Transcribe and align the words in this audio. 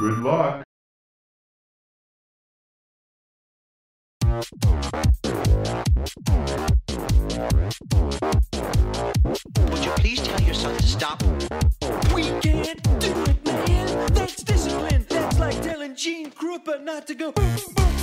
Good 0.00 0.18
luck. 0.18 0.64
Would 9.70 9.84
you 9.84 9.92
please 9.92 10.20
tell 10.20 10.40
your 10.40 10.54
son 10.54 10.76
to 10.76 10.82
stop? 10.82 11.22
We 12.12 12.24
can't 12.40 12.82
do 12.98 13.12
it, 13.24 13.46
man. 13.46 14.12
That's 14.14 14.42
discipline. 14.42 15.06
That's 15.08 15.38
like 15.38 15.62
telling 15.62 15.94
Gene 15.94 16.32
Krupa 16.32 16.82
not 16.82 17.06
to 17.06 17.14
go. 17.14 17.30
Boom, 17.30 17.56
boom. 17.76 17.93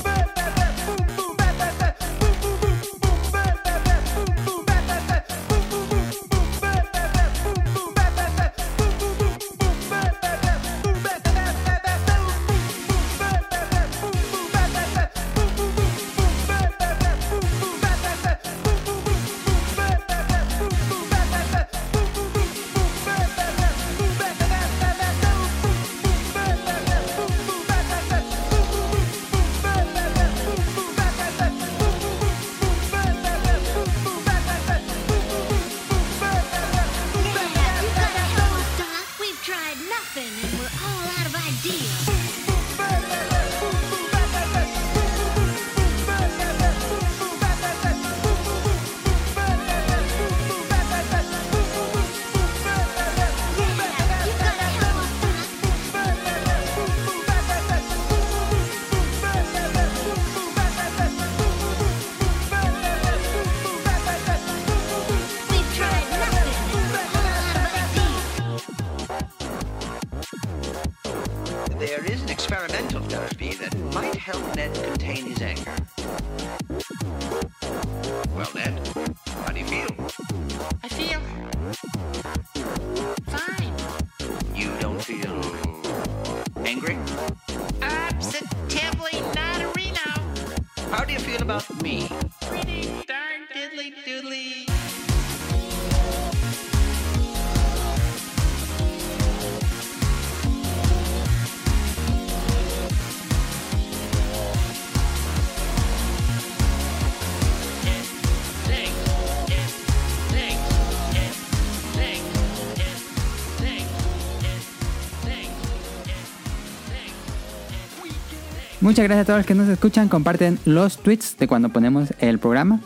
Muchas 118.92 119.06
gracias 119.06 119.24
a 119.24 119.26
todos 119.26 119.40
los 119.40 119.46
que 119.46 119.56
nos 119.56 119.70
escuchan. 119.70 120.10
Comparten 120.10 120.60
los 120.66 120.98
tweets 120.98 121.38
de 121.38 121.48
cuando 121.48 121.70
ponemos 121.70 122.14
el 122.20 122.40
programa 122.40 122.82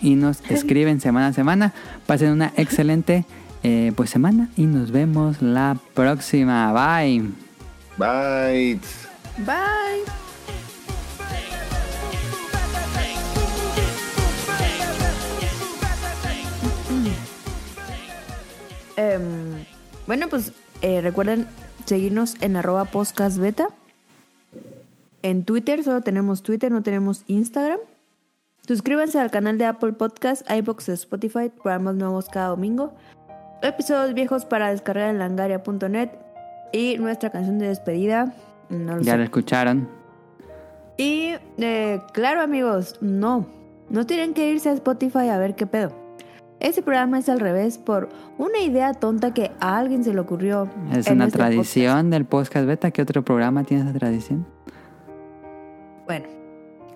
y 0.00 0.14
nos 0.14 0.40
escriben 0.48 1.00
semana 1.00 1.26
a 1.26 1.32
semana. 1.32 1.72
Pasen 2.06 2.30
una 2.30 2.52
excelente 2.56 3.24
eh, 3.64 3.92
pues 3.96 4.08
semana 4.08 4.50
y 4.56 4.66
nos 4.66 4.92
vemos 4.92 5.42
la 5.42 5.78
próxima. 5.94 6.72
Bye. 6.72 7.22
Bye. 7.98 8.78
Bye. 9.38 10.04
Em, 18.96 19.64
bueno, 20.06 20.28
pues 20.28 20.52
eh, 20.82 21.00
recuerden 21.00 21.48
seguirnos 21.84 22.36
en 22.40 22.54
arroba 22.54 22.84
podcast 22.84 23.38
beta. 23.38 23.66
En 25.26 25.42
Twitter, 25.42 25.82
solo 25.82 26.02
tenemos 26.02 26.44
Twitter, 26.44 26.70
no 26.70 26.84
tenemos 26.84 27.24
Instagram. 27.26 27.80
Suscríbanse 28.64 29.18
al 29.18 29.32
canal 29.32 29.58
de 29.58 29.64
Apple 29.64 29.94
Podcast, 29.94 30.48
iBox, 30.48 30.88
Spotify, 30.90 31.48
programas 31.48 31.96
nuevos 31.96 32.28
cada 32.28 32.50
domingo. 32.50 32.94
Episodios 33.60 34.14
viejos 34.14 34.44
para 34.44 34.70
descargar 34.70 35.10
en 35.10 35.18
langaria.net. 35.18 36.10
Y 36.72 36.98
nuestra 36.98 37.30
canción 37.30 37.58
de 37.58 37.66
despedida. 37.66 38.34
No 38.68 38.98
lo 38.98 39.02
Ya 39.02 39.12
sé. 39.12 39.18
lo 39.18 39.24
escucharon. 39.24 39.88
Y 40.96 41.32
eh, 41.58 42.00
claro 42.12 42.40
amigos, 42.40 42.94
no, 43.00 43.46
no 43.90 44.06
tienen 44.06 44.32
que 44.32 44.48
irse 44.48 44.68
a 44.68 44.74
Spotify 44.74 45.28
a 45.30 45.38
ver 45.38 45.56
qué 45.56 45.66
pedo. 45.66 45.90
Este 46.60 46.82
programa 46.82 47.18
es 47.18 47.28
al 47.28 47.40
revés 47.40 47.78
por 47.78 48.10
una 48.38 48.60
idea 48.60 48.94
tonta 48.94 49.34
que 49.34 49.50
a 49.58 49.76
alguien 49.76 50.04
se 50.04 50.14
le 50.14 50.20
ocurrió. 50.20 50.70
Es 50.92 51.08
en 51.08 51.14
una 51.14 51.24
este 51.26 51.36
tradición 51.38 52.10
del 52.10 52.26
podcast 52.26 52.64
beta. 52.64 52.92
¿Qué 52.92 53.02
otro 53.02 53.24
programa 53.24 53.64
tiene 53.64 53.82
esa 53.82 53.92
tradición? 53.92 54.54
Bueno, 56.06 56.26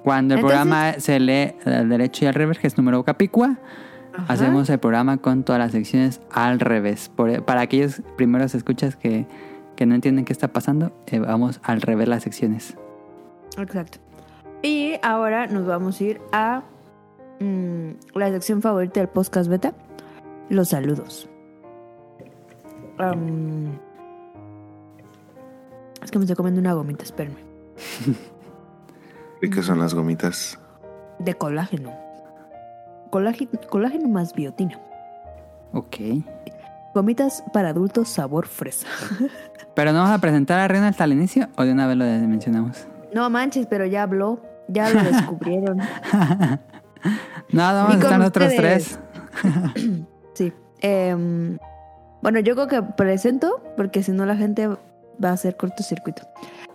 Cuando 0.03 0.35
el 0.35 0.41
Entonces- 0.41 0.59
programa 0.63 0.93
se 0.99 1.21
lee 1.21 1.53
al 1.67 1.89
derecho 1.91 2.25
y 2.25 2.29
al 2.29 2.35
revés, 2.35 2.59
que 2.59 2.67
es 2.67 2.77
número 2.79 3.05
capicua, 3.05 3.59
Ajá. 4.15 4.33
hacemos 4.33 4.71
el 4.71 4.79
programa 4.79 5.19
con 5.19 5.45
todas 5.45 5.59
las 5.59 5.73
secciones 5.73 6.21
al 6.33 6.59
revés. 6.59 7.11
Por- 7.15 7.45
para 7.45 7.61
aquellos 7.61 8.01
primeros 8.17 8.55
escuchas 8.55 8.97
que, 8.97 9.27
que 9.77 9.85
no 9.85 9.95
entienden 9.95 10.25
qué 10.25 10.33
está 10.33 10.49
pasando, 10.49 10.91
eh, 11.07 11.19
vamos 11.19 11.61
al 11.63 11.83
revés 11.83 12.09
las 12.09 12.23
secciones. 12.23 12.77
exacto. 13.59 13.99
Y 14.63 14.95
ahora 15.03 15.47
nos 15.47 15.67
vamos 15.67 16.01
a 16.01 16.05
ir 16.05 16.21
a 16.33 16.63
mm, 17.41 17.91
la 18.15 18.31
sección 18.31 18.61
favorita 18.63 19.01
del 19.01 19.09
podcast 19.09 19.49
beta, 19.51 19.75
los 20.49 20.69
saludos. 20.71 21.29
Es 26.03 26.11
que 26.11 26.19
me 26.19 26.25
estoy 26.25 26.37
comiendo 26.37 26.61
una 26.61 26.73
gomita, 26.75 27.05
espérenme. 27.05 27.41
¿Y 29.43 29.51
qué 29.51 29.63
son 29.63 29.79
las 29.79 29.95
gomitas? 29.95 30.59
De 31.19 31.35
colágeno. 31.35 31.93
Colágeno, 33.11 33.51
colágeno 33.69 34.09
más 34.09 34.35
biotina. 34.35 34.79
Ok. 35.73 35.97
Gomitas 36.95 37.43
para 37.53 37.71
adultos 37.71 38.09
sabor 38.09 38.47
fresa. 38.47 38.87
Pero 39.75 39.93
no 39.93 40.01
vamos 40.01 40.15
a 40.15 40.21
presentar 40.21 40.59
a 40.59 40.69
Reina 40.69 40.89
hasta 40.89 41.05
el 41.05 41.13
inicio 41.13 41.49
o 41.57 41.65
de 41.65 41.73
una 41.73 41.87
vez 41.87 41.97
lo 41.97 42.05
mencionamos. 42.05 42.87
No 43.15 43.29
manches, 43.31 43.67
pero 43.67 43.87
ya 43.87 44.03
habló. 44.03 44.41
Ya 44.69 44.91
lo 44.91 45.03
descubrieron. 45.03 45.81
No, 47.53 47.63
vamos 47.63 47.95
a 47.95 47.99
estar 47.99 48.19
nosotros 48.19 48.53
tres. 48.57 48.99
Sí. 50.35 50.53
Em, 50.81 51.59
bueno, 52.23 52.41
yo 52.41 52.55
creo 52.55 52.67
que 52.67 52.83
presento, 52.83 53.63
porque 53.77 54.03
si 54.03 54.13
no 54.13 54.27
la 54.27 54.37
gente 54.37 54.69
va 54.69 55.31
a 55.31 55.33
hacer 55.33 55.57
cortocircuito. 55.57 56.23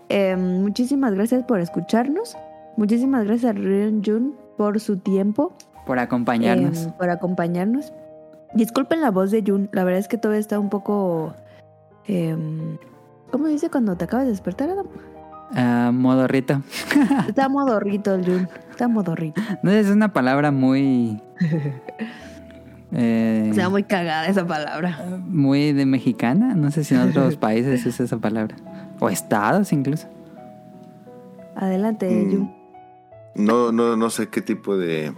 Em, 0.10 0.62
muchísimas 0.62 1.14
gracias 1.14 1.44
por 1.44 1.60
escucharnos. 1.60 2.36
Muchísimas 2.78 3.26
gracias 3.26 3.52
a 3.52 3.54
Rion 3.54 4.02
Jun 4.06 4.36
por 4.58 4.80
su 4.80 4.98
tiempo, 4.98 5.54
Por 5.86 6.00
acompañarnos. 6.00 6.86
em, 6.86 6.92
por 6.94 7.10
acompañarnos. 7.10 7.94
Disculpen 8.54 9.02
la 9.02 9.12
voz 9.12 9.32
de 9.32 9.44
Jun, 9.46 9.70
la 9.74 9.84
verdad 9.84 10.00
es 10.00 10.08
que 10.08 10.18
todavía 10.18 10.40
está 10.40 10.60
un 10.60 10.70
poco... 10.70 11.34
em, 12.08 12.78
¿Cómo 13.32 13.48
dice 13.48 13.70
cuando 13.70 13.96
te 13.98 14.06
acabas 14.06 14.26
de 14.26 14.32
despertar, 14.32 14.70
Adam? 14.70 14.88
Ah, 15.54 15.92
modorrito. 15.94 16.62
Está 17.28 17.50
modorrito 17.50 18.16
el 18.16 18.26
Jun, 18.26 18.48
está 18.72 18.88
modorrito. 18.88 19.42
No 19.62 19.72
es 19.72 19.88
una 19.90 20.12
palabra 20.12 20.52
muy. 20.52 21.22
eh, 22.92 23.48
Está 23.52 23.70
muy 23.70 23.84
cagada 23.84 24.28
esa 24.28 24.46
palabra. 24.46 24.98
muy 25.28 25.72
de 25.74 25.86
mexicana. 25.86 26.56
No 26.56 26.72
sé 26.72 26.84
si 26.84 26.96
en 26.96 27.02
otros 27.10 27.36
países 27.38 27.86
es 27.86 28.00
esa 28.00 28.18
palabra. 28.18 28.56
O 29.00 29.10
estados 29.10 29.72
incluso. 29.74 30.08
Adelante, 31.56 32.10
Mm. 32.10 32.32
Jun. 32.32 32.54
No, 33.36 33.72
no, 33.72 33.96
no 33.96 34.10
sé 34.10 34.30
qué 34.30 34.42
tipo 34.42 34.78
de 34.78 35.14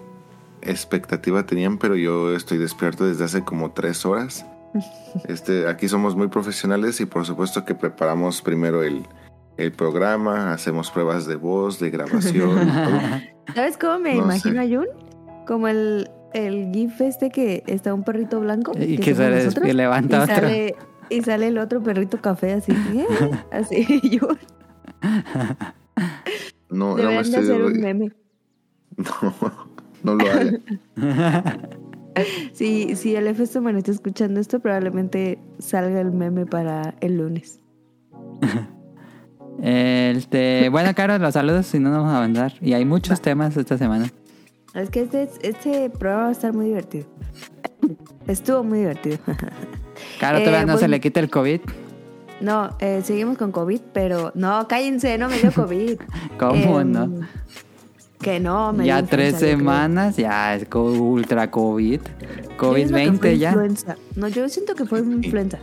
expectativa 0.62 1.46
tenían, 1.46 1.78
pero 1.78 1.96
yo 1.96 2.36
estoy 2.36 2.58
despierto 2.58 3.06
desde 3.06 3.24
hace 3.25 3.44
como 3.44 3.72
tres 3.72 4.06
horas. 4.06 4.46
Este, 5.28 5.68
aquí 5.68 5.88
somos 5.88 6.16
muy 6.16 6.28
profesionales 6.28 7.02
y 7.02 7.06
por 7.08 7.25
supuesto 7.25 7.66
que 7.66 7.74
preparamos 7.74 8.44
primero 8.44 8.84
el, 8.84 9.04
el 9.56 9.72
programa, 9.72 10.54
hacemos 10.54 10.92
pruebas 10.92 11.25
de 11.25 11.36
voz, 11.38 11.80
de 11.80 11.90
grabación. 11.90 12.69
¿Sabes 13.56 13.78
cómo 13.78 13.98
me 13.98 14.14
No 14.14 14.25
imagino 14.25 14.62
sé. 14.62 14.75
a 14.75 14.78
Jun? 14.78 14.88
Como 15.48 15.68
el, 15.68 16.12
el 16.34 16.72
gif 16.72 17.02
este 17.02 17.31
que 17.31 17.64
está 17.66 17.94
un 17.96 18.04
perrito 18.04 18.40
blanco. 18.40 18.74
Y 18.78 19.00
que 19.00 19.14
nosotros, 19.14 19.68
y 19.68 19.74
levanta 19.74 20.18
y 20.19 20.22
otro. 20.22 20.36
Sale, 20.36 20.75
y 21.10 21.22
sale 21.22 21.48
el 21.48 21.58
otro 21.58 21.81
perrito 21.81 22.22
café 22.22 22.54
así. 22.54 22.74
¿eh? 22.74 23.08
Así, 23.52 24.19
Jun. 24.19 24.38
No, 26.69 26.90
no 26.90 26.96
me 26.96 27.02
Deberían 27.02 27.24
de 27.24 27.30
estoy... 27.30 27.44
hacer 27.44 27.64
un 27.64 27.80
meme. 27.80 28.12
No, 30.04 30.16
no 30.16 30.24
lo 30.24 30.31
haga. 30.31 31.58
Si, 32.54 32.96
si 32.96 33.16
el 33.16 33.28
Efesto 33.28 33.62
Man 33.62 33.78
está 33.78 33.92
escuchando 33.92 34.40
esto, 34.40 34.60
probablemente 34.60 35.38
salga 35.60 36.02
el 36.02 36.12
meme 36.12 36.46
para 36.48 36.96
el 37.02 37.18
lunes. 37.18 37.60
Este, 39.62 40.69
bueno, 40.69 40.94
Caro, 40.94 41.18
los 41.18 41.34
saludos, 41.34 41.66
si 41.66 41.80
no 41.80 41.90
nos 41.90 42.00
vamos 42.00 42.14
a 42.14 42.18
avanzar. 42.18 42.54
Y 42.62 42.74
hay 42.74 42.86
muchos 42.86 43.22
temas 43.22 43.58
esta 43.58 43.75
semana. 43.78 44.08
Es 44.75 44.92
que 44.92 45.02
este, 45.02 45.28
este 45.42 45.90
programa 45.90 46.24
va 46.24 46.30
a 46.30 46.31
estar 46.31 46.54
muy 46.54 46.68
divertido. 46.68 47.08
Estuvo 48.28 48.64
muy 48.64 48.80
divertido. 48.80 49.18
Caro, 50.19 50.38
Eh, 50.38 50.44
todavía 50.46 50.66
no 50.68 50.78
se 50.78 50.88
le 50.88 51.00
quita 51.00 51.19
el 51.19 51.31
COVID. 51.31 51.62
No, 52.39 52.69
eh, 52.80 53.01
seguimos 53.04 53.38
con 53.38 53.51
COVID, 53.51 53.81
pero 53.94 54.31
no, 54.36 54.68
cállense, 54.68 55.18
no 55.18 55.28
me 55.30 55.39
dio 55.39 55.51
COVID. 55.56 56.00
¿Cómo 56.38 56.80
Em, 56.80 56.92
no? 56.92 57.28
Que 58.22 58.39
no, 58.39 58.74
me 58.74 58.86
Ya 58.86 59.01
dio 59.01 59.10
tres 59.10 59.36
semanas, 59.36 60.18
ya 60.18 60.56
es 60.56 60.68
ultra 60.74 61.50
COVID. 61.50 62.00
Yo 62.01 62.07
siento 62.07 62.60
que 62.60 62.60
fue 62.60 62.68
COVID-20 63.07 63.38
ya. 63.38 63.50
influenza. 63.50 63.95
No, 64.16 64.28
yo 64.28 64.50
siento 64.50 64.75
que 64.75 64.86
fue 64.86 65.00
influenza. 65.01 65.60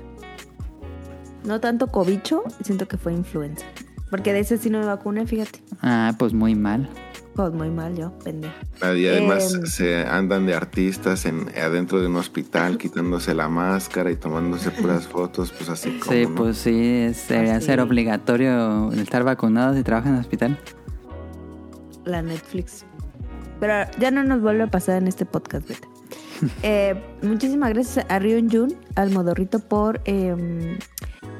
No 1.45 1.61
tanto 1.61 1.89
cobicho, 1.89 2.43
siento 2.63 2.89
que 2.89 2.97
fue 2.97 3.13
influenza. 3.13 3.67
Porque 4.11 4.33
de 4.33 4.41
ese 4.41 4.59
sí 4.59 4.71
no 4.71 4.79
me 4.81 4.87
vacuné, 4.87 5.27
fíjate. 5.27 5.61
Ah, 5.83 6.15
pues 6.19 6.33
muy 6.33 6.55
mal. 6.55 6.89
Pues 7.35 7.53
muy 7.53 7.69
mal 7.71 7.97
yo, 7.97 8.17
pendejo. 8.23 8.55
Y 8.95 9.09
además 9.09 9.55
Em. 9.55 9.67
se 9.67 10.05
andan 10.07 10.47
de 10.47 10.55
artistas 10.55 11.27
en, 11.27 11.49
adentro 11.61 12.01
de 12.01 12.07
un 12.07 12.17
hospital 12.17 12.79
quitándose 12.79 13.35
la 13.35 13.49
máscara 13.49 14.11
y 14.13 14.17
tomándose 14.17 14.71
puras 14.71 15.07
fotos, 15.09 15.53
pues 15.53 15.69
así 15.69 15.99
como. 15.99 16.13
Sí, 16.13 16.27
¿no? 16.27 16.35
pues 16.37 16.59
sí, 16.59 16.99
es- 17.09 17.27
debería 17.29 17.57
Así. 17.57 17.67
ser 17.67 17.81
obligatorio 17.81 18.93
estar 18.93 19.25
vacunado 19.25 19.75
si 19.75 19.83
trabajas 19.83 20.11
en 20.11 20.15
el 20.15 20.21
hospital. 20.21 20.59
La 22.05 22.23
Netflix. 22.23 22.85
Pero 23.61 23.73
ya 23.99 24.11
no 24.11 24.23
nos 24.25 24.41
vuelve 24.43 24.65
a 24.65 24.67
pasar 24.69 24.99
en 25.03 25.09
este 25.09 25.25
podcast, 25.27 25.69
beta. 25.69 25.89
Eh, 26.63 27.01
muchísimas 27.23 27.71
gracias 27.73 28.05
a 28.09 28.19
Rion 28.19 28.51
Jun, 28.51 28.75
al 28.97 29.11
Modorrito, 29.11 29.61
por, 29.61 30.01
em, 30.05 30.79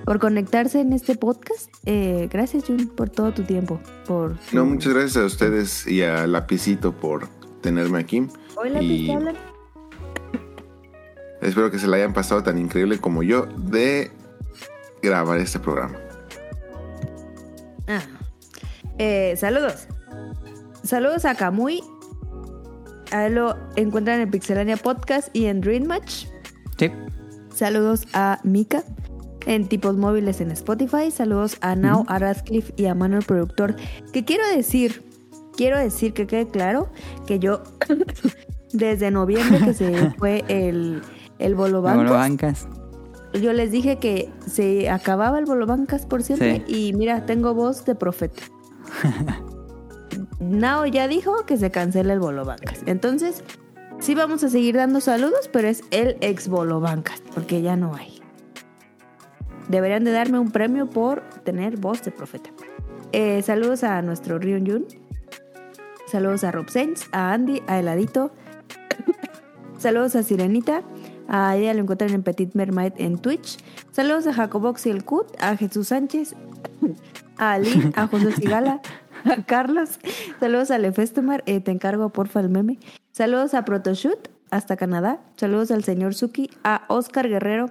por 0.05 0.19
conectarse 0.19 0.81
en 0.81 0.93
este 0.93 1.17
podcast. 1.17 1.71
Eh, 1.87 2.29
gracias, 2.31 2.65
Jun, 2.67 2.89
por 2.89 3.09
todo 3.11 3.33
tu 3.33 3.43
tiempo. 3.43 3.81
Por 4.07 4.37
tu- 4.39 4.57
No, 4.57 4.65
muchas 4.67 4.93
gracias 4.93 5.17
a 5.17 5.25
ustedes 5.27 5.87
y 5.87 6.03
a 6.03 6.27
Lapicito 6.27 6.93
por 6.93 7.29
tenerme 7.63 7.99
aquí. 7.99 8.27
Hola, 8.57 8.83
y 8.83 9.11
espero 11.41 11.71
que 11.71 11.79
se 11.79 11.87
la 11.87 11.97
hayan 11.97 12.13
pasado 12.13 12.43
tan 12.43 12.59
increíble 12.59 12.99
como 12.99 13.23
yo 13.23 13.47
de 13.57 14.11
grabar 15.03 15.39
este 15.39 15.59
programa. 15.59 15.97
Ah. 17.89 18.01
Eh, 18.99 19.35
saludos. 19.37 19.89
Saludos 20.83 21.25
a 21.25 21.35
Kamui. 21.35 21.83
A 23.11 23.27
él 23.27 23.35
lo 23.35 23.57
encuentran 23.77 24.21
en 24.21 24.31
Pixelania 24.31 24.77
Podcast 24.77 25.29
y 25.35 25.47
en 25.47 25.61
Dream 25.61 25.85
Match. 25.85 26.27
Sí. 26.79 26.91
Saludos 27.55 28.07
a 28.13 28.41
Mika 28.43 28.83
en 29.47 29.69
tipos 29.69 29.97
móviles 29.97 30.41
en 30.41 30.51
Spotify. 30.51 31.11
Saludos 31.11 31.57
a 31.61 31.77
Now, 31.77 32.05
a 32.09 32.19
Radcliffe 32.19 32.73
y 32.77 32.87
a 32.87 32.95
Manuel 32.95 33.25
Productor. 33.25 33.77
Que 34.13 34.25
quiero 34.25 34.47
decir, 34.49 35.03
quiero 35.57 35.79
decir 35.79 36.13
que 36.13 36.27
quede 36.27 36.49
claro 36.49 36.89
que 37.27 37.39
yo 37.39 37.63
desde 38.73 39.11
noviembre 39.11 39.61
que 39.65 39.75
se 39.75 40.11
fue 40.19 40.45
el, 40.49 41.03
el 41.39 41.55
Bolo 41.55 41.83
Bancas, 41.83 42.67
yo 43.41 43.53
les 43.53 43.73
dije 43.73 43.97
que 43.97 44.31
se 44.47 44.89
acababa 44.89 45.39
el 45.39 45.45
Bolo 45.45 45.67
Bancas 45.67 46.07
por 46.07 46.23
siempre 46.23 46.65
y 46.69 46.93
mira, 46.93 47.27
tengo 47.27 47.55
voz 47.55 47.85
de 47.85 47.95
profeta. 47.95 48.43
Nao 50.41 50.87
ya 50.87 51.09
dijo 51.09 51.45
que 51.47 51.57
se 51.57 51.71
cancela 51.71 52.13
el 52.13 52.21
Bolo 52.21 52.45
Bancas. 52.45 52.81
Entonces, 52.87 53.43
sí 53.99 54.15
vamos 54.15 54.45
a 54.45 54.49
seguir 54.49 54.77
dando 54.77 55.01
saludos, 55.01 55.51
pero 55.53 55.69
es 55.69 55.83
el 55.91 56.17
ex 56.21 56.49
Bolo 56.49 56.81
Bancas, 56.81 57.23
porque 57.35 57.63
ya 57.63 57.77
no 57.77 57.95
hay. 57.95 58.14
Deberían 59.69 60.05
de 60.05 60.13
darme 60.13 60.39
un 60.39 60.51
premio 60.51 60.89
por 60.89 61.23
tener 61.45 61.77
voz 61.77 62.03
de 62.03 62.11
profeta. 62.11 62.51
Eh, 63.13 63.43
saludos 63.43 63.85
a 63.85 64.03
nuestro 64.03 64.39
Rion 64.39 64.67
Jun. 64.67 64.87
Saludos 66.07 66.45
a 66.45 66.53
Rob 66.53 66.69
Sainz, 66.69 67.09
a 67.13 67.33
Andy, 67.33 67.63
a 67.67 67.79
Heladito. 67.79 68.33
saludos 69.79 70.17
a 70.17 70.23
Sirenita. 70.23 70.83
A 71.29 71.57
ella 71.57 71.73
lo 71.75 71.81
encuentran 71.81 72.11
en 72.11 72.23
Petit 72.23 72.55
Mermaid 72.55 72.93
en 72.99 73.19
Twitch. 73.19 73.59
Saludos 73.93 74.27
a 74.27 74.35
Jacobox 74.35 74.87
y 74.87 74.91
el 74.91 75.05
Cut, 75.05 75.27
a 75.41 75.57
Jesús 75.57 75.89
Sánchez, 75.89 76.35
a 77.39 77.53
Ali, 77.53 77.93
a 77.97 78.07
José 78.07 78.33
Sigala, 78.33 78.81
a 79.25 79.43
Carlos. 79.45 79.99
Saludos 80.41 80.71
a 80.71 80.79
Lefestomar, 80.79 81.43
eh, 81.47 81.61
te 81.61 81.71
encargo 81.71 82.11
porfa 82.11 82.41
el 82.41 82.51
meme. 82.51 82.79
Saludos 83.13 83.55
a 83.55 83.65
Protoshoot, 83.65 84.29
hasta 84.51 84.77
Canadá. 84.77 85.21
Saludos 85.37 85.71
al 85.71 85.85
señor 85.85 86.15
Suki, 86.15 86.51
a 86.63 86.85
Oscar 86.89 87.29
Guerrero. 87.29 87.71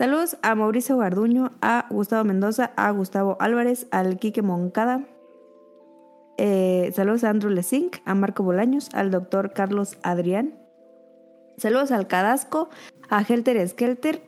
Saludos 0.00 0.38
a 0.40 0.54
Mauricio 0.54 0.96
Garduño, 0.96 1.50
a 1.60 1.84
Gustavo 1.90 2.24
Mendoza, 2.24 2.72
a 2.74 2.90
Gustavo 2.90 3.36
Álvarez, 3.38 3.86
al 3.90 4.18
Quique 4.18 4.40
Moncada. 4.40 5.04
Eh, 6.38 6.90
saludos 6.96 7.22
a 7.22 7.28
Andrew 7.28 7.50
Lesink, 7.50 7.98
a 8.06 8.14
Marco 8.14 8.42
Bolaños, 8.42 8.88
al 8.94 9.10
doctor 9.10 9.52
Carlos 9.52 9.98
Adrián. 10.02 10.54
Saludos 11.58 11.92
al 11.92 12.06
Cadasco, 12.06 12.70
a 13.10 13.20
Helter 13.20 13.68
Skelter, 13.68 14.22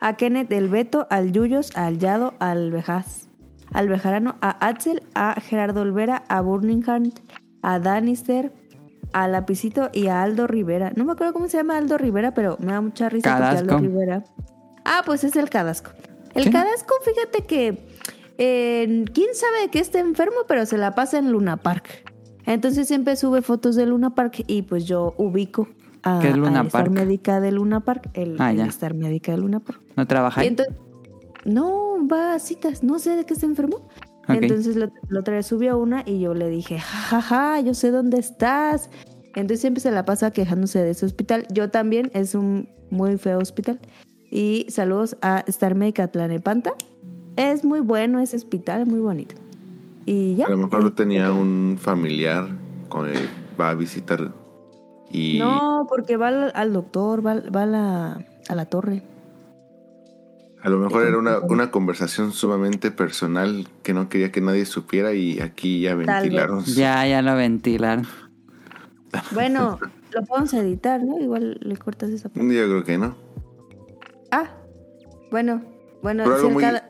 a 0.00 0.16
Kenneth 0.16 0.50
del 0.50 0.68
Beto, 0.68 1.06
al 1.08 1.32
Yuyos, 1.32 1.74
al 1.74 1.98
Yado, 1.98 2.34
al 2.38 2.70
Bejas, 2.70 3.30
al 3.72 3.88
Bejarano, 3.88 4.36
a 4.42 4.50
Axel, 4.50 5.02
a 5.14 5.40
Gerardo 5.40 5.80
Olvera, 5.80 6.22
a 6.28 6.42
Burningham, 6.42 7.12
a 7.62 7.78
Danister, 7.78 8.52
a 9.14 9.26
Lapicito 9.26 9.88
y 9.90 10.08
a 10.08 10.22
Aldo 10.22 10.46
Rivera. 10.46 10.92
No 10.96 11.06
me 11.06 11.12
acuerdo 11.12 11.32
cómo 11.32 11.48
se 11.48 11.56
llama 11.56 11.78
Aldo 11.78 11.96
Rivera, 11.96 12.34
pero 12.34 12.58
me 12.60 12.72
da 12.72 12.82
mucha 12.82 13.08
risa 13.08 13.38
porque. 13.38 13.56
Aldo 13.56 13.78
Rivera. 13.78 14.24
Ah, 14.84 15.02
pues 15.04 15.24
es 15.24 15.36
el 15.36 15.48
Cadasco. 15.50 15.90
El. 16.34 16.50
Cadasco, 16.50 16.94
fíjate 17.04 17.44
que 17.44 17.86
eh, 18.38 19.04
quién 19.12 19.34
sabe 19.34 19.62
de 19.62 19.68
qué 19.70 19.78
está 19.78 20.00
enfermo, 20.00 20.38
pero 20.48 20.64
se 20.66 20.78
la 20.78 20.94
pasa 20.94 21.18
en 21.18 21.30
Luna 21.30 21.58
Park. 21.58 22.10
Entonces 22.46 22.88
siempre 22.88 23.16
sube 23.16 23.42
fotos 23.42 23.76
de 23.76 23.86
Luna 23.86 24.14
Park 24.14 24.44
y 24.46 24.62
pues 24.62 24.84
yo 24.86 25.14
ubico 25.16 25.68
a, 26.02 26.18
¿Qué 26.20 26.30
es 26.30 26.36
Luna 26.36 26.60
al 26.60 26.66
Star 26.66 26.84
Park? 26.86 26.94
Médica 26.94 27.40
de 27.40 27.52
Luna 27.52 27.80
Park, 27.80 28.10
el, 28.14 28.36
Ah, 28.40 28.50
el 28.50 28.56
ya. 28.56 28.66
Star 28.66 28.94
Médica 28.94 29.32
de 29.32 29.38
Luna 29.38 29.60
Park. 29.60 29.80
¿No 29.96 30.06
trabaja 30.06 30.42
entonces, 30.44 30.74
no, 31.44 32.06
va 32.08 32.34
a 32.34 32.38
citas, 32.38 32.82
no 32.82 32.98
sé 32.98 33.16
de 33.16 33.24
qué 33.24 33.34
se 33.34 33.46
enfermó. 33.46 33.88
Entonces 34.28 34.76
la 34.76 34.90
otra 35.18 35.34
vez 35.34 35.46
subió 35.46 35.76
una 35.78 36.02
y 36.06 36.20
yo 36.20 36.32
le 36.34 36.48
dije, 36.48 36.78
jajaja, 36.78 37.60
yo 37.60 37.74
sé 37.74 37.90
dónde 37.90 38.18
estás. 38.18 38.88
Entonces 39.34 39.60
siempre 39.60 39.80
se 39.80 39.90
la 39.90 40.04
pasa 40.04 40.30
quejándose 40.30 40.82
de 40.82 40.90
ese 40.90 41.06
hospital. 41.06 41.46
Yo 41.50 41.70
también, 41.70 42.10
es 42.14 42.34
un 42.34 42.68
muy 42.90 43.18
feo 43.18 43.38
hospital. 43.38 43.80
Y 44.34 44.64
saludos 44.70 45.18
a 45.20 45.44
Star 45.46 45.74
Medica 45.74 46.08
Tlanepanta. 46.08 46.72
Es 47.36 47.64
muy 47.64 47.80
bueno 47.80 48.18
ese 48.18 48.36
hospital, 48.36 48.86
muy 48.86 49.00
bonito. 49.00 49.34
Y 50.06 50.36
ya. 50.36 50.46
A 50.46 50.50
lo 50.50 50.56
mejor 50.56 50.82
lo 50.82 50.94
tenía 50.94 51.30
un 51.32 51.76
familiar 51.78 52.48
con 52.88 53.10
el 53.10 53.28
va 53.60 53.68
a 53.68 53.74
visitar 53.74 54.32
y 55.10 55.38
No, 55.38 55.86
porque 55.86 56.16
va 56.16 56.28
al, 56.28 56.52
al 56.54 56.72
doctor, 56.72 57.24
va, 57.24 57.34
va 57.54 57.64
a, 57.64 57.66
la, 57.66 58.26
a 58.48 58.54
la 58.54 58.64
torre. 58.64 59.02
a 60.62 60.70
lo 60.70 60.78
mejor 60.78 61.06
era 61.06 61.18
una, 61.18 61.38
una 61.40 61.70
conversación 61.70 62.32
sumamente 62.32 62.90
personal 62.90 63.68
que 63.82 63.92
no 63.92 64.08
quería 64.08 64.32
que 64.32 64.40
nadie 64.40 64.64
supiera 64.64 65.12
y 65.12 65.40
aquí 65.40 65.82
ya 65.82 65.94
ventilaron. 65.94 66.64
Ya, 66.64 67.06
ya 67.06 67.20
lo 67.20 67.36
ventilaron. 67.36 68.06
Bueno, 69.32 69.78
lo 70.14 70.24
podemos 70.24 70.54
editar, 70.54 71.02
¿no? 71.04 71.18
Igual 71.20 71.58
le 71.60 71.76
cortas 71.76 72.08
esa 72.08 72.30
parte. 72.30 72.54
Yo 72.54 72.64
creo 72.64 72.84
que 72.84 72.96
no. 72.96 73.31
Ah, 74.32 74.50
bueno, 75.30 75.62
bueno, 76.02 76.24
Pero 76.24 76.36
si 76.36 76.40
algo 76.40 76.50
muy- 76.50 76.62
cada- 76.62 76.88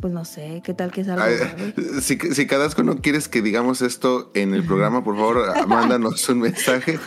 Pues 0.00 0.12
no 0.12 0.24
sé, 0.24 0.62
¿qué 0.64 0.74
tal 0.74 0.90
que 0.90 1.02
es 1.02 1.08
algo 1.08 1.22
Ay, 1.22 1.36
si, 2.00 2.18
si 2.18 2.46
Cadasco 2.48 2.82
no 2.82 2.96
quieres 2.96 3.28
que 3.28 3.40
digamos 3.40 3.82
esto 3.82 4.32
en 4.34 4.52
el 4.54 4.64
programa, 4.64 5.04
por 5.04 5.14
favor, 5.16 5.44
mándanos 5.68 6.28
un 6.28 6.40
mensaje 6.40 6.98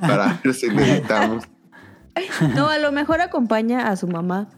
para 0.00 0.40
ver 0.42 0.54
si 0.54 0.70
lo 0.70 0.80
editamos. 0.80 1.44
No, 2.56 2.68
a 2.68 2.78
lo 2.78 2.90
mejor 2.90 3.20
acompaña 3.20 3.88
a 3.90 3.96
su 3.96 4.08
mamá. 4.08 4.48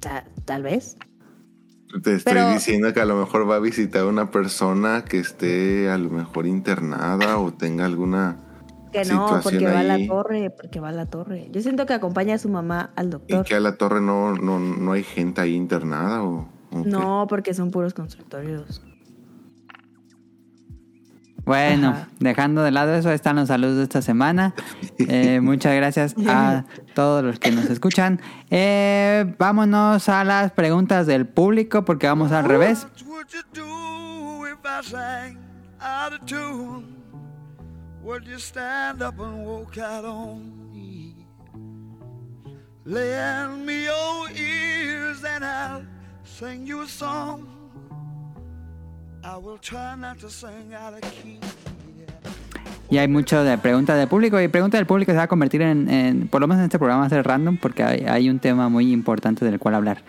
Ta- 0.00 0.24
tal 0.44 0.62
vez. 0.64 0.96
Te 2.02 2.16
estoy 2.16 2.32
Pero- 2.34 2.50
diciendo 2.50 2.92
que 2.92 3.00
a 3.00 3.04
lo 3.04 3.14
mejor 3.16 3.48
va 3.48 3.56
a 3.56 3.60
visitar 3.60 4.02
a 4.02 4.06
una 4.06 4.30
persona 4.32 5.04
que 5.04 5.18
esté 5.20 5.88
a 5.90 5.96
lo 5.96 6.10
mejor 6.10 6.46
internada 6.46 7.38
o 7.38 7.52
tenga 7.54 7.84
alguna 7.84 8.36
Que 8.94 9.04
no, 9.06 9.26
situación 9.26 9.42
porque 9.42 9.66
va 9.66 9.80
a 9.80 9.82
la 9.82 9.94
ahí 9.94 10.06
torre, 10.06 10.50
porque 10.50 10.78
va 10.78 10.90
a 10.90 10.92
la 10.92 11.06
torre. 11.06 11.48
Yo 11.50 11.60
siento 11.60 11.84
que 11.84 11.94
acompaña 11.94 12.36
a 12.36 12.38
su 12.38 12.48
mamá 12.48 12.92
al 12.94 13.06
y 13.06 13.10
doctor. 13.10 13.44
que 13.44 13.56
a 13.56 13.60
la 13.60 13.76
torre 13.76 14.00
no, 14.00 14.34
no, 14.34 14.60
no 14.60 14.92
hay 14.92 15.02
gente 15.02 15.40
ahí 15.40 15.54
internada 15.54 16.22
o. 16.22 16.48
No, 16.70 17.26
porque 17.28 17.54
son 17.54 17.72
puros 17.72 17.92
consultorios. 17.92 18.82
Bueno, 21.44 21.88
Ajá. 21.88 22.08
dejando 22.20 22.62
de 22.62 22.70
lado 22.70 22.94
eso, 22.94 23.10
están 23.10 23.36
los 23.36 23.48
saludos 23.48 23.78
de 23.78 23.82
esta 23.82 24.02
semana. 24.02 24.54
Eh, 24.96 25.40
muchas 25.40 25.74
gracias 25.74 26.14
a 26.28 26.64
todos 26.94 27.24
los 27.24 27.40
que 27.40 27.50
nos 27.50 27.68
escuchan. 27.68 28.20
Eh, 28.48 29.34
vámonos 29.38 30.08
a 30.08 30.22
las 30.22 30.52
preguntas 30.52 31.06
del 31.08 31.26
público 31.26 31.84
porque 31.84 32.06
vamos 32.06 32.30
al 32.30 32.44
revés. 32.44 32.86
Y 52.90 52.98
hay 52.98 53.08
mucho 53.08 53.42
de 53.42 53.56
preguntas 53.56 53.96
del 53.96 54.06
público. 54.06 54.38
Y 54.38 54.48
pregunta 54.48 54.76
del 54.76 54.84
público 54.84 55.10
se 55.12 55.16
va 55.16 55.22
a 55.22 55.28
convertir 55.28 55.62
en, 55.62 56.28
por 56.30 56.42
lo 56.42 56.46
menos 56.46 56.60
en 56.60 56.64
este 56.64 56.78
programa, 56.78 57.08
ser 57.08 57.26
random 57.26 57.56
porque 57.56 57.82
hay, 57.84 58.04
hay 58.06 58.28
un 58.28 58.38
tema 58.38 58.68
muy 58.68 58.92
importante 58.92 59.46
del 59.46 59.58
cual 59.58 59.76
hablar. 59.76 60.02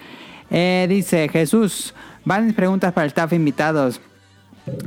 Eh, 0.49 0.85
dice 0.89 1.29
Jesús, 1.29 1.93
van 2.25 2.45
mis 2.45 2.55
preguntas 2.55 2.91
para 2.91 3.05
el 3.05 3.09
staff 3.09 3.31
invitados. 3.31 4.01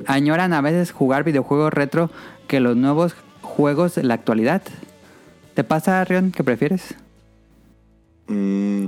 ¿Añoran 0.07 0.53
a 0.53 0.61
veces 0.61 0.93
jugar 0.93 1.25
videojuegos 1.25 1.73
retro 1.73 2.11
que 2.47 2.61
los 2.61 2.77
nuevos 2.77 3.15
juegos 3.43 3.95
de 3.95 4.03
la 4.03 4.15
actualidad? 4.15 4.63
¿Te 5.55 5.65
pasa, 5.65 6.05
Rion, 6.05 6.33
que 6.33 6.45
prefieres? 6.45 6.95
Mm, 8.29 8.87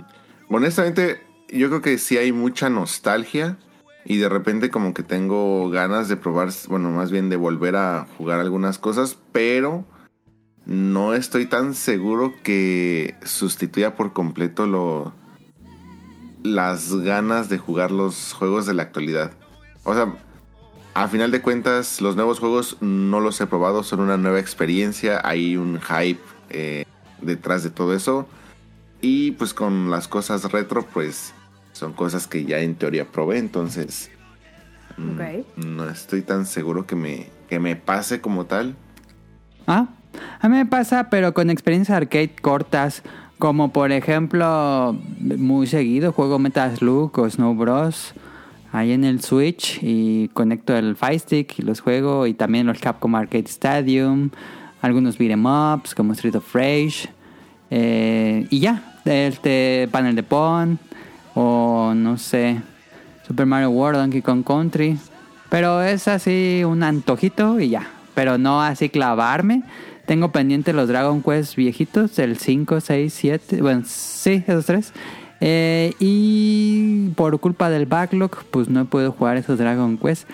honestamente, 0.49 1.21
yo 1.49 1.69
creo 1.69 1.83
que 1.83 1.99
sí 1.99 2.17
hay 2.17 2.33
mucha 2.33 2.71
nostalgia 2.71 3.59
y 4.05 4.19
de 4.19 4.29
repente 4.29 4.71
como 4.71 4.95
que 4.95 5.03
tengo 5.03 5.69
ganas 5.71 6.09
de 6.09 6.17
probar, 6.17 6.51
bueno, 6.69 6.91
más 6.91 7.11
bien 7.11 7.29
de 7.29 7.37
volver 7.37 7.77
a 7.77 8.07
jugar 8.17 8.41
algunas 8.41 8.79
cosas, 8.79 9.19
pero 9.33 9.85
no 10.67 11.15
estoy 11.15 11.47
tan 11.47 11.75
seguro 11.75 12.35
que 12.43 13.15
sustituya 13.25 13.97
por 13.97 14.13
completo 14.13 14.67
lo 14.67 15.13
las 16.43 16.95
ganas 16.95 17.49
de 17.49 17.59
jugar 17.59 17.91
los 17.91 18.33
juegos 18.33 18.67
de 18.67 18.75
la 18.75 18.85
actualidad. 18.85 19.33
O 19.85 19.95
sea, 19.95 20.15
a 20.95 21.09
final 21.09 21.31
de 21.31 21.41
cuentas, 21.41 22.01
los 22.01 22.17
nuevos 22.17 22.41
juegos 22.41 22.77
no 22.81 23.21
los 23.21 23.41
he 23.41 23.47
probado, 23.47 23.83
son 23.83 24.01
una 24.01 24.17
nueva 24.17 24.41
experiencia, 24.41 25.21
hay 25.25 25.57
un 25.57 25.81
hype 25.81 26.21
eh, 26.51 26.85
detrás 27.21 27.63
de 27.63 27.71
todo 27.71 27.95
eso. 27.95 28.27
Y 29.01 29.31
pues 29.33 29.55
con 29.55 29.91
las 29.91 30.09
cosas 30.09 30.51
retro, 30.53 30.85
pues 30.87 31.33
son 31.73 31.93
cosas 31.93 32.27
que 32.27 32.45
ya 32.45 32.59
en 32.59 32.75
teoría 32.75 33.07
probé, 33.07 33.39
entonces 33.39 34.11
mm, 34.99 35.11
Ok. 35.13 35.47
no 35.57 35.89
estoy 35.89 36.23
tan 36.23 36.45
seguro 36.45 36.87
que 36.87 36.97
me, 36.97 37.31
que 37.49 37.59
me 37.61 37.77
pase 37.77 38.21
como 38.21 38.45
tal. 38.47 38.75
Ah, 39.67 39.87
a 40.41 40.49
mí 40.49 40.57
me 40.57 40.67
pasa, 40.67 41.09
pero 41.09 41.33
con 41.33 41.49
experiencias 41.51 41.97
arcade 41.97 42.35
cortas, 42.43 43.03
como 43.39 43.73
por 43.73 43.93
ejemplo, 43.93 44.95
muy 45.19 45.67
seguido 45.67 46.13
juego 46.13 46.39
Metal 46.39 46.77
Slug 46.77 47.19
o 47.19 47.31
Snow 47.31 47.55
Bros. 47.55 48.13
Ahí 48.73 48.93
en 48.93 49.05
el 49.05 49.21
Switch 49.21 49.79
y 49.83 50.29
conecto 50.29 50.77
el 50.77 50.97
Fire 50.97 51.21
y 51.31 51.63
los 51.63 51.81
juego 51.81 52.27
y 52.27 52.35
también 52.35 52.67
los 52.67 52.79
Capcom 52.79 53.15
Arcade 53.15 53.45
Stadium, 53.47 54.31
algunos 54.81 55.19
beat'em 55.19 55.45
ups 55.45 55.95
como 55.95 56.13
Street 56.13 56.37
of 56.37 56.55
Rage 56.55 57.09
eh, 57.71 58.47
y 58.51 58.61
ya, 58.61 59.01
este 59.05 59.89
panel 59.91 60.15
de 60.15 60.23
Pong 60.23 60.77
o 61.35 61.93
no 61.95 62.19
sé, 62.19 62.61
Super 63.27 63.47
Mario 63.47 63.71
World, 63.71 63.99
Donkey 63.99 64.23
Kong 64.23 64.45
Country. 64.45 64.99
Pero 65.49 65.83
es 65.83 66.09
así 66.09 66.63
un 66.65 66.83
antojito 66.83 67.61
y 67.61 67.71
ya. 67.71 67.89
Pero 68.15 68.39
no 68.39 68.63
así 68.63 68.89
clavarme. 68.89 69.63
Tengo 70.07 70.33
pendiente 70.33 70.73
los 70.73 70.89
Dragon 70.89 71.23
Quest 71.23 71.55
viejitos, 71.57 72.19
el 72.19 72.39
5, 72.39 72.81
6, 72.81 73.13
7. 73.13 73.63
Bueno, 73.63 73.83
sí, 73.85 74.43
esos 74.47 74.67
tres. 74.67 74.93
Eh, 75.41 75.95
y 75.99 77.09
por 77.17 77.39
culpa 77.41 77.71
del 77.71 77.87
backlog, 77.87 78.45
pues 78.51 78.69
no 78.69 78.81
he 78.83 78.85
podido 78.85 79.13
jugar 79.13 79.37
esos 79.37 79.59
Dragon 79.59 79.97
Quest. 79.97 80.29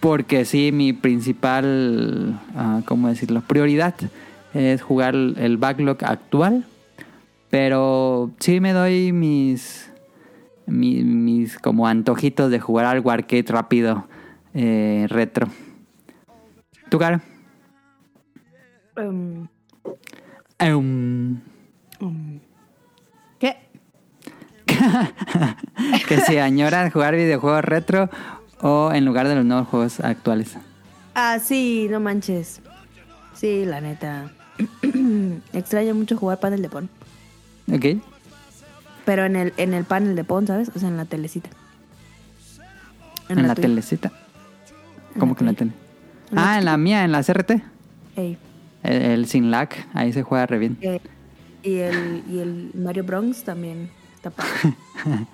Porque 0.00 0.44
sí, 0.44 0.72
mi 0.72 0.92
principal, 0.92 2.40
ah, 2.56 2.80
¿cómo 2.86 3.08
decirlo? 3.08 3.42
Prioridad 3.42 3.94
es 4.54 4.80
jugar 4.82 5.14
el 5.14 5.56
backlog 5.58 5.98
actual. 6.04 6.64
Pero 7.50 8.30
sí 8.38 8.60
me 8.60 8.72
doy 8.72 9.12
mis, 9.12 9.90
mi- 10.66 11.02
mis, 11.04 11.58
como 11.58 11.86
antojitos 11.88 12.50
de 12.50 12.60
jugar 12.60 12.86
algo 12.86 13.10
arcade 13.10 13.44
rápido, 13.48 14.06
eh, 14.54 15.06
retro. 15.08 15.48
¿Tu 16.88 16.98
cara? 16.98 17.20
Em, 18.96 19.46
Eum. 20.58 21.40
¿Qué? 21.98 22.39
que 26.08 26.20
si 26.20 26.38
añoras 26.38 26.92
jugar 26.92 27.14
videojuegos 27.14 27.64
retro 27.64 28.10
o 28.60 28.92
en 28.92 29.04
lugar 29.04 29.28
de 29.28 29.34
los 29.34 29.44
nuevos 29.44 29.68
juegos 29.68 30.00
actuales. 30.00 30.56
Ah, 31.14 31.38
sí, 31.38 31.88
no 31.90 32.00
manches. 32.00 32.60
Sí, 33.34 33.64
la 33.64 33.80
neta. 33.80 34.30
Extraño 35.52 35.94
mucho 35.94 36.16
jugar 36.16 36.40
panel 36.40 36.62
de 36.62 36.68
Pon. 36.68 36.88
¿Ok? 37.72 38.02
Pero 39.04 39.24
en 39.24 39.36
el, 39.36 39.54
en 39.56 39.74
el 39.74 39.84
panel 39.84 40.14
de 40.14 40.24
Pon, 40.24 40.46
¿sabes? 40.46 40.70
O 40.74 40.78
sea, 40.78 40.88
en 40.88 40.96
la 40.96 41.04
telecita. 41.04 41.48
En, 43.28 43.46
la, 43.46 43.54
tuya. 43.54 43.68
telecita. 43.68 44.12
¿Cómo 45.18 45.34
que 45.34 45.44
en 45.44 45.46
la 45.46 45.52
tele? 45.54 45.72
En 46.30 46.36
la 46.36 46.52
Ah, 46.52 46.58
en 46.58 46.64
la 46.64 46.76
mía, 46.76 47.04
en 47.04 47.12
la 47.12 47.22
CRT. 47.22 47.50
Ey. 48.16 48.36
El, 48.82 49.02
el 49.02 49.26
sin 49.26 49.50
lag, 49.50 49.68
ahí 49.94 50.12
se 50.12 50.22
juega 50.22 50.46
re 50.46 50.58
bien. 50.58 50.78
Eh, 50.80 51.00
y, 51.62 51.76
el, 51.76 52.22
y 52.28 52.38
el 52.38 52.70
Mario 52.74 53.04
Bronx 53.04 53.44
también 53.44 53.90
está 54.22 54.30
padre. 54.30 54.76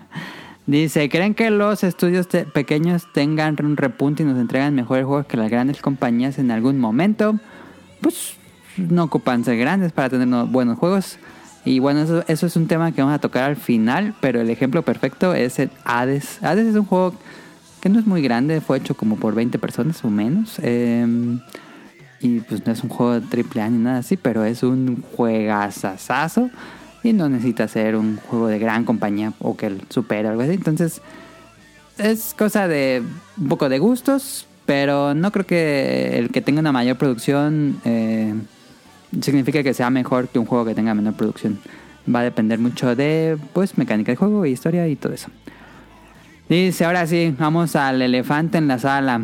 Dice, 0.67 1.09
¿creen 1.09 1.35
que 1.35 1.51
los 1.51 1.85
estudios 1.85 2.27
te- 2.27 2.45
pequeños 2.45 3.07
tengan 3.13 3.57
un 3.65 3.77
repunte 3.77 4.23
y 4.25 4.27
nos 4.27 4.39
entregan 4.39 4.75
mejores 4.75 5.05
juegos 5.07 5.27
que 5.27 5.37
las 5.37 5.49
grandes 5.51 5.81
compañías 5.81 6.39
en 6.39 6.51
algún 6.51 6.79
momento? 6.81 7.39
Pues 8.01 8.35
no 8.77 9.05
ocupan 9.05 9.45
ser 9.45 9.59
grandes 9.59 9.93
para 9.93 10.09
tener 10.11 10.27
no- 10.27 10.47
buenos 10.47 10.79
juegos. 10.79 11.19
Y 11.65 11.79
bueno, 11.79 12.01
eso, 12.01 12.25
eso 12.27 12.47
es 12.47 12.57
un 12.57 12.67
tema 12.67 12.91
que 12.93 13.01
vamos 13.01 13.15
a 13.15 13.21
tocar 13.21 13.45
al 13.45 13.57
final, 13.57 14.15
pero 14.21 14.41
el 14.41 14.51
ejemplo 14.51 14.83
perfecto 14.83 15.35
es 15.35 15.59
el 15.61 15.71
Hades. 15.85 16.43
Hades 16.43 16.67
es 16.67 16.75
un 16.77 16.85
juego 16.85 17.15
que 17.81 17.89
no 17.89 17.99
es 18.01 18.07
muy 18.07 18.23
grande, 18.23 18.61
fue 18.61 18.79
hecho 18.79 18.95
como 18.97 19.17
por 19.17 19.35
20 19.37 19.59
personas 19.61 20.05
o 20.05 20.11
menos. 20.11 20.59
eh, 20.63 21.07
y 22.21 22.41
pues 22.41 22.67
no 22.67 22.73
es 22.73 22.83
un 22.83 22.89
juego 22.89 23.21
de 23.21 23.21
triple 23.21 23.63
A 23.63 23.69
ni 23.69 23.79
nada 23.79 23.99
así, 23.99 24.17
pero 24.17 24.45
es 24.45 24.63
un 24.65 25.03
juegazazazo. 25.15 26.51
Y 27.07 27.13
no 27.13 27.29
necesita 27.29 27.69
ser 27.69 27.95
un 27.95 28.17
juego 28.17 28.49
de 28.49 28.59
gran 28.59 28.85
compañía 28.85 29.33
o 29.39 29.57
que 29.57 29.69
o 29.69 30.05
algo 30.11 30.43
así. 30.43 30.55
Entonces, 30.55 31.01
es 31.99 32.35
cosa 32.37 32.67
de 32.67 33.01
un 33.39 33.49
poco 33.49 33.69
de 33.69 33.79
gustos, 33.79 34.49
pero 34.65 35.15
no 35.15 35.31
creo 35.31 35.47
que 35.47 36.19
el 36.19 36.31
que 36.31 36.41
tenga 36.41 36.59
una 36.59 36.73
mayor 36.73 36.97
producción 36.97 37.81
eh, 37.85 38.35
significa 39.21 39.63
que 39.63 39.73
sea 39.73 39.89
mejor 39.89 40.27
que 40.27 40.41
un 40.41 40.47
juego 40.47 40.65
que 40.65 40.75
tenga 40.75 40.95
menor 40.95 41.15
producción. 41.15 41.61
Va 42.13 42.21
a 42.21 42.25
depender 42.25 42.59
mucho 42.59 42.97
de 42.97 43.39
pues 43.53 43.79
mecánica 43.79 44.11
de 44.11 44.17
juego, 44.17 44.45
historia 44.45 44.89
y 44.89 44.97
todo 44.97 45.13
eso. 45.13 45.29
Dice, 46.49 46.87
ahora 46.87 47.07
sí, 47.07 47.33
vamos 47.39 47.77
al 47.77 48.03
elefante 48.03 48.59
en 48.59 48.67
la 48.67 48.81
sala. 48.81 49.21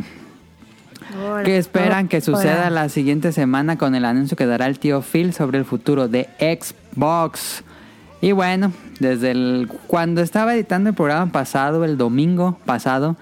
Ahora, 1.19 1.43
¿Qué 1.43 1.59
esperan 1.59 2.07
que 2.07 2.21
suceda 2.21 2.71
la 2.71 2.89
siguiente 2.89 3.33
semana 3.33 3.77
con 3.77 3.97
el 3.97 4.05
anuncio 4.05 4.37
que 4.37 4.47
dará 4.47 4.67
el 4.67 4.79
tío 4.79 5.03
Phil 5.03 5.35
sobre 5.35 5.59
el 5.59 5.65
futuro 5.65 6.07
de 6.07 6.29
Xbox? 6.39 7.65
Y 8.23 8.31
bueno, 8.31 8.73
desde 9.01 9.33
el 9.33 9.69
cuando 9.89 10.23
estaba 10.23 10.55
editando 10.55 10.91
el 10.91 10.95
programa 10.95 11.33
pasado, 11.33 11.85
el 11.85 11.99
domingo 11.99 12.57
pasado, 12.65 13.17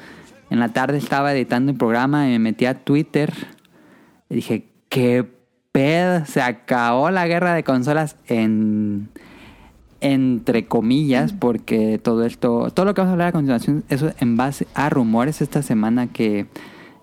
en 0.50 0.60
la 0.60 0.74
tarde 0.74 0.98
estaba 0.98 1.32
editando 1.32 1.72
el 1.72 1.78
programa 1.78 2.28
y 2.28 2.32
me 2.32 2.38
metí 2.38 2.66
a 2.66 2.84
Twitter 2.84 3.32
y 4.28 4.34
dije, 4.34 4.66
¿qué 4.90 5.26
pedo? 5.72 6.26
Se 6.26 6.42
acabó 6.42 7.10
la 7.10 7.26
guerra 7.26 7.54
de 7.54 7.64
consolas 7.64 8.16
en 8.26 9.08
entre 10.02 10.66
comillas, 10.66 11.32
porque 11.32 11.98
todo 11.98 12.26
esto, 12.26 12.70
todo 12.70 12.84
lo 12.84 12.92
que 12.92 13.00
vamos 13.00 13.10
a 13.10 13.12
hablar 13.12 13.28
a 13.28 13.32
continuación, 13.32 13.84
eso 13.88 14.12
en 14.20 14.36
base 14.36 14.66
a 14.74 14.90
rumores 14.90 15.40
esta 15.40 15.62
semana 15.62 16.08
que 16.08 16.46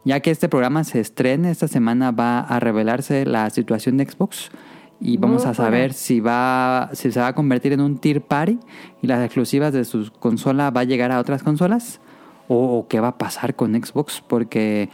ya 0.06 0.20
que 0.20 0.30
este 0.30 0.50
programa 0.50 0.84
se 0.84 1.00
estrene, 1.00 1.50
esta 1.50 1.68
semana 1.68 2.12
va 2.12 2.42
a 2.42 2.60
revelarse 2.60 3.26
la 3.26 3.50
situación 3.50 3.98
de 3.98 4.06
Xbox 4.06 4.52
y 5.00 5.18
vamos 5.18 5.46
a 5.46 5.54
saber 5.54 5.94
si 5.94 6.20
va 6.20 6.90
si 6.94 7.12
se 7.12 7.20
va 7.20 7.28
a 7.28 7.36
convertir 7.36 7.74
en 7.74 7.82
un 7.82 7.98
tier 8.00 8.22
party 8.22 8.60
y 9.02 9.08
las 9.08 9.24
exclusivas 9.24 9.72
de 9.74 9.86
su 9.86 10.12
consola 10.20 10.72
va 10.72 10.82
a 10.82 10.84
llegar 10.86 11.12
a 11.12 11.20
otras 11.20 11.44
consolas 11.44 12.00
o, 12.48 12.78
o 12.80 12.88
qué 12.88 13.00
va 13.00 13.10
a 13.10 13.18
pasar 13.18 13.56
con 13.56 13.74
Xbox 13.76 14.22
porque 14.28 14.90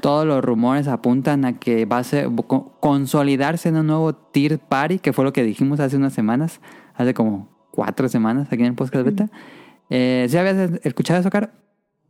todos 0.00 0.24
los 0.26 0.42
rumores 0.44 0.88
apuntan 0.88 1.44
a 1.44 1.58
que 1.58 1.84
va 1.86 1.98
a 1.98 2.04
ser, 2.04 2.28
co- 2.46 2.72
consolidarse 2.80 3.68
en 3.68 3.76
un 3.76 3.86
nuevo 3.88 4.14
tier 4.14 4.58
party, 4.58 4.98
que 5.00 5.12
fue 5.12 5.24
lo 5.24 5.32
que 5.32 5.42
dijimos 5.42 5.80
hace 5.80 5.96
unas 5.96 6.12
semanas, 6.14 6.60
hace 6.94 7.12
como 7.12 7.48
cuatro 7.72 8.08
semanas 8.08 8.46
aquí 8.50 8.62
en 8.62 8.68
el 8.68 8.74
podcast 8.74 9.04
beta. 9.04 9.28
Eh, 9.90 10.26
¿Sí 10.30 10.38
habías 10.38 10.70
escuchado 10.84 11.18
eso, 11.20 11.30
Caro? 11.30 11.48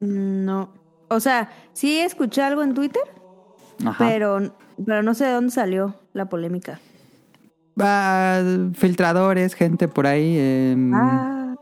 No. 0.01 0.69
O 1.09 1.19
sea, 1.19 1.51
sí 1.73 1.99
escuché 1.99 2.43
algo 2.43 2.63
en 2.63 2.75
Twitter, 2.75 3.03
Ajá. 3.85 4.07
pero, 4.07 4.53
pero 4.85 5.03
no 5.03 5.15
sé 5.15 5.25
de 5.25 5.33
dónde 5.33 5.51
salió 5.51 5.95
la 6.13 6.27
polémica. 6.29 6.79
Ah, 7.79 8.43
filtradores, 8.75 9.55
gente 9.55 9.89
por 9.89 10.07
ahí. 10.07 10.35
eh, 10.39 10.77
Ah, 10.95 11.57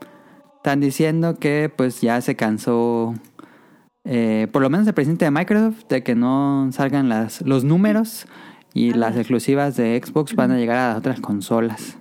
Están 0.57 0.79
diciendo 0.79 1.35
que 1.39 1.71
pues 1.75 1.99
ya 2.01 2.21
se 2.21 2.35
cansó, 2.35 3.13
eh, 4.05 4.47
por 4.51 4.61
lo 4.61 4.69
menos 4.69 4.87
el 4.87 4.93
presidente 4.93 5.25
de 5.25 5.31
Microsoft, 5.31 5.85
de 5.89 6.03
que 6.03 6.15
no 6.15 6.69
salgan 6.71 7.09
las, 7.09 7.41
los 7.41 7.63
números 7.63 8.27
y 8.73 8.93
las 8.93 9.15
exclusivas 9.17 9.75
de 9.75 10.01
Xbox 10.03 10.35
van 10.35 10.51
a 10.51 10.57
llegar 10.57 10.77
a 10.77 10.87
las 10.89 10.97
otras 10.97 11.19
consolas. 11.19 11.97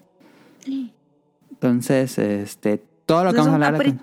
Entonces, 1.50 2.18
este, 2.18 2.82
todo 3.06 3.24
lo 3.24 3.30
que 3.30 3.36
pues 3.36 3.46
vamos 3.46 3.62
a 3.62 3.66
hablar... 3.66 3.82
jefe. 3.82 3.98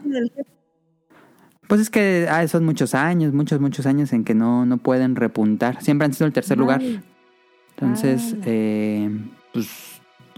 Pues 1.68 1.82
es 1.82 1.90
que 1.92 2.28
ah, 2.30 2.48
son 2.48 2.66
muchos 2.66 2.96
años, 2.96 3.32
muchos, 3.34 3.60
muchos 3.60 3.86
años 3.86 4.12
en 4.12 4.24
que 4.24 4.34
no, 4.34 4.66
no 4.66 4.78
pueden 4.78 5.16
repuntar. 5.16 5.82
Siempre 5.84 6.06
han 6.06 6.14
sido 6.14 6.26
el 6.28 6.34
tercer 6.34 6.58
lugar. 6.58 6.80
Ay. 6.82 7.00
Entonces, 7.78 8.34
Ala. 8.34 8.42
eh, 8.48 9.20
pues, 9.54 9.89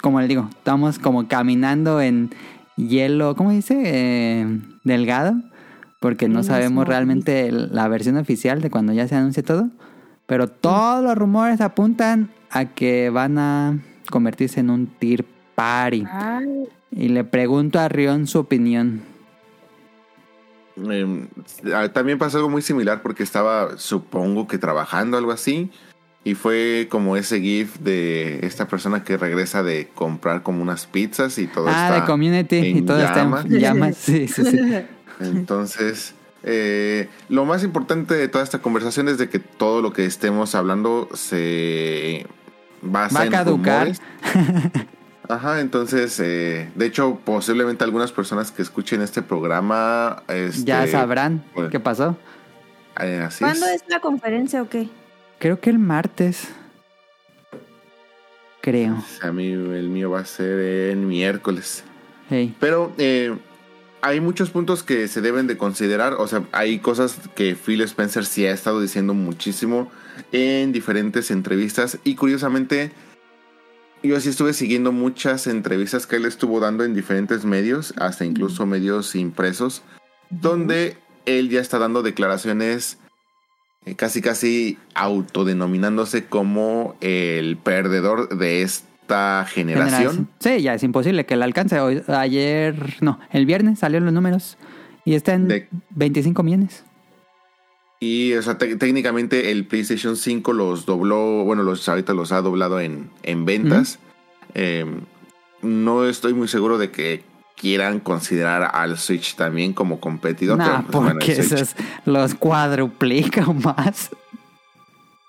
como 0.01 0.20
le 0.20 0.27
digo, 0.27 0.48
estamos 0.50 1.00
como 1.00 1.27
caminando 1.27 2.01
en 2.01 2.31
hielo, 2.75 3.36
¿cómo 3.36 3.51
dice? 3.51 3.81
Eh, 3.86 4.60
delgado, 4.84 5.36
porque 6.00 6.27
no 6.27 6.43
sabemos 6.43 6.88
realmente 6.88 7.51
la 7.51 7.88
versión 7.88 8.17
oficial 8.17 8.62
de 8.62 8.70
cuando 8.70 8.93
ya 8.93 9.08
se 9.08 9.15
anuncie 9.15 9.43
todo. 9.43 9.70
Pero 10.25 10.48
todos 10.48 11.03
los 11.03 11.17
rumores 11.17 11.62
apuntan 11.62 12.29
a 12.50 12.65
que 12.65 13.10
van 13.10 13.38
a 13.38 13.79
convertirse 14.10 14.60
en 14.60 14.70
un 14.70 14.88
tier 14.88 15.25
party. 15.55 16.05
Ay, 16.10 16.67
Y 16.91 17.10
le 17.10 17.24
pregunto 17.24 17.79
a 17.79 17.89
Rion 17.89 18.27
su 18.27 18.39
opinión. 18.39 19.01
Eh, 20.89 21.27
ah, 21.74 21.89
también 21.89 22.17
pasó 22.17 22.38
algo 22.38 22.50
muy 22.50 22.62
similar 22.62 23.01
porque 23.01 23.24
estaba, 23.24 23.77
supongo 23.77 24.48
que 24.48 24.58
trabajando 24.58 25.17
algo 25.17 25.31
así. 25.31 25.70
Y 26.23 26.35
fue 26.35 26.87
como 26.91 27.17
ese 27.17 27.41
GIF 27.41 27.79
de 27.79 28.45
esta 28.45 28.67
persona 28.67 29.03
que 29.03 29.17
regresa 29.17 29.63
de 29.63 29.89
comprar 29.95 30.43
como 30.43 30.61
unas 30.61 30.85
pizzas 30.85 31.37
y 31.39 31.47
todo 31.47 31.67
ah, 31.67 31.87
está 31.87 32.01
de 32.01 32.05
community 32.05 32.57
y 32.57 32.77
en 32.77 32.85
todo 32.85 32.99
llamas. 32.99 33.45
está 33.45 33.55
en 33.55 33.59
llamas. 33.61 33.97
Sí, 33.97 34.27
sí, 34.27 34.45
sí. 34.45 34.59
Entonces, 35.19 36.13
eh, 36.43 37.09
lo 37.29 37.45
más 37.45 37.63
importante 37.63 38.13
de 38.13 38.27
toda 38.27 38.43
esta 38.43 38.59
conversación 38.59 39.09
es 39.09 39.17
de 39.17 39.29
que 39.29 39.39
todo 39.39 39.81
lo 39.81 39.93
que 39.93 40.05
estemos 40.05 40.53
hablando 40.53 41.09
se 41.13 42.27
basa 42.83 43.15
Va 43.15 43.21
a 43.21 43.25
en 43.25 43.31
caducar. 43.31 43.91
Ajá, 45.27 45.61
entonces, 45.61 46.19
eh, 46.19 46.69
de 46.75 46.85
hecho, 46.85 47.19
posiblemente 47.23 47.83
algunas 47.83 48.11
personas 48.11 48.51
que 48.51 48.61
escuchen 48.61 49.01
este 49.01 49.21
programa 49.21 50.23
este, 50.27 50.65
ya 50.65 50.85
sabrán 50.87 51.43
pues, 51.53 51.69
qué 51.69 51.79
pasó. 51.79 52.17
eh, 52.99 53.23
así 53.25 53.43
¿Cuándo 53.43 53.65
es. 53.67 53.75
es 53.75 53.83
la 53.87 54.01
conferencia 54.01 54.61
o 54.61 54.67
qué? 54.69 54.89
Creo 55.41 55.60
que 55.60 55.71
el 55.71 55.79
martes. 55.79 56.50
Creo. 58.62 59.03
A 59.24 59.31
mí 59.31 59.51
el 59.51 59.89
mío 59.89 60.12
va 60.12 60.19
a 60.19 60.25
ser 60.25 60.91
en 60.91 61.07
miércoles. 61.07 61.83
Hey. 62.29 62.55
Pero 62.60 62.93
eh, 63.00 63.36
hay 64.03 64.19
muchos 64.21 64.51
puntos 64.51 64.83
que 64.83 65.07
se 65.07 65.19
deben 65.19 65.48
de 65.48 65.57
considerar. 65.57 66.13
O 66.13 66.27
sea, 66.27 66.43
hay 66.51 66.77
cosas 66.77 67.17
que 67.33 67.55
Phil 67.55 67.81
Spencer 67.81 68.24
sí 68.24 68.45
ha 68.45 68.51
estado 68.51 68.79
diciendo 68.79 69.15
muchísimo 69.15 69.91
en 70.31 70.71
diferentes 70.74 71.31
entrevistas. 71.31 71.98
Y 72.03 72.13
curiosamente, 72.13 72.91
yo 74.03 74.19
sí 74.19 74.29
estuve 74.29 74.53
siguiendo 74.53 74.91
muchas 74.91 75.48
entrevistas 75.48 76.05
que 76.05 76.17
él 76.17 76.25
estuvo 76.25 76.60
dando 76.60 76.83
en 76.83 76.93
diferentes 76.93 77.45
medios, 77.45 77.95
hasta 77.98 78.25
incluso 78.25 78.67
medios 78.67 79.15
impresos, 79.15 79.81
donde 80.29 80.98
él 81.25 81.50
ya 81.50 81.62
está 81.62 81.79
dando 81.79 82.03
declaraciones 82.03 83.00
casi 83.95 84.21
casi 84.21 84.77
autodenominándose 84.93 86.25
como 86.25 86.95
el 87.01 87.58
perdedor 87.58 88.38
de 88.38 88.62
esta 88.62 89.45
generación. 89.49 90.29
Sí, 90.39 90.62
ya 90.62 90.73
es 90.75 90.84
imposible 90.84 91.25
que 91.25 91.36
la 91.36 91.45
alcance. 91.45 91.79
Hoy, 91.79 92.01
ayer, 92.08 92.95
no, 93.01 93.19
el 93.32 93.45
viernes 93.45 93.79
salieron 93.79 94.06
los 94.06 94.13
números 94.13 94.58
y 95.03 95.15
está 95.15 95.34
en 95.34 95.47
De- 95.47 95.67
25 95.91 96.43
millones. 96.43 96.84
Y, 97.99 98.34
o 98.34 98.41
sea, 98.41 98.58
te- 98.58 98.75
técnicamente 98.77 99.51
el 99.51 99.65
PlayStation 99.67 100.15
5 100.15 100.53
los 100.53 100.86
dobló, 100.86 101.43
bueno, 101.43 101.62
los 101.63 101.88
ahorita 101.88 102.13
los 102.13 102.32
ha 102.32 102.41
doblado 102.41 102.79
en, 102.79 103.10
en 103.23 103.45
ventas. 103.45 103.99
Eh, 104.56 104.86
no 105.62 106.06
estoy 106.08 106.34
muy 106.34 106.47
seguro 106.47 106.77
de 106.79 106.89
que 106.89 107.23
quieran 107.59 107.99
considerar 107.99 108.71
al 108.73 108.97
Switch 108.97 109.35
también 109.35 109.73
como 109.73 109.99
competidor. 109.99 110.57
Nah, 110.57 110.81
pero, 110.87 111.01
pues, 111.01 111.13
porque 111.13 111.35
Switch- 111.35 111.53
esos 111.53 111.75
los 112.05 112.33
cuadruplica 112.35 113.45
o 113.47 113.53
más. 113.53 114.09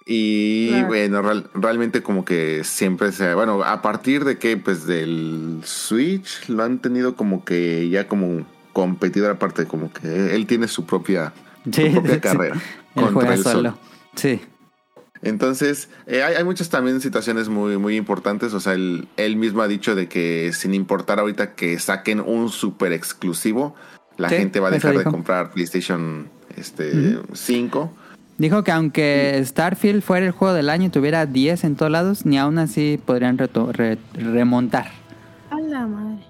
Y 0.04 0.68
Claro. 0.70 0.86
bueno, 0.88 1.22
real- 1.22 1.50
realmente 1.54 2.02
como 2.02 2.24
que 2.24 2.64
siempre 2.64 3.12
se... 3.12 3.34
Bueno, 3.34 3.62
a 3.62 3.82
partir 3.82 4.24
de 4.24 4.36
que, 4.38 4.56
pues 4.56 4.84
del 4.86 5.60
Switch 5.64 6.48
lo 6.48 6.64
han 6.64 6.78
tenido 6.80 7.14
como 7.14 7.44
que 7.44 7.88
ya 7.88 8.08
como 8.08 8.44
competidor 8.72 9.30
aparte, 9.30 9.66
como 9.66 9.92
que 9.92 10.34
él 10.34 10.46
tiene 10.46 10.66
su 10.66 10.86
propia, 10.86 11.32
su 11.64 11.70
Sí, 11.72 11.88
propia 11.90 12.14
sí. 12.14 12.20
carrera. 12.20 12.54
Él 12.56 12.60
contra 12.94 13.12
juega 13.12 13.34
el 13.34 13.42
sol. 13.44 13.52
solo. 13.52 13.78
Sí. 14.16 14.40
Entonces, 15.22 15.88
eh, 16.06 16.22
hay, 16.22 16.34
hay 16.34 16.44
muchas 16.44 16.68
también 16.68 17.00
situaciones 17.00 17.48
muy, 17.48 17.78
muy 17.78 17.96
importantes. 17.96 18.52
O 18.54 18.60
sea, 18.60 18.74
él, 18.74 19.06
él 19.16 19.36
mismo 19.36 19.62
ha 19.62 19.68
dicho 19.68 19.94
de 19.94 20.08
que 20.08 20.50
sin 20.52 20.74
importar 20.74 21.20
ahorita 21.20 21.54
que 21.54 21.78
saquen 21.78 22.20
un 22.20 22.48
super 22.48 22.92
exclusivo, 22.92 23.74
la 24.18 24.28
Sí, 24.28 24.36
gente 24.36 24.60
va 24.60 24.68
a 24.68 24.70
dejar 24.72 24.98
de 24.98 25.04
comprar 25.04 25.52
PlayStation 25.52 26.28
este, 26.56 27.18
5. 27.32 27.92
Dijo 28.38 28.64
que 28.64 28.72
aunque 28.72 29.40
Starfield 29.44 30.02
fuera 30.02 30.26
el 30.26 30.32
juego 30.32 30.54
del 30.54 30.70
año 30.70 30.86
y 30.86 30.90
tuviera 30.90 31.26
10 31.26 31.64
en 31.64 31.76
todos 31.76 31.92
lados, 31.92 32.26
ni 32.26 32.38
aún 32.38 32.58
así 32.58 33.00
podrían 33.04 33.38
re- 33.38 33.98
remontar. 34.14 34.90
A 35.50 35.60
la 35.60 35.86
madre. 35.86 36.24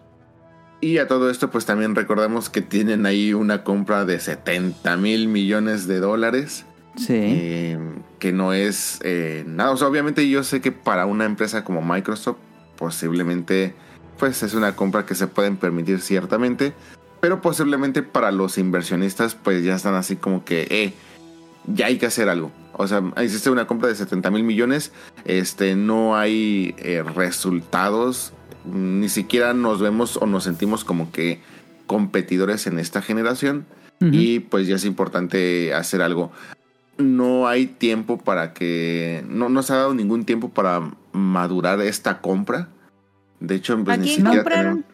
Y 0.81 0.99
a 0.99 1.07
todo 1.07 1.31
esto, 1.31 1.49
pues 1.51 1.65
también 1.65 1.95
recordamos 1.95 2.51
que 2.51 2.61
tienen 2.61 3.07
ahí 3.07 3.33
una 3.33 3.63
compra 3.65 4.05
de 4.05 4.19
70 4.19 4.97
mil 4.97 5.29
millones 5.29 5.87
de 5.87 6.01
dólares. 6.01 6.67
Sí. 6.97 7.15
eh, 7.17 7.79
que 8.19 8.33
no 8.33 8.53
es 8.53 9.01
eh, 9.03 9.45
nada. 9.47 9.73
O 9.73 9.77
sea, 9.77 9.89
obviamente 9.89 10.29
yo 10.29 10.45
sé 10.45 10.61
que 10.61 10.73
para 10.73 11.07
una 11.07 11.25
empresa 11.25 11.65
como 11.65 11.83
Microsoft, 11.83 12.37
posiblemente, 12.77 13.75
pues 14.19 14.43
es 14.43 14.55
una 14.55 14.77
compra 14.77 15.07
que 15.07 15.15
se 15.15 15.27
pueden 15.27 15.57
permitir 15.57 16.01
ciertamente. 16.01 16.73
Pero 17.21 17.41
posiblemente 17.41 18.03
para 18.03 18.33
los 18.33 18.59
inversionistas, 18.59 19.35
pues 19.35 19.65
ya 19.65 19.75
están 19.75 19.95
así 19.95 20.17
como 20.17 20.45
que, 20.45 20.67
eh, 20.71 20.93
ya 21.67 21.87
hay 21.87 21.99
que 21.99 22.07
hacer 22.07 22.29
algo. 22.29 22.51
O 22.75 22.87
sea, 22.87 23.03
existe 23.17 23.51
una 23.51 23.67
compra 23.67 23.89
de 23.89 23.95
70 23.95 24.31
mil 24.31 24.43
millones, 24.43 24.93
este, 25.25 25.77
no 25.77 26.17
hay 26.17 26.75
eh, 26.79 27.03
resultados, 27.03 28.33
ni 28.65 29.09
siquiera 29.09 29.53
nos 29.55 29.81
vemos 29.81 30.17
o 30.17 30.27
nos 30.27 30.45
sentimos 30.45 30.85
como 30.85 31.13
que 31.13 31.41
competidores 31.87 32.67
en 32.67 32.79
esta 32.79 33.03
generación. 33.03 33.67
Y 34.01 34.41
pues 34.41 34.67
ya 34.67 34.75
es 34.75 34.85
importante 34.85 35.75
hacer 35.75 36.03
algo. 36.03 36.33
No 36.99 37.49
hay 37.49 37.67
tiempo 37.67 38.19
para 38.19 38.53
que. 38.53 39.25
No, 39.29 39.49
no 39.49 39.63
se 39.63 39.73
ha 39.73 39.77
dado 39.77 39.95
ningún 39.95 40.25
tiempo 40.25 40.51
para 40.51 40.91
madurar 41.13 41.81
esta 41.81 42.21
compra. 42.21 42.69
De 43.41 43.55
hecho, 43.57 43.83
pues 43.83 43.99
¿A 43.99 44.01
ni 44.01 44.09
siquiera 44.09 44.31
compraron? 44.37 44.83
tenemos- 44.85 44.93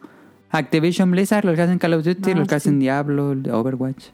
Activision 0.51 1.11
Blizzard, 1.11 1.45
los 1.45 1.55
que 1.55 1.61
hacen 1.61 1.77
Call 1.77 1.93
of 1.93 2.03
Duty, 2.03 2.31
Ah, 2.31 2.35
los 2.35 2.47
que 2.47 2.53
sí. 2.53 2.55
hacen 2.55 2.79
Diablo, 2.79 3.29
Overwatch. 3.51 4.05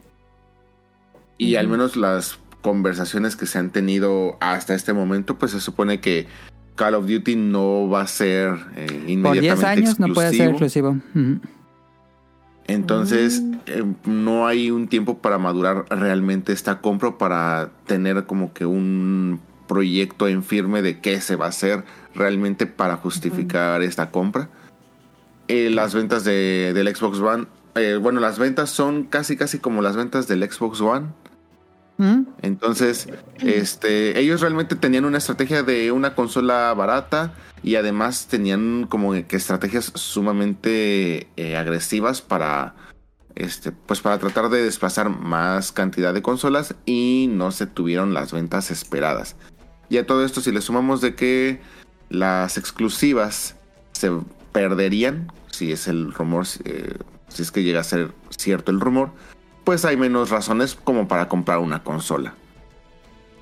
Y 1.38 1.54
al 1.56 1.68
menos 1.68 1.96
las 1.96 2.38
conversaciones 2.60 3.36
que 3.36 3.46
se 3.46 3.58
han 3.58 3.70
tenido 3.70 4.36
hasta 4.40 4.74
este 4.74 4.92
momento, 4.92 5.38
pues 5.38 5.52
se 5.52 5.60
supone 5.60 6.00
que 6.00 6.26
Call 6.74 6.94
of 6.94 7.06
Duty 7.06 7.36
no 7.36 7.88
va 7.88 8.02
a 8.02 8.06
ser 8.06 8.54
eh, 8.76 8.86
Por 8.88 9.08
inmediatamente 9.10 9.40
10 9.42 9.64
años 9.64 10.00
no 10.00 10.12
puede 10.12 10.32
ser 10.34 10.50
exclusivo. 10.50 10.90
exclusivo. 10.90 11.36
Entonces, 12.68 13.40
Mm. 13.42 13.54
eh, 13.66 13.84
no 14.04 14.46
hay 14.46 14.70
un 14.70 14.88
tiempo 14.88 15.18
para 15.18 15.38
madurar 15.38 15.84
realmente 15.90 16.52
esta 16.52 16.80
compra 16.80 17.16
para 17.18 17.70
tener 17.86 18.24
como 18.26 18.52
que 18.52 18.66
un 18.66 19.40
proyecto 19.68 20.28
en 20.28 20.42
firme 20.42 20.82
de 20.82 21.00
qué 21.00 21.20
se 21.20 21.36
va 21.36 21.46
a 21.46 21.48
hacer 21.50 21.84
realmente 22.14 22.66
para 22.66 22.96
justificar 22.96 23.82
esta 23.82 24.10
compra. 24.10 24.48
Eh, 25.48 25.70
las 25.70 25.94
ventas 25.94 26.24
de, 26.24 26.72
del 26.74 26.94
Xbox 26.94 27.18
One, 27.20 27.46
eh, 27.76 27.98
bueno, 28.00 28.20
las 28.20 28.38
ventas 28.38 28.70
son 28.70 29.04
casi 29.04 29.36
casi 29.36 29.58
como 29.58 29.82
las 29.82 29.96
ventas 29.96 30.26
del 30.28 30.48
Xbox 30.50 30.80
One. 30.80 31.06
Ujú. 31.98 32.26
Entonces, 32.42 33.08
este, 33.38 34.18
ellos 34.18 34.40
realmente 34.40 34.76
tenían 34.76 35.04
una 35.04 35.18
estrategia 35.18 35.62
de 35.62 35.92
una 35.92 36.14
consola 36.14 36.72
barata 36.74 37.32
y 37.62 37.76
además 37.76 38.26
tenían 38.28 38.86
como 38.86 39.12
que 39.12 39.36
estrategias 39.36 39.92
sumamente 39.94 41.28
eh, 41.36 41.56
agresivas 41.56 42.20
para, 42.20 42.74
este, 43.34 43.72
pues 43.72 44.00
para 44.00 44.18
tratar 44.18 44.50
de 44.50 44.62
desplazar 44.62 45.08
más 45.08 45.72
cantidad 45.72 46.12
de 46.12 46.22
consolas 46.22 46.74
y 46.84 47.28
no 47.30 47.50
se 47.50 47.66
tuvieron 47.66 48.12
las 48.12 48.32
ventas 48.32 48.70
esperadas. 48.70 49.36
Y 49.88 49.98
a 49.98 50.06
todo 50.06 50.24
esto, 50.24 50.40
si 50.40 50.52
le 50.52 50.60
sumamos 50.60 51.00
de 51.00 51.14
que 51.14 51.60
las 52.08 52.58
exclusivas 52.58 53.56
se 53.92 54.10
perderían, 54.52 55.32
si 55.50 55.72
es 55.72 55.88
el 55.88 56.12
rumor, 56.12 56.46
eh, 56.64 56.94
si 57.28 57.42
es 57.42 57.50
que 57.50 57.62
llega 57.62 57.80
a 57.80 57.84
ser 57.84 58.12
cierto 58.36 58.70
el 58.70 58.80
rumor, 58.80 59.12
pues 59.66 59.84
hay 59.84 59.96
menos 59.96 60.30
razones 60.30 60.76
como 60.76 61.08
para 61.08 61.28
comprar 61.28 61.58
una 61.58 61.82
consola. 61.82 62.34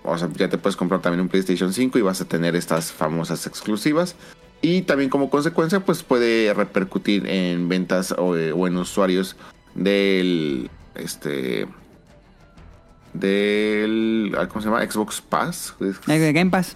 O 0.03 0.17
sea, 0.17 0.31
ya 0.33 0.49
te 0.49 0.57
puedes 0.57 0.75
comprar 0.75 1.03
también 1.03 1.21
un 1.21 1.29
PlayStation 1.29 1.71
5 1.71 1.99
y 1.99 2.01
vas 2.01 2.23
a 2.23 2.25
tener 2.25 2.57
estas 2.57 2.91
famosas 2.91 3.47
exclusivas. 3.47 4.17
Y 4.63 4.83
también 4.83 5.11
como 5.11 5.29
consecuencia, 5.29 5.81
pues 5.81 6.03
puede 6.03 6.55
repercutir 6.55 7.27
en 7.27 7.69
ventas 7.69 8.13
o, 8.17 8.35
eh, 8.39 8.53
o 8.53 8.67
en 8.67 8.79
usuarios 8.79 9.37
del 9.75 10.71
este 10.95 11.69
del 13.13 14.35
¿cómo 14.49 14.63
se 14.63 14.69
llama? 14.69 14.91
Xbox 14.91 15.21
Pass, 15.21 15.75
Game 16.07 16.51
Pass. 16.51 16.75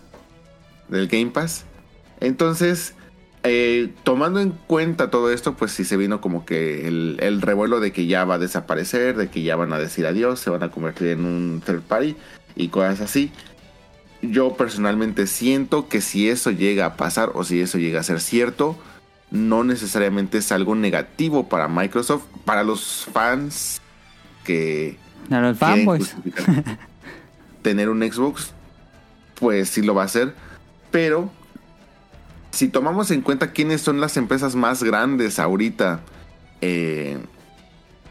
del 0.88 1.08
Game 1.08 1.30
Pass. 1.30 1.64
Entonces, 2.20 2.94
eh, 3.44 3.92
tomando 4.02 4.40
en 4.40 4.50
cuenta 4.50 5.10
todo 5.10 5.32
esto, 5.32 5.54
pues 5.54 5.72
sí 5.72 5.84
se 5.84 5.96
vino 5.96 6.20
como 6.20 6.44
que 6.44 6.86
el, 6.88 7.18
el 7.20 7.40
revuelo 7.40 7.80
de 7.80 7.92
que 7.92 8.06
ya 8.06 8.24
va 8.24 8.34
a 8.34 8.38
desaparecer, 8.38 9.16
de 9.16 9.28
que 9.28 9.42
ya 9.42 9.56
van 9.56 9.72
a 9.72 9.78
decir 9.78 10.06
adiós, 10.06 10.40
se 10.40 10.50
van 10.50 10.62
a 10.62 10.70
convertir 10.70 11.08
en 11.08 11.24
un 11.24 11.62
third 11.64 11.82
party 11.82 12.16
y 12.56 12.68
cosas 12.68 13.00
así. 13.00 13.30
Yo 14.20 14.56
personalmente 14.56 15.26
siento 15.26 15.88
que 15.88 16.00
si 16.00 16.28
eso 16.28 16.50
llega 16.50 16.86
a 16.86 16.96
pasar 16.96 17.30
o 17.34 17.44
si 17.44 17.60
eso 17.60 17.78
llega 17.78 18.00
a 18.00 18.04
ser 18.04 18.20
cierto, 18.20 18.76
no 19.30 19.62
necesariamente 19.62 20.38
es 20.38 20.50
algo 20.50 20.74
negativo 20.74 21.48
para 21.48 21.68
Microsoft, 21.68 22.24
para 22.44 22.64
los 22.64 23.06
fans 23.12 23.80
que 24.44 24.96
A 25.30 25.40
los 25.40 25.58
fanboys. 25.58 26.16
tener 27.62 27.88
un 27.88 28.00
Xbox, 28.00 28.52
pues 29.34 29.68
sí 29.68 29.82
lo 29.82 29.94
va 29.94 30.02
a 30.02 30.06
hacer. 30.06 30.34
Pero 30.90 31.30
si 32.50 32.68
tomamos 32.68 33.10
en 33.10 33.20
cuenta 33.22 33.52
quiénes 33.52 33.80
son 33.80 34.00
las 34.00 34.16
empresas 34.16 34.54
más 34.54 34.82
grandes 34.82 35.38
ahorita 35.38 36.00
eh, 36.60 37.18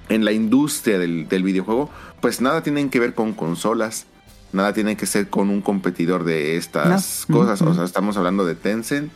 en 0.09 0.25
la 0.25 0.31
industria 0.31 0.99
del, 0.99 1.27
del 1.27 1.43
videojuego, 1.43 1.89
pues 2.21 2.41
nada 2.41 2.63
tienen 2.63 2.89
que 2.89 2.99
ver 2.99 3.13
con 3.13 3.33
consolas. 3.33 4.05
Nada 4.53 4.71
tiene 4.73 4.95
que 4.95 5.05
ser 5.05 5.29
con 5.29 5.49
un 5.49 5.61
competidor 5.61 6.23
de 6.23 6.55
estas 6.55 7.25
No. 7.27 7.37
cosas. 7.39 7.61
O 7.61 7.73
sea, 7.73 7.83
estamos 7.83 8.15
hablando 8.15 8.45
de 8.45 8.55
Tencent. 8.55 9.11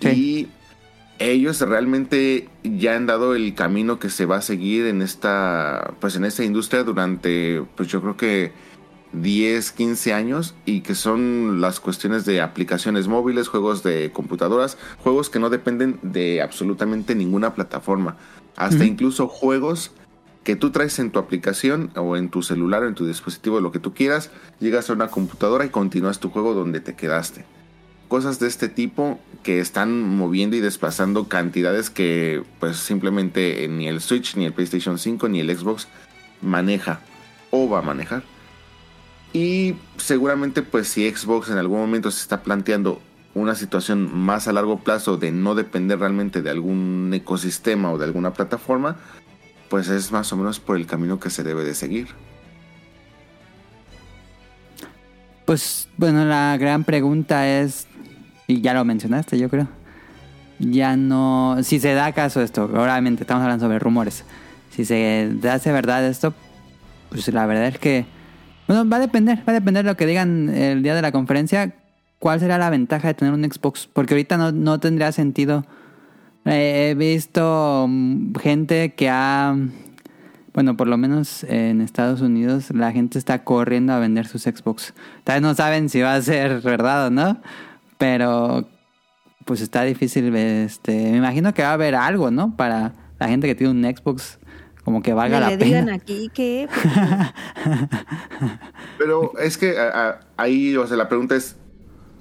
Sí. 0.00 0.08
Y 0.08 0.48
ellos 1.18 1.60
realmente 1.60 2.48
ya 2.62 2.96
han 2.96 3.06
dado 3.06 3.34
el 3.34 3.54
camino 3.54 3.98
que 3.98 4.08
se 4.10 4.24
va 4.26 4.36
a 4.36 4.42
seguir 4.42 4.86
en 4.86 5.02
esta 5.02 5.94
pues 6.00 6.16
en 6.16 6.24
esta 6.24 6.44
industria 6.44 6.84
durante 6.84 7.62
pues 7.76 7.88
yo 7.88 8.00
creo 8.02 8.16
que 8.16 8.52
10, 9.12 9.72
15 9.72 10.12
años 10.12 10.54
y 10.64 10.80
que 10.80 10.94
son 10.94 11.60
las 11.60 11.80
cuestiones 11.80 12.24
de 12.24 12.40
aplicaciones 12.40 13.08
móviles, 13.08 13.48
juegos 13.48 13.82
de 13.82 14.12
computadoras, 14.12 14.76
juegos 15.02 15.30
que 15.30 15.38
no 15.38 15.50
dependen 15.50 15.98
de 16.02 16.42
absolutamente 16.42 17.14
ninguna 17.14 17.54
plataforma, 17.54 18.16
hasta 18.56 18.84
incluso 18.84 19.28
juegos 19.28 19.92
que 20.44 20.54
tú 20.56 20.70
traes 20.70 20.98
en 20.98 21.10
tu 21.10 21.18
aplicación 21.18 21.90
o 21.96 22.16
en 22.16 22.28
tu 22.28 22.42
celular 22.42 22.84
o 22.84 22.88
en 22.88 22.94
tu 22.94 23.06
dispositivo, 23.06 23.60
lo 23.60 23.72
que 23.72 23.80
tú 23.80 23.94
quieras, 23.94 24.30
llegas 24.60 24.88
a 24.88 24.92
una 24.92 25.08
computadora 25.08 25.64
y 25.64 25.70
continúas 25.70 26.20
tu 26.20 26.30
juego 26.30 26.54
donde 26.54 26.80
te 26.80 26.94
quedaste. 26.94 27.44
Cosas 28.06 28.38
de 28.38 28.46
este 28.46 28.68
tipo 28.68 29.18
que 29.42 29.58
están 29.58 30.00
moviendo 30.16 30.54
y 30.54 30.60
desplazando 30.60 31.26
cantidades 31.26 31.90
que 31.90 32.44
pues 32.60 32.76
simplemente 32.76 33.66
ni 33.68 33.88
el 33.88 34.00
Switch, 34.00 34.36
ni 34.36 34.44
el 34.44 34.52
PlayStation 34.52 34.98
5, 34.98 35.28
ni 35.28 35.40
el 35.40 35.56
Xbox 35.56 35.88
maneja 36.42 37.00
o 37.50 37.68
va 37.68 37.80
a 37.80 37.82
manejar. 37.82 38.22
Y 39.36 39.76
seguramente 39.98 40.62
pues 40.62 40.88
si 40.88 41.06
Xbox 41.10 41.50
en 41.50 41.58
algún 41.58 41.78
momento 41.78 42.10
se 42.10 42.22
está 42.22 42.42
planteando 42.42 43.02
una 43.34 43.54
situación 43.54 44.18
más 44.18 44.48
a 44.48 44.52
largo 44.54 44.78
plazo 44.78 45.18
de 45.18 45.30
no 45.30 45.54
depender 45.54 45.98
realmente 45.98 46.40
de 46.40 46.48
algún 46.48 47.10
ecosistema 47.12 47.92
o 47.92 47.98
de 47.98 48.06
alguna 48.06 48.32
plataforma, 48.32 48.96
pues 49.68 49.90
es 49.90 50.10
más 50.10 50.32
o 50.32 50.38
menos 50.38 50.58
por 50.58 50.78
el 50.78 50.86
camino 50.86 51.20
que 51.20 51.28
se 51.28 51.42
debe 51.42 51.64
de 51.64 51.74
seguir. 51.74 52.08
Pues 55.44 55.90
bueno, 55.98 56.24
la 56.24 56.56
gran 56.56 56.84
pregunta 56.84 57.46
es, 57.46 57.88
y 58.46 58.62
ya 58.62 58.72
lo 58.72 58.86
mencionaste 58.86 59.38
yo 59.38 59.50
creo, 59.50 59.68
ya 60.60 60.96
no, 60.96 61.58
si 61.62 61.78
se 61.78 61.92
da 61.92 62.12
caso 62.12 62.40
esto, 62.40 62.64
obviamente 62.64 63.24
estamos 63.24 63.42
hablando 63.42 63.66
sobre 63.66 63.80
rumores, 63.80 64.24
si 64.70 64.86
se 64.86 65.30
hace 65.46 65.72
verdad 65.72 66.06
esto, 66.06 66.32
pues 67.10 67.28
la 67.28 67.44
verdad 67.44 67.66
es 67.66 67.78
que, 67.78 68.15
bueno, 68.66 68.88
va 68.88 68.96
a 68.96 69.00
depender, 69.00 69.38
va 69.38 69.52
a 69.52 69.54
depender 69.54 69.84
de 69.84 69.90
lo 69.90 69.96
que 69.96 70.06
digan 70.06 70.48
el 70.48 70.82
día 70.82 70.94
de 70.94 71.02
la 71.02 71.12
conferencia, 71.12 71.74
cuál 72.18 72.40
será 72.40 72.58
la 72.58 72.70
ventaja 72.70 73.08
de 73.08 73.14
tener 73.14 73.34
un 73.34 73.44
Xbox, 73.44 73.88
porque 73.92 74.14
ahorita 74.14 74.36
no, 74.36 74.52
no 74.52 74.80
tendría 74.80 75.12
sentido. 75.12 75.64
Eh, 76.44 76.90
he 76.90 76.94
visto 76.94 77.86
mm, 77.88 78.34
gente 78.36 78.94
que 78.94 79.08
ha 79.10 79.56
bueno, 80.56 80.74
por 80.74 80.88
lo 80.88 80.96
menos 80.96 81.44
en 81.44 81.82
Estados 81.82 82.22
Unidos 82.22 82.70
la 82.70 82.90
gente 82.90 83.18
está 83.18 83.44
corriendo 83.44 83.92
a 83.92 83.98
vender 83.98 84.26
sus 84.26 84.44
Xbox. 84.44 84.94
Tal 85.22 85.34
vez 85.34 85.42
no 85.42 85.54
saben 85.54 85.90
si 85.90 86.00
va 86.00 86.14
a 86.14 86.22
ser 86.22 86.62
verdad 86.62 87.08
o 87.08 87.10
no, 87.10 87.42
pero 87.98 88.66
pues 89.44 89.60
está 89.60 89.82
difícil. 89.82 90.34
Este, 90.34 91.10
me 91.10 91.18
imagino 91.18 91.52
que 91.52 91.60
va 91.60 91.68
a 91.68 91.74
haber 91.74 91.94
algo, 91.94 92.30
¿no? 92.30 92.56
Para 92.56 92.94
la 93.18 93.28
gente 93.28 93.46
que 93.46 93.54
tiene 93.54 93.70
un 93.70 93.96
Xbox, 93.96 94.38
como 94.86 95.02
que 95.02 95.12
valga 95.12 95.38
Que 95.38 95.40
la 95.40 95.50
le 95.50 95.58
pena. 95.58 95.66
digan 95.66 95.88
aquí 95.90 96.30
que 96.32 96.68
Pero 98.98 99.36
es 99.38 99.58
que 99.58 99.76
a- 99.78 100.08
a- 100.10 100.20
ahí, 100.36 100.76
o 100.76 100.86
sea, 100.86 100.96
la 100.96 101.08
pregunta 101.08 101.34
es, 101.34 101.56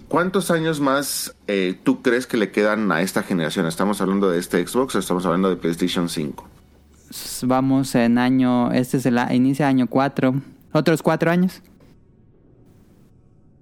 ¿cuántos 0.08 0.50
años 0.50 0.82
más 0.82 1.36
eh, 1.48 1.78
tú 1.84 2.02
crees 2.02 2.26
que 2.26 2.38
le 2.38 2.52
quedan 2.52 2.92
a 2.92 3.02
esta 3.02 3.22
generación? 3.22 3.68
¿Estamos 3.68 4.02
hablando 4.02 4.32
de 4.32 4.40
este 4.40 4.66
Xbox 4.66 4.96
o 4.96 5.00
estamos 5.00 5.26
hablando 5.28 5.50
de 5.50 5.58
PlayStation 5.58 6.10
5? 6.10 6.48
Vamos 7.44 7.94
en 7.94 8.18
año, 8.18 8.72
este 8.72 8.98
es 8.98 9.06
el 9.06 9.20
inicia 9.32 9.68
año 9.68 9.86
4, 9.88 10.34
otros 10.74 11.04
cuatro 11.04 11.30
años. 11.30 11.62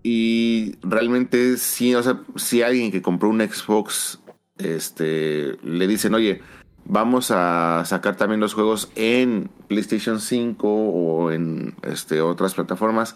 Y 0.02 0.76
realmente 0.82 1.58
sí, 1.58 1.94
o 1.94 2.02
sea, 2.04 2.22
si 2.38 2.62
alguien 2.62 2.90
que 2.92 3.02
compró 3.02 3.30
un 3.30 3.42
Xbox, 3.42 4.20
este, 4.58 5.58
le 5.62 5.88
dicen, 5.88 6.14
oye, 6.14 6.42
vamos 6.86 7.32
a 7.32 7.84
sacar 7.86 8.16
también 8.16 8.40
los 8.40 8.54
juegos 8.54 8.92
en 8.96 9.50
PlayStation 9.68 10.20
5 10.20 10.68
o 10.68 11.32
en 11.32 11.76
este, 11.84 12.22
otras 12.22 12.54
plataformas. 12.54 13.16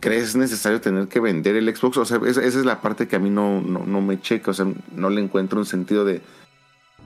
¿Crees 0.00 0.36
necesario 0.36 0.80
tener 0.80 1.06
que 1.08 1.20
vender 1.20 1.54
el 1.56 1.74
Xbox? 1.74 1.98
O 1.98 2.04
sea, 2.06 2.18
esa, 2.26 2.42
esa 2.42 2.58
es 2.58 2.64
la 2.64 2.80
parte 2.80 3.06
que 3.08 3.16
a 3.16 3.18
mí 3.18 3.28
no, 3.28 3.60
no, 3.60 3.84
no 3.84 4.00
me 4.00 4.20
checa, 4.20 4.50
o 4.50 4.54
sea, 4.54 4.66
no 4.94 5.10
le 5.10 5.20
encuentro 5.20 5.58
un 5.58 5.66
sentido 5.66 6.04
de 6.06 6.22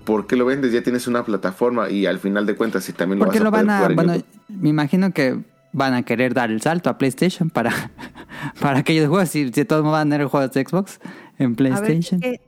¿por 0.04 0.26
qué 0.28 0.36
lo 0.36 0.44
vendes? 0.46 0.72
Ya 0.72 0.82
tienes 0.82 1.08
una 1.08 1.24
plataforma 1.24 1.90
y 1.90 2.06
al 2.06 2.20
final 2.20 2.46
de 2.46 2.54
cuentas, 2.54 2.84
si 2.84 2.92
también 2.92 3.18
lo 3.18 3.24
¿Por 3.24 3.34
qué 3.34 3.40
vas 3.40 3.44
lo 3.44 3.48
a 3.48 3.52
poder 3.80 3.96
van 3.96 4.10
a.? 4.10 4.12
Bueno, 4.14 4.24
me 4.48 4.68
imagino 4.68 5.12
que 5.12 5.40
van 5.72 5.94
a 5.94 6.04
querer 6.04 6.32
dar 6.32 6.50
el 6.52 6.60
salto 6.62 6.90
a 6.90 6.96
PlayStation 6.98 7.50
para, 7.50 7.72
para 8.60 8.78
aquellos 8.78 9.08
juegos. 9.08 9.28
Si, 9.30 9.50
si 9.52 9.64
todos 9.64 9.84
van 9.84 10.06
a 10.08 10.10
tener 10.14 10.26
juegos 10.28 10.52
de 10.52 10.64
Xbox 10.64 11.00
en 11.38 11.46
A 11.46 11.48
ver, 11.48 11.56
PlayStation. 11.56 12.20
¿qué- 12.20 12.40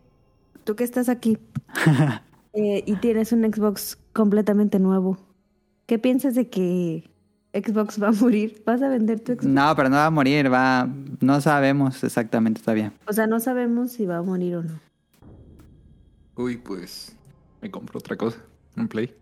tú 0.62 0.76
que 0.76 0.84
estás 0.84 1.08
aquí 1.08 1.36
eh, 2.52 2.82
y 2.86 2.96
tienes 2.96 3.32
un 3.32 3.42
Xbox 3.44 3.98
completamente 4.12 4.78
nuevo, 4.78 5.18
¿qué 5.86 5.98
piensas 5.98 6.34
de 6.34 6.48
que 6.48 7.10
Xbox 7.52 8.02
va 8.02 8.08
a 8.08 8.12
morir? 8.12 8.62
¿Vas 8.66 8.82
a 8.82 8.88
vender 8.88 9.20
tu 9.20 9.32
Xbox? 9.32 9.46
No, 9.46 9.74
pero 9.76 9.88
no 9.88 9.96
va 9.96 10.06
a 10.06 10.10
morir, 10.10 10.52
va. 10.52 10.88
No 11.20 11.40
sabemos 11.40 12.02
exactamente 12.04 12.60
todavía. 12.60 12.92
O 13.06 13.12
sea, 13.12 13.26
no 13.26 13.40
sabemos 13.40 13.92
si 13.92 14.06
va 14.06 14.18
a 14.18 14.22
morir 14.22 14.56
o 14.56 14.62
no. 14.62 14.80
Uy, 16.36 16.56
pues 16.56 17.16
me 17.60 17.70
compro 17.70 17.98
otra 17.98 18.16
cosa. 18.16 18.38
Un 18.76 18.88
Play. 18.88 19.14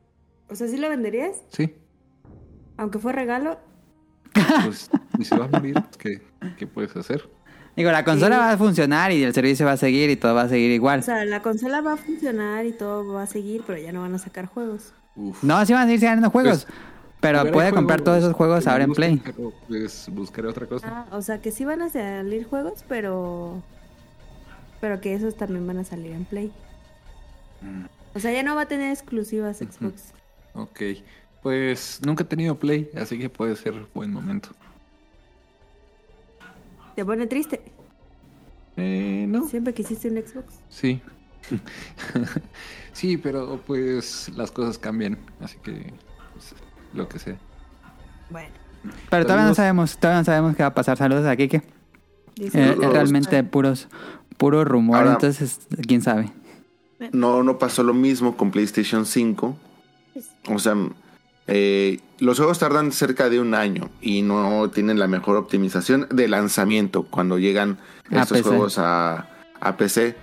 O 0.48 0.54
sea, 0.54 0.68
¿sí 0.68 0.76
lo 0.76 0.88
venderías? 0.88 1.42
Sí. 1.48 1.74
Aunque 2.76 2.98
fue 2.98 3.12
regalo. 3.12 3.58
Pues, 4.64 4.90
y 5.18 5.24
si 5.24 5.36
va 5.36 5.46
a 5.46 5.48
morir, 5.48 5.74
¿qué, 5.98 6.22
¿qué 6.56 6.66
puedes 6.66 6.96
hacer? 6.96 7.28
Digo, 7.76 7.90
la 7.92 8.04
consola 8.04 8.36
Sí. 8.36 8.40
va 8.40 8.50
a 8.52 8.58
funcionar 8.58 9.12
y 9.12 9.22
el 9.22 9.32
servicio 9.32 9.64
va 9.66 9.72
a 9.72 9.76
seguir 9.76 10.10
y 10.10 10.16
todo 10.16 10.34
va 10.34 10.42
a 10.42 10.48
seguir 10.48 10.70
igual. 10.70 11.00
O 11.00 11.02
sea, 11.02 11.24
la 11.24 11.40
consola 11.40 11.80
va 11.80 11.94
a 11.94 11.96
funcionar 11.96 12.66
y 12.66 12.72
todo 12.72 13.12
va 13.12 13.22
a 13.22 13.26
seguir, 13.26 13.62
pero 13.66 13.78
ya 13.80 13.92
no 13.92 14.00
van 14.02 14.14
a 14.14 14.18
sacar 14.18 14.46
juegos. 14.46 14.92
Uf. 15.16 15.42
No, 15.42 15.64
sí 15.64 15.72
van 15.72 15.82
a 15.82 15.84
seguir 15.86 16.00
saliendo 16.00 16.30
juegos. 16.30 16.66
pero 17.20 17.40
Veré 17.40 17.52
puede 17.52 17.72
comprar 17.72 17.98
juegos 18.00 18.04
todos 18.04 18.18
esos 18.24 18.34
juegos 18.34 18.60
que 18.60 18.66
me 18.66 18.72
ahora 18.72 18.84
en 18.84 18.92
Play. 18.92 19.22
Pero 19.24 19.52
pues 19.68 20.08
buscaré 20.12 20.48
otra 20.48 20.66
cosa. 20.66 20.86
Ah, 20.88 21.06
o 21.16 21.22
sea, 21.22 21.40
que 21.40 21.52
sí 21.52 21.64
van 21.64 21.82
a 21.82 21.88
salir 21.90 22.44
juegos, 22.44 22.84
pero... 22.88 23.62
Pero 24.80 25.00
que 25.00 25.14
esos 25.14 25.36
también 25.36 25.66
van 25.66 25.78
a 25.78 25.84
salir 25.84 26.12
en 26.12 26.24
Play. 26.24 26.50
O 28.14 28.18
sea, 28.20 28.32
ya 28.32 28.42
no 28.42 28.54
va 28.56 28.62
a 28.62 28.66
tener 28.66 28.90
exclusivas 28.90 29.58
Xbox. 29.58 30.12
Ok. 30.54 30.80
Pues 31.42 32.00
nunca 32.04 32.24
he 32.24 32.26
tenido 32.26 32.58
Play, 32.58 32.90
así 32.96 33.18
que 33.18 33.28
puede 33.30 33.56
ser 33.56 33.74
buen 33.94 34.12
momento. 34.12 34.50
Te 36.96 37.04
pone 37.04 37.26
triste. 37.26 37.60
Eh, 38.76 39.26
no. 39.28 39.46
Siempre 39.48 39.74
quisiste 39.74 40.08
un 40.08 40.16
Xbox. 40.16 40.54
Sí. 40.68 41.00
sí, 42.92 43.16
pero 43.16 43.60
pues 43.66 44.30
las 44.36 44.50
cosas 44.50 44.78
cambian, 44.78 45.18
así 45.40 45.56
que 45.62 45.92
pues, 46.32 46.54
lo 46.94 47.08
que 47.08 47.18
sea. 47.18 47.36
Bueno. 48.30 48.48
Pero 49.10 49.24
todavía 49.24 49.46
no 49.46 49.54
sabemos, 49.54 49.98
todavía 49.98 50.20
no 50.20 50.24
sabemos 50.24 50.56
qué 50.56 50.62
va 50.62 50.68
a 50.68 50.74
pasar. 50.74 50.96
Saludos 50.96 51.26
a 51.26 51.36
Kike. 51.36 51.62
dice- 52.36 52.58
Eh, 52.58 52.62
es 52.62 52.68
Saludos. 52.70 52.92
realmente 52.92 53.42
puros, 53.44 53.88
puro 54.38 54.64
rumor, 54.64 54.98
Ahora- 54.98 55.12
entonces 55.12 55.60
quién 55.86 56.00
sabe. 56.02 56.30
No, 57.12 57.42
no 57.42 57.58
pasó 57.58 57.82
lo 57.82 57.94
mismo 57.94 58.36
con 58.36 58.50
PlayStation 58.50 59.04
5. 59.06 59.56
pues, 60.12 60.28
O 60.48 60.58
sea, 60.58 60.74
eh, 61.50 62.00
los 62.18 62.38
juegos 62.38 62.58
tardan 62.58 62.92
cerca 62.92 63.28
de 63.28 63.40
un 63.40 63.54
año 63.54 63.90
y 64.00 64.22
no 64.22 64.70
tienen 64.70 64.98
la 64.98 65.06
mejor 65.08 65.36
optimización 65.36 66.06
de 66.10 66.28
lanzamiento 66.28 67.02
cuando 67.04 67.38
llegan 67.38 67.78
A 68.10 68.22
estos 68.22 68.38
PC. 68.38 68.48
juegos 68.48 68.78
a, 68.78 69.26
a 69.60 69.76
PC. 69.76 70.16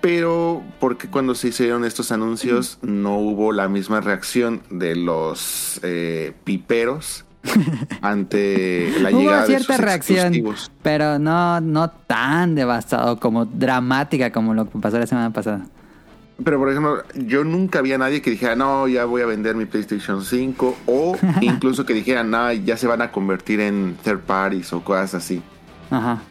Pero 0.00 0.62
porque 0.80 1.08
cuando 1.08 1.34
se 1.34 1.48
hicieron 1.48 1.84
estos 1.84 2.10
anuncios 2.12 2.78
no 2.82 3.18
hubo 3.18 3.52
la 3.52 3.68
misma 3.68 4.00
reacción 4.00 4.62
de 4.70 4.96
los 4.96 5.78
eh, 5.82 6.32
piperos 6.44 7.24
ante 8.02 8.92
la 9.00 9.10
llegada 9.10 9.38
Hubo 9.38 9.40
de 9.42 9.46
cierta 9.58 9.76
sus 9.76 9.84
reacción, 9.84 10.18
exclusivos. 10.34 10.70
pero 10.82 11.18
no, 11.18 11.60
no 11.60 11.90
tan 11.90 12.54
devastado 12.54 13.18
como 13.18 13.44
dramática 13.46 14.30
como 14.32 14.54
lo 14.54 14.68
que 14.70 14.78
pasó 14.78 14.98
la 14.98 15.06
semana 15.06 15.32
pasada. 15.32 15.64
Pero 16.44 16.58
por 16.58 16.70
ejemplo, 16.70 17.02
yo 17.14 17.44
nunca 17.44 17.78
había 17.78 17.98
nadie 17.98 18.22
que 18.22 18.30
dijera, 18.30 18.56
no, 18.56 18.88
ya 18.88 19.04
voy 19.04 19.22
a 19.22 19.26
vender 19.26 19.54
mi 19.54 19.66
PlayStation 19.66 20.24
5. 20.24 20.76
O 20.86 21.16
incluso 21.40 21.84
que 21.84 21.94
dijera, 21.94 22.24
no, 22.24 22.52
ya 22.52 22.76
se 22.76 22.86
van 22.86 23.02
a 23.02 23.12
convertir 23.12 23.60
en 23.60 23.96
third 24.02 24.20
parties 24.20 24.72
o 24.72 24.82
cosas 24.82 25.14
así. 25.14 25.42
Ajá. 25.90 26.22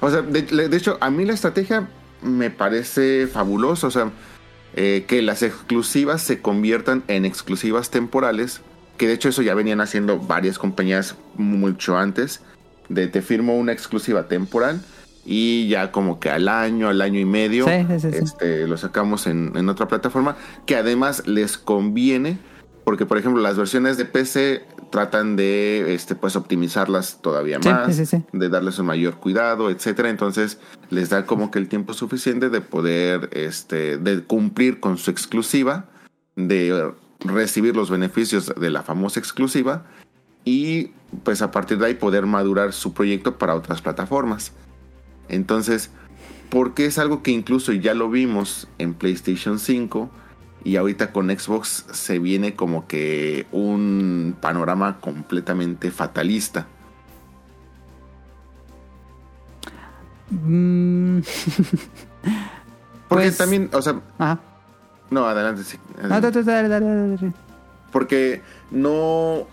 O 0.00 0.10
sea, 0.10 0.22
de, 0.22 0.42
de 0.42 0.76
hecho, 0.76 0.98
a 1.00 1.10
mí 1.10 1.24
la 1.24 1.32
estrategia 1.32 1.88
me 2.22 2.50
parece 2.50 3.26
fabulosa. 3.26 3.86
O 3.86 3.90
sea, 3.90 4.10
eh, 4.74 5.04
que 5.08 5.22
las 5.22 5.42
exclusivas 5.42 6.20
se 6.22 6.40
conviertan 6.40 7.02
en 7.08 7.24
exclusivas 7.24 7.90
temporales. 7.90 8.60
Que 8.98 9.08
de 9.08 9.14
hecho 9.14 9.28
eso 9.28 9.42
ya 9.42 9.54
venían 9.54 9.80
haciendo 9.80 10.18
varias 10.18 10.58
compañías 10.58 11.16
mucho 11.36 11.96
antes. 11.96 12.40
De 12.88 13.08
te 13.08 13.22
firmo 13.22 13.56
una 13.56 13.72
exclusiva 13.72 14.28
temporal. 14.28 14.80
Y 15.26 15.68
ya 15.68 15.90
como 15.90 16.20
que 16.20 16.30
al 16.30 16.48
año, 16.48 16.88
al 16.88 17.02
año 17.02 17.18
y 17.18 17.24
medio, 17.24 17.66
Sí, 17.66 17.84
sí, 17.88 18.00
sí, 18.00 18.12
sí. 18.12 18.18
este, 18.22 18.66
lo 18.68 18.76
sacamos 18.76 19.26
en, 19.26 19.52
en 19.56 19.68
otra 19.68 19.88
plataforma. 19.88 20.36
Que 20.66 20.76
además 20.76 21.26
les 21.26 21.58
conviene. 21.58 22.38
Porque, 22.84 23.04
por 23.04 23.18
ejemplo, 23.18 23.42
las 23.42 23.56
versiones 23.56 23.96
de 23.96 24.04
PC 24.04 24.64
tratan 24.90 25.34
de 25.34 25.92
este, 25.94 26.14
pues, 26.14 26.36
optimizarlas 26.36 27.18
todavía 27.20 27.58
más 27.58 27.96
de 28.32 28.48
darles 28.48 28.78
un 28.78 28.86
mayor 28.86 29.16
cuidado, 29.16 29.70
etcétera. 29.70 30.08
Entonces 30.08 30.58
les 30.90 31.10
da 31.10 31.26
como 31.26 31.50
que 31.50 31.58
el 31.58 31.68
tiempo 31.68 31.94
suficiente 31.94 32.48
de 32.48 32.60
poder, 32.60 33.28
este, 33.32 33.98
de 33.98 34.22
cumplir 34.22 34.78
con 34.78 34.98
su 34.98 35.10
exclusiva, 35.10 35.86
de 36.36 36.92
recibir 37.20 37.74
los 37.74 37.90
beneficios 37.90 38.54
de 38.54 38.70
la 38.70 38.82
famosa 38.82 39.18
exclusiva 39.18 39.84
y 40.44 40.92
pues 41.24 41.42
a 41.42 41.50
partir 41.50 41.78
de 41.78 41.86
ahí 41.86 41.94
poder 41.94 42.26
madurar 42.26 42.72
su 42.72 42.92
proyecto 42.92 43.38
para 43.38 43.54
otras 43.54 43.82
plataformas. 43.82 44.52
Entonces, 45.28 45.90
porque 46.50 46.86
es 46.86 46.98
algo 46.98 47.22
que 47.22 47.30
incluso 47.32 47.72
ya 47.72 47.94
lo 47.94 48.08
vimos 48.10 48.68
en 48.78 48.94
PlayStation 48.94 49.58
5 49.58 50.10
y 50.64 50.76
ahorita 50.76 51.12
con 51.12 51.28
Xbox 51.36 51.86
se 51.92 52.18
viene 52.18 52.54
como 52.54 52.86
que 52.86 53.46
un 53.52 54.36
panorama 54.40 54.98
completamente 55.00 55.90
fatalista. 55.90 56.66
Mm, 60.30 61.20
Porque 63.08 63.26
Pues- 63.26 63.36
también, 63.38 63.70
o 63.72 63.80
sea, 63.82 64.00
ajá. 64.18 64.40
no, 65.10 65.24
adelante, 65.26 65.62
sí. 65.62 65.78
Adelante. 65.98 66.42
dale, 66.42 66.68
dale, 66.68 66.86
dale. 67.16 67.32
Porque 67.92 68.42
no, 68.72 69.46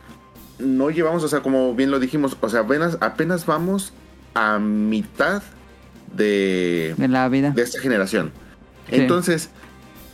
no 0.58 0.90
llevamos, 0.90 1.24
o 1.24 1.28
sea, 1.28 1.42
como 1.42 1.76
bien 1.76 1.92
lo 1.92 2.00
dijimos, 2.00 2.36
o 2.42 2.50
sea, 2.50 2.62
apenas, 2.62 2.98
apenas 3.02 3.46
vamos 3.46 3.94
a 4.34 4.58
mitad 4.58 5.44
de, 6.14 6.96
De 6.98 7.08
la 7.08 7.28
vida. 7.30 7.52
de 7.52 7.62
esta 7.62 7.80
generación. 7.80 8.32
Sí. 8.90 8.96
Entonces, 8.96 9.50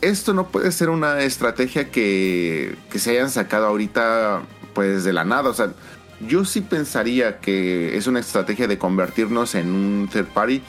esto 0.00 0.34
no 0.34 0.48
puede 0.48 0.72
ser 0.72 0.90
una 0.90 1.20
estrategia 1.20 1.90
que, 1.90 2.76
que 2.90 2.98
se 2.98 3.10
hayan 3.10 3.30
sacado 3.30 3.66
ahorita, 3.66 4.42
pues 4.74 5.04
de 5.04 5.12
la 5.12 5.24
nada. 5.24 5.50
O 5.50 5.54
sea, 5.54 5.72
yo 6.26 6.44
sí 6.44 6.60
pensaría 6.60 7.38
que 7.38 7.96
es 7.96 8.06
una 8.06 8.20
estrategia 8.20 8.66
de 8.66 8.78
convertirnos 8.78 9.54
en 9.54 9.68
un 9.68 10.08
third 10.10 10.26
party 10.26 10.62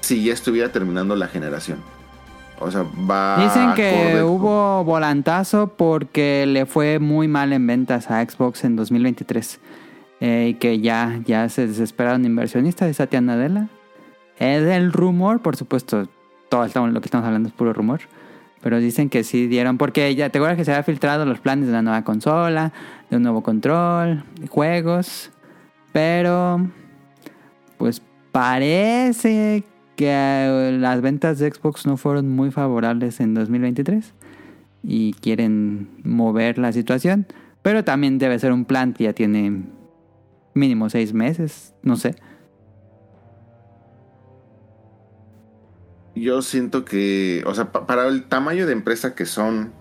si 0.00 0.24
ya 0.24 0.32
estuviera 0.32 0.70
terminando 0.70 1.16
la 1.16 1.28
generación. 1.28 1.78
O 2.60 2.70
sea, 2.70 2.84
va. 3.10 3.42
Dicen 3.42 3.74
que 3.74 4.22
hubo 4.22 4.84
volantazo 4.84 5.74
porque 5.76 6.44
le 6.46 6.66
fue 6.66 6.98
muy 6.98 7.26
mal 7.26 7.52
en 7.52 7.66
ventas 7.66 8.10
a 8.10 8.24
Xbox 8.24 8.64
en 8.64 8.76
2023. 8.76 9.60
Eh, 10.20 10.48
y 10.50 10.54
que 10.54 10.80
ya, 10.80 11.20
ya 11.26 11.48
se 11.48 11.66
desesperaron 11.66 12.24
inversionistas 12.24 12.88
de 12.88 12.94
Satya 12.94 13.20
Nadella. 13.20 13.68
Es 14.38 14.62
el 14.64 14.92
rumor, 14.92 15.40
por 15.40 15.56
supuesto, 15.56 16.08
todo 16.48 16.66
lo 16.86 17.00
que 17.00 17.06
estamos 17.06 17.26
hablando 17.26 17.48
es 17.48 17.54
puro 17.54 17.72
rumor. 17.72 18.00
Pero 18.62 18.78
dicen 18.78 19.10
que 19.10 19.24
sí 19.24 19.46
dieron, 19.46 19.76
porque 19.76 20.14
ya 20.14 20.30
te 20.30 20.38
acuerdas 20.38 20.56
que 20.56 20.64
se 20.64 20.70
habían 20.70 20.84
filtrado 20.84 21.26
los 21.26 21.38
planes 21.38 21.66
de 21.66 21.72
la 21.72 21.82
nueva 21.82 22.02
consola, 22.02 22.72
de 23.10 23.16
un 23.16 23.22
nuevo 23.22 23.42
control, 23.42 24.24
juegos. 24.48 25.30
Pero, 25.92 26.66
pues 27.76 28.00
parece 28.32 29.64
que 29.96 30.08
eh, 30.08 30.76
las 30.80 31.00
ventas 31.02 31.38
de 31.38 31.50
Xbox 31.50 31.86
no 31.86 31.96
fueron 31.96 32.30
muy 32.30 32.50
favorables 32.50 33.20
en 33.20 33.34
2023 33.34 34.14
y 34.82 35.12
quieren 35.14 35.88
mover 36.02 36.58
la 36.58 36.72
situación. 36.72 37.26
Pero 37.62 37.84
también 37.84 38.18
debe 38.18 38.38
ser 38.38 38.52
un 38.52 38.64
plan 38.64 38.92
que 38.92 39.04
ya 39.04 39.12
tiene 39.12 39.62
mínimo 40.54 40.90
seis 40.90 41.12
meses, 41.12 41.74
no 41.82 41.96
sé. 41.96 42.16
Yo 46.14 46.42
siento 46.42 46.84
que, 46.84 47.42
o 47.46 47.54
sea, 47.54 47.72
pa- 47.72 47.86
para 47.86 48.06
el 48.08 48.24
tamaño 48.24 48.66
de 48.66 48.72
empresa 48.72 49.14
que 49.14 49.26
son, 49.26 49.72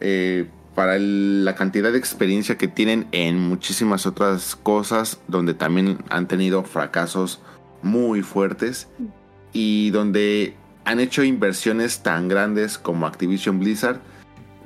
eh, 0.00 0.46
para 0.74 0.98
la 0.98 1.54
cantidad 1.54 1.92
de 1.92 1.98
experiencia 1.98 2.56
que 2.58 2.68
tienen 2.68 3.06
en 3.12 3.38
muchísimas 3.38 4.06
otras 4.06 4.56
cosas, 4.56 5.20
donde 5.28 5.54
también 5.54 5.98
han 6.10 6.28
tenido 6.28 6.62
fracasos 6.64 7.40
muy 7.82 8.22
fuertes 8.22 8.88
y 9.52 9.90
donde 9.90 10.54
han 10.84 10.98
hecho 11.00 11.22
inversiones 11.24 12.02
tan 12.02 12.28
grandes 12.28 12.78
como 12.78 13.06
Activision 13.06 13.58
Blizzard, 13.60 14.00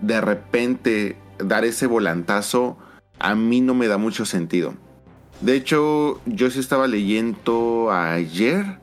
de 0.01 0.21
repente 0.21 1.17
dar 1.39 1.65
ese 1.65 1.87
volantazo 1.87 2.79
a 3.19 3.35
mí 3.35 3.61
no 3.61 3.75
me 3.75 3.89
da 3.89 3.99
mucho 3.99 4.25
sentido. 4.27 4.75
De 5.41 5.55
hecho, 5.55 6.21
yo 6.27 6.51
sí 6.51 6.61
estaba 6.61 6.87
leyendo 6.87 7.91
ayer 7.93 8.79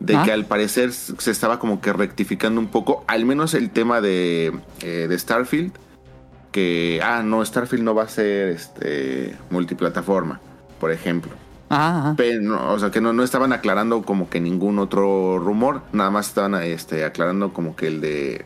de 0.00 0.16
¿Ah? 0.16 0.24
que 0.24 0.32
al 0.32 0.46
parecer 0.46 0.92
se 0.92 1.30
estaba 1.30 1.58
como 1.58 1.80
que 1.80 1.92
rectificando 1.92 2.60
un 2.60 2.66
poco, 2.68 3.04
al 3.06 3.24
menos 3.24 3.54
el 3.54 3.70
tema 3.70 4.00
de, 4.00 4.52
eh, 4.80 5.06
de 5.08 5.18
Starfield, 5.18 5.72
que, 6.50 7.00
ah, 7.04 7.22
no, 7.22 7.44
Starfield 7.44 7.84
no 7.84 7.94
va 7.94 8.04
a 8.04 8.08
ser 8.08 8.48
este, 8.48 9.36
multiplataforma, 9.50 10.40
por 10.80 10.90
ejemplo. 10.90 11.32
Ajá. 11.68 12.14
Pero, 12.16 12.42
no, 12.42 12.72
o 12.72 12.78
sea, 12.78 12.90
que 12.90 13.00
no, 13.00 13.12
no 13.12 13.22
estaban 13.22 13.52
aclarando 13.52 14.02
como 14.02 14.28
que 14.28 14.40
ningún 14.40 14.80
otro 14.80 15.38
rumor, 15.38 15.82
nada 15.92 16.10
más 16.10 16.26
estaban 16.28 16.54
este, 16.56 17.04
aclarando 17.04 17.52
como 17.52 17.76
que 17.76 17.86
el 17.86 18.00
de 18.00 18.44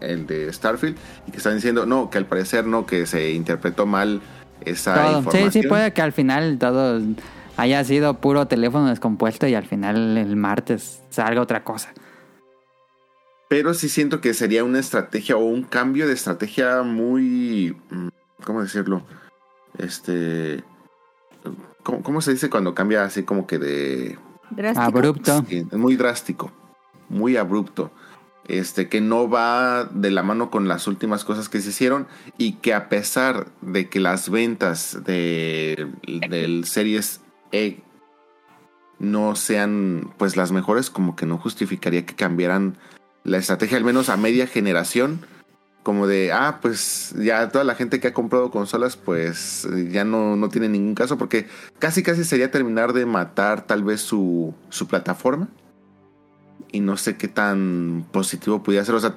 el 0.00 0.26
de 0.26 0.50
Starfield 0.52 0.96
y 1.26 1.30
que 1.30 1.38
están 1.38 1.56
diciendo, 1.56 1.84
no, 1.86 2.08
que 2.08 2.18
al 2.18 2.26
parecer 2.26 2.66
no, 2.66 2.86
que 2.86 3.06
se 3.06 3.32
interpretó 3.32 3.86
mal 3.86 4.22
esa 4.64 4.94
Todo. 4.94 5.10
Sí, 5.10 5.18
información. 5.18 5.52
sí, 5.52 5.68
puede 5.68 5.92
que 5.92 6.02
al 6.02 6.12
final 6.12 6.58
todo 6.58 7.00
haya 7.60 7.84
sido 7.84 8.14
puro 8.14 8.46
teléfono 8.46 8.88
descompuesto 8.88 9.46
y 9.46 9.54
al 9.54 9.66
final 9.66 10.16
el 10.16 10.34
martes 10.34 11.02
salga 11.10 11.42
otra 11.42 11.62
cosa. 11.62 11.92
Pero 13.50 13.74
sí 13.74 13.90
siento 13.90 14.22
que 14.22 14.32
sería 14.32 14.64
una 14.64 14.78
estrategia 14.78 15.36
o 15.36 15.40
un 15.40 15.64
cambio 15.64 16.06
de 16.06 16.14
estrategia 16.14 16.82
muy. 16.82 17.76
mm, 17.90 18.08
¿Cómo 18.44 18.62
decirlo? 18.62 19.02
Este. 19.76 20.64
¿Cómo, 21.82 22.02
cómo 22.02 22.20
se 22.22 22.32
dice 22.32 22.48
cuando 22.48 22.74
cambia 22.74 23.04
así 23.04 23.24
como 23.24 23.46
que 23.46 23.58
de. 23.58 24.18
Drástico. 24.50 24.86
Abrupto. 24.86 25.44
Sí, 25.46 25.66
es 25.70 25.78
muy 25.78 25.96
drástico. 25.96 26.52
Muy 27.10 27.36
abrupto. 27.36 27.90
Este, 28.46 28.88
que 28.88 29.00
no 29.00 29.28
va 29.28 29.84
de 29.84 30.10
la 30.10 30.22
mano 30.22 30.50
con 30.50 30.66
las 30.66 30.86
últimas 30.86 31.24
cosas 31.24 31.50
que 31.50 31.60
se 31.60 31.70
hicieron. 31.70 32.06
Y 32.38 32.54
que 32.54 32.72
a 32.72 32.88
pesar 32.88 33.48
de 33.60 33.90
que 33.90 34.00
las 34.00 34.30
ventas 34.30 35.02
de, 35.04 35.88
del 36.30 36.64
Series 36.64 37.19
E 37.52 37.78
no 38.98 39.34
sean 39.34 40.12
pues 40.18 40.36
las 40.36 40.52
mejores, 40.52 40.90
como 40.90 41.16
que 41.16 41.26
no 41.26 41.38
justificaría 41.38 42.06
que 42.06 42.14
cambiaran 42.14 42.76
la 43.24 43.38
estrategia, 43.38 43.78
al 43.78 43.84
menos 43.84 44.08
a 44.08 44.16
media 44.16 44.46
generación, 44.46 45.20
como 45.82 46.06
de, 46.06 46.32
ah, 46.32 46.58
pues 46.60 47.14
ya 47.18 47.48
toda 47.48 47.64
la 47.64 47.74
gente 47.74 48.00
que 48.00 48.08
ha 48.08 48.14
comprado 48.14 48.50
consolas, 48.50 48.96
pues 48.96 49.66
ya 49.90 50.04
no, 50.04 50.36
no 50.36 50.48
tiene 50.50 50.68
ningún 50.68 50.94
caso, 50.94 51.16
porque 51.16 51.48
casi 51.78 52.02
casi 52.02 52.24
sería 52.24 52.50
terminar 52.50 52.92
de 52.92 53.06
matar 53.06 53.66
tal 53.66 53.82
vez 53.82 54.02
su, 54.02 54.54
su 54.68 54.86
plataforma. 54.86 55.48
Y 56.72 56.80
no 56.80 56.96
sé 56.96 57.16
qué 57.16 57.26
tan 57.26 58.06
positivo 58.12 58.62
pudiera 58.62 58.84
ser. 58.84 58.94
O 58.94 59.00
sea, 59.00 59.16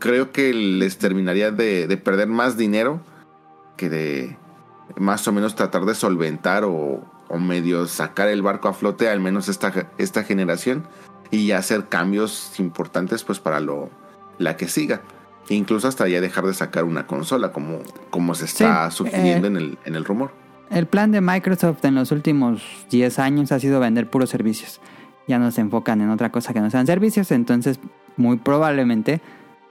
creo 0.00 0.32
que 0.32 0.52
les 0.52 0.98
terminaría 0.98 1.50
de, 1.50 1.86
de 1.86 1.96
perder 1.96 2.26
más 2.26 2.58
dinero 2.58 3.00
que 3.76 3.88
de 3.88 4.36
más 4.96 5.26
o 5.28 5.32
menos 5.32 5.54
tratar 5.54 5.86
de 5.86 5.94
solventar 5.94 6.64
o, 6.64 7.02
o 7.30 7.38
medio 7.38 7.86
sacar 7.86 8.28
el 8.28 8.42
barco 8.42 8.68
a 8.68 8.74
flote, 8.74 9.08
al 9.08 9.20
menos 9.20 9.48
esta, 9.48 9.88
esta 9.96 10.24
generación, 10.24 10.86
y 11.30 11.52
hacer 11.52 11.88
cambios 11.88 12.58
importantes 12.58 13.24
pues 13.24 13.38
para 13.38 13.60
lo, 13.60 13.88
la 14.38 14.56
que 14.56 14.68
siga. 14.68 15.00
Incluso 15.48 15.88
hasta 15.88 16.08
ya 16.08 16.20
dejar 16.20 16.44
de 16.44 16.54
sacar 16.54 16.84
una 16.84 17.06
consola, 17.06 17.52
como, 17.52 17.78
como 18.10 18.34
se 18.34 18.44
está 18.44 18.90
Sí, 18.90 18.98
sugiriendo 18.98 19.46
eh, 19.46 19.50
en, 19.50 19.56
el, 19.56 19.78
en 19.84 19.94
el 19.94 20.04
rumor. 20.04 20.32
El 20.70 20.86
plan 20.86 21.12
de 21.12 21.20
Microsoft 21.20 21.84
en 21.84 21.94
los 21.94 22.12
últimos 22.12 22.62
10 22.90 23.18
años 23.20 23.52
ha 23.52 23.60
sido 23.60 23.80
vender 23.80 24.10
puros 24.10 24.30
servicios. 24.30 24.80
Ya 25.26 25.38
no 25.38 25.50
se 25.52 25.60
enfocan 25.60 26.00
en 26.00 26.10
otra 26.10 26.30
cosa 26.30 26.52
que 26.52 26.60
no 26.60 26.70
sean 26.70 26.86
servicios, 26.86 27.30
entonces 27.30 27.78
muy 28.16 28.36
probablemente 28.38 29.20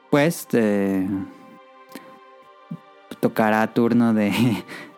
pues 0.09 0.47
eh, 0.53 1.07
tocará 3.19 3.67
turno 3.73 4.13
de, 4.13 4.31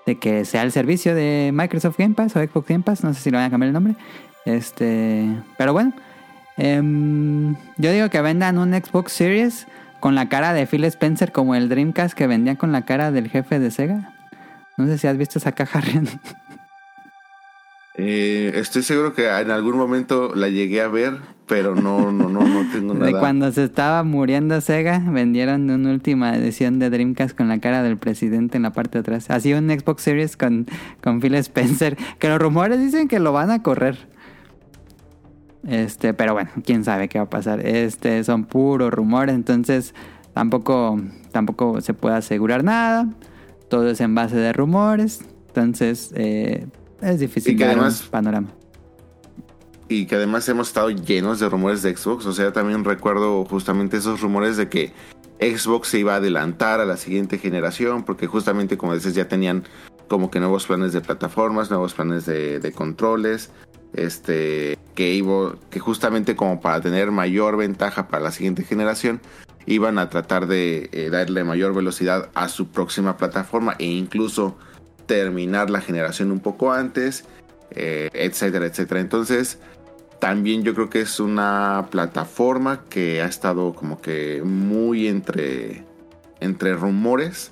de 0.05 0.17
que 0.17 0.45
sea 0.45 0.63
el 0.63 0.71
servicio 0.71 1.15
de 1.15 1.51
Microsoft 1.53 1.97
Game 1.97 2.15
Pass 2.15 2.35
o 2.35 2.39
Xbox 2.39 2.67
Game 2.67 2.83
Pass, 2.83 3.03
no 3.03 3.13
sé 3.13 3.21
si 3.21 3.31
le 3.31 3.37
van 3.37 3.45
a 3.45 3.49
cambiar 3.49 3.67
el 3.67 3.73
nombre. 3.73 3.95
Este, 4.45 5.27
pero 5.57 5.73
bueno, 5.73 5.93
em, 6.57 7.55
yo 7.77 7.91
digo 7.91 8.09
que 8.09 8.21
vendan 8.21 8.57
un 8.57 8.73
Xbox 8.73 9.11
Series 9.13 9.67
con 9.99 10.15
la 10.15 10.29
cara 10.29 10.53
de 10.53 10.65
Phil 10.65 10.83
Spencer 10.85 11.31
como 11.31 11.55
el 11.55 11.69
Dreamcast 11.69 12.15
que 12.15 12.27
vendían 12.27 12.55
con 12.55 12.71
la 12.71 12.83
cara 12.83 13.11
del 13.11 13.29
jefe 13.29 13.59
de 13.59 13.71
Sega. 13.71 14.13
No 14.77 14.87
sé 14.87 14.97
si 14.97 15.07
has 15.07 15.17
visto 15.17 15.37
esa 15.37 15.51
caja. 15.51 15.81
Eh, 18.03 18.53
estoy 18.55 18.81
seguro 18.81 19.13
que 19.13 19.27
en 19.29 19.51
algún 19.51 19.77
momento 19.77 20.33
la 20.33 20.49
llegué 20.49 20.81
a 20.81 20.87
ver, 20.87 21.19
pero 21.45 21.75
no, 21.75 22.11
no, 22.11 22.29
no, 22.29 22.41
no 22.41 22.71
tengo 22.71 22.93
De 22.95 23.11
nada. 23.11 23.19
cuando 23.19 23.51
se 23.51 23.63
estaba 23.63 24.03
muriendo 24.03 24.59
Sega, 24.59 24.97
vendieron 25.05 25.69
una 25.69 25.91
última 25.91 26.35
edición 26.35 26.79
de 26.79 26.89
Dreamcast 26.89 27.37
con 27.37 27.47
la 27.47 27.59
cara 27.59 27.83
del 27.83 27.97
presidente 27.97 28.57
en 28.57 28.63
la 28.63 28.71
parte 28.71 28.97
de 28.97 29.01
atrás. 29.01 29.29
Así 29.29 29.53
un 29.53 29.69
Xbox 29.69 30.01
Series 30.01 30.35
con, 30.35 30.65
con 31.03 31.21
Phil 31.21 31.35
Spencer, 31.35 31.95
que 32.17 32.27
los 32.27 32.39
rumores 32.39 32.79
dicen 32.79 33.07
que 33.07 33.19
lo 33.19 33.33
van 33.33 33.51
a 33.51 33.61
correr. 33.61 33.99
Este, 35.67 36.15
pero 36.15 36.33
bueno, 36.33 36.49
quién 36.65 36.83
sabe 36.83 37.07
qué 37.07 37.19
va 37.19 37.25
a 37.25 37.29
pasar. 37.29 37.63
Este, 37.63 38.23
son 38.23 38.45
puros 38.45 38.91
rumores, 38.91 39.35
entonces 39.35 39.93
tampoco, 40.33 40.99
tampoco 41.31 41.81
se 41.81 41.93
puede 41.93 42.15
asegurar 42.15 42.63
nada. 42.63 43.07
Todo 43.69 43.91
es 43.91 44.01
en 44.01 44.15
base 44.15 44.37
de 44.37 44.53
rumores. 44.53 45.23
Entonces, 45.49 46.11
eh, 46.15 46.65
es 47.01 47.19
difícil 47.19 47.53
Y 47.53 47.57
que 47.57 47.63
un 47.63 47.69
además- 47.71 48.03
panorama. 48.03 48.49
Y 49.87 50.05
que 50.05 50.15
además 50.15 50.47
hemos 50.47 50.67
estado 50.69 50.89
llenos 50.89 51.39
de 51.39 51.49
rumores 51.49 51.81
de 51.81 51.95
Xbox. 51.95 52.25
O 52.25 52.31
sea, 52.33 52.53
también 52.53 52.85
recuerdo 52.85 53.43
justamente 53.45 53.97
esos 53.97 54.21
rumores 54.21 54.55
de 54.55 54.69
que 54.69 54.93
Xbox 55.41 55.89
se 55.89 55.99
iba 55.99 56.13
a 56.13 56.17
adelantar 56.17 56.79
a 56.79 56.85
la 56.85 56.95
siguiente 56.95 57.37
generación. 57.37 58.03
Porque 58.03 58.25
justamente, 58.27 58.77
como 58.77 58.93
dices, 58.93 59.15
ya 59.15 59.27
tenían 59.27 59.63
como 60.07 60.31
que 60.31 60.39
nuevos 60.39 60.65
planes 60.65 60.93
de 60.93 61.01
plataformas, 61.01 61.69
nuevos 61.69 61.93
planes 61.93 62.25
de, 62.25 62.59
de 62.59 62.71
controles. 62.71 63.51
Este, 63.93 64.77
que 64.95 65.13
iba, 65.13 65.55
que 65.69 65.81
justamente 65.81 66.37
como 66.37 66.61
para 66.61 66.79
tener 66.79 67.11
mayor 67.11 67.57
ventaja 67.57 68.07
para 68.07 68.23
la 68.23 68.31
siguiente 68.31 68.63
generación, 68.63 69.19
iban 69.65 69.99
a 69.99 70.09
tratar 70.09 70.47
de 70.47 70.89
eh, 70.93 71.09
darle 71.09 71.43
mayor 71.43 71.75
velocidad 71.75 72.29
a 72.33 72.47
su 72.47 72.67
próxima 72.69 73.17
plataforma 73.17 73.75
e 73.79 73.87
incluso 73.87 74.57
terminar 75.05 75.69
la 75.69 75.81
generación 75.81 76.31
un 76.31 76.39
poco 76.39 76.71
antes, 76.71 77.25
eh, 77.71 78.09
etcétera, 78.13 78.65
etcétera. 78.65 78.99
Entonces, 79.01 79.59
también 80.19 80.63
yo 80.63 80.73
creo 80.75 80.89
que 80.89 81.01
es 81.01 81.19
una 81.19 81.87
plataforma 81.89 82.83
que 82.89 83.21
ha 83.21 83.25
estado 83.25 83.73
como 83.73 83.99
que 84.01 84.41
muy 84.43 85.07
entre, 85.07 85.83
entre 86.39 86.75
rumores, 86.75 87.51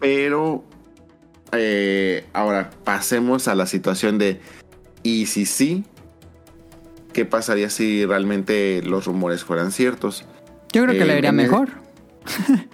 pero 0.00 0.64
eh, 1.52 2.24
ahora 2.32 2.70
pasemos 2.84 3.46
a 3.48 3.54
la 3.54 3.66
situación 3.66 4.16
de, 4.18 4.40
¿y 5.02 5.26
si 5.26 5.44
sí? 5.46 5.84
¿Qué 7.12 7.24
pasaría 7.24 7.68
si 7.70 8.04
realmente 8.06 8.80
los 8.82 9.04
rumores 9.06 9.44
fueran 9.44 9.70
ciertos? 9.70 10.24
Yo 10.72 10.82
creo 10.84 10.94
que 10.96 11.02
Eh, 11.02 11.06
le 11.06 11.18
iría 11.18 11.30
en 11.30 11.38
el- 11.40 11.46
mejor. 11.46 11.68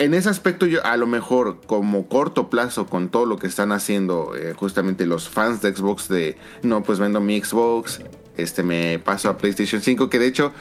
En 0.00 0.14
ese 0.14 0.30
aspecto, 0.30 0.64
yo 0.64 0.82
a 0.86 0.96
lo 0.96 1.06
mejor, 1.06 1.60
como 1.66 2.08
corto 2.08 2.48
plazo, 2.48 2.86
con 2.86 3.10
todo 3.10 3.26
lo 3.26 3.36
que 3.38 3.46
están 3.46 3.70
haciendo 3.70 4.32
eh, 4.34 4.54
justamente 4.56 5.04
los 5.04 5.28
fans 5.28 5.60
de 5.60 5.74
Xbox, 5.76 6.08
de 6.08 6.36
no, 6.62 6.82
pues 6.82 6.98
vendo 6.98 7.20
mi 7.20 7.38
Xbox, 7.38 8.00
este 8.38 8.62
me 8.62 8.98
paso 8.98 9.28
a 9.28 9.36
PlayStation 9.36 9.82
5, 9.82 10.08
que 10.08 10.18
de 10.18 10.26
hecho, 10.26 10.52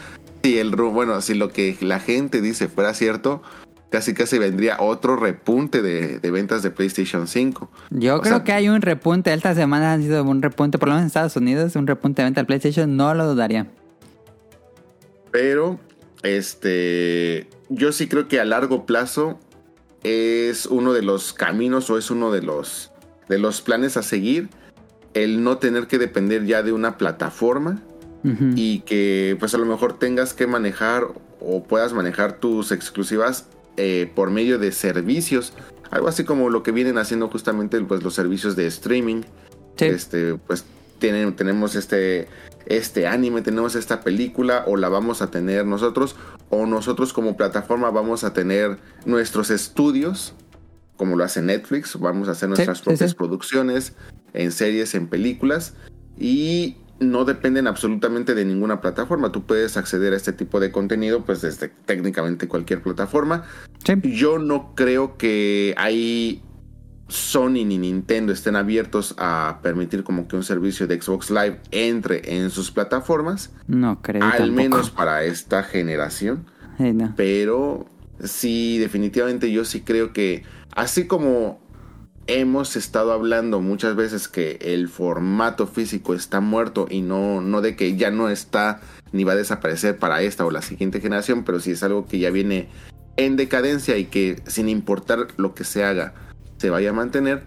si 0.43 0.57
el 0.59 0.71
bueno, 0.75 1.21
si 1.21 1.35
lo 1.35 1.47
que 1.53 1.77
la 1.79 2.01
gente 2.01 2.41
dice 2.41 2.67
fuera 2.67 2.93
cierto, 2.93 3.41
casi 3.89 4.13
casi 4.13 4.37
vendría 4.39 4.75
otro 4.81 5.15
repunte 5.15 5.81
de, 5.81 6.19
de 6.19 6.31
ventas 6.31 6.61
de 6.61 6.71
PlayStation 6.71 7.25
5. 7.25 7.71
Yo 7.91 8.17
O 8.17 8.21
creo 8.21 8.35
sea- 8.35 8.43
que 8.43 8.51
hay 8.51 8.67
un 8.67 8.81
repunte. 8.81 9.33
Esta 9.33 9.55
semana 9.55 9.93
ha 9.93 9.97
sido 9.99 10.21
un 10.25 10.41
repunte, 10.41 10.77
por 10.77 10.89
lo 10.89 10.95
menos 10.95 11.03
en 11.03 11.07
Estados 11.07 11.37
Unidos, 11.37 11.77
un 11.77 11.87
repunte 11.87 12.21
de 12.21 12.25
venta 12.25 12.41
al 12.41 12.45
PlayStation. 12.45 12.97
No 12.97 13.13
lo 13.13 13.25
dudaría. 13.25 13.67
Pero, 15.31 15.79
este, 16.23 17.47
yo 17.69 17.91
sí 17.91 18.07
creo 18.07 18.27
que 18.27 18.39
a 18.39 18.45
largo 18.45 18.85
plazo 18.85 19.39
es 20.03 20.65
uno 20.65 20.93
de 20.93 21.01
los 21.01 21.33
caminos 21.33 21.89
o 21.89 21.97
es 21.97 22.11
uno 22.11 22.31
de 22.31 22.41
los, 22.41 22.91
de 23.27 23.37
los 23.37 23.61
planes 23.61 23.97
a 23.97 24.03
seguir 24.03 24.49
el 25.13 25.43
no 25.43 25.57
tener 25.57 25.87
que 25.87 25.97
depender 25.97 26.45
ya 26.45 26.63
de 26.63 26.71
una 26.71 26.97
plataforma 26.97 27.81
y 28.55 28.81
que 28.81 29.37
pues 29.39 29.53
a 29.53 29.57
lo 29.57 29.65
mejor 29.65 29.97
tengas 29.97 30.33
que 30.33 30.45
manejar 30.45 31.07
o 31.39 31.63
puedas 31.63 31.93
manejar 31.93 32.33
tus 32.33 32.73
exclusivas 32.73 33.47
eh, 33.77 34.11
por 34.13 34.29
medio 34.29 34.59
de 34.59 34.73
servicios. 34.73 35.53
Algo 35.89 36.09
así 36.09 36.25
como 36.25 36.49
lo 36.49 36.61
que 36.61 36.73
vienen 36.73 36.97
haciendo 36.97 37.29
justamente 37.29 37.79
pues, 37.79 38.03
los 38.03 38.13
servicios 38.13 38.57
de 38.57 38.67
streaming. 38.67 39.21
Sí. 39.77 39.85
Este, 39.85 40.35
pues 40.35 40.65
tienen, 40.99 41.33
tenemos 41.33 41.75
este, 41.75 42.27
este 42.65 43.07
anime, 43.07 43.41
tenemos 43.41 43.75
esta 43.75 44.01
película, 44.01 44.65
o 44.67 44.75
la 44.75 44.89
vamos 44.89 45.21
a 45.21 45.31
tener 45.31 45.65
nosotros, 45.65 46.17
o 46.49 46.65
nosotros 46.65 47.13
como 47.13 47.37
plataforma 47.37 47.89
vamos 47.91 48.23
a 48.23 48.33
tener 48.33 48.77
nuestros 49.05 49.51
estudios, 49.51 50.33
como 50.97 51.15
lo 51.15 51.23
hace 51.23 51.41
Netflix, 51.41 51.97
vamos 51.99 52.27
a 52.27 52.31
hacer 52.31 52.49
nuestras 52.49 52.79
sí, 52.79 52.83
propias 52.83 53.11
sí. 53.11 53.15
producciones 53.15 53.93
en 54.33 54.51
series, 54.51 54.95
en 54.95 55.07
películas, 55.07 55.75
y 56.17 56.77
no 56.99 57.23
dependen 57.23 57.67
absolutamente 57.67 58.35
de 58.35 58.45
ninguna 58.45 58.81
plataforma. 58.81 59.31
Tú 59.31 59.45
puedes 59.45 59.77
acceder 59.77 60.13
a 60.13 60.17
este 60.17 60.33
tipo 60.33 60.59
de 60.59 60.71
contenido, 60.71 61.23
pues 61.23 61.41
desde 61.41 61.69
técnicamente 61.69 62.47
cualquier 62.47 62.81
plataforma. 62.81 63.45
Yo 64.03 64.39
no 64.39 64.75
creo 64.75 65.17
que 65.17 65.73
hay 65.77 66.43
Sony 67.09 67.65
ni 67.65 67.77
Nintendo 67.77 68.31
estén 68.31 68.55
abiertos 68.55 69.15
a 69.17 69.59
permitir 69.61 70.03
como 70.03 70.27
que 70.27 70.35
un 70.35 70.43
servicio 70.43 70.87
de 70.87 71.01
Xbox 71.01 71.29
Live 71.31 71.59
entre 71.71 72.37
en 72.37 72.49
sus 72.49 72.71
plataformas, 72.71 73.51
No 73.67 74.01
creo. 74.01 74.23
al 74.23 74.31
tampoco. 74.37 74.55
menos 74.55 74.89
para 74.91 75.23
esta 75.23 75.63
generación. 75.63 76.45
No. 76.77 77.13
Pero 77.17 77.87
sí, 78.23 78.77
definitivamente 78.77 79.51
yo 79.51 79.65
sí 79.65 79.81
creo 79.81 80.13
que 80.13 80.43
así 80.75 81.07
como 81.07 81.59
hemos 82.27 82.75
estado 82.75 83.11
hablando 83.11 83.59
muchas 83.59 83.95
veces 83.95 84.27
que 84.27 84.59
el 84.61 84.87
formato 84.87 85.65
físico 85.67 86.13
está 86.13 86.39
muerto 86.41 86.87
y 86.89 87.01
no, 87.01 87.41
no 87.41 87.61
de 87.61 87.75
que 87.75 87.97
ya 87.97 88.11
no 88.11 88.29
está 88.29 88.81
ni 89.11 89.23
va 89.23 89.33
a 89.33 89.35
desaparecer 89.35 89.97
para 89.97 90.21
esta 90.21 90.45
o 90.45 90.51
la 90.51 90.61
siguiente 90.61 91.01
generación, 91.01 91.43
pero 91.43 91.59
sí 91.59 91.71
es 91.71 91.81
algo 91.81 92.05
que 92.05 92.19
ya 92.19 92.29
viene 92.29 92.69
en 93.17 93.35
decadencia 93.35 93.97
y 93.97 94.05
que 94.05 94.41
sin 94.45 94.69
importar 94.69 95.27
lo 95.37 95.55
que 95.55 95.63
se 95.63 95.83
haga, 95.83 96.13
se 96.59 96.69
vaya 96.69 96.91
a 96.91 96.93
mantener. 96.93 97.43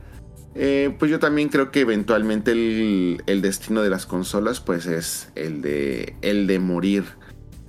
eh, 0.55 0.94
pues 0.98 1.11
yo 1.11 1.18
también 1.18 1.48
creo 1.48 1.70
que 1.70 1.81
eventualmente 1.81 2.53
el, 2.53 3.42
destino 3.42 3.83
de 3.83 3.90
las 3.90 4.07
consolas 4.07 4.61
pues 4.61 4.87
es 4.87 5.31
el 5.35 5.62
de, 5.62 6.16
el 6.22 6.46
de 6.46 6.59
morir. 6.59 7.05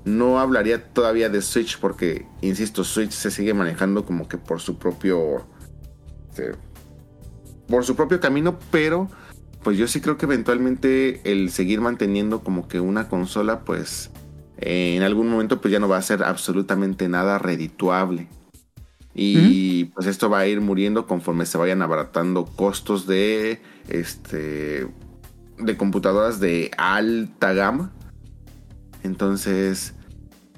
No 0.05 0.39
hablaría 0.39 0.91
todavía 0.91 1.29
de 1.29 1.41
Switch 1.41 1.79
porque, 1.79 2.25
insisto, 2.41 2.83
Switch 2.83 3.11
se 3.11 3.31
sigue 3.31 3.53
manejando 3.53 4.05
como 4.05 4.27
que 4.27 4.37
por 4.37 4.59
su 4.59 4.77
propio... 4.77 5.45
este, 6.29 6.51
por 7.67 7.85
su 7.85 7.95
propio 7.95 8.19
camino, 8.19 8.59
pero 8.71 9.09
pues 9.63 9.77
yo 9.77 9.87
sí 9.87 10.01
creo 10.01 10.17
que 10.17 10.25
eventualmente 10.25 11.21
el 11.23 11.49
seguir 11.51 11.79
manteniendo 11.79 12.43
como 12.43 12.67
que 12.67 12.81
una 12.81 13.07
consola, 13.07 13.61
pues 13.61 14.11
en 14.57 15.03
algún 15.03 15.29
momento 15.29 15.61
pues 15.61 15.71
ya 15.71 15.79
no 15.79 15.87
va 15.87 15.97
a 15.97 16.01
ser 16.01 16.23
absolutamente 16.23 17.07
nada 17.07 17.39
redituable. 17.39 18.27
Y 19.15 19.85
pues 19.85 20.07
esto 20.07 20.29
va 20.29 20.39
a 20.39 20.47
ir 20.47 20.59
muriendo 20.59 21.05
conforme 21.05 21.45
se 21.45 21.57
vayan 21.57 21.81
abaratando 21.81 22.45
costos 22.45 23.05
de 23.05 23.61
este 23.87 24.87
de 25.59 25.77
computadoras 25.77 26.39
de 26.39 26.71
alta 26.77 27.53
gama. 27.53 27.91
Entonces, 29.03 29.93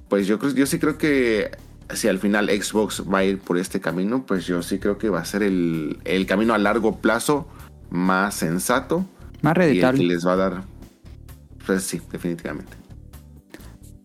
pues 0.07 0.27
yo 0.27 0.39
creo 0.39 0.53
yo 0.53 0.65
sí 0.65 0.79
creo 0.79 0.97
que 0.97 1.51
si 1.93 2.07
al 2.07 2.19
final 2.19 2.49
Xbox 2.49 3.03
va 3.11 3.19
a 3.19 3.23
ir 3.25 3.39
por 3.39 3.57
este 3.57 3.81
camino, 3.81 4.25
pues 4.25 4.45
yo 4.45 4.61
sí 4.63 4.79
creo 4.79 4.97
que 4.97 5.09
va 5.09 5.19
a 5.19 5.25
ser 5.25 5.43
el, 5.43 5.99
el 6.05 6.25
camino 6.25 6.53
a 6.53 6.57
largo 6.57 7.01
plazo 7.01 7.47
más 7.89 8.35
sensato 8.35 9.05
Más 9.41 9.55
y 9.57 9.61
el 9.61 9.79
que 9.91 9.91
reditable. 9.91 10.03
les 10.05 10.25
va 10.25 10.33
a 10.33 10.35
dar 10.37 10.75
pues 11.65 11.83
sí, 11.83 12.01
definitivamente. 12.11 12.77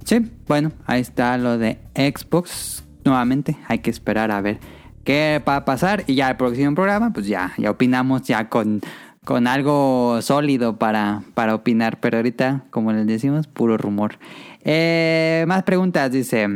Sí, 0.04 0.30
bueno, 0.46 0.72
ahí 0.86 1.00
está 1.00 1.36
lo 1.38 1.58
de 1.58 1.78
Xbox. 1.94 2.84
Nuevamente, 3.04 3.56
hay 3.68 3.78
que 3.80 3.90
esperar 3.90 4.30
a 4.30 4.40
ver 4.40 4.58
qué 5.04 5.42
va 5.46 5.56
a 5.56 5.64
pasar. 5.64 6.04
Y 6.06 6.14
ya 6.16 6.30
el 6.30 6.36
próximo 6.36 6.74
programa, 6.74 7.12
pues 7.12 7.26
ya, 7.26 7.52
ya 7.58 7.70
opinamos 7.70 8.22
ya 8.22 8.48
con, 8.48 8.80
con 9.24 9.46
algo 9.46 10.20
sólido 10.22 10.78
para, 10.78 11.22
para 11.34 11.54
opinar. 11.54 11.98
Pero 12.00 12.18
ahorita, 12.18 12.64
como 12.70 12.92
les 12.92 13.06
decimos, 13.06 13.46
puro 13.46 13.76
rumor. 13.76 14.18
Eh, 14.62 15.44
más 15.48 15.62
preguntas, 15.62 16.12
dice. 16.12 16.46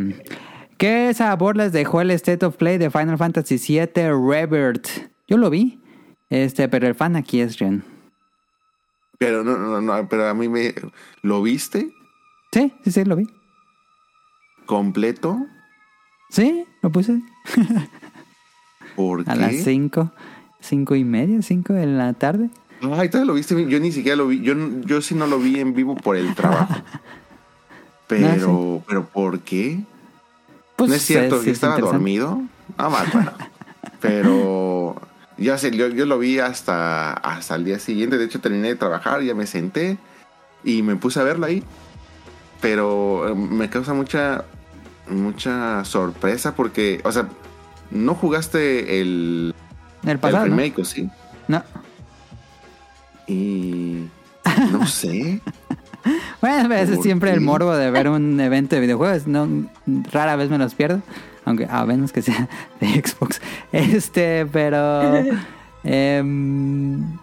¿Qué 0.76 1.14
sabor 1.14 1.56
les 1.56 1.72
dejó 1.72 2.00
el 2.00 2.10
State 2.10 2.44
of 2.44 2.56
Play 2.56 2.78
de 2.78 2.90
Final 2.90 3.16
Fantasy 3.16 3.56
VII 3.56 4.10
Rebirth? 4.10 4.88
Yo 5.28 5.38
lo 5.38 5.48
vi, 5.48 5.80
este, 6.30 6.68
pero 6.68 6.86
el 6.88 6.94
fan 6.94 7.16
aquí 7.16 7.40
es 7.40 7.58
Ren. 7.58 7.84
Pero 9.18 9.44
no, 9.44 9.56
no, 9.56 9.80
no, 9.80 10.08
pero 10.08 10.28
a 10.28 10.34
mí 10.34 10.48
me... 10.48 10.74
¿Lo 11.22 11.40
viste 11.42 11.90
Sí, 12.52 12.72
sí, 12.84 12.90
sí, 12.90 13.04
lo 13.04 13.16
vi. 13.16 13.26
completo? 14.66 15.38
Sí, 16.34 16.64
lo 16.82 16.90
puse 16.90 17.22
¿Por 18.96 19.20
a 19.20 19.34
qué? 19.34 19.40
las 19.40 19.54
5, 19.62 20.10
5 20.60 20.94
y 20.96 21.04
media, 21.04 21.40
5 21.40 21.72
de 21.72 21.86
la 21.86 22.12
tarde. 22.14 22.50
Ay, 22.82 23.08
todavía 23.08 23.26
lo 23.26 23.34
viste. 23.34 23.68
Yo 23.68 23.78
ni 23.78 23.92
siquiera 23.92 24.16
lo 24.16 24.26
vi. 24.26 24.40
Yo, 24.42 24.54
yo 24.84 25.00
sí 25.00 25.14
no 25.14 25.28
lo 25.28 25.38
vi 25.38 25.60
en 25.60 25.74
vivo 25.74 25.94
por 25.94 26.16
el 26.16 26.34
trabajo. 26.34 26.74
Pero, 28.06 28.82
pero 28.86 29.06
¿por 29.06 29.40
qué? 29.40 29.80
Pues, 30.76 30.90
no 30.90 30.96
es 30.96 31.02
cierto, 31.02 31.38
sí 31.38 31.46
yo 31.46 31.52
es 31.52 31.56
estaba 31.56 31.78
dormido. 31.78 32.42
Ah, 32.76 32.90
más 32.90 33.10
bueno. 33.10 33.32
Pero 33.98 35.00
ya 35.38 35.56
sé, 35.56 35.74
yo, 35.74 35.88
yo 35.88 36.04
lo 36.04 36.18
vi 36.18 36.38
hasta, 36.38 37.14
hasta 37.14 37.54
el 37.54 37.64
día 37.64 37.78
siguiente. 37.78 38.18
De 38.18 38.26
hecho, 38.26 38.40
terminé 38.40 38.68
de 38.68 38.76
trabajar, 38.76 39.22
ya 39.22 39.34
me 39.34 39.46
senté 39.46 39.96
y 40.62 40.82
me 40.82 40.96
puse 40.96 41.18
a 41.18 41.22
verlo 41.22 41.46
ahí. 41.46 41.64
Pero 42.60 43.26
eh, 43.28 43.34
me 43.34 43.70
causa 43.70 43.94
mucha, 43.94 44.44
mucha 45.08 45.84
sorpresa 45.84 46.54
porque, 46.54 47.00
o 47.04 47.12
sea, 47.12 47.28
no 47.90 48.14
jugaste 48.14 49.00
el, 49.00 49.54
El 50.02 50.10
el 50.10 50.18
pasado. 50.18 50.46
¿no? 50.46 50.56
remake, 50.56 50.78
¿o 50.78 50.84
sí? 50.84 51.08
No. 51.48 51.62
Y 53.26 54.06
no 54.72 54.86
sé. 54.86 55.40
Bueno, 56.40 56.74
ese 56.74 56.82
es 56.82 56.90
¿Por 56.96 57.02
siempre 57.02 57.32
el 57.32 57.40
morbo 57.40 57.74
de 57.74 57.90
ver 57.90 58.08
un 58.08 58.38
evento 58.40 58.76
de 58.76 58.82
videojuegos. 58.82 59.26
No, 59.26 59.48
rara 60.12 60.36
vez 60.36 60.50
me 60.50 60.58
los 60.58 60.74
pierdo. 60.74 61.00
Aunque 61.46 61.66
a 61.68 61.84
menos 61.84 62.12
que 62.12 62.22
sea 62.22 62.48
de 62.80 62.86
Xbox. 63.04 63.40
Este, 63.72 64.46
pero. 64.46 65.14
em, 65.84 67.18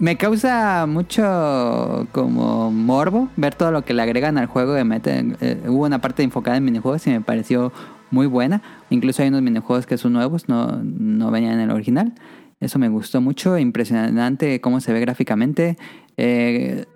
me 0.00 0.16
causa 0.16 0.86
mucho 0.86 2.08
como 2.10 2.70
morbo 2.72 3.28
ver 3.36 3.54
todo 3.54 3.70
lo 3.70 3.84
que 3.84 3.92
le 3.92 4.00
agregan 4.00 4.38
al 4.38 4.46
juego. 4.46 4.82
Meten, 4.82 5.36
eh, 5.42 5.60
hubo 5.68 5.84
una 5.84 6.00
parte 6.00 6.22
enfocada 6.22 6.56
en 6.56 6.64
minijuegos 6.64 7.06
y 7.06 7.10
me 7.10 7.20
pareció 7.20 7.70
muy 8.10 8.26
buena. 8.26 8.62
Incluso 8.88 9.22
hay 9.22 9.28
unos 9.28 9.42
minijuegos 9.42 9.86
que 9.86 9.98
son 9.98 10.14
nuevos, 10.14 10.48
no, 10.48 10.80
no 10.82 11.30
venían 11.30 11.52
en 11.52 11.60
el 11.60 11.70
original. 11.70 12.14
Eso 12.60 12.78
me 12.78 12.88
gustó 12.88 13.20
mucho. 13.20 13.58
Impresionante 13.58 14.62
cómo 14.62 14.80
se 14.80 14.94
ve 14.94 15.00
gráficamente. 15.00 15.76
Eh, 16.16 16.86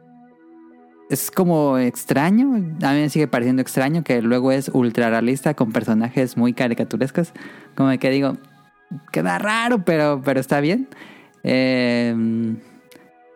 es 1.11 1.31
como 1.31 1.77
extraño, 1.77 2.55
a 2.83 2.93
mí 2.95 3.01
me 3.01 3.11
sigue 3.11 3.29
pareciendo 3.29 3.61
extraño 3.61 4.03
que 4.03 4.23
luego 4.23 4.51
es 4.51 4.71
ultra 4.71 5.11
realista 5.11 5.53
con 5.53 5.73
personajes 5.73 6.39
muy 6.39 6.55
caricaturescos. 6.55 7.35
Como 7.75 7.97
que 7.99 8.09
digo, 8.09 8.39
queda 9.13 9.39
raro, 9.39 9.85
pero, 9.85 10.23
pero 10.25 10.41
está 10.41 10.61
bien. 10.61 10.89
Eh, 11.43 12.57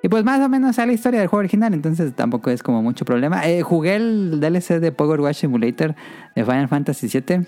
pues 0.09 0.25
más 0.25 0.41
o 0.41 0.49
menos 0.49 0.79
es 0.79 0.87
la 0.87 0.93
historia 0.93 1.21
del 1.21 1.29
juego 1.29 1.41
original, 1.41 1.75
entonces 1.75 2.15
tampoco 2.15 2.51
es 2.51 2.63
como 2.63 2.83
mucho 2.83 3.05
problema. 3.05 3.47
Eh, 3.49 3.63
jugué 3.63 3.97
el 3.97 4.41
DLC 4.41 4.81
de 4.81 4.93
Power 4.93 5.21
Wash 5.21 5.37
Simulator 5.37 5.95
de 6.35 6.45
Final 6.45 6.69
Fantasy 6.69 7.09
VII 7.09 7.47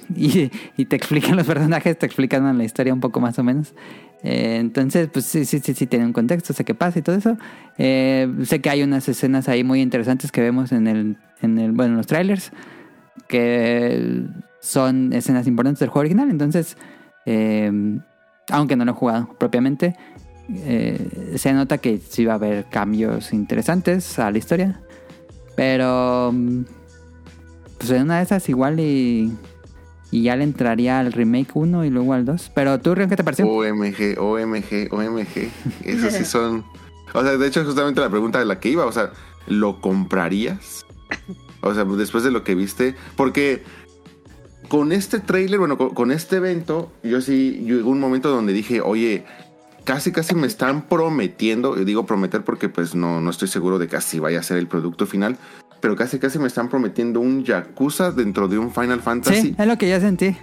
y, 0.77 0.85
te 0.87 0.97
explican 0.97 1.37
los 1.37 1.47
personajes, 1.47 1.99
te 1.99 2.07
explican 2.07 2.57
la 2.57 2.65
historia 2.65 2.93
un 2.93 3.01
poco 3.01 3.21
más 3.21 3.39
o 3.39 3.45
menos. 3.45 3.75
Eh, 4.23 4.57
entonces, 4.59 5.09
pues 5.13 5.27
sí, 5.27 5.45
sí, 5.45 5.61
sí, 5.61 5.75
sí, 5.75 5.87
tiene 5.87 6.05
un 6.05 6.13
contexto, 6.13 6.53
sé 6.53 6.65
qué 6.65 6.75
pasa 6.75 6.99
y 6.99 7.03
todo 7.03 7.17
eso. 7.17 7.37
Eh, 7.79 8.29
sé 8.45 8.61
que 8.61 8.71
hay 8.71 8.83
unas 8.83 9.09
escenas 9.09 9.49
ahí 9.49 9.63
muy 9.63 9.81
interesantes 9.81 10.33
que 10.33 10.41
vemos 10.41 10.73
en 10.73 10.87
el, 10.87 11.17
en 11.43 11.59
el, 11.59 11.73
bueno, 11.73 11.93
en 11.93 11.97
los 11.99 12.07
trailers, 12.07 12.53
que 13.29 14.25
son 14.61 15.13
escenas 15.13 15.47
importantes 15.47 15.81
del 15.81 15.89
juego 15.89 16.01
original. 16.01 16.31
Entonces, 16.31 16.77
aunque 18.51 18.77
no 18.77 18.85
lo 18.85 18.93
he 18.93 18.95
jugado 18.95 19.29
propiamente, 19.39 19.97
eh, 20.57 21.37
se 21.37 21.53
nota 21.53 21.79
que 21.79 21.99
sí 21.99 22.25
va 22.25 22.33
a 22.33 22.37
haber 22.37 22.67
cambios 22.67 23.33
interesantes 23.33 24.19
a 24.19 24.31
la 24.31 24.39
historia. 24.39 24.81
Pero, 25.57 26.31
mm, 26.33 26.63
pues 27.79 27.91
en 27.91 28.03
una 28.03 28.19
de 28.19 28.25
esas 28.25 28.49
igual 28.49 28.81
y, 28.81 29.33
y 30.11 30.23
ya 30.23 30.37
le 30.37 30.45
entraría 30.45 31.01
al 31.01 31.13
remake 31.13 31.51
1 31.55 31.85
y 31.85 31.91
luego 31.91 32.15
al 32.15 32.25
2. 32.25 32.53
Pero 32.55 32.81
tú, 32.81 32.95
Rion, 32.95 33.09
¿qué 33.09 33.17
te 33.17 33.25
pareció? 33.25 33.47
OMG, 33.47 34.19
OMG, 34.19 34.89
OMG. 34.91 35.51
Esos 35.85 36.13
sí 36.13 36.25
son. 36.27 36.65
O 37.13 37.23
sea, 37.23 37.37
de 37.37 37.47
hecho, 37.47 37.65
justamente 37.65 38.01
la 38.01 38.11
pregunta 38.11 38.39
de 38.39 38.45
la 38.45 38.61
que 38.61 38.71
iba. 38.71 38.87
O 38.87 38.93
sea, 38.93 39.13
¿lo 39.47 39.81
comprarías? 39.81 40.87
O 41.63 41.75
sea, 41.75 41.85
después 41.85 42.25
de 42.25 42.31
lo 42.31 42.43
que 42.45 42.55
viste. 42.55 42.95
Porque 43.17 43.63
con 44.69 44.93
este 44.93 45.21
trailer, 45.21 45.59
bueno, 45.59 45.77
con, 45.77 45.91
con 45.91 46.11
este 46.11 46.37
evento, 46.37 46.91
yo 47.03 47.21
sí 47.21 47.63
llegó 47.67 47.91
un 47.91 48.01
momento 48.01 48.31
donde 48.31 48.53
dije, 48.53 48.81
oye, 48.81 49.25
casi 49.85 50.13
casi 50.13 50.35
me 50.35 50.47
están 50.47 50.83
prometiendo, 50.83 51.81
y 51.81 51.85
digo 51.85 52.07
prometer 52.07 52.43
porque 52.43 52.69
pues 52.69 52.95
no, 52.95 53.21
no 53.21 53.31
estoy 53.31 53.49
seguro 53.49 53.79
de 53.79 53.89
que 53.89 53.97
así 53.97 54.19
vaya 54.19 54.41
a 54.41 54.43
ser 54.43 54.59
el 54.59 54.67
producto 54.67 55.07
final, 55.07 55.37
pero 55.81 55.97
casi 55.97 56.19
casi 56.19 56.39
me 56.39 56.47
están 56.47 56.69
prometiendo 56.69 57.21
un 57.21 57.45
Yakuza 57.45 58.13
dentro 58.13 58.49
de 58.49 58.59
un 58.59 58.73
Final 58.73 59.01
Fantasy. 59.01 59.41
Sí, 59.41 59.55
es 59.59 59.67
lo 59.67 59.79
que 59.79 59.89
yo 59.89 59.99
sentí. 60.01 60.37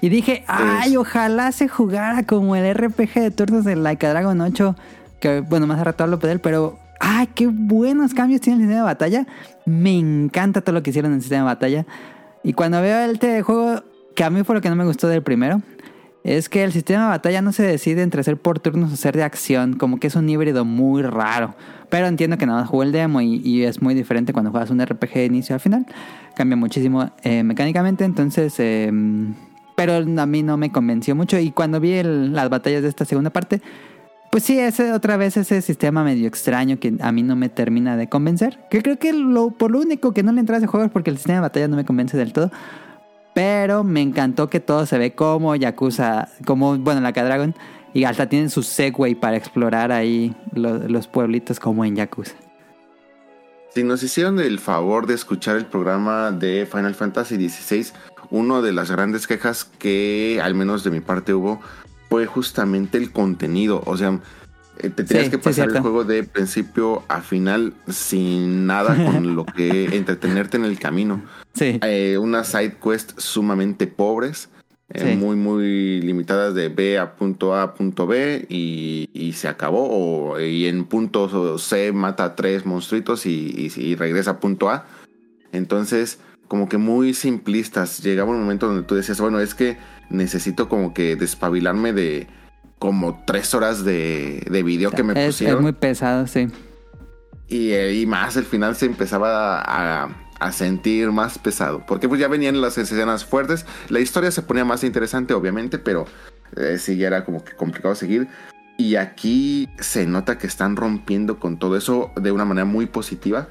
Y 0.00 0.10
dije, 0.10 0.44
ay, 0.46 0.96
ojalá 0.96 1.50
se 1.52 1.66
jugara 1.68 2.22
como 2.22 2.54
el 2.54 2.72
RPG 2.72 3.14
de 3.14 3.30
turnos 3.30 3.64
de 3.64 3.74
Like 3.74 4.06
a 4.06 4.10
Dragon 4.10 4.40
8. 4.40 4.76
Que 5.18 5.40
bueno, 5.40 5.66
más 5.66 5.80
a 5.80 5.84
rato 5.84 6.04
hablo 6.04 6.18
de 6.18 6.30
él, 6.30 6.40
pero 6.40 6.78
ay, 7.00 7.28
qué 7.34 7.48
buenos 7.48 8.14
cambios 8.14 8.40
tiene 8.40 8.58
el 8.58 8.62
sistema 8.62 8.82
de 8.82 8.84
batalla. 8.84 9.26
Me 9.66 9.98
encanta 9.98 10.60
todo 10.60 10.74
lo 10.74 10.82
que 10.82 10.90
hicieron 10.90 11.10
en 11.10 11.16
el 11.16 11.22
sistema 11.22 11.42
de 11.42 11.46
batalla. 11.46 11.86
Y 12.44 12.52
cuando 12.52 12.80
veo 12.80 13.10
el 13.10 13.16
de 13.18 13.42
juego, 13.42 13.82
que 14.14 14.22
a 14.22 14.30
mí 14.30 14.44
fue 14.44 14.54
lo 14.54 14.60
que 14.60 14.70
no 14.70 14.76
me 14.76 14.84
gustó 14.84 15.08
del 15.08 15.22
primero, 15.22 15.62
es 16.36 16.48
que 16.48 16.64
el 16.64 16.72
sistema 16.72 17.04
de 17.04 17.08
batalla 17.08 17.42
no 17.42 17.52
se 17.52 17.62
decide 17.62 18.02
entre 18.02 18.22
ser 18.22 18.36
por 18.36 18.60
turnos 18.60 18.92
o 18.92 18.96
ser 18.96 19.16
de 19.16 19.22
acción, 19.22 19.74
como 19.74 19.98
que 19.98 20.08
es 20.08 20.14
un 20.14 20.28
híbrido 20.28 20.64
muy 20.64 21.02
raro. 21.02 21.54
Pero 21.88 22.06
entiendo 22.06 22.36
que 22.36 22.46
nada 22.46 22.60
más 22.60 22.68
jugué 22.68 22.86
el 22.86 22.92
demo 22.92 23.20
y, 23.20 23.64
es 23.64 23.80
muy 23.80 23.94
diferente 23.94 24.32
cuando 24.32 24.50
juegas 24.50 24.70
un 24.70 24.84
RPG 24.84 25.14
de 25.14 25.24
inicio 25.24 25.54
al 25.54 25.60
final. 25.60 25.86
Cambia 26.34 26.56
muchísimo 26.56 27.10
eh, 27.22 27.42
mecánicamente, 27.42 28.04
entonces... 28.04 28.54
eh, 28.58 28.90
pero 29.78 29.94
a 29.94 30.26
mí 30.26 30.42
no 30.42 30.56
me 30.56 30.72
convenció 30.72 31.14
mucho. 31.14 31.38
Y 31.38 31.52
cuando 31.52 31.78
vi 31.78 32.02
las 32.02 32.50
batallas 32.50 32.82
de 32.82 32.88
esta 32.88 33.04
segunda 33.04 33.30
parte, 33.30 33.62
pues 34.28 34.42
sí, 34.42 34.58
ese 34.58 34.92
otra 34.92 35.16
vez 35.16 35.36
ese 35.36 35.62
sistema 35.62 36.02
medio 36.02 36.26
extraño 36.26 36.80
que 36.80 36.94
a 37.00 37.12
mí 37.12 37.22
no 37.22 37.36
me 37.36 37.48
termina 37.48 37.96
de 37.96 38.08
convencer. 38.08 38.58
Que 38.70 38.82
creo 38.82 38.98
que 38.98 39.12
lo, 39.12 39.50
por 39.52 39.70
lo 39.70 39.78
único 39.78 40.12
que 40.12 40.24
no 40.24 40.32
le 40.32 40.40
entra 40.40 40.56
a 40.56 40.58
ese 40.58 40.66
juego 40.66 40.84
es 40.84 40.90
porque 40.90 41.10
el 41.10 41.16
sistema 41.16 41.36
de 41.36 41.42
batalla 41.42 41.68
no 41.68 41.76
me 41.76 41.84
convence 41.84 42.16
del 42.16 42.32
todo. 42.32 42.50
Pero 43.38 43.84
me 43.84 44.02
encantó 44.02 44.50
que 44.50 44.58
todo 44.58 44.84
se 44.84 44.98
ve 44.98 45.14
como 45.14 45.54
Yakuza, 45.54 46.26
como, 46.44 46.76
bueno, 46.76 47.00
la 47.00 47.12
Dragon. 47.12 47.54
Y 47.94 48.02
hasta 48.02 48.28
tienen 48.28 48.50
su 48.50 48.64
Segway 48.64 49.14
para 49.14 49.36
explorar 49.36 49.92
ahí 49.92 50.34
lo- 50.54 50.88
los 50.88 51.06
pueblitos 51.06 51.60
como 51.60 51.84
en 51.84 51.94
Yakuza. 51.94 52.34
Si 53.72 53.84
nos 53.84 54.02
hicieron 54.02 54.40
el 54.40 54.58
favor 54.58 55.06
de 55.06 55.14
escuchar 55.14 55.54
el 55.54 55.66
programa 55.66 56.32
de 56.32 56.66
Final 56.68 56.96
Fantasy 56.96 57.48
XVI, 57.48 57.92
una 58.30 58.60
de 58.60 58.72
las 58.72 58.90
grandes 58.90 59.28
quejas 59.28 59.64
que 59.64 60.40
al 60.42 60.56
menos 60.56 60.82
de 60.82 60.90
mi 60.90 60.98
parte 60.98 61.32
hubo 61.32 61.60
fue 62.08 62.26
justamente 62.26 62.98
el 62.98 63.12
contenido. 63.12 63.84
O 63.86 63.96
sea, 63.96 64.18
eh, 64.78 64.90
te 64.90 65.04
tenías 65.04 65.26
Sí, 65.26 65.30
que 65.30 65.36
sí, 65.36 65.42
pasar 65.42 65.68
el 65.70 65.80
juego 65.80 66.04
de 66.04 66.22
principio 66.24 67.02
a 67.08 67.20
final 67.22 67.74
sin 67.88 68.66
nada 68.66 68.94
con 69.10 69.34
lo 69.36 69.44
que 69.46 69.96
entretenerte 69.96 70.56
en 70.56 70.64
el 70.64 70.78
camino. 70.78 71.22
Sí. 71.54 71.78
Eh, 71.82 72.18
unas 72.18 72.48
side 72.48 72.76
quests 72.82 73.14
sumamente 73.22 73.86
pobres, 73.86 74.48
eh, 74.94 75.10
Sí. 75.12 75.16
muy, 75.16 75.36
muy 75.36 76.00
limitadas 76.00 76.54
de 76.54 76.68
B 76.70 76.98
a 76.98 77.14
punto 77.16 77.54
A 77.54 77.62
a 77.62 77.74
punto 77.74 78.06
B 78.06 78.46
y, 78.48 79.08
y 79.12 79.32
se 79.34 79.48
acabó. 79.48 79.88
O, 80.32 80.40
y 80.40 80.66
en 80.66 80.84
punto 80.84 81.58
C 81.58 81.92
mata 81.92 82.24
a 82.24 82.36
tres 82.36 82.64
monstruitos 82.64 83.26
y, 83.26 83.70
y- 83.76 83.80
y 83.80 83.96
regresa 83.96 84.32
a 84.32 84.40
punto 84.40 84.70
A. 84.70 84.86
Entonces, 85.52 86.18
como 86.46 86.68
que 86.68 86.78
muy 86.78 87.14
simplistas. 87.14 88.02
Llegaba 88.02 88.30
un 88.30 88.40
momento 88.40 88.66
donde 88.66 88.82
tú 88.82 88.94
decías, 88.94 89.20
bueno, 89.20 89.40
es 89.40 89.54
que 89.54 89.76
necesito 90.10 90.68
como 90.68 90.94
que 90.94 91.16
despabilarme 91.16 91.92
de 91.92 92.26
como 92.78 93.22
tres 93.26 93.54
horas 93.54 93.84
de, 93.84 94.46
de 94.50 94.62
video 94.62 94.90
que 94.90 95.02
me 95.02 95.12
es, 95.12 95.18
es 95.18 95.34
pusieron. 95.36 95.62
muy 95.62 95.72
pesado, 95.72 96.26
sí. 96.26 96.48
Y, 97.48 97.70
eh, 97.72 97.94
y 97.94 98.06
más 98.06 98.36
el 98.36 98.44
final 98.44 98.76
se 98.76 98.86
empezaba 98.86 99.60
a, 99.60 100.08
a 100.38 100.52
sentir 100.52 101.10
más 101.10 101.38
pesado. 101.38 101.84
Porque 101.86 102.08
pues 102.08 102.20
ya 102.20 102.28
venían 102.28 102.60
las 102.60 102.78
escenas 102.78 103.24
fuertes. 103.24 103.66
La 103.88 104.00
historia 104.00 104.30
se 104.30 104.42
ponía 104.42 104.64
más 104.64 104.84
interesante, 104.84 105.34
obviamente, 105.34 105.78
pero 105.78 106.06
eh, 106.56 106.78
sí 106.78 106.96
ya 106.96 107.06
era 107.08 107.24
como 107.24 107.42
que 107.44 107.52
complicado 107.52 107.94
seguir. 107.94 108.28
Y 108.76 108.94
aquí 108.96 109.68
se 109.80 110.06
nota 110.06 110.38
que 110.38 110.46
están 110.46 110.76
rompiendo 110.76 111.40
con 111.40 111.58
todo 111.58 111.76
eso 111.76 112.12
de 112.16 112.30
una 112.30 112.44
manera 112.44 112.64
muy 112.64 112.86
positiva. 112.86 113.48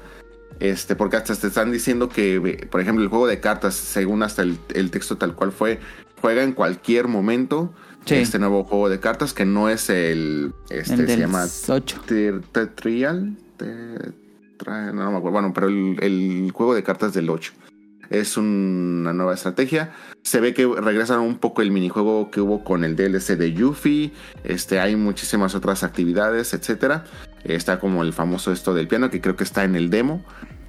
Este, 0.60 0.96
porque 0.96 1.16
hasta 1.16 1.36
te 1.36 1.48
están 1.48 1.70
diciendo 1.70 2.08
que, 2.08 2.66
por 2.70 2.80
ejemplo, 2.80 3.02
el 3.04 3.10
juego 3.10 3.26
de 3.26 3.38
cartas, 3.38 3.74
según 3.74 4.22
hasta 4.22 4.42
el, 4.42 4.58
el 4.74 4.90
texto 4.90 5.18
tal 5.18 5.34
cual 5.34 5.52
fue, 5.52 5.80
juega 6.20 6.42
en 6.42 6.52
cualquier 6.52 7.08
momento. 7.08 7.72
Sí. 8.08 8.14
Este 8.16 8.38
nuevo 8.38 8.64
juego 8.64 8.88
de 8.88 9.00
cartas 9.00 9.32
que 9.34 9.44
no 9.44 9.68
es 9.68 9.90
el. 9.90 10.52
Este 10.70 10.94
el 10.94 11.06
se 11.08 11.16
llama 11.18 11.46
8. 11.68 12.00
Ter- 12.06 12.40
Tetrial. 12.52 13.36
No, 14.66 14.92
no 14.92 15.10
me 15.12 15.16
acuerdo. 15.18 15.30
Bueno, 15.32 15.52
pero 15.54 15.68
el, 15.68 15.96
el 16.00 16.50
juego 16.52 16.74
de 16.74 16.82
cartas 16.82 17.12
del 17.14 17.30
8. 17.30 17.52
es 18.10 18.38
un- 18.38 19.00
una 19.02 19.12
nueva 19.12 19.34
estrategia. 19.34 19.92
Se 20.22 20.40
ve 20.40 20.54
que 20.54 20.66
regresan 20.66 21.20
un 21.20 21.36
poco 21.38 21.60
el 21.60 21.70
minijuego 21.70 22.30
que 22.30 22.40
hubo 22.40 22.64
con 22.64 22.82
el 22.84 22.96
DLC 22.96 23.36
de 23.36 23.52
Yuffie. 23.52 24.12
Este, 24.44 24.80
hay 24.80 24.96
muchísimas 24.96 25.54
otras 25.54 25.84
actividades, 25.84 26.54
etcétera. 26.54 27.04
Está 27.44 27.78
como 27.78 28.02
el 28.02 28.14
famoso 28.14 28.50
esto 28.50 28.72
del 28.72 28.88
piano, 28.88 29.10
que 29.10 29.20
creo 29.20 29.36
que 29.36 29.44
está 29.44 29.64
en 29.64 29.76
el 29.76 29.90
demo. 29.90 30.24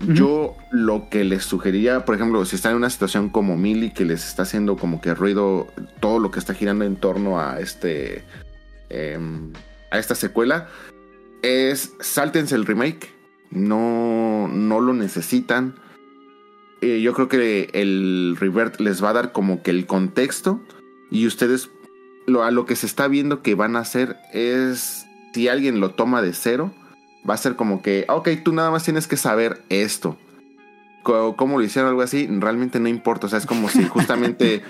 Yo 0.07 0.55
lo 0.71 1.09
que 1.09 1.25
les 1.25 1.43
sugeriría, 1.43 2.05
por 2.05 2.15
ejemplo, 2.15 2.45
si 2.45 2.55
están 2.55 2.71
en 2.71 2.77
una 2.77 2.89
situación 2.89 3.29
como 3.29 3.57
Millie, 3.57 3.93
que 3.93 4.05
les 4.05 4.25
está 4.25 4.43
haciendo 4.43 4.77
como 4.77 5.01
que 5.01 5.13
ruido 5.13 5.67
todo 5.99 6.19
lo 6.19 6.31
que 6.31 6.39
está 6.39 6.53
girando 6.53 6.85
en 6.85 6.95
torno 6.95 7.39
a 7.39 7.59
este. 7.59 8.23
em, 8.89 9.51
a 9.91 9.99
esta 9.99 10.15
secuela, 10.15 10.69
es 11.41 11.93
sáltense 11.99 12.55
el 12.55 12.65
remake. 12.65 13.13
No, 13.51 14.47
no 14.47 14.79
lo 14.79 14.93
necesitan. 14.93 15.75
Eh, 16.81 17.01
yo 17.01 17.13
creo 17.13 17.27
que 17.27 17.69
el 17.73 18.37
revert 18.39 18.79
les 18.79 19.03
va 19.03 19.09
a 19.09 19.13
dar 19.13 19.31
como 19.31 19.63
que 19.63 19.71
el 19.71 19.85
contexto. 19.85 20.61
Y 21.11 21.27
ustedes, 21.27 21.71
lo, 22.25 22.43
a 22.43 22.51
lo 22.51 22.65
que 22.65 22.75
se 22.75 22.85
está 22.85 23.07
viendo 23.07 23.41
que 23.41 23.55
van 23.55 23.75
a 23.75 23.79
hacer 23.79 24.17
es. 24.33 25.05
Si 25.33 25.47
alguien 25.47 25.79
lo 25.79 25.91
toma 25.91 26.23
de 26.23 26.33
cero, 26.33 26.73
va 27.29 27.33
a 27.35 27.37
ser 27.37 27.55
como 27.55 27.81
que, 27.81 28.05
ok, 28.09 28.29
tú 28.43 28.53
nada 28.53 28.71
más 28.71 28.83
tienes 28.83 29.07
que 29.07 29.17
saber 29.17 29.61
esto. 29.69 30.17
¿Cómo 31.03 31.57
lo 31.57 31.63
hicieron 31.63 31.89
algo 31.89 32.01
así? 32.01 32.27
Realmente 32.29 32.79
no 32.79 32.87
importa. 32.89 33.27
O 33.27 33.29
sea, 33.29 33.39
es 33.39 33.45
como 33.45 33.69
si 33.69 33.83
justamente. 33.87 34.61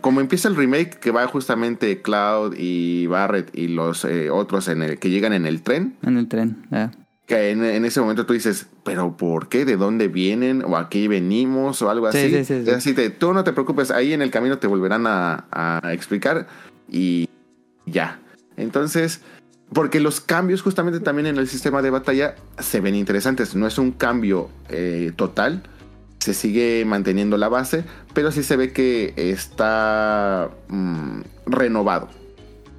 como 0.00 0.20
empieza 0.20 0.48
el 0.48 0.56
remake, 0.56 0.98
que 0.98 1.10
va 1.10 1.26
justamente 1.26 2.02
Cloud 2.02 2.54
y 2.58 3.06
Barrett 3.06 3.50
y 3.56 3.68
los 3.68 4.04
eh, 4.04 4.30
otros 4.30 4.68
en 4.68 4.82
el, 4.82 4.98
que 4.98 5.10
llegan 5.10 5.32
en 5.32 5.46
el 5.46 5.62
tren. 5.62 5.96
En 6.02 6.16
el 6.18 6.28
tren. 6.28 6.66
ah. 6.72 6.90
Que 7.26 7.50
en, 7.50 7.64
en 7.64 7.84
ese 7.84 8.00
momento 8.00 8.26
tú 8.26 8.32
dices, 8.32 8.66
¿pero 8.84 9.16
por 9.16 9.48
qué? 9.48 9.64
¿De 9.64 9.76
dónde 9.76 10.08
vienen? 10.08 10.64
¿O 10.64 10.76
aquí 10.76 11.06
venimos? 11.06 11.80
O 11.80 11.88
algo 11.88 12.10
Sí, 12.10 12.18
así. 12.18 12.30
sí, 12.30 12.44
sí, 12.44 12.64
sí. 12.64 12.70
Así 12.72 12.92
de, 12.92 13.10
tú 13.10 13.32
no 13.32 13.44
te 13.44 13.52
preocupes, 13.52 13.92
ahí 13.92 14.12
en 14.12 14.20
el 14.20 14.32
camino 14.32 14.58
te 14.58 14.66
volverán 14.66 15.06
a, 15.06 15.44
a 15.52 15.92
explicar 15.92 16.48
y 16.90 17.28
ya. 17.86 18.18
Entonces, 18.56 19.22
porque 19.72 20.00
los 20.00 20.20
cambios 20.20 20.62
justamente 20.62 21.00
también 21.00 21.26
en 21.26 21.36
el 21.36 21.48
sistema 21.48 21.82
de 21.82 21.90
batalla 21.90 22.34
se 22.58 22.80
ven 22.80 22.94
interesantes. 22.94 23.54
No 23.54 23.66
es 23.66 23.78
un 23.78 23.92
cambio 23.92 24.48
eh, 24.68 25.12
total, 25.14 25.62
se 26.18 26.34
sigue 26.34 26.84
manteniendo 26.84 27.36
la 27.36 27.48
base, 27.48 27.84
pero 28.12 28.32
sí 28.32 28.42
se 28.42 28.56
ve 28.56 28.72
que 28.72 29.14
está 29.16 30.50
mm, 30.68 31.20
renovado. 31.46 32.08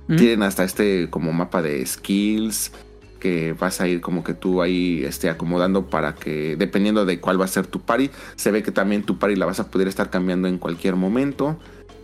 ¿Mm? 0.08 0.16
Tienen 0.18 0.44
hasta 0.44 0.64
este 0.64 1.10
como 1.10 1.32
mapa 1.32 1.62
de 1.62 1.86
skills 1.86 2.72
que 3.20 3.54
vas 3.54 3.80
a 3.80 3.88
ir 3.88 4.02
como 4.02 4.24
que 4.24 4.34
tú 4.34 4.62
ahí 4.62 5.04
esté 5.06 5.30
acomodando 5.30 5.90
para 5.90 6.16
que 6.16 6.56
dependiendo 6.58 7.06
de 7.06 7.20
cuál 7.20 7.40
va 7.40 7.46
a 7.46 7.48
ser 7.48 7.68
tu 7.68 7.80
party, 7.80 8.10
se 8.36 8.52
ve 8.52 8.64
que 8.64 8.72
también 8.72 9.04
tu 9.04 9.20
party 9.20 9.36
la 9.36 9.46
vas 9.46 9.60
a 9.60 9.70
poder 9.70 9.88
estar 9.88 10.10
cambiando 10.10 10.48
en 10.48 10.58
cualquier 10.58 10.96
momento. 10.96 11.58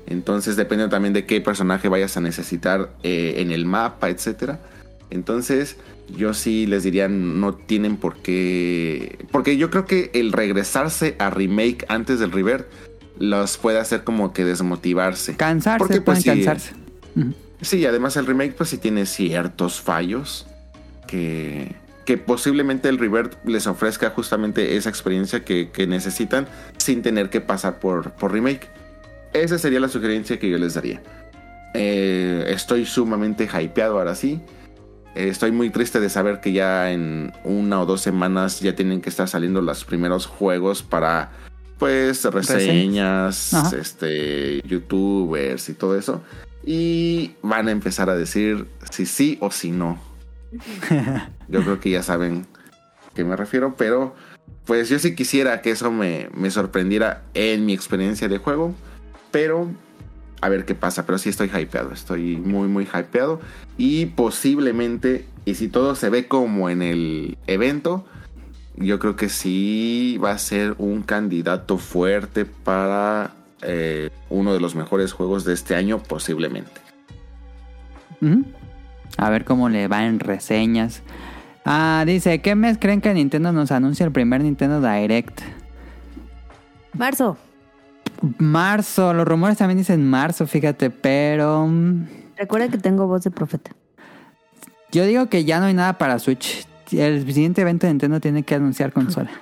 Entonces 0.05 0.55
depende 0.55 0.87
también 0.87 1.13
de 1.13 1.25
qué 1.25 1.41
personaje 1.41 1.89
vayas 1.89 2.15
a 2.15 2.21
necesitar 2.21 2.91
eh, 3.03 3.35
en 3.37 3.51
el 3.51 3.65
mapa, 3.65 4.09
etcétera. 4.09 4.61
Entonces 5.09 5.77
yo 6.15 6.33
sí 6.33 6.65
les 6.65 6.83
diría 6.83 7.07
no 7.07 7.55
tienen 7.55 7.97
por 7.97 8.17
qué, 8.17 9.25
porque 9.31 9.57
yo 9.57 9.69
creo 9.69 9.85
que 9.85 10.11
el 10.13 10.31
regresarse 10.31 11.15
a 11.19 11.29
remake 11.29 11.85
antes 11.89 12.19
del 12.19 12.31
revert 12.31 12.67
los 13.19 13.57
puede 13.57 13.79
hacer 13.79 14.03
como 14.03 14.33
que 14.33 14.45
desmotivarse. 14.45 15.35
Cansarse, 15.35 15.79
Porque, 15.79 16.01
pueden 16.01 16.23
pues, 16.23 16.35
sí, 16.35 16.45
cansarse. 16.45 16.73
Sí, 17.61 17.85
además 17.85 18.15
el 18.17 18.25
remake 18.25 18.53
pues 18.53 18.69
sí 18.69 18.77
tiene 18.77 19.05
ciertos 19.05 19.81
fallos 19.81 20.45
que, 21.07 21.75
que 22.05 22.17
posiblemente 22.17 22.89
el 22.89 22.99
revert 22.99 23.43
les 23.45 23.65
ofrezca 23.65 24.11
justamente 24.11 24.77
esa 24.77 24.89
experiencia 24.89 25.43
que, 25.43 25.71
que 25.71 25.87
necesitan 25.87 26.47
sin 26.77 27.01
tener 27.01 27.29
que 27.29 27.41
pasar 27.41 27.79
por, 27.79 28.11
por 28.11 28.31
remake. 28.31 28.67
Esa 29.33 29.57
sería 29.57 29.79
la 29.79 29.89
sugerencia 29.89 30.37
que 30.37 30.49
yo 30.49 30.57
les 30.57 30.75
daría. 30.75 31.01
Eh, 31.73 32.45
estoy 32.49 32.85
sumamente 32.85 33.45
hypeado 33.45 33.97
ahora 33.97 34.15
sí. 34.15 34.39
Eh, 35.17 35.29
estoy 35.29 35.51
muy 35.51 35.71
triste 35.71 35.99
de 35.99 36.11
saber 36.11 36.41
que 36.41 36.51
ya 36.51 36.91
en 36.91 37.33
una 37.43 37.81
o 37.81 37.87
dos 37.87 38.01
semanas 38.01 38.59
ya 38.59 38.75
tienen 38.75 39.01
que 39.01 39.09
estar 39.09 39.27
saliendo 39.27 39.63
los 39.63 39.83
primeros 39.83 40.27
juegos 40.27 40.83
para 40.83 41.31
pues 41.79 42.23
reseñas, 42.25 43.51
este, 43.73 44.61
youtubers 44.61 45.69
y 45.69 45.73
todo 45.73 45.97
eso. 45.97 46.21
Y 46.63 47.31
van 47.41 47.67
a 47.67 47.71
empezar 47.71 48.11
a 48.11 48.15
decir 48.15 48.67
si 48.91 49.07
sí 49.07 49.39
o 49.41 49.49
si 49.49 49.71
no. 49.71 49.99
Yo 51.47 51.63
creo 51.63 51.79
que 51.79 51.89
ya 51.89 52.03
saben 52.03 52.45
a 53.07 53.15
qué 53.15 53.23
me 53.23 53.35
refiero, 53.35 53.73
pero 53.75 54.13
pues 54.65 54.89
yo 54.89 54.99
sí 54.99 55.15
quisiera 55.15 55.61
que 55.61 55.71
eso 55.71 55.91
me, 55.91 56.29
me 56.35 56.51
sorprendiera 56.51 57.23
en 57.33 57.65
mi 57.65 57.73
experiencia 57.73 58.27
de 58.27 58.37
juego, 58.37 58.75
pero 59.31 59.67
a 60.41 60.49
ver 60.49 60.65
qué 60.65 60.75
pasa, 60.75 61.05
pero 61.05 61.17
sí 61.17 61.29
estoy 61.29 61.49
hypeado, 61.49 61.91
estoy 61.91 62.37
muy 62.37 62.67
muy 62.67 62.85
hypeado 62.85 63.39
y 63.77 64.07
posiblemente, 64.07 65.25
y 65.45 65.55
si 65.55 65.67
todo 65.67 65.95
se 65.95 66.09
ve 66.09 66.27
como 66.27 66.69
en 66.69 66.81
el 66.81 67.37
evento, 67.47 68.05
yo 68.75 68.99
creo 68.99 69.15
que 69.15 69.29
sí 69.29 70.19
va 70.23 70.31
a 70.31 70.37
ser 70.37 70.75
un 70.77 71.01
candidato 71.01 71.77
fuerte 71.77 72.45
para 72.45 73.33
eh, 73.61 74.09
uno 74.29 74.53
de 74.53 74.59
los 74.59 74.75
mejores 74.75 75.13
juegos 75.13 75.43
de 75.45 75.53
este 75.53 75.75
año 75.75 75.99
posiblemente. 75.99 76.81
A 79.17 79.29
ver 79.29 79.45
cómo 79.45 79.69
le 79.69 79.87
va 79.87 80.05
en 80.05 80.19
reseñas. 80.19 81.01
Ah, 81.65 82.03
dice, 82.05 82.39
¿qué 82.41 82.55
mes 82.55 82.77
creen 82.79 83.01
que 83.01 83.13
Nintendo 83.13 83.51
nos 83.51 83.71
anuncia 83.71 84.05
el 84.05 84.11
primer 84.11 84.41
Nintendo 84.41 84.79
Direct? 84.79 85.41
Marzo. 86.93 87.37
Marzo, 88.37 89.13
los 89.13 89.27
rumores 89.27 89.57
también 89.57 89.77
dicen 89.77 90.07
marzo, 90.09 90.47
fíjate, 90.47 90.89
pero 90.89 91.67
mm, 91.67 92.05
Recuerda 92.37 92.69
que 92.69 92.77
tengo 92.77 93.07
voz 93.07 93.23
de 93.23 93.31
profeta. 93.31 93.71
yo 94.91 95.05
digo 95.05 95.27
que 95.27 95.43
ya 95.45 95.59
no 95.59 95.65
hay 95.65 95.73
nada 95.73 95.97
para 95.97 96.19
Switch. 96.19 96.65
El 96.91 97.25
siguiente 97.33 97.61
evento 97.61 97.85
de 97.87 97.93
Nintendo 97.93 98.19
tiene 98.19 98.43
que 98.43 98.55
anunciar 98.55 98.91
consola. 98.93 99.31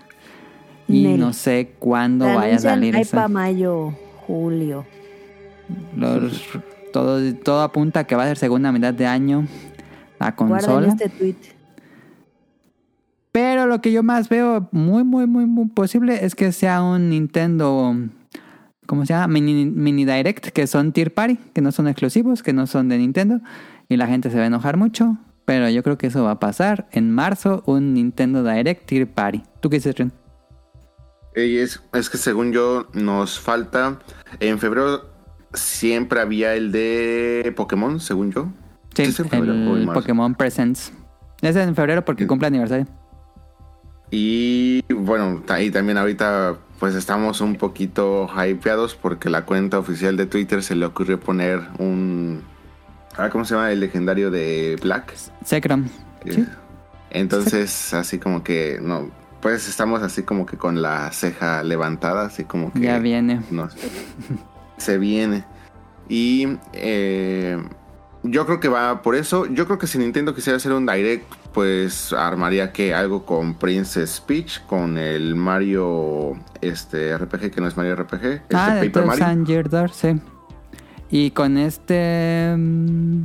Y 0.88 1.04
no 1.18 1.34
sé 1.34 1.74
cuándo 1.80 2.26
vaya 2.26 2.58
a 2.58 2.60
salir 2.60 2.96
esa. 2.96 3.24
pa' 3.24 3.28
mayo, 3.28 3.92
julio. 4.28 4.86
Los- 5.98 6.44
todo, 6.94 7.34
todo 7.38 7.62
apunta 7.64 8.02
a 8.02 8.04
que 8.06 8.16
va 8.16 8.24
a 8.24 8.28
ser 8.28 8.38
segunda 8.38 8.72
mitad 8.72 8.94
de 8.94 9.08
año 9.08 9.48
la 10.20 10.36
consola. 10.36 10.88
este 10.90 11.10
tweet. 11.10 11.36
Pero 13.32 13.66
lo 13.66 13.82
que 13.82 13.92
yo 13.92 14.04
más 14.04 14.30
veo 14.30 14.70
muy, 14.72 15.04
muy, 15.04 15.26
muy, 15.28 15.46
muy 15.46 15.66
posible 15.70 16.24
es 16.24 16.36
que 16.36 16.52
sea 16.52 16.82
un 16.84 17.10
Nintendo, 17.10 17.96
¿cómo 18.86 19.06
se 19.06 19.14
llama? 19.14 19.28
Mini, 19.28 19.66
mini 19.66 20.06
Direct, 20.06 20.48
que 20.50 20.68
son 20.68 20.92
tier 20.92 21.14
party, 21.14 21.38
que 21.54 21.62
no 21.62 21.72
son 21.72 21.88
exclusivos, 21.88 22.44
que 22.44 22.54
no 22.54 22.68
son 22.68 22.90
de 22.90 22.98
Nintendo. 22.98 23.40
Y 23.90 23.98
la 23.98 24.08
gente 24.08 24.30
se 24.30 24.38
va 24.38 24.44
a 24.44 24.48
enojar 24.48 24.78
mucho. 24.78 25.18
Pero 25.46 25.70
yo 25.70 25.84
creo 25.84 25.98
que 25.98 26.08
eso 26.08 26.24
va 26.24 26.32
a 26.32 26.40
pasar. 26.40 26.88
En 26.92 27.12
marzo, 27.12 27.62
un 27.68 27.94
Nintendo 27.94 28.44
Direct 28.44 28.86
tier 28.88 29.08
party. 29.08 29.44
¿Tú 29.62 29.70
qué 29.70 29.78
dices, 29.78 29.96
Ren? 29.96 30.12
Es, 31.36 31.82
es 31.94 32.10
que 32.10 32.18
según 32.18 32.52
yo 32.52 32.88
nos 32.94 33.40
falta, 33.40 34.00
en 34.40 34.58
febrero 34.58 35.10
siempre 35.54 36.22
había 36.22 36.56
el 36.56 36.72
de 36.72 37.54
Pokémon, 37.56 38.00
según 38.00 38.32
yo. 38.32 38.48
Sí, 38.96 39.12
Sí, 39.12 39.24
el. 39.32 39.90
Pokémon 39.94 40.34
Presents. 40.36 40.94
Es 41.42 41.56
en 41.58 41.76
febrero 41.76 42.06
porque 42.06 42.24
Sí. 42.24 42.28
cumple 42.28 42.48
aniversario. 42.48 42.88
Y 44.12 44.84
bueno, 44.94 45.42
y 45.60 45.72
también 45.72 45.98
ahorita 45.98 46.58
pues 46.80 46.96
estamos 46.96 47.42
un 47.42 47.56
poquito 47.56 48.30
hypeados 48.36 48.96
porque 48.96 49.30
la 49.30 49.46
cuenta 49.46 49.80
oficial 49.80 50.18
de 50.18 50.26
Twitter 50.26 50.62
se 50.62 50.76
le 50.76 50.86
ocurrió 50.86 51.20
poner 51.20 51.62
un... 51.80 52.44
ah, 53.18 53.30
¿Cómo 53.30 53.46
se 53.46 53.56
llama? 53.56 53.72
El 53.72 53.80
legendario 53.80 54.30
de 54.30 54.78
Black. 54.82 55.14
Secrom. 55.44 55.88
Sí. 56.26 56.42
Eh, 56.42 56.48
Entonces, 57.12 57.94
así 57.94 58.20
como 58.20 58.44
que, 58.44 58.80
no, 58.82 59.10
pues 59.42 59.68
estamos 59.70 60.02
así 60.02 60.24
como 60.24 60.46
que 60.46 60.58
con 60.58 60.82
la 60.82 61.12
ceja 61.12 61.64
levantada, 61.64 62.26
así 62.26 62.44
como 62.44 62.74
que... 62.74 62.82
Ya 62.82 63.00
viene. 63.00 63.42
No, 63.52 63.70
se 64.78 64.98
viene. 64.98 65.46
Y 66.10 66.58
eh, 66.74 67.58
yo 68.24 68.46
creo 68.46 68.60
que 68.60 68.68
va 68.68 69.02
por 69.02 69.16
eso. 69.16 69.46
Yo 69.46 69.66
creo 69.66 69.80
que 69.80 69.88
si 69.88 69.98
Nintendo 69.98 70.36
quisiera 70.36 70.58
hacer 70.58 70.74
un 70.74 70.86
direct, 70.86 71.26
pues 71.56 72.12
armaría 72.12 72.72
que 72.74 72.94
algo 72.94 73.26
con 73.26 73.54
Princess 73.56 74.20
Peach, 74.22 74.62
con 74.68 74.98
el 74.98 75.36
Mario 75.36 76.34
este 76.62 77.18
RPG, 77.18 77.50
que 77.50 77.62
no 77.62 77.68
es 77.68 77.78
Mario 77.78 77.96
RPG, 77.96 78.24
este 78.26 78.56
Ah, 78.56 78.76
de 78.76 78.90
Paper 78.90 79.06
Mario. 79.06 79.88
Sí. 79.94 80.20
Y 81.10 81.32
con 81.32 81.58
este. 81.58 82.54
mm, 82.58 83.22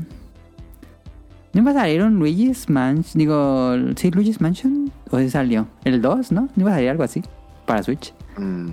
¿No 1.52 1.60
iba 1.62 1.72
a 1.72 1.74
salir 1.74 2.02
un 2.04 2.20
Luigi's 2.20 2.70
Mansion? 2.70 3.18
Digo, 3.18 3.74
¿sí, 3.96 4.12
Luigi's 4.12 4.40
Mansion? 4.40 4.92
¿O 5.10 5.18
sí 5.18 5.28
salió? 5.28 5.66
¿El 5.84 6.00
2, 6.00 6.30
no? 6.30 6.42
¿No 6.54 6.62
iba 6.62 6.70
a 6.70 6.74
salir 6.74 6.90
algo 6.90 7.02
así? 7.02 7.22
Para 7.66 7.82
Switch. 7.82 8.14
Mm, 8.38 8.68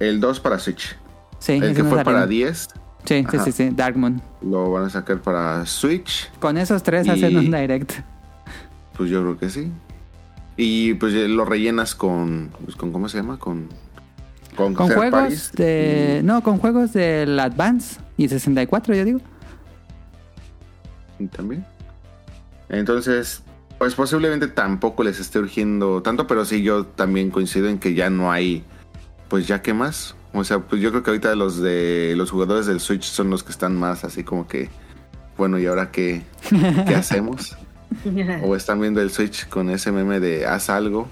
el 0.00 0.18
2 0.20 0.40
para 0.40 0.58
Switch. 0.58 0.96
Sí, 1.40 1.52
el 1.52 1.74
que 1.76 1.82
no 1.82 1.90
fue 1.90 1.98
salió. 1.98 2.04
para 2.04 2.26
10 2.26 2.68
Sí, 3.04 3.22
sí, 3.30 3.38
sí, 3.44 3.52
sí, 3.52 3.68
Dark 3.70 3.98
Moon. 3.98 4.22
lo 4.40 4.70
van 4.72 4.84
a 4.86 4.88
sacar 4.90 5.20
para 5.20 5.66
Switch. 5.66 6.30
Con 6.40 6.56
esos 6.56 6.82
tres 6.82 7.06
Y- 7.06 7.10
hacen 7.10 7.36
un 7.36 7.44
direct. 7.50 7.92
Pues 8.96 9.10
yo 9.10 9.22
creo 9.22 9.38
que 9.38 9.50
sí. 9.50 9.70
Y 10.56 10.94
pues 10.94 11.14
eh, 11.14 11.28
lo 11.28 11.44
rellenas 11.44 11.94
con, 11.94 12.50
pues, 12.64 12.76
con 12.76 12.92
¿cómo 12.92 13.08
se 13.08 13.18
llama? 13.18 13.38
Con 13.38 13.68
Con, 14.56 14.74
juegos 14.74 15.52
de... 15.52 16.20
No, 16.24 16.42
con 16.42 16.58
juegos 16.58 16.92
del 16.92 17.38
Advance 17.40 18.00
y 18.16 18.28
64, 18.28 18.94
yo 18.94 19.04
digo. 19.04 19.20
Y 21.18 21.26
también. 21.26 21.64
Entonces, 22.68 23.42
pues 23.78 23.94
posiblemente 23.94 24.46
tampoco 24.46 25.02
les 25.02 25.18
esté 25.18 25.38
urgiendo 25.38 26.02
tanto, 26.02 26.26
pero 26.26 26.44
sí 26.44 26.62
yo 26.62 26.86
también 26.86 27.30
coincido 27.30 27.68
en 27.68 27.78
que 27.78 27.94
ya 27.94 28.10
no 28.10 28.30
hay, 28.30 28.64
pues 29.28 29.46
ya 29.46 29.60
qué 29.62 29.74
más. 29.74 30.14
O 30.32 30.42
sea, 30.44 30.60
pues 30.60 30.80
yo 30.80 30.90
creo 30.90 31.02
que 31.02 31.10
ahorita 31.10 31.34
los 31.34 31.60
de 31.60 32.14
los 32.16 32.30
jugadores 32.30 32.66
del 32.66 32.80
Switch 32.80 33.04
son 33.04 33.30
los 33.30 33.42
que 33.42 33.52
están 33.52 33.76
más 33.76 34.04
así 34.04 34.24
como 34.24 34.48
que, 34.48 34.68
bueno, 35.36 35.58
¿y 35.58 35.66
ahora 35.66 35.90
qué, 35.90 36.22
qué 36.48 36.94
hacemos? 36.94 37.56
O 38.42 38.54
están 38.56 38.80
viendo 38.80 39.00
el 39.00 39.10
Switch 39.10 39.48
con 39.48 39.70
ese 39.70 39.92
meme 39.92 40.20
de 40.20 40.46
haz 40.46 40.70
algo, 40.70 41.08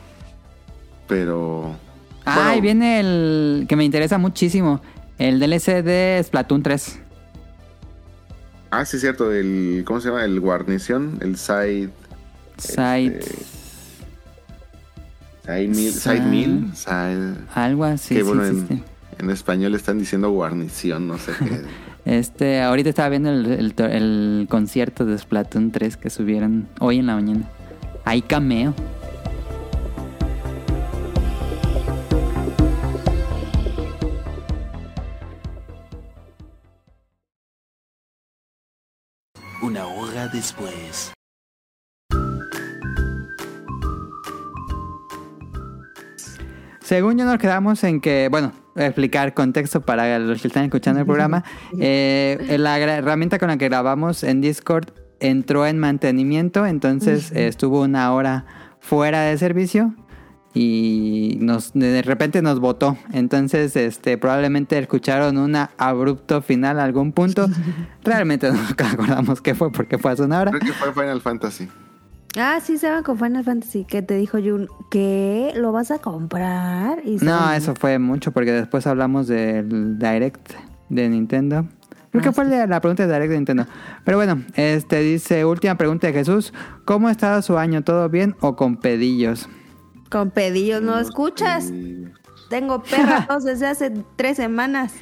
pero... 1.09 1.77
Ah, 2.25 2.35
Bueno. 2.37 2.55
y 2.57 2.61
viene 2.61 3.01
el 3.01 3.67
que 3.69 3.77
me 3.77 3.85
interesa 3.85 4.19
muchísimo. 4.19 4.81
El 5.19 5.41
DLC 5.41 5.83
de 5.83 6.21
Splatoon 6.25 6.63
3. 6.63 6.99
Ah, 8.71 8.85
sí, 8.85 8.97
es 8.97 9.03
cierto, 9.03 9.33
el, 9.33 9.83
¿cómo 9.87 10.01
se 10.01 10.09
llama? 10.09 10.25
El 10.25 10.41
guarnición, 10.41 11.19
el 11.21 11.37
side... 11.37 11.91
Side... 12.59 13.19
Este, 13.19 13.37
Side 15.45 15.69
meal, 15.69 15.93
Side- 15.93 16.21
meal, 16.23 16.71
side- 16.75 17.35
Algo 17.55 17.85
así. 17.85 18.15
que 18.15 18.21
sí 18.23 18.27
bueno, 18.27 18.45
en, 18.47 18.85
en 19.19 19.31
español 19.31 19.75
están 19.75 19.99
diciendo 19.99 20.31
guarnición, 20.31 21.09
no 21.09 21.19
sé 21.19 21.33
qué. 21.39 21.63
Este, 22.05 22.61
ahorita 22.61 22.89
estaba 22.91 23.09
viendo 23.11 23.31
el, 23.31 23.47
el 23.47 23.75
to- 23.75 23.87
el 23.87 24.47
concierto 24.51 25.05
de 25.07 25.17
Splatoon 25.19 25.71
3 25.71 25.97
que 25.97 26.11
subieron 26.11 26.69
hoy 26.81 26.99
en 26.99 27.07
la 27.07 27.15
mañana. 27.15 27.49
Hay 28.05 28.23
cameo. 28.23 28.75
Una 39.63 39.87
hora 39.87 40.29
después. 40.29 41.13
Según 46.93 47.17
yo 47.17 47.25
nos 47.25 47.39
quedamos 47.39 47.83
en 47.85 48.03
que, 48.03 48.29
bueno, 48.31 48.53
explicar 48.77 49.33
contexto 49.33 49.81
para 49.81 50.19
los 50.19 50.43
que 50.43 50.49
están 50.49 50.65
escuchando 50.65 51.01
el 51.01 51.07
programa. 51.07 51.43
eh, 51.81 52.57
la 52.59 52.79
herramienta 52.79 53.39
con 53.39 53.49
la 53.49 53.57
que 53.57 53.71
grabamos 53.71 54.23
en 54.23 54.43
Discord 54.43 54.91
entró 55.19 55.67
en 55.67 55.79
mantenimiento, 55.79 56.67
entonces 56.67 57.33
estuvo 57.33 57.81
una 57.81 58.13
hora 58.13 58.45
fuera 58.79 59.23
de 59.23 59.39
servicio 59.39 59.95
y 60.53 61.39
nos 61.41 61.73
de 61.73 62.03
repente 62.03 62.43
nos 62.43 62.61
votó. 62.61 62.99
Entonces, 63.15 63.75
este 63.75 64.19
probablemente 64.19 64.79
escucharon 64.79 65.39
un 65.39 65.57
abrupto 65.79 66.43
final 66.43 66.79
a 66.79 66.85
algún 66.85 67.13
punto. 67.13 67.49
Realmente 68.05 68.49
no 68.49 68.59
nos 68.59 68.73
acordamos 68.73 69.41
qué 69.41 69.55
fue 69.55 69.73
porque 69.73 69.97
fue 69.97 70.13
hace 70.13 70.25
una 70.25 70.41
hora. 70.41 70.51
Creo 70.51 70.61
que 70.61 70.75
fue 70.75 70.93
Final 70.93 71.23
Fantasy. 71.23 71.71
Ah, 72.37 72.61
sí, 72.63 72.79
se 72.79 72.91
van 72.91 73.03
con 73.03 73.19
Final 73.19 73.45
Fantasy. 73.45 73.85
Que 73.85 74.01
te 74.03 74.15
dijo 74.15 74.39
Jun 74.39 74.69
que 74.91 75.53
lo 75.57 75.73
vas 75.73 75.91
a 75.91 75.99
comprar. 75.99 77.01
Y 77.05 77.17
No, 77.17 77.53
eso 77.53 77.75
fue 77.75 77.99
mucho 77.99 78.33
porque 78.33 78.53
después 78.53 78.87
hablamos 78.87 79.27
del 79.29 79.99
Direct 79.99 80.53
de 80.89 81.09
Nintendo. 81.09 81.67
Creo 82.11 82.23
que 82.23 82.29
Ah, 82.29 82.33
fue 82.33 82.45
la 82.67 82.81
pregunta 82.81 83.07
de 83.07 83.13
Direct 83.13 83.31
de 83.31 83.37
Nintendo. 83.37 83.67
Pero 84.05 84.17
bueno, 84.19 84.43
este 84.55 85.01
dice, 85.01 85.45
última 85.45 85.77
pregunta 85.77 86.07
de 86.07 86.13
Jesús. 86.15 86.53
¿Cómo 86.85 87.09
ha 87.09 87.11
estado 87.11 87.41
su 87.43 87.59
año? 87.59 87.83
¿Todo 87.83 88.09
bien 88.09 88.35
o 88.41 88.57
con 88.57 88.77
pedillos? 88.79 89.49
Con 90.11 90.31
pedillos, 90.31 90.83
¿no 90.83 90.99
escuchas? 90.99 91.71
Tengo 92.51 92.83
perros 92.83 93.45
desde 93.45 93.67
hace 93.67 93.93
tres 94.17 94.37
semanas. 94.37 94.93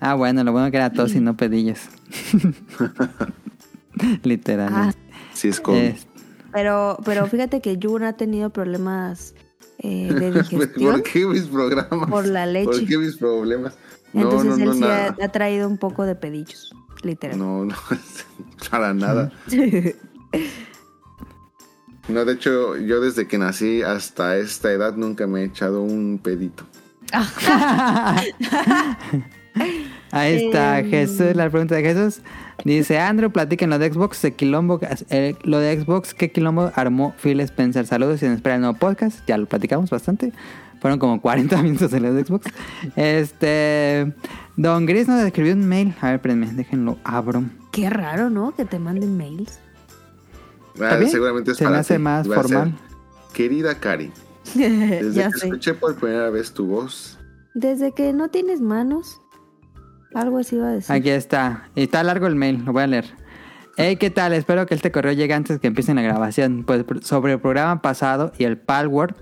Ah, 0.00 0.14
bueno, 0.14 0.42
lo 0.44 0.50
bueno 0.52 0.70
que 0.70 0.76
era 0.78 0.90
tos 0.90 1.14
y 1.14 1.20
no 1.20 1.36
pedillos. 1.36 1.88
Literal. 4.24 4.68
Ah, 4.72 4.92
Sí, 5.34 5.48
es 5.48 5.60
con... 5.60 5.76
Es- 5.76 6.06
pero, 6.52 6.98
pero 7.04 7.26
fíjate 7.26 7.60
que 7.60 7.78
Jun 7.82 8.02
ha 8.04 8.14
tenido 8.14 8.50
problemas 8.50 9.34
eh, 9.78 10.12
de 10.12 10.30
digestión. 10.42 10.92
¿Por 10.92 11.02
qué 11.02 11.26
mis 11.26 11.42
programas? 11.44 12.10
Por 12.10 12.26
la 12.26 12.46
leche. 12.46 12.66
¿Por 12.66 12.86
qué 12.86 12.98
mis 12.98 13.16
problemas? 13.16 13.74
No, 14.12 14.22
Entonces 14.22 14.58
no, 14.58 14.62
él 14.62 14.64
no, 14.66 14.74
sí 14.74 14.80
nada. 14.80 15.16
ha, 15.20 15.24
ha 15.24 15.28
traído 15.32 15.68
un 15.68 15.78
poco 15.78 16.04
de 16.04 16.14
pedillos, 16.14 16.74
literal. 17.02 17.38
No, 17.38 17.64
no, 17.64 17.74
para 18.70 18.94
nada. 18.94 19.32
No, 22.08 22.24
de 22.24 22.32
hecho, 22.32 22.76
yo 22.76 23.00
desde 23.00 23.28
que 23.28 23.38
nací 23.38 23.82
hasta 23.82 24.36
esta 24.36 24.72
edad 24.72 24.96
nunca 24.96 25.28
me 25.28 25.42
he 25.42 25.44
echado 25.44 25.82
un 25.82 26.18
pedito. 26.18 26.66
Ahí 30.10 30.44
está 30.46 30.80
Em. 30.80 30.90
Jesús, 30.90 31.34
la 31.34 31.48
pregunta 31.48 31.74
de 31.74 31.82
Jesús. 31.82 32.20
Dice, 32.64 32.98
Andrew, 32.98 33.30
platiquen 33.32 33.70
lo 33.70 33.78
de 33.78 33.90
Xbox, 33.92 34.20
de 34.22 34.34
quilombo, 34.34 34.78
eh, 35.08 35.34
lo 35.44 35.58
de 35.58 35.80
Xbox, 35.80 36.12
¿qué 36.14 36.30
quilombo 36.30 36.70
armó 36.74 37.14
Phil 37.20 37.40
Spencer? 37.40 37.86
Saludos 37.86 38.22
y 38.22 38.26
en 38.26 38.32
espera 38.32 38.56
el 38.56 38.60
nuevo 38.60 38.76
podcast. 38.78 39.20
Ya 39.26 39.38
lo 39.38 39.46
platicamos 39.46 39.88
bastante. 39.90 40.32
Fueron 40.80 40.98
como 40.98 41.20
40 41.20 41.56
minutos 41.62 41.90
de 41.90 42.00
lo 42.00 42.12
de 42.12 42.24
Xbox. 42.24 42.46
Este, 42.96 44.12
Don 44.56 44.84
Gris 44.84 45.08
nos 45.08 45.22
escribió 45.24 45.54
un 45.54 45.66
mail. 45.66 45.94
A 46.00 46.06
ver, 46.08 46.14
espérenme, 46.16 46.46
déjenlo 46.52 46.98
abro. 47.04 47.44
Qué 47.72 47.88
raro, 47.88 48.28
¿no? 48.28 48.54
Que 48.54 48.64
te 48.66 48.78
manden 48.78 49.16
mails. 49.16 49.58
Ah, 50.80 50.98
seguramente 51.08 51.52
es 51.52 51.56
Se 51.56 51.64
me 51.64 51.70
para 51.70 51.80
hace 51.80 51.94
ti. 51.94 52.00
más 52.02 52.30
Va 52.30 52.34
formal. 52.36 52.74
Querida 53.32 53.78
Cari, 53.78 54.10
desde 54.54 55.12
ya 55.14 55.30
que 55.30 55.38
sé. 55.38 55.46
escuché 55.46 55.72
por 55.74 55.96
primera 55.96 56.28
vez 56.30 56.52
tu 56.52 56.66
voz, 56.66 57.18
Desde 57.54 57.92
que 57.92 58.12
no 58.12 58.28
tienes 58.28 58.60
manos. 58.60 59.21
Algo 60.14 60.38
así 60.38 60.56
iba 60.56 60.68
a 60.68 60.72
decir. 60.72 60.94
Aquí 60.94 61.10
está. 61.10 61.68
Y 61.74 61.82
está 61.84 62.02
largo 62.02 62.26
el 62.26 62.36
mail, 62.36 62.64
lo 62.64 62.72
voy 62.72 62.82
a 62.82 62.86
leer. 62.86 63.06
Hey, 63.76 63.96
¿qué 63.96 64.10
tal? 64.10 64.34
Espero 64.34 64.66
que 64.66 64.74
este 64.74 64.92
correo 64.92 65.12
llegue 65.12 65.32
antes 65.32 65.58
que 65.58 65.66
empiecen 65.66 65.96
la 65.96 66.02
grabación. 66.02 66.64
Pues 66.64 66.84
sobre 67.02 67.32
el 67.32 67.40
programa 67.40 67.80
pasado 67.80 68.32
y 68.36 68.44
el 68.44 68.58
Palworld, 68.58 69.16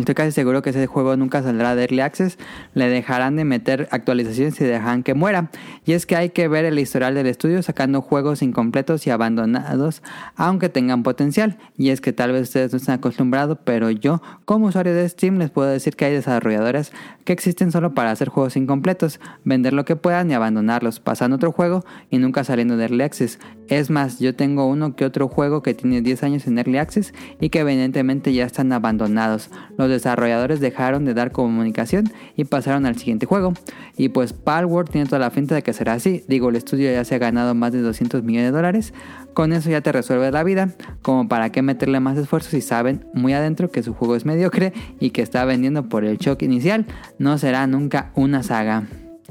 estoy 0.00 0.14
casi 0.14 0.32
seguro 0.32 0.62
que 0.62 0.70
ese 0.70 0.86
juego 0.86 1.16
nunca 1.16 1.42
saldrá 1.42 1.74
de 1.74 1.82
Early 1.82 2.00
Access. 2.00 2.38
Le 2.74 2.88
dejarán 2.88 3.36
de 3.36 3.44
meter 3.44 3.88
actualizaciones 3.90 4.60
y 4.60 4.64
dejarán 4.64 5.02
que 5.02 5.14
muera. 5.14 5.50
Y 5.84 5.92
es 5.92 6.06
que 6.06 6.16
hay 6.16 6.30
que 6.30 6.48
ver 6.48 6.64
el 6.64 6.78
historial 6.78 7.14
del 7.14 7.26
estudio 7.26 7.62
sacando 7.62 8.00
juegos 8.00 8.42
incompletos 8.42 9.06
y 9.06 9.10
abandonados, 9.10 10.02
aunque 10.36 10.68
tengan 10.68 11.02
potencial. 11.02 11.58
Y 11.76 11.90
es 11.90 12.00
que 12.00 12.12
tal 12.12 12.32
vez 12.32 12.42
ustedes 12.42 12.72
no 12.72 12.78
están 12.78 12.96
acostumbrados, 12.96 13.58
pero 13.64 13.90
yo, 13.90 14.22
como 14.44 14.66
usuario 14.66 14.94
de 14.94 15.08
Steam, 15.08 15.38
les 15.38 15.50
puedo 15.50 15.68
decir 15.68 15.96
que 15.96 16.06
hay 16.06 16.12
desarrolladores 16.12 16.92
que 17.24 17.32
existen 17.32 17.72
solo 17.72 17.94
para 17.94 18.10
hacer 18.10 18.28
juegos 18.28 18.56
incompletos, 18.56 19.20
vender 19.44 19.72
lo 19.72 19.84
que 19.84 19.96
puedan 19.96 20.30
y 20.30 20.34
abandonarlos, 20.34 21.00
pasando 21.00 21.36
otro 21.36 21.52
juego 21.52 21.84
y 22.10 22.18
nunca 22.18 22.44
saliendo 22.44 22.76
de 22.76 22.84
Early 22.84 23.02
Access. 23.02 23.38
Es 23.68 23.90
más, 23.90 24.18
yo 24.18 24.34
tengo 24.34 24.66
uno 24.66 24.94
que 24.94 25.04
otro 25.04 25.28
juego 25.28 25.62
que 25.62 25.74
tiene 25.74 26.02
10 26.02 26.22
años 26.22 26.46
en 26.46 26.58
Early 26.58 26.78
Access 26.78 27.14
y 27.40 27.48
que 27.48 27.60
evidentemente 27.60 28.32
ya 28.32 28.44
están 28.44 28.72
abandonados. 28.72 29.50
Desarrolladores 29.90 30.60
dejaron 30.60 31.04
de 31.04 31.14
dar 31.14 31.32
comunicación 31.32 32.12
y 32.36 32.44
pasaron 32.44 32.86
al 32.86 32.96
siguiente 32.96 33.26
juego. 33.26 33.54
Y 33.96 34.10
pues 34.10 34.32
Palworld 34.32 34.90
tiene 34.90 35.06
toda 35.06 35.18
la 35.18 35.30
finta 35.30 35.54
de 35.54 35.62
que 35.62 35.72
será 35.72 35.94
así. 35.94 36.24
Digo, 36.28 36.48
el 36.48 36.56
estudio 36.56 36.92
ya 36.92 37.04
se 37.04 37.14
ha 37.14 37.18
ganado 37.18 37.54
más 37.54 37.72
de 37.72 37.80
200 37.80 38.22
millones 38.22 38.50
de 38.50 38.56
dólares. 38.56 38.94
Con 39.34 39.52
eso 39.52 39.70
ya 39.70 39.80
te 39.80 39.92
resuelve 39.92 40.30
la 40.30 40.42
vida. 40.42 40.70
Como 41.02 41.28
para 41.28 41.50
qué 41.50 41.62
meterle 41.62 42.00
más 42.00 42.18
esfuerzo 42.18 42.50
si 42.50 42.60
saben 42.60 43.06
muy 43.14 43.32
adentro 43.32 43.70
que 43.70 43.82
su 43.82 43.94
juego 43.94 44.16
es 44.16 44.24
mediocre 44.24 44.72
y 45.00 45.10
que 45.10 45.22
está 45.22 45.44
vendiendo 45.44 45.88
por 45.88 46.04
el 46.04 46.18
shock 46.18 46.42
inicial. 46.42 46.86
No 47.18 47.38
será 47.38 47.66
nunca 47.66 48.10
una 48.14 48.42
saga. 48.42 48.84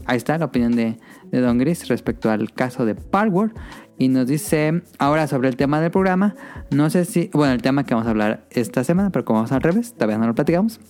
Ahí 0.06 0.18
está 0.18 0.38
la 0.38 0.45
opinión 0.45 0.76
de, 0.76 0.97
de 1.32 1.39
Don 1.39 1.58
Gris 1.58 1.88
respecto 1.88 2.30
al 2.30 2.51
caso 2.51 2.86
de 2.86 2.95
Palworld. 2.95 3.54
Y 4.04 4.10
nos 4.10 4.28
dice 4.28 4.82
ahora 4.99 5.28
sobre 5.28 5.47
el 5.47 5.56
tema 5.56 5.80
del 5.80 5.89
programa. 5.89 6.36
No 6.72 6.89
sé 6.89 7.06
si, 7.06 7.30
bueno, 7.32 7.54
el 7.54 7.62
tema 7.62 7.86
que 7.86 7.93
vamos 7.93 8.06
a 8.06 8.10
hablar 8.10 8.43
esta 8.49 8.84
semana, 8.84 9.12
pero 9.12 9.24
como 9.24 9.39
vamos 9.39 9.54
al 9.54 9.62
revés, 9.62 9.93
todavía 9.93 10.18
no 10.18 10.28
lo 10.28 10.36
platicamos. 10.36 10.82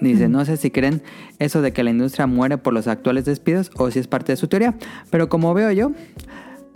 Dice, 0.00 0.30
no 0.30 0.42
sé 0.46 0.56
si 0.56 0.70
creen 0.70 1.02
eso 1.38 1.60
de 1.60 1.74
que 1.74 1.84
la 1.84 1.90
industria 1.90 2.26
muere 2.26 2.56
por 2.56 2.72
los 2.72 2.86
actuales 2.86 3.26
despidos 3.26 3.70
o 3.76 3.90
si 3.90 3.98
es 3.98 4.06
parte 4.06 4.32
de 4.32 4.36
su 4.36 4.48
teoría, 4.48 4.74
pero 5.10 5.28
como 5.28 5.52
veo 5.52 5.70
yo, 5.70 5.92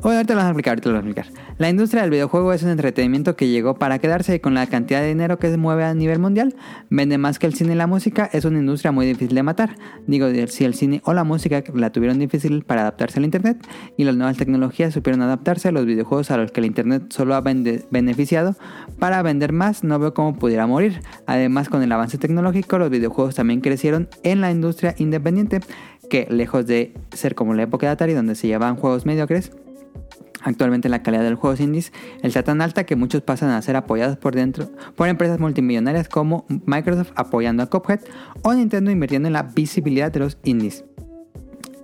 Oye, 0.01 0.14
ahorita 0.14 0.34
lo 0.34 0.38
vamos 0.38 0.46
a 0.46 0.51
explicar, 0.53 0.70
ahorita 0.74 0.88
lo 0.90 0.94
vamos 0.94 1.07
a 1.07 1.20
explicar. 1.20 1.55
La 1.59 1.68
industria 1.68 2.03
del 2.03 2.12
videojuego 2.12 2.53
es 2.53 2.62
un 2.62 2.68
entretenimiento 2.68 3.34
que 3.34 3.49
llegó 3.49 3.74
para 3.74 3.99
quedarse 3.99 4.36
y 4.36 4.38
con 4.38 4.55
la 4.55 4.68
cantidad 4.68 5.01
de 5.01 5.09
dinero 5.09 5.40
que 5.40 5.51
se 5.51 5.57
mueve 5.57 5.82
a 5.82 5.92
nivel 5.92 6.20
mundial, 6.20 6.55
vende 6.88 7.18
más 7.18 7.40
que 7.40 7.49
el 7.49 7.55
cine 7.55 7.72
y 7.72 7.74
la 7.74 7.88
música, 7.88 8.30
es 8.32 8.44
una 8.44 8.61
industria 8.61 8.92
muy 8.92 9.07
difícil 9.07 9.34
de 9.34 9.42
matar. 9.42 9.74
Digo, 10.07 10.28
si 10.46 10.64
el 10.64 10.74
cine 10.74 11.01
o 11.05 11.14
la 11.14 11.24
música 11.24 11.64
la 11.74 11.90
tuvieron 11.90 12.20
difícil 12.20 12.62
para 12.62 12.82
adaptarse 12.82 13.18
al 13.18 13.24
internet 13.24 13.66
y 13.96 14.05
las 14.05 14.14
nuevas 14.14 14.36
tecnologías 14.36 14.94
supieron 14.94 15.20
adaptarse 15.20 15.66
a 15.66 15.72
los 15.72 15.84
videojuegos 15.84 16.30
a 16.30 16.36
los 16.36 16.53
que 16.53 16.61
el 16.61 16.66
internet 16.66 17.07
solo 17.09 17.34
ha 17.34 17.40
beneficiado 17.40 18.55
para 19.01 19.20
vender 19.22 19.53
más, 19.53 19.82
no 19.82 19.99
veo 19.99 20.14
cómo 20.14 20.38
pudiera 20.38 20.68
morir. 20.68 21.01
Además, 21.26 21.68
con 21.68 21.82
el 21.82 21.90
avance 21.90 22.18
tecnológico, 22.18 22.78
los 22.78 22.90
videojuegos 22.90 23.34
también 23.34 23.61
crecieron 23.61 24.09
en 24.22 24.42
la 24.42 24.53
industria 24.53 24.94
independiente, 24.99 25.59
que 26.09 26.28
lejos 26.30 26.68
de 26.68 26.94
ser 27.11 27.34
como 27.34 27.53
la 27.55 27.64
época 27.64 27.86
de 27.86 27.92
Atari 27.94 28.12
donde 28.12 28.36
se 28.36 28.46
llevaban 28.46 28.76
juegos 28.76 29.05
mediocres, 29.05 29.51
Actualmente 30.43 30.89
la 30.89 31.03
calidad 31.03 31.24
de 31.24 31.30
los 31.30 31.39
juegos 31.39 31.61
indies 31.61 31.93
está 32.22 32.43
tan 32.43 32.61
alta 32.61 32.84
que 32.84 32.97
muchos 32.97 33.22
pasan 33.22 33.51
a 33.51 33.61
ser 33.61 33.76
apoyados 33.76 34.16
por 34.16 34.34
dentro 34.34 34.70
por 34.95 35.09
empresas 35.09 35.41
multimillonarias 35.41 36.09
como 36.09 36.47
Microsoft 36.49 37.11
apoyando 37.16 37.62
a 37.62 37.66
Cuphead 37.66 38.01
o 38.43 38.55
Nintendo 38.55 38.91
invirtiendo 38.91 39.26
en 39.26 39.32
la 39.32 39.43
visibilidad 39.43 40.12
de 40.12 40.20
los 40.20 40.39
indies. 40.45 40.84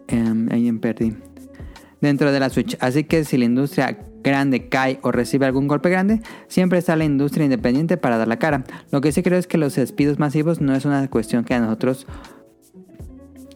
Em, 0.08 0.48
ahí 0.52 0.70
me 0.70 0.78
perdí. 0.78 1.16
Dentro 2.00 2.30
de 2.32 2.40
la 2.40 2.50
Switch. 2.50 2.76
Así 2.80 3.04
que 3.04 3.24
si 3.24 3.38
la 3.38 3.46
industria 3.46 3.98
grande 4.22 4.68
cae 4.68 4.98
o 5.02 5.10
recibe 5.10 5.46
algún 5.46 5.68
golpe 5.68 5.90
grande, 5.90 6.20
siempre 6.48 6.78
está 6.78 6.96
la 6.96 7.04
industria 7.04 7.44
independiente 7.44 7.96
para 7.96 8.18
dar 8.18 8.28
la 8.28 8.38
cara. 8.38 8.64
Lo 8.90 9.00
que 9.00 9.12
sí 9.12 9.22
creo 9.22 9.38
es 9.38 9.46
que 9.46 9.58
los 9.58 9.74
despidos 9.74 10.18
masivos 10.18 10.60
no 10.60 10.74
es 10.74 10.84
una 10.84 11.08
cuestión 11.08 11.44
que 11.44 11.54
a 11.54 11.60
nosotros 11.60 12.06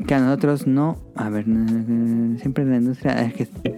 que 0.06 0.14
a 0.14 0.20
nosotros 0.20 0.66
no, 0.66 0.96
a 1.16 1.28
ver, 1.28 1.44
siempre 1.44 2.64
la 2.64 2.76
industria 2.76 3.20
es 3.20 3.34
que 3.34 3.77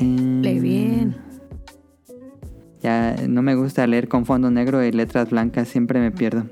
eh, 0.00 0.40
Lee 0.42 0.60
bien. 0.60 1.16
Ya 2.82 3.16
no 3.28 3.42
me 3.42 3.54
gusta 3.54 3.86
leer 3.86 4.08
con 4.08 4.24
fondo 4.24 4.50
negro 4.50 4.84
y 4.84 4.92
letras 4.92 5.30
blancas, 5.30 5.68
siempre 5.68 6.00
me 6.00 6.10
pierdo. 6.10 6.46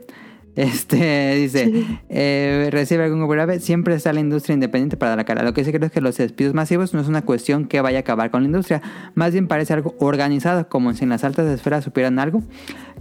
Este 0.57 1.34
dice, 1.34 1.70
eh, 2.09 2.70
recibe 2.72 3.04
algún 3.04 3.28
grave, 3.28 3.61
siempre 3.61 3.94
está 3.94 4.14
la 4.14 4.20
industria 4.20 4.54
independiente 4.54 4.96
para 4.96 5.11
dar 5.11 5.18
la 5.18 5.24
cara. 5.24 5.42
Lo 5.42 5.52
que 5.52 5.62
sí 5.64 5.70
creo 5.70 5.84
es 5.84 5.92
que 5.92 6.00
los 6.00 6.16
despidos 6.16 6.54
masivos 6.54 6.94
no 6.94 7.00
es 7.02 7.09
una 7.09 7.20
cuestión 7.20 7.66
que 7.66 7.82
vaya 7.82 7.98
a 7.98 8.00
acabar 8.00 8.30
con 8.30 8.42
la 8.42 8.46
industria, 8.46 8.80
más 9.14 9.32
bien 9.32 9.48
parece 9.48 9.74
algo 9.74 9.94
organizado, 10.00 10.66
como 10.70 10.94
si 10.94 11.04
en 11.04 11.11
las 11.11 11.24
altas 11.24 11.46
esferas 11.46 11.84
supieran 11.84 12.18
algo 12.18 12.42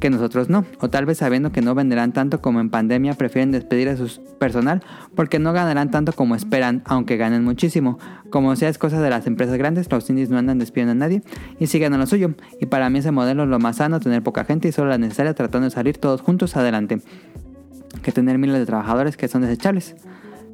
que 0.02 0.10
nosotros 0.10 0.50
no, 0.50 0.66
o 0.82 0.90
tal 0.90 1.06
vez 1.06 1.20
sabiendo 1.20 1.54
que 1.54 1.62
no 1.62 1.74
venderán 1.76 2.12
tanto 2.12 2.42
como 2.42 2.60
en 2.60 2.70
pandemia, 2.70 3.14
prefieren 3.14 3.52
despedir 3.52 3.88
a 3.88 3.96
su 3.96 4.22
personal 4.38 4.84
porque 5.16 5.40
no 5.40 5.54
ganarán 5.54 5.92
tanto 5.92 6.12
como 6.12 6.36
esperan, 6.36 6.84
aunque 6.84 7.16
ganen 7.16 7.46
muchísimo. 7.46 7.98
Como 8.30 8.54
sea 8.58 8.68
es 8.68 8.78
cosa 8.78 9.02
de 9.02 9.10
las 9.10 9.28
empresas 9.28 9.58
grandes, 9.58 9.90
los 9.90 10.10
indies 10.10 10.30
no 10.30 10.38
andan 10.38 10.60
despidiendo 10.60 10.92
a 10.92 10.96
nadie 10.96 11.22
y 11.58 11.68
siguen 11.68 11.94
a 11.94 11.98
lo 11.98 12.06
suyo. 12.06 12.34
Y 12.60 12.66
para 12.66 12.90
mí 12.90 13.00
ese 13.00 13.12
modelo 13.12 13.44
es 13.44 13.50
lo 13.50 13.60
más 13.60 13.78
sano, 13.78 14.02
tener 14.02 14.24
poca 14.24 14.44
gente 14.44 14.68
y 14.68 14.74
solo 14.74 14.90
la 14.90 14.98
necesaria 14.98 15.34
tratando 15.34 15.66
de 15.66 15.72
salir 15.72 15.98
todos 15.98 16.20
juntos 16.20 16.58
adelante 16.58 17.00
que 18.06 18.12
tener 18.14 18.38
miles 18.38 18.58
de 18.60 18.66
trabajadores 18.66 19.18
que 19.18 19.28
son 19.28 19.42
desechables. 19.42 19.96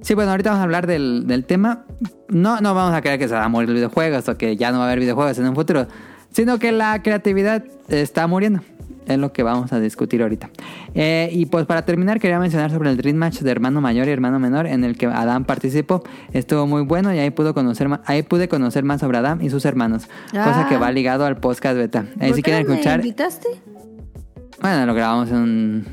Sí, 0.02 0.16
bueno, 0.16 0.32
ahorita 0.32 0.49
vamos 0.49 0.62
a 0.62 0.64
hablar 0.64 0.88
del, 0.88 1.28
del 1.28 1.45
tema. 1.45 1.86
No, 2.28 2.60
no 2.62 2.74
vamos 2.74 2.95
a 2.95 3.02
creer 3.02 3.20
que 3.20 3.28
se 3.28 3.36
va 3.36 3.43
a 3.43 3.49
morir 3.49 3.70
los 3.70 3.76
videojuegos 3.76 4.28
o 4.30 4.38
que 4.38 4.56
ya 4.58 4.72
no 4.72 4.78
va 4.80 4.86
a 4.86 4.88
haber 4.88 4.99
videojuegos 4.99 5.38
en 5.38 5.47
un 5.47 5.54
futuro, 5.54 5.86
sino 6.32 6.58
que 6.58 6.72
la 6.72 7.04
creatividad 7.04 7.64
está 7.89 8.26
muriendo. 8.26 8.62
Es 9.06 9.18
lo 9.18 9.34
que 9.34 9.43
vamos 9.43 9.74
a 9.74 9.80
discutir 9.80 10.22
ahorita. 10.22 10.49
Eh, 10.93 11.30
y 11.34 11.47
pues 11.47 11.66
para 11.66 11.84
terminar, 11.86 12.20
quería 12.20 12.39
mencionar 12.39 12.72
sobre 12.72 12.89
el 12.91 12.97
Dream 12.97 13.18
Match 13.18 13.39
de 13.41 13.52
hermano 13.52 13.82
mayor 13.82 14.08
y 14.08 14.12
hermano 14.12 14.39
menor, 14.39 14.68
en 14.68 14.84
el 14.84 14.95
que 14.97 15.08
Adam 15.08 15.43
participó. 15.43 16.04
Estuvo 16.34 16.66
muy 16.68 16.84
bueno 16.84 17.14
y 17.14 17.18
ahí, 17.20 17.30
pudo 17.32 17.54
conocer 17.54 17.88
ahí 18.06 18.24
pude 18.24 18.47
conocer 18.47 18.84
más 18.84 19.02
sobre 19.02 19.18
Adam 19.18 19.41
y 19.41 19.49
sus 19.49 19.66
hermanos, 19.66 20.08
cosa 20.32 20.62
Ah. 20.62 20.70
que 20.70 20.78
va 20.78 20.91
ligado 20.91 21.26
al 21.26 21.38
podcast 21.38 21.76
beta. 21.78 22.06
Ahí 22.20 22.30
¿Por 22.30 22.36
si 22.38 22.43
quieren 22.43 22.64
no 22.64 22.70
me 22.70 22.76
escuchar, 22.76 22.99
invitaste? 23.02 23.47
bueno, 24.62 24.86
lo 24.86 24.93
grabamos 24.93 25.30
en 25.30 25.36
un, 25.38 25.86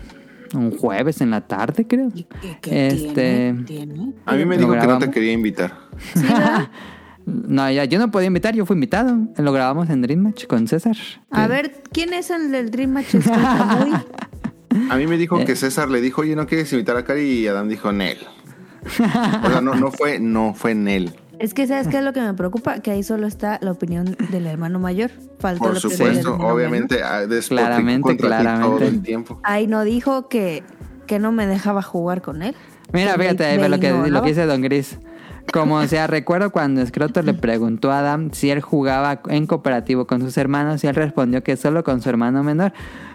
un 0.54 0.76
jueves 0.76 1.20
en 1.20 1.30
la 1.30 1.40
tarde, 1.42 1.86
creo. 1.86 2.08
¿Y 2.14 2.24
qué- 2.40 2.58
qué 2.60 2.86
Este. 2.88 3.54
tiene? 3.54 3.64
¿Tiene? 3.64 4.12
A 4.26 4.34
mí 4.34 4.44
me 4.44 4.56
dijo 4.58 4.72
que 4.72 4.86
no 4.86 4.98
te 4.98 5.10
quería 5.10 5.32
invitar. 5.32 5.72
No, 7.30 7.70
ya, 7.70 7.84
yo 7.84 7.98
no 7.98 8.10
podía 8.10 8.28
invitar, 8.28 8.54
yo 8.54 8.64
fui 8.64 8.72
invitado. 8.72 9.14
Lo 9.36 9.52
grabamos 9.52 9.90
en 9.90 10.00
Dream 10.00 10.20
Match 10.20 10.46
con 10.46 10.66
César. 10.66 10.96
A 11.30 11.46
ver, 11.46 11.82
¿quién 11.92 12.14
es 12.14 12.30
el 12.30 12.50
del 12.50 12.70
Dream 12.70 12.90
Match? 12.92 13.16
A 14.90 14.96
mí 14.96 15.06
me 15.06 15.16
Eh. 15.16 15.18
dijo 15.18 15.44
que 15.44 15.54
César 15.56 15.90
le 15.90 16.00
dijo, 16.00 16.22
oye, 16.22 16.34
¿no 16.34 16.46
quieres 16.46 16.72
invitar 16.72 16.96
a 16.96 17.04
Cari? 17.04 17.20
Y 17.40 17.46
Adam 17.46 17.68
dijo, 17.68 17.92
Nel. 17.92 18.16
O 18.86 18.88
sea, 19.50 19.60
no, 19.62 19.74
no 19.74 19.90
fue, 19.90 20.18
no 20.18 20.54
fue 20.54 20.74
Nel. 20.74 21.12
Es 21.38 21.54
que, 21.54 21.66
¿sabes 21.66 21.88
qué 21.88 21.98
es 21.98 22.04
lo 22.04 22.12
que 22.12 22.20
me 22.20 22.34
preocupa? 22.34 22.80
Que 22.80 22.90
ahí 22.90 23.02
solo 23.02 23.26
está 23.26 23.58
la 23.62 23.70
opinión 23.70 24.16
del 24.30 24.46
hermano 24.46 24.78
mayor. 24.78 25.10
Faltó 25.38 25.64
Por 25.64 25.72
la 25.74 25.78
opinión 25.78 25.98
del 26.14 26.22
supuesto, 26.22 26.46
obviamente, 26.46 27.02
ah, 27.02 27.22
Claramente, 27.48 28.16
claramente. 28.16 28.66
todo 28.66 28.88
el 28.88 29.02
tiempo. 29.02 29.40
Ahí 29.44 29.66
no 29.66 29.84
dijo 29.84 30.28
que, 30.28 30.64
que 31.06 31.18
no 31.18 31.30
me 31.30 31.46
dejaba 31.46 31.82
jugar 31.82 32.22
con 32.22 32.42
él. 32.42 32.56
Mira, 32.92 33.14
fíjate, 33.14 33.44
ahí 33.44 33.58
ve 33.58 33.68
lo 33.68 33.78
que, 33.78 33.92
lo 33.92 34.22
que 34.22 34.28
dice 34.28 34.46
Don 34.46 34.62
Gris. 34.62 34.98
Como 35.52 35.76
o 35.76 35.86
sea, 35.86 36.06
recuerdo 36.06 36.50
cuando 36.50 36.84
Scroto 36.84 37.22
le 37.22 37.32
preguntó 37.32 37.90
a 37.90 38.00
Adam 38.00 38.30
si 38.32 38.50
él 38.50 38.60
jugaba 38.60 39.22
en 39.28 39.46
cooperativo 39.46 40.06
con 40.06 40.20
sus 40.20 40.36
hermanos 40.36 40.84
y 40.84 40.88
él 40.88 40.94
respondió 40.94 41.42
que 41.42 41.56
solo 41.56 41.84
con 41.84 42.02
su 42.02 42.10
hermano 42.10 42.42
menor. 42.42 42.72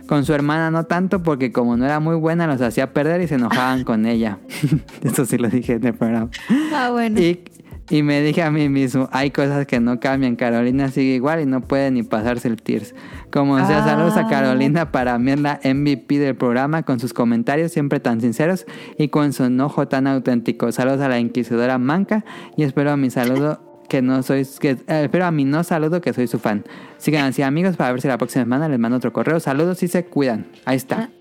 Con 0.08 0.26
su 0.26 0.34
hermana 0.34 0.70
no 0.70 0.86
tanto 0.86 1.24
porque 1.24 1.52
como 1.52 1.78
no 1.78 1.86
era 1.86 2.00
muy 2.00 2.16
buena 2.16 2.48
los 2.48 2.60
hacía 2.62 2.92
perder 2.92 3.22
y 3.22 3.28
se 3.28 3.36
enojaban 3.36 3.84
con 3.84 4.06
ella. 4.06 4.40
Eso 5.04 5.26
sí 5.26 5.38
lo 5.38 5.48
dije 5.50 5.74
en 5.74 5.86
el 5.86 5.94
programa. 5.94 6.30
Ah, 6.74 6.90
bueno. 6.92 7.20
Y, 7.22 7.44
y 7.90 8.02
me 8.02 8.22
dije 8.22 8.42
a 8.42 8.50
mí 8.52 8.70
mismo, 8.70 9.10
hay 9.12 9.32
cosas 9.32 9.66
que 9.68 9.80
no 9.80 10.00
cambian. 10.00 10.36
Carolina 10.36 10.90
sigue 10.90 11.16
igual 11.16 11.42
y 11.42 11.46
no 11.46 11.62
puede 11.62 11.92
ni 11.92 12.04
pasarse 12.04 12.48
el 12.48 12.62
Tears. 12.62 12.96
Como 13.32 13.58
sea, 13.68 13.84
Ah. 13.84 13.86
saludos 13.86 14.18
a 14.18 14.28
Carolina. 14.28 14.92
Para 14.92 15.18
mí 15.20 15.32
es 15.32 15.40
la 15.40 15.60
MVP 15.64 16.18
del 16.20 16.36
programa 16.36 16.84
con 16.84 17.00
sus 17.00 17.14
comentarios 17.14 17.72
siempre 17.72 18.00
tan 18.00 18.22
sinceros 18.22 18.66
y 18.98 19.10
con 19.10 19.34
su 19.34 19.44
enojo 19.46 19.88
tan 19.88 20.08
auténtico. 20.08 20.72
Saludos 20.72 21.02
a 21.02 21.10
la 21.10 21.20
inquisidora 21.20 21.78
Manca 21.78 22.24
y 22.56 22.64
espero 22.64 22.92
a 22.92 22.98
mi 22.98 23.10
saludo 23.10 23.60
que 23.90 24.02
no 24.02 24.24
soy, 24.24 24.48
que, 24.60 24.72
eh, 24.72 25.04
espero 25.04 25.26
a 25.26 25.32
mi 25.32 25.44
no 25.46 25.64
saludo 25.64 26.00
que 26.02 26.14
soy 26.14 26.26
su 26.28 26.40
fan. 26.40 26.64
Sigan 26.98 27.26
así 27.26 27.42
amigos 27.44 27.76
para 27.76 27.92
ver 27.92 28.02
si 28.02 28.08
la 28.08 28.18
próxima 28.18 28.44
semana 28.46 28.68
les 28.70 28.80
mando 28.80 28.98
otro 28.98 29.12
correo. 29.14 29.40
Saludos 29.40 29.84
y 29.84 29.88
se 29.88 30.06
cuidan. 30.06 30.48
Ahí 30.66 30.78
está. 30.78 31.12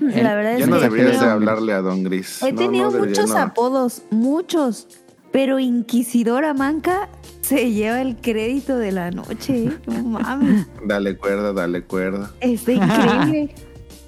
La 0.00 0.34
verdad 0.34 0.54
es 0.54 0.58
Ya 0.60 0.66
no 0.66 0.78
deberías 0.80 1.20
de 1.20 1.26
hablarle 1.26 1.72
a 1.72 1.80
Don 1.80 2.02
Gris. 2.02 2.42
He 2.42 2.52
No, 2.52 2.58
tenido 2.60 2.90
no 2.90 2.98
muchos 2.98 3.30
no. 3.30 3.38
apodos, 3.38 4.02
muchos. 4.10 4.88
Pero 5.32 5.58
Inquisidora 5.58 6.54
Manca 6.54 7.08
se 7.42 7.72
lleva 7.72 8.00
el 8.00 8.16
crédito 8.16 8.76
de 8.76 8.92
la 8.92 9.10
noche. 9.10 9.64
¿eh? 9.64 9.78
No 9.86 10.02
mames. 10.20 10.66
Dale 10.86 11.16
cuerda, 11.16 11.52
dale 11.52 11.82
cuerda. 11.82 12.30
Está 12.40 12.72
increíble. 12.72 13.54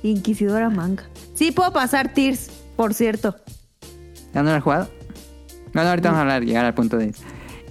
Inquisidora 0.03 0.71
Manca. 0.71 1.05
Sí, 1.35 1.53
puedo 1.53 1.73
pasar 1.73 2.13
Tears, 2.13 2.51
por 2.77 2.95
cierto. 2.95 3.37
¿Ya 4.35 4.43
no 4.43 4.51
lo 4.51 4.57
has 4.57 4.63
jugado? 4.63 4.89
No, 5.73 5.83
no, 5.83 5.89
ahorita 5.91 6.09
vamos 6.09 6.19
a 6.19 6.23
hablar, 6.23 6.45
llegar 6.45 6.65
al 6.65 6.75
punto 6.75 6.97
de... 6.97 7.15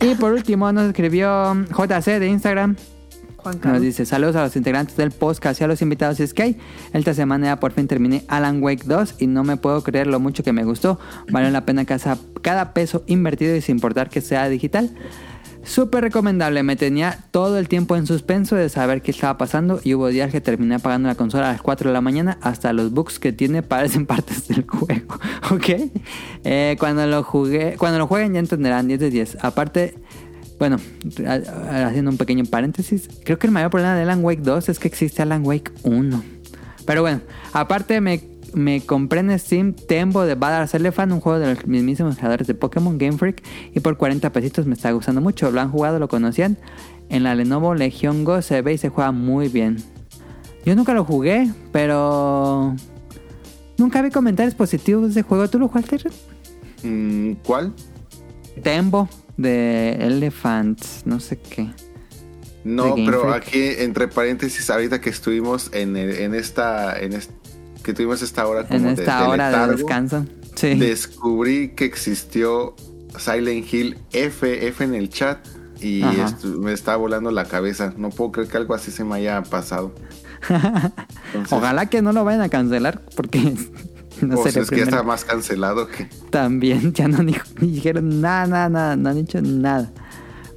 Y 0.02 0.16
por 0.16 0.32
último 0.32 0.72
nos 0.72 0.88
escribió 0.88 1.54
JC 1.66 2.20
de 2.20 2.28
Instagram. 2.28 2.78
Juan 3.42 3.60
Nos 3.64 3.82
dice 3.82 4.06
saludos 4.06 4.36
a 4.36 4.44
los 4.44 4.56
integrantes 4.56 4.96
del 4.98 5.12
podcast 5.12 5.60
y 5.62 5.64
a 5.64 5.68
los 5.68 5.82
invitados. 5.82 6.20
Y 6.20 6.24
es 6.24 6.34
que 6.34 6.44
hay, 6.44 6.58
esta 6.94 7.14
semana 7.14 7.48
ya 7.48 7.60
por 7.60 7.72
fin 7.72 7.88
terminé 7.88 8.24
Alan 8.28 8.62
Wake 8.62 8.84
2 8.86 9.16
y 9.20 9.28
no 9.28 9.44
me 9.44 9.58
puedo 9.58 9.82
creer 9.84 10.08
lo 10.08 10.20
mucho 10.20 10.44
que 10.44 10.54
me 10.54 10.64
gustó. 10.64 11.00
Vale 11.32 11.52
la 11.52 11.66
pena 11.66 11.86
cada, 11.86 12.18
cada 12.42 12.74
peso 12.74 13.04
invertido 13.08 13.56
y 13.56 13.62
sin 13.62 13.78
importar 13.78 14.10
que 14.10 14.22
sea 14.22 14.48
digital. 14.50 14.92
Súper 15.64 16.02
recomendable, 16.02 16.64
me 16.64 16.76
tenía 16.76 17.20
todo 17.32 17.60
el 17.60 17.68
tiempo 17.68 17.96
en 17.96 18.08
suspenso 18.08 18.56
de 18.56 18.70
saber 18.70 19.02
qué 19.02 19.12
estaba 19.12 19.38
pasando 19.38 19.82
y 19.84 19.94
hubo 19.94 20.08
días 20.08 20.32
que 20.32 20.40
terminé 20.42 20.76
apagando 20.76 21.10
la 21.10 21.16
consola 21.16 21.50
a 21.50 21.52
las 21.52 21.62
4 21.62 21.90
de 21.90 21.94
la 21.94 22.02
mañana 22.02 22.38
hasta 22.42 22.72
los 22.72 22.92
bugs 22.92 23.20
que 23.20 23.34
tiene 23.34 23.62
parecen 23.62 24.06
partes 24.08 24.48
del 24.48 24.66
juego, 24.68 25.20
¿ok? 25.52 25.92
Eh, 26.44 26.78
cuando 26.80 27.06
lo 27.06 27.24
jugué, 27.24 27.76
cuando 27.78 28.00
lo 28.00 28.08
jueguen 28.08 28.34
ya 28.34 28.40
entenderán 28.40 28.88
10 28.88 29.00
de 29.00 29.10
10. 29.10 29.38
Aparte, 29.42 29.96
bueno, 30.60 30.78
haciendo 31.70 32.12
un 32.12 32.18
pequeño 32.18 32.44
paréntesis, 32.44 33.10
creo 33.24 33.40
que 33.40 33.48
el 33.48 33.54
mayor 33.54 33.72
problema 33.72 33.96
de 33.96 34.02
Alan 34.02 34.24
Wake 34.24 34.42
2 34.42 34.68
es 34.68 34.78
que 34.78 34.90
existe 34.90 35.22
Alan 35.22 35.46
Wake 35.46 35.72
1. 35.84 36.22
Pero 36.86 37.02
bueno, 37.02 37.22
aparte 37.54 38.02
me, 38.02 38.22
me 38.54 38.82
compré 38.82 39.22
en 39.22 39.40
Steam 39.40 39.74
Tembo 39.74 40.26
de 40.26 40.36
Badass 40.36 40.74
Elephant, 40.74 41.14
un 41.14 41.22
juego 41.22 41.40
de 41.40 41.56
los 41.56 41.66
mismísimos 41.66 42.18
creadores 42.18 42.46
de 42.46 42.56
Pokémon 42.56 42.98
Game 42.98 43.18
Freak, 43.18 43.42
y 43.74 43.80
por 43.80 43.96
40 43.96 44.34
pesitos 44.34 44.66
me 44.66 44.74
está 44.74 44.92
gustando 44.92 45.22
mucho. 45.22 45.50
Lo 45.50 45.62
han 45.62 45.72
jugado, 45.72 45.98
lo 45.98 46.10
conocían. 46.10 46.58
En 47.08 47.24
la 47.24 47.36
Lenovo 47.36 47.74
Legion 47.74 48.26
Go 48.26 48.42
se 48.42 48.62
ve 48.62 48.74
y 48.74 48.78
se 48.78 48.90
juega 48.90 49.14
muy 49.14 49.48
bien. 49.48 49.78
Yo 50.66 50.76
nunca 50.76 50.94
lo 50.94 51.06
jugué, 51.06 51.50
pero... 51.72 52.76
Nunca 53.78 54.02
vi 54.02 54.10
comentarios 54.10 54.56
positivos 54.56 55.04
de 55.04 55.10
ese 55.12 55.22
juego. 55.24 55.50
¿Tú 55.50 55.58
lo 55.58 55.70
jugaste? 55.70 55.98
Mm, 56.84 57.36
¿Cuál? 57.46 57.74
Tembo 58.62 59.08
de 59.40 59.92
Elephants, 60.06 61.04
no 61.06 61.20
sé 61.20 61.38
qué. 61.40 61.70
No, 62.64 62.94
pero 62.96 63.22
Freak. 63.22 63.36
aquí 63.48 63.64
entre 63.80 64.08
paréntesis, 64.10 64.70
ahorita 64.70 65.00
que 65.00 65.10
estuvimos 65.10 65.70
en, 65.74 65.96
el- 65.96 66.16
en 66.20 66.36
esta, 66.36 67.00
en 67.00 67.14
est- 67.14 67.32
que 67.84 67.94
tuvimos 67.94 68.22
esta 68.22 68.46
hora 68.46 68.68
como 68.68 68.90
En 68.90 68.96
de- 68.96 69.02
esta 69.04 69.22
de 69.22 69.28
hora 69.28 69.46
de 69.46 69.52
letargo, 69.54 69.78
descanso. 69.78 70.26
Sí. 70.56 70.76
descubrí 70.76 71.70
que 71.70 71.86
existió 71.86 72.76
Silent 73.18 73.74
Hill 73.74 73.98
F, 74.12 74.68
F 74.68 74.84
en 74.84 74.94
el 74.94 75.10
chat 75.10 75.40
y 75.82 76.04
me 76.44 76.74
está 76.74 76.98
volando 76.98 77.32
la 77.32 77.46
cabeza. 77.46 77.94
No 77.96 78.10
puedo 78.10 78.34
creer 78.34 78.50
que 78.50 78.58
algo 78.58 78.74
así 78.74 78.92
se 78.92 79.06
me 79.06 79.16
haya 79.16 79.42
pasado. 79.44 79.94
Entonces, 80.50 81.52
Ojalá 81.52 81.86
que 81.86 82.02
no 82.02 82.12
lo 82.12 82.24
vayan 82.26 82.42
a 82.42 82.50
cancelar 82.50 83.02
porque 83.16 83.54
no 84.22 84.36
pues 84.36 84.54
sería 84.54 84.64
es 84.64 84.70
que 84.70 84.78
ya 84.78 84.84
está 84.84 85.04
más 85.04 85.26
cancelado 85.26 85.88
que... 85.88 86.08
También 86.30 86.94
ya 86.94 87.08
no 87.08 87.24
ni 87.24 87.36
dijeron 87.62 88.22
nada, 88.22 88.48
nada, 88.48 88.70
nada, 88.70 88.96
no 88.96 89.10
han 89.10 89.16
dicho 89.18 89.42
nada. 89.42 89.92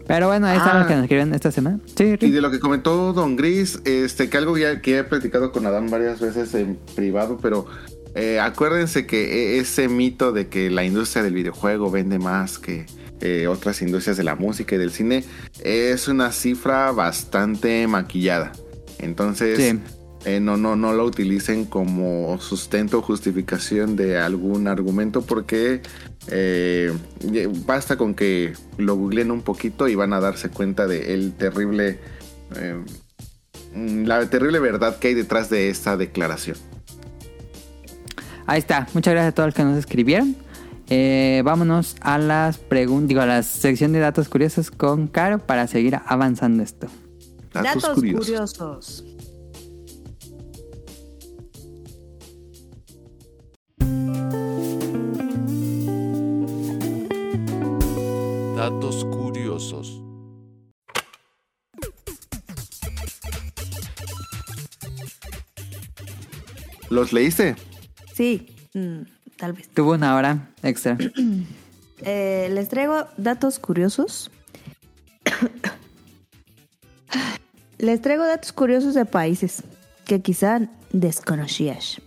Pero 0.07 0.27
bueno, 0.27 0.47
ahí 0.49 0.57
están 0.57 0.77
Ah. 0.77 0.79
los 0.81 0.89
que 0.89 0.95
nos 0.95 1.03
escriben 1.05 1.33
esta 1.35 1.51
semana. 1.53 1.79
Sí, 1.97 2.17
Y 2.21 2.31
de 2.31 2.41
lo 2.41 2.51
que 2.51 2.59
comentó 2.61 3.13
Don 3.13 3.37
Gris, 3.37 3.81
este, 3.85 4.29
que 4.29 4.37
algo 4.37 4.59
ya 4.59 4.81
que 4.81 4.99
he 4.99 5.05
platicado 5.05 5.53
con 5.53 5.65
Adán 5.67 5.91
varias 5.91 6.21
veces 6.21 6.53
en 6.55 6.77
privado, 6.97 7.39
pero 7.41 7.67
eh, 8.15 8.41
acuérdense 8.41 9.07
que 9.07 9.57
e- 9.57 9.59
ese 9.61 9.89
mito 9.89 10.33
de 10.33 10.49
que 10.49 10.71
la 10.71 10.85
industria 10.85 11.23
del 11.23 11.35
videojuego 11.35 11.91
vende 11.91 12.19
más 12.19 12.59
que 12.59 12.85
eh, 13.21 13.47
otras 13.47 13.81
industrias 13.81 14.17
de 14.17 14.25
la 14.25 14.35
música 14.35 14.75
y 14.75 14.79
del 14.79 14.91
cine, 14.91 15.25
es 15.63 16.09
una 16.09 16.33
cifra 16.33 16.91
bastante 16.91 17.87
maquillada. 17.87 18.51
Entonces, 18.99 19.57
Sí. 19.59 19.79
Eh, 20.25 20.39
no, 20.41 20.57
no, 20.57 20.77
no 20.77 20.93
lo 20.93 21.05
utilicen 21.05 21.65
como 21.65 22.39
sustento 22.41 22.99
o 22.99 23.03
justificación 23.03 23.97
de 23.97 24.19
algún 24.19 24.69
argumento 24.69 25.23
porque 25.23 25.83
eh, 26.29 26.93
ye- 27.21 27.49
basta 27.67 27.97
con 27.97 28.15
que 28.15 28.53
lo 28.79 28.95
googleen 28.97 29.31
un 29.31 29.43
poquito 29.43 29.89
y 29.89 29.95
van 29.95 30.13
a 30.13 30.21
darse 30.21 30.49
cuenta 30.51 30.87
de 30.87 31.15
el 31.15 31.33
terrible, 31.33 31.99
eh, 32.57 32.77
la 33.75 34.29
terrible 34.31 34.61
verdad 34.61 34.99
que 34.99 35.09
hay 35.09 35.15
detrás 35.15 35.51
de 35.51 35.69
esta 35.71 35.97
declaración. 35.97 36.57
Ahí 38.47 38.59
está. 38.59 38.87
Muchas 38.95 39.15
gracias 39.15 39.33
a 39.33 39.35
todos 39.35 39.49
los 39.49 39.55
que 39.55 39.65
nos 39.65 39.79
escribieron. 39.79 40.37
Eh, 40.89 41.43
vámonos 41.45 41.97
a 42.01 42.19
las 42.19 42.59
preguntas, 42.59 43.09
digo, 43.09 43.21
a 43.23 43.27
la 43.27 43.43
sección 43.43 43.93
de 43.93 44.01
datos 44.01 44.29
curiosos 44.29 44.71
con 44.71 45.07
Caro 45.07 45.39
para 45.39 45.67
seguir 45.67 45.99
avanzando 46.07 46.63
esto. 46.63 46.89
Datos, 47.53 47.83
Datos 47.83 47.95
curiosos. 47.95 48.27
curiosos. 48.27 49.05
Datos 58.63 59.05
curiosos. 59.07 60.01
¿Los 66.89 67.13
leíste? 67.13 67.57
Sí, 68.15 68.55
mm, 68.73 69.01
tal 69.37 69.55
vez. 69.55 69.69
Tuvo 69.71 69.95
una 69.95 70.15
hora 70.15 70.49
extra. 70.63 70.97
Eh, 72.05 72.49
les 72.53 72.69
traigo 72.69 73.07
datos 73.17 73.61
curiosos. 73.61 74.29
les 77.79 78.01
traigo 78.01 78.25
datos 78.25 78.53
curiosos 78.53 78.95
de 78.95 79.05
países 79.05 79.63
que 80.05 80.21
quizá 80.21 80.69
desconocías. 80.93 82.03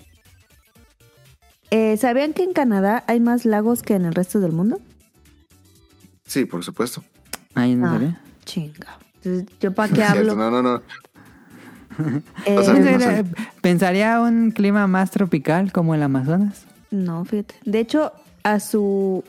Eh, 1.71 1.95
¿Sabían 1.95 2.33
que 2.33 2.43
en 2.43 2.51
Canadá 2.51 3.05
hay 3.07 3.21
más 3.21 3.45
lagos 3.45 3.83
que 3.83 3.95
en 3.95 4.03
el 4.03 4.13
resto 4.13 4.41
del 4.41 4.51
mundo? 4.51 4.81
Sí, 6.25 6.45
por 6.45 6.63
supuesto. 6.63 7.03
Ahí 7.53 7.75
no 7.75 7.87
Ah, 7.87 8.19
chinga. 8.45 8.97
Entonces, 9.23 9.57
¿Yo 9.59 9.73
para 9.73 9.89
qué 9.93 9.95
Cierto, 9.95 10.31
hablo? 10.31 10.35
no, 10.35 10.51
no, 10.51 10.61
no. 10.61 10.81
Eh, 12.45 12.57
O 12.57 12.63
sea, 12.63 12.73
no 12.79 12.99
sé. 12.99 13.25
¿Pensaría 13.61 14.19
un 14.19 14.51
clima 14.51 14.87
más 14.87 15.11
tropical 15.11 15.71
como 15.71 15.95
el 15.95 16.03
Amazonas? 16.03 16.65
No, 16.91 17.23
fíjate. 17.25 17.55
De 17.65 17.79
hecho, 17.79 18.11
a 18.43 18.59
su 18.59 19.23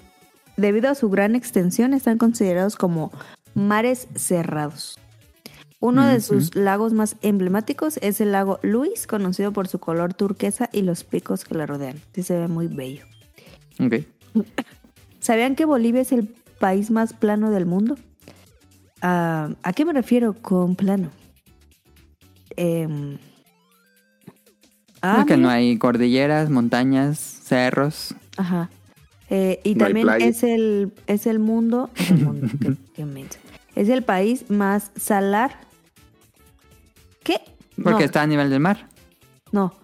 debido 0.56 0.90
a 0.90 0.94
su 0.94 1.10
gran 1.10 1.34
extensión 1.34 1.92
están 1.92 2.18
considerados 2.18 2.76
como 2.76 3.12
mares 3.54 4.08
cerrados. 4.14 4.98
Uno 5.78 6.06
de 6.06 6.20
sus 6.22 6.56
lagos 6.56 6.94
más 6.94 7.16
emblemáticos 7.20 7.98
es 7.98 8.20
el 8.22 8.32
lago 8.32 8.58
Luis, 8.62 9.06
conocido 9.06 9.52
por 9.52 9.68
su 9.68 9.78
color 9.78 10.14
turquesa 10.14 10.70
y 10.72 10.80
los 10.82 11.04
picos 11.04 11.44
que 11.44 11.54
le 11.54 11.66
rodean. 11.66 12.00
Sí 12.14 12.22
se 12.22 12.38
ve 12.38 12.48
muy 12.48 12.66
bello. 12.66 13.04
Ok. 13.78 13.96
¿Sabían 15.20 15.54
que 15.54 15.66
Bolivia 15.66 16.00
es 16.00 16.12
el 16.12 16.34
país 16.58 16.90
más 16.90 17.12
plano 17.12 17.50
del 17.50 17.66
mundo? 17.66 17.96
Ah, 19.02 19.50
¿A 19.62 19.72
qué 19.72 19.84
me 19.84 19.92
refiero 19.92 20.34
con 20.34 20.76
plano? 20.76 21.10
Em, 22.56 23.18
ah, 25.02 25.24
que 25.26 25.36
no 25.36 25.48
hay 25.48 25.78
cordilleras, 25.78 26.50
montañas, 26.50 27.18
cerros. 27.18 28.14
Ajá. 28.36 28.70
Eh, 29.28 29.60
y 29.64 29.74
No 29.74 29.86
también 29.86 30.08
es 30.20 30.42
el, 30.42 30.92
es 31.06 31.26
el 31.26 31.38
mundo. 31.38 31.90
es 31.96 32.10
el 32.10 32.24
mundo. 32.24 32.48
Es 33.74 33.88
el 33.88 34.02
país 34.02 34.50
más 34.50 34.90
salar. 34.96 35.60
¿Qué? 37.22 37.40
Porque 37.82 37.90
no, 37.90 38.04
está 38.04 38.22
a 38.22 38.26
nivel 38.26 38.50
del 38.50 38.60
mar. 38.60 38.88
no. 39.52 39.74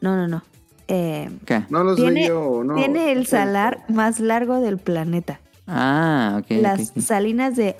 No, 0.00 0.14
no, 0.16 0.28
no. 0.28 0.44
Eh, 0.86 1.28
¿Qué? 1.44 1.64
No 1.70 1.82
los 1.82 1.96
tiene, 1.96 2.22
leyó, 2.22 2.62
no. 2.64 2.76
tiene 2.76 3.12
el 3.12 3.26
salar 3.26 3.84
más 3.88 4.20
largo 4.20 4.60
del 4.60 4.78
planeta. 4.78 5.40
Ah, 5.68 6.40
ok. 6.40 6.46
Las 6.62 6.92
salinas 6.98 7.54
de 7.56 7.76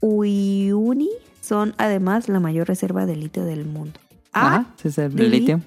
Uyuni 0.00 1.08
son 1.40 1.74
además 1.78 2.28
la 2.28 2.40
mayor 2.40 2.68
reserva 2.68 3.06
de 3.06 3.16
litio 3.16 3.44
del 3.44 3.64
mundo. 3.64 3.98
Ah, 4.32 4.46
Ajá, 4.46 4.66
sí, 4.76 4.88
es 4.88 4.98
el 4.98 5.14
¿de 5.14 5.24
li- 5.24 5.40
litio. 5.40 5.60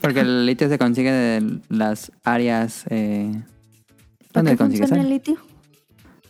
Porque 0.00 0.20
el 0.20 0.46
litio 0.46 0.68
se 0.68 0.78
consigue 0.78 1.10
de 1.12 1.58
las 1.68 2.12
áreas... 2.24 2.84
Eh, 2.88 3.32
¿para 4.32 4.44
¿Dónde 4.44 4.50
qué 4.52 4.56
consigues? 4.56 4.92
el 4.92 5.08
litio? 5.10 5.36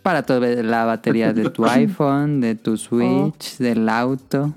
Para 0.03 0.23
todo, 0.23 0.41
la 0.41 0.85
batería 0.87 1.33
de 1.35 1.51
tu 1.51 1.67
iPhone, 1.67 2.41
de 2.41 2.55
tu 2.55 2.77
Switch, 2.79 3.59
del 3.59 3.89
auto. 3.89 4.55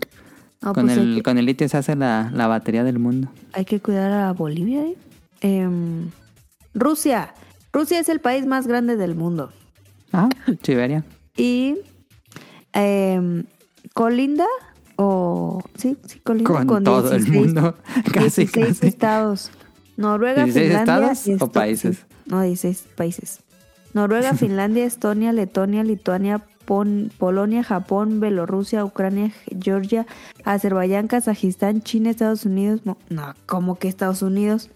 No, 0.62 0.74
con, 0.74 0.86
pues 0.86 0.98
el, 0.98 1.16
que- 1.16 1.24
con 1.24 1.38
el 1.38 1.46
litio 1.46 1.68
se 1.68 1.78
hace 1.78 1.96
la, 1.96 2.32
la 2.34 2.48
batería 2.48 2.84
del 2.84 3.00
mundo. 3.00 3.30
Hay 3.54 3.66
que 3.66 3.80
cuidar 3.82 4.12
a 4.14 4.32
Bolivia. 4.32 4.84
¿eh? 4.86 4.96
Em, 5.42 6.10
Rusia. 6.74 7.34
Rusia 7.74 8.00
es 8.00 8.10
el 8.10 8.20
país 8.20 8.46
más 8.46 8.68
grande 8.68 8.98
del 8.98 9.16
mundo. 9.16 9.52
Ah, 10.14 10.30
Siberia. 10.62 11.04
Y 11.38 11.78
em, 12.74 13.44
colinda 13.94 14.46
o 14.98 15.64
sí, 15.78 15.98
sí 16.06 16.20
colinda 16.20 16.66
Con, 16.66 16.84
todo 16.84 17.14
el 17.14 17.28
mundo. 17.32 17.76
Casi, 18.14 18.42
16 18.46 18.68
casi. 18.68 18.88
estados. 18.88 19.52
Noruega, 19.98 20.44
16 20.44 20.68
Finlandia 20.68 21.12
estados 21.12 21.42
o 21.42 21.52
países? 21.52 21.98
sí. 21.98 22.04
No, 22.26 22.42
16 22.42 22.88
países. 22.96 23.40
Noruega, 23.94 24.34
Finlandia, 24.36 24.86
Estonia, 24.86 25.32
Letonia, 25.34 25.84
Lituania, 25.84 26.42
Pon- 26.66 27.12
Polonia, 27.18 27.64
Japón, 27.64 28.20
Bielorrusia, 28.20 28.86
Ucrania, 28.86 29.32
Georgia, 29.60 30.06
Azerbaiyán, 30.46 31.08
Kazajistán, 31.08 31.82
China, 31.82 32.10
Estados 32.10 32.46
Unidos. 32.46 32.82
No, 32.86 32.98
¿cómo 33.46 33.76
que 33.80 33.88
Estados 33.88 34.22
Unidos? 34.22 34.70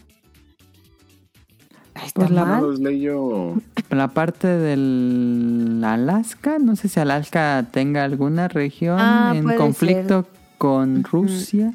Está 1.95 2.21
Pues 2.21 2.31
la- 2.31 2.41
No 2.41 2.47
mal. 2.47 2.61
los 2.63 2.79
leyó. 2.79 3.53
La 3.89 4.09
parte 4.09 4.47
del 4.47 5.81
Alaska, 5.83 6.59
no 6.59 6.75
sé 6.75 6.89
si 6.89 6.99
Alaska 6.99 7.65
tenga 7.71 8.03
alguna 8.03 8.47
región 8.47 8.97
Ah, 8.99 9.33
en 9.35 9.43
conflicto 9.55 10.27
con 10.57 11.03
Rusia, 11.03 11.73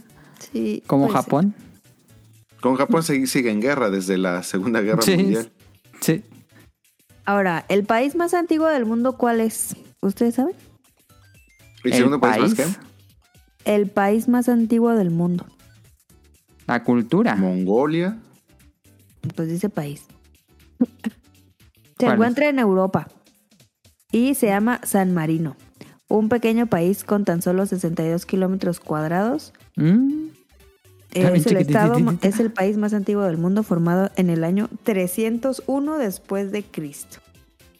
Sí, 0.52 0.82
como 0.86 1.06
ser. 1.06 1.14
Japón. 1.16 1.54
Con 2.60 2.76
Japón 2.76 3.02
sigue, 3.02 3.26
sigue 3.26 3.50
en 3.50 3.60
guerra 3.62 3.88
desde 3.88 4.18
la 4.18 4.42
Segunda 4.42 4.82
Guerra 4.82 5.00
Sí. 5.02 5.16
Mundial. 5.16 5.50
Sí. 6.00 6.22
Ahora, 7.24 7.64
¿el 7.68 7.84
país 7.84 8.14
más 8.14 8.34
antiguo 8.34 8.66
del 8.68 8.84
mundo 8.84 9.16
cuál 9.16 9.40
es? 9.40 9.74
¿Ustedes 10.02 10.34
saben? 10.34 10.54
¿El 11.84 11.94
segundo 11.94 12.20
país, 12.20 12.40
más 12.42 12.54
qué? 12.54 12.64
El 13.64 13.88
país 13.88 14.28
más 14.28 14.48
antiguo 14.50 14.90
del 14.94 15.10
mundo. 15.10 15.46
la 16.66 16.84
cultura. 16.84 17.34
Mongolia. 17.36 18.18
Pues 19.34 19.48
dice 19.48 19.68
país. 19.68 20.02
Se 21.98 22.06
encuentra 22.06 22.48
en 22.48 22.58
Europa 22.58 23.08
y 24.10 24.34
se 24.34 24.46
llama 24.46 24.80
San 24.84 25.12
Marino, 25.12 25.56
un 26.08 26.28
pequeño 26.28 26.66
país 26.66 27.04
con 27.04 27.24
tan 27.24 27.42
solo 27.42 27.66
62 27.66 28.24
kilómetros 28.26 28.80
cuadrados. 28.80 29.52
Mm, 29.76 30.28
es, 31.12 31.46
el 31.46 31.56
estado, 31.58 31.96
es 32.22 32.40
el 32.40 32.52
país 32.52 32.76
más 32.76 32.94
antiguo 32.94 33.22
del 33.24 33.36
mundo 33.36 33.62
formado 33.62 34.10
en 34.16 34.30
el 34.30 34.44
año 34.44 34.68
301 34.84 35.98
después 35.98 36.52
de 36.52 36.62
Cristo. 36.62 37.18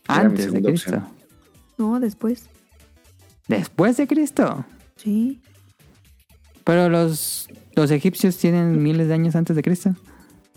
Antes 0.07 0.53
de 0.53 0.63
Cristo. 0.63 0.91
opción. 0.91 1.09
No, 1.79 1.99
después. 1.99 2.49
Después 3.49 3.97
de 3.97 4.07
Cristo. 4.07 4.65
Sí. 4.97 5.41
Pero 6.65 6.89
los, 6.89 7.49
los 7.75 7.91
egipcios 7.91 8.37
tienen 8.37 8.83
miles 8.83 9.09
de 9.09 9.15
años 9.15 9.35
antes 9.35 9.57
de 9.57 9.63
Cristo. 9.63 9.95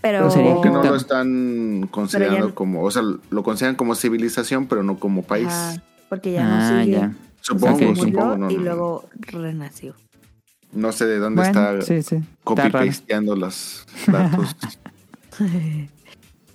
Pero 0.04 0.30
Supongo 0.30 0.62
que 0.62 0.70
no 0.70 0.84
lo 0.84 0.96
están 0.98 1.88
considerando 1.90 2.50
ya- 2.50 2.54
como, 2.56 2.84
o 2.84 2.92
sea, 2.92 3.04
lo 3.30 3.42
consideran 3.42 3.78
como 3.78 3.96
civilización, 3.96 4.68
pero 4.68 4.84
no 4.84 5.00
como 5.00 5.24
país. 5.24 5.80
Porque 6.10 6.34
ya 6.34 6.46
ah, 6.46 6.50
no 6.60 6.84
sigue. 6.84 6.98
ya. 6.98 7.14
Supongo, 7.40 7.96
supongo, 7.96 8.38
no, 8.38 8.52
y 8.52 8.58
luego 8.58 9.08
renació. 9.16 9.96
No 10.74 10.92
sé 10.92 11.06
de 11.06 11.20
dónde 11.20 11.42
Bueno, 11.44 11.78
está 11.78 11.82
sí, 11.86 12.02
sí. 12.04 12.22
Los 12.46 14.08
datos. 14.08 14.56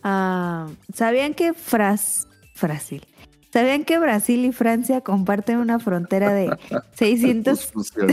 Ah, 0.03 0.69
¿Sabían 0.95 1.35
que 1.35 1.55
Fras 1.55 2.29
Brasil? 2.61 3.05
¿Sabían 3.53 3.85
que 3.85 3.99
Brasil 3.99 4.45
y 4.45 4.53
Francia 4.53 5.01
comparten 5.01 5.59
una 5.59 5.79
frontera 5.81 6.33
de 6.33 6.51
600, 6.95 7.71
Pues 7.73 7.93
funcionó. 7.93 8.13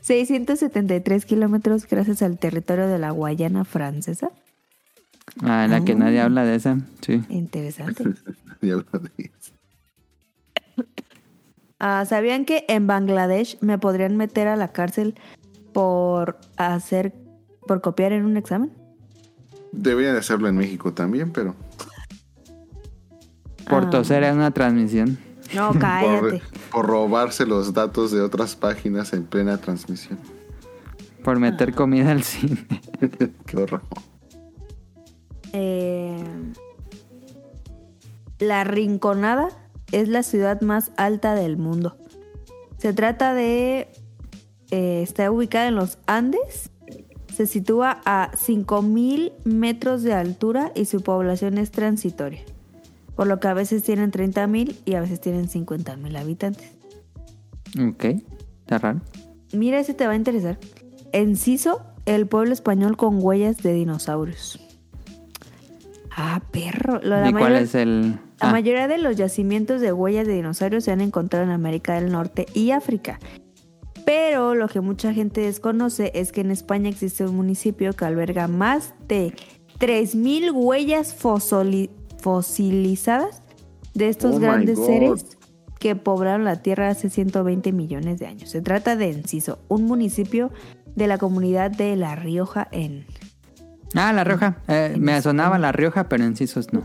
673 0.00 1.24
kilómetros 1.26 1.86
gracias 1.86 2.22
al 2.22 2.38
territorio 2.38 2.86
de 2.88 2.98
la 2.98 3.10
Guayana 3.10 3.64
francesa? 3.64 4.30
Ah, 5.42 5.66
la 5.68 5.84
que 5.84 5.94
nadie 5.94 6.20
habla 6.20 6.44
de 6.44 6.54
esa. 6.56 6.78
Sí. 7.00 7.22
Interesante. 7.28 8.04
Ya 8.62 8.74
lo 8.76 8.84
dije. 9.16 9.30
Ah, 11.80 12.04
¿Sabían 12.06 12.44
que 12.44 12.64
en 12.68 12.86
Bangladesh 12.88 13.56
me 13.60 13.78
podrían 13.78 14.16
meter 14.16 14.48
a 14.48 14.56
la 14.56 14.68
cárcel 14.72 15.14
por 15.72 16.38
hacer, 16.56 17.12
por 17.66 17.80
copiar 17.80 18.12
en 18.12 18.24
un 18.24 18.36
examen? 18.36 18.72
Deberían 19.70 20.14
de 20.14 20.20
hacerlo 20.20 20.48
en 20.48 20.56
México 20.56 20.92
también, 20.92 21.30
pero 21.32 21.54
Por 23.68 23.84
Ah. 23.84 23.90
toser 23.90 24.24
en 24.24 24.36
una 24.36 24.50
transmisión. 24.50 25.18
No, 25.54 25.68
Por, 25.72 25.78
cállate. 25.80 26.42
Por 26.78 26.86
robarse 26.86 27.44
los 27.44 27.74
datos 27.74 28.12
de 28.12 28.20
otras 28.20 28.54
páginas 28.54 29.12
en 29.12 29.24
plena 29.24 29.58
transmisión. 29.58 30.16
Por 31.24 31.40
meter 31.40 31.74
comida 31.74 32.12
al 32.12 32.22
cine. 32.22 32.68
Qué 33.46 33.56
horror. 33.56 33.82
Eh, 35.52 36.22
la 38.38 38.62
Rinconada 38.62 39.48
es 39.90 40.06
la 40.06 40.22
ciudad 40.22 40.60
más 40.60 40.92
alta 40.96 41.34
del 41.34 41.56
mundo. 41.56 41.96
Se 42.76 42.92
trata 42.92 43.34
de... 43.34 43.88
eh, 44.70 45.02
está 45.02 45.32
ubicada 45.32 45.66
en 45.66 45.74
los 45.74 45.98
Andes. 46.06 46.70
Se 47.34 47.48
sitúa 47.48 48.00
a 48.04 48.30
5.000 48.36 49.32
metros 49.42 50.04
de 50.04 50.14
altura 50.14 50.70
y 50.76 50.84
su 50.84 51.02
población 51.02 51.58
es 51.58 51.72
transitoria. 51.72 52.44
Por 53.18 53.26
lo 53.26 53.40
que 53.40 53.48
a 53.48 53.52
veces 53.54 53.82
tienen 53.82 54.12
30.000 54.12 54.76
y 54.84 54.94
a 54.94 55.00
veces 55.00 55.20
tienen 55.20 55.48
50.000 55.48 56.16
habitantes. 56.16 56.70
Ok, 57.76 58.04
está 58.60 58.78
raro. 58.78 59.00
Mira, 59.52 59.80
ese 59.80 59.92
te 59.92 60.06
va 60.06 60.12
a 60.12 60.16
interesar. 60.16 60.56
Enciso, 61.10 61.80
el 62.06 62.28
pueblo 62.28 62.52
español 62.52 62.96
con 62.96 63.18
huellas 63.20 63.56
de 63.58 63.72
dinosaurios. 63.72 64.60
Ah, 66.16 66.40
perro. 66.52 67.00
Lo- 67.02 67.20
la 67.20 67.28
¿Y 67.28 67.32
cuál 67.32 67.56
es 67.56 67.74
el...? 67.74 68.12
la 68.12 68.20
Ah, 68.40 68.52
mayoría 68.52 68.86
de 68.86 68.98
los 68.98 69.16
yacimientos 69.16 69.80
de 69.80 69.92
huellas 69.92 70.24
de 70.28 70.34
dinosaurios 70.34 70.84
se 70.84 70.92
han 70.92 71.00
encontrado 71.00 71.44
en 71.44 71.50
América 71.50 71.94
del 72.00 72.12
Norte 72.12 72.46
y 72.54 72.70
África. 72.70 73.18
Pero 74.06 74.54
lo 74.54 74.68
que 74.68 74.80
mucha 74.80 75.12
gente 75.12 75.40
desconoce 75.40 76.12
es 76.14 76.30
que 76.30 76.42
en 76.42 76.52
España 76.52 76.88
existe 76.88 77.24
un 77.26 77.34
municipio 77.34 77.92
que 77.94 78.04
alberga 78.04 78.46
más 78.46 78.94
de 79.08 79.34
3.000 79.80 80.52
huellas 80.54 81.12
fosili- 81.20 81.90
fosilizadas 82.20 83.42
de 83.94 84.08
estos 84.08 84.36
Oh 84.36 84.40
grandes 84.40 84.78
seres 84.84 85.38
que 85.78 85.96
poblaron 85.96 86.44
la 86.44 86.62
Tierra 86.62 86.88
hace 86.88 87.10
120 87.10 87.72
millones 87.72 88.18
de 88.18 88.26
años. 88.26 88.50
Se 88.50 88.60
trata 88.60 88.96
de 88.96 89.10
Enciso, 89.10 89.60
un 89.68 89.84
municipio 89.84 90.50
de 90.96 91.06
la 91.06 91.18
comunidad 91.18 91.70
de 91.70 91.94
La 91.96 92.16
Rioja 92.16 92.68
en... 92.72 93.06
Ah, 93.94 94.12
La 94.12 94.24
Rioja. 94.24 94.58
Eh, 94.66 94.96
me 94.98 95.20
sonaba 95.22 95.58
La 95.58 95.72
Rioja, 95.72 96.08
pero 96.08 96.24
en 96.24 96.36
Cisos 96.36 96.72
no. 96.72 96.84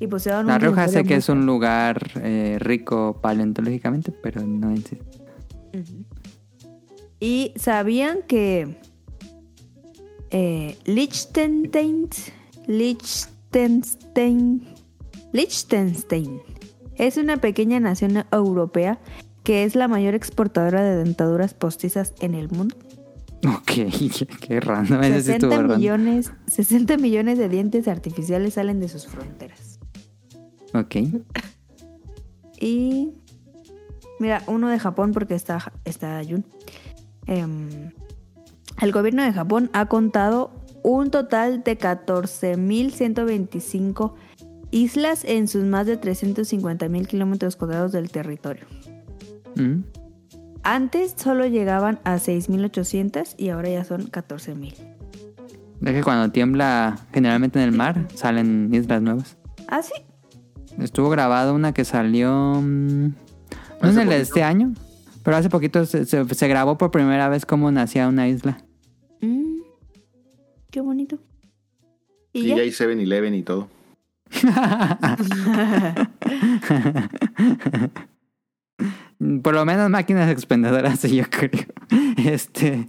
Y 0.00 0.08
La 0.44 0.58
Rioja 0.58 0.88
sé 0.88 1.04
que 1.04 1.14
es 1.14 1.28
un 1.28 1.46
lugar 1.46 2.10
eh, 2.16 2.58
rico 2.60 3.20
paleontológicamente, 3.22 4.10
pero 4.12 4.42
no 4.42 4.70
en 4.70 4.84
sí. 4.84 4.98
Y 7.20 7.54
sabían 7.56 8.18
que 8.26 8.76
eh, 10.30 10.76
Liechtenstein, 10.84 12.08
Liechtenstein, 12.66 14.66
Liechtenstein 15.34 16.40
es 16.94 17.16
una 17.16 17.38
pequeña 17.38 17.80
nación 17.80 18.24
europea 18.30 19.00
que 19.42 19.64
es 19.64 19.74
la 19.74 19.88
mayor 19.88 20.14
exportadora 20.14 20.84
de 20.84 20.96
dentaduras 20.96 21.54
postizas 21.54 22.14
en 22.20 22.36
el 22.36 22.50
mundo. 22.50 22.76
Ok, 23.44 23.66
qué 24.40 24.60
random. 24.60 25.02
Ese 25.02 25.22
sí 25.22 25.26
60 25.26 25.32
estuvo 25.32 25.50
random. 25.50 25.78
millones, 25.78 26.32
60 26.46 26.98
millones 26.98 27.38
de 27.38 27.48
dientes 27.48 27.88
artificiales 27.88 28.54
salen 28.54 28.78
de 28.78 28.88
sus 28.88 29.08
fronteras. 29.08 29.80
Ok. 30.72 30.98
Y 32.60 33.14
mira, 34.20 34.44
uno 34.46 34.68
de 34.68 34.78
Japón 34.78 35.10
porque 35.10 35.34
está, 35.34 35.72
está 35.84 36.22
Jun. 36.22 36.46
Em, 37.26 37.90
el 38.80 38.92
gobierno 38.92 39.24
de 39.24 39.32
Japón 39.32 39.68
ha 39.72 39.86
contado 39.86 40.52
un 40.84 41.10
total 41.10 41.64
de 41.64 41.76
14.125 41.76 44.14
islas 44.74 45.24
en 45.24 45.46
sus 45.48 45.64
más 45.64 45.86
de 45.86 46.00
350.000 46.00 47.06
kilómetros 47.06 47.56
cuadrados 47.56 47.92
del 47.92 48.10
territorio. 48.10 48.64
Mm. 49.56 49.80
Antes 50.64 51.14
solo 51.16 51.46
llegaban 51.46 52.00
a 52.04 52.16
6.800 52.16 53.34
y 53.38 53.50
ahora 53.50 53.68
ya 53.68 53.84
son 53.84 54.10
14.000. 54.10 54.74
Es 55.84 55.92
que 55.92 56.02
cuando 56.02 56.32
tiembla 56.32 56.98
generalmente 57.12 57.60
en 57.62 57.66
el 57.68 57.72
mar 57.72 58.08
salen 58.14 58.70
islas 58.72 59.02
nuevas. 59.02 59.36
Ah, 59.68 59.82
sí. 59.82 59.92
Estuvo 60.78 61.08
grabado 61.10 61.54
una 61.54 61.72
que 61.72 61.84
salió... 61.84 62.32
mm, 62.60 63.06
no 63.82 63.88
es 63.90 63.96
el 63.96 64.08
de 64.08 64.20
este 64.20 64.42
año, 64.42 64.72
pero 65.22 65.36
hace 65.36 65.50
poquito 65.50 65.84
se, 65.86 66.04
se- 66.06 66.24
se 66.34 66.48
grabó 66.48 66.78
por 66.78 66.90
primera 66.90 67.28
vez 67.28 67.44
cómo 67.46 67.70
nacía 67.70 68.08
una 68.08 68.26
isla. 68.28 68.58
Mm, 69.20 69.58
qué 70.70 70.80
bonito. 70.80 71.18
¿Y, 72.32 72.48
ya 72.48 72.56
hay 72.56 72.70
7-Eleven 72.70 73.34
y 73.34 73.42
todo. 73.42 73.68
Por 79.42 79.54
lo 79.54 79.64
menos 79.64 79.88
máquinas 79.90 80.30
expendedoras, 80.30 81.02
yo 81.02 81.24
creo. 81.30 81.66
Este, 82.16 82.88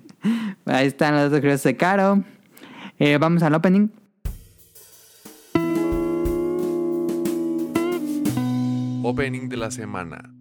ahí 0.65 0.87
están 0.87 1.15
los 1.15 1.31
dos 1.31 1.39
curiosos 1.39 1.63
de 1.63 1.77
Caro. 1.77 2.23
Eh, 2.97 3.17
vamos 3.17 3.43
al 3.43 3.53
opening. 3.53 3.89
Opening 9.03 9.49
de 9.49 9.57
la 9.57 9.69
semana. 9.69 10.31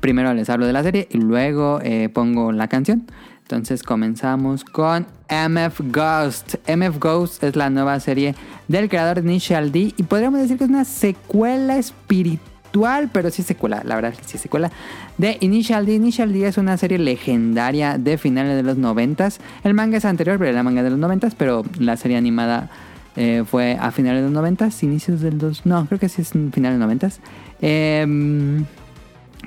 Primero 0.00 0.34
les 0.34 0.50
hablo 0.50 0.66
de 0.66 0.72
la 0.72 0.82
serie 0.82 1.08
y 1.10 1.18
luego 1.18 1.80
eh, 1.82 2.08
pongo 2.08 2.52
la 2.52 2.68
canción. 2.68 3.06
Entonces 3.42 3.82
comenzamos 3.82 4.64
con 4.64 5.06
MF 5.28 5.80
Ghost. 5.92 6.54
MF 6.68 6.98
Ghost 6.98 7.42
es 7.44 7.56
la 7.56 7.70
nueva 7.70 8.00
serie 8.00 8.34
del 8.68 8.88
creador 8.88 9.18
Initial 9.18 9.72
D 9.72 9.92
y 9.96 10.02
podríamos 10.04 10.40
decir 10.40 10.56
que 10.58 10.64
es 10.64 10.70
una 10.70 10.84
secuela 10.84 11.76
espiritual, 11.76 13.10
pero 13.12 13.30
sí 13.30 13.42
secuela, 13.42 13.82
la 13.84 13.96
verdad 13.96 14.14
sí 14.24 14.38
secuela 14.38 14.70
de 15.18 15.36
Initial 15.40 15.86
D. 15.86 15.94
Initial 15.94 16.32
D 16.32 16.46
es 16.46 16.58
una 16.58 16.76
serie 16.76 16.98
legendaria 16.98 17.98
de 17.98 18.18
finales 18.18 18.56
de 18.56 18.62
los 18.62 18.76
noventas. 18.76 19.40
El 19.64 19.74
manga 19.74 19.98
es 19.98 20.04
anterior, 20.04 20.38
pero 20.38 20.52
la 20.52 20.62
manga 20.62 20.82
de 20.82 20.90
los 20.90 20.98
noventas, 20.98 21.34
pero 21.34 21.64
la 21.78 21.96
serie 21.96 22.16
animada 22.16 22.70
eh, 23.16 23.44
fue 23.46 23.76
a 23.78 23.90
finales 23.90 24.20
de 24.20 24.28
los 24.28 24.32
noventas, 24.32 24.82
inicios 24.82 25.20
del 25.20 25.38
dos, 25.38 25.66
no, 25.66 25.84
creo 25.86 26.00
que 26.00 26.08
sí 26.08 26.22
es 26.22 26.30
finales 26.30 26.54
de 26.62 26.70
los 26.70 26.78
noventas. 26.78 27.20
Em, 27.60 28.64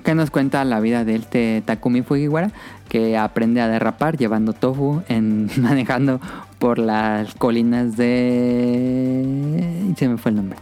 que 0.04 0.14
nos 0.16 0.30
cuenta 0.32 0.64
la 0.66 0.80
vida 0.80 1.04
de 1.06 1.16
este 1.16 1.64
Takumi 1.66 2.02
Fujiwara 2.04 2.52
que 2.90 3.18
aprende 3.18 3.62
a 3.62 3.68
derrapar 3.68 4.18
llevando 4.18 4.54
tofu 4.54 5.02
en 5.08 5.50
manejando 5.58 6.20
por 6.60 6.78
las 6.80 7.34
colinas 7.36 7.98
de 7.98 9.94
se 9.98 10.08
me 10.10 10.18
fue 10.18 10.30
el 10.32 10.38
nombre 10.38 10.58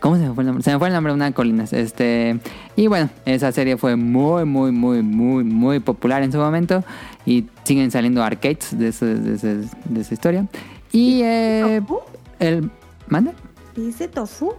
¿Cómo 0.00 0.16
se 0.16 0.22
me 0.28 0.34
fue 0.34 0.42
el 0.42 0.46
nombre? 0.48 0.62
Se 0.62 0.70
me 0.70 0.78
fue 0.78 0.88
el 0.88 0.92
nombre 0.94 1.12
de 1.12 1.16
una 1.16 1.32
colina. 1.32 1.64
Este, 1.64 2.38
y 2.76 2.88
bueno, 2.88 3.08
esa 3.24 3.50
serie 3.52 3.78
fue 3.78 3.96
muy, 3.96 4.44
muy, 4.44 4.70
muy, 4.70 5.02
muy, 5.02 5.44
muy 5.44 5.80
popular 5.80 6.22
en 6.22 6.30
su 6.30 6.36
momento. 6.36 6.84
Y 7.24 7.46
siguen 7.62 7.90
saliendo 7.90 8.22
arcades 8.22 8.78
de, 8.78 8.88
ese- 8.88 9.06
de, 9.14 9.34
ese- 9.36 9.66
de 9.86 10.00
esa 10.02 10.12
historia. 10.12 10.46
Y 10.92 11.22
eh, 11.22 11.80
el. 12.38 12.70
¿Manda? 13.08 13.32
¿Dice 13.74 14.06
tofu? 14.08 14.52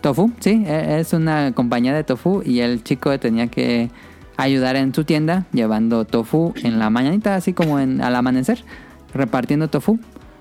Tofu, 0.00 0.30
sí, 0.40 0.64
e- 0.66 1.00
es 1.00 1.12
una 1.12 1.52
compañía 1.52 1.94
de 1.94 2.04
tofu 2.04 2.42
y 2.44 2.60
el 2.60 2.82
chico 2.82 3.18
tenía 3.18 3.48
que 3.48 3.90
ayudar 4.36 4.76
en 4.76 4.94
su 4.94 5.04
tienda 5.04 5.44
llevando 5.52 6.06
tofu 6.06 6.54
en 6.62 6.78
la 6.78 6.88
mañanita, 6.88 7.34
así 7.34 7.52
como 7.52 7.78
en, 7.78 8.00
al 8.00 8.16
amanecer, 8.16 8.64
repartiendo 9.12 9.68
tofu, 9.68 9.98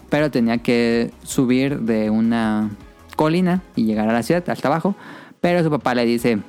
pero 0.09 0.31
tenía 0.31 0.59
que 0.59 1.11
subir 1.23 1.79
de 1.81 2.09
una 2.09 2.69
colina 3.17 3.61
y 3.75 3.83
llegar 3.83 4.07
a 4.09 4.13
la 4.13 4.23
ciudad 4.23 4.49
hasta 4.49 4.69
abajo, 4.69 4.95
pero 5.41 5.61
su 5.61 5.69
papá 5.69 5.93
le 5.93 6.05
dice, 6.05 6.39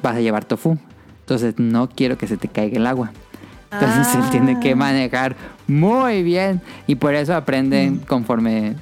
vas 0.00 0.14
a 0.16 0.20
llevar 0.20 0.44
tofu, 0.44 0.78
entonces 1.20 1.54
no 1.58 1.88
quiero 1.88 2.16
que 2.16 2.28
se 2.28 2.36
te 2.36 2.46
caiga 2.46 2.76
el 2.76 2.86
agua. 2.86 3.10
Entonces 3.72 4.14
él 4.14 4.22
tiene 4.30 4.60
que 4.60 4.72
Ah. 4.72 4.76
manejar 4.76 5.34
muy 5.66 6.22
bien 6.22 6.60
y 6.86 6.94
por 6.94 7.16
eso 7.16 7.34
aprende 7.34 7.94
conforme 8.06 8.76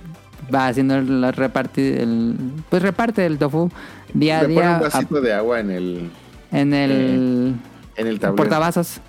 va 0.53 0.69
haciendo 0.69 0.97
el, 0.97 1.23
reparti- 1.35 2.01
el- 2.01 2.37
pues 2.69 2.83
reparte 2.83 3.25
el 3.27 3.39
tofu 3.39 3.71
día 4.13 4.39
a 4.39 4.43
pone 4.43 4.55
día 4.55 4.63
un 4.63 4.69
a- 4.69 4.79
vasito 4.81 5.21
de 5.21 5.33
agua 5.33 5.61
en 5.61 5.71
el, 5.71 6.11
en 6.53 6.75
el 6.75 7.55
en 7.97 8.07
el 8.07 8.19
tablero. 8.21 8.37
portavasos 8.37 9.01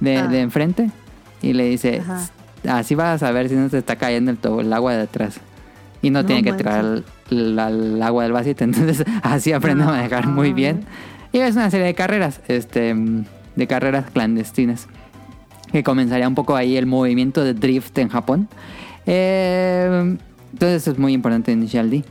de, 0.00 0.16
Ah. 0.18 0.26
de 0.26 0.40
enfrente 0.40 0.90
y 1.42 1.52
le 1.52 1.64
dice 1.64 2.00
Ajá. 2.00 2.28
así 2.78 2.94
vas 2.94 3.22
a 3.22 3.26
saber 3.26 3.48
si 3.48 3.54
no 3.54 3.68
te 3.68 3.78
está 3.78 3.96
cayendo 3.96 4.30
el, 4.30 4.38
to- 4.38 4.60
el 4.60 4.72
agua 4.72 4.94
de 4.94 5.02
atrás 5.02 5.40
y 6.02 6.10
no, 6.10 6.20
No 6.22 6.26
tiene 6.26 6.42
que 6.42 6.50
manches. 6.50 6.66
tirar 6.66 6.84
el, 7.30 7.56
la- 7.56 7.68
el 7.68 8.02
agua 8.02 8.22
del 8.24 8.32
vasito 8.32 8.64
entonces 8.64 9.04
así 9.22 9.52
aprende 9.52 9.84
a 9.84 9.88
manejar 9.88 10.26
muy 10.26 10.52
bien 10.52 10.84
y 11.32 11.38
es 11.38 11.54
una 11.56 11.70
serie 11.70 11.86
de 11.86 11.94
carreras 11.94 12.40
este 12.48 12.94
de 13.56 13.66
carreras 13.66 14.10
clandestinas 14.10 14.86
que 15.72 15.82
comenzaría 15.82 16.26
un 16.26 16.34
poco 16.34 16.56
ahí 16.56 16.76
el 16.78 16.86
movimiento 16.86 17.44
de 17.44 17.52
drift 17.52 17.98
en 17.98 18.08
Japón. 18.08 18.48
Eh, 19.04 20.16
entonces 20.52 20.88
es 20.88 20.98
muy 20.98 21.12
importante 21.12 21.52
Initial 21.52 21.90
D. 21.90 22.04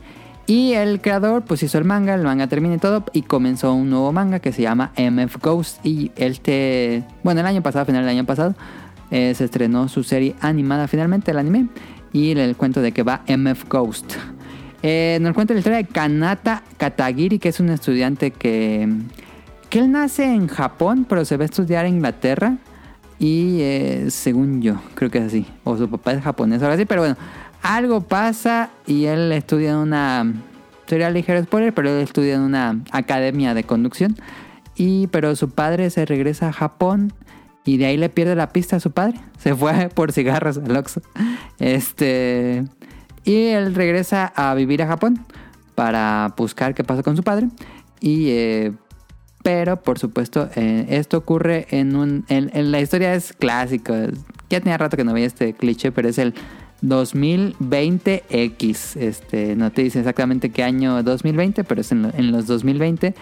Y 0.46 0.72
el 0.72 1.02
creador 1.02 1.42
pues 1.42 1.62
hizo 1.62 1.76
el 1.76 1.84
manga, 1.84 2.14
el 2.14 2.22
manga 2.22 2.46
termina 2.46 2.76
y 2.76 2.78
todo, 2.78 3.04
y 3.12 3.20
comenzó 3.20 3.74
un 3.74 3.90
nuevo 3.90 4.12
manga 4.12 4.38
que 4.38 4.50
se 4.50 4.62
llama 4.62 4.92
MF 4.96 5.36
Ghost. 5.42 5.84
Y 5.84 6.10
él 6.16 6.40
te... 6.40 7.04
Bueno, 7.22 7.40
el 7.40 7.46
año 7.46 7.62
pasado, 7.62 7.84
final 7.84 8.02
del 8.02 8.16
año 8.16 8.24
pasado, 8.24 8.54
eh, 9.10 9.34
se 9.34 9.44
estrenó 9.44 9.88
su 9.88 10.02
serie 10.04 10.34
animada 10.40 10.88
finalmente, 10.88 11.32
el 11.32 11.38
anime, 11.38 11.66
y 12.14 12.30
el 12.30 12.56
cuento 12.56 12.80
de 12.80 12.92
que 12.92 13.02
va 13.02 13.22
MF 13.28 13.68
Ghost. 13.68 14.14
Eh, 14.82 15.18
nos 15.20 15.34
cuenta 15.34 15.52
la 15.52 15.58
historia 15.58 15.78
de 15.78 15.84
Kanata 15.84 16.62
Katagiri, 16.78 17.38
que 17.38 17.50
es 17.50 17.60
un 17.60 17.68
estudiante 17.68 18.30
que, 18.30 18.88
que 19.68 19.80
él 19.80 19.90
nace 19.92 20.24
en 20.24 20.46
Japón, 20.46 21.04
pero 21.06 21.24
se 21.26 21.36
va 21.36 21.42
a 21.42 21.46
estudiar 21.46 21.84
en 21.84 21.96
Inglaterra. 21.96 22.56
Y 23.18 23.60
eh, 23.60 24.06
según 24.10 24.62
yo, 24.62 24.80
creo 24.94 25.10
que 25.10 25.18
es 25.18 25.24
así. 25.24 25.46
O 25.64 25.76
su 25.76 25.90
papá 25.90 26.12
es 26.12 26.22
japonés 26.22 26.62
o 26.62 26.66
algo 26.66 26.74
así. 26.74 26.84
Pero 26.84 27.02
bueno, 27.02 27.16
algo 27.62 28.02
pasa 28.02 28.70
y 28.86 29.06
él 29.06 29.32
estudia 29.32 29.70
en 29.70 29.76
una... 29.76 30.32
Sería 30.86 31.10
ligero 31.10 31.42
spoiler, 31.42 31.74
pero 31.74 31.90
él 31.90 32.00
estudia 32.02 32.34
en 32.34 32.40
una 32.40 32.80
academia 32.92 33.52
de 33.54 33.64
conducción. 33.64 34.16
Y, 34.74 35.08
pero 35.08 35.36
su 35.36 35.50
padre 35.50 35.90
se 35.90 36.06
regresa 36.06 36.48
a 36.48 36.52
Japón 36.52 37.12
y 37.64 37.76
de 37.76 37.86
ahí 37.86 37.96
le 37.96 38.08
pierde 38.08 38.34
la 38.34 38.50
pista 38.50 38.76
a 38.76 38.80
su 38.80 38.92
padre. 38.92 39.20
Se 39.38 39.54
fue 39.54 39.90
por 39.92 40.12
cigarros 40.12 40.58
al 40.58 40.76
Oxxo. 40.76 41.02
Este... 41.58 42.64
Y 43.24 43.48
él 43.48 43.74
regresa 43.74 44.32
a 44.34 44.54
vivir 44.54 44.82
a 44.82 44.86
Japón 44.86 45.26
para 45.74 46.32
buscar 46.36 46.74
qué 46.74 46.84
pasó 46.84 47.02
con 47.02 47.16
su 47.16 47.22
padre. 47.22 47.48
Y... 48.00 48.30
eh, 48.30 48.72
pero, 49.42 49.82
por 49.82 49.98
supuesto, 49.98 50.50
eh, 50.56 50.86
esto 50.88 51.18
ocurre 51.18 51.66
en 51.70 51.96
un... 51.96 52.24
En, 52.28 52.50
en 52.54 52.72
la 52.72 52.80
historia 52.80 53.14
es 53.14 53.32
clásico. 53.32 53.94
Ya 54.50 54.60
tenía 54.60 54.78
rato 54.78 54.96
que 54.96 55.04
no 55.04 55.12
veía 55.12 55.26
este 55.26 55.52
cliché, 55.54 55.92
pero 55.92 56.08
es 56.08 56.18
el 56.18 56.34
2020X. 56.82 58.96
Este, 58.96 59.56
no 59.56 59.70
te 59.72 59.82
dice 59.82 59.98
exactamente 60.00 60.50
qué 60.50 60.62
año 60.62 61.02
2020, 61.02 61.64
pero 61.64 61.80
es 61.80 61.90
en, 61.92 62.02
lo- 62.02 62.10
en 62.14 62.30
los 62.32 62.46
2020. 62.46 63.14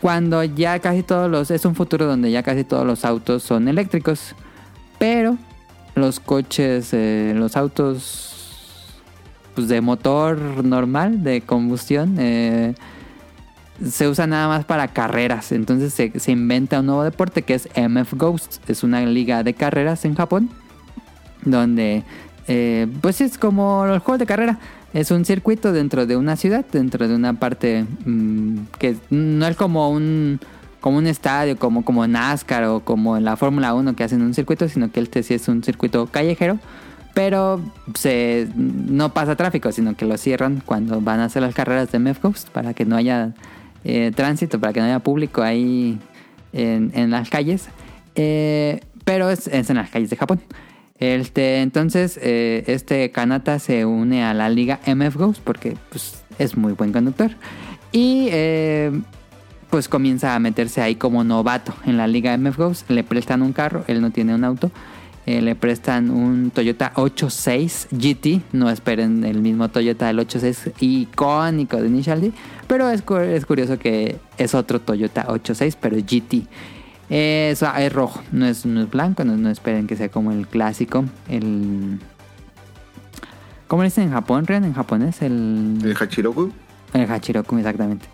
Cuando 0.00 0.42
ya 0.44 0.78
casi 0.80 1.02
todos 1.02 1.30
los... 1.30 1.50
Es 1.50 1.64
un 1.64 1.74
futuro 1.74 2.06
donde 2.06 2.30
ya 2.30 2.42
casi 2.42 2.64
todos 2.64 2.86
los 2.86 3.04
autos 3.04 3.42
son 3.42 3.68
eléctricos. 3.68 4.34
Pero 4.98 5.36
los 5.94 6.20
coches, 6.20 6.90
eh, 6.92 7.32
los 7.36 7.56
autos 7.56 8.92
pues, 9.54 9.68
de 9.68 9.80
motor 9.80 10.62
normal, 10.64 11.22
de 11.24 11.40
combustión, 11.40 12.16
eh, 12.18 12.74
se 13.84 14.08
usa 14.08 14.26
nada 14.26 14.46
más 14.48 14.64
para 14.66 14.88
carreras. 14.88 15.52
Entonces 15.52 15.94
se, 15.94 16.12
se 16.20 16.32
inventa 16.32 16.80
un 16.80 16.86
nuevo 16.86 17.02
deporte 17.02 17.42
que 17.42 17.54
es 17.54 17.68
MF 17.76 18.12
Ghost. 18.14 18.68
Es 18.68 18.82
una 18.82 19.00
liga 19.06 19.42
de 19.42 19.54
carreras 19.54 20.04
en 20.04 20.14
Japón. 20.14 20.50
Donde 21.46 22.04
eh, 22.48 22.86
pues 23.00 23.20
es 23.20 23.38
como 23.38 23.86
los 23.86 24.02
juegos 24.02 24.18
de 24.18 24.26
carrera. 24.26 24.58
Es 24.92 25.10
un 25.10 25.24
circuito 25.24 25.72
dentro 25.72 26.06
de 26.06 26.16
una 26.16 26.36
ciudad, 26.36 26.64
dentro 26.70 27.08
de 27.08 27.14
una 27.14 27.34
parte 27.34 27.84
mm, 28.04 28.58
que 28.78 28.96
no 29.10 29.46
es 29.46 29.56
como 29.56 29.90
un 29.90 30.40
como 30.80 30.98
un 30.98 31.06
estadio, 31.06 31.58
como, 31.58 31.82
como 31.82 32.06
NASCAR 32.06 32.64
o 32.64 32.80
como 32.80 33.16
en 33.16 33.24
la 33.24 33.36
Fórmula 33.36 33.72
1 33.72 33.96
que 33.96 34.04
hacen 34.04 34.20
un 34.20 34.34
circuito, 34.34 34.68
sino 34.68 34.92
que 34.92 35.00
este 35.00 35.22
sí 35.22 35.32
es 35.32 35.48
un 35.48 35.64
circuito 35.64 36.08
callejero. 36.08 36.58
Pero 37.14 37.62
se, 37.94 38.48
no 38.54 39.14
pasa 39.14 39.34
tráfico, 39.34 39.72
sino 39.72 39.96
que 39.96 40.04
lo 40.04 40.18
cierran 40.18 40.62
cuando 40.66 41.00
van 41.00 41.20
a 41.20 41.24
hacer 41.24 41.40
las 41.40 41.54
carreras 41.54 41.90
de 41.90 41.98
MF 42.00 42.20
Ghost 42.20 42.50
para 42.50 42.74
que 42.74 42.84
no 42.84 42.96
haya 42.96 43.32
eh, 43.84 44.12
tránsito, 44.14 44.60
para 44.60 44.74
que 44.74 44.80
no 44.80 44.86
haya 44.86 44.98
público 44.98 45.40
ahí 45.40 45.98
en, 46.52 46.92
en 46.94 47.10
las 47.10 47.30
calles. 47.30 47.68
Eh, 48.14 48.80
pero 49.04 49.30
es 49.30 49.46
en 49.48 49.76
las 49.76 49.88
calles 49.88 50.10
de 50.10 50.16
Japón. 50.16 50.42
Este, 50.98 51.60
entonces, 51.60 52.18
eh, 52.22 52.64
este 52.68 53.10
Kanata 53.10 53.58
se 53.58 53.84
une 53.84 54.22
a 54.24 54.32
la 54.32 54.48
liga 54.48 54.80
MF 54.86 55.16
Ghost 55.16 55.40
porque 55.42 55.76
pues, 55.90 56.22
es 56.38 56.56
muy 56.56 56.72
buen 56.72 56.92
conductor. 56.92 57.32
Y 57.92 58.28
eh, 58.30 58.90
pues 59.70 59.88
comienza 59.88 60.34
a 60.34 60.38
meterse 60.38 60.80
ahí 60.82 60.94
como 60.94 61.24
novato 61.24 61.74
en 61.84 61.96
la 61.96 62.06
liga 62.06 62.36
MF 62.36 62.56
Ghost. 62.56 62.90
Le 62.90 63.02
prestan 63.04 63.42
un 63.42 63.52
carro, 63.52 63.84
él 63.88 64.00
no 64.00 64.10
tiene 64.10 64.34
un 64.34 64.44
auto. 64.44 64.70
Eh, 65.26 65.40
le 65.40 65.54
prestan 65.54 66.10
un 66.10 66.50
Toyota 66.50 66.92
86 66.96 67.88
GT. 67.90 68.42
No 68.52 68.68
esperen 68.70 69.24
el 69.24 69.40
mismo 69.40 69.68
Toyota 69.70 70.06
del 70.06 70.18
86 70.20 70.74
icónico 70.80 71.80
de 71.80 71.88
Initial 71.88 72.20
D. 72.20 72.32
Pero 72.68 72.90
es, 72.90 73.02
cu- 73.02 73.16
es 73.16 73.46
curioso 73.46 73.78
que 73.78 74.16
es 74.38 74.54
otro 74.54 74.80
Toyota 74.80 75.24
86, 75.28 75.76
pero 75.80 75.96
GT. 75.96 76.42
Es, 77.10 77.62
es 77.62 77.92
rojo, 77.92 78.22
no 78.32 78.46
es, 78.46 78.64
no 78.64 78.82
es 78.82 78.90
blanco. 78.90 79.24
No, 79.24 79.36
no 79.36 79.50
esperen 79.50 79.86
que 79.86 79.96
sea 79.96 80.08
como 80.08 80.32
el 80.32 80.46
clásico. 80.46 81.04
El. 81.28 81.98
¿Cómo 83.66 83.82
le 83.82 83.88
dicen 83.88 84.04
en 84.04 84.12
Japón, 84.12 84.46
Ren? 84.46 84.64
En 84.64 84.74
japonés, 84.74 85.22
el. 85.22 85.78
El 85.82 85.96
Hachiroku. 85.98 86.52
El 86.92 87.10
Hachiroku, 87.10 87.58
exactamente. 87.58 88.06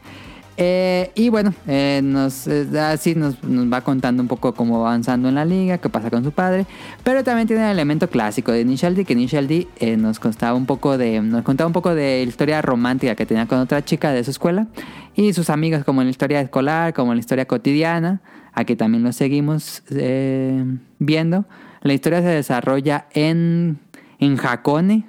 Eh, 0.63 1.11
y 1.15 1.31
bueno, 1.31 1.55
eh, 1.67 2.01
nos, 2.05 2.47
eh, 2.47 2.69
así 2.81 3.15
nos, 3.15 3.43
nos 3.43 3.73
va 3.73 3.81
contando 3.81 4.23
un 4.23 4.29
poco 4.29 4.53
cómo 4.53 4.81
va 4.81 4.89
avanzando 4.89 5.31
en 5.31 5.37
la 5.37 5.47
liga, 5.47 5.79
qué 5.79 5.89
pasa 5.89 6.11
con 6.11 6.23
su 6.23 6.33
padre. 6.33 6.67
Pero 7.03 7.25
también 7.25 7.49
tiene 7.49 7.65
el 7.65 7.71
elemento 7.71 8.11
clásico 8.11 8.53
de 8.53 8.61
Initial 8.61 8.95
D, 8.95 9.07
que 9.07 9.15
Initial 9.15 9.49
D 9.49 9.69
eh, 9.79 9.97
nos 9.97 10.19
contaba 10.19 10.55
un 10.55 10.67
poco 10.67 10.99
de. 10.99 11.23
Nos 11.23 11.45
contaba 11.45 11.67
un 11.67 11.73
poco 11.73 11.95
de 11.95 12.23
historia 12.25 12.61
romántica 12.61 13.15
que 13.15 13.25
tenía 13.25 13.47
con 13.47 13.59
otra 13.59 13.83
chica 13.85 14.13
de 14.13 14.23
su 14.23 14.33
escuela. 14.33 14.67
Y 15.15 15.33
sus 15.33 15.49
amigos, 15.49 15.85
como 15.85 16.03
en 16.03 16.09
la 16.09 16.11
historia 16.11 16.41
escolar, 16.43 16.93
como 16.93 17.13
en 17.13 17.17
la 17.17 17.21
historia 17.21 17.47
cotidiana. 17.47 18.21
Aquí 18.53 18.77
también 18.77 19.03
lo 19.03 19.13
seguimos 19.13 19.83
eh, 19.91 20.65
viendo. 20.99 21.45
La 21.83 21.93
historia 21.93 22.21
se 22.21 22.29
desarrolla 22.29 23.07
en, 23.13 23.79
en 24.19 24.39
Hakone, 24.39 25.07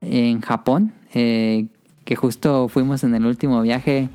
en 0.00 0.40
Japón, 0.40 0.92
eh, 1.14 1.66
que 2.04 2.16
justo 2.16 2.68
fuimos 2.68 3.04
en 3.04 3.14
el 3.14 3.24
último 3.24 3.62
viaje 3.62 4.08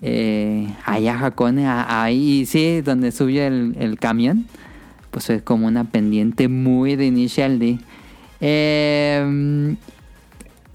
eh, 0.00 0.68
allá 0.84 1.14
a 1.14 1.26
Hakone, 1.26 1.66
ahí 1.66 2.46
sí, 2.46 2.80
donde 2.80 3.12
subió 3.12 3.46
el, 3.46 3.98
camión, 4.00 4.46
pues 5.10 5.30
es 5.30 5.42
como 5.42 5.66
una 5.66 5.84
pendiente 5.84 6.48
muy 6.48 6.96
de 6.96 7.06
Initial 7.06 7.62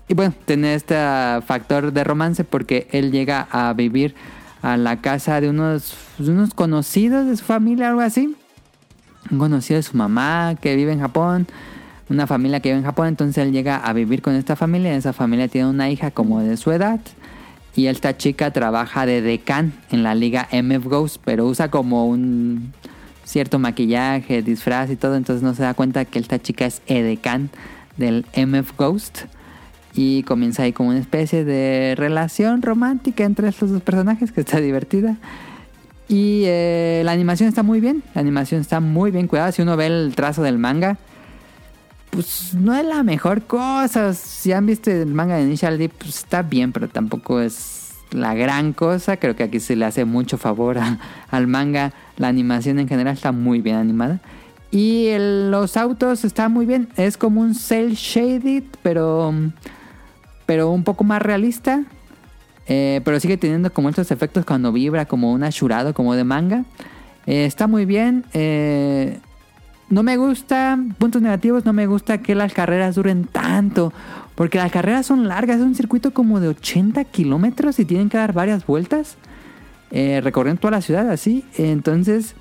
y 0.07 0.13
bueno, 0.13 0.33
tiene 0.45 0.75
este 0.75 0.95
factor 1.45 1.93
de 1.93 2.03
romance 2.03 2.43
porque 2.43 2.87
él 2.91 3.11
llega 3.11 3.47
a 3.51 3.73
vivir 3.73 4.15
a 4.63 4.77
la 4.77 5.01
casa 5.01 5.41
de 5.41 5.49
unos, 5.49 5.93
unos 6.17 6.53
conocidos 6.53 7.27
de 7.27 7.35
su 7.35 7.43
familia, 7.43 7.89
algo 7.89 7.99
así. 7.99 8.35
Un 9.29 9.37
conocido 9.37 9.77
de 9.77 9.83
su 9.83 9.95
mamá 9.95 10.55
que 10.59 10.75
vive 10.75 10.93
en 10.93 11.01
Japón, 11.01 11.47
una 12.09 12.27
familia 12.27 12.61
que 12.61 12.69
vive 12.69 12.79
en 12.79 12.85
Japón, 12.85 13.09
entonces 13.09 13.37
él 13.43 13.51
llega 13.51 13.77
a 13.77 13.91
vivir 13.91 14.21
con 14.21 14.33
esta 14.35 14.55
familia, 14.55 14.95
esa 14.95 15.11
familia 15.11 15.49
tiene 15.49 15.69
una 15.69 15.89
hija 15.89 16.11
como 16.11 16.39
de 16.39 16.55
su 16.55 16.71
edad 16.71 17.01
y 17.75 17.87
esta 17.87 18.17
chica 18.17 18.51
trabaja 18.51 19.05
de 19.05 19.21
decán 19.21 19.73
en 19.91 20.01
la 20.01 20.15
liga 20.15 20.47
MF 20.51 20.85
Ghost, 20.85 21.17
pero 21.25 21.45
usa 21.45 21.69
como 21.69 22.07
un 22.07 22.71
cierto 23.25 23.59
maquillaje, 23.59 24.41
disfraz 24.43 24.89
y 24.91 24.95
todo, 24.95 25.17
entonces 25.17 25.43
no 25.43 25.53
se 25.55 25.63
da 25.63 25.73
cuenta 25.73 26.05
que 26.05 26.19
esta 26.19 26.39
chica 26.39 26.65
es 26.65 26.81
edecán 26.87 27.49
del 27.97 28.25
MF 28.35 28.77
Ghost 28.77 29.23
y 29.93 30.23
comienza 30.23 30.63
ahí 30.63 30.73
como 30.73 30.89
una 30.89 30.99
especie 30.99 31.45
de 31.45 31.95
relación 31.95 32.61
romántica 32.61 33.23
entre 33.23 33.47
estos 33.47 33.71
dos 33.71 33.81
personajes 33.81 34.31
que 34.31 34.41
está 34.41 34.59
divertida. 34.59 35.17
Y 36.07 36.43
eh, 36.45 37.01
la 37.05 37.11
animación 37.11 37.49
está 37.49 37.63
muy 37.63 37.79
bien. 37.79 38.03
La 38.13 38.21
animación 38.21 38.61
está 38.61 38.79
muy 38.79 39.11
bien 39.11 39.27
cuidada. 39.27 39.51
Si 39.51 39.61
uno 39.61 39.77
ve 39.77 39.87
el 39.87 40.13
trazo 40.15 40.41
del 40.41 40.57
manga, 40.57 40.97
pues 42.09 42.53
no 42.53 42.75
es 42.75 42.85
la 42.85 43.03
mejor 43.03 43.43
cosa. 43.43 44.13
Si 44.13 44.51
han 44.51 44.65
visto 44.65 44.91
el 44.91 45.13
manga 45.13 45.37
de 45.37 45.43
Initial 45.43 45.77
D, 45.77 45.89
pues 45.89 46.17
está 46.17 46.41
bien, 46.41 46.71
pero 46.71 46.87
tampoco 46.89 47.39
es 47.39 47.91
la 48.11 48.33
gran 48.33 48.73
cosa. 48.73 49.17
Creo 49.17 49.35
que 49.35 49.43
aquí 49.43 49.59
se 49.59 49.75
le 49.75 49.85
hace 49.85 50.05
mucho 50.05 50.37
favor 50.37 50.77
al 51.31 51.47
manga. 51.47 51.93
La 52.17 52.27
animación 52.27 52.79
en 52.79 52.87
general 52.87 53.13
está 53.13 53.31
muy 53.31 53.61
bien 53.61 53.77
animada. 53.77 54.19
Y 54.73 55.09
los 55.19 55.77
autos 55.77 56.25
están 56.25 56.51
muy 56.51 56.65
bien. 56.65 56.89
Es 56.97 57.15
como 57.15 57.41
un 57.41 57.53
cel 57.53 57.93
shaded, 57.93 58.63
pero, 58.81 59.33
pero 60.53 60.69
un 60.69 60.83
poco 60.83 61.03
más 61.03 61.19
realista. 61.19 61.83
Eh, 62.67 63.01
pero 63.03 63.19
sigue 63.19 63.37
teniendo 63.37 63.73
como 63.73 63.89
estos 63.89 64.11
efectos 64.11 64.45
cuando 64.45 64.71
vibra, 64.71 65.07
como 65.07 65.33
un 65.33 65.43
ashurado, 65.43 65.95
como 65.95 66.13
de 66.13 66.23
manga. 66.23 66.63
Eh, 67.25 67.45
está 67.45 67.65
muy 67.65 67.85
bien. 67.85 68.23
eh, 68.33 69.17
no 69.89 70.03
me 70.03 70.15
gusta, 70.15 70.77
puntos 70.99 71.23
negativos, 71.23 71.65
no 71.65 71.73
me 71.73 71.87
gusta 71.87 72.19
que 72.19 72.35
las 72.35 72.53
carreras 72.53 72.93
duren 72.93 73.25
tanto. 73.25 73.91
Porque 74.35 74.59
las 74.59 74.71
carreras 74.71 75.07
son 75.07 75.27
largas, 75.27 75.57
es 75.57 75.63
un 75.63 75.73
circuito 75.73 76.13
como 76.13 76.39
de 76.39 76.49
80 76.49 77.03
kilómetros 77.05 77.79
y 77.79 77.85
tienen 77.85 78.09
que 78.09 78.17
dar 78.17 78.31
varias 78.33 78.63
vueltas. 78.67 79.17
Recorriendo 79.89 80.61
toda 80.61 80.71
la 80.71 80.81
ciudad 80.81 81.09
así. 81.09 81.45
Entonces, 81.57 82.35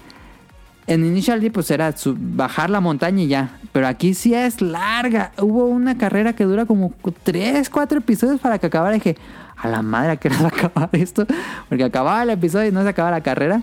en 0.86 1.04
Initial 1.04 1.40
D 1.40 1.50
pues 1.50 1.70
era 1.70 1.94
bajar 2.16 2.70
la 2.70 2.80
montaña 2.80 3.22
y 3.22 3.28
ya. 3.28 3.59
Pero 3.72 3.86
aquí 3.86 4.14
sí 4.14 4.34
es 4.34 4.60
larga. 4.60 5.32
Hubo 5.38 5.66
una 5.66 5.96
carrera 5.96 6.32
que 6.32 6.44
dura 6.44 6.66
como 6.66 6.92
3, 7.22 7.68
4 7.70 7.98
episodios 7.98 8.40
para 8.40 8.59
que 8.59 8.66
acabara. 8.66 8.96
Y 8.96 8.98
dije, 8.98 9.16
a 9.56 9.68
la 9.68 9.82
madre, 9.82 10.12
¿a 10.12 10.16
qué 10.16 10.28
hora 10.28 10.48
acabar 10.48 10.88
esto? 10.92 11.26
Porque 11.68 11.84
acababa 11.84 12.22
el 12.22 12.30
episodio 12.30 12.68
y 12.68 12.72
no 12.72 12.82
se 12.82 12.88
acababa 12.88 13.16
la 13.16 13.22
carrera. 13.22 13.62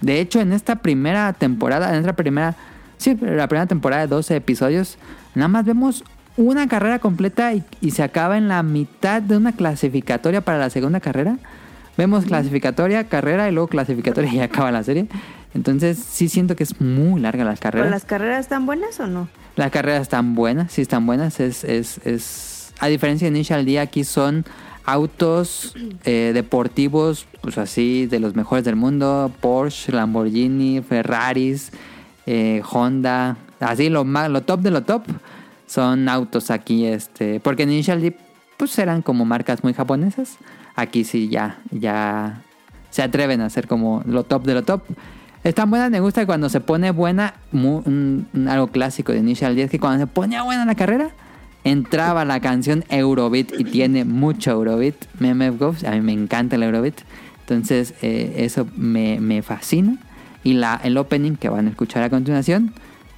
De 0.00 0.20
hecho, 0.20 0.40
en 0.40 0.52
esta 0.52 0.76
primera 0.76 1.32
temporada, 1.32 1.90
en 1.90 2.00
esta 2.00 2.12
primera, 2.12 2.54
sí, 2.98 3.16
la 3.20 3.48
primera 3.48 3.66
temporada 3.66 4.02
de 4.02 4.08
12 4.08 4.36
episodios, 4.36 4.98
nada 5.34 5.48
más 5.48 5.64
vemos 5.64 6.04
una 6.36 6.68
carrera 6.68 6.98
completa 6.98 7.52
y 7.54 7.90
se 7.90 8.02
acaba 8.02 8.36
en 8.36 8.48
la 8.48 8.62
mitad 8.62 9.22
de 9.22 9.36
una 9.36 9.52
clasificatoria 9.52 10.42
para 10.42 10.58
la 10.58 10.68
segunda 10.68 11.00
carrera. 11.00 11.38
Vemos 11.96 12.24
clasificatoria, 12.24 13.04
carrera 13.04 13.48
y 13.48 13.52
luego 13.52 13.68
clasificatoria 13.68 14.32
y 14.34 14.40
acaba 14.40 14.70
la 14.72 14.82
serie. 14.82 15.06
Entonces 15.54 15.98
sí 15.98 16.28
siento 16.28 16.56
que 16.56 16.64
es 16.64 16.80
muy 16.80 17.20
larga 17.20 17.44
las 17.44 17.60
¿Pero 17.60 17.72
carreras. 17.72 17.90
las 17.90 18.04
carreras 18.04 18.40
están 18.40 18.66
buenas 18.66 18.98
o 18.98 19.06
no? 19.06 19.28
Las 19.56 19.70
carreras 19.70 20.02
están 20.02 20.34
buenas, 20.34 20.72
sí 20.72 20.82
están 20.82 21.06
buenas. 21.06 21.38
Es, 21.40 21.62
es, 21.64 21.98
es... 22.04 22.72
A 22.80 22.88
diferencia 22.88 23.30
de 23.30 23.36
Initial 23.36 23.64
D, 23.64 23.78
aquí 23.78 24.02
son 24.02 24.44
autos 24.84 25.74
eh, 26.04 26.32
deportivos, 26.34 27.26
pues 27.40 27.58
así, 27.58 28.06
de 28.06 28.18
los 28.18 28.34
mejores 28.34 28.64
del 28.64 28.74
mundo. 28.74 29.30
Porsche, 29.40 29.92
Lamborghini, 29.92 30.82
Ferraris, 30.82 31.70
eh, 32.26 32.62
Honda. 32.70 33.36
Así, 33.60 33.88
lo, 33.88 34.04
más, 34.04 34.28
lo 34.30 34.42
top 34.42 34.60
de 34.60 34.70
lo 34.72 34.82
top 34.82 35.04
son 35.66 36.08
autos 36.08 36.50
aquí. 36.50 36.86
este 36.86 37.38
Porque 37.38 37.62
en 37.62 37.70
Initial 37.70 38.00
D, 38.00 38.16
pues 38.56 38.76
eran 38.78 39.02
como 39.02 39.24
marcas 39.24 39.62
muy 39.62 39.72
japonesas. 39.72 40.36
Aquí 40.76 41.04
sí 41.04 41.28
ya, 41.28 41.58
ya 41.70 42.42
se 42.90 43.02
atreven 43.02 43.40
a 43.40 43.46
hacer 43.46 43.66
como 43.66 44.02
lo 44.06 44.24
top 44.24 44.44
de 44.44 44.54
lo 44.54 44.62
top. 44.62 44.82
Están 45.44 45.68
buenas, 45.68 45.90
me 45.90 46.00
gusta 46.00 46.24
cuando 46.26 46.48
se 46.48 46.60
pone 46.60 46.90
buena, 46.90 47.34
algo 47.52 48.68
clásico 48.68 49.12
de 49.12 49.18
Initial 49.18 49.54
D 49.54 49.64
es 49.64 49.70
que 49.70 49.78
cuando 49.78 50.04
se 50.04 50.06
ponía 50.06 50.42
buena 50.42 50.64
la 50.64 50.74
carrera, 50.74 51.10
entraba 51.64 52.24
la 52.24 52.40
canción 52.40 52.84
Eurobeat 52.88 53.52
y 53.58 53.64
tiene 53.64 54.04
mucho 54.04 54.52
Eurobeat. 54.52 54.94
MMF 55.20 55.58
Ghost, 55.58 55.84
a 55.84 55.90
mí 55.90 56.00
me 56.00 56.12
encanta 56.12 56.56
el 56.56 56.62
Eurobeat. 56.62 57.00
Entonces, 57.40 57.94
eh, 58.00 58.34
eso 58.38 58.66
me, 58.76 59.20
me 59.20 59.42
fascina. 59.42 59.98
Y 60.44 60.54
la, 60.54 60.80
el 60.82 60.96
opening 60.96 61.36
que 61.36 61.48
van 61.48 61.66
a 61.66 61.70
escuchar 61.70 62.02
a 62.02 62.10
continuación 62.10 62.72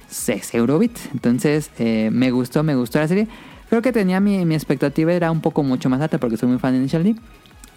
es 0.09 0.53
Eurobeat. 0.53 0.97
Entonces, 1.13 1.71
eh, 1.77 2.09
me 2.11 2.31
gustó, 2.31 2.63
me 2.63 2.75
gustó 2.75 2.99
la 2.99 3.07
serie. 3.07 3.27
Creo 3.69 3.81
que 3.81 3.91
tenía 3.91 4.19
mi, 4.19 4.45
mi 4.45 4.55
expectativa, 4.55 5.13
era 5.13 5.29
un 5.29 5.41
poco 5.41 5.63
mucho 5.63 5.89
más 5.89 6.01
alta 6.01 6.17
porque 6.17 6.37
soy 6.37 6.49
muy 6.49 6.57
fan 6.57 6.73
de 6.73 6.79
Initial 6.79 7.03
D. 7.03 7.15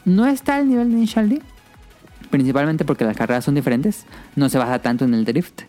No 0.04 0.26
está 0.26 0.56
al 0.56 0.68
nivel 0.68 0.90
de 0.90 0.96
Initial 0.96 1.28
D, 1.28 1.42
principalmente 2.30 2.84
porque 2.84 3.04
las 3.04 3.16
carreras 3.16 3.44
son 3.44 3.54
diferentes, 3.54 4.06
no 4.36 4.48
se 4.48 4.58
basa 4.58 4.80
tanto 4.80 5.04
en 5.04 5.14
el 5.14 5.24
drift. 5.24 5.62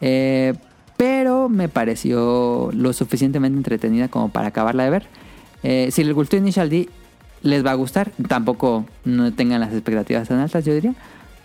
Eh, 0.00 0.54
pero 0.96 1.48
me 1.48 1.68
pareció 1.68 2.70
lo 2.74 2.92
suficientemente 2.92 3.56
entretenida 3.56 4.08
como 4.08 4.28
para 4.28 4.48
acabarla 4.48 4.84
de 4.84 4.90
ver. 4.90 5.06
Eh, 5.62 5.88
si 5.90 6.04
les 6.04 6.14
gustó 6.14 6.36
Initial 6.36 6.68
D, 6.68 6.88
les 7.42 7.64
va 7.64 7.70
a 7.70 7.74
gustar. 7.74 8.10
Tampoco 8.28 8.84
no 9.04 9.32
tengan 9.32 9.60
las 9.60 9.72
expectativas 9.72 10.28
tan 10.28 10.40
altas, 10.40 10.64
yo 10.64 10.74
diría. 10.74 10.94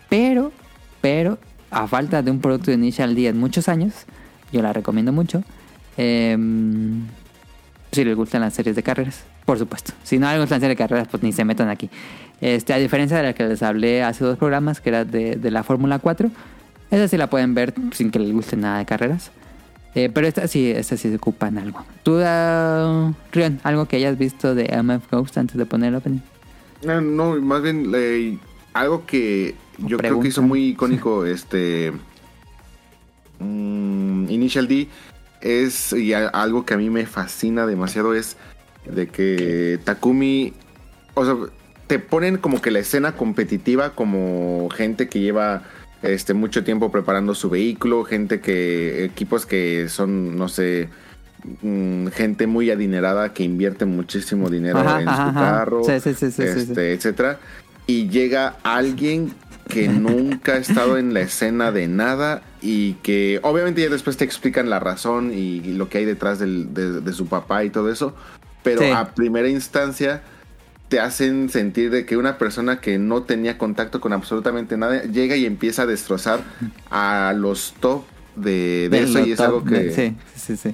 Pero, 0.09 0.51
pero, 0.99 1.37
a 1.71 1.87
falta 1.87 2.21
de 2.21 2.31
un 2.31 2.41
producto 2.41 2.71
de 2.71 2.75
Initial 2.75 3.15
D 3.15 3.27
en 3.27 3.39
muchos 3.39 3.69
años, 3.69 3.93
yo 4.51 4.61
la 4.61 4.73
recomiendo 4.73 5.13
mucho. 5.13 5.41
Eh, 5.97 6.37
si 7.93 8.03
les 8.03 8.15
gustan 8.15 8.41
las 8.41 8.53
series 8.53 8.75
de 8.75 8.83
carreras, 8.83 9.23
por 9.45 9.57
supuesto. 9.57 9.93
Si 10.03 10.19
no 10.19 10.29
les 10.29 10.39
gustan 10.39 10.57
las 10.57 10.63
series 10.63 10.77
de 10.77 10.83
carreras, 10.83 11.07
pues 11.07 11.23
ni 11.23 11.31
se 11.31 11.45
metan 11.45 11.69
aquí. 11.69 11.89
Este, 12.41 12.73
a 12.73 12.77
diferencia 12.77 13.17
de 13.17 13.23
la 13.23 13.33
que 13.33 13.43
les 13.45 13.63
hablé 13.63 14.03
hace 14.03 14.23
dos 14.25 14.37
programas, 14.37 14.81
que 14.81 14.89
era 14.89 15.05
de, 15.05 15.35
de 15.35 15.51
la 15.51 15.63
Fórmula 15.63 15.99
4, 15.99 16.29
esa 16.91 17.07
sí 17.07 17.17
la 17.17 17.29
pueden 17.29 17.53
ver 17.55 17.73
sin 17.91 18.11
que 18.11 18.19
les 18.19 18.31
guste 18.31 18.55
nada 18.57 18.79
de 18.79 18.85
carreras. 18.85 19.31
Eh, 19.95 20.09
pero 20.13 20.27
esta 20.27 20.45
sí, 20.49 20.69
esta 20.69 20.97
sí 20.97 21.09
se 21.09 21.15
ocupa 21.15 21.47
en 21.47 21.57
algo. 21.57 21.85
¿Tú, 22.03 22.15
uh, 22.19 23.13
Rion, 23.31 23.59
algo 23.63 23.85
que 23.85 23.95
hayas 23.95 24.17
visto 24.17 24.53
de 24.53 24.65
MF 24.83 25.09
Ghost 25.09 25.37
antes 25.37 25.55
de 25.57 25.65
poner 25.65 25.89
el 25.89 25.95
opening? 25.95 26.19
No, 26.83 26.99
no, 26.99 27.39
más 27.41 27.61
bien 27.61 27.89
eh, 27.95 28.37
algo 28.73 29.05
que 29.05 29.55
yo 29.77 29.97
creo 29.97 30.19
que 30.19 30.27
hizo 30.27 30.41
muy 30.41 30.67
icónico 30.71 31.25
este 31.25 31.93
mm, 33.39 34.29
Initial 34.29 34.67
D 34.67 34.87
es 35.41 35.93
y 35.93 36.13
a- 36.13 36.27
algo 36.27 36.65
que 36.65 36.73
a 36.73 36.77
mí 36.77 36.89
me 36.89 37.05
fascina 37.05 37.65
demasiado 37.65 38.13
es 38.13 38.35
de 38.85 39.07
que 39.07 39.79
Takumi 39.83 40.53
o 41.13 41.25
sea, 41.25 41.35
te 41.87 41.99
ponen 41.99 42.37
como 42.37 42.61
que 42.61 42.71
la 42.71 42.79
escena 42.79 43.13
competitiva 43.13 43.91
como 43.91 44.69
gente 44.69 45.07
que 45.07 45.19
lleva 45.19 45.63
este 46.01 46.33
mucho 46.33 46.63
tiempo 46.63 46.91
preparando 46.91 47.35
su 47.35 47.49
vehículo, 47.49 48.03
gente 48.03 48.39
que 48.41 49.05
equipos 49.05 49.45
que 49.45 49.87
son 49.89 50.37
no 50.37 50.47
sé 50.49 50.89
mm, 51.61 52.07
gente 52.07 52.47
muy 52.47 52.71
adinerada 52.71 53.33
que 53.33 53.43
invierte 53.43 53.85
muchísimo 53.85 54.49
dinero 54.49 54.79
Ajá, 54.79 55.01
en 55.01 55.09
ajá, 55.09 55.27
su 55.29 55.33
carro, 55.33 55.83
Sí, 55.83 55.99
sí, 55.99 56.31
sí, 56.31 56.41
este, 56.43 56.93
etcétera, 56.93 57.39
y 57.87 58.09
llega 58.09 58.55
alguien 58.63 59.33
que 59.69 59.87
nunca 59.87 60.53
ha 60.53 60.57
estado 60.57 60.97
en 60.97 61.13
la 61.13 61.21
escena 61.21 61.71
de 61.71 61.87
nada 61.87 62.41
y 62.61 62.93
que 63.03 63.39
obviamente 63.43 63.81
ya 63.81 63.89
después 63.89 64.17
te 64.17 64.25
explican 64.25 64.69
la 64.69 64.79
razón 64.79 65.31
y, 65.33 65.57
y 65.57 65.73
lo 65.73 65.89
que 65.89 65.99
hay 65.99 66.05
detrás 66.05 66.39
del- 66.39 66.73
de, 66.73 67.01
de 67.01 67.13
su 67.13 67.27
papá 67.27 67.63
y 67.63 67.69
todo 67.71 67.91
eso, 67.91 68.15
pero 68.63 68.81
a 68.93 69.13
primera 69.13 69.49
instancia 69.49 70.21
te 70.95 71.01
hacen 71.01 71.49
sentir 71.49 71.91
de 71.91 72.05
que 72.05 72.15
una 72.15 72.37
persona 72.37 72.79
que 72.79 72.97
no 72.97 73.23
tenía 73.23 73.57
contacto 73.57 73.99
con 73.99 74.13
absolutamente 74.13 74.77
nada 74.77 75.03
llega 75.03 75.35
y 75.35 75.45
empieza 75.45 75.81
a 75.81 75.85
destrozar 75.85 76.39
a 76.89 77.33
los 77.35 77.73
top 77.81 78.05
de, 78.37 78.87
de 78.89 78.89
De 78.89 79.03
eso 79.03 79.19
y 79.19 79.33
es 79.33 79.41
algo 79.41 79.65
que, 79.65 79.75
de- 79.75 79.91
sí, 79.91 80.15
sí, 80.37 80.55
sí. 80.55 80.73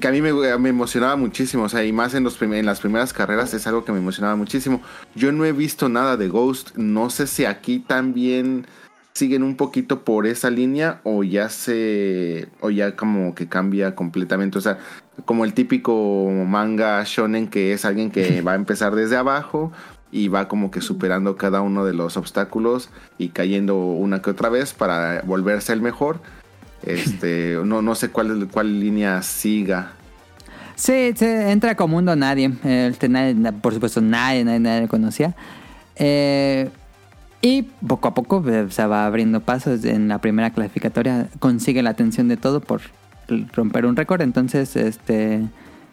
que 0.00 0.06
a 0.06 0.12
mí 0.12 0.22
me, 0.22 0.32
me 0.58 0.68
emocionaba 0.68 1.16
muchísimo, 1.16 1.64
o 1.64 1.68
sea, 1.68 1.84
y 1.84 1.92
más 1.92 2.14
en, 2.14 2.22
los 2.22 2.40
en 2.40 2.64
las 2.64 2.78
primeras 2.78 3.12
carreras 3.12 3.54
es 3.54 3.66
algo 3.66 3.84
que 3.84 3.90
me 3.90 3.98
emocionaba 3.98 4.36
muchísimo. 4.36 4.82
Yo 5.16 5.32
no 5.32 5.44
he 5.44 5.50
visto 5.50 5.88
nada 5.88 6.16
de 6.16 6.28
Ghost, 6.28 6.76
no 6.76 7.10
sé 7.10 7.26
si 7.26 7.44
aquí 7.44 7.80
también 7.80 8.68
siguen 9.14 9.42
un 9.42 9.56
poquito 9.56 10.04
por 10.04 10.28
esa 10.28 10.48
línea 10.48 11.00
o 11.02 11.24
ya 11.24 11.48
se 11.48 12.46
o 12.60 12.70
ya 12.70 12.94
como 12.94 13.34
que 13.34 13.48
cambia 13.48 13.96
completamente, 13.96 14.58
o 14.58 14.60
sea, 14.60 14.78
como 15.24 15.44
el 15.44 15.54
típico 15.54 16.28
manga 16.46 17.02
shonen 17.04 17.48
que 17.48 17.72
es 17.72 17.84
alguien 17.84 18.10
que 18.10 18.40
va 18.46 18.52
a 18.52 18.56
empezar 18.56 18.94
desde 18.94 19.16
abajo 19.16 19.72
y 20.12 20.28
va 20.28 20.46
como 20.48 20.70
que 20.70 20.80
superando 20.80 21.36
cada 21.36 21.60
uno 21.62 21.84
de 21.84 21.92
los 21.94 22.16
obstáculos 22.16 22.90
y 23.18 23.28
cayendo 23.30 23.76
una 23.76 24.22
que 24.22 24.30
otra 24.30 24.48
vez 24.48 24.72
para 24.72 25.22
volverse 25.22 25.72
el 25.72 25.80
mejor. 25.82 26.20
Este, 26.82 27.58
no, 27.64 27.82
no 27.82 27.94
sé 27.94 28.10
cuál, 28.10 28.48
cuál 28.50 28.78
línea 28.80 29.20
siga. 29.22 29.92
Sí, 30.76 31.12
se 31.16 31.50
entra 31.50 31.74
como 31.74 32.00
nadie. 32.02 32.52
Este, 32.62 33.08
nadie- 33.08 33.34
na- 33.34 33.52
por 33.52 33.72
supuesto, 33.74 34.00
nadie, 34.00 34.44
nadie, 34.44 34.60
nadie 34.60 34.82
lo 34.82 34.88
conocía. 34.88 35.34
Eh, 35.96 36.68
y 37.40 37.62
poco 37.62 38.08
a 38.08 38.14
poco 38.14 38.44
eh, 38.48 38.66
se 38.70 38.86
va 38.86 39.06
abriendo 39.06 39.40
pasos. 39.40 39.84
En 39.84 40.08
la 40.08 40.18
primera 40.20 40.50
clasificatoria 40.50 41.28
consigue 41.38 41.82
la 41.82 41.90
atención 41.90 42.28
de 42.28 42.36
todo 42.36 42.60
por 42.60 42.80
romper 43.52 43.86
un 43.86 43.96
récord. 43.96 44.20
Entonces, 44.22 44.76
este 44.76 45.42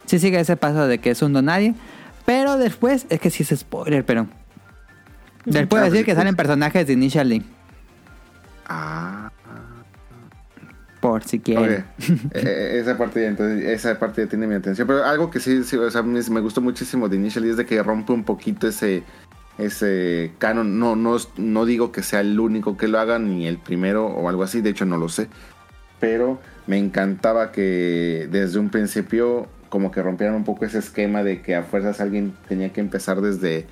sí 0.06 0.20
sigue 0.20 0.40
ese 0.40 0.56
paso 0.58 0.88
de 0.88 1.00
que 1.00 1.12
es 1.12 1.22
un 1.22 1.34
don 1.34 1.46
nadie. 1.46 1.76
Pero 2.26 2.58
después, 2.58 3.06
es 3.10 3.20
que 3.20 3.30
sí 3.30 3.44
es 3.44 3.60
spoiler, 3.60 4.06
pero. 4.06 4.28
Después 5.46 5.82
Ah, 5.82 5.86
de 5.86 5.92
decir 5.92 6.06
que 6.06 6.16
salen 6.16 6.36
personajes 6.36 6.88
de 6.88 6.94
Initial 6.94 7.28
D. 7.30 7.42
Ah, 8.68 9.30
Por 11.02 11.24
si 11.24 11.40
quieren. 11.40 11.86
Eh, 12.34 12.80
esa 12.82 12.98
parte 12.98 13.22
ya, 13.22 13.28
entonces, 13.28 13.66
esa 13.66 14.00
parte 14.00 14.24
ya 14.24 14.30
tiene 14.30 14.48
mi 14.48 14.56
atención. 14.56 14.88
Pero 14.88 15.04
algo 15.04 15.30
que 15.30 15.42
sí, 15.42 15.64
sí, 15.66 15.76
o 15.76 15.92
sea, 15.92 16.02
me, 16.02 16.22
me 16.22 16.40
gustó 16.40 16.62
muchísimo 16.62 17.10
de 17.10 17.18
Initial 17.18 17.44
D 17.44 17.52
es 17.52 17.58
de 17.58 17.66
que 17.66 17.82
rompe 17.84 18.14
un 18.14 18.24
poquito 18.24 18.68
ese 18.68 19.04
ese 19.58 20.32
canon. 20.40 20.80
No, 20.80 20.96
no, 20.96 21.18
no 21.38 21.66
digo 21.66 21.92
que 21.92 22.04
sea 22.04 22.22
el 22.22 22.40
único 22.40 22.78
que 22.78 22.88
lo 22.88 23.00
haga, 23.00 23.20
ni 23.20 23.48
el 23.48 23.58
primero 23.58 24.06
o 24.08 24.30
algo 24.30 24.44
así. 24.44 24.62
De 24.62 24.70
hecho, 24.70 24.86
no 24.86 24.98
lo 24.98 25.10
sé. 25.10 25.28
Pero 26.00 26.40
me 26.68 26.78
encantaba 26.78 27.52
que 27.52 28.28
desde 28.32 28.60
un 28.60 28.70
principio 28.70 29.48
como 29.70 29.92
que 29.92 30.02
rompieran 30.04 30.36
un 30.36 30.44
poco 30.44 30.66
ese 30.66 30.80
esquema 30.80 31.24
de 31.24 31.42
que 31.42 31.56
a 31.56 31.64
fuerzas 31.64 32.00
alguien 32.00 32.34
tenía 32.48 32.72
que 32.72 32.80
empezar 32.82 33.22
desde, 33.22 33.66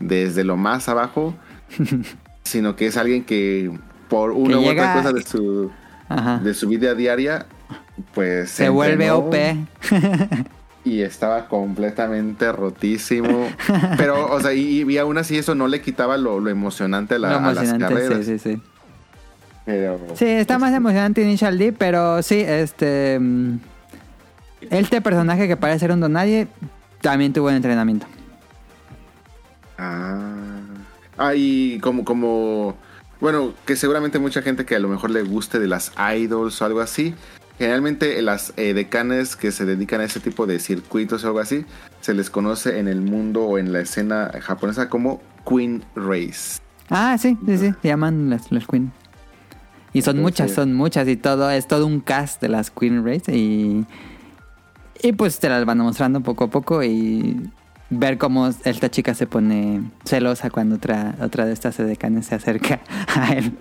desde 0.00 0.44
lo 0.44 0.56
más 0.56 0.88
abajo, 0.88 1.34
sino 2.44 2.76
que 2.76 2.86
es 2.86 2.96
alguien 2.96 3.24
que 3.24 3.70
por 4.08 4.30
una 4.32 4.58
u 4.58 4.62
llega 4.62 4.90
otra 4.90 4.94
cosa 5.02 5.12
de 5.12 5.22
su, 5.22 5.70
Ajá. 6.08 6.38
de 6.38 6.54
su 6.54 6.68
vida 6.68 6.94
diaria, 6.94 7.46
pues 8.14 8.50
Se 8.50 8.68
vuelve 8.68 9.10
OP. 9.10 9.34
y 10.84 11.00
estaba 11.02 11.48
completamente 11.48 12.50
rotísimo. 12.52 13.48
Pero, 13.96 14.32
o 14.32 14.40
sea, 14.40 14.52
y, 14.52 14.82
y 14.82 14.98
aún 14.98 15.16
así 15.18 15.38
eso 15.38 15.54
no 15.54 15.68
le 15.68 15.80
quitaba 15.80 16.16
lo, 16.16 16.40
lo 16.40 16.50
emocionante 16.50 17.14
a, 17.14 17.18
la- 17.18 17.30
Lo 17.32 17.36
a 17.38 17.40
las 17.52 17.68
emocionante, 17.68 17.94
carreras. 17.94 18.26
sí, 18.26 18.38
sí, 18.38 18.52
sí. 18.56 18.62
Pero, 19.64 20.00
Sí, 20.16 20.26
está 20.26 20.58
más 20.58 20.74
emocionante 20.74 21.22
Initial 21.22 21.56
D, 21.58 21.72
pero 21.72 22.22
sí, 22.22 22.40
este. 22.40 23.18
mm, 23.20 23.58
Este 24.70 25.00
personaje 25.00 25.46
que 25.48 25.56
parece 25.56 25.80
ser 25.80 25.92
un 25.92 26.00
don 26.00 26.12
nadie 26.12 26.48
también 27.00 27.32
tuvo 27.32 27.50
entrenamiento. 27.50 28.06
Ah, 29.78 30.60
ah, 31.18 31.34
y 31.34 31.78
como, 31.80 32.04
como, 32.04 32.76
bueno, 33.20 33.52
que 33.66 33.76
seguramente 33.76 34.18
mucha 34.18 34.42
gente 34.42 34.64
que 34.64 34.76
a 34.76 34.78
lo 34.78 34.88
mejor 34.88 35.10
le 35.10 35.22
guste 35.22 35.58
de 35.58 35.66
las 35.66 35.92
idols 36.16 36.60
o 36.62 36.64
algo 36.64 36.80
así, 36.80 37.14
generalmente 37.58 38.20
las 38.22 38.52
eh, 38.56 38.74
decanes 38.74 39.34
que 39.36 39.50
se 39.50 39.64
dedican 39.64 40.00
a 40.00 40.04
ese 40.04 40.20
tipo 40.20 40.46
de 40.46 40.58
circuitos 40.60 41.24
o 41.24 41.28
algo 41.28 41.40
así, 41.40 41.64
se 42.00 42.14
les 42.14 42.30
conoce 42.30 42.78
en 42.78 42.86
el 42.88 43.00
mundo 43.00 43.42
o 43.42 43.58
en 43.58 43.72
la 43.72 43.80
escena 43.80 44.30
japonesa 44.40 44.88
como 44.88 45.20
Queen 45.48 45.84
Race. 45.96 46.60
Ah, 46.90 47.16
sí, 47.18 47.36
sí, 47.46 47.58
sí, 47.58 47.72
se 47.82 47.88
llaman 47.88 48.30
las, 48.30 48.52
las 48.52 48.66
Queen. 48.66 48.92
Y 49.92 50.02
son 50.02 50.16
Entonces- 50.18 50.22
muchas, 50.40 50.50
son 50.52 50.74
muchas 50.74 51.08
y 51.08 51.16
todo, 51.16 51.50
es 51.50 51.66
todo 51.68 51.86
un 51.86 52.00
cast 52.00 52.40
de 52.40 52.48
las 52.48 52.70
Queen 52.70 53.04
Race 53.04 53.34
y... 53.34 53.84
Y 55.04 55.12
pues 55.12 55.40
te 55.40 55.48
las 55.48 55.64
van 55.64 55.78
mostrando 55.78 56.20
poco 56.20 56.44
a 56.44 56.50
poco 56.50 56.82
y 56.84 57.50
ver 57.90 58.18
cómo 58.18 58.46
esta 58.64 58.88
chica 58.90 59.14
se 59.14 59.26
pone 59.26 59.82
celosa 60.04 60.48
cuando 60.48 60.76
otra, 60.76 61.16
otra 61.20 61.44
de 61.44 61.52
estas 61.52 61.78
edecanes 61.80 62.26
se 62.26 62.36
acerca 62.36 62.80
a 63.08 63.32
él. 63.34 63.52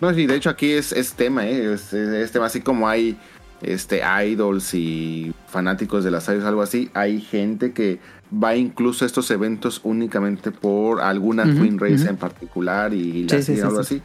No, 0.00 0.12
sí, 0.12 0.26
de 0.26 0.34
hecho 0.34 0.50
aquí 0.50 0.72
es, 0.72 0.90
es 0.92 1.12
tema, 1.12 1.46
¿eh? 1.46 1.72
Es, 1.72 2.32
tema 2.32 2.46
así 2.46 2.62
como 2.62 2.88
hay 2.88 3.16
este 3.62 4.00
idols 4.26 4.74
y 4.74 5.32
fanáticos 5.46 6.02
de 6.02 6.10
las 6.10 6.26
idols, 6.28 6.44
algo 6.46 6.62
así. 6.62 6.90
Hay 6.94 7.20
gente 7.20 7.72
que 7.72 8.00
va 8.32 8.56
incluso 8.56 9.04
a 9.04 9.06
estos 9.06 9.30
eventos 9.30 9.80
únicamente 9.84 10.50
por 10.50 11.00
alguna 11.00 11.44
Queen 11.44 11.78
Race 11.78 12.08
en 12.08 12.16
particular 12.16 12.92
y, 12.92 13.28
Sí, 13.28 13.36
la 13.36 13.42
sí, 13.42 13.54
sí, 13.54 13.60
algo 13.60 13.84
sí. 13.84 13.96
así. 13.96 14.02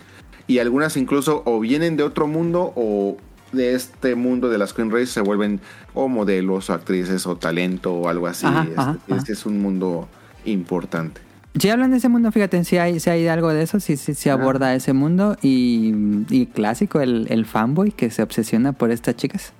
Y 0.47 0.59
algunas 0.59 0.95
incluso 0.97 1.41
o 1.45 1.59
vienen 1.59 1.97
de 1.97 2.03
otro 2.03 2.27
mundo 2.27 2.72
o 2.76 3.17
de 3.51 3.73
este 3.73 4.15
mundo 4.15 4.49
de 4.49 4.57
las 4.57 4.73
Queen 4.73 4.91
Race 4.91 5.07
se 5.07 5.22
vuelven 5.22 5.59
o 5.93 6.07
modelos 6.07 6.69
o 6.69 6.73
actrices 6.73 7.26
o 7.26 7.35
talento 7.38 7.93
o 7.93 8.09
algo 8.09 8.27
así. 8.27 8.45
Ajá, 8.45 8.63
Este, 8.63 8.80
ajá, 8.81 8.97
es, 9.07 9.13
ajá. 9.13 9.23
es 9.31 9.45
un 9.45 9.61
mundo 9.61 10.07
importante. 10.45 11.22
Si 11.57 11.69
hablan 11.69 11.91
de 11.91 11.97
ese 11.97 12.09
mundo, 12.09 12.31
fíjate, 12.34 12.63
si 12.65 12.77
hay, 12.77 12.99
si 12.99 13.09
hay 13.09 13.27
algo 13.27 13.47
de 13.53 13.61
eso, 13.63 13.80
si 13.80 13.95
sí, 13.95 14.30
aborda 14.30 14.76
ese 14.76 14.91
mundo 14.91 15.38
y, 15.41 15.93
y 16.30 16.47
clásico, 16.47 16.99
el, 16.99 17.27
el 17.30 17.45
fanboy 17.45 17.91
que 17.91 18.09
se 18.11 18.22
obsesiona 18.23 18.73
por 18.73 18.91
estas 18.91 19.15
chicas. 19.15 19.53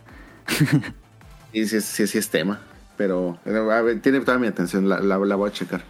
Y 1.54 1.66
sí, 1.68 1.80
sí, 1.80 2.06
sí 2.06 2.18
es 2.18 2.30
tema. 2.30 2.60
Pero 2.98 3.38
a 3.46 3.82
ver, 3.82 4.02
tiene 4.02 4.20
toda 4.22 4.38
mi 4.38 4.48
atención, 4.48 4.90
la, 4.90 5.00
la- 5.00 5.18
la 5.18 5.36
voy 5.36 5.50
a 5.50 5.54
checar. 5.54 5.84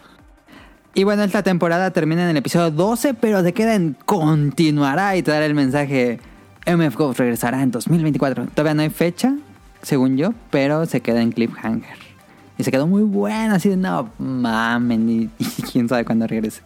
Y 0.97 1.03
bueno, 1.03 1.23
esta 1.23 1.43
temporada 1.43 1.91
termina 1.91 2.23
en 2.23 2.29
el 2.29 2.37
episodio 2.37 2.71
12, 2.71 3.15
pero 3.15 3.43
te 3.43 3.53
queda 3.53 3.75
en 3.75 3.97
continuará 4.05 5.17
y 5.17 5.23
te 5.23 5.31
dará 5.31 5.45
el 5.45 5.53
mensaje 5.53 6.21
MF 6.65 6.95
Ghost 6.95 7.19
regresará 7.19 7.61
en 7.61 7.69
2024. 7.69 8.45
Todavía 8.45 8.73
no 8.75 8.81
hay 8.81 8.89
fecha, 8.89 9.35
según 9.81 10.15
yo, 10.15 10.33
pero 10.51 10.85
se 10.85 11.01
queda 11.01 11.21
en 11.21 11.33
cliffhanger. 11.33 11.97
Y 12.57 12.63
se 12.63 12.71
quedó 12.71 12.87
muy 12.87 13.03
bueno, 13.03 13.55
así 13.55 13.67
de 13.67 13.75
no 13.75 14.09
mamen, 14.17 15.09
y, 15.09 15.29
y 15.37 15.61
quién 15.69 15.89
sabe 15.89 16.05
cuándo 16.05 16.27
regrese. 16.27 16.61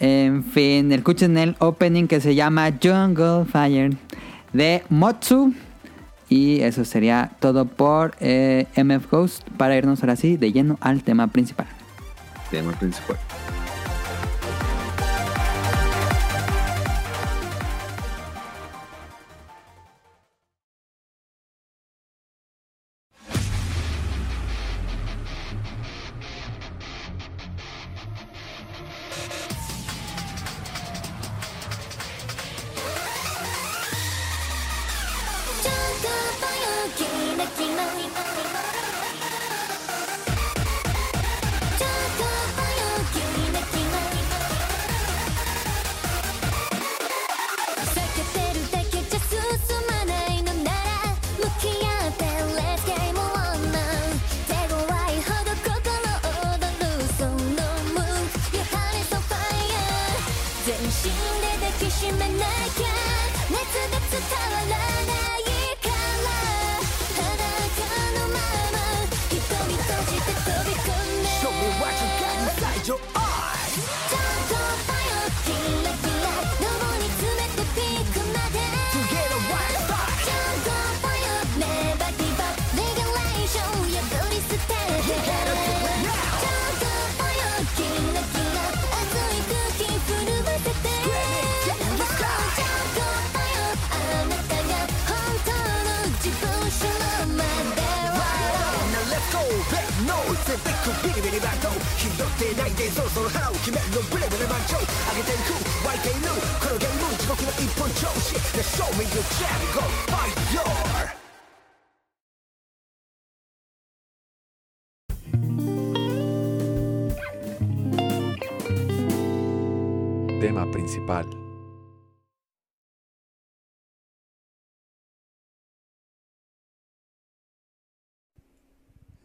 En 0.00 0.42
fin, 0.42 0.90
escuchen 0.90 1.36
el 1.36 1.54
opening 1.58 2.06
que 2.06 2.18
se 2.22 2.34
llama 2.34 2.70
Jungle 2.82 3.44
Fire 3.44 3.94
de 4.54 4.84
Motsu. 4.88 5.52
Y 6.30 6.62
eso 6.62 6.86
sería 6.86 7.32
todo 7.40 7.66
por 7.66 8.14
eh, 8.20 8.66
MF 8.74 9.10
Ghost 9.10 9.46
para 9.58 9.76
irnos 9.76 10.02
ahora 10.02 10.16
sí 10.16 10.38
de 10.38 10.50
lleno 10.50 10.78
al 10.80 11.02
tema 11.02 11.26
principal. 11.26 11.66
Tema 12.52 12.72
principal. 12.72 13.16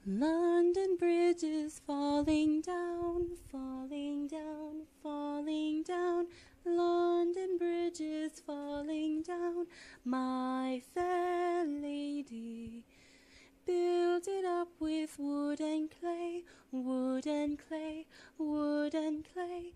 London 0.09 0.95
Bridge 0.95 1.43
is 1.43 1.81
falling 1.85 2.61
down, 2.61 3.27
falling 3.51 4.29
down, 4.29 4.83
falling 5.03 5.83
down. 5.83 6.27
London 6.65 7.57
Bridge 7.57 7.99
is 7.99 8.39
falling 8.39 9.21
down, 9.21 9.67
my 10.05 10.81
fair 10.93 11.65
lady. 11.65 12.85
Build 13.65 14.29
it 14.29 14.45
up 14.45 14.69
with 14.79 15.19
wood 15.19 15.59
and 15.59 15.91
clay, 15.99 16.45
wood 16.71 17.27
and 17.27 17.59
clay, 17.67 18.05
wood 18.37 18.95
and 18.95 19.25
clay. 19.33 19.73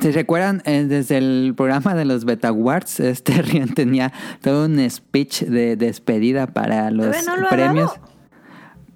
¿Se 0.00 0.12
recuerdan? 0.12 0.62
Eh, 0.66 0.84
desde 0.84 1.18
el 1.18 1.54
programa 1.56 1.94
de 1.94 2.04
los 2.04 2.24
Beta 2.24 2.48
Awards, 2.48 3.00
este 3.00 3.40
Rion 3.42 3.70
tenía 3.70 4.12
todo 4.42 4.66
un 4.66 4.90
speech 4.90 5.42
de 5.42 5.76
despedida 5.76 6.46
para 6.46 6.90
los 6.90 7.06
¿Todavía 7.06 7.22
no 7.22 7.36
lo 7.36 7.46
ha 7.46 7.50
premios. 7.50 7.92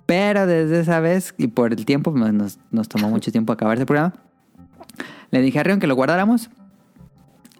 Pero 0.06 0.46
desde 0.46 0.80
esa 0.80 1.00
vez, 1.00 1.34
y 1.38 1.48
por 1.48 1.72
el 1.72 1.84
tiempo, 1.84 2.12
pues, 2.12 2.32
nos, 2.32 2.58
nos 2.70 2.88
tomó 2.88 3.08
mucho 3.10 3.30
tiempo 3.30 3.52
acabar 3.52 3.76
ese 3.76 3.86
programa, 3.86 4.14
le 5.30 5.40
dije 5.42 5.58
a 5.58 5.62
Rion 5.62 5.80
que 5.80 5.86
lo 5.86 5.94
guardáramos. 5.94 6.50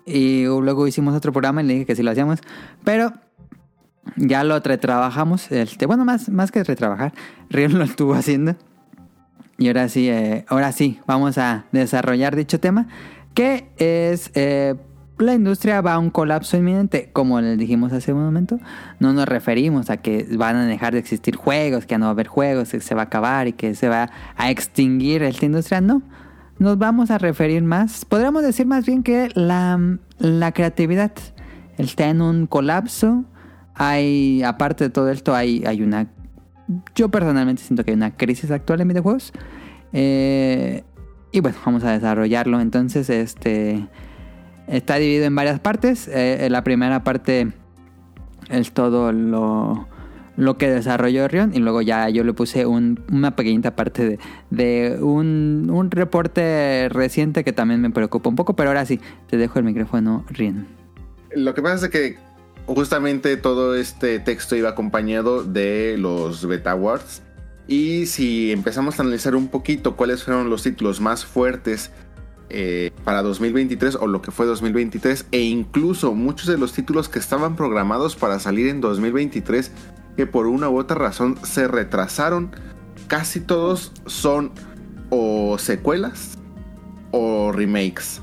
Y 0.05 0.45
luego 0.45 0.87
hicimos 0.87 1.15
otro 1.15 1.33
programa 1.33 1.63
y 1.63 1.67
le 1.67 1.73
dije 1.75 1.87
que 1.87 1.95
sí 1.95 2.03
lo 2.03 2.11
hacíamos. 2.11 2.41
Pero 2.83 3.13
ya 4.17 4.45
lo 4.45 4.59
retrabajamos. 4.61 5.51
Este, 5.51 5.87
bueno, 5.87 6.05
más, 6.05 6.29
más 6.29 6.51
que 6.51 6.65
retrabajar, 6.65 7.13
Rion 7.51 7.79
lo 7.79 7.85
estuvo 7.85 8.15
haciendo. 8.15 8.57
Y 9.59 9.69
ahora 9.69 9.89
sí, 9.89 10.09
eh, 10.09 10.45
ahora 10.49 10.73
sí, 10.73 11.01
vamos 11.07 11.37
a 11.39 11.65
desarrollar 11.73 12.37
dicho 12.37 12.61
tema, 12.61 12.87
que 13.35 13.69
es 13.77 14.31
eh, 14.35 14.77
la 15.19 15.35
industria 15.35 15.81
va 15.81 15.95
a 15.95 15.99
un 15.99 16.11
colapso 16.11 16.57
inminente. 16.57 17.11
Como 17.13 17.41
les 17.41 17.59
dijimos 17.59 17.93
hace 17.93 18.13
un 18.13 18.25
momento, 18.25 18.59
no 19.01 19.13
nos 19.13 19.27
referimos 19.27 19.91
a 19.91 19.97
que 19.97 20.27
van 20.37 20.57
a 20.57 20.67
dejar 20.67 20.93
de 20.93 21.01
existir 21.01 21.37
juegos, 21.37 21.87
que 21.87 21.93
ya 21.93 21.99
no 21.99 22.07
va 22.07 22.11
a 22.11 22.13
haber 22.13 22.29
juegos, 22.29 22.71
que 22.71 22.81
se 22.81 22.95
va 22.95 23.03
a 23.03 23.05
acabar 23.07 23.49
y 23.49 23.53
que 23.53 23.75
se 23.75 23.89
va 23.89 24.11
a 24.37 24.51
extinguir 24.51 25.23
esta 25.23 25.45
industria. 25.47 25.81
No, 25.81 26.03
nos 26.59 26.79
vamos 26.79 27.11
a 27.11 27.19
referir 27.19 27.63
más, 27.63 28.05
podríamos 28.05 28.43
decir 28.43 28.67
más 28.67 28.87
bien 28.87 29.03
que 29.03 29.29
la, 29.35 29.79
la 30.19 30.53
creatividad 30.53 31.13
está 31.79 32.09
en 32.09 32.23
un 32.23 32.47
colapso. 32.47 33.25
Hay, 33.79 34.43
aparte 34.43 34.85
de 34.85 34.91
todo 34.91 35.11
esto, 35.11 35.35
hay, 35.35 35.65
hay 35.67 35.83
una 35.83 36.09
yo 36.95 37.09
personalmente 37.09 37.63
siento 37.63 37.83
que 37.85 37.93
hay 37.93 37.97
una 37.97 38.15
crisis 38.15 38.51
actual 38.51 38.81
en 38.83 38.89
videojuegos. 38.89 39.33
Eh, 39.93 40.85
y 41.33 41.41
bueno, 41.41 41.57
vamos 41.65 41.83
a 41.85 41.93
desarrollarlo. 41.93 42.61
Entonces, 42.61 43.09
este 43.09 43.87
está 44.67 44.97
dividido 44.97 45.25
en 45.25 45.35
varias 45.35 45.61
partes. 45.61 46.11
Eh, 46.13 46.47
la 46.51 46.65
primera 46.65 47.05
parte 47.05 47.53
es 48.51 48.73
todo 48.73 49.13
lo, 49.13 49.89
lo 50.37 50.59
que 50.59 50.69
desarrolló 50.69 51.27
Rion. 51.27 51.53
Y 51.55 51.59
luego 51.61 51.81
ya 51.81 52.09
yo 52.11 52.23
le 52.23 52.35
puse 52.35 52.67
un- 52.67 53.01
una 53.11 53.35
pequeñita 53.35 53.75
parte 53.75 54.07
de, 54.07 54.19
de 54.51 54.99
un, 55.03 55.71
un 55.73 55.91
reporte 55.91 56.89
reciente 56.91 57.45
que 57.45 57.55
también 57.55 57.81
me 57.81 57.89
preocupa 57.89 58.29
un 58.29 58.37
poco. 58.37 58.55
Pero 58.57 58.69
ahora 58.69 58.85
sí, 58.85 59.01
te 59.29 59.39
dejo 59.39 59.59
el 59.59 59.65
micrófono, 59.65 60.25
Rion. 60.29 60.67
Lo 61.35 61.55
que 61.55 61.63
pasa 61.63 61.87
es 61.87 61.91
que 61.93 62.28
justamente 62.75 63.37
todo 63.37 63.75
este 63.75 64.19
texto 64.21 64.55
iba 64.55 64.69
acompañado 64.69 65.43
de 65.43 65.97
los 65.99 66.47
Beta 66.47 66.73
Awards. 66.73 67.23
Y 67.67 68.07
si 68.07 68.53
empezamos 68.53 68.99
a 68.99 69.03
analizar 69.03 69.35
un 69.35 69.49
poquito 69.49 69.97
cuáles 69.97 70.25
fueron 70.25 70.49
los 70.49 70.63
títulos 70.63 71.01
más 71.01 71.25
fuertes 71.25 71.91
eh, 72.51 72.93
para 73.05 73.23
2023 73.23 73.97
o 73.97 74.07
lo 74.07 74.23
que 74.23 74.31
fue 74.31 74.47
2023 74.47 75.27
e 75.33 75.41
incluso 75.41 76.15
muchos 76.15 76.47
de 76.47 76.57
los 76.57 76.73
títulos 76.73 77.11
que 77.11 77.19
estaban 77.19 77.57
programados 77.57 78.17
para 78.17 78.39
salir 78.39 78.69
en 78.69 78.81
2023 78.81 79.71
que 80.17 80.27
por 80.27 80.47
una 80.47 80.71
u 80.71 80.79
otra 80.79 80.97
razón 80.97 81.39
se 81.43 81.69
retrasaron, 81.69 82.51
casi 83.07 83.41
todos 83.41 83.93
son 84.07 84.53
o 85.11 85.59
secuelas 85.59 86.39
o 87.11 87.53
remakes. 87.53 88.21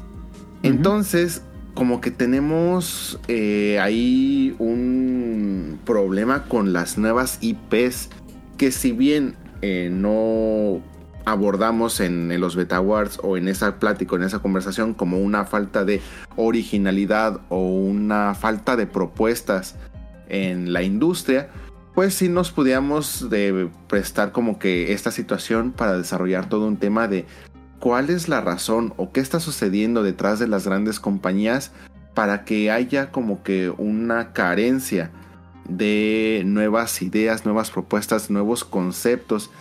Entonces, 0.64 1.44
como 1.76 2.02
que 2.02 2.10
tenemos 2.10 3.19
eh, 3.27 3.80
ahí 3.80 4.56
un 4.60 5.80
problema 5.85 6.45
con 6.45 6.73
las 6.73 6.97
nuevas 6.97 7.38
IPs 7.41 8.10
que 8.57 8.72
si 8.72 8.93
bien 8.93 9.35
eh, 9.61 9.89
no 9.91 10.81
abordamos 11.26 11.99
en, 11.99 12.39
los 12.39 12.56
Beta 12.56 12.77
Awards 12.77 13.19
o 13.22 13.35
en 13.35 13.47
esa 13.47 13.80
plática, 13.80 14.15
en 14.15 14.23
esa 14.23 14.39
conversación, 14.39 14.93
como 14.93 15.19
una 15.19 15.45
falta 15.45 15.84
de 15.84 16.02
originalidad 16.38 17.41
o 17.49 17.60
una 17.68 18.35
falta 18.35 18.76
de 18.76 18.88
propuestas 18.88 19.76
en 20.30 20.72
la 20.72 20.84
industria, 20.84 21.49
pues 21.93 22.14
sí 22.14 22.30
nos 22.30 22.52
pudiéramos 22.52 23.30
de 23.30 23.69
prestar 23.88 24.31
como 24.31 24.60
que 24.60 24.93
esta 24.93 25.11
situación 25.11 25.72
para 25.72 25.97
desarrollar 25.97 26.47
todo 26.47 26.68
un 26.68 26.77
tema 26.77 27.07
de 27.07 27.26
cuál 27.80 28.10
es 28.10 28.27
la 28.27 28.41
razón 28.41 28.93
o 28.97 29.11
qué 29.11 29.19
está 29.19 29.39
sucediendo 29.39 30.03
detrás 30.03 30.39
de 30.39 30.47
las 30.47 30.65
grandes 30.65 30.99
compañías 30.99 31.72
para 32.14 32.45
que 32.45 32.72
haya 32.72 33.11
como 33.11 33.43
que 33.43 33.69
una 33.69 34.34
carencia 34.34 35.11
de 35.68 36.43
nuevas 36.45 37.02
ideas, 37.02 37.45
nuevas 37.45 37.72
propuestas, 37.72 38.30
nuevos 38.30 38.64
conceptos. 38.64 39.52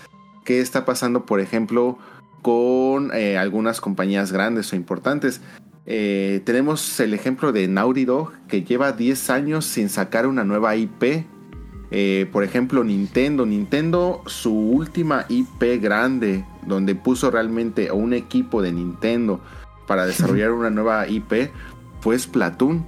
¿Qué 0.45 0.61
está 0.61 0.85
pasando, 0.85 1.27
por 1.27 1.41
ejemplo, 1.41 1.99
con 2.43 3.11
eh, 3.15 3.39
algunas 3.39 3.81
compañías 3.81 4.33
grandes 4.33 4.73
o 4.73 4.77
importantes? 4.77 5.41
Eh, 5.87 6.43
tenemos 6.45 6.99
el 7.01 7.13
ejemplo 7.15 7.53
de 7.53 7.69
Naughty 7.69 8.05
Dog, 8.05 8.33
que 8.49 8.63
lleva 8.63 8.93
10 8.93 9.31
años 9.31 9.65
sin 9.65 9.89
sacar 9.89 10.27
una 10.27 10.45
nueva 10.45 10.77
IP. 10.77 11.27
Eh, 11.91 12.29
por 12.33 12.45
ejemplo, 12.45 12.83
Nintendo. 12.83 13.47
Nintendo, 13.47 14.23
su 14.27 14.53
última 14.53 15.27
IP 15.29 15.81
grande, 15.81 16.45
donde 16.67 16.95
puso 16.95 17.31
realmente 17.31 17.89
a 17.89 17.95
un 17.95 18.13
equipo 18.15 18.63
de 18.63 18.73
Nintendo 18.73 19.41
para 19.87 20.07
desarrollar 20.07 20.51
una 20.53 20.71
nueva 20.71 21.07
IP, 21.09 21.51
fue 22.01 22.19
Splatoon. 22.19 22.85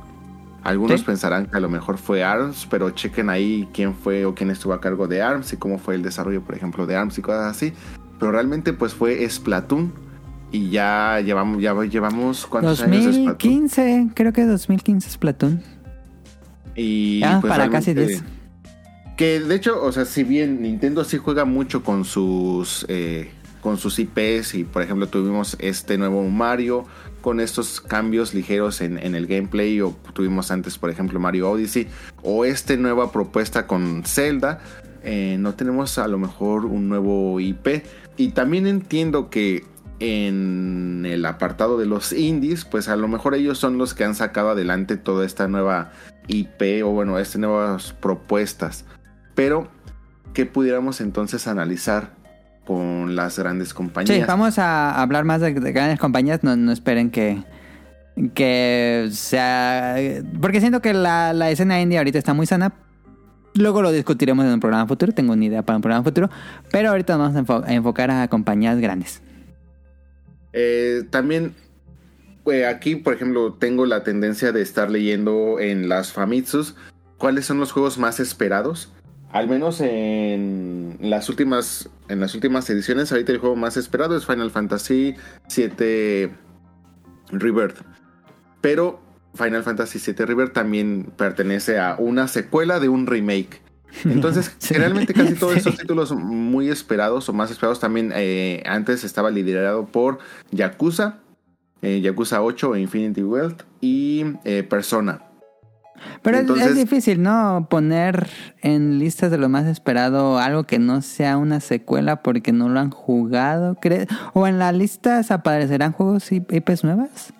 Algunos 0.64 1.00
Sí. 1.00 1.06
pensarán 1.06 1.46
que 1.46 1.56
a 1.56 1.60
lo 1.60 1.68
mejor 1.68 1.96
fue 1.96 2.24
ARMS, 2.24 2.66
pero 2.68 2.90
chequen 2.90 3.30
ahí 3.30 3.68
quién 3.72 3.94
fue 3.94 4.24
o 4.24 4.34
quién 4.34 4.50
estuvo 4.50 4.72
a 4.72 4.80
cargo 4.80 5.06
de 5.06 5.22
ARMS 5.22 5.52
y 5.52 5.56
cómo 5.58 5.78
fue 5.78 5.94
el 5.94 6.02
desarrollo, 6.02 6.42
por 6.42 6.56
ejemplo, 6.56 6.86
de 6.86 6.96
ARMS 6.96 7.18
y 7.18 7.22
cosas 7.22 7.54
así. 7.54 7.72
Pero 8.18 8.32
realmente 8.32 8.72
pues 8.72 8.92
fue 8.92 9.28
Splatoon 9.28 9.92
y 10.50 10.70
ya 10.70 11.20
llevamos, 11.20 11.62
ya 11.62 11.72
llevamos 11.84 12.46
¿cuántos 12.46 12.82
años 12.82 13.04
de 13.04 13.12
Splatoon? 13.12 13.26
2015, 13.26 14.08
creo 14.14 14.32
que 14.32 14.44
2015 14.44 15.08
es 15.08 15.18
Platoon. 15.18 15.62
Y 16.74 17.20
pues, 17.40 17.42
para 17.44 17.70
casi 17.70 17.92
realmente- 17.94 18.22
10. 18.24 18.24
Que 19.16 19.40
de 19.40 19.54
hecho, 19.54 19.82
o 19.82 19.92
sea, 19.92 20.04
si 20.04 20.24
bien 20.24 20.60
Nintendo 20.60 21.04
sí 21.04 21.16
juega 21.16 21.44
mucho 21.44 21.82
con 21.82 22.04
sus 22.04 22.84
eh, 22.88 23.30
con 23.62 23.78
sus 23.78 23.98
IPs 23.98 24.54
y 24.54 24.64
por 24.64 24.82
ejemplo 24.82 25.08
tuvimos 25.08 25.56
este 25.58 25.98
nuevo 25.98 26.22
Mario 26.28 26.84
con 27.20 27.40
estos 27.40 27.80
cambios 27.80 28.34
ligeros 28.34 28.80
en, 28.80 28.98
en 28.98 29.14
el 29.14 29.26
gameplay 29.26 29.80
o 29.80 29.96
tuvimos 30.12 30.50
antes 30.50 30.78
por 30.78 30.90
ejemplo 30.90 31.18
Mario 31.18 31.50
Odyssey 31.50 31.88
o 32.22 32.44
esta 32.44 32.76
nueva 32.76 33.10
propuesta 33.10 33.66
con 33.66 34.04
Zelda, 34.04 34.60
eh, 35.02 35.36
no 35.38 35.54
tenemos 35.54 35.98
a 35.98 36.08
lo 36.08 36.18
mejor 36.18 36.66
un 36.66 36.88
nuevo 36.88 37.40
IP 37.40 37.84
y 38.16 38.28
también 38.28 38.66
entiendo 38.66 39.30
que 39.30 39.64
en 39.98 41.06
el 41.06 41.24
apartado 41.24 41.78
de 41.78 41.86
los 41.86 42.12
indies, 42.12 42.64
pues 42.64 42.88
a 42.88 42.96
lo 42.96 43.08
mejor 43.08 43.34
ellos 43.34 43.58
son 43.58 43.78
los 43.78 43.94
que 43.94 44.04
han 44.04 44.14
sacado 44.14 44.50
adelante 44.50 44.96
toda 44.96 45.24
esta 45.24 45.48
nueva 45.48 45.92
IP 46.28 46.84
o 46.84 46.90
bueno, 46.90 47.18
estas 47.18 47.40
nuevas 47.40 47.92
propuestas. 47.94 48.84
Pero, 49.36 49.68
¿qué 50.34 50.46
pudiéramos 50.46 51.00
entonces 51.00 51.46
analizar 51.46 52.16
con 52.66 53.14
las 53.14 53.38
grandes 53.38 53.68
Sí, 53.68 53.74
compañías? 53.74 54.26
vamos 54.26 54.58
a 54.58 55.00
hablar 55.00 55.24
más 55.24 55.40
de, 55.40 55.54
de 55.54 55.72
grandes 55.72 56.00
compañías. 56.00 56.42
No, 56.42 56.56
no 56.56 56.72
esperen 56.72 57.10
que, 57.12 57.44
que 58.34 59.08
sea. 59.12 59.96
Porque 60.40 60.60
siento 60.60 60.80
que 60.82 60.92
la, 60.94 61.32
la 61.32 61.50
escena 61.50 61.80
indie 61.80 61.98
ahorita 61.98 62.18
está 62.18 62.34
muy 62.34 62.46
sana. 62.46 62.72
Luego 63.54 63.80
lo 63.82 63.92
discutiremos 63.92 64.44
en 64.44 64.52
un 64.52 64.60
programa 64.60 64.86
futuro. 64.86 65.12
Tengo 65.12 65.32
una 65.32 65.44
idea 65.44 65.62
para 65.62 65.76
un 65.76 65.82
programa 65.82 66.02
futuro. 66.02 66.28
Pero 66.72 66.90
ahorita 66.90 67.16
nos 67.16 67.32
vamos 67.32 67.64
a 67.68 67.72
enfocar 67.72 68.10
a 68.10 68.26
compañías 68.28 68.78
grandes. 68.80 69.22
Eh, 70.52 71.04
también, 71.10 71.54
eh, 72.46 72.66
aquí, 72.66 72.96
por 72.96 73.14
ejemplo, 73.14 73.52
tengo 73.54 73.86
la 73.86 74.02
tendencia 74.02 74.52
de 74.52 74.62
estar 74.62 74.90
leyendo 74.90 75.60
en 75.60 75.88
las 75.88 76.12
Famitsus 76.12 76.74
cuáles 77.18 77.46
son 77.46 77.58
los 77.60 77.72
juegos 77.72 77.98
más 77.98 78.20
esperados. 78.20 78.92
Al 79.32 79.48
menos 79.48 79.80
en 79.80 80.96
las 81.00 81.28
últimas, 81.28 81.90
en 82.08 82.20
las 82.20 82.34
últimas 82.34 82.68
ediciones, 82.70 83.10
ahorita 83.12 83.32
el 83.32 83.38
juego 83.38 83.56
más 83.56 83.76
esperado 83.76 84.16
es 84.16 84.24
Final 84.24 84.50
Fantasy 84.50 85.14
VII 85.54 86.30
Rebirth. 87.32 87.78
Pero 88.60 89.00
Final 89.34 89.62
Fantasy 89.62 89.98
VII 89.98 90.24
Rebirth 90.24 90.52
también 90.52 91.12
pertenece 91.16 91.78
a 91.78 91.96
una 91.98 92.28
secuela 92.28 92.80
de 92.80 92.88
un 92.88 93.06
remake. 93.06 93.60
Entonces, 94.04 94.54
Sí. 94.58 94.74
generalmente 94.74 95.12
casi 95.12 95.34
todos 95.34 95.52
Sí. 95.54 95.58
estos 95.58 95.76
títulos 95.78 96.12
muy 96.12 96.68
esperados 96.70 97.28
o 97.28 97.32
más 97.32 97.50
esperados 97.50 97.80
también 97.80 98.12
eh, 98.14 98.62
antes 98.66 99.04
estaba 99.04 99.30
liderado 99.30 99.86
por 99.86 100.18
Yakuza, 100.50 101.18
eh, 101.82 102.00
Yakuza 102.00 102.42
8 102.42 102.74
e 102.76 102.80
Infinity 102.80 103.22
Wealth 103.22 103.62
y 103.80 104.24
eh, 104.44 104.62
Persona. 104.62 105.22
Pero 106.22 106.38
es- 106.38 106.74
difícil, 106.74 107.22
¿no? 107.22 107.66
Poner 107.70 108.28
en 108.62 108.98
listas 108.98 109.30
de 109.30 109.38
lo 109.38 109.48
más 109.48 109.66
esperado 109.66 110.38
algo 110.38 110.64
que 110.64 110.78
no 110.78 111.02
sea 111.02 111.36
una 111.38 111.60
secuela 111.60 112.22
porque 112.22 112.52
no 112.52 112.68
lo 112.68 112.80
han 112.80 112.90
jugado. 112.90 113.76
¿cree? 113.80 114.06
¿O 114.32 114.46
en 114.46 114.58
las 114.58 114.74
listas 114.74 115.30
aparecerán 115.30 115.92
juegos 115.92 116.30
y 116.32 116.36
IPs 116.48 116.84
nuevas? 116.84 117.32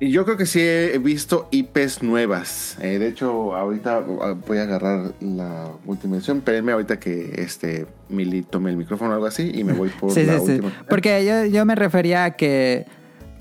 Yo 0.00 0.24
creo 0.24 0.36
que 0.36 0.46
sí 0.46 0.58
he 0.60 0.98
visto 0.98 1.46
IPs 1.52 2.02
nuevas. 2.02 2.76
Eh, 2.80 2.98
de 2.98 3.06
hecho, 3.06 3.54
ahorita 3.54 4.00
uh, 4.00 4.34
voy 4.48 4.58
a 4.58 4.62
agarrar 4.62 5.12
la 5.20 5.66
última 5.86 6.16
edición. 6.16 6.38
Espérenme 6.38 6.72
ahorita 6.72 6.98
que 6.98 7.34
este 7.38 7.86
Mili 8.08 8.42
tome 8.42 8.70
el 8.70 8.76
micrófono 8.76 9.12
o 9.12 9.14
algo 9.14 9.26
así 9.26 9.52
y 9.54 9.62
me 9.62 9.72
voy 9.74 9.90
por 9.90 10.10
Sí, 10.10 10.24
la 10.24 10.40
sí, 10.40 10.46
sí. 10.46 10.52
última. 10.54 10.72
Porque 10.88 11.24
yo, 11.24 11.44
yo 11.44 11.64
me 11.64 11.76
refería 11.76 12.24
a 12.24 12.30
que, 12.32 12.84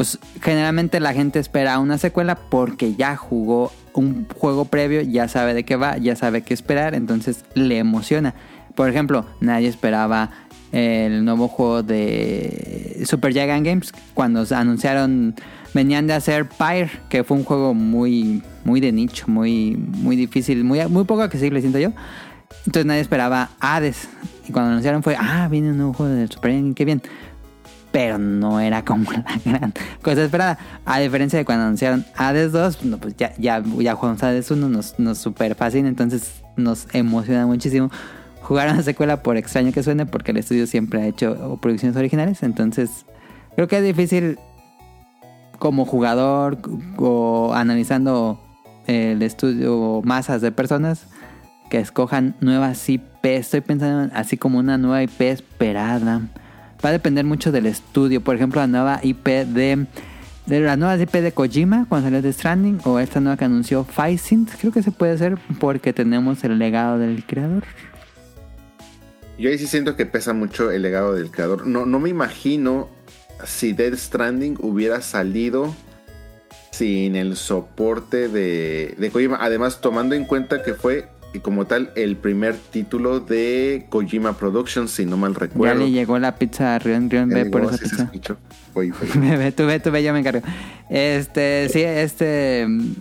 pues, 0.01 0.17
generalmente 0.41 0.99
la 0.99 1.13
gente 1.13 1.37
espera 1.37 1.77
una 1.77 1.99
secuela 1.99 2.33
porque 2.33 2.95
ya 2.95 3.15
jugó 3.15 3.71
un 3.93 4.25
juego 4.35 4.65
previo, 4.65 5.01
ya 5.01 5.27
sabe 5.27 5.53
de 5.53 5.63
qué 5.63 5.75
va, 5.75 5.95
ya 5.99 6.15
sabe 6.15 6.41
qué 6.41 6.55
esperar, 6.55 6.95
entonces 6.95 7.45
le 7.53 7.77
emociona. 7.77 8.33
Por 8.73 8.89
ejemplo, 8.89 9.27
nadie 9.41 9.67
esperaba 9.67 10.31
el 10.71 11.23
nuevo 11.23 11.47
juego 11.47 11.83
de 11.83 13.03
Super 13.05 13.31
Giant 13.31 13.63
Games 13.63 13.93
cuando 14.15 14.43
anunciaron 14.55 15.35
venían 15.75 16.07
de 16.07 16.13
hacer 16.13 16.49
Pyre, 16.49 16.89
que 17.07 17.23
fue 17.23 17.37
un 17.37 17.43
juego 17.43 17.75
muy 17.75 18.41
muy 18.63 18.79
de 18.79 18.91
nicho, 18.91 19.25
muy 19.27 19.77
muy 19.77 20.15
difícil, 20.15 20.63
muy 20.63 20.83
muy 20.87 21.03
poco 21.03 21.21
accesible 21.21 21.61
siento 21.61 21.77
yo. 21.77 21.91
Entonces 22.65 22.87
nadie 22.87 23.01
esperaba 23.01 23.51
Hades. 23.59 24.09
Y 24.49 24.51
cuando 24.51 24.71
anunciaron 24.71 25.03
fue, 25.03 25.15
ah, 25.15 25.47
viene 25.47 25.69
un 25.69 25.77
nuevo 25.77 25.93
juego 25.93 26.11
del 26.11 26.31
Super 26.31 26.53
Giant, 26.53 26.75
qué 26.75 26.85
bien. 26.85 27.03
Pero 27.91 28.17
no 28.17 28.59
era 28.59 28.83
como 28.85 29.11
la 29.11 29.25
gran 29.43 29.73
cosa 30.01 30.23
esperada. 30.23 30.57
A 30.85 30.99
diferencia 30.99 31.37
de 31.37 31.45
cuando 31.45 31.65
anunciaron 31.65 32.05
Hades 32.15 32.51
2, 32.51 32.85
no, 32.85 32.97
pues 32.97 33.15
ya, 33.17 33.33
ya, 33.37 33.61
ya 33.79 33.95
jugamos 33.95 34.23
Hades 34.23 34.49
1, 34.49 34.69
nos, 34.69 34.97
nos 34.99 35.17
super 35.17 35.55
fascina, 35.55 35.89
entonces 35.89 36.41
nos 36.55 36.87
emociona 36.93 37.45
muchísimo 37.45 37.89
jugar 38.41 38.69
una 38.69 38.83
secuela 38.83 39.23
por 39.23 39.37
extraño 39.37 39.71
que 39.71 39.83
suene, 39.83 40.05
porque 40.05 40.31
el 40.31 40.37
estudio 40.37 40.67
siempre 40.67 41.01
ha 41.01 41.05
hecho 41.05 41.59
producciones 41.61 41.95
originales. 41.97 42.43
Entonces, 42.43 43.05
creo 43.55 43.67
que 43.67 43.77
es 43.77 43.83
difícil 43.83 44.39
como 45.59 45.85
jugador 45.85 46.57
o 46.97 47.53
analizando 47.53 48.41
el 48.87 49.21
estudio 49.21 50.01
masas 50.03 50.41
de 50.41 50.51
personas 50.51 51.05
que 51.69 51.79
escojan 51.79 52.35
nuevas 52.41 52.89
IP. 52.89 53.03
Estoy 53.23 53.61
pensando 53.61 54.03
en 54.03 54.11
así 54.13 54.37
como 54.37 54.59
una 54.59 54.77
nueva 54.77 55.03
IP 55.03 55.21
esperada. 55.21 56.21
Va 56.83 56.89
a 56.89 56.91
depender 56.91 57.25
mucho 57.25 57.51
del 57.51 57.65
estudio. 57.65 58.21
Por 58.21 58.35
ejemplo, 58.35 58.59
la 58.61 58.67
nueva 58.67 58.99
IP 59.03 59.27
de, 59.27 59.85
de 60.45 60.59
la 60.59 60.77
nueva 60.77 61.01
IP 61.01 61.11
de 61.11 61.31
Kojima 61.31 61.85
cuando 61.87 62.07
salió 62.07 62.21
de 62.21 62.33
Stranding 62.33 62.79
o 62.85 62.99
esta 62.99 63.19
nueva 63.19 63.37
que 63.37 63.45
anunció 63.45 63.83
Faisint. 63.83 64.49
Creo 64.59 64.71
que 64.71 64.81
se 64.81 64.91
puede 64.91 65.13
hacer 65.13 65.37
porque 65.59 65.93
tenemos 65.93 66.43
el 66.43 66.57
legado 66.57 66.97
del 66.97 67.23
creador. 67.25 67.63
Yo 69.37 69.49
ahí 69.49 69.57
sí 69.57 69.67
siento 69.67 69.95
que 69.95 70.05
pesa 70.05 70.33
mucho 70.33 70.71
el 70.71 70.81
legado 70.81 71.13
del 71.13 71.31
creador. 71.31 71.67
No, 71.67 71.85
no 71.85 71.99
me 71.99 72.09
imagino 72.09 72.89
si 73.45 73.73
Dead 73.73 73.95
Stranding 73.95 74.57
hubiera 74.59 75.01
salido 75.01 75.75
sin 76.71 77.15
el 77.15 77.35
soporte 77.35 78.27
de, 78.27 78.95
de 78.97 79.11
Kojima. 79.11 79.37
Además, 79.39 79.81
tomando 79.81 80.15
en 80.15 80.25
cuenta 80.25 80.63
que 80.63 80.73
fue 80.73 81.09
como 81.39 81.65
tal 81.65 81.91
el 81.95 82.17
primer 82.17 82.55
título 82.55 83.19
de 83.21 83.85
Kojima 83.89 84.33
Productions, 84.33 84.91
si 84.91 85.05
no 85.05 85.15
mal 85.17 85.33
Ya 85.33 85.39
recuerdo. 85.39 85.79
le 85.85 85.91
llegó 85.91 86.19
la 86.19 86.35
pizza 86.35 86.75
a 86.75 86.79
Rion, 86.79 87.09
Rion, 87.09 87.29
Ya 87.29 87.35
ve 87.37 87.45
por 87.45 87.63
esa 87.63 87.77
pizza. 87.77 88.03
escuchó. 88.03 88.37
Voy, 88.73 88.91
voy. 88.91 89.09
Ve, 89.37 89.51
tú 89.51 89.65
ve, 89.65 89.79
tú 89.79 89.91
ve, 89.91 90.03
yo 90.03 90.13
me 90.13 90.19
encargo. 90.19 90.41
Este, 90.89 91.69
sí, 91.69 91.81
este. 91.81 92.65
mm, 92.67 92.93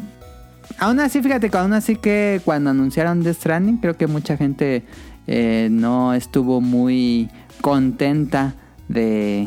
Aún 0.78 1.00
así, 1.00 1.20
fíjate, 1.22 1.50
aún 1.58 1.72
así 1.72 1.96
que 1.96 2.40
cuando 2.44 2.70
anunciaron 2.70 3.22
Death 3.22 3.36
Stranding, 3.36 3.78
creo 3.78 3.96
que 3.96 4.06
mucha 4.06 4.36
gente 4.36 4.84
eh, 5.26 5.68
no 5.70 6.14
estuvo 6.14 6.60
muy 6.60 7.28
contenta 7.60 8.54
de. 8.88 9.46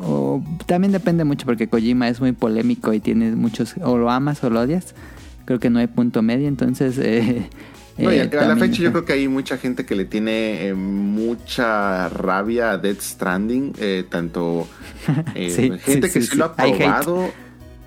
o- 0.00 0.42
también 0.66 0.92
depende 0.92 1.24
mucho 1.24 1.46
porque 1.46 1.68
Kojima 1.68 2.08
es 2.08 2.20
muy 2.20 2.32
polémico 2.32 2.92
y 2.92 3.00
tiene 3.00 3.30
muchos. 3.36 3.74
O 3.82 3.96
lo 3.96 4.10
amas 4.10 4.42
o 4.44 4.50
lo 4.50 4.60
odias. 4.60 4.94
Creo 5.46 5.58
que 5.60 5.70
no 5.70 5.78
hay 5.78 5.86
punto 5.86 6.22
medio, 6.22 6.48
entonces. 6.48 6.98
eh, 7.02 7.48
No, 7.98 8.12
y 8.12 8.18
eh, 8.18 8.30
a, 8.38 8.44
la 8.44 8.56
fecha 8.56 8.82
yo 8.82 8.90
creo 8.92 9.04
que 9.04 9.14
hay 9.14 9.26
mucha 9.28 9.56
gente 9.56 9.86
que 9.86 9.94
le 9.94 10.04
tiene 10.04 10.66
eh, 10.68 10.74
mucha 10.74 12.08
rabia 12.10 12.72
a 12.72 12.78
Death 12.78 13.00
Stranding, 13.00 13.72
eh, 13.78 14.04
tanto 14.08 14.68
Sí, 15.34 15.70
gente 15.78 15.78
sí, 15.78 16.00
que 16.00 16.08
sí, 16.08 16.22
sí, 16.22 16.36
lo 16.36 16.44
ha 16.46 16.54
probado 16.56 17.32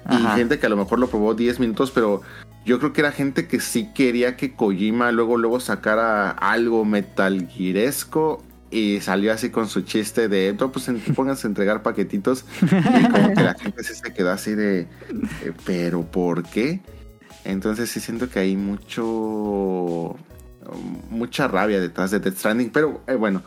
y 0.09 0.15
Ajá. 0.15 0.35
gente 0.35 0.57
que 0.57 0.65
a 0.65 0.69
lo 0.69 0.77
mejor 0.77 0.97
lo 0.99 1.09
probó 1.09 1.35
10 1.35 1.59
minutos, 1.59 1.91
pero 1.91 2.21
yo 2.65 2.79
creo 2.79 2.93
que 2.93 3.01
era 3.01 3.11
gente 3.11 3.47
que 3.47 3.59
sí 3.59 3.89
quería 3.93 4.35
que 4.35 4.55
Kojima 4.55 5.11
luego 5.11 5.37
luego 5.37 5.59
sacara 5.59 6.31
algo 6.31 6.85
metalgiresco 6.85 8.43
y 8.71 8.99
salió 9.01 9.33
así 9.33 9.49
con 9.49 9.67
su 9.67 9.81
chiste 9.81 10.27
de, 10.27 10.55
no, 10.59 10.71
pues 10.71 10.87
en- 10.87 10.99
pónganse 11.15 11.47
a 11.47 11.49
entregar 11.49 11.83
paquetitos 11.83 12.45
y 12.61 13.03
como 13.09 13.33
que 13.33 13.43
la 13.43 13.53
gente 13.55 13.83
se 13.83 14.13
quedó 14.13 14.31
así 14.31 14.55
de, 14.55 14.87
pero 15.65 16.03
¿por 16.03 16.43
qué? 16.43 16.79
Entonces 17.51 17.89
sí 17.89 17.99
siento 17.99 18.29
que 18.29 18.39
hay 18.39 18.55
mucho 18.55 20.15
mucha 21.09 21.47
rabia 21.47 21.79
detrás 21.79 22.11
de 22.11 22.19
Death 22.19 22.37
Stranding, 22.37 22.69
pero 22.69 23.01
eh, 23.07 23.15
bueno, 23.15 23.43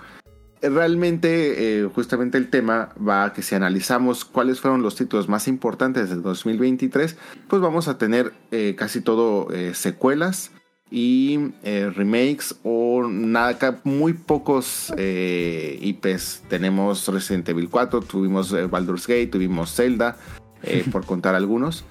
realmente 0.61 1.81
eh, 1.81 1.89
justamente 1.93 2.39
el 2.39 2.49
tema 2.49 2.91
va 2.97 3.25
a 3.25 3.33
que 3.33 3.43
si 3.43 3.55
analizamos 3.55 4.25
cuáles 4.25 4.61
fueron 4.61 4.83
los 4.83 4.97
títulos 4.97 5.29
más 5.29 5.49
importantes 5.49 6.11
del 6.11 6.23
2023, 6.23 7.17
pues 7.49 7.63
vamos 7.63 7.89
a 7.89 7.99
tener 7.99 8.33
eh, 8.51 8.75
casi 8.77 9.01
todo 9.01 9.49
secuelas 9.73 10.53
y 10.91 11.53
remakes 11.63 12.57
o 12.63 13.09
nada, 13.09 13.81
muy 13.85 14.13
pocos 14.13 14.93
IPs. 14.99 16.43
Tenemos 16.49 17.09
Resident 17.09 17.49
Evil 17.49 17.71
4, 17.71 18.03
tuvimos 18.03 18.55
Baldur's 18.71 19.07
Gate, 19.07 19.29
tuvimos 19.29 19.75
Zelda, 19.75 20.17
por 20.93 21.07
contar 21.07 21.35
algunos. 21.35 21.85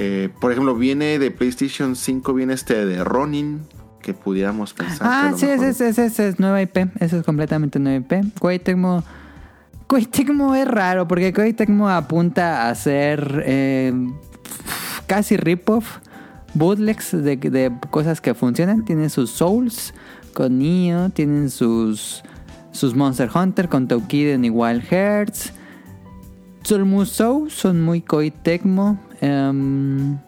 Eh, 0.00 0.28
por 0.40 0.52
ejemplo, 0.52 0.76
viene 0.76 1.18
de 1.18 1.32
PlayStation 1.32 1.96
5, 1.96 2.32
viene 2.32 2.54
este 2.54 2.86
de 2.86 3.02
Ronin, 3.02 3.62
que 4.00 4.14
pudiéramos 4.14 4.72
pensar. 4.72 5.00
Ah, 5.00 5.32
sí, 5.36 5.46
ese, 5.46 5.70
ese, 5.70 5.88
ese 5.88 6.28
es 6.28 6.38
nueva 6.38 6.62
IP. 6.62 6.76
Ese 7.00 7.18
es 7.18 7.24
completamente 7.24 7.80
nueva 7.80 7.98
IP. 7.98 8.38
Koei 8.38 8.60
Tecmo. 8.60 9.02
Koei 9.88 10.06
Tecmo 10.06 10.54
es 10.54 10.68
raro 10.68 11.08
porque 11.08 11.32
Koei 11.32 11.52
Tecmo 11.52 11.88
apunta 11.88 12.62
a 12.62 12.70
hacer 12.70 13.42
eh, 13.44 13.92
casi 15.08 15.36
rip-off, 15.36 15.98
bootlegs 16.54 17.10
de, 17.10 17.36
de 17.36 17.72
cosas 17.90 18.20
que 18.20 18.34
funcionan. 18.34 18.84
Tienen 18.84 19.10
sus 19.10 19.30
Souls 19.30 19.94
con 20.32 20.60
Nioh, 20.60 21.10
tienen 21.10 21.50
sus, 21.50 22.22
sus 22.70 22.94
Monster 22.94 23.30
Hunter 23.34 23.68
con 23.68 23.88
Toukiden 23.88 24.44
y 24.44 24.50
Wild 24.50 24.84
Hearts. 24.92 25.52
Sus 26.62 26.78
Musou 26.86 27.50
son 27.50 27.82
muy 27.82 28.00
Koei 28.00 28.30
Tecmo. 28.30 28.96
Em, 29.20 30.18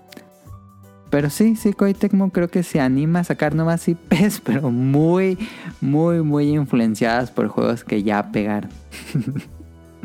pero 1.10 1.28
sí, 1.28 1.56
sí, 1.56 1.72
Koei 1.72 1.92
Tecmo 1.94 2.30
creo 2.30 2.48
que 2.48 2.62
se 2.62 2.80
anima 2.80 3.20
a 3.20 3.24
sacar 3.24 3.54
nuevas 3.54 3.88
IPs, 3.88 4.40
pero 4.44 4.70
muy, 4.70 5.38
muy, 5.80 6.22
muy 6.22 6.50
influenciadas 6.50 7.30
por 7.30 7.48
juegos 7.48 7.84
que 7.84 8.02
ya 8.02 8.30
pegaron. 8.30 8.70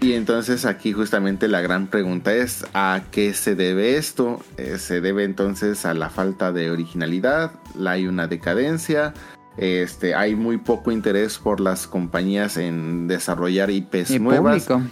Y 0.02 0.14
entonces 0.14 0.66
aquí 0.66 0.92
justamente 0.92 1.48
la 1.48 1.62
gran 1.62 1.88
pregunta 1.88 2.34
es 2.34 2.66
¿a 2.74 3.02
qué 3.12 3.34
se 3.34 3.56
debe 3.56 3.98
esto? 3.98 4.44
Eh, 4.58 4.78
¿Se 4.78 5.00
debe 5.00 5.24
entonces 5.24 5.86
a 5.86 5.94
la 5.94 6.10
falta 6.10 6.52
de 6.52 6.70
originalidad? 6.70 7.52
¿La 7.78 7.92
hay 7.92 8.08
una 8.08 8.28
decadencia? 8.28 9.14
Este, 9.58 10.14
hay 10.14 10.36
muy 10.36 10.58
poco 10.58 10.92
interés 10.92 11.38
por 11.38 11.62
las 11.62 11.88
compañías 11.88 12.58
en 12.58 13.08
desarrollar 13.08 13.70
IPs 13.70 14.12
Y 14.12 14.20
nuevas. 14.20 14.66
público. 14.66 14.90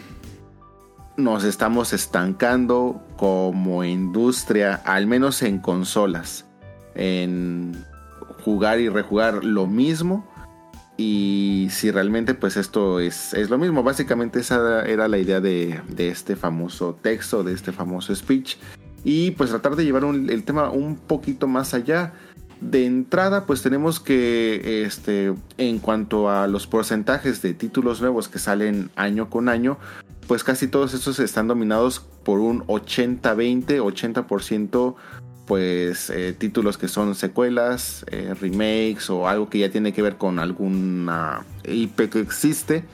Nos 1.15 1.43
estamos 1.43 1.93
estancando 1.93 3.05
como 3.17 3.83
industria, 3.83 4.75
al 4.85 5.07
menos 5.07 5.41
en 5.43 5.59
consolas, 5.59 6.45
en 6.95 7.85
jugar 8.43 8.79
y 8.79 8.89
rejugar 8.89 9.43
lo 9.43 9.67
mismo 9.67 10.27
y 10.95 11.69
si 11.71 11.89
realmente 11.89 12.35
pues 12.35 12.55
esto 12.55 12.99
es, 12.99 13.33
es 13.33 13.49
lo 13.49 13.57
mismo, 13.57 13.81
básicamente 13.83 14.39
esa 14.39 14.85
era 14.85 15.07
la 15.07 15.17
idea 15.17 15.41
de, 15.41 15.81
de 15.87 16.09
este 16.09 16.35
famoso 16.35 16.97
texto, 17.01 17.43
de 17.43 17.53
este 17.53 17.71
famoso 17.71 18.15
speech. 18.15 18.57
Y 19.03 19.31
pues 19.31 19.49
tratar 19.49 19.75
de 19.75 19.83
llevar 19.83 20.03
el 20.03 20.43
tema 20.43 20.69
un 20.69 20.95
poquito 20.95 21.47
más 21.47 21.73
allá. 21.73 22.13
De 22.69 22.85
entrada 22.85 23.45
pues 23.45 23.61
tenemos 23.61 23.99
que 23.99 24.83
este, 24.85 25.33
en 25.57 25.79
cuanto 25.79 26.29
a 26.29 26.47
los 26.47 26.65
porcentajes 26.65 27.41
de 27.41 27.53
títulos 27.53 27.99
nuevos 27.99 28.29
que 28.29 28.39
salen 28.39 28.89
año 28.95 29.29
con 29.29 29.49
año, 29.49 29.77
pues 30.27 30.45
casi 30.45 30.67
todos 30.67 30.93
estos 30.93 31.19
están 31.19 31.47
dominados 31.47 31.99
por 31.99 32.39
un 32.39 32.65
80-20, 32.67 33.81
80% 33.81 34.95
pues 35.45 36.09
eh, 36.09 36.33
títulos 36.37 36.77
que 36.77 36.87
son 36.87 37.15
secuelas, 37.15 38.05
eh, 38.09 38.33
remakes 38.39 39.09
o 39.09 39.27
algo 39.27 39.49
que 39.49 39.59
ya 39.59 39.69
tiene 39.69 39.91
que 39.91 40.01
ver 40.01 40.15
con 40.15 40.39
alguna 40.39 41.45
IP 41.65 42.09
que 42.09 42.21
existe 42.21 42.85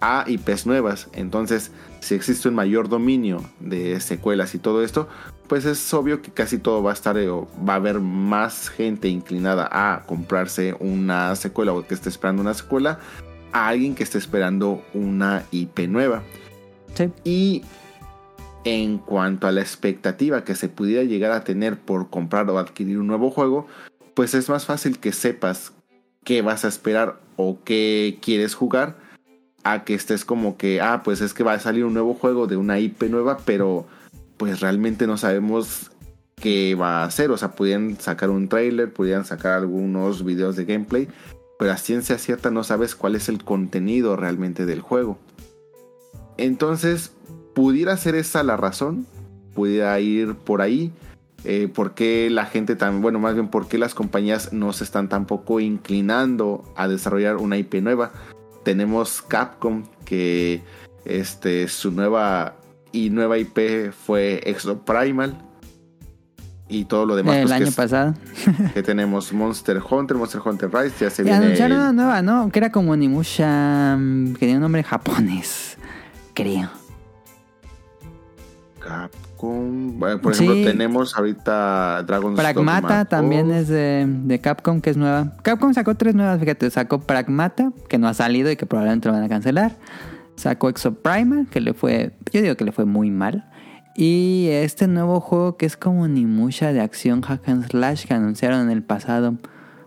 a 0.00 0.24
IPs 0.26 0.66
nuevas. 0.66 1.08
Entonces, 1.12 1.70
si 2.00 2.14
existe 2.14 2.48
un 2.48 2.54
mayor 2.54 2.88
dominio 2.88 3.42
de 3.60 4.00
secuelas 4.00 4.54
y 4.54 4.58
todo 4.58 4.82
esto, 4.82 5.06
pues 5.48 5.64
es 5.64 5.92
obvio 5.94 6.22
que 6.22 6.30
casi 6.30 6.58
todo 6.58 6.82
va 6.82 6.90
a 6.90 6.94
estar 6.94 7.16
eh, 7.16 7.28
o 7.28 7.48
va 7.66 7.74
a 7.74 7.76
haber 7.76 8.00
más 8.00 8.68
gente 8.68 9.08
inclinada 9.08 9.68
a 9.70 10.04
comprarse 10.06 10.76
una 10.78 11.34
secuela 11.36 11.72
o 11.72 11.86
que 11.86 11.94
esté 11.94 12.08
esperando 12.08 12.42
una 12.42 12.54
secuela 12.54 13.00
a 13.52 13.68
alguien 13.68 13.94
que 13.94 14.02
esté 14.02 14.18
esperando 14.18 14.84
una 14.92 15.44
IP 15.50 15.88
nueva. 15.88 16.22
Sí. 16.94 17.10
Y 17.24 17.62
en 18.64 18.98
cuanto 18.98 19.46
a 19.46 19.52
la 19.52 19.62
expectativa 19.62 20.44
que 20.44 20.54
se 20.54 20.68
pudiera 20.68 21.02
llegar 21.02 21.32
a 21.32 21.44
tener 21.44 21.78
por 21.78 22.10
comprar 22.10 22.48
o 22.50 22.58
adquirir 22.58 22.98
un 22.98 23.06
nuevo 23.06 23.30
juego, 23.30 23.66
pues 24.14 24.34
es 24.34 24.48
más 24.48 24.66
fácil 24.66 24.98
que 24.98 25.12
sepas 25.12 25.72
qué 26.24 26.42
vas 26.42 26.64
a 26.64 26.68
esperar 26.68 27.20
o 27.36 27.58
qué 27.64 28.18
quieres 28.20 28.54
jugar 28.54 28.96
a 29.64 29.84
que 29.84 29.94
estés 29.94 30.24
como 30.24 30.56
que, 30.56 30.80
ah, 30.80 31.02
pues 31.04 31.20
es 31.20 31.32
que 31.32 31.44
va 31.44 31.54
a 31.54 31.60
salir 31.60 31.84
un 31.84 31.94
nuevo 31.94 32.14
juego 32.14 32.46
de 32.46 32.56
una 32.56 32.78
IP 32.78 33.04
nueva, 33.04 33.38
pero 33.44 33.86
pues 34.38 34.60
realmente 34.60 35.06
no 35.06 35.18
sabemos 35.18 35.90
qué 36.36 36.74
va 36.74 37.02
a 37.02 37.04
hacer. 37.04 37.30
O 37.30 37.36
sea, 37.36 37.52
pudieran 37.52 37.98
sacar 38.00 38.30
un 38.30 38.48
trailer, 38.48 38.92
pudieran 38.92 39.24
sacar 39.24 39.52
algunos 39.52 40.24
videos 40.24 40.56
de 40.56 40.64
gameplay, 40.64 41.08
pero 41.58 41.72
a 41.72 41.76
ciencia 41.76 42.18
cierta 42.18 42.50
no 42.50 42.64
sabes 42.64 42.94
cuál 42.94 43.14
es 43.14 43.28
el 43.28 43.44
contenido 43.44 44.16
realmente 44.16 44.64
del 44.64 44.80
juego. 44.80 45.18
Entonces, 46.36 47.12
pudiera 47.54 47.96
ser 47.96 48.14
esa 48.14 48.42
la 48.44 48.56
razón, 48.56 49.06
pudiera 49.54 49.98
ir 50.00 50.34
por 50.34 50.62
ahí. 50.62 50.92
Eh, 51.44 51.68
¿Por 51.72 51.94
qué 51.94 52.30
la 52.30 52.46
gente 52.46 52.74
tan, 52.74 53.00
bueno, 53.00 53.20
más 53.20 53.34
bien, 53.34 53.48
por 53.48 53.68
qué 53.68 53.78
las 53.78 53.94
compañías 53.94 54.52
no 54.52 54.72
se 54.72 54.82
están 54.82 55.08
tampoco 55.08 55.60
inclinando 55.60 56.64
a 56.76 56.88
desarrollar 56.88 57.36
una 57.36 57.56
IP 57.56 57.74
nueva? 57.74 58.12
Tenemos 58.64 59.22
Capcom 59.22 59.84
que 60.04 60.62
este, 61.04 61.68
su 61.68 61.92
nueva 61.92 62.56
y 63.06 63.10
nueva 63.10 63.38
IP 63.38 63.92
fue 63.92 64.40
Exoprimal 64.44 65.36
y 66.70 66.84
todo 66.84 67.06
lo 67.06 67.16
demás 67.16 67.36
El 67.36 67.42
pues, 67.44 67.50
que 67.52 67.56
año 67.56 67.68
es- 67.68 67.74
pasado. 67.74 68.14
que 68.74 68.82
tenemos 68.82 69.32
Monster 69.32 69.80
Hunter, 69.90 70.16
Monster 70.16 70.40
Hunter 70.44 70.70
Rise, 70.72 70.94
ya 71.04 71.10
se 71.10 71.22
Y 71.22 71.24
viene 71.24 71.38
anunciaron 71.38 71.76
el- 71.78 71.82
una 71.82 71.92
nueva, 71.92 72.22
¿no? 72.22 72.50
Que 72.50 72.58
era 72.58 72.70
como 72.72 72.94
Nimusha. 72.96 73.96
mm, 73.98 74.34
Que 74.34 74.40
tenía 74.40 74.56
un 74.56 74.62
nombre 74.62 74.82
japonés. 74.82 75.76
Creo. 76.34 76.68
Capcom. 78.80 79.98
Bueno, 79.98 80.20
por 80.20 80.32
ejemplo, 80.32 80.54
tenemos 80.54 81.16
ahorita 81.16 82.02
Dragon's 82.04 82.38
Pragmata 82.38 82.80
Dogma 82.80 83.04
también 83.06 83.48
2. 83.48 83.56
es 83.56 83.68
de, 83.68 84.06
de 84.08 84.40
Capcom, 84.40 84.80
que 84.80 84.90
es 84.90 84.96
nueva. 84.96 85.32
Capcom 85.42 85.74
sacó 85.74 85.94
tres 85.96 86.14
nuevas, 86.14 86.38
fíjate. 86.40 86.70
Sacó 86.70 87.00
Pragmata, 87.00 87.72
que 87.88 87.98
no 87.98 88.08
ha 88.08 88.14
salido 88.14 88.50
y 88.50 88.56
que 88.56 88.66
probablemente 88.66 89.08
lo 89.08 89.14
van 89.14 89.24
a 89.24 89.28
cancelar. 89.28 89.76
Sacó 90.38 90.68
Exoprimal, 90.68 91.48
que 91.48 91.60
le 91.60 91.74
fue. 91.74 92.12
Yo 92.32 92.40
digo 92.42 92.54
que 92.56 92.64
le 92.64 92.72
fue 92.72 92.84
muy 92.84 93.10
mal. 93.10 93.50
Y 93.96 94.46
este 94.50 94.86
nuevo 94.86 95.20
juego 95.20 95.56
que 95.56 95.66
es 95.66 95.76
como 95.76 96.06
Nimusha 96.06 96.72
de 96.72 96.80
acción 96.80 97.20
hack 97.22 97.48
and 97.48 97.66
slash 97.68 98.06
que 98.06 98.14
anunciaron 98.14 98.60
en 98.62 98.70
el 98.70 98.82
pasado. 98.84 99.34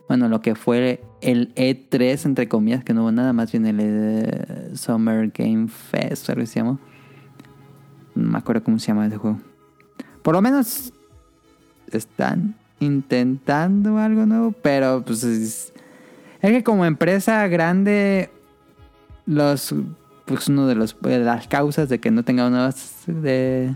Bueno, 0.10 0.28
lo 0.28 0.42
que 0.42 0.56
fue 0.56 1.02
el 1.22 1.56
E3, 1.56 2.26
entre 2.26 2.50
comillas, 2.50 2.84
que 2.84 2.94
no 2.94 3.04
hubo 3.04 3.12
nada 3.14 3.32
más 3.32 3.54
bien 3.54 3.66
el 3.66 3.78
eh, 3.80 4.72
Summer 4.76 5.32
Game 5.34 5.70
Fest, 5.70 6.30
algo 6.30 6.46
se 6.46 6.60
llamó. 6.60 6.80
No 8.14 8.32
me 8.32 8.38
acuerdo 8.38 8.62
cómo 8.64 8.78
se 8.80 8.88
llama 8.88 9.08
ese 9.08 9.16
juego. 9.16 9.40
Por 10.22 10.34
lo 10.36 10.42
menos 10.42 10.92
están 11.94 12.56
intentando 12.82 13.98
algo 13.98 14.26
nuevo, 14.26 14.52
pero 14.62 15.04
pues 15.06 15.24
es- 15.24 15.72
Es 16.42 16.52
que 16.52 16.64
como 16.64 16.84
empresa 16.86 17.48
grande, 17.48 18.30
los 19.26 19.74
pues 20.32 20.48
uno 20.48 20.68
de 20.68 20.76
los 20.76 21.00
de 21.02 21.20
las 21.20 21.48
causas 21.48 21.90
de 21.90 22.00
que 22.00 22.12
no 22.12 22.24
tengamos 22.24 22.52
nuevas 22.52 23.04
de 23.08 23.76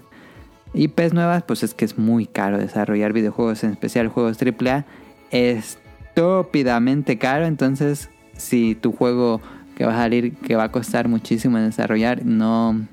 IPs 0.73 1.13
nuevas, 1.13 1.43
pues 1.43 1.63
es 1.63 1.73
que 1.73 1.85
es 1.85 1.97
muy 1.97 2.25
caro 2.25 2.57
desarrollar 2.57 3.13
videojuegos, 3.13 3.63
en 3.63 3.71
especial 3.71 4.07
juegos 4.09 4.37
AAA, 4.41 4.85
estúpidamente 5.31 7.17
caro, 7.17 7.45
entonces 7.45 8.09
si 8.37 8.75
tu 8.75 8.91
juego 8.91 9.41
que 9.75 9.85
va 9.85 9.93
a 9.93 9.97
salir 9.97 10.35
que 10.35 10.55
va 10.55 10.65
a 10.65 10.71
costar 10.71 11.07
muchísimo 11.07 11.57
desarrollar 11.57 12.25
no 12.25 12.85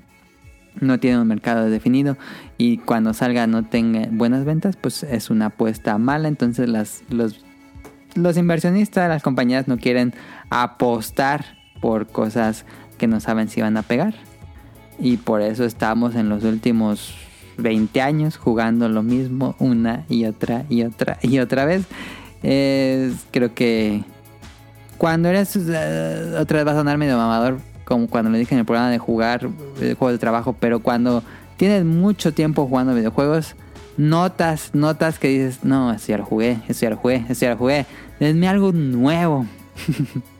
no 0.79 0.99
tiene 0.99 1.19
un 1.19 1.27
mercado 1.27 1.69
definido 1.69 2.17
y 2.57 2.77
cuando 2.77 3.13
salga 3.13 3.45
no 3.47 3.63
tenga 3.63 4.07
buenas 4.11 4.43
ventas, 4.43 4.75
pues 4.75 5.03
es 5.03 5.29
una 5.29 5.47
apuesta 5.47 5.97
mala, 5.97 6.27
entonces 6.27 6.67
las 6.69 7.03
los 7.09 7.45
los 8.15 8.37
inversionistas, 8.37 9.09
las 9.09 9.23
compañías 9.23 9.67
no 9.67 9.77
quieren 9.77 10.13
apostar 10.49 11.57
por 11.81 12.07
cosas 12.07 12.65
que 12.97 13.07
no 13.07 13.19
saben 13.19 13.49
si 13.49 13.61
van 13.61 13.77
a 13.77 13.81
pegar. 13.83 14.13
Y 14.99 15.17
por 15.17 15.41
eso 15.41 15.65
estamos 15.65 16.15
en 16.15 16.29
los 16.29 16.43
últimos 16.43 17.15
20 17.57 18.01
años 18.01 18.37
jugando 18.37 18.89
lo 18.89 19.03
mismo 19.03 19.55
una 19.59 20.05
y 20.09 20.25
otra 20.25 20.65
y 20.69 20.83
otra 20.83 21.17
y 21.21 21.39
otra 21.39 21.65
vez. 21.65 21.83
Es- 22.43 23.25
creo 23.31 23.53
que 23.53 24.03
cuando 24.97 25.29
eres, 25.29 25.55
eh, 25.57 26.35
otra 26.39 26.57
vez 26.59 26.67
va 26.67 26.71
a 26.71 26.75
sonar 26.75 26.97
medio 26.97 27.17
mamador, 27.17 27.59
como 27.85 28.07
cuando 28.07 28.29
lo 28.31 28.37
dije 28.37 28.53
en 28.55 28.59
el 28.59 28.65
programa 28.65 28.89
de 28.89 28.97
jugar 28.99 29.49
eh, 29.81 29.95
juegos 29.97 30.13
de 30.13 30.19
trabajo, 30.19 30.55
pero 30.59 30.79
cuando 30.79 31.23
tienes 31.57 31.83
mucho 31.85 32.33
tiempo 32.33 32.65
jugando 32.67 32.93
videojuegos, 32.95 33.55
notas, 33.97 34.71
notas 34.73 35.19
que 35.19 35.27
dices, 35.27 35.63
no, 35.63 35.91
eso 35.91 36.07
ya 36.07 36.17
lo 36.17 36.25
jugué, 36.25 36.59
eso 36.67 36.81
ya 36.81 36.89
lo 36.91 36.97
jugué, 36.97 37.25
eso 37.29 37.41
ya 37.45 37.51
lo 37.51 37.57
jugué, 37.57 37.85
denme 38.19 38.47
algo 38.47 38.71
nuevo. 38.71 39.45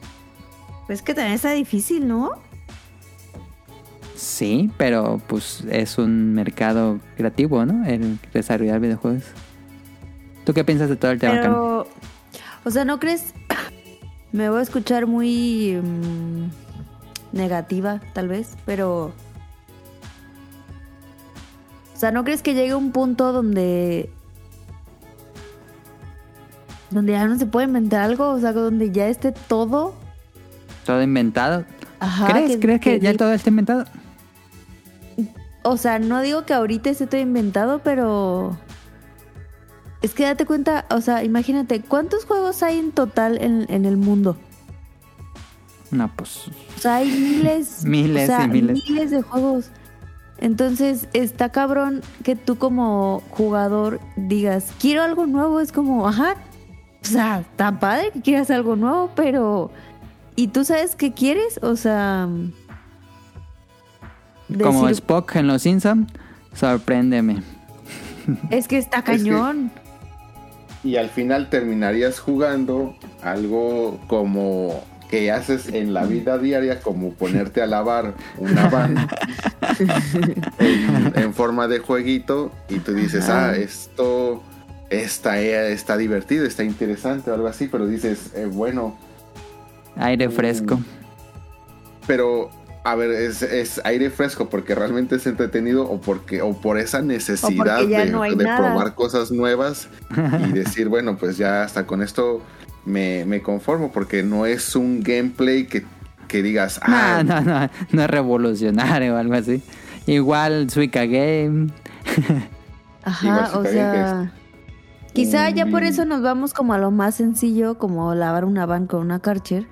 Pues 0.88 1.02
que 1.02 1.14
también 1.14 1.36
está 1.36 1.52
difícil, 1.52 2.08
¿no? 2.08 2.32
Sí, 4.16 4.72
pero 4.78 5.22
pues 5.28 5.64
es 5.70 5.98
un 5.98 6.34
mercado 6.34 7.00
creativo, 7.18 7.66
¿no? 7.66 7.86
El 7.86 8.20
desarrollar 8.32 8.80
videojuegos. 8.80 9.24
¿Tú 10.46 10.54
qué 10.54 10.64
piensas 10.64 10.90
de 10.90 10.96
todo 10.96 11.12
el 11.12 11.20
tema? 11.20 11.34
Pero, 11.34 11.88
o 12.64 12.72
sea, 12.72 12.86
¿no 12.86 13.00
crees? 13.00 13.34
Me 14.32 14.50
voy 14.50 14.60
a 14.60 14.64
escuchar 14.64 15.08
muy 15.08 15.80
mm, 15.82 16.48
negativa, 17.38 18.02
tal 18.14 18.28
vez, 18.28 18.56
pero... 18.66 19.14
O 21.94 22.00
sea, 22.04 22.12
¿no 22.12 22.24
crees 22.24 22.42
que 22.42 22.54
llegue 22.54 22.76
un 22.76 22.92
punto 22.92 23.32
donde... 23.32 24.10
Donde 26.90 27.14
ya 27.14 27.26
no 27.28 27.38
se 27.38 27.46
puede 27.46 27.68
inventar 27.68 28.02
algo? 28.02 28.30
O 28.30 28.40
sea, 28.40 28.54
donde 28.54 28.92
ya 28.92 29.08
esté 29.08 29.32
todo... 29.32 29.96
Todo 30.86 31.02
inventado. 31.02 31.66
Ajá, 32.00 32.28
¿Crees, 32.28 32.58
¿crees 32.60 32.82
que, 32.82 33.00
ya 33.00 33.16
todo 33.16 33.34
está 33.34 33.50
inventado? 33.50 33.86
O 35.64 35.78
sea, 35.78 36.00
no 36.00 36.22
digo 36.22 36.46
que 36.46 36.54
ahorita 36.54 36.90
esté 36.90 37.08
todo 37.08 37.22
inventado, 37.22 37.80
pero... 37.80 38.58
Es 40.02 40.14
que 40.14 40.24
date 40.24 40.46
cuenta, 40.46 40.86
o 40.90 41.00
sea, 41.00 41.24
imagínate, 41.24 41.80
¿cuántos 41.80 42.26
juegos 42.26 42.62
hay 42.62 42.78
en 42.78 42.92
total 42.92 43.42
en, 43.42 43.66
en 43.70 43.86
el 43.86 43.96
mundo? 43.96 44.38
No, 45.94 46.10
pues 46.16 46.48
O 46.76 46.80
sea, 46.80 46.96
hay 46.96 47.10
miles. 47.10 47.86
Miles 47.86 48.24
o 48.24 48.36
sea, 48.36 48.46
y 48.46 48.48
miles. 48.50 49.12
de 49.12 49.22
juegos. 49.22 49.70
Entonces, 50.40 51.08
está 51.14 51.50
cabrón 51.50 52.02
que 52.24 52.36
tú 52.36 52.58
como 52.58 53.22
jugador 53.30 54.00
digas, 54.16 54.74
quiero 54.82 55.04
algo 55.04 55.28
nuevo. 55.28 55.60
Es 55.60 55.72
como, 55.72 56.08
ajá. 56.08 56.36
O 57.02 57.06
sea, 57.06 57.42
está 57.42 57.80
padre 57.80 58.12
que 58.12 58.22
quieras 58.22 58.50
algo 58.50 58.76
nuevo, 58.76 59.12
pero. 59.16 59.72
¿Y 60.36 60.48
tú 60.48 60.64
sabes 60.64 60.96
qué 60.96 61.14
quieres? 61.14 61.60
O 61.62 61.76
sea. 61.76 62.28
como 64.62 64.88
decir, 64.88 65.04
Spock 65.04 65.36
en 65.36 65.48
Los 65.48 65.62
Simpsons, 65.64 66.12
sorpréndeme. 66.54 67.42
es 68.50 68.68
que 68.68 68.78
está 68.78 69.04
que- 69.04 69.14
cañón. 69.14 69.72
Y 70.84 70.98
al 70.98 71.10
final 71.10 71.50
terminarías 71.50 72.20
jugando 72.20 72.96
algo 73.22 74.02
como 74.08 74.84
que 75.10 75.32
haces 75.32 75.68
en 75.70 75.94
la 75.94 76.06
vida 76.06 76.38
diaria, 76.38 76.82
como 76.82 77.12
ponerte 77.14 77.62
a 77.62 77.68
lavar 77.68 78.16
una 78.38 78.68
van 78.70 79.08
en, 80.60 81.14
en 81.16 81.34
forma 81.34 81.68
de 81.68 81.80
jueguito 81.80 82.52
y 82.68 82.80
tú 82.80 82.94
dices, 82.94 83.30
Ajá. 83.30 83.52
ah, 83.52 83.56
esto 83.56 84.44
está, 84.90 85.40
está 85.40 85.96
divertido, 85.98 86.46
está 86.46 86.64
interesante 86.64 87.32
o 87.32 87.34
algo 87.36 87.48
así, 87.48 87.68
pero 87.68 87.88
dices, 87.88 88.32
eh, 88.36 88.48
bueno, 88.52 88.98
Aire 89.98 90.30
fresco. 90.30 90.80
pero 92.08 92.50
a 92.84 92.96
ver, 92.96 93.12
es, 93.12 93.42
es 93.42 93.80
aire 93.86 94.10
fresco 94.10 94.50
porque 94.50 94.76
realmente 94.76 95.16
es 95.16 95.26
entretenido 95.26 95.90
o 95.90 96.02
porque 96.02 96.42
o 96.42 96.54
por 96.54 96.78
esa 96.78 97.02
necesidad 97.02 97.86
de, 97.86 98.06
no 98.08 98.22
probar 98.22 98.94
cosas 98.94 99.32
nuevas 99.32 99.88
y 100.48 100.52
decir, 100.54 100.90
bueno, 100.90 101.18
pues 101.18 101.38
ya 101.38 101.64
hasta 101.64 101.86
con 101.88 102.02
esto 102.02 102.42
me, 102.86 103.24
me 103.26 103.42
conformo 103.42 103.92
porque 103.92 104.22
no 104.22 104.46
es 104.46 104.76
un 104.76 105.02
gameplay 105.02 105.66
que, 105.66 105.86
que 106.28 106.44
digas, 106.44 106.80
ah, 106.84 107.24
No, 107.26 107.36
no, 107.36 107.42
no, 107.42 107.70
no 107.92 108.02
es 108.04 108.10
revolucionario 108.10 109.16
o 109.16 109.18
algo 109.18 109.36
así. 109.36 109.64
Igual 110.06 110.70
Suica 110.70 111.06
Game. 111.06 111.68
Ajá, 113.04 113.28
Igual 113.28 113.52
o 113.54 113.64
sea. 113.64 114.34
Quizá 115.14 115.50
ya 115.52 115.68
por 115.68 115.84
Mm. 115.84 115.86
eso 115.86 116.06
nos 116.06 116.22
vamos 116.22 116.54
como 116.54 116.74
a 116.74 116.78
lo 116.78 116.90
más 116.92 117.16
sencillo, 117.16 117.78
como 117.78 118.16
lavar 118.16 118.46
una 118.46 118.66
van 118.66 118.88
con 118.88 119.02
una 119.02 119.20
Karcher. 119.20 119.68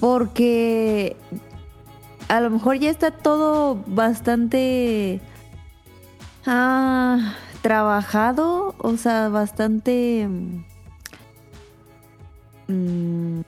Porque 0.00 1.16
a 2.28 2.40
lo 2.40 2.50
mejor 2.50 2.76
ya 2.78 2.90
está 2.90 3.10
todo 3.10 3.82
bastante 3.86 5.20
ah, 6.46 7.34
trabajado, 7.62 8.74
o 8.78 8.96
sea, 8.96 9.28
bastante... 9.28 10.28
mm, 12.68 13.40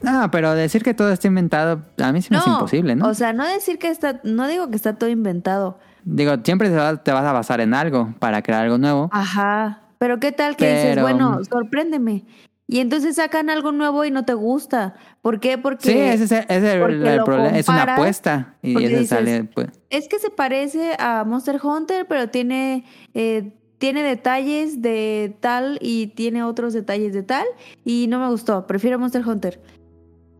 No, 0.00 0.30
pero 0.30 0.54
decir 0.54 0.84
que 0.84 0.94
todo 0.94 1.10
está 1.10 1.26
inventado, 1.26 1.82
a 1.98 2.12
mí 2.12 2.22
sí 2.22 2.28
me 2.30 2.38
es 2.38 2.46
imposible, 2.46 2.94
¿no? 2.94 3.08
O 3.08 3.14
sea, 3.14 3.32
no 3.32 3.44
decir 3.44 3.78
que 3.78 3.88
está, 3.88 4.20
no 4.22 4.46
digo 4.46 4.70
que 4.70 4.76
está 4.76 4.94
todo 4.94 5.10
inventado. 5.10 5.78
Digo, 6.04 6.32
siempre 6.42 6.70
te 6.70 6.76
va- 6.76 7.02
te 7.02 7.12
vas 7.12 7.24
a 7.24 7.32
basar 7.32 7.60
en 7.60 7.74
algo 7.74 8.14
para 8.18 8.42
crear 8.42 8.64
algo 8.64 8.78
nuevo. 8.78 9.08
Ajá. 9.12 9.82
Pero 9.98 10.20
qué 10.20 10.32
tal 10.32 10.56
que 10.56 10.66
dices, 10.72 11.02
bueno, 11.02 11.40
sorpréndeme. 11.44 12.24
Y 12.70 12.80
entonces 12.80 13.16
sacan 13.16 13.48
algo 13.48 13.72
nuevo 13.72 14.04
y 14.04 14.10
no 14.10 14.24
te 14.26 14.34
gusta. 14.34 14.94
¿Por 15.22 15.40
qué? 15.40 15.56
Porque 15.56 15.90
sí, 15.90 15.98
ese 15.98 16.24
es 16.24 16.32
el, 16.32 16.44
ese 16.48 16.78
problema. 17.24 17.58
Es 17.58 17.66
una 17.68 17.94
apuesta. 17.94 18.56
Y 18.62 18.76
ese 18.76 18.88
dices, 18.88 19.08
sale. 19.08 19.44
pues, 19.44 19.68
es 19.88 20.06
que 20.06 20.18
se 20.18 20.28
parece 20.30 20.94
a 20.98 21.24
Monster 21.24 21.58
Hunter, 21.62 22.06
pero 22.06 22.28
tiene, 22.28 22.84
eh, 23.14 23.54
tiene 23.78 24.02
detalles 24.02 24.82
de 24.82 25.34
tal 25.40 25.78
y 25.80 26.08
tiene 26.08 26.42
otros 26.42 26.74
detalles 26.74 27.14
de 27.14 27.22
tal. 27.22 27.46
Y 27.86 28.06
no 28.08 28.20
me 28.20 28.28
gustó. 28.28 28.66
Prefiero 28.66 28.98
Monster 28.98 29.26
Hunter. 29.26 29.60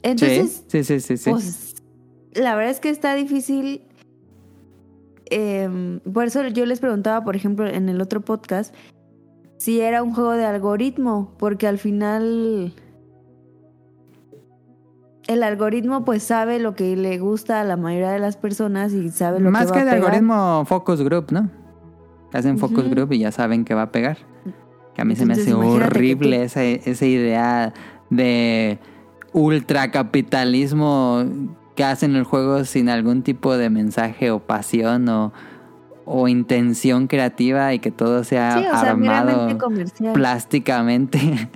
Entonces, 0.03 0.65
sí, 0.69 0.85
sí, 0.85 1.01
sí, 1.01 1.01
sí. 1.01 1.17
sí. 1.17 1.31
pues 1.31 1.75
la 2.35 2.55
verdad 2.55 2.71
es 2.73 2.81
que 2.81 2.91
está 2.91 3.15
difícil. 3.15 3.83
Em, 5.31 6.01
por 6.01 6.25
eso 6.25 6.47
yo 6.49 6.65
les 6.67 6.81
preguntaba, 6.81 7.23
por 7.25 7.37
ejemplo, 7.37 7.67
en 7.67 7.89
el 7.89 8.01
otro 8.01 8.21
podcast, 8.23 8.75
si 9.59 9.81
era 9.81 10.03
un 10.03 10.15
juego 10.15 10.33
de 10.33 10.45
algoritmo, 10.47 11.35
porque 11.39 11.67
al 11.67 11.79
final 11.79 12.73
el 15.27 15.43
algoritmo 15.43 16.05
pues 16.05 16.23
sabe 16.23 16.59
lo 16.59 16.75
que 16.75 16.97
le 16.97 17.19
gusta 17.19 17.61
a 17.61 17.65
la 17.65 17.77
mayoría 17.77 18.11
de 18.11 18.19
las 18.19 18.37
personas 18.39 18.93
y 18.95 19.11
sabe 19.11 19.41
lo 19.41 19.51
Más 19.51 19.71
que 19.71 19.79
que 19.79 19.79
va 19.79 19.83
el 19.83 19.89
a 19.89 19.93
pegar. 19.93 20.05
algoritmo 20.07 20.65
Focus 20.65 21.03
Group, 21.03 21.27
¿no? 21.33 21.51
Hacen 22.33 22.59
Focus. 22.59 22.89
Group 22.89 23.13
y 23.13 23.19
ya 23.21 23.33
saben 23.33 23.65
que 23.65 23.75
va 23.75 23.83
a 23.83 23.93
pegar. 23.93 24.17
Que 24.95 25.03
a 25.03 25.05
mí 25.05 25.17
se 25.17 25.27
me 25.27 25.35
hace 25.35 25.45
que 25.47 25.55
horrible 25.55 26.39
tú- 26.39 26.43
esa, 26.45 26.63
esa 26.65 27.05
idea 27.07 27.75
de 28.11 28.79
ultracapitalismo 29.33 31.25
que 31.79 31.85
hacen 31.85 32.17
el 32.17 32.25
juego 32.25 32.65
sin 32.65 32.89
algún 32.89 33.23
tipo 33.23 33.57
de 33.57 33.71
mensaje 33.71 34.33
o 34.33 34.41
pasión 34.41 35.09
o, 35.09 35.33
o 36.07 36.27
intención 36.27 37.07
creativa 37.07 37.73
y 37.73 37.79
que 37.79 37.93
todo 37.93 38.25
sea, 38.25 38.59
Sí, 38.59 38.67
o 38.67 38.71
sea, 38.81 38.91
armado 38.91 39.47
plásticamente. 40.13 41.21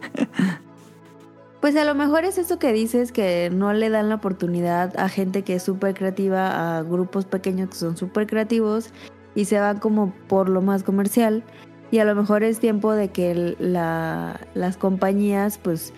Pues 1.61 1.77
a 1.77 1.85
lo 1.85 1.95
mejor 1.97 2.25
es 2.25 2.39
eso 2.39 2.59
que 2.61 2.73
dices, 2.73 3.11
que 3.13 3.49
no 3.53 3.73
le 3.73 3.89
dan 3.89 4.09
la 4.09 4.17
oportunidad 4.17 4.99
a 4.99 5.09
gente 5.09 5.43
que 5.43 5.55
es 5.57 5.63
súper 5.63 5.95
creativa, 5.95 6.79
a 6.79 6.83
grupos 6.83 7.25
pequeños 7.25 7.69
que 7.71 7.77
son 7.77 7.97
súper 7.97 8.27
creativos 8.27 8.91
y 9.37 9.45
se 9.45 9.61
van 9.61 9.79
como 9.79 10.13
por 10.29 10.49
lo 10.49 10.61
más 10.61 10.83
comercial. 10.85 11.45
Y 11.93 11.99
a 11.99 12.05
lo 12.05 12.15
mejor 12.17 12.43
es 12.43 12.59
tiempo 12.59 12.93
de 12.93 13.11
que 13.11 13.57
la- 13.61 14.41
las 14.55 14.77
compañías 14.77 15.59
pues 15.59 15.93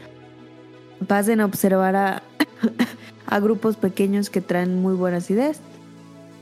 pasen 1.09 1.41
a 1.41 1.47
observar 1.47 1.97
a, 1.97 2.23
a 3.27 3.41
grupos 3.41 3.77
pequeños 3.77 4.31
que 4.31 4.41
traen 4.41 4.81
muy 4.81 4.95
buenas 4.95 5.31
ideas. 5.31 5.61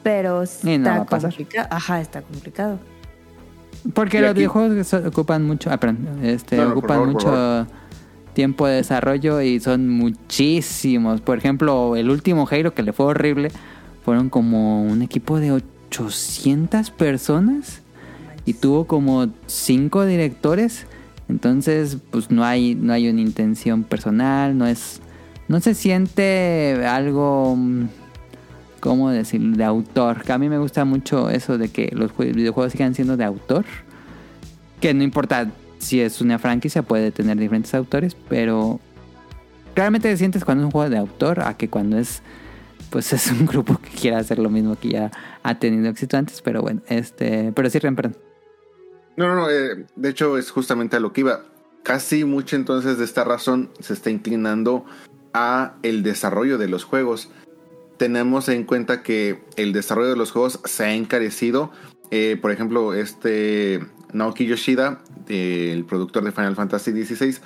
Pero 0.03 0.43
está 0.43 1.07
complicado. 1.07 1.69
Ajá, 1.71 2.01
está 2.01 2.23
complicado. 2.23 2.79
Porque 3.95 4.21
los 4.21 4.35
videojuegos 4.35 4.95
ocupan 4.95 5.45
mucho, 5.45 5.71
ah, 5.71 5.77
perdón, 5.79 6.21
este, 6.23 6.57
No, 6.57 6.63
no, 6.63 6.69
por 6.69 6.79
ocupan 6.79 6.97
favor, 6.99 7.13
mucho 7.13 7.67
tiempo 8.33 8.67
de 8.67 8.77
desarrollo 8.77 9.41
y 9.41 9.61
son 9.61 9.89
muchísimos. 9.89 11.21
Por 11.21 11.39
ejemplo, 11.39 11.97
el 11.97 12.11
último 12.11 12.49
Halo 12.51 12.75
que 12.75 12.83
le 12.83 12.93
fue 12.93 13.07
horrible 13.07 13.51
fueron 14.05 14.31
como 14.31 14.83
un 14.83 15.03
equipo 15.03 15.39
de 15.39 15.53
800 15.53 16.91
personas 16.91 17.83
y 18.45 18.55
tuvo 18.55 18.87
como 18.87 19.29
5 19.47 20.07
directores. 20.07 20.87
Entonces, 21.29 21.99
pues 22.11 22.31
no 22.31 22.45
hay 22.45 22.75
no 22.75 22.93
hay 22.93 23.09
una 23.09 23.21
intención 23.21 23.85
personal, 23.85 24.57
no 24.57 24.67
es 24.67 25.01
no 25.53 25.61
se 25.61 25.75
siente 25.75 26.85
algo 26.87 27.55
mm, 27.57 27.85
cómo 28.81 29.11
decir 29.11 29.41
de 29.57 29.65
autor. 29.65 30.23
A 30.31 30.39
mí 30.39 30.49
me 30.49 30.59
gusta 30.59 30.85
mucho 30.87 31.29
eso 31.31 31.59
de 31.59 31.69
que 31.69 31.91
los 31.93 32.11
jue- 32.13 32.35
videojuegos 32.35 32.73
sigan 32.73 32.95
siendo 32.95 33.17
de 33.17 33.25
autor. 33.25 33.65
Que 34.81 34.95
no 34.95 35.03
importa 35.03 35.51
si 35.79 36.01
es 36.01 36.21
una 36.21 36.39
franquicia, 36.39 36.83
puede 36.83 37.11
tener 37.13 37.37
diferentes 37.39 37.75
autores, 37.75 38.17
pero 38.29 38.81
claramente 39.75 40.09
te 40.09 40.17
sientes 40.17 40.45
cuando 40.45 40.63
es 40.63 40.67
un 40.67 40.71
juego 40.73 40.89
de 40.91 40.99
autor 40.99 41.41
a 41.41 41.57
que 41.57 41.69
cuando 41.69 41.99
es 41.99 42.23
pues 42.91 43.13
es 43.13 43.31
un 43.31 43.47
grupo 43.47 43.79
que 43.79 43.91
quiere 43.91 44.17
hacer 44.17 44.39
lo 44.39 44.49
mismo 44.51 44.77
que 44.77 44.89
ya 44.91 45.11
ha 45.43 45.59
tenido 45.59 45.89
éxito 45.89 46.17
antes, 46.17 46.41
pero 46.43 46.63
bueno, 46.63 46.81
este, 46.89 47.53
pero 47.55 47.69
sí, 47.71 47.79
Ren. 47.79 47.97
No, 49.17 49.29
no, 49.29 49.35
no. 49.35 49.51
eh, 49.51 49.85
de 49.97 50.09
hecho, 50.09 50.39
es 50.39 50.51
justamente 50.51 50.97
a 50.97 51.01
lo 51.01 51.13
que 51.13 51.21
iba. 51.21 51.41
Casi 51.83 52.25
mucho 52.25 52.55
entonces 52.57 52.97
de 52.99 53.05
esta 53.05 53.25
razón 53.25 53.71
se 53.81 53.93
está 53.93 54.09
inclinando 54.11 54.85
a 55.35 55.75
el 55.83 56.03
desarrollo 56.03 56.59
de 56.59 56.69
los 56.69 56.85
juegos. 56.85 57.31
Tenemos 57.97 58.49
en 58.49 58.65
cuenta 58.65 59.03
que 59.03 59.43
el 59.57 59.73
desarrollo 59.73 60.11
de 60.11 60.17
los 60.17 60.33
juegos 60.33 60.61
se 60.65 60.85
ha 60.85 60.95
encarecido. 60.95 61.71
Eh, 62.11 62.39
por 62.41 62.51
ejemplo, 62.51 62.95
este 62.95 63.81
Naoki 64.13 64.47
Yoshida, 64.47 65.03
el 65.29 65.85
productor 65.85 66.25
de 66.25 66.33
Final 66.33 66.57
Fantasy 66.57 66.93
XVI, 66.93 67.39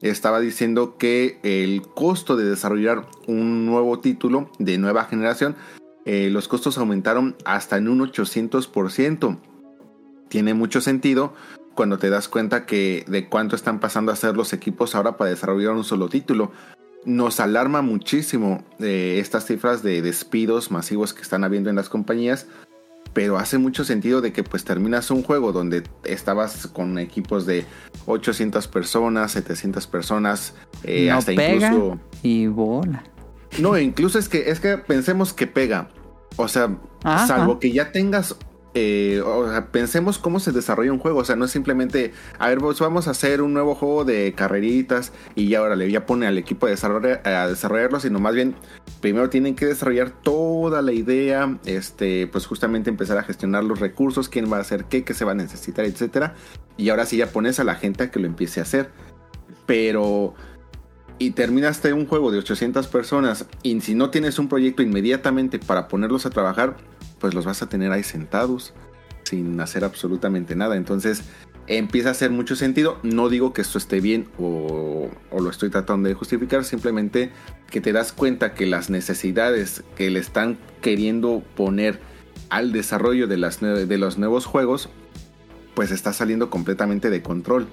estaba 0.00 0.40
diciendo 0.40 0.96
que 0.98 1.38
el 1.42 1.82
costo 1.82 2.36
de 2.36 2.44
desarrollar 2.44 3.06
un 3.26 3.66
nuevo 3.66 4.00
título 4.00 4.50
de 4.58 4.78
nueva 4.78 5.04
generación, 5.04 5.56
eh, 6.04 6.28
los 6.30 6.48
costos 6.48 6.78
aumentaron 6.78 7.36
hasta 7.44 7.78
en 7.78 7.88
un 7.88 8.00
800% 8.00 9.38
tiene 10.28 10.52
mucho 10.52 10.80
sentido 10.80 11.32
cuando 11.74 11.98
te 11.98 12.10
das 12.10 12.28
cuenta 12.28 12.66
que 12.66 13.04
de 13.06 13.28
cuánto 13.28 13.54
están 13.56 13.78
pasando 13.78 14.10
a 14.10 14.16
ser 14.16 14.36
los 14.36 14.52
equipos 14.52 14.94
ahora 14.94 15.16
para 15.16 15.30
desarrollar 15.30 15.74
un 15.74 15.84
solo 15.84 16.08
título. 16.08 16.50
Nos 17.04 17.40
alarma 17.40 17.82
muchísimo 17.82 18.64
eh, 18.80 19.18
estas 19.20 19.46
cifras 19.46 19.82
de 19.82 20.02
despidos 20.02 20.70
masivos 20.70 21.12
que 21.12 21.22
están 21.22 21.44
habiendo 21.44 21.70
en 21.70 21.76
las 21.76 21.88
compañías, 21.88 22.46
pero 23.12 23.38
hace 23.38 23.58
mucho 23.58 23.84
sentido 23.84 24.20
de 24.20 24.32
que 24.32 24.42
pues 24.42 24.64
terminas 24.64 25.10
un 25.10 25.22
juego 25.22 25.52
donde 25.52 25.84
estabas 26.04 26.66
con 26.66 26.98
equipos 26.98 27.46
de 27.46 27.64
800 28.06 28.68
personas, 28.68 29.32
700 29.32 29.86
personas, 29.86 30.54
eh, 30.82 31.08
no 31.10 31.18
hasta 31.18 31.34
pega 31.34 31.68
incluso... 31.68 31.98
y 32.22 32.46
bola. 32.46 33.04
No, 33.58 33.78
incluso 33.78 34.18
es 34.18 34.28
que, 34.28 34.50
es 34.50 34.60
que 34.60 34.78
pensemos 34.78 35.32
que 35.32 35.46
pega. 35.46 35.88
O 36.36 36.48
sea, 36.48 36.76
Ajá. 37.04 37.26
salvo 37.26 37.58
que 37.60 37.72
ya 37.72 37.92
tengas. 37.92 38.36
Eh, 38.74 39.22
o 39.24 39.48
sea, 39.48 39.66
pensemos 39.68 40.18
cómo 40.18 40.40
se 40.40 40.50
desarrolla 40.50 40.92
un 40.92 40.98
juego. 40.98 41.20
O 41.20 41.24
sea, 41.24 41.36
no 41.36 41.44
es 41.44 41.52
simplemente, 41.52 42.12
a 42.38 42.48
ver, 42.48 42.58
pues 42.58 42.80
vamos 42.80 43.06
a 43.06 43.12
hacer 43.12 43.40
un 43.40 43.54
nuevo 43.54 43.76
juego 43.76 44.04
de 44.04 44.32
carreritas 44.36 45.12
y 45.36 45.48
ya 45.48 45.60
ahora 45.60 45.76
le 45.76 45.90
ya 45.90 46.06
pone 46.06 46.26
al 46.26 46.38
equipo 46.38 46.66
a, 46.66 46.70
a 46.70 47.48
desarrollarlo, 47.48 48.00
sino 48.00 48.18
más 48.18 48.34
bien, 48.34 48.56
primero 49.00 49.30
tienen 49.30 49.54
que 49.54 49.66
desarrollar 49.66 50.10
toda 50.10 50.82
la 50.82 50.92
idea, 50.92 51.58
este, 51.64 52.26
pues 52.26 52.46
justamente 52.46 52.90
empezar 52.90 53.16
a 53.16 53.22
gestionar 53.22 53.62
los 53.62 53.78
recursos, 53.78 54.28
quién 54.28 54.52
va 54.52 54.56
a 54.56 54.60
hacer 54.60 54.86
qué, 54.86 55.04
qué 55.04 55.14
se 55.14 55.24
va 55.24 55.32
a 55.32 55.36
necesitar, 55.36 55.84
etcétera. 55.84 56.34
Y 56.76 56.88
ahora 56.88 57.06
sí 57.06 57.16
ya 57.16 57.28
pones 57.28 57.60
a 57.60 57.64
la 57.64 57.76
gente 57.76 58.04
a 58.04 58.10
que 58.10 58.18
lo 58.18 58.26
empiece 58.26 58.58
a 58.58 58.64
hacer. 58.64 58.90
Pero 59.66 60.34
y 61.18 61.30
terminaste 61.30 61.92
un 61.92 62.06
juego 62.06 62.32
de 62.32 62.38
800 62.38 62.88
personas 62.88 63.46
y 63.62 63.80
si 63.80 63.94
no 63.94 64.10
tienes 64.10 64.38
un 64.40 64.48
proyecto 64.48 64.82
inmediatamente 64.82 65.60
para 65.60 65.86
ponerlos 65.86 66.26
a 66.26 66.30
trabajar, 66.30 66.76
pues 67.24 67.32
los 67.32 67.46
vas 67.46 67.62
a 67.62 67.70
tener 67.70 67.90
ahí 67.90 68.02
sentados 68.02 68.74
sin 69.22 69.58
hacer 69.58 69.82
absolutamente 69.82 70.56
nada. 70.56 70.76
Entonces 70.76 71.22
empieza 71.66 72.10
a 72.10 72.12
hacer 72.12 72.30
mucho 72.30 72.54
sentido. 72.54 72.98
No 73.02 73.30
digo 73.30 73.54
que 73.54 73.62
esto 73.62 73.78
esté 73.78 74.02
bien 74.02 74.28
o, 74.38 75.08
lo 75.32 75.48
estoy 75.48 75.70
tratando 75.70 76.06
de 76.06 76.14
justificar, 76.14 76.66
simplemente 76.66 77.30
que 77.70 77.80
te 77.80 77.94
das 77.94 78.12
cuenta 78.12 78.52
que 78.52 78.66
las 78.66 78.90
necesidades 78.90 79.84
que 79.96 80.10
le 80.10 80.20
están 80.20 80.58
queriendo 80.82 81.42
poner 81.56 81.98
al 82.50 82.72
desarrollo 82.72 83.26
de, 83.26 83.38
las, 83.38 83.60
de 83.60 83.96
los 83.96 84.18
nuevos 84.18 84.44
juegos, 84.44 84.90
pues 85.72 85.92
está 85.92 86.12
saliendo 86.12 86.50
completamente 86.50 87.08
de 87.08 87.22
control 87.22 87.68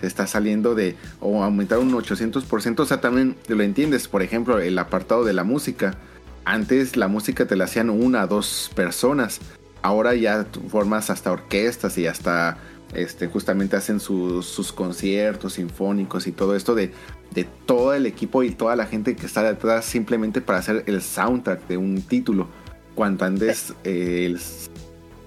se 0.00 0.06
está 0.06 0.28
saliendo 0.28 0.76
de 0.76 0.94
o 1.18 1.42
aumentar 1.42 1.78
un 1.78 1.92
800%, 1.92 2.80
o 2.80 2.84
sea, 2.86 3.00
también 3.00 3.36
lo 3.48 3.62
entiendes, 3.62 4.06
por 4.06 4.22
ejemplo, 4.22 4.60
el 4.60 4.78
apartado 4.78 5.24
de 5.24 5.32
la 5.32 5.42
música. 5.42 5.98
Antes 6.44 6.96
la 6.96 7.08
música 7.08 7.46
te 7.46 7.56
la 7.56 7.64
hacían 7.64 7.90
una, 7.90 8.26
dos 8.26 8.70
personas. 8.74 9.40
Ahora 9.82 10.14
ya 10.14 10.46
formas 10.68 11.10
hasta 11.10 11.32
orquestas 11.32 11.96
y 11.98 12.06
hasta 12.06 12.58
este 12.94 13.26
justamente 13.26 13.76
hacen 13.76 13.98
sus, 13.98 14.46
sus 14.46 14.72
conciertos 14.72 15.54
sinfónicos 15.54 16.26
y 16.26 16.32
todo 16.32 16.54
esto 16.54 16.74
de, 16.74 16.92
de 17.32 17.44
todo 17.44 17.94
el 17.94 18.06
equipo 18.06 18.42
y 18.42 18.50
toda 18.50 18.76
la 18.76 18.86
gente 18.86 19.16
que 19.16 19.26
está 19.26 19.42
detrás 19.42 19.84
simplemente 19.84 20.40
para 20.40 20.58
hacer 20.58 20.84
el 20.86 21.02
soundtrack 21.02 21.66
de 21.66 21.76
un 21.76 22.02
título. 22.02 22.48
Cuanto 22.94 23.24
antes 23.24 23.74
eh, 23.84 24.26
el... 24.26 24.40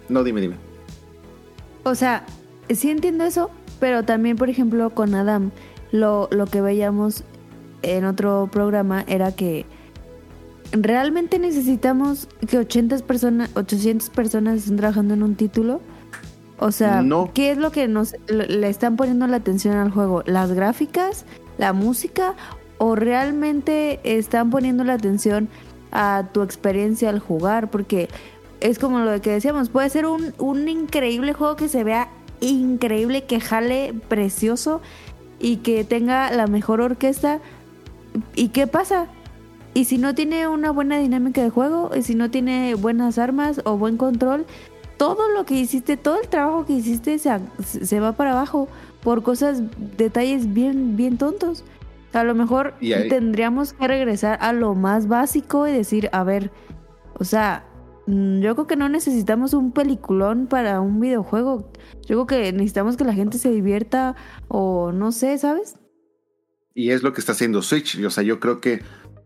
No, 0.07 0.23
dime, 0.23 0.39
dime. 0.39 0.56
O 1.84 1.95
sea, 1.95 2.26
sí 2.69 2.89
entiendo 2.89 3.26
eso, 3.26 3.52
pero 3.80 4.03
también, 4.03 4.38
por 4.38 4.49
ejemplo, 4.49 4.89
con 4.91 5.15
Adam, 5.15 5.52
lo, 5.91 6.30
lo 6.31 6.45
que 6.45 6.61
veíamos 6.61 7.23
en 7.81 8.06
otro 8.06 8.49
programa 8.52 9.03
era 9.07 9.34
que 9.34 9.65
realmente 10.72 11.39
necesitamos 11.39 12.27
que 12.48 12.57
80 12.57 12.98
personas, 12.99 13.49
800 13.56 14.10
personas 14.10 14.57
estén 14.60 14.77
trabajando 14.77 15.14
en 15.14 15.23
un 15.23 15.35
título. 15.35 15.81
O 16.60 16.72
sea, 16.72 17.02
No. 17.02 17.31
¿qué 17.34 17.52
es 17.52 17.57
lo 17.57 17.72
que 17.72 17.88
nos 17.88 18.15
le 18.27 18.48
le 18.48 18.69
están 18.69 18.95
poniendo 18.95 19.27
la 19.27 19.38
atención 19.38 19.76
al 19.76 19.91
juego? 19.91 20.23
¿Las 20.26 20.52
gráficas? 20.53 21.26
¿La 21.57 21.73
música? 21.73 22.34
¿O 22.80 22.95
realmente 22.95 23.99
están 24.03 24.49
poniendo 24.49 24.84
la 24.84 24.94
atención 24.94 25.49
a 25.91 26.30
tu 26.34 26.41
experiencia 26.41 27.10
al 27.10 27.19
jugar? 27.19 27.69
Porque 27.69 28.10
es 28.60 28.80
como 28.80 28.99
lo 28.99 29.22
que 29.22 29.31
decíamos, 29.31 29.69
puede 29.69 29.89
ser 29.89 30.06
un, 30.07 30.34
un 30.39 30.68
increíble 30.68 31.34
juego 31.34 31.56
que 31.56 31.69
se 31.69 31.84
vea 31.84 32.10
increíble, 32.39 33.23
que 33.26 33.39
jale 33.39 33.94
precioso 34.07 34.81
y 35.39 35.57
que 35.57 35.84
tenga 35.84 36.31
la 36.31 36.48
mejor 36.48 36.81
orquesta. 36.81 37.39
¿Y 38.35 38.49
qué 38.49 38.65
pasa? 38.65 39.07
Y 39.78 39.86
si 39.86 39.99
no 39.99 40.16
tiene 40.16 40.48
una 40.48 40.72
buena 40.72 40.98
dinámica 40.98 41.44
de 41.44 41.52
juego, 41.52 41.91
y 41.95 42.02
si 42.02 42.16
no 42.16 42.32
tiene 42.32 42.74
buenas 42.74 43.20
armas 43.20 43.62
o 43.64 43.78
buen 43.78 43.95
control, 43.98 44.48
todo 44.98 45.30
lo 45.36 45.45
que 45.45 45.54
hiciste, 45.54 45.98
todo 45.98 46.20
el 46.20 46.28
trabajo 46.30 46.66
que 46.66 46.74
hiciste 46.74 47.20
se, 47.20 47.30
se 47.64 47.99
va 47.99 48.14
para 48.14 48.32
abajo 48.32 48.68
por 49.04 49.22
cosas, 49.22 49.62
detalles 49.95 50.52
bien, 50.52 50.95
bien 50.98 51.20
tontos. 51.20 51.64
A 52.14 52.24
lo 52.24 52.34
mejor 52.34 52.74
Y 52.82 52.94
ahí- 52.94 53.08
tendríamos 53.08 53.74
que 53.74 53.88
regresar 53.88 54.40
a 54.41 54.52
lo 54.52 54.74
más 54.74 55.08
básico 55.08 55.68
y 55.68 55.72
decir, 55.74 56.10
a 56.12 56.24
ver, 56.24 56.49
o 57.20 57.24
sea, 57.24 57.64
mm, 58.08 58.40
yo 58.40 58.56
creo 58.56 58.66
que 58.66 58.78
no 58.78 58.90
necesitamos 58.90 59.54
un 59.54 59.72
peliculón 59.74 60.48
para 60.48 60.82
un 60.82 60.99
videojuego. 60.99 61.72
Yo 62.08 62.26
creo 62.26 62.26
que 62.26 62.52
necesitamos 62.52 62.98
que 62.98 63.04
la 63.04 63.14
gente 63.14 63.38
se 63.38 63.52
divierta 63.52 64.16
o 64.48 64.91
no 64.91 65.12
sé, 65.12 65.38
¿sabes? 65.38 65.76
Y 66.74 66.90
es 66.90 67.04
lo 67.04 67.14
que 67.14 67.20
está 67.22 67.34
haciendo 67.34 67.62
Switch. 67.62 68.04
O 68.04 68.10
sea, 68.10 68.24
yo 68.24 68.40
creo 68.40 68.60
que 68.60 68.82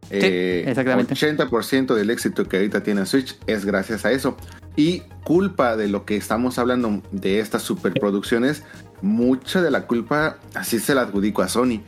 eh, 0.09 0.65
exactamente. 0.67 1.13
80% 1.13 1.93
del 1.93 2.09
éxito 2.09 2.47
que 2.47 2.57
ahorita 2.57 2.83
tiene 2.83 3.05
Switch 3.05 3.37
es 3.47 3.65
gracias 3.65 4.05
a 4.05 4.11
eso. 4.11 4.35
Y 4.75 5.03
culpa 5.23 5.75
de 5.77 5.87
lo 5.87 6.05
que 6.05 6.15
estamos 6.15 6.57
hablando 6.57 7.01
de 7.11 7.39
estas 7.39 7.61
superproducciones, 7.61 8.63
mucha 9.01 9.61
de 9.61 9.71
la 9.71 9.87
culpa 9.87 10.37
así 10.53 10.79
se 10.79 10.95
la 10.95 11.01
adjudico 11.01 11.41
a 11.41 11.49
Sony. 11.49 11.81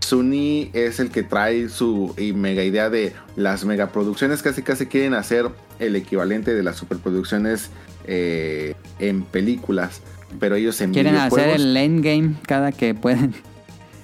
Sony 0.00 0.68
es 0.74 1.00
el 1.00 1.10
que 1.10 1.22
trae 1.22 1.68
su 1.68 2.14
mega 2.34 2.62
idea 2.62 2.90
de 2.90 3.14
las 3.36 3.64
megaproducciones, 3.64 4.42
casi 4.42 4.62
casi 4.62 4.86
quieren 4.86 5.14
hacer 5.14 5.48
el 5.78 5.96
equivalente 5.96 6.54
de 6.54 6.62
las 6.62 6.76
superproducciones 6.76 7.70
eh, 8.06 8.74
en 8.98 9.22
películas, 9.22 10.02
pero 10.38 10.56
ellos 10.56 10.80
en 10.82 10.92
Quieren 10.92 11.16
hacer 11.16 11.48
el 11.48 11.74
endgame 11.76 12.34
cada 12.46 12.70
que 12.70 12.94
pueden. 12.94 13.34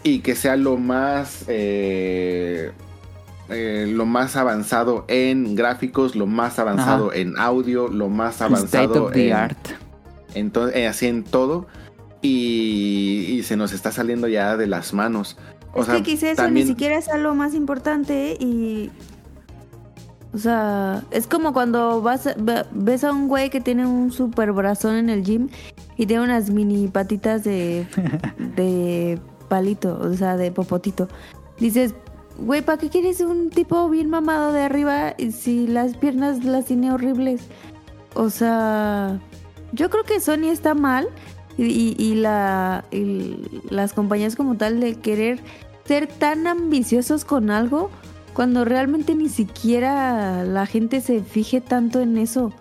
y 0.02 0.20
que 0.20 0.34
sea 0.34 0.56
lo 0.56 0.78
más 0.78 1.44
eh, 1.48 2.72
eh, 3.50 3.86
lo 3.92 4.06
más 4.06 4.36
avanzado 4.36 5.04
en 5.08 5.54
gráficos, 5.54 6.14
lo 6.16 6.26
más 6.26 6.58
avanzado 6.58 7.08
Ajá. 7.10 7.18
en 7.18 7.38
audio, 7.38 7.88
lo 7.88 8.08
más 8.08 8.34
State 8.40 8.54
avanzado 8.54 9.04
of 9.06 9.12
the 9.12 9.28
en, 9.28 9.32
art. 9.34 9.68
en 10.34 10.52
eh, 10.74 10.86
así 10.86 11.06
en 11.06 11.24
todo 11.24 11.66
y, 12.22 13.26
y 13.28 13.42
se 13.42 13.56
nos 13.56 13.72
está 13.72 13.92
saliendo 13.92 14.28
ya 14.28 14.56
de 14.56 14.66
las 14.66 14.92
manos. 14.92 15.36
O 15.72 15.80
es 15.80 15.86
sea, 15.86 15.96
que 15.96 16.02
quizás 16.02 16.30
eso 16.30 16.42
también- 16.42 16.66
ni 16.66 16.72
siquiera 16.72 16.96
es 16.98 17.08
lo 17.18 17.34
más 17.34 17.54
importante 17.54 18.36
y... 18.38 18.90
O 20.32 20.38
sea, 20.38 21.02
es 21.10 21.26
como 21.26 21.52
cuando 21.52 22.02
vas 22.02 22.28
ves 22.70 23.02
a 23.02 23.10
un 23.10 23.26
güey 23.26 23.50
que 23.50 23.60
tiene 23.60 23.84
un 23.84 24.12
super 24.12 24.52
brazón 24.52 24.94
en 24.94 25.10
el 25.10 25.24
gym 25.24 25.48
y 25.96 26.06
tiene 26.06 26.22
unas 26.22 26.50
mini 26.50 26.86
patitas 26.86 27.42
de, 27.42 27.84
de 28.56 29.18
palito, 29.48 29.98
o 30.00 30.14
sea, 30.14 30.36
de 30.36 30.52
popotito. 30.52 31.08
Dices, 31.58 31.94
güey, 32.40 32.62
¿para 32.62 32.78
qué 32.78 32.88
quieres 32.88 33.20
un 33.20 33.50
tipo 33.50 33.88
bien 33.88 34.10
mamado 34.10 34.52
de 34.52 34.62
arriba 34.62 35.14
si 35.32 35.66
las 35.66 35.96
piernas 35.96 36.44
las 36.44 36.66
tiene 36.66 36.92
horribles? 36.92 37.42
O 38.14 38.30
sea, 38.30 39.20
yo 39.72 39.90
creo 39.90 40.04
que 40.04 40.20
Sony 40.20 40.50
está 40.50 40.74
mal 40.74 41.08
y 41.56 42.14
la, 42.14 42.84
y 42.90 43.62
las 43.68 43.92
compañías 43.92 44.34
como 44.34 44.56
tal 44.56 44.80
de 44.80 44.94
querer 44.94 45.40
ser 45.84 46.06
tan 46.06 46.46
ambiciosos 46.46 47.24
con 47.24 47.50
algo 47.50 47.90
cuando 48.32 48.64
realmente 48.64 49.14
ni 49.14 49.28
siquiera 49.28 50.44
la 50.44 50.66
gente 50.66 51.00
se 51.00 51.22
fije 51.22 51.60
tanto 51.60 52.00
en 52.00 52.16
eso. 52.16 52.52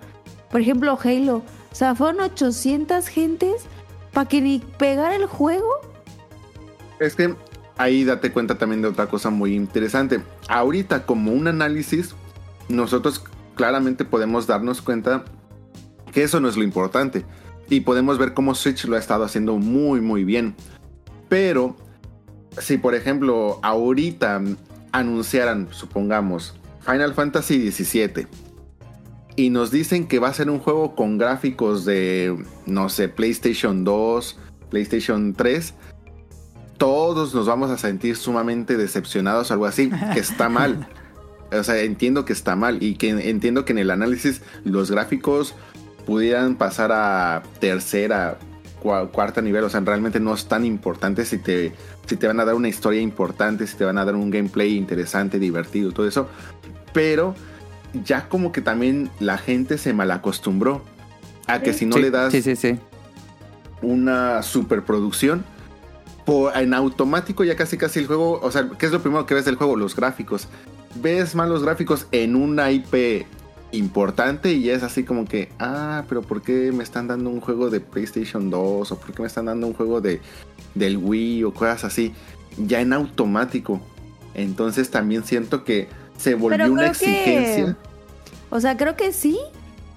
Por 0.51 0.61
ejemplo, 0.61 0.97
Halo. 1.01 1.43
O 1.72 1.76
sea, 1.76 1.93
fueron 1.95 2.22
800 2.22 3.07
gentes 3.07 3.64
para 4.11 4.27
que 4.27 4.41
ni 4.41 4.60
pegara 4.60 5.15
el 5.15 5.27
juego. 5.27 5.69
Es 6.99 7.15
que 7.15 7.35
ahí 7.80 8.03
date 8.03 8.31
cuenta 8.31 8.57
también 8.57 8.81
de 8.81 8.89
otra 8.89 9.07
cosa 9.07 9.30
muy 9.30 9.56
interesante. 9.56 10.22
Ahorita, 10.49 11.06
como 11.06 11.31
un 11.31 11.47
análisis, 11.47 12.14
nosotros 12.68 13.23
claramente 13.56 14.03
podemos 14.06 14.45
darnos 14.45 14.81
cuenta 14.81 15.23
que 16.11 16.23
eso 16.23 16.41
no 16.41 16.49
es 16.49 16.57
lo 16.57 16.64
importante. 16.64 17.26
Y 17.69 17.80
podemos 17.81 18.18
ver 18.18 18.34
cómo 18.34 18.53
Switch 18.53 18.84
lo 18.85 18.97
ha 18.97 18.99
estado 18.99 19.23
haciendo 19.23 19.56
muy, 19.56 20.01
muy 20.01 20.26
bien. 20.26 20.56
Pero, 21.30 21.77
si 22.57 22.77
por 22.77 22.95
ejemplo, 22.95 23.60
ahorita 23.64 24.41
anunciaran, 24.91 25.69
supongamos, 25.72 26.56
Final 26.81 27.14
Fantasy 27.14 27.72
XVII. 27.72 28.27
Y 29.38 29.51
nos 29.51 29.72
dicen 29.72 30.07
que 30.07 30.19
va 30.19 30.27
a 30.27 30.34
ser 30.34 30.49
un 30.49 30.60
juego 30.60 30.95
con 30.95 31.18
gráficos 31.18 31.85
de, 31.85 32.43
no 32.65 32.89
sé, 32.89 33.07
PlayStation 33.07 33.85
2, 33.85 34.38
PlayStation 34.69 35.34
3 35.34 35.73
todos 36.80 37.35
nos 37.35 37.45
vamos 37.45 37.69
a 37.69 37.77
sentir 37.77 38.15
sumamente 38.15 38.76
decepcionados 38.77 39.51
o 39.51 39.53
algo 39.53 39.68
así, 39.68 39.91
que 40.14 40.19
está 40.19 40.49
mal. 40.49 40.88
O 41.51 41.64
sea, 41.64 41.77
entiendo 41.81 42.26
que 42.26 42.34
está 42.34 42.56
mal 42.56 42.81
y 42.81 42.95
que 42.95 43.10
entiendo 43.30 43.65
que 43.65 43.73
en 43.73 43.77
el 43.80 43.91
análisis 43.91 44.41
los 44.64 44.89
gráficos 44.89 45.53
pudieran 46.07 46.56
pasar 46.56 46.91
a 46.91 47.43
tercera, 47.60 48.38
cua- 48.81 49.10
cuarta 49.11 49.41
nivel. 49.41 49.64
O 49.64 49.69
sea, 49.69 49.80
realmente 49.81 50.19
no 50.19 50.34
es 50.34 50.45
tan 50.47 50.64
importante 50.65 51.26
si 51.26 51.38
te, 51.38 51.73
si 52.07 52.15
te 52.18 52.26
van 52.27 52.39
a 52.39 52.45
dar 52.45 52.56
una 52.56 52.69
historia 52.69 53.01
importante, 53.01 53.68
si 53.68 53.76
te 53.77 53.85
van 53.85 53.97
a 53.99 54.06
dar 54.06 54.15
un 54.15 54.30
gameplay 54.31 54.76
interesante, 54.76 55.38
divertido, 55.38 55.91
todo 55.91 56.07
eso. 56.07 56.27
Pero 56.93 57.35
ya 58.06 58.30
como 58.30 58.51
que 58.51 58.61
también 58.61 59.10
la 59.19 59.38
gente 59.38 59.77
se 59.77 59.93
malacostumbró 59.93 60.84
a 61.47 61.60
que 61.61 61.73
si 61.73 61.85
no 61.88 61.95
Sí, 61.95 62.01
le 62.03 62.11
das 62.11 62.31
Sí, 62.31 62.41
sí, 62.43 62.56
sí. 62.56 62.77
una 63.81 64.43
superproducción, 64.43 65.43
por, 66.30 66.57
en 66.57 66.73
automático 66.73 67.43
ya 67.43 67.56
casi 67.56 67.77
casi 67.77 67.99
el 67.99 68.07
juego, 68.07 68.39
o 68.41 68.51
sea, 68.51 68.69
¿qué 68.77 68.85
es 68.85 68.91
lo 68.91 69.01
primero 69.01 69.26
que 69.26 69.34
ves 69.34 69.45
del 69.45 69.56
juego? 69.56 69.76
Los 69.76 69.95
gráficos. 69.95 70.47
Ves 70.95 71.35
más 71.35 71.49
los 71.49 71.64
gráficos 71.64 72.07
en 72.11 72.35
una 72.35 72.72
IP 72.72 73.26
importante 73.72 74.51
y 74.51 74.64
ya 74.64 74.73
es 74.73 74.84
así 74.84 75.03
como 75.03 75.26
que, 75.26 75.49
ah, 75.60 76.03
pero 76.10 76.22
¿por 76.22 76.41
qué 76.41 76.72
me 76.72 76.84
están 76.84 77.07
dando 77.07 77.30
un 77.30 77.39
juego 77.41 77.69
de 77.69 77.80
PlayStation 77.80 78.49
2? 78.49 78.91
¿O 78.91 78.95
por 78.99 79.14
qué 79.14 79.22
me 79.22 79.27
están 79.27 79.45
dando 79.45 79.68
un 79.68 79.73
juego 79.73 80.01
de, 80.01 80.22
del 80.76 80.97
Wii 80.97 81.43
o 81.43 81.53
cosas 81.53 81.84
así? 81.85 82.14
Ya 82.57 82.81
en 82.81 82.93
automático. 82.93 83.80
Entonces 84.34 84.89
también 84.89 85.23
siento 85.23 85.64
que 85.64 85.88
se 86.18 86.35
volvió 86.35 86.72
una 86.72 86.84
que- 86.84 86.89
exigencia. 86.89 87.77
O 88.49 88.60
sea, 88.60 88.77
creo 88.77 88.95
que 88.95 89.14
sí, 89.14 89.38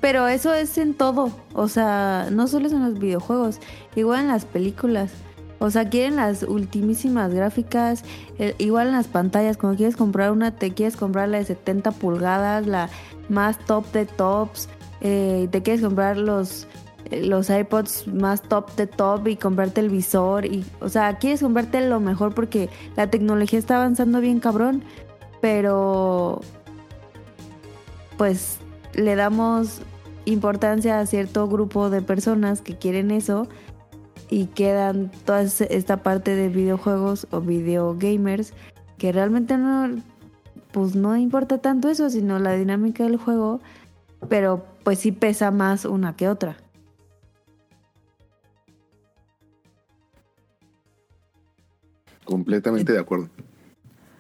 pero 0.03 0.29
eso 0.29 0.53
es 0.53 0.77
en 0.77 0.93
todo. 0.95 1.35
O 1.55 1.69
sea, 1.69 2.29
no 2.31 2.47
solo 2.49 2.67
es 2.67 2.73
en 2.73 2.85
los 2.85 2.99
videojuegos, 2.99 3.59
igual 3.97 4.21
en 4.21 4.29
las 4.29 4.45
películas. 4.45 5.11
O 5.63 5.71
sea, 5.71 5.89
quieren 5.89 6.17
las 6.17 6.43
ultimísimas 6.43 7.33
gráficas, 7.33 8.03
eh, 8.41 8.57
igual 8.59 8.89
en 8.89 8.95
las 8.95 9.07
pantallas. 9.07 9.57
Cuando 9.57 9.77
quieres 9.77 9.95
comprar 9.95 10.33
una, 10.33 10.51
te 10.51 10.75
quieres 10.75 10.97
comprar 10.97 11.29
la 11.29 11.39
de 11.39 11.45
70 11.45 11.93
pulgadas, 11.93 12.67
la 12.67 12.91
más 13.29 13.61
top 13.61 13.87
de 13.93 14.05
tops. 14.05 14.69
eh, 15.03 15.47
te 15.53 15.63
quieres 15.63 15.81
comprar 15.81 16.17
los, 16.17 16.67
eh, 17.13 17.25
los 17.25 17.49
iPods 17.49 18.09
más 18.09 18.43
top 18.43 18.75
de 18.75 18.89
top 18.89 19.29
y 19.29 19.37
comprarte 19.37 19.81
el 19.81 19.89
visor. 19.89 20.47
Y, 20.47 20.65
o 20.81 20.89
sea, 20.89 21.19
quieres 21.19 21.43
comprarte 21.43 21.89
lo 21.89 22.01
mejor 22.01 22.35
porque 22.35 22.69
la 22.97 23.09
tecnología 23.09 23.61
está 23.61 23.77
avanzando 23.77 24.21
bien 24.21 24.41
cabrón. 24.41 24.83
Pero 25.41 26.41
pues 28.19 28.59
le 28.95 29.15
damos 29.15 29.81
importancia 30.25 30.99
a 30.99 31.07
cierto 31.07 31.47
grupo 31.47 31.89
de 31.89 32.03
personas 32.03 32.63
que 32.63 32.77
quieren 32.77 33.13
eso 33.13 33.47
y 34.33 34.47
quedan 34.47 35.11
toda 35.27 35.43
esta 35.43 35.99
parte 35.99 36.35
de 36.35 36.49
videojuegos 36.49 37.27
o 37.31 37.43
videogamers 37.43 38.55
que 38.97 39.13
realmente 39.13 39.59
no 39.59 40.03
pues 40.73 40.97
no 40.97 41.15
importa 41.19 41.59
tanto 41.59 41.91
eso 41.91 42.09
sino 42.09 42.39
la 42.39 42.55
dinámica 42.55 43.05
del 43.05 43.19
juego 43.19 43.61
pero 44.31 44.65
pues 44.85 45.01
sí 45.01 45.13
pesa 45.13 45.51
más 45.51 45.85
una 45.85 46.17
que 46.17 46.29
otra 46.29 46.57
Completamente 52.25 52.93
de 52.93 53.01
acuerdo. 53.01 53.29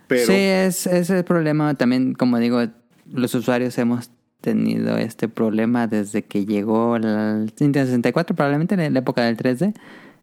Pero 0.09 0.27
Sí, 0.27 0.35
es, 0.35 0.87
es 0.87 1.09
el 1.09 1.25
problema. 1.25 1.75
También, 1.75 2.15
como 2.15 2.39
digo, 2.39 2.61
los 3.11 3.35
usuarios 3.35 3.79
hemos 3.79 4.11
tenido 4.43 4.99
este 4.99 5.29
problema 5.29 5.87
desde 5.87 6.23
que 6.23 6.45
llegó 6.45 6.97
el 6.97 7.47
Nintendo 7.47 7.87
64, 7.87 8.37
probablemente 8.37 8.75
en 8.75 8.93
la 8.93 8.99
época 8.99 9.23
del 9.23 9.39
3D, 9.39 9.75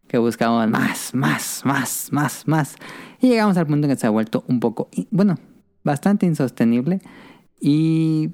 que 0.10 0.18
buscábamos 0.18 0.68
más, 0.70 1.14
más, 1.14 1.62
más, 1.64 2.10
más, 2.12 2.48
más. 2.48 2.76
Y 3.22 3.30
llegamos 3.30 3.56
al 3.56 3.68
punto 3.68 3.88
en 3.88 3.94
que 3.94 4.00
se 4.00 4.08
ha 4.08 4.10
vuelto 4.10 4.44
un 4.48 4.60
poco, 4.60 4.90
bueno, 5.12 5.38
bastante 5.84 6.26
insostenible. 6.26 7.00
Y 7.62 8.32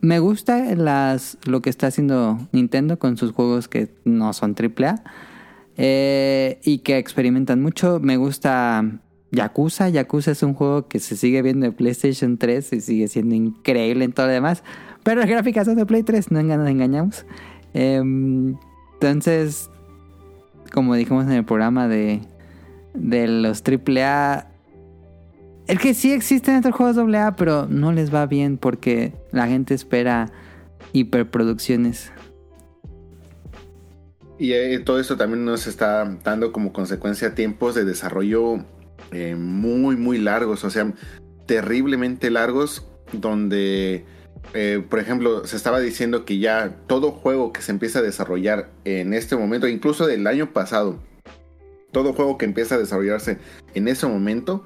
me 0.00 0.20
gusta 0.20 0.74
las, 0.76 1.36
lo 1.44 1.60
que 1.60 1.70
está 1.70 1.88
haciendo 1.88 2.38
Nintendo 2.52 2.98
con 2.98 3.16
sus 3.16 3.32
juegos 3.32 3.68
que 3.68 3.94
no 4.04 4.32
son 4.32 4.54
AAA. 4.54 5.02
Eh, 5.76 6.60
y 6.64 6.78
que 6.78 6.98
experimentan 6.98 7.60
mucho. 7.60 7.98
Me 8.00 8.16
gusta 8.16 9.00
Yakuza. 9.32 9.88
Yakuza 9.88 10.30
es 10.30 10.42
un 10.44 10.54
juego 10.54 10.86
que 10.88 11.00
se 11.00 11.16
sigue 11.16 11.42
viendo 11.42 11.66
en 11.66 11.72
PlayStation 11.72 12.38
3 12.38 12.72
y 12.74 12.80
sigue 12.80 13.08
siendo 13.08 13.34
increíble 13.34 14.04
en 14.04 14.12
todo 14.12 14.26
lo 14.26 14.32
demás. 14.32 14.62
Pero 15.02 15.20
las 15.20 15.28
gráficas 15.28 15.66
son 15.66 15.76
de 15.76 15.84
Play 15.84 16.04
3, 16.04 16.30
no 16.30 16.42
nos 16.42 16.68
engañamos. 16.68 17.26
Em, 17.74 18.56
entonces, 18.94 19.70
como 20.72 20.94
dijimos 20.94 21.26
en 21.26 21.32
el 21.32 21.44
programa 21.44 21.88
de, 21.88 22.20
de 22.94 23.28
los 23.28 23.62
AAA, 23.62 24.48
es 25.66 25.78
que 25.78 25.94
sí 25.94 26.12
existen 26.12 26.56
otros 26.56 26.74
juegos 26.74 26.96
AA, 26.96 27.36
pero 27.36 27.66
no 27.68 27.92
les 27.92 28.14
va 28.14 28.26
bien 28.26 28.56
porque 28.56 29.14
la 29.32 29.48
gente 29.48 29.74
espera 29.74 30.30
hiperproducciones. 30.92 32.12
Y 34.38 34.52
eh, 34.52 34.78
todo 34.80 35.00
esto 35.00 35.16
también 35.16 35.44
nos 35.44 35.66
está 35.66 36.04
dando 36.22 36.52
como 36.52 36.72
consecuencia 36.72 37.34
tiempos 37.34 37.74
de 37.74 37.84
desarrollo 37.84 38.64
eh, 39.10 39.34
muy, 39.34 39.96
muy 39.96 40.18
largos, 40.18 40.62
o 40.64 40.70
sea, 40.70 40.92
terriblemente 41.46 42.30
largos, 42.30 42.86
donde, 43.12 44.04
eh, 44.54 44.84
por 44.88 44.98
ejemplo, 44.98 45.46
se 45.46 45.56
estaba 45.56 45.80
diciendo 45.80 46.24
que 46.24 46.38
ya 46.38 46.76
todo 46.86 47.12
juego 47.12 47.52
que 47.52 47.62
se 47.62 47.72
empieza 47.72 47.98
a 47.98 48.02
desarrollar 48.02 48.70
en 48.84 49.14
este 49.14 49.36
momento, 49.36 49.68
incluso 49.68 50.06
del 50.06 50.26
año 50.26 50.52
pasado, 50.52 50.98
todo 51.92 52.12
juego 52.12 52.38
que 52.38 52.44
empieza 52.44 52.74
a 52.74 52.78
desarrollarse 52.78 53.38
en 53.74 53.88
ese 53.88 54.06
momento, 54.06 54.64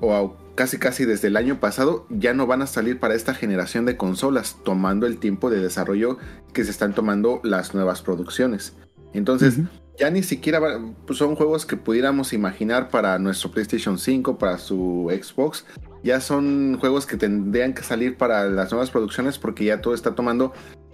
o 0.00 0.36
casi 0.54 0.78
casi 0.78 1.04
desde 1.04 1.28
el 1.28 1.36
año 1.36 1.60
pasado, 1.60 2.06
ya 2.10 2.34
no 2.34 2.46
van 2.46 2.62
a 2.62 2.66
salir 2.66 2.98
para 2.98 3.14
esta 3.14 3.34
generación 3.34 3.86
de 3.86 3.96
consolas, 3.96 4.56
tomando 4.64 5.06
el 5.06 5.18
tiempo 5.18 5.50
de 5.50 5.60
desarrollo 5.60 6.18
que 6.52 6.64
se 6.64 6.70
están 6.70 6.94
tomando 6.94 7.40
las 7.44 7.74
nuevas 7.74 8.02
producciones. 8.02 8.74
Entonces, 9.12 9.58
ya 9.98 10.10
ni 10.10 10.22
siquiera 10.22 10.60
pues, 11.06 11.18
son 11.18 11.34
juegos 11.34 11.66
que 11.66 11.76
pudiéramos 11.76 12.32
imaginar 12.32 12.88
para 12.88 13.18
nuestro 13.18 13.50
PlayStation 13.50 13.98
5, 13.98 14.38
para 14.38 14.58
su 14.58 15.10
Xbox. 15.10 15.64
Ya 16.02 16.20
son 16.20 16.78
juegos 16.78 17.06
que 17.06 17.16
tendrían 17.16 17.74
que 17.74 17.82
salir 17.82 18.16
para 18.16 18.44
las 18.46 18.70
nuevas 18.70 18.90
producciones 18.90 19.38
porque 19.38 19.64
ya 19.64 19.80
todo 19.80 19.94
está 19.94 20.14
tomando 20.14 20.52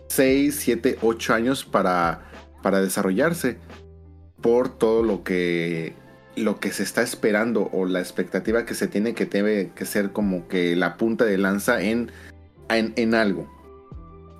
6, 0.08 0.54
7, 0.58 0.98
8 1.00 1.34
años 1.34 1.64
para, 1.64 2.22
para 2.62 2.80
desarrollarse. 2.80 3.58
Por 4.40 4.68
todo 4.68 5.02
lo 5.02 5.24
que, 5.24 5.94
lo 6.36 6.60
que 6.60 6.70
se 6.70 6.82
está 6.82 7.02
esperando 7.02 7.70
o 7.72 7.86
la 7.86 8.00
expectativa 8.00 8.64
que 8.64 8.74
se 8.74 8.86
tiene 8.86 9.14
que 9.14 9.26
debe 9.26 9.72
que 9.74 9.86
ser 9.86 10.12
como 10.12 10.46
que 10.48 10.76
la 10.76 10.96
punta 10.96 11.24
de 11.24 11.38
lanza 11.38 11.80
en, 11.80 12.10
en, 12.68 12.92
en 12.96 13.14
algo. 13.14 13.50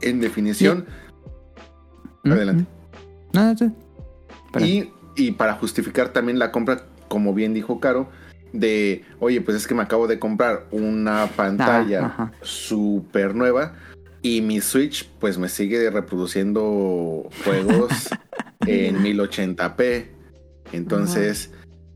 En 0.03 0.21
definición, 0.21 0.87
Adelante. 2.33 2.67
Sí. 3.59 3.73
Espera. 4.47 4.67
Y, 4.67 4.93
y 5.17 5.33
para 5.33 5.55
justificar 5.55 6.11
también 6.11 6.39
la 6.39 6.53
compra, 6.53 6.85
como 7.09 7.35
bien 7.35 7.55
dijo 7.55 7.81
Caro, 7.81 8.09
de, 8.53 9.05
oye, 9.21 9.41
pues 9.41 9.57
es 9.57 9.67
que 9.67 9.75
me 9.75 9.83
acabo 9.83 10.07
de 10.07 10.19
comprar 10.19 10.67
una 10.71 11.27
pantalla 11.37 12.01
Ah, 12.03 12.07
ajá. 12.07 12.33
súper 12.43 13.35
nueva 13.35 13.75
y 14.23 14.41
mi 14.41 14.61
Switch 14.61 15.09
pues 15.21 15.39
me 15.39 15.49
sigue 15.49 15.89
reproduciendo 15.91 17.29
juegos 17.45 17.91
en 18.67 19.03
1080p. 19.03 20.07
Entonces, 20.73 21.53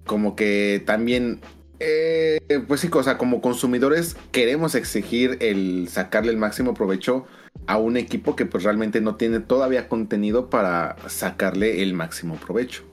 como 0.06 0.36
que 0.36 0.82
también, 0.86 1.40
eh, 1.80 2.38
pues 2.68 2.80
sí, 2.80 2.88
o 2.92 3.02
sea, 3.02 3.18
como 3.18 3.40
consumidores 3.40 4.16
queremos 4.32 4.74
exigir 4.74 5.38
el 5.40 5.88
sacarle 5.88 6.30
el 6.30 6.36
máximo 6.38 6.74
provecho 6.74 7.26
a 7.66 7.78
un 7.78 7.96
equipo 7.96 8.36
que 8.36 8.46
pues 8.46 8.62
realmente 8.64 9.00
no 9.00 9.16
tiene 9.16 9.40
todavía 9.40 9.88
contenido 9.88 10.50
para 10.50 10.96
sacarle 11.08 11.82
el 11.82 11.94
máximo 11.94 12.36
provecho. 12.36 12.84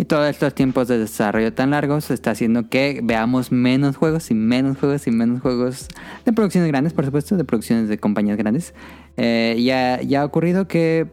Y 0.00 0.06
todos 0.06 0.30
estos 0.30 0.54
tiempos 0.54 0.88
de 0.88 0.96
desarrollo 0.96 1.52
tan 1.52 1.72
largos 1.72 2.10
está 2.10 2.30
haciendo 2.30 2.70
que 2.70 3.00
veamos 3.04 3.52
menos 3.52 3.98
juegos 3.98 4.30
y 4.30 4.34
menos 4.34 4.78
juegos 4.78 5.06
y 5.06 5.10
menos 5.10 5.42
juegos 5.42 5.88
de 6.24 6.32
producciones 6.32 6.70
grandes, 6.70 6.94
por 6.94 7.04
supuesto, 7.04 7.36
de 7.36 7.44
producciones 7.44 7.86
de 7.90 7.98
compañías 7.98 8.38
grandes. 8.38 8.72
Eh, 9.18 9.60
ya, 9.62 10.00
ya 10.00 10.22
ha 10.22 10.24
ocurrido 10.24 10.66
que 10.66 11.08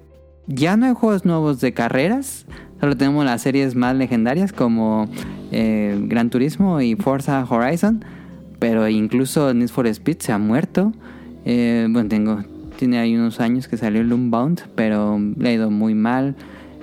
ya 0.46 0.78
no 0.78 0.86
hay 0.86 0.94
juegos 0.94 1.26
nuevos 1.26 1.60
de 1.60 1.74
carreras, 1.74 2.46
solo 2.80 2.96
tenemos 2.96 3.26
las 3.26 3.42
series 3.42 3.76
más 3.76 3.94
legendarias 3.94 4.54
como 4.54 5.10
eh, 5.52 6.00
Gran 6.04 6.30
Turismo 6.30 6.80
y 6.80 6.96
Forza 6.96 7.44
Horizon, 7.44 8.06
pero 8.58 8.88
incluso 8.88 9.54
Need 9.54 9.68
for 9.68 9.86
Speed 9.86 10.20
se 10.20 10.32
ha 10.32 10.38
muerto. 10.38 10.94
Eh, 11.44 11.88
bueno, 11.90 12.08
tengo, 12.08 12.40
tiene 12.78 13.00
ahí 13.00 13.18
unos 13.18 13.42
años 13.42 13.68
que 13.68 13.76
salió 13.76 14.00
el 14.00 14.08
Bound, 14.08 14.62
pero 14.76 15.20
le 15.36 15.50
ha 15.50 15.52
ido 15.52 15.72
muy 15.72 15.94
mal. 15.94 16.38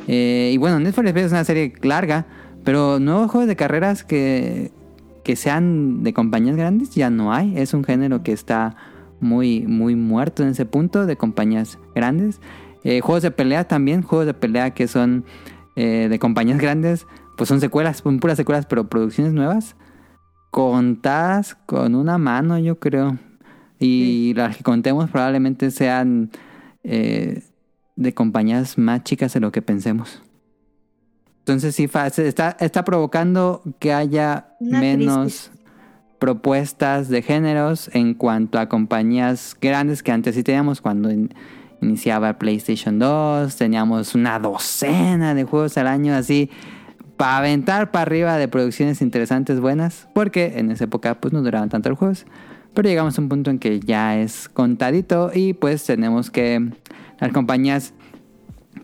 Eh, 0.06 0.50
y 0.52 0.58
bueno, 0.58 0.80
Need 0.80 0.92
for 0.92 1.06
Speed 1.06 1.24
es 1.24 1.32
una 1.32 1.44
serie 1.44 1.72
larga, 1.82 2.26
pero 2.64 2.98
nuevos 3.00 3.30
juegos 3.30 3.48
de 3.48 3.56
carreras 3.56 4.04
que, 4.04 4.72
que 5.22 5.36
sean 5.36 6.02
de 6.02 6.12
compañías 6.12 6.56
grandes 6.56 6.94
ya 6.94 7.10
no 7.10 7.32
hay. 7.32 7.56
Es 7.56 7.74
un 7.74 7.84
género 7.84 8.22
que 8.22 8.32
está 8.32 8.76
muy, 9.20 9.66
muy 9.66 9.96
muerto 9.96 10.42
en 10.42 10.50
ese 10.50 10.66
punto 10.66 11.06
de 11.06 11.16
compañías 11.16 11.78
grandes. 11.94 12.40
Eh, 12.84 13.00
juegos 13.00 13.22
de 13.22 13.30
pelea 13.30 13.66
también, 13.66 14.02
juegos 14.02 14.26
de 14.26 14.34
pelea 14.34 14.72
que 14.72 14.86
son 14.86 15.24
eh, 15.76 16.08
de 16.10 16.18
compañías 16.18 16.58
grandes, 16.58 17.06
pues 17.36 17.48
son 17.48 17.60
secuelas, 17.60 17.98
son 17.98 18.20
puras 18.20 18.36
secuelas, 18.36 18.66
pero 18.66 18.88
producciones 18.88 19.32
nuevas, 19.32 19.74
contadas 20.50 21.56
con 21.66 21.94
una 21.94 22.18
mano, 22.18 22.58
yo 22.58 22.78
creo. 22.78 23.18
Y 23.80 24.34
las 24.34 24.56
que 24.56 24.62
contemos 24.62 25.10
probablemente 25.10 25.70
sean 25.70 26.30
eh, 26.84 27.42
de 27.96 28.14
compañías 28.14 28.78
más 28.78 29.04
chicas 29.04 29.32
de 29.34 29.40
lo 29.40 29.52
que 29.52 29.62
pensemos. 29.62 30.22
Entonces 31.40 31.74
sí, 31.74 31.88
está, 32.18 32.56
está 32.58 32.84
provocando 32.84 33.62
que 33.78 33.92
haya 33.92 34.48
Una 34.60 34.80
menos 34.80 35.50
propuestas 36.18 37.08
de 37.08 37.20
géneros 37.22 37.90
en 37.92 38.14
cuanto 38.14 38.58
a 38.58 38.68
compañías 38.68 39.56
grandes 39.60 40.02
que 40.02 40.10
antes 40.10 40.34
sí 40.34 40.42
teníamos 40.42 40.80
cuando 40.80 41.10
in- 41.10 41.34
iniciaba 41.82 42.38
PlayStation 42.38 42.98
2, 42.98 43.54
teníamos 43.56 44.14
una 44.14 44.38
docena 44.38 45.34
de 45.34 45.44
juegos 45.44 45.76
al 45.76 45.86
año 45.86 46.14
así 46.14 46.48
para 47.18 47.38
aventar 47.38 47.90
para 47.90 48.02
arriba 48.02 48.36
de 48.38 48.48
producciones 48.48 49.02
interesantes 49.02 49.60
buenas, 49.60 50.08
porque 50.14 50.54
en 50.56 50.70
esa 50.70 50.84
época 50.84 51.20
pues 51.20 51.34
no 51.34 51.42
duraban 51.42 51.68
tanto 51.68 51.90
los 51.90 51.98
juegos. 51.98 52.26
Pero 52.72 52.88
llegamos 52.88 53.18
a 53.18 53.20
un 53.20 53.28
punto 53.28 53.50
en 53.50 53.58
que 53.58 53.78
ya 53.80 54.18
es 54.18 54.48
contadito 54.48 55.30
y 55.32 55.52
pues 55.52 55.84
tenemos 55.84 56.30
que 56.30 56.72
las 57.20 57.32
compañías 57.32 57.94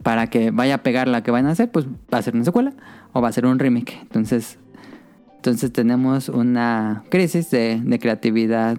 para 0.03 0.29
que 0.29 0.51
vaya 0.51 0.77
a 0.77 0.83
pegar 0.83 1.09
la 1.09 1.23
que 1.23 1.31
van 1.31 1.47
a 1.47 1.51
hacer, 1.51 1.71
pues 1.71 1.87
va 2.13 2.19
a 2.19 2.23
ser 2.23 2.35
una 2.35 2.45
secuela 2.45 2.73
o 3.13 3.21
va 3.21 3.29
a 3.29 3.33
ser 3.33 3.47
un 3.47 3.59
remake. 3.59 3.99
Entonces, 4.03 4.59
entonces 5.37 5.73
tenemos 5.73 6.29
una 6.29 7.05
crisis 7.11 7.51
de, 7.51 7.81
de 7.83 7.99
creatividad 7.99 8.79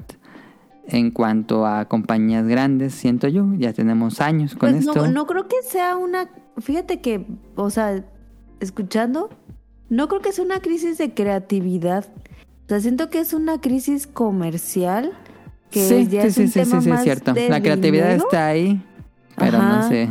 en 0.88 1.11
cuanto 1.11 1.65
a 1.65 1.86
compañías 1.86 2.45
grandes, 2.48 2.94
siento 2.94 3.28
yo. 3.28 3.48
Ya 3.57 3.73
tenemos 3.73 4.19
años 4.22 4.56
con 4.56 4.72
Pues 4.72 4.86
esto. 4.86 5.06
no, 5.06 5.11
no 5.11 5.26
creo 5.28 5.48
que 5.48 5.61
sea 5.64 5.95
una. 5.95 6.30
Fíjate 6.57 7.02
que, 7.02 7.26
o 7.56 7.69
sea, 7.69 8.03
escuchando, 8.60 9.30
no 9.90 10.07
creo 10.07 10.22
que 10.22 10.32
sea 10.32 10.44
una 10.44 10.60
crisis 10.60 10.98
de 10.98 11.14
creatividad. 11.14 12.06
O 12.65 12.69
sea, 12.69 12.80
siento 12.80 13.10
que 13.10 13.19
es 13.19 13.34
una 13.34 13.60
crisis 13.61 14.07
comercial. 14.07 15.11
Que 15.69 15.88
sí, 15.88 16.07
ya 16.07 16.22
sí, 16.23 16.28
es 16.28 16.34
sí, 16.36 16.41
un 16.41 16.48
sí, 16.49 16.53
tema 16.60 16.82
sí, 16.82 16.90
sí, 16.90 16.95
es 16.95 17.02
cierto. 17.03 17.34
La 17.48 17.61
creatividad 17.61 18.07
dinero. 18.10 18.23
está 18.26 18.48
ahí, 18.48 18.84
pero 19.46 19.58
no 19.62 19.88
sé. 19.90 20.08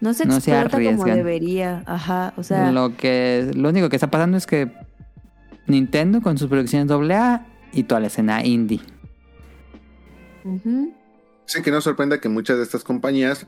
No 0.00 0.12
se 0.12 0.26
no 0.26 0.40
se 0.40 0.50
explota 0.52 0.82
como 0.92 1.04
debería. 1.06 1.82
Ajá. 1.86 2.34
O 2.36 2.42
sea, 2.42 2.70
lo 2.72 2.96
que 2.96 3.50
lo 3.54 3.70
único 3.70 3.88
que 3.88 3.96
está 3.96 4.10
pasando 4.10 4.36
es 4.36 4.46
que 4.46 4.70
Nintendo 5.66 6.20
con 6.20 6.36
sus 6.38 6.48
producciones 6.48 6.90
AA 6.90 7.46
y 7.72 7.84
toda 7.84 8.00
la 8.00 8.06
escena 8.08 8.44
indie. 8.44 8.80
ujú. 10.44 10.92
Sí, 11.46 11.62
que 11.62 11.70
no 11.70 11.80
sorprenda 11.80 12.20
que 12.20 12.28
muchas 12.28 12.56
de 12.56 12.64
estas 12.64 12.82
compañías 12.82 13.46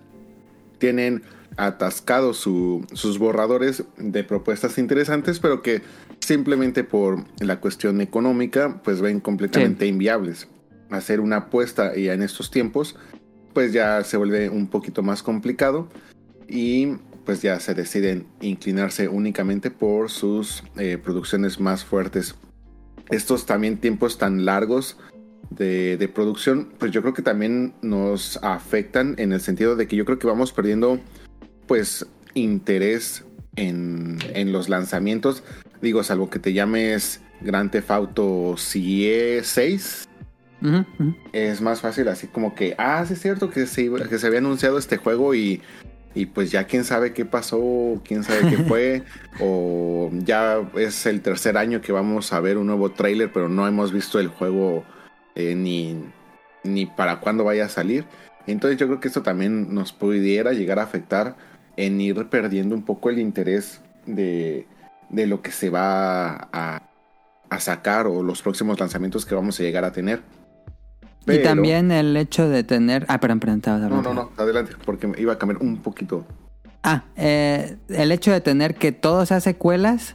tienen 0.78 1.22
atascados 1.56 2.36
su- 2.38 2.86
sus 2.92 3.18
borradores 3.18 3.82
de 3.96 4.22
propuestas 4.22 4.78
interesantes, 4.78 5.40
pero 5.40 5.62
que 5.62 5.82
simplemente 6.20 6.84
por 6.84 7.24
la 7.40 7.58
cuestión 7.60 8.00
económica, 8.00 8.80
pues 8.84 9.00
ven 9.00 9.18
completamente 9.20 9.86
inviables. 9.86 10.46
Hacer 10.90 11.18
una 11.20 11.36
apuesta 11.38 11.96
y 11.96 12.08
en 12.08 12.22
estos 12.22 12.50
tiempos, 12.52 12.96
pues 13.52 13.72
ya 13.72 14.02
se 14.04 14.16
vuelve 14.16 14.48
un 14.48 14.68
poquito 14.68 15.02
más 15.02 15.22
complicado 15.22 15.88
y 16.48 16.96
pues 17.24 17.42
ya 17.42 17.60
se 17.60 17.74
deciden 17.74 18.26
inclinarse 18.40 19.08
únicamente 19.08 19.70
por 19.70 20.10
sus 20.10 20.64
eh, 20.78 20.96
producciones 20.96 21.60
más 21.60 21.84
fuertes. 21.84 22.34
Estos 23.10 23.46
también 23.46 23.78
tiempos 23.78 24.18
tan 24.18 24.44
largos 24.44 24.96
de, 25.50 25.96
de 25.96 26.08
producción, 26.08 26.72
pues 26.78 26.92
yo 26.92 27.02
creo 27.02 27.14
que 27.14 27.22
también 27.22 27.74
nos 27.82 28.38
afectan 28.42 29.14
en 29.18 29.32
el 29.32 29.40
sentido 29.40 29.76
de 29.76 29.86
que 29.86 29.96
yo 29.96 30.04
creo 30.04 30.18
que 30.18 30.26
vamos 30.26 30.52
perdiendo 30.52 31.00
pues 31.66 32.06
interés 32.34 33.24
en, 33.56 34.18
en 34.34 34.52
los 34.52 34.68
lanzamientos. 34.68 35.42
Digo, 35.82 36.02
salvo 36.02 36.30
que 36.30 36.38
te 36.38 36.52
llames 36.52 37.20
Grand 37.40 37.70
Theft 37.70 37.90
Auto 37.90 38.54
6, 38.56 40.07
Es 41.32 41.60
más 41.60 41.80
fácil 41.80 42.08
así 42.08 42.26
como 42.26 42.54
que, 42.54 42.74
ah, 42.78 43.04
sí 43.06 43.14
es 43.14 43.20
cierto 43.20 43.50
que 43.50 43.66
se, 43.66 43.82
iba- 43.82 44.00
que 44.08 44.18
se 44.18 44.26
había 44.26 44.40
anunciado 44.40 44.78
este 44.78 44.96
juego 44.96 45.34
y, 45.34 45.62
y 46.14 46.26
pues 46.26 46.50
ya 46.50 46.64
quién 46.64 46.84
sabe 46.84 47.12
qué 47.12 47.24
pasó, 47.24 48.00
quién 48.04 48.24
sabe 48.24 48.50
qué 48.50 48.56
fue, 48.64 49.02
o 49.40 50.10
ya 50.12 50.58
es 50.76 51.06
el 51.06 51.20
tercer 51.20 51.56
año 51.56 51.80
que 51.80 51.92
vamos 51.92 52.32
a 52.32 52.40
ver 52.40 52.58
un 52.58 52.66
nuevo 52.66 52.90
tráiler, 52.90 53.32
pero 53.32 53.48
no 53.48 53.66
hemos 53.68 53.92
visto 53.92 54.18
el 54.18 54.28
juego 54.28 54.84
eh, 55.36 55.54
ni, 55.54 56.02
ni 56.64 56.86
para 56.86 57.20
cuándo 57.20 57.44
vaya 57.44 57.66
a 57.66 57.68
salir. 57.68 58.04
Entonces 58.46 58.78
yo 58.78 58.86
creo 58.86 58.98
que 58.98 59.08
esto 59.08 59.22
también 59.22 59.74
nos 59.74 59.92
pudiera 59.92 60.52
llegar 60.54 60.78
a 60.78 60.82
afectar 60.84 61.36
en 61.76 62.00
ir 62.00 62.26
perdiendo 62.28 62.74
un 62.74 62.82
poco 62.82 63.10
el 63.10 63.18
interés 63.20 63.80
de, 64.06 64.66
de 65.10 65.26
lo 65.26 65.42
que 65.42 65.52
se 65.52 65.70
va 65.70 66.48
a, 66.52 66.82
a 67.50 67.60
sacar 67.60 68.06
o 68.06 68.22
los 68.22 68.42
próximos 68.42 68.80
lanzamientos 68.80 69.24
que 69.26 69.34
vamos 69.34 69.60
a 69.60 69.62
llegar 69.62 69.84
a 69.84 69.92
tener. 69.92 70.22
Y 71.34 71.42
también 71.42 71.90
el 71.90 72.16
hecho 72.16 72.48
de 72.48 72.64
tener... 72.64 73.04
Ah, 73.08 73.18
perdón, 73.20 73.40
perdón, 73.40 73.56
estabas 73.58 73.80
No, 73.80 73.86
hablando. 73.86 74.14
no, 74.14 74.22
no, 74.36 74.42
adelante, 74.42 74.72
porque 74.84 75.06
me 75.06 75.20
iba 75.20 75.32
a 75.34 75.38
cambiar 75.38 75.62
un 75.62 75.78
poquito. 75.78 76.26
Ah, 76.82 77.04
eh, 77.16 77.76
el 77.88 78.12
hecho 78.12 78.30
de 78.32 78.40
tener 78.40 78.74
que 78.76 78.92
todo 78.92 79.26
sea 79.26 79.40
secuelas. 79.40 80.14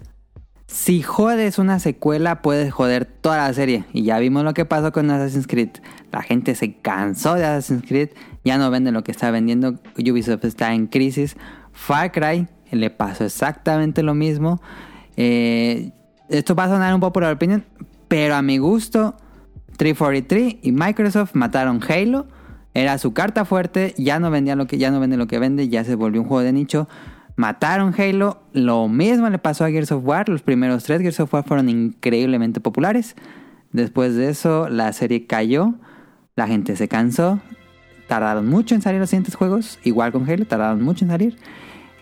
Si 0.68 1.02
jodes 1.03 1.60
una 1.60 1.77
secuela, 1.80 2.41
puedes 2.41 2.73
joder 2.73 3.06
toda 3.06 3.38
la 3.38 3.53
serie. 3.53 3.85
Y 3.94 4.03
ya 4.03 4.18
vimos 4.19 4.44
lo 4.44 4.53
que 4.53 4.65
pasó 4.65 4.91
con 4.91 5.11
Assassin's 5.11 5.45
Creed. 5.45 5.69
La 6.11 6.22
gente 6.23 6.56
se 6.56 6.77
cansó 6.77 7.35
de 7.35 7.45
Assassin's 7.45 7.84
Creed. 7.88 8.10
Ya 8.44 8.57
no 8.57 8.72
vende 8.72 8.91
lo 8.91 9.03
que 9.03 9.11
está 9.11 9.30
vendiendo. 9.30 9.80
Ubisoft 9.98 10.45
está 10.45 10.73
en 10.73 10.88
crisis. 10.88 11.35
Far 11.73 12.11
Cry 12.11 12.48
le 12.72 12.90
pasó 12.90 13.26
exactamente 13.26 14.02
lo 14.02 14.15
mismo. 14.15 14.61
Eh, 15.15 15.91
esto 16.30 16.56
va 16.56 16.64
a 16.64 16.69
sonar 16.69 16.94
un 16.95 17.02
popular 17.02 17.34
opinion. 17.34 17.64
Pero 18.07 18.35
a 18.35 18.41
mi 18.41 18.57
gusto, 18.57 19.15
343 19.78 20.58
y 20.62 20.72
Microsoft 20.72 21.32
mataron 21.34 21.82
Halo. 21.88 22.28
Era 22.74 22.98
su 22.98 23.14
carta 23.14 23.45
fuerte, 23.45 23.94
ya 23.98 24.20
no 24.20 24.32
vendía 24.32 24.56
lo 24.56 24.66
que 24.66 24.78
ya 24.78 24.90
no 24.90 25.00
vende 25.00 25.18
lo 25.18 25.28
que 25.28 25.38
vende, 25.38 25.70
ya 25.70 25.84
se 25.84 25.95
volvió 25.95 26.22
un 26.22 26.28
juego 26.28 26.44
de 26.44 26.54
nicho. 26.54 26.88
Mataron 27.36 27.94
Halo, 27.98 28.44
lo 28.54 28.88
mismo 28.88 29.30
le 29.30 29.38
pasó 29.40 29.66
a 29.66 29.70
Gears 29.70 29.91
of 29.91 30.06
War, 30.06 30.30
los 30.30 30.41
primeros 30.41 30.84
tres 30.84 31.02
Gears 31.02 31.20
of 31.20 31.34
War 31.34 31.44
fueron 31.44 31.70
increíblemente 31.70 32.60
populares. 32.60 33.16
Después 33.72 34.16
de 34.16 34.30
eso, 34.30 34.70
la 34.70 34.94
serie 34.94 35.26
cayó, 35.26 35.74
la 36.36 36.48
gente 36.48 36.76
se 36.76 36.88
cansó, 36.88 37.40
tardaron 38.08 38.48
mucho 38.48 38.76
en 38.76 38.82
salir 38.82 39.00
los 39.00 39.10
siguientes 39.10 39.36
juegos, 39.36 39.80
igual 39.84 40.12
con 40.12 40.30
Halo, 40.30 40.45
tardaron 40.45 40.82
mucho 40.84 41.06
en 41.06 41.12
salir. 41.12 41.38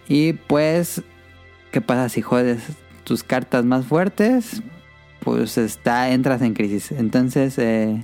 Y 0.07 0.33
pues, 0.33 1.01
¿qué 1.71 1.79
pasa 1.79 2.09
si 2.09 2.21
jodes 2.21 2.61
tus 3.05 3.23
cartas 3.23 3.63
más 3.63 3.85
fuertes? 3.85 4.61
Pues 5.21 5.57
está, 5.57 6.09
entras 6.11 6.41
en 6.41 6.53
crisis. 6.53 6.91
Entonces, 6.91 7.57
eh, 7.57 8.01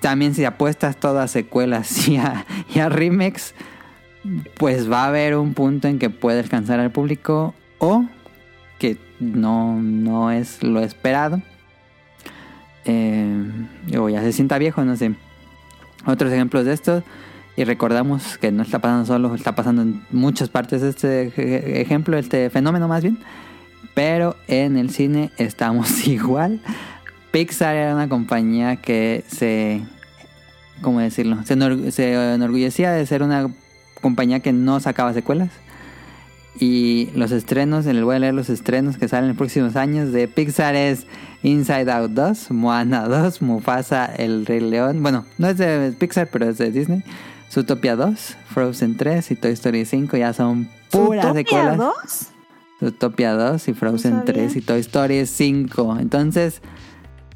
también 0.00 0.34
si 0.34 0.44
apuestas 0.44 0.96
todas 0.96 1.30
secuelas 1.30 2.08
y 2.08 2.16
a, 2.16 2.44
y 2.74 2.80
remakes, 2.80 3.54
pues 4.58 4.90
va 4.90 5.04
a 5.04 5.08
haber 5.08 5.36
un 5.36 5.54
punto 5.54 5.88
en 5.88 5.98
que 5.98 6.08
puede 6.10 6.40
alcanzar 6.40 6.80
al 6.80 6.90
público 6.90 7.54
o 7.78 8.04
que 8.78 8.96
no, 9.20 9.80
no 9.80 10.30
es 10.30 10.62
lo 10.62 10.80
esperado. 10.80 11.42
Eh, 12.84 13.34
o 13.98 14.08
ya 14.08 14.20
se 14.22 14.32
sienta 14.32 14.58
viejo, 14.58 14.84
no 14.84 14.96
sé. 14.96 15.14
Otros 16.06 16.32
ejemplos 16.32 16.64
de 16.64 16.72
esto, 16.72 17.02
Y 17.54 17.64
recordamos 17.64 18.38
que 18.38 18.50
no 18.50 18.62
está 18.62 18.78
pasando 18.80 19.04
solo, 19.04 19.34
está 19.34 19.54
pasando 19.54 19.82
en 19.82 20.02
muchas 20.10 20.48
partes 20.48 20.82
este 20.82 21.26
ej- 21.28 21.80
ejemplo, 21.82 22.16
este 22.16 22.48
fenómeno 22.50 22.88
más 22.88 23.02
bien. 23.02 23.18
Pero 23.94 24.36
en 24.48 24.76
el 24.76 24.90
cine 24.90 25.30
estamos 25.38 26.06
igual. 26.06 26.60
Pixar 27.30 27.74
era 27.76 27.94
una 27.94 28.08
compañía 28.08 28.76
que 28.76 29.24
se... 29.26 29.82
¿Cómo 30.80 31.00
decirlo? 31.00 31.38
Se, 31.44 31.92
se 31.92 32.34
enorgullecía 32.34 32.90
de 32.92 33.06
ser 33.06 33.22
una 33.22 33.48
compañía 34.00 34.40
que 34.40 34.52
no 34.52 34.80
sacaba 34.80 35.14
secuelas. 35.14 35.50
Y 36.58 37.08
los 37.14 37.30
estrenos, 37.32 37.86
les 37.86 38.04
voy 38.04 38.16
a 38.16 38.18
leer 38.18 38.34
los 38.34 38.50
estrenos 38.50 38.98
que 38.98 39.08
salen 39.08 39.24
en 39.24 39.28
los 39.30 39.38
próximos 39.38 39.74
años 39.76 40.12
de 40.12 40.28
Pixar 40.28 40.74
es 40.74 41.06
Inside 41.42 41.90
Out 41.90 42.10
2, 42.10 42.50
Moana 42.50 43.08
2, 43.08 43.40
Mufasa, 43.40 44.06
El 44.06 44.44
Rey 44.44 44.60
León. 44.60 45.02
Bueno, 45.02 45.24
no 45.38 45.48
es 45.48 45.56
de 45.56 45.94
Pixar, 45.98 46.28
pero 46.30 46.50
es 46.50 46.58
de 46.58 46.70
Disney. 46.70 47.02
Zootopia 47.50 47.96
2, 47.96 48.36
Frozen 48.46 48.96
3 48.96 49.30
y 49.30 49.36
Toy 49.36 49.52
Story 49.52 49.84
5 49.84 50.16
ya 50.16 50.32
son 50.32 50.68
puras 50.90 51.24
¿Zootopia 51.24 51.42
secuelas. 51.42 51.78
2? 51.78 52.31
Zootopia 52.82 53.34
2 53.34 53.68
y 53.68 53.74
Frozen 53.74 54.12
sabía. 54.12 54.24
3 54.24 54.56
y 54.56 54.60
Toy 54.60 54.80
Story 54.80 55.24
5. 55.24 55.98
Entonces, 56.00 56.60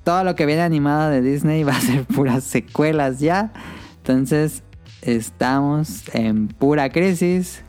todo 0.02 0.24
lo 0.24 0.34
que 0.34 0.44
viene 0.44 0.62
animado 0.62 1.08
de 1.10 1.22
Disney 1.22 1.62
va 1.64 1.76
a 1.76 1.80
ser 1.80 2.04
puras 2.04 2.42
secuelas 2.42 3.20
ya. 3.20 3.52
Entonces, 3.98 4.64
estamos 5.02 6.02
en 6.12 6.48
pura 6.48 6.90
crisis 6.90 7.62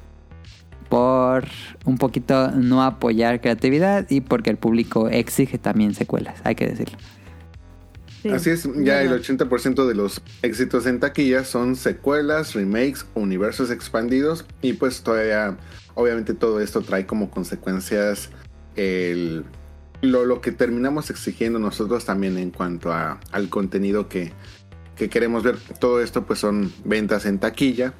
por 0.90 1.46
un 1.86 1.98
poquito 1.98 2.52
no 2.52 2.82
apoyar 2.82 3.42
creatividad 3.42 4.10
y 4.10 4.22
porque 4.22 4.50
el 4.50 4.58
público 4.58 5.10
exige 5.10 5.58
también 5.58 5.94
secuelas, 5.94 6.40
hay 6.44 6.56
que 6.56 6.68
decirlo. 6.68 6.98
Sí, 8.24 8.30
Así 8.30 8.50
es, 8.50 8.64
ya 8.78 9.02
el 9.02 9.10
verdad. 9.10 9.26
80% 9.26 9.86
de 9.86 9.94
los 9.94 10.22
éxitos 10.42 10.88
en 10.88 11.00
taquilla 11.00 11.44
son 11.44 11.76
secuelas, 11.76 12.54
remakes, 12.54 13.06
universos 13.14 13.70
expandidos 13.70 14.46
y 14.62 14.74
pues 14.74 15.02
todavía, 15.04 15.58
obviamente 15.98 16.36
todo 16.36 16.62
esto 16.62 16.82
trae 16.82 17.08
como 17.08 17.32
consecuencias 17.32 18.30
el, 18.76 19.44
lo, 20.02 20.26
lo 20.26 20.42
que 20.42 20.52
terminamos 20.52 21.10
exigiendo 21.10 21.58
nosotros 21.58 22.06
también 22.06 22.38
en 22.38 22.52
cuanto 22.52 22.94
a, 22.94 23.20
al 23.32 23.50
contenido 23.50 24.08
que, 24.08 24.32
que 24.96 25.10
queremos 25.10 25.42
ver. 25.42 25.58
Todo 25.80 26.00
esto 26.00 26.24
pues 26.24 26.38
son 26.38 26.72
ventas 26.86 27.26
en 27.26 27.40
taquilla 27.40 27.94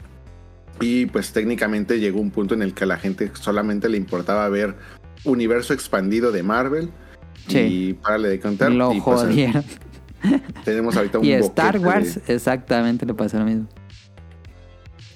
y 0.80 1.08
pues 1.08 1.34
técnicamente 1.34 2.00
llegó 2.00 2.22
un 2.22 2.30
punto 2.30 2.54
en 2.54 2.62
el 2.62 2.76
que 2.76 2.84
a 2.84 2.88
la 2.88 2.98
gente 2.98 3.32
solamente 3.34 3.90
le 3.90 3.98
importaba 3.98 4.48
ver 4.48 4.76
universo 5.24 5.74
expandido 5.74 6.32
de 6.32 6.44
Marvel. 6.44 6.92
Sí. 7.48 7.58
Y 7.58 7.94
párale 7.94 8.30
de 8.30 8.40
contar. 8.40 8.72
Lo 8.72 8.94
y, 8.94 9.02
pues, 9.02 9.22
jodieron. 9.22 9.64
tenemos 10.66 10.96
ahorita 10.96 11.18
un 11.18 11.26
Y 11.26 11.32
Star 11.34 11.80
Wars 11.80 12.24
de- 12.28 12.36
exactamente 12.36 13.08
le 13.08 13.16
pasó 13.16 13.40
lo 13.40 13.46
mismo. 13.46 13.68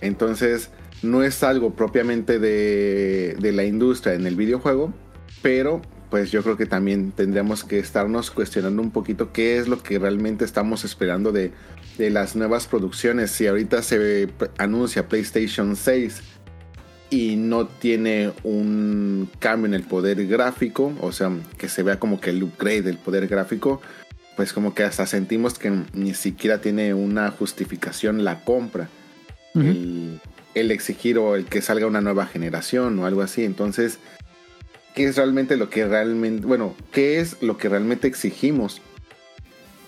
Entonces, 0.01 0.71
no 1.01 1.23
es 1.23 1.43
algo 1.43 1.73
propiamente 1.73 2.39
de, 2.39 3.35
de 3.39 3.51
la 3.51 3.63
industria 3.63 4.13
en 4.13 4.25
el 4.27 4.35
videojuego, 4.35 4.93
pero 5.41 5.81
pues 6.09 6.29
yo 6.29 6.43
creo 6.43 6.57
que 6.57 6.65
también 6.65 7.11
tendríamos 7.13 7.63
que 7.63 7.79
estarnos 7.79 8.31
cuestionando 8.31 8.81
un 8.81 8.91
poquito 8.91 9.31
qué 9.31 9.57
es 9.57 9.69
lo 9.69 9.81
que 9.81 9.97
realmente 9.97 10.43
estamos 10.43 10.83
esperando 10.83 11.31
de, 11.31 11.51
de 11.97 12.09
las 12.09 12.35
nuevas 12.35 12.67
producciones. 12.67 13.31
Si 13.31 13.47
ahorita 13.47 13.81
se 13.81 14.27
anuncia 14.57 15.07
PlayStation 15.07 15.77
6 15.77 16.21
y 17.09 17.37
no 17.37 17.65
tiene 17.65 18.33
un 18.43 19.29
cambio 19.39 19.67
en 19.67 19.73
el 19.73 19.83
poder 19.83 20.27
gráfico, 20.27 20.93
o 20.99 21.13
sea, 21.13 21.31
que 21.57 21.69
se 21.69 21.81
vea 21.81 21.97
como 21.97 22.19
que 22.19 22.31
el 22.31 22.43
upgrade 22.43 22.81
del 22.81 22.97
poder 22.97 23.27
gráfico, 23.27 23.81
pues 24.35 24.51
como 24.51 24.75
que 24.75 24.83
hasta 24.83 25.05
sentimos 25.05 25.57
que 25.57 25.71
ni 25.93 26.13
siquiera 26.13 26.59
tiene 26.59 26.93
una 26.93 27.31
justificación 27.31 28.25
la 28.25 28.43
compra 28.43 28.89
el, 29.55 30.19
el 30.55 30.71
exigir 30.71 31.17
o 31.17 31.35
el 31.35 31.45
que 31.45 31.61
salga 31.61 31.87
una 31.87 32.01
nueva 32.01 32.25
generación 32.25 32.97
o 32.99 33.05
algo 33.05 33.21
así. 33.21 33.43
Entonces, 33.45 33.99
¿qué 34.95 35.05
es 35.05 35.15
realmente 35.15 35.57
lo 35.57 35.69
que 35.69 35.85
realmente, 35.87 36.45
bueno, 36.45 36.75
qué 36.91 37.19
es 37.19 37.41
lo 37.41 37.57
que 37.57 37.69
realmente 37.69 38.07
exigimos 38.07 38.81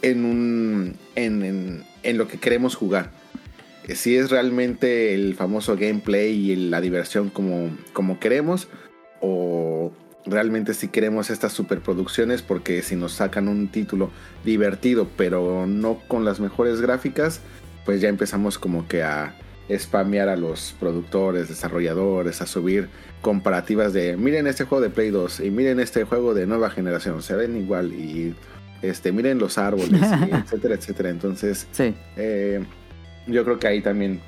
en 0.02 0.26
un, 0.26 0.95
en, 1.15 1.44
en- 1.44 1.84
en 2.03 2.18
lo 2.18 2.27
que 2.27 2.38
queremos 2.40 2.76
jugar? 2.76 3.11
Eh, 3.88 3.95
Si 3.95 4.15
es 4.15 4.30
realmente 4.30 5.14
el 5.14 5.35
famoso 5.35 5.76
gameplay 5.76 6.52
y 6.52 6.56
la 6.56 6.81
diversión 6.81 7.30
como, 7.30 7.69
como 7.94 8.19
queremos 8.19 8.68
o 9.22 9.91
realmente 10.26 10.73
si 10.73 10.88
queremos 10.88 11.30
estas 11.30 11.52
superproducciones 11.52 12.41
porque 12.41 12.81
si 12.81 12.95
nos 12.95 13.11
sacan 13.11 13.49
un 13.49 13.68
título 13.68 14.10
divertido 14.45 15.10
pero 15.18 15.68
no 15.68 15.99
con 16.07 16.23
las 16.23 16.40
mejores 16.40 16.80
gráficas, 16.80 17.41
pues 17.84 17.99
ya 17.99 18.07
empezamos 18.07 18.57
como 18.57 18.88
que 18.88 19.03
a 19.03 19.35
spamear 19.77 20.30
a 20.30 20.35
los 20.35 20.76
productores, 20.80 21.48
desarrolladores, 21.49 22.41
a 22.41 22.45
subir 22.45 22.90
comparativas 23.22 23.94
de 23.94 24.18
miren 24.18 24.48
este 24.48 24.65
juego 24.65 24.81
de 24.81 24.90
Play 24.90 25.10
2 25.10 25.40
y 25.41 25.52
miren 25.52 25.80
este 25.80 26.03
juego 26.03 26.34
de 26.34 26.45
nueva 26.45 26.69
generación, 26.69 27.22
se 27.23 27.35
ven 27.35 27.56
igual 27.56 27.94
y 27.94 28.35
este 28.81 29.11
miren 29.14 29.40
los 29.40 29.57
árboles, 29.57 30.02
y 30.30 30.35
etcétera, 30.35 30.76
etcétera. 30.76 31.10
Entonces, 31.10 31.68
Sí. 31.72 31.95
eh, 32.18 32.64
yo 33.27 33.45
creo 33.45 33.57
que 33.60 33.68
ahí 33.68 33.81
también 33.81 34.19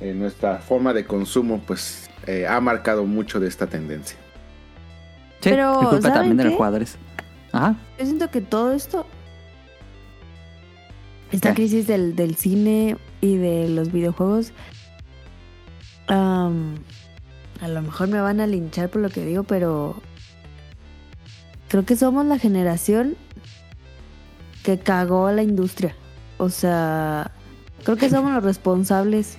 eh, 0.00 0.14
nuestra 0.14 0.58
forma 0.58 0.92
de 0.94 1.04
consumo 1.04 1.60
pues 1.66 2.08
eh, 2.26 2.46
ha 2.46 2.60
marcado 2.60 3.04
mucho 3.04 3.40
de 3.40 3.48
esta 3.48 3.66
tendencia. 3.66 4.16
Sí, 5.40 5.50
Pero, 5.50 5.72
es 5.82 5.88
culpa 5.88 6.02
¿saben 6.02 6.14
también 6.14 6.36
de 6.36 6.44
los 6.44 6.54
jugadores. 6.54 6.96
Ajá. 7.52 7.76
Yo 7.98 8.04
siento 8.06 8.30
que 8.30 8.40
todo 8.40 8.72
esto, 8.72 9.06
esta 11.32 11.50
¿Qué? 11.50 11.54
crisis 11.56 11.86
del, 11.86 12.14
del 12.16 12.36
cine 12.36 12.96
y 13.20 13.36
de 13.36 13.68
los 13.68 13.90
videojuegos, 13.92 14.52
am, 16.06 16.76
a 17.60 17.68
lo 17.68 17.82
mejor 17.82 18.08
me 18.08 18.20
van 18.20 18.40
a 18.40 18.46
linchar 18.46 18.88
por 18.88 19.02
lo 19.02 19.10
que 19.10 19.24
digo, 19.24 19.44
pero 19.44 19.96
creo 21.68 21.84
que 21.84 21.96
somos 21.96 22.26
la 22.26 22.38
generación 22.38 23.16
que 24.62 24.78
cagó 24.78 25.26
a 25.26 25.32
la 25.32 25.42
industria. 25.42 25.94
O 26.38 26.48
sea, 26.50 27.30
creo 27.84 27.96
que 27.96 28.10
somos 28.10 28.32
los 28.32 28.42
responsables 28.42 29.36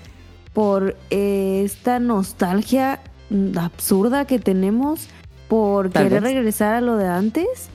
por 0.54 0.96
eh, 1.10 1.64
esta 1.66 2.00
nostalgia 2.00 3.02
absurda 3.58 4.26
que 4.26 4.40
tenemos 4.40 5.08
por 5.50 5.90
Tal 5.90 6.04
querer 6.04 6.24
vez. 6.24 6.34
regresar 6.34 6.74
a 6.76 6.82
lo 6.82 6.96
de 6.96 7.08
antes 7.08 7.70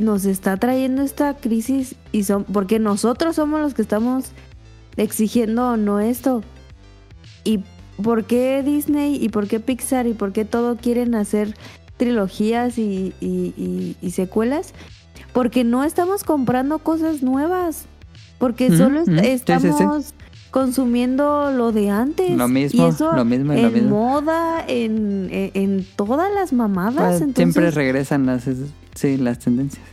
nos 0.00 0.24
está 0.24 0.56
trayendo 0.56 1.02
esta 1.02 1.34
crisis 1.36 1.96
y 2.12 2.24
son 2.24 2.44
porque 2.44 2.78
nosotros 2.78 3.36
somos 3.36 3.60
los 3.60 3.74
que 3.74 3.82
estamos 3.82 4.26
exigiendo 4.96 5.76
no 5.76 6.00
esto 6.00 6.42
y 7.44 7.60
por 8.02 8.24
qué 8.24 8.62
Disney 8.64 9.16
y 9.22 9.28
por 9.28 9.48
qué 9.48 9.60
Pixar 9.60 10.06
y 10.06 10.12
por 10.12 10.32
qué 10.32 10.44
todo 10.44 10.76
quieren 10.76 11.14
hacer 11.14 11.54
trilogías 11.96 12.78
y, 12.78 13.14
y- 13.20 13.54
y- 13.56 13.96
y 14.02 14.10
secuelas 14.10 14.74
porque 15.32 15.64
no 15.64 15.84
estamos 15.84 16.24
comprando 16.24 16.78
cosas 16.80 17.22
nuevas 17.22 17.86
porque 18.38 18.76
solo 18.76 19.00
est- 19.00 19.08
ujú. 19.08 19.18
Sí, 19.18 19.24
sí, 19.24 19.26
sí. 19.26 19.32
estamos 19.34 20.14
consumiendo 20.50 21.50
lo 21.50 21.72
de 21.72 21.90
antes 21.90 22.36
Lo 22.36 22.46
mismo, 22.48 22.86
y 22.86 22.88
eso 22.90 23.12
lo 23.14 23.24
mismo 23.24 23.54
y 23.54 23.60
lo 23.62 23.68
en 23.68 23.74
mismo. 23.74 23.88
moda 23.90 24.64
en, 24.68 25.28
en, 25.32 25.50
en 25.54 25.86
todas 25.96 26.32
las 26.34 26.52
mamadas 26.52 26.94
Pues, 26.94 27.20
entonces 27.22 27.36
siempre 27.54 27.70
regresan 27.70 28.26
las, 28.26 28.44
sí, 28.94 29.16
las 29.16 29.38
tendencias. 29.38 29.84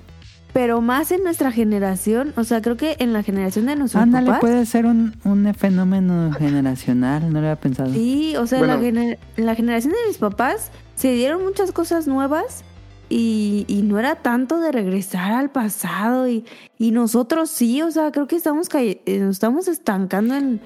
Pero 0.53 0.81
más 0.81 1.11
en 1.11 1.23
nuestra 1.23 1.51
generación, 1.51 2.33
o 2.35 2.43
sea, 2.43 2.61
creo 2.61 2.75
que 2.75 2.95
en 2.99 3.13
la 3.13 3.21
generación 3.23 3.67
de 3.67 3.75
nuestros 3.75 4.01
Ándale, 4.01 4.27
papás. 4.27 4.41
puede 4.41 4.65
ser 4.65 4.85
un, 4.85 5.13
un 5.23 5.53
fenómeno 5.53 6.31
generacional, 6.33 7.23
no 7.31 7.33
lo 7.33 7.47
había 7.47 7.55
pensado. 7.55 7.91
Sí, 7.93 8.35
o 8.35 8.47
sea, 8.47 8.59
en 8.59 8.67
la, 8.67 8.77
Bueno. 8.77 8.99
gener- 8.99 9.17
la 9.37 9.55
generación 9.55 9.93
de 9.93 9.99
mis 10.07 10.17
papás 10.17 10.71
se 10.95 11.13
dieron 11.13 11.43
muchas 11.43 11.71
cosas 11.71 12.07
nuevas 12.07 12.63
y, 13.09 13.65
y 13.67 13.81
no 13.83 13.99
era 13.99 14.15
tanto 14.15 14.59
de 14.59 14.71
regresar 14.71 15.31
al 15.33 15.49
pasado 15.51 16.27
y, 16.27 16.45
y 16.77 16.91
nosotros 16.91 17.49
sí, 17.49 17.81
o 17.81 17.91
sea, 17.91 18.11
creo 18.11 18.27
que 18.27 18.35
estamos, 18.35 18.67
eh, 18.73 19.01
nos 19.21 19.35
estamos 19.35 19.67
estancando 19.67 20.35
en, 20.35 20.61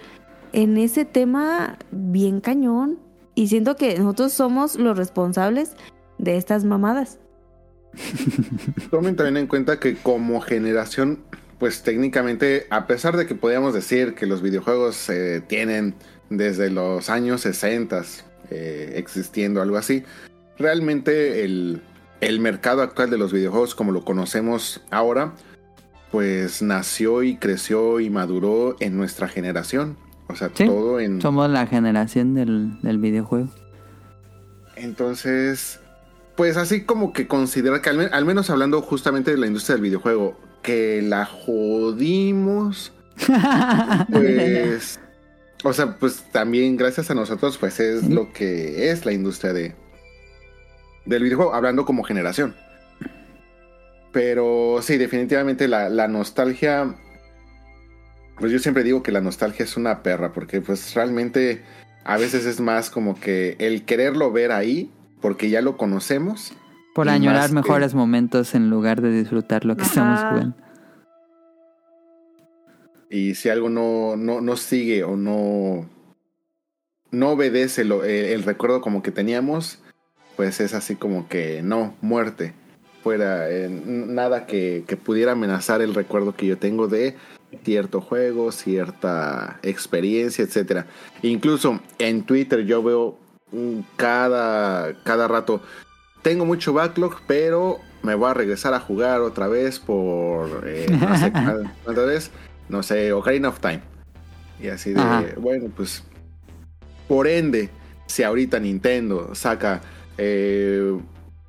en 0.54 0.78
ese 0.78 1.04
tema 1.06 1.78
bien 1.92 2.40
cañón 2.42 3.00
y 3.36 3.48
siento 3.48 3.76
que 3.76 3.98
nosotros 3.98 4.32
somos 4.34 4.76
los 4.78 4.98
responsables 4.98 5.76
de 6.20 6.38
estas 6.38 6.64
mamadas. 6.64 7.20
Tomen 8.92 9.16
también 9.16 9.38
en 9.38 9.48
cuenta 9.48 9.80
que 9.80 9.96
como 9.96 10.42
generación, 10.42 11.20
pues 11.60 11.84
técnicamente, 11.84 12.68
a 12.70 12.88
pesar 12.88 13.18
de 13.18 13.26
que 13.26 13.36
podríamos 13.36 13.74
decir 13.74 14.16
que 14.16 14.26
los 14.26 14.42
videojuegos 14.42 15.10
eh, 15.10 15.42
tienen 15.48 15.96
desde 16.30 16.70
los 16.70 17.10
años 17.10 17.42
60 17.42 18.04
eh, 18.50 18.94
existiendo 18.96 19.62
algo 19.62 19.78
así, 19.78 20.04
realmente 20.58 21.44
el, 21.44 21.82
el 22.22 22.40
mercado 22.40 22.82
actual 22.82 23.10
de 23.10 23.18
los 23.18 23.32
videojuegos 23.32 23.76
como 23.76 23.92
lo 23.92 24.04
conocemos 24.04 24.82
ahora, 24.92 25.34
pues 26.12 26.62
nació 26.62 27.24
y 27.24 27.38
creció 27.38 28.00
y 28.00 28.10
maduró 28.10 28.76
en 28.80 28.98
nuestra 28.98 29.28
generación. 29.28 29.98
O 30.28 30.36
sea, 30.36 30.50
Sí, 30.54 30.66
todo 30.66 31.00
en... 31.00 31.22
Somos 31.22 31.50
la 31.50 31.68
generación 31.68 32.34
del, 32.34 32.82
del 32.82 32.98
videojuego. 32.98 33.50
Entonces, 34.76 35.80
pues 36.36 36.58
así 36.58 36.84
como 36.84 37.14
que 37.14 37.28
considerar 37.28 37.82
que 37.82 37.90
al, 37.90 37.98
men- 37.98 38.10
al 38.14 38.26
menos 38.26 38.50
hablando 38.50 38.82
justamente 38.82 39.32
de 39.32 39.38
la 39.38 39.48
industria 39.48 39.76
del 39.76 39.84
videojuego, 39.84 40.40
que 40.62 41.02
la 41.02 41.26
jodimos, 41.26 42.94
pues 44.12 45.00
O 45.64 45.74
sea, 45.74 45.98
pues 45.98 46.26
también 46.32 46.76
gracias 46.78 47.10
a 47.12 47.16
nosotros, 47.16 47.58
pues 47.58 47.80
es 47.80 48.10
lo 48.10 48.34
que 48.34 48.90
es 48.92 49.06
la 49.06 49.14
industria 49.14 49.54
de 49.54 49.76
del 51.06 51.24
videojuego, 51.24 51.54
hablando 51.54 51.86
como 51.86 52.04
generación. 52.04 52.56
Pero 54.12 54.80
sí, 54.82 54.98
definitivamente 54.98 55.68
la, 55.68 55.90
la 55.90 56.08
nostalgia. 56.08 56.96
Pues 58.40 58.52
yo 58.52 58.60
siempre 58.60 58.84
digo 58.84 59.04
que 59.04 59.12
la 59.12 59.22
nostalgia 59.22 59.64
es 59.66 59.78
una 59.78 60.04
perra, 60.04 60.34
porque 60.34 60.62
pues 60.62 60.94
realmente 60.94 61.64
a 62.04 62.18
veces 62.18 62.46
es 62.46 62.60
más 62.60 62.90
como 62.90 63.20
que 63.20 63.56
el 63.60 63.86
quererlo 63.86 64.32
ver 64.32 64.52
ahí, 64.52 64.92
porque 65.24 65.50
ya 65.50 65.62
lo 65.62 65.76
conocemos. 65.78 66.54
Por 66.94 67.10
añorar 67.10 67.48
que- 67.50 67.56
mejores 67.56 67.96
momentos 67.96 68.54
en 68.54 68.70
lugar 68.70 69.02
de 69.02 69.10
disfrutar 69.12 69.66
lo 69.66 69.76
que 69.76 69.82
Ajá. 69.82 69.90
estamos 69.90 70.20
jugando. 70.20 70.56
Y 73.10 73.36
si 73.36 73.50
algo 73.50 73.70
no, 73.70 74.16
no, 74.16 74.42
no 74.42 74.58
sigue 74.58 75.04
o 75.04 75.16
no, 75.16 75.88
no 77.12 77.30
obedece 77.30 77.84
lo- 77.86 78.04
eh, 78.04 78.34
el 78.34 78.44
recuerdo 78.44 78.82
como 78.82 79.02
que 79.04 79.12
teníamos, 79.12 79.80
pues 80.36 80.60
es 80.60 80.74
así 80.74 80.96
como 80.96 81.28
que 81.28 81.62
no, 81.64 81.96
muerte. 82.02 82.54
Fuera 83.04 83.50
eh, 83.50 83.70
nada 83.70 84.46
que, 84.46 84.84
que 84.88 84.98
pudiera 84.98 85.34
amenazar 85.34 85.82
el 85.82 85.94
recuerdo 85.94 86.36
que 86.36 86.48
yo 86.48 86.58
tengo 86.58 86.88
de 86.88 87.16
cierto 87.64 88.02
juego, 88.02 88.52
cierta 88.52 89.60
experiencia, 89.62 90.44
etcétera. 90.44 90.88
Incluso 91.22 91.80
en 92.00 92.24
Twitter 92.24 92.66
yo 92.66 92.82
veo 92.82 93.20
cada, 93.96 94.94
cada 95.04 95.28
rato, 95.28 95.62
tengo 96.22 96.46
mucho 96.46 96.74
backlog, 96.74 97.18
pero 97.28 97.80
me 98.02 98.16
voy 98.16 98.30
a 98.30 98.34
regresar 98.34 98.74
a 98.74 98.80
jugar 98.80 99.22
otra 99.22 99.48
vez 99.48 99.80
por, 99.80 100.64
eh, 100.68 100.88
no 100.90 101.18
sé, 101.18 101.32
otra 101.86 102.04
vez, 102.06 102.32
no 102.70 102.84
sé, 102.84 103.14
Ocarina 103.14 103.50
of 103.50 103.60
Time. 103.60 103.82
Y 104.62 104.68
así 104.70 104.94
de, 104.94 105.02
Ajá. 105.02 105.24
bueno, 105.38 105.70
pues, 105.76 106.04
por 107.08 107.28
ende, 107.28 107.70
si 108.08 108.24
ahorita 108.24 108.60
Nintendo 108.60 109.34
saca, 109.36 109.82
eh, 110.18 110.98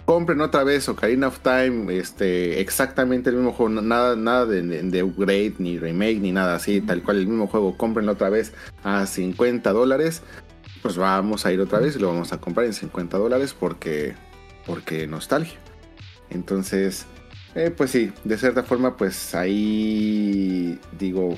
compren 0.04 0.40
otra 0.40 0.64
vez 0.64 0.88
Ocarina 0.88 1.28
of 1.28 1.38
Time, 1.40 1.96
este, 1.96 2.60
exactamente 2.60 3.30
el 3.30 3.36
mismo 3.36 3.52
juego, 3.52 3.80
nada, 3.80 4.16
nada 4.16 4.46
de, 4.46 4.62
de- 4.62 4.82
de 4.82 5.02
upgrade, 5.02 5.54
ni 5.58 5.78
remake, 5.78 6.18
ni 6.20 6.32
nada 6.32 6.56
así, 6.56 6.80
tal 6.80 7.02
cual 7.02 7.18
el 7.18 7.26
mismo 7.26 7.46
juego, 7.46 7.76
comprenlo 7.76 8.12
otra 8.12 8.30
vez 8.30 8.52
a 8.82 9.06
50 9.06 9.72
dólares, 9.72 10.22
pues 10.84 10.98
vamos 10.98 11.46
a 11.46 11.52
ir 11.52 11.60
otra 11.62 11.78
vez 11.78 11.96
y 11.96 11.98
lo 11.98 12.08
vamos 12.08 12.34
a 12.34 12.38
comprar 12.38 12.66
en 12.66 12.74
50 12.74 13.16
dólares 13.16 13.56
porque, 13.58 14.14
porque 14.66 15.06
nostalgia. 15.06 15.58
Entonces, 16.28 17.06
eh, 17.54 17.70
pues 17.74 17.90
sí, 17.90 18.12
de 18.24 18.36
cierta 18.36 18.62
forma, 18.64 18.94
pues 18.98 19.34
ahí 19.34 20.78
digo, 20.98 21.36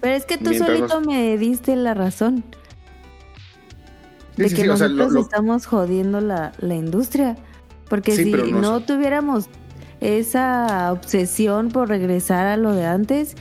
Pero 0.00 0.14
es 0.14 0.24
que 0.24 0.38
tú 0.38 0.54
solito 0.54 1.00
nos- 1.00 1.06
me 1.06 1.36
diste 1.36 1.76
la 1.76 1.92
razón. 1.92 2.42
Sí, 4.36 4.42
de 4.44 4.48
sí, 4.48 4.54
que 4.56 4.62
sí, 4.62 4.68
o 4.70 4.76
sea, 4.78 4.88
lo- 4.88 4.94
nosotros 4.94 5.12
lo- 5.12 5.20
estamos 5.20 5.66
jodiendo 5.66 6.20
la, 6.22 6.52
la 6.58 6.74
industria. 6.74 7.36
Porque 7.90 8.12
si 8.12 8.32
no 8.32 8.80
tuviéramos 8.80 9.50
esa 10.00 10.92
obsesión 10.92 11.68
por 11.68 11.88
regresar 11.90 12.46
a 12.46 12.56
lo 12.56 12.72
de 12.74 12.86
antes, 12.86 13.34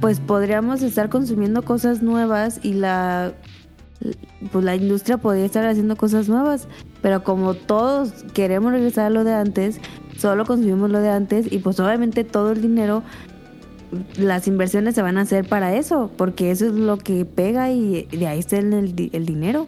pues 0.00 0.20
podríamos 0.20 0.82
estar 0.82 1.08
consumiendo 1.08 1.62
cosas 1.62 2.00
nuevas 2.00 2.60
y 2.62 2.74
la 2.74 3.32
pues 4.52 4.64
la 4.64 4.74
industria 4.76 5.18
podría 5.18 5.44
estar 5.44 5.64
haciendo 5.66 5.96
cosas 5.96 6.28
nuevas, 6.28 6.68
pero 7.02 7.22
como 7.22 7.54
todos 7.54 8.12
queremos 8.34 8.72
regresar 8.72 9.06
a 9.06 9.10
lo 9.10 9.24
de 9.24 9.34
antes, 9.34 9.80
solo 10.16 10.44
consumimos 10.46 10.90
lo 10.90 11.00
de 11.00 11.10
antes 11.10 11.50
y 11.50 11.58
pues 11.58 11.78
obviamente 11.80 12.24
todo 12.24 12.52
el 12.52 12.62
dinero 12.62 13.02
las 14.16 14.46
inversiones 14.46 14.94
se 14.94 15.02
van 15.02 15.18
a 15.18 15.22
hacer 15.22 15.48
para 15.48 15.74
eso, 15.74 16.10
porque 16.16 16.50
eso 16.50 16.66
es 16.66 16.72
lo 16.74 16.96
que 16.98 17.24
pega 17.24 17.70
y 17.70 18.04
de 18.04 18.26
ahí 18.28 18.38
está 18.38 18.58
el, 18.58 18.94
di- 18.94 19.10
el 19.12 19.26
dinero. 19.26 19.66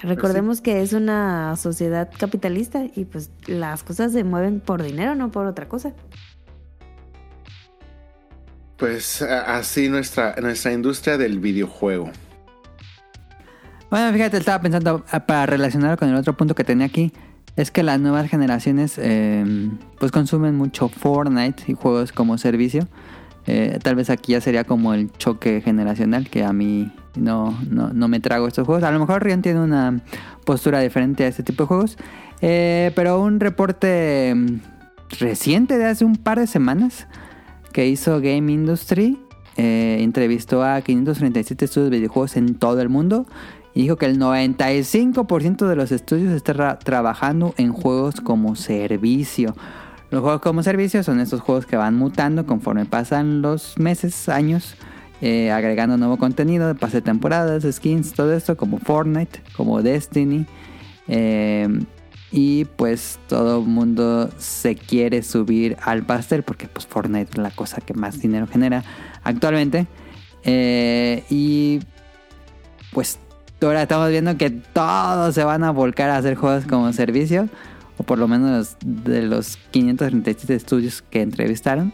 Recordemos 0.00 0.60
que 0.60 0.82
es 0.82 0.94
una 0.94 1.54
sociedad 1.56 2.10
capitalista 2.18 2.86
y 2.96 3.04
pues 3.04 3.30
las 3.46 3.84
cosas 3.84 4.10
se 4.12 4.24
mueven 4.24 4.58
por 4.58 4.82
dinero, 4.82 5.14
no 5.14 5.30
por 5.30 5.46
otra 5.46 5.68
cosa. 5.68 5.92
Pues 8.82 9.22
así 9.22 9.88
nuestra, 9.88 10.34
nuestra 10.42 10.72
industria 10.72 11.16
del 11.16 11.38
videojuego. 11.38 12.10
Bueno, 13.92 14.12
fíjate, 14.12 14.38
estaba 14.38 14.60
pensando, 14.60 15.04
ah, 15.08 15.20
para 15.24 15.46
relacionarlo 15.46 15.96
con 15.96 16.08
el 16.08 16.16
otro 16.16 16.36
punto 16.36 16.56
que 16.56 16.64
tenía 16.64 16.86
aquí, 16.86 17.12
es 17.54 17.70
que 17.70 17.84
las 17.84 18.00
nuevas 18.00 18.28
generaciones 18.28 18.98
eh, 18.98 19.70
pues 20.00 20.10
consumen 20.10 20.56
mucho 20.56 20.88
Fortnite 20.88 21.62
y 21.68 21.74
juegos 21.74 22.10
como 22.10 22.38
servicio. 22.38 22.88
Eh, 23.46 23.78
tal 23.80 23.94
vez 23.94 24.10
aquí 24.10 24.32
ya 24.32 24.40
sería 24.40 24.64
como 24.64 24.94
el 24.94 25.12
choque 25.12 25.60
generacional, 25.60 26.28
que 26.28 26.42
a 26.42 26.52
mí 26.52 26.90
no, 27.14 27.56
no, 27.70 27.90
no 27.90 28.08
me 28.08 28.18
trago 28.18 28.48
estos 28.48 28.66
juegos. 28.66 28.82
A 28.82 28.90
lo 28.90 28.98
mejor 28.98 29.22
Rion 29.22 29.42
tiene 29.42 29.60
una 29.60 30.00
postura 30.44 30.80
diferente 30.80 31.22
a 31.22 31.28
este 31.28 31.44
tipo 31.44 31.62
de 31.62 31.68
juegos. 31.68 31.98
Eh, 32.40 32.90
pero 32.96 33.20
un 33.20 33.38
reporte 33.38 34.34
mm, 34.34 34.60
reciente 35.20 35.78
de 35.78 35.84
hace 35.84 36.04
un 36.04 36.16
par 36.16 36.40
de 36.40 36.48
semanas 36.48 37.06
que 37.72 37.88
hizo 37.88 38.20
Game 38.20 38.52
Industry 38.52 39.18
eh, 39.56 39.98
entrevistó 40.00 40.62
a 40.64 40.80
537 40.80 41.64
estudios 41.64 41.90
de 41.90 41.96
videojuegos 41.98 42.36
en 42.36 42.54
todo 42.54 42.80
el 42.80 42.88
mundo 42.88 43.26
y 43.74 43.82
dijo 43.82 43.96
que 43.96 44.06
el 44.06 44.18
95% 44.18 45.66
de 45.66 45.76
los 45.76 45.92
estudios 45.92 46.32
está 46.32 46.54
tra- 46.54 46.78
trabajando 46.78 47.54
en 47.56 47.72
juegos 47.72 48.20
como 48.20 48.54
servicio. 48.56 49.54
Los 50.10 50.20
juegos 50.22 50.40
como 50.42 50.62
servicio 50.62 51.02
son 51.02 51.20
estos 51.20 51.40
juegos 51.40 51.64
que 51.66 51.76
van 51.76 51.96
mutando 51.96 52.44
conforme 52.46 52.84
pasan 52.84 53.40
los 53.40 53.78
meses, 53.78 54.28
años, 54.28 54.74
eh, 55.22 55.50
agregando 55.50 55.96
nuevo 55.96 56.18
contenido, 56.18 56.74
pase 56.74 56.98
de 56.98 57.02
temporadas, 57.02 57.64
skins, 57.74 58.12
todo 58.12 58.32
esto, 58.34 58.56
como 58.56 58.78
Fortnite, 58.78 59.40
como 59.56 59.80
Destiny. 59.82 60.44
eh, 61.08 61.68
y 62.32 62.64
pues 62.64 63.20
todo 63.28 63.60
el 63.60 63.66
mundo 63.66 64.30
se 64.38 64.74
quiere 64.74 65.22
subir 65.22 65.76
al 65.82 66.02
pastel 66.02 66.42
porque 66.42 66.66
pues 66.66 66.86
Fortnite 66.86 67.32
es 67.32 67.38
la 67.38 67.50
cosa 67.50 67.82
que 67.82 67.92
más 67.92 68.20
dinero 68.20 68.46
genera 68.46 68.82
actualmente. 69.22 69.86
Eh, 70.44 71.24
y 71.28 71.80
pues 72.90 73.18
ahora 73.60 73.82
estamos 73.82 74.08
viendo 74.08 74.36
que 74.38 74.50
todos 74.50 75.34
se 75.34 75.44
van 75.44 75.62
a 75.62 75.70
volcar 75.70 76.08
a 76.08 76.16
hacer 76.16 76.34
juegos 76.34 76.64
como 76.64 76.90
servicio. 76.94 77.50
O 77.98 78.04
por 78.04 78.18
lo 78.18 78.26
menos 78.26 78.76
de 78.82 79.22
los 79.22 79.58
537 79.70 80.54
estudios 80.54 81.02
que 81.02 81.20
entrevistaron. 81.20 81.92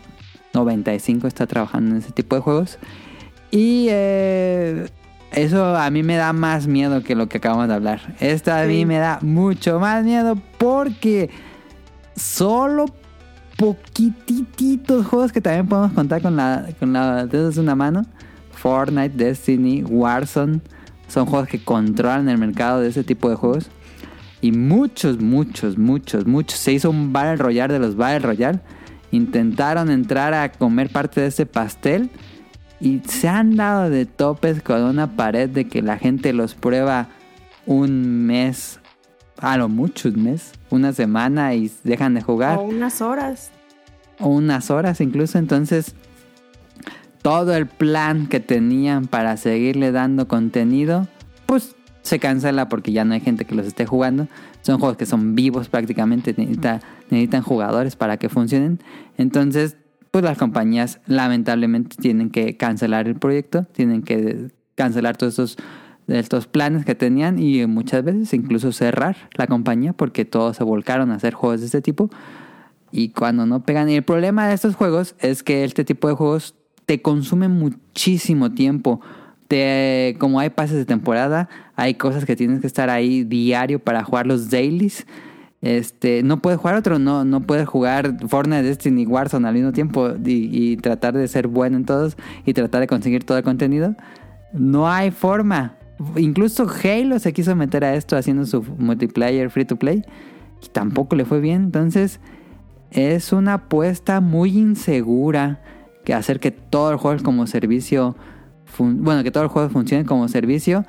95 0.54 1.26
está 1.26 1.48
trabajando 1.48 1.96
en 1.96 1.98
ese 1.98 2.12
tipo 2.12 2.36
de 2.36 2.42
juegos. 2.42 2.78
Y 3.50 3.88
eh, 3.90 4.88
eso 5.32 5.76
a 5.76 5.90
mí 5.90 6.02
me 6.02 6.16
da 6.16 6.32
más 6.32 6.66
miedo 6.66 7.02
que 7.02 7.14
lo 7.14 7.28
que 7.28 7.38
acabamos 7.38 7.68
de 7.68 7.74
hablar. 7.74 8.14
Esto 8.20 8.52
a 8.52 8.64
mí 8.64 8.86
me 8.86 8.98
da 8.98 9.18
mucho 9.22 9.78
más 9.78 10.04
miedo 10.04 10.36
porque 10.58 11.30
solo 12.16 12.86
poquititos 13.56 15.06
juegos 15.06 15.32
que 15.32 15.40
también 15.40 15.66
podemos 15.66 15.92
contar 15.92 16.22
con 16.22 16.36
la, 16.36 16.66
con 16.78 16.92
la 16.92 17.26
dedos 17.26 17.56
de 17.56 17.60
una 17.60 17.74
mano. 17.74 18.06
Fortnite, 18.52 19.16
Destiny, 19.16 19.82
Warzone. 19.84 20.60
Son 21.08 21.26
juegos 21.26 21.48
que 21.48 21.62
controlan 21.62 22.28
el 22.28 22.38
mercado 22.38 22.80
de 22.80 22.88
ese 22.88 23.04
tipo 23.04 23.28
de 23.28 23.36
juegos. 23.36 23.70
Y 24.40 24.52
muchos, 24.52 25.20
muchos, 25.20 25.76
muchos, 25.76 26.26
muchos. 26.26 26.58
Se 26.58 26.72
hizo 26.72 26.90
un 26.90 27.12
Battle 27.12 27.36
Royale 27.36 27.74
de 27.74 27.80
los 27.80 27.96
Battle 27.96 28.20
Royale. 28.20 28.60
Intentaron 29.10 29.90
entrar 29.90 30.34
a 30.34 30.52
comer 30.52 30.90
parte 30.90 31.20
de 31.20 31.28
ese 31.28 31.46
pastel. 31.46 32.10
Y 32.80 33.00
se 33.06 33.28
han 33.28 33.56
dado 33.56 33.90
de 33.90 34.06
topes 34.06 34.62
con 34.62 34.82
una 34.82 35.16
pared 35.16 35.48
de 35.48 35.66
que 35.66 35.82
la 35.82 35.98
gente 35.98 36.32
los 36.32 36.54
prueba 36.54 37.08
un 37.66 38.26
mes. 38.26 38.78
A 39.40 39.56
lo 39.56 39.68
mucho 39.68 40.08
un 40.08 40.22
mes. 40.24 40.52
Una 40.70 40.92
semana 40.92 41.54
y 41.54 41.70
dejan 41.84 42.14
de 42.14 42.22
jugar 42.22 42.58
O 42.58 42.62
unas 42.62 43.00
horas. 43.00 43.50
o 44.20 44.28
unas 44.28 44.70
horas 44.70 45.00
incluso. 45.00 45.38
Entonces, 45.38 45.94
todo 47.22 47.54
el 47.54 47.66
plan 47.66 48.26
que 48.26 48.40
tenían 48.40 49.06
para 49.06 49.36
seguirle 49.36 49.92
dando 49.92 50.28
contenido, 50.28 51.08
pues 51.46 51.74
se 52.02 52.18
cancela 52.18 52.68
porque 52.68 52.92
ya 52.92 53.04
no 53.04 53.14
hay 53.14 53.20
gente 53.20 53.44
que 53.44 53.54
los 53.54 53.66
esté 53.66 53.86
jugando. 53.86 54.28
Son 54.62 54.78
juegos 54.78 54.96
que 54.96 55.06
son 55.06 55.34
vivos 55.34 55.68
prácticamente, 55.68 56.34
necesita- 56.36 56.80
necesitan 57.10 57.42
jugadores 57.42 57.96
para 57.96 58.16
que 58.18 58.28
funcionen. 58.28 58.80
Entonces, 59.18 59.76
pues 60.10 60.24
las 60.24 60.38
compañías 60.38 61.00
lamentablemente 61.06 61.96
tienen 61.96 62.30
que 62.30 62.56
cancelar 62.56 63.08
el 63.08 63.16
proyecto, 63.16 63.64
tienen 63.72 64.02
que 64.02 64.48
cancelar 64.74 65.16
todos 65.16 65.32
estos, 65.32 65.56
estos 66.06 66.46
planes 66.46 66.84
que 66.84 66.94
tenían 66.94 67.38
y 67.38 67.66
muchas 67.66 68.04
veces 68.04 68.32
incluso 68.32 68.72
cerrar 68.72 69.16
la 69.36 69.46
compañía 69.46 69.92
porque 69.92 70.24
todos 70.24 70.56
se 70.56 70.64
volcaron 70.64 71.10
a 71.10 71.16
hacer 71.16 71.34
juegos 71.34 71.60
de 71.60 71.66
este 71.66 71.82
tipo 71.82 72.10
y 72.90 73.10
cuando 73.10 73.46
no 73.46 73.62
pegan. 73.64 73.88
Y 73.90 73.96
el 73.96 74.02
problema 74.02 74.48
de 74.48 74.54
estos 74.54 74.74
juegos 74.74 75.14
es 75.18 75.42
que 75.42 75.64
este 75.64 75.84
tipo 75.84 76.08
de 76.08 76.14
juegos 76.14 76.54
te 76.86 77.02
consumen 77.02 77.50
muchísimo 77.50 78.52
tiempo. 78.52 79.00
Te, 79.46 80.16
como 80.18 80.40
hay 80.40 80.50
pases 80.50 80.76
de 80.76 80.84
temporada, 80.84 81.48
hay 81.74 81.94
cosas 81.94 82.24
que 82.24 82.36
tienes 82.36 82.60
que 82.60 82.66
estar 82.66 82.90
ahí 82.90 83.24
diario 83.24 83.78
para 83.78 84.04
jugar 84.04 84.26
los 84.26 84.50
dailies. 84.50 85.06
Este, 85.60 86.22
no 86.22 86.40
puedes 86.40 86.60
jugar 86.60 86.76
otro, 86.76 86.98
no, 86.98 87.24
no 87.24 87.40
puedes 87.40 87.66
jugar 87.68 88.16
Fortnite, 88.28 88.62
Destiny, 88.62 89.06
Warzone 89.06 89.48
al 89.48 89.54
mismo 89.54 89.72
tiempo 89.72 90.10
y, 90.24 90.50
y 90.52 90.76
tratar 90.76 91.14
de 91.14 91.26
ser 91.26 91.48
bueno 91.48 91.76
en 91.76 91.84
todos 91.84 92.16
y 92.46 92.52
tratar 92.54 92.80
de 92.80 92.86
conseguir 92.86 93.24
todo 93.24 93.38
el 93.38 93.44
contenido. 93.44 93.96
No 94.52 94.88
hay 94.88 95.10
forma. 95.10 95.76
Incluso 96.16 96.68
Halo 96.68 97.18
se 97.18 97.32
quiso 97.32 97.56
meter 97.56 97.84
a 97.84 97.94
esto 97.94 98.16
haciendo 98.16 98.46
su 98.46 98.62
multiplayer 98.62 99.50
free 99.50 99.64
to 99.64 99.76
play 99.76 100.04
y 100.62 100.68
tampoco 100.68 101.16
le 101.16 101.24
fue 101.24 101.40
bien. 101.40 101.64
Entonces 101.64 102.20
es 102.90 103.32
una 103.32 103.54
apuesta 103.54 104.20
muy 104.20 104.56
insegura 104.56 105.60
que 106.04 106.14
hacer 106.14 106.38
que 106.38 106.52
todo 106.52 106.92
el 106.92 106.96
juego 106.98 107.22
como 107.22 107.46
servicio, 107.48 108.16
bueno, 108.78 109.24
que 109.24 109.30
todo 109.32 109.42
el 109.42 109.48
juego 109.48 109.68
funcione 109.68 110.04
como 110.04 110.28
servicio 110.28 110.84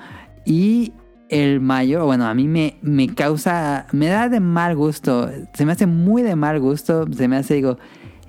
y 0.45 0.93
el 1.29 1.61
mayor, 1.61 2.03
bueno, 2.05 2.25
a 2.25 2.33
mí 2.33 2.47
me, 2.47 2.77
me 2.81 3.07
causa, 3.07 3.85
me 3.91 4.07
da 4.07 4.29
de 4.29 4.39
mal 4.39 4.75
gusto, 4.75 5.29
se 5.53 5.65
me 5.65 5.71
hace 5.71 5.85
muy 5.85 6.21
de 6.23 6.35
mal 6.35 6.59
gusto, 6.59 7.05
se 7.11 7.27
me 7.27 7.37
hace, 7.37 7.53
digo, 7.55 7.77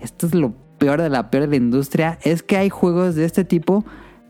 esto 0.01 0.27
es 0.27 0.35
lo 0.35 0.52
peor 0.78 1.01
de 1.01 1.09
la 1.10 1.31
peor 1.31 1.44
de 1.44 1.48
la 1.51 1.56
industria, 1.56 2.18
es 2.22 2.43
que 2.43 2.56
hay 2.56 2.68
juegos 2.70 3.14
de 3.14 3.24
este 3.24 3.44
tipo 3.44 3.85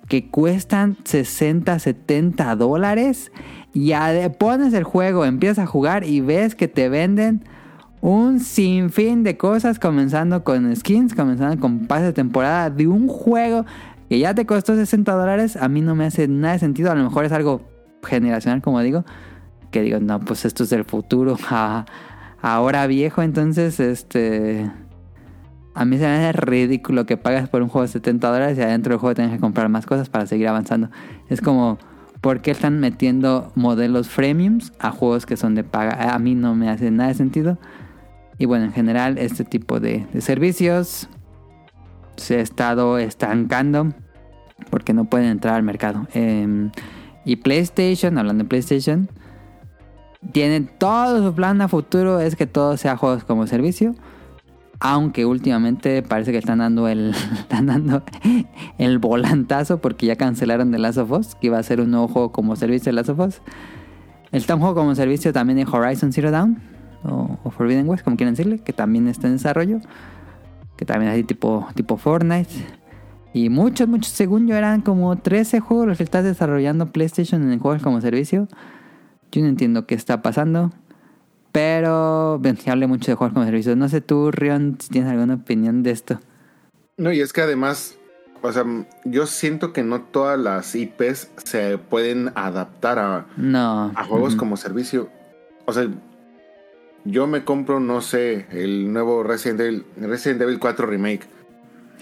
que 0.09 0.29
cuestan 0.29 0.97
60, 1.05 1.79
70 1.79 2.57
dólares 2.57 3.31
y 3.73 3.87
ya 3.89 4.09
de- 4.13 4.31
pones 4.31 4.73
el 4.75 4.85
juego, 4.85 5.25
empiezas 5.25 5.59
a 5.61 5.67
jugar 5.67 6.05
y 6.05 6.21
ves 6.21 6.55
que 6.55 6.67
te 6.69 6.89
venden 6.89 7.45
un 8.01 8.41
sinfín 8.41 9.23
de 9.25 9.37
cosas, 9.37 9.79
comenzando 9.79 10.43
con 10.43 10.75
skins, 10.75 11.15
comenzando 11.15 11.61
con 11.61 11.87
pases 11.87 12.07
de 12.07 12.13
temporada 12.15 12.71
de 12.71 12.87
un 12.89 13.09
juego 13.09 13.67
que 14.09 14.19
ya 14.19 14.35
te 14.35 14.47
costó 14.47 14.75
60 14.75 15.13
dólares. 15.13 15.57
A 15.57 15.69
mí 15.69 15.83
no 15.83 15.95
me 15.95 16.07
hace 16.07 16.27
nada 16.27 16.55
de 16.55 16.61
sentido. 16.61 16.91
A 16.91 16.95
lo 16.95 17.05
mejor 17.05 17.27
es 17.27 17.33
algo 17.33 17.61
generacional, 18.03 18.63
como 18.63 18.81
digo, 18.81 19.05
que 19.71 19.83
digo, 19.83 20.01
no, 20.01 20.21
pues 20.21 20.45
esto 20.45 20.65
es 20.65 20.71
del 20.71 20.85
futuro, 20.85 21.37
ahora 22.43 22.87
viejo. 22.87 23.23
Entonces, 23.23 23.81
este. 23.81 24.71
A 25.73 25.85
mí 25.85 25.99
se 25.99 26.03
me 26.03 26.17
hace 26.17 26.33
ridículo 26.33 27.07
que 27.07 27.17
pagas 27.17 27.49
por 27.49 27.63
un 27.63 27.69
juego 27.69 27.87
de 27.87 27.93
70 27.93 28.29
dólares 28.29 28.59
y 28.59 28.63
adentro 28.63 28.93
del 28.93 28.99
juego 28.99 29.15
tienes 29.15 29.33
que 29.33 29.41
comprar 29.41 29.69
más 29.69 29.87
cosas 29.87 30.09
para 30.09 30.27
seguir 30.27 30.49
avanzando. 30.49 30.91
Es 31.29 31.41
como, 31.41 31.79
¿por 32.21 32.43
qué 32.43 32.51
están 32.51 32.81
metiendo 32.81 33.53
modelos 33.55 34.09
freemiums 34.09 34.73
a 34.81 34.91
juegos 34.91 35.27
que 35.27 35.37
son 35.37 35.55
de 35.55 35.63
paga? 35.63 36.13
A 36.13 36.19
mí 36.19 36.35
no 36.35 36.57
me 36.57 36.69
hace 36.69 36.91
nada 36.91 37.11
de 37.11 37.15
sentido. 37.15 37.59
Y 38.37 38.47
bueno, 38.47 38.65
en 38.65 38.73
general, 38.73 39.17
este 39.19 39.45
tipo 39.45 39.79
de, 39.79 40.07
de 40.13 40.21
servicios 40.21 41.09
se 42.17 42.37
ha 42.37 42.41
estado 42.41 42.99
estancando 42.99 43.95
porque 44.71 44.93
no 44.93 45.05
pueden 45.07 45.29
entrar 45.29 45.55
al 45.55 45.63
mercado. 45.63 46.07
Em, 46.13 46.71
y 47.25 47.37
PlayStation, 47.37 48.17
hablando 48.19 48.45
de 48.45 48.49
PlayStation, 48.49 49.09
tiene 50.33 50.61
todo 50.61 51.27
su 51.27 51.35
plan 51.35 51.61
a 51.61 51.69
futuro, 51.69 52.21
es 52.21 52.37
que 52.37 52.47
todo 52.47 52.77
sea 52.77 52.97
juegos 52.97 53.25
como 53.25 53.47
servicio. 53.47 53.95
Aunque 54.83 55.27
últimamente 55.27 56.03
parece 56.03 56.33
que 56.33 56.39
están 56.39 56.59
dando 56.61 56.89
el, 56.89 57.11
están 57.39 57.67
dando 57.67 58.03
el 58.79 58.99
volantazo 58.99 59.79
porque 59.81 60.07
ya 60.07 60.17
cancelaron 60.17 60.71
The 60.71 60.79
Last 60.79 60.99
of 60.99 61.11
Us, 61.11 61.35
que 61.35 61.49
iba 61.49 61.59
a 61.59 61.63
ser 61.63 61.81
un 61.81 61.91
nuevo 61.91 62.09
juego 62.09 62.33
como 62.33 62.57
servicio 62.57 62.91
de 62.91 62.95
Last 62.95 63.11
of 63.11 63.19
Us. 63.21 63.43
Está 64.33 64.55
un 64.55 64.61
juego 64.61 64.77
como 64.77 64.95
servicio 64.95 65.33
también 65.33 65.59
de 65.59 65.67
Horizon 65.71 66.13
Zero 66.13 66.31
Dawn 66.31 66.59
o, 67.05 67.51
Forbidden 67.51 67.89
West, 67.89 68.05
como 68.05 68.17
quieran 68.17 68.35
decirle, 68.35 68.61
que 68.61 68.73
también 68.73 69.09
está 69.09 69.27
en 69.27 69.35
desarrollo, 69.35 69.81
que 70.77 70.85
también 70.85 71.11
es 71.11 71.15
así 71.17 71.25
tipo, 71.25 71.67
tipo 71.75 71.97
Fortnite. 71.97 72.80
Y 73.33 73.49
muchos, 73.49 73.87
muchos, 73.89 74.13
según 74.13 74.47
yo, 74.49 74.57
eran 74.57 74.81
como 74.81 75.17
13 75.17 75.61
juegos 75.61 75.87
los 75.87 75.99
que 75.99 76.05
está 76.05 76.23
desarrollando 76.23 76.91
PlayStation 76.93 77.51
en 77.53 77.59
juegos 77.61 77.83
como 77.83 78.01
servicio. 78.01 78.49
Yo 79.31 79.43
no 79.43 79.49
entiendo 79.49 79.87
qué 79.87 79.95
está 79.95 80.21
pasando. 80.23 80.73
Pero 81.53 82.39
bueno, 82.39 82.59
ya 82.65 82.73
hablé 82.73 82.87
mucho 82.87 83.11
de 83.11 83.17
juegos 83.17 83.35
como 83.35 83.45
servicio. 83.45 83.75
No 83.77 83.89
sé 83.89 84.01
tú, 84.01 84.31
Rion, 84.31 84.77
si 84.81 84.89
tienes 84.89 85.11
alguna 85.11 85.35
opinión 85.35 85.83
de 85.83 85.91
esto. 85.91 86.21
No, 86.97 87.13
y 87.13 87.21
es 87.21 87.33
que 87.33 87.41
además, 87.43 87.97
o 88.43 88.53
sea, 88.53 88.65
yo 89.05 89.27
siento 89.27 89.73
que 89.73 89.83
no 89.83 90.03
todas 90.03 90.39
las 90.39 90.75
IPs 90.75 91.31
se 91.45 91.79
pueden 91.79 92.31
adaptar 92.35 92.99
a, 92.99 93.27
No. 93.37 93.93
a 93.95 94.05
juegos 94.05 94.37
como 94.37 94.57
servicio. 94.57 95.09
O 95.67 95.73
sea, 95.73 95.89
yo 97.05 97.27
me 97.27 97.45
compro, 97.45 97.81
no 97.81 98.01
sé, 98.01 98.47
el 98.51 98.93
nuevo 98.93 99.23
Resident 99.23 99.61
Evil, 99.61 99.85
Resident 99.97 100.43
Evil 100.43 100.59
4 100.59 100.87
Remake. 100.87 101.27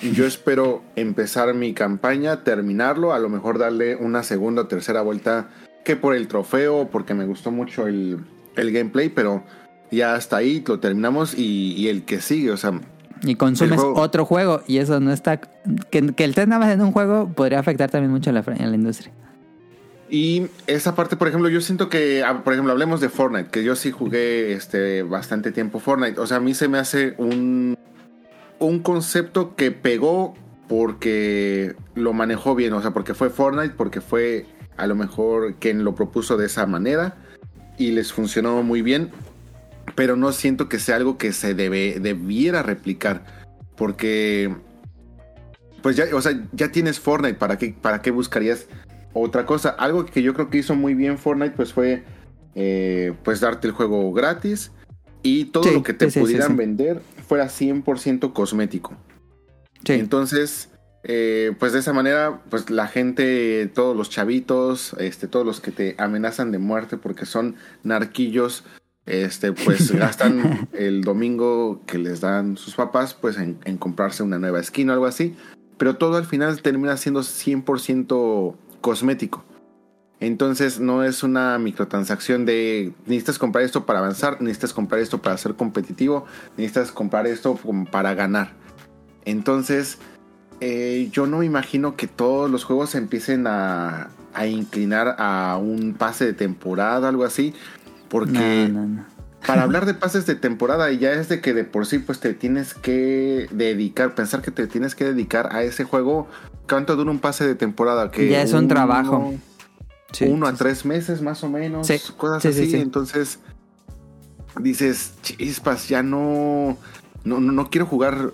Yo 0.03 0.27
espero 0.27 0.83
empezar 0.97 1.53
mi 1.55 1.75
campaña, 1.75 2.45
terminarlo, 2.45 3.13
a 3.13 3.19
lo 3.19 3.29
mejor 3.29 3.59
darle 3.59 3.97
una 3.97 4.23
segunda 4.23 4.63
o 4.63 4.67
tercera 4.67 5.03
vuelta, 5.03 5.49
que 5.85 5.97
por 5.97 6.15
el 6.15 6.29
trofeo, 6.29 6.89
porque 6.91 7.15
me 7.15 7.25
gustó 7.27 7.51
mucho 7.51 7.87
el, 7.87 8.19
el 8.57 8.73
gameplay, 8.73 9.09
pero 9.09 9.43
ya 9.91 10.15
hasta 10.15 10.37
ahí 10.37 10.63
lo 10.67 10.79
terminamos 10.79 11.35
y, 11.37 11.73
y 11.73 11.89
el 11.89 12.05
que 12.05 12.21
sigue, 12.21 12.53
o 12.53 12.57
sea, 12.57 12.81
Y 13.25 13.35
consumes 13.35 13.81
juego. 13.81 14.01
otro 14.01 14.25
juego 14.25 14.63
y 14.69 14.79
eso 14.79 15.01
no 15.01 15.13
está... 15.13 15.41
Que, 15.91 16.15
que 16.15 16.25
el 16.25 16.31
estés 16.31 16.47
nada 16.47 16.61
más 16.65 16.73
en 16.73 16.81
un 16.81 16.93
juego 16.93 17.33
podría 17.35 17.59
afectar 17.59 17.91
también 17.91 18.13
mucho 18.13 18.31
a 18.31 18.33
la, 18.35 18.41
a 18.41 18.67
la 18.67 18.75
industria. 18.77 19.13
Y 20.11 20.47
esa 20.67 20.95
parte, 20.95 21.17
por 21.17 21.29
ejemplo, 21.29 21.49
yo 21.51 21.61
siento 21.61 21.89
que, 21.89 22.23
ah, 22.25 22.43
por 22.43 22.55
ejemplo, 22.55 22.73
hablemos 22.73 23.01
de 23.01 23.09
Fortnite, 23.11 23.51
que 23.51 23.63
yo 23.65 23.77
sí 23.77 23.91
jugué 23.91 24.53
este 24.53 25.03
bastante 25.03 25.53
tiempo 25.53 25.81
Fortnite. 25.81 26.19
O 26.21 26.27
sea, 26.27 26.39
a 26.39 26.41
mí 26.41 26.55
se 26.55 26.69
me 26.69 26.79
hace 26.79 27.15
un, 27.19 27.77
un 28.59 28.81
concepto 28.81 29.55
que 29.57 29.71
pegó 29.71 30.35
porque 30.69 31.75
lo 31.95 32.13
manejó 32.13 32.55
bien. 32.55 32.73
O 32.75 32.83
sea, 32.83 32.93
porque 32.93 33.15
fue 33.15 33.31
Fortnite, 33.31 33.75
porque 33.77 34.01
fue 34.01 34.47
a 34.77 34.87
lo 34.87 34.95
mejor 34.95 35.55
quien 35.57 35.85
lo 35.85 35.95
propuso 35.95 36.37
de 36.37 36.47
esa 36.47 36.67
manera 36.67 37.17
y 37.79 37.93
les 37.93 38.13
funcionó 38.13 38.63
muy 38.63 38.83
bien. 38.83 39.11
Pero 39.95 40.17
no 40.17 40.33
siento 40.33 40.69
que 40.69 40.79
sea 40.79 40.97
algo 40.97 41.17
que 41.19 41.33
se 41.33 41.55
debe, 41.55 41.99
debiera 42.01 42.63
replicar. 42.63 43.25
Porque, 43.77 44.55
pues 45.83 45.97
ya, 45.97 46.05
o 46.15 46.21
sea, 46.21 46.39
ya 46.53 46.71
tienes 46.71 47.01
Fortnite, 47.01 47.39
¿para 47.39 47.57
qué, 47.57 47.75
para 47.81 48.03
qué 48.03 48.11
buscarías 48.11 48.67
otra 49.15 49.47
cosa? 49.47 49.71
Algo 49.71 50.05
que 50.05 50.23
yo 50.23 50.35
creo 50.35 50.51
que 50.51 50.59
hizo 50.59 50.75
muy 50.75 50.95
bien 50.95 51.17
Fortnite, 51.17 51.55
pues 51.57 51.73
fue, 51.73 52.05
eh, 52.55 53.15
pues 53.25 53.41
darte 53.41 53.67
el 53.69 53.73
juego 53.73 54.13
gratis 54.13 54.73
y 55.23 55.47
todo 55.47 55.65
Sí, 55.65 55.73
lo 55.73 55.83
que 55.83 55.95
te 55.95 56.11
sí, 56.11 56.21
pudieran 56.21 56.51
sí. 56.51 56.57
vender 56.57 57.01
fuera 57.29 57.47
100% 57.47 58.33
cosmético. 58.33 58.97
Sí. 59.85 59.93
Entonces, 59.93 60.71
eh, 61.05 61.55
pues 61.59 61.73
de 61.73 61.79
esa 61.79 61.93
manera, 61.93 62.43
pues 62.51 62.71
la 62.71 62.89
gente, 62.89 63.71
todos 63.73 63.97
los 63.97 64.11
chavitos, 64.11 64.95
este, 64.99 65.29
todos 65.29 65.47
los 65.47 65.61
que 65.61 65.71
te 65.71 65.95
amenazan 65.99 66.51
de 66.51 66.59
muerte 66.59 66.97
porque 66.97 67.27
son 67.27 67.57
narquillos, 67.85 68.65
este, 69.07 69.53
pues 69.53 69.93
gastan 69.97 70.69
el 70.73 71.03
domingo 71.03 71.83
que 71.87 71.99
les 71.99 72.21
dan 72.21 72.57
sus 72.57 72.75
papás, 72.75 73.15
pues 73.15 73.37
en, 73.37 73.59
en 73.65 73.79
comprarse 73.79 74.23
una 74.23 74.39
nueva 74.39 74.63
skin 74.63 74.91
o 74.91 74.93
algo 74.95 75.07
así. 75.07 75.37
Pero 75.77 75.97
todo 75.97 76.17
al 76.17 76.27
final 76.27 76.61
termina 76.61 76.97
siendo 76.97 77.21
100% 77.21 78.57
cosmético. 78.81 79.45
Entonces 80.21 80.81
no 80.81 81.05
es 81.05 81.23
una 81.23 81.59
microtransacción 81.59 82.45
de 82.45 82.93
necesitas 83.07 83.39
comprar 83.39 83.65
esto 83.65 83.87
para 83.87 84.01
avanzar, 84.01 84.43
necesitas 84.43 84.73
comprar 84.73 85.01
esto 85.01 85.23
para 85.23 85.37
ser 85.39 85.55
competitivo, 85.55 86.27
necesitas 86.57 86.91
comprar 86.91 87.27
esto 87.27 87.59
para 87.93 88.15
ganar. 88.15 88.53
Entonces, 89.25 89.99
eh, 90.61 91.09
yo 91.13 91.27
no 91.27 91.39
me 91.39 91.47
imagino 91.47 91.95
que 91.95 92.09
todos 92.09 92.51
los 92.51 92.65
juegos 92.65 92.91
se 92.91 92.99
empiecen 92.99 93.47
a, 93.47 94.09
a 94.35 94.47
inclinar 94.47 95.15
a 95.19 95.57
un 95.61 95.95
pase 95.95 96.25
de 96.25 96.33
temporada, 96.33 97.09
algo 97.09 97.25
así. 97.25 97.55
Porque 98.09 98.69
No, 98.73 98.81
no, 98.81 98.87
no. 98.87 99.19
para 99.47 99.63
hablar 99.63 99.87
de 99.87 99.95
pases 99.95 100.27
de 100.27 100.35
temporada, 100.35 100.91
ya 100.91 101.13
es 101.13 101.29
de 101.29 101.41
que 101.41 101.55
de 101.55 101.65
por 101.65 101.87
sí, 101.87 101.99
pues 101.99 102.21
te 102.21 102.35
tienes 102.35 102.75
que 102.75 103.47
dedicar, 103.51 104.15
pensar 104.15 104.43
que 104.43 104.51
te 104.51 104.67
tienes 104.67 104.95
que 104.95 105.05
dedicar 105.05 105.55
a 105.55 105.63
ese 105.63 105.85
juego. 105.85 106.27
¿Cuánto 106.69 106.97
dura 106.97 107.11
un 107.11 107.19
pase 107.19 107.47
de 107.47 107.55
temporada? 107.55 108.11
Que 108.11 108.29
Ya 108.29 108.43
es 108.43 108.53
un 108.53 108.69
trabajo. 108.69 109.35
Sí, 110.13 110.25
uno 110.25 110.47
sí, 110.47 110.55
a 110.55 110.57
tres 110.57 110.85
meses 110.85 111.21
más 111.21 111.45
o 111.45 111.51
menos, 111.51 111.87
Sí, 111.87 111.99
cosas 112.17 112.43
sí, 112.43 112.53
sí, 112.53 112.61
así. 112.63 112.71
sí. 112.71 112.77
Entonces 112.79 113.39
dices, 114.61 115.15
chispas, 115.23 115.89
ya 115.89 116.03
no, 116.03 116.77
no, 117.25 117.41
no, 117.41 117.71
quiero 117.71 117.87
jugar 117.87 118.33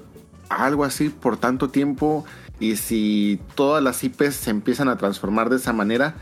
algo 0.49 0.85
así 0.85 1.09
por 1.09 1.37
tanto 1.37 1.71
tiempo. 1.71 2.25
Y 2.61 2.77
si 2.77 3.41
todas 3.57 3.83
las 3.83 4.03
IPs 4.05 4.35
se 4.37 4.51
empiezan 4.51 4.89
a 4.89 4.97
transformar 4.97 5.51
de 5.51 5.57
esa 5.57 5.73
manera, 5.73 6.15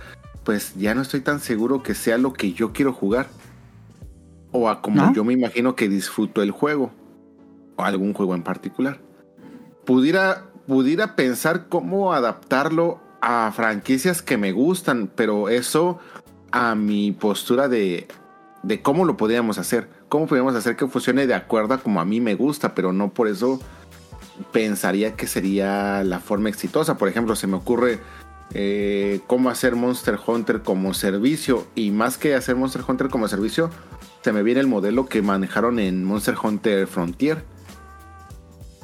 pues 0.44 0.74
ya 0.76 0.94
no 0.94 1.02
estoy 1.02 1.20
tan 1.20 1.40
seguro 1.40 1.82
que 1.82 1.94
sea 1.94 2.16
lo 2.18 2.32
que 2.32 2.52
yo 2.52 2.72
quiero 2.72 2.92
jugar. 2.92 3.28
O 4.50 4.68
a 4.68 4.80
como 4.80 4.96
¿No? 4.96 5.12
yo 5.12 5.24
me 5.24 5.34
imagino 5.34 5.76
que 5.76 5.88
disfruto 5.88 6.42
el 6.42 6.50
juego. 6.50 6.90
O 7.76 7.84
algún 7.84 8.14
juego 8.14 8.34
en 8.34 8.42
particular. 8.42 9.00
Pudiera, 9.84 10.46
pudiera 10.66 11.16
pensar 11.16 11.68
cómo 11.68 12.12
adaptarlo 12.12 13.00
a 13.22 13.52
franquicias 13.54 14.20
que 14.20 14.36
me 14.36 14.52
gustan, 14.52 15.10
pero 15.14 15.48
eso 15.48 15.98
a 16.50 16.74
mi 16.74 17.12
postura 17.12 17.68
de, 17.68 18.08
de 18.62 18.82
cómo 18.82 19.04
lo 19.04 19.16
podríamos 19.16 19.58
hacer. 19.58 19.88
Cómo 20.08 20.26
podríamos 20.26 20.54
hacer 20.54 20.76
que 20.76 20.86
funcione 20.86 21.26
de 21.26 21.34
acuerdo 21.34 21.72
a 21.72 21.78
como 21.78 22.00
a 22.00 22.04
mí 22.04 22.20
me 22.20 22.34
gusta, 22.34 22.74
pero 22.74 22.92
no 22.92 23.14
por 23.14 23.28
eso 23.28 23.60
pensaría 24.50 25.14
que 25.14 25.26
sería 25.26 26.02
la 26.04 26.18
forma 26.18 26.48
exitosa. 26.48 26.98
Por 26.98 27.08
ejemplo, 27.08 27.36
se 27.36 27.46
me 27.46 27.56
ocurre 27.56 28.00
eh, 28.54 29.20
cómo 29.28 29.50
hacer 29.50 29.76
Monster 29.76 30.18
Hunter 30.26 30.62
como 30.62 30.92
servicio. 30.92 31.66
Y 31.76 31.92
más 31.92 32.18
que 32.18 32.34
hacer 32.34 32.56
Monster 32.56 32.82
Hunter 32.86 33.08
como 33.08 33.28
servicio, 33.28 33.70
se 34.22 34.32
me 34.32 34.42
viene 34.42 34.60
el 34.60 34.66
modelo 34.66 35.06
que 35.06 35.22
manejaron 35.22 35.78
en 35.78 36.04
Monster 36.04 36.34
Hunter 36.42 36.86
Frontier. 36.88 37.44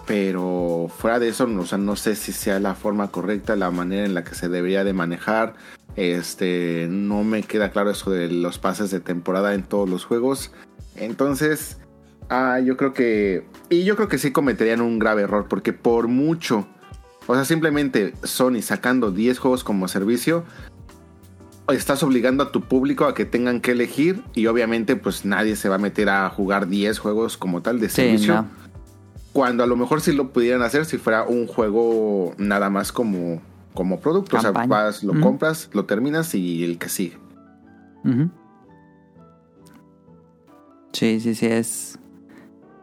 Pero 0.09 0.91
fuera 0.97 1.19
de 1.19 1.29
eso, 1.29 1.45
o 1.45 1.67
sea, 1.67 1.77
no 1.79 1.95
sé 1.95 2.17
si 2.17 2.33
sea 2.33 2.59
la 2.59 2.75
forma 2.75 3.09
correcta, 3.09 3.55
la 3.57 3.71
manera 3.71 4.07
en 4.07 4.15
la 4.15 4.25
que 4.25 4.35
se 4.35 4.49
debería 4.49 4.83
de 4.83 4.95
manejar. 4.95 5.55
Este, 5.97 6.87
no 6.91 7.25
me 7.25 7.43
queda 7.43 7.71
claro 7.71 7.91
eso 7.91 8.11
de 8.11 8.31
los 8.31 8.59
pases 8.59 8.91
de 8.91 9.01
temporada 9.01 9.53
en 9.53 9.63
todos 9.65 9.89
los 9.89 10.07
juegos. 10.07 10.51
Entonces, 10.97 11.79
ah, 12.31 12.59
yo 12.59 12.77
creo 12.79 12.95
que, 12.95 13.47
y 13.69 13.85
yo 13.85 13.97
creo 13.97 14.09
que 14.09 14.17
sí 14.19 14.33
cometerían 14.33 14.81
un 14.81 14.99
grave 14.99 15.23
error, 15.23 15.47
porque 15.49 15.75
por 15.75 16.09
mucho, 16.09 16.67
o 17.27 17.35
sea, 17.35 17.45
simplemente 17.45 18.15
Sony 18.23 18.63
sacando 18.63 19.11
10 19.11 19.39
juegos 19.39 19.63
como 19.63 19.89
servicio, 19.89 20.45
estás 21.69 22.03
obligando 22.03 22.45
a 22.45 22.51
tu 22.51 22.63
público 22.63 23.05
a 23.05 23.15
que 23.15 23.27
tengan 23.27 23.61
que 23.61 23.73
elegir 23.73 24.23
y 24.35 24.47
obviamente 24.47 24.97
pues 24.97 25.27
nadie 25.27 25.55
se 25.55 25.69
va 25.69 25.75
a 25.75 25.79
meter 25.79 26.09
a 26.09 26.31
jugar 26.31 26.67
10 26.69 26.99
juegos 26.99 27.37
como 27.37 27.61
tal 27.61 27.79
de 27.79 27.91
Sí, 27.91 27.97
servicio. 27.97 28.35
no. 28.37 28.68
Cuando 29.33 29.63
a 29.63 29.67
lo 29.67 29.77
mejor 29.77 30.01
sí 30.01 30.13
lo 30.13 30.31
pudieran 30.33 30.63
hacer 30.63 30.85
si 30.85 30.99
fuera 30.99 31.25
un 31.25 31.47
juego 31.47 32.35
nada 32.39 32.71
más 32.71 32.93
como, 32.93 33.41
como 33.75 34.01
producto. 34.01 34.37
O 34.37 34.41
sea, 34.41 34.51
vas, 34.51 35.05
lo 35.05 35.21
compras, 35.21 35.71
lo 35.73 35.85
terminas 35.85 36.35
y 36.35 36.65
el 36.65 36.79
que 36.79 36.89
sigue. 36.89 37.19
Sí, 40.93 41.21
sí, 41.21 41.35
sí, 41.35 41.47
es. 41.47 41.99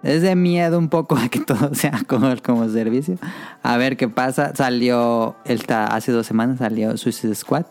Es 0.04 0.22
de 0.22 0.36
miedo 0.36 0.78
un 0.78 0.90
poco 0.90 1.18
a 1.18 1.30
que 1.30 1.40
todo 1.40 1.74
sea 1.74 2.04
como, 2.08 2.32
como 2.44 2.70
servicio. 2.70 3.18
A 3.64 3.78
ver 3.78 3.98
qué 3.98 4.08
pasa. 4.08 4.54
Salió, 4.56 5.36
esta, 5.46 5.88
hace 5.88 6.12
dos 6.12 6.28
semanas 6.28 6.60
salió 6.60 6.96
Suicide 6.96 7.34
Squad. 7.34 7.66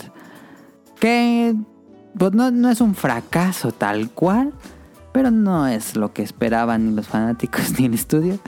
Que 0.99 1.55
pues 2.19 2.33
no, 2.33 2.51
no 2.51 2.71
es 2.71 2.81
un 2.81 2.95
fracaso 2.95 3.73
tal 3.73 4.11
cual. 4.11 4.53
Pero 5.15 5.31
no 5.31 5.69
es 5.69 5.95
lo 5.95 6.13
que 6.13 6.25
esperaban 6.25 6.89
ni 6.89 6.97
los 6.97 7.07
fanáticos 7.07 7.63
ni 7.79 7.87
el 7.87 7.95
estudio. 7.95 8.41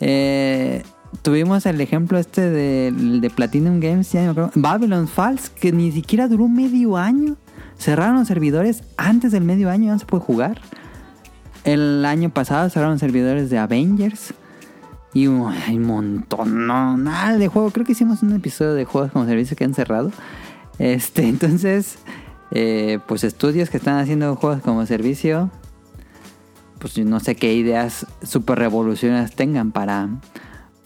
Eh, 0.00 0.84
tuvimos 1.22 1.66
el 1.66 1.80
ejemplo 1.80 2.18
este 2.18 2.48
de, 2.50 2.92
de 2.92 3.30
Platinum 3.30 3.80
Games, 3.80 4.12
Babylon 4.54 5.08
Falls, 5.08 5.50
que 5.50 5.72
ni 5.72 5.90
siquiera 5.90 6.28
duró 6.28 6.46
medio 6.46 6.96
año. 6.96 7.36
Cerraron 7.78 8.14
los 8.14 8.28
servidores 8.28 8.84
antes 8.96 9.32
del 9.32 9.42
medio 9.42 9.68
año, 9.68 9.86
ya 9.86 9.92
no 9.94 9.98
se 9.98 10.06
puede 10.06 10.22
jugar. 10.22 10.60
El 11.64 12.04
año 12.04 12.30
pasado 12.30 12.70
cerraron 12.70 13.00
servidores 13.00 13.50
de 13.50 13.58
Avengers. 13.58 14.34
Y 15.14 15.26
hay 15.26 15.78
un 15.78 15.82
montón, 15.82 16.68
no, 16.68 16.96
nada 16.96 17.36
de 17.38 17.48
juego. 17.48 17.72
Creo 17.72 17.84
que 17.84 17.92
hicimos 17.92 18.22
un 18.22 18.36
episodio 18.36 18.74
de 18.74 18.84
juegos 18.84 19.10
como 19.10 19.26
servicio 19.26 19.56
que 19.56 19.64
han 19.64 19.74
cerrado. 19.74 20.12
Este, 20.78 21.26
entonces, 21.28 21.98
eh, 22.52 23.00
pues 23.08 23.24
estudios 23.24 23.68
que 23.68 23.78
están 23.78 23.98
haciendo 23.98 24.36
juegos 24.36 24.62
como 24.62 24.86
servicio, 24.86 25.50
pues 26.84 26.98
no 26.98 27.18
sé 27.18 27.34
qué 27.34 27.54
ideas 27.54 28.06
super 28.22 28.58
revolucionarias 28.58 29.34
tengan 29.34 29.72
para, 29.72 30.06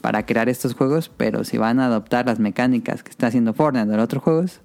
para 0.00 0.24
crear 0.26 0.48
estos 0.48 0.74
juegos, 0.74 1.08
pero 1.08 1.42
si 1.42 1.58
van 1.58 1.80
a 1.80 1.86
adoptar 1.86 2.26
las 2.26 2.38
mecánicas 2.38 3.02
que 3.02 3.10
está 3.10 3.26
haciendo 3.26 3.52
Fortnite 3.52 3.92
en 3.92 3.98
otros 3.98 4.22
juegos, 4.22 4.60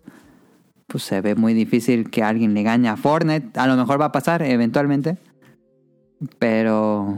pues 0.85 1.01
se 1.01 1.21
ve 1.21 1.33
muy 1.33 1.55
difícil 1.55 2.11
que 2.11 2.21
alguien 2.21 2.53
le 2.53 2.61
gane 2.61 2.87
a 2.87 2.97
Fortnite. 2.97 3.59
A 3.59 3.65
lo 3.65 3.75
mejor 3.75 3.99
va 3.99 4.05
a 4.05 4.11
pasar 4.11 4.43
eventualmente, 4.43 5.17
pero 6.37 7.17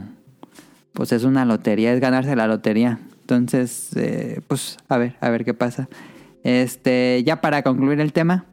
pues 0.94 1.12
es 1.12 1.26
una 1.26 1.44
lotería, 1.44 1.92
es 1.92 2.00
ganarse 2.00 2.38
la 2.38 2.48
lotería. 2.48 3.00
Entonces, 3.20 3.90
eh, 3.98 4.40
pues 4.48 4.78
a 4.88 4.98
ver, 4.98 5.18
a 5.20 5.30
ver 5.30 5.44
qué 5.44 5.54
pasa. 5.54 5.90
Este, 6.46 7.22
ya 7.26 7.42
para 7.42 7.64
concluir 7.64 8.00
el 8.00 8.14
tema, 8.14 8.46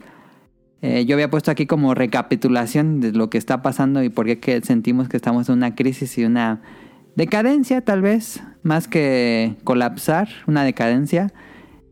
eh, 0.82 1.06
yo 1.06 1.14
había 1.14 1.30
puesto 1.30 1.52
aquí 1.52 1.66
como 1.66 1.94
recapitulación 1.94 3.00
de 3.00 3.12
lo 3.12 3.30
que 3.30 3.38
está 3.38 3.62
pasando 3.62 4.02
y 4.02 4.08
por 4.08 4.26
qué 4.38 4.60
sentimos 4.62 5.08
que 5.08 5.16
estamos 5.16 5.48
en 5.48 5.54
una 5.54 5.76
crisis 5.76 6.18
y 6.18 6.24
una 6.24 6.60
decadencia, 7.14 7.82
tal 7.82 8.02
vez, 8.02 8.42
más 8.64 8.88
que 8.88 9.56
colapsar, 9.62 10.28
una 10.48 10.64
decadencia, 10.64 11.32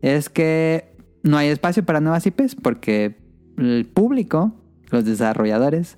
es 0.01 0.29
que 0.29 0.93
no 1.23 1.37
hay 1.37 1.47
espacio 1.47 1.85
para 1.85 2.01
nuevas 2.01 2.25
IPs 2.25 2.55
porque 2.55 3.15
el 3.57 3.85
público, 3.85 4.53
los 4.89 5.05
desarrolladores, 5.05 5.95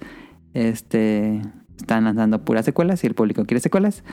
este, 0.53 1.41
están 1.77 2.03
lanzando 2.03 2.45
puras 2.45 2.65
secuelas 2.65 3.03
y 3.03 3.07
el 3.07 3.15
público 3.15 3.45
quiere 3.45 3.59
secuelas. 3.59 4.03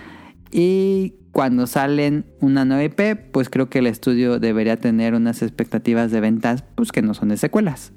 Y 0.53 1.17
cuando 1.33 1.67
salen 1.67 2.25
una 2.41 2.65
nueva 2.65 2.85
IP, 2.85 3.31
pues 3.31 3.51
creo 3.51 3.69
que 3.69 3.81
el 3.81 3.87
estudio 3.87 4.41
debería 4.41 4.79
tener 4.79 5.15
unas 5.15 5.43
expectativas 5.43 6.11
de 6.11 6.21
ventas 6.21 6.65
pues 6.75 6.93
que 6.93 7.03
no 7.03 7.13
son 7.13 7.29
de 7.29 7.37
secuelas. 7.37 7.93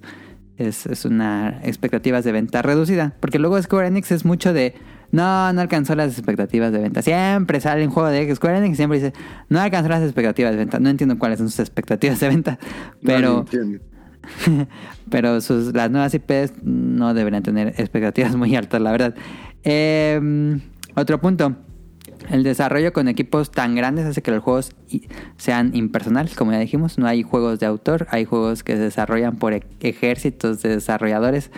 Es, 0.57 0.85
es 0.85 1.05
una 1.05 1.61
expectativas 1.63 2.23
de 2.23 2.31
venta 2.31 2.61
reducida. 2.61 3.13
Porque 3.19 3.39
luego 3.39 3.61
Square 3.61 3.87
Enix 3.87 4.11
es 4.11 4.23
mucho 4.23 4.53
de 4.53 4.75
no, 5.11 5.51
no 5.53 5.61
alcanzó 5.61 5.95
las 5.95 6.11
expectativas 6.17 6.71
de 6.71 6.79
venta. 6.79 7.01
Siempre 7.01 7.59
sale 7.59 7.85
un 7.85 7.91
juego 7.91 8.09
de 8.09 8.33
Square 8.35 8.57
Enix 8.59 8.73
y 8.73 8.75
siempre 8.77 8.99
dice 8.99 9.13
no 9.49 9.59
alcanzó 9.59 9.89
las 9.89 10.03
expectativas 10.03 10.51
de 10.51 10.57
venta. 10.57 10.79
No 10.79 10.89
entiendo 10.89 11.17
cuáles 11.17 11.39
son 11.39 11.49
sus 11.49 11.59
expectativas 11.59 12.19
de 12.19 12.29
venta. 12.29 12.59
Pero, 13.03 13.45
pero 15.09 15.41
sus, 15.41 15.73
las 15.73 15.89
nuevas 15.89 16.13
IPs 16.13 16.63
no 16.63 17.13
deberían 17.13 17.43
tener 17.43 17.69
expectativas 17.77 18.35
muy 18.35 18.55
altas, 18.55 18.81
la 18.81 18.91
verdad. 18.91 19.15
Eh, 19.63 20.59
otro 20.95 21.19
punto. 21.19 21.55
El 22.29 22.43
desarrollo 22.43 22.93
con 22.93 23.07
equipos 23.07 23.51
tan 23.51 23.75
grandes 23.75 24.05
hace 24.05 24.21
que 24.21 24.31
los 24.31 24.43
juegos 24.43 24.75
sean 25.37 25.75
impersonales, 25.75 26.35
como 26.35 26.51
ya 26.51 26.59
dijimos. 26.59 26.97
No 26.97 27.07
hay 27.07 27.23
juegos 27.23 27.59
de 27.59 27.65
autor, 27.65 28.07
hay 28.09 28.25
juegos 28.25 28.63
que 28.63 28.75
se 28.75 28.83
desarrollan 28.83 29.37
por 29.37 29.53
ejércitos 29.79 30.61
de 30.61 30.69
desarrolladores. 30.69 31.51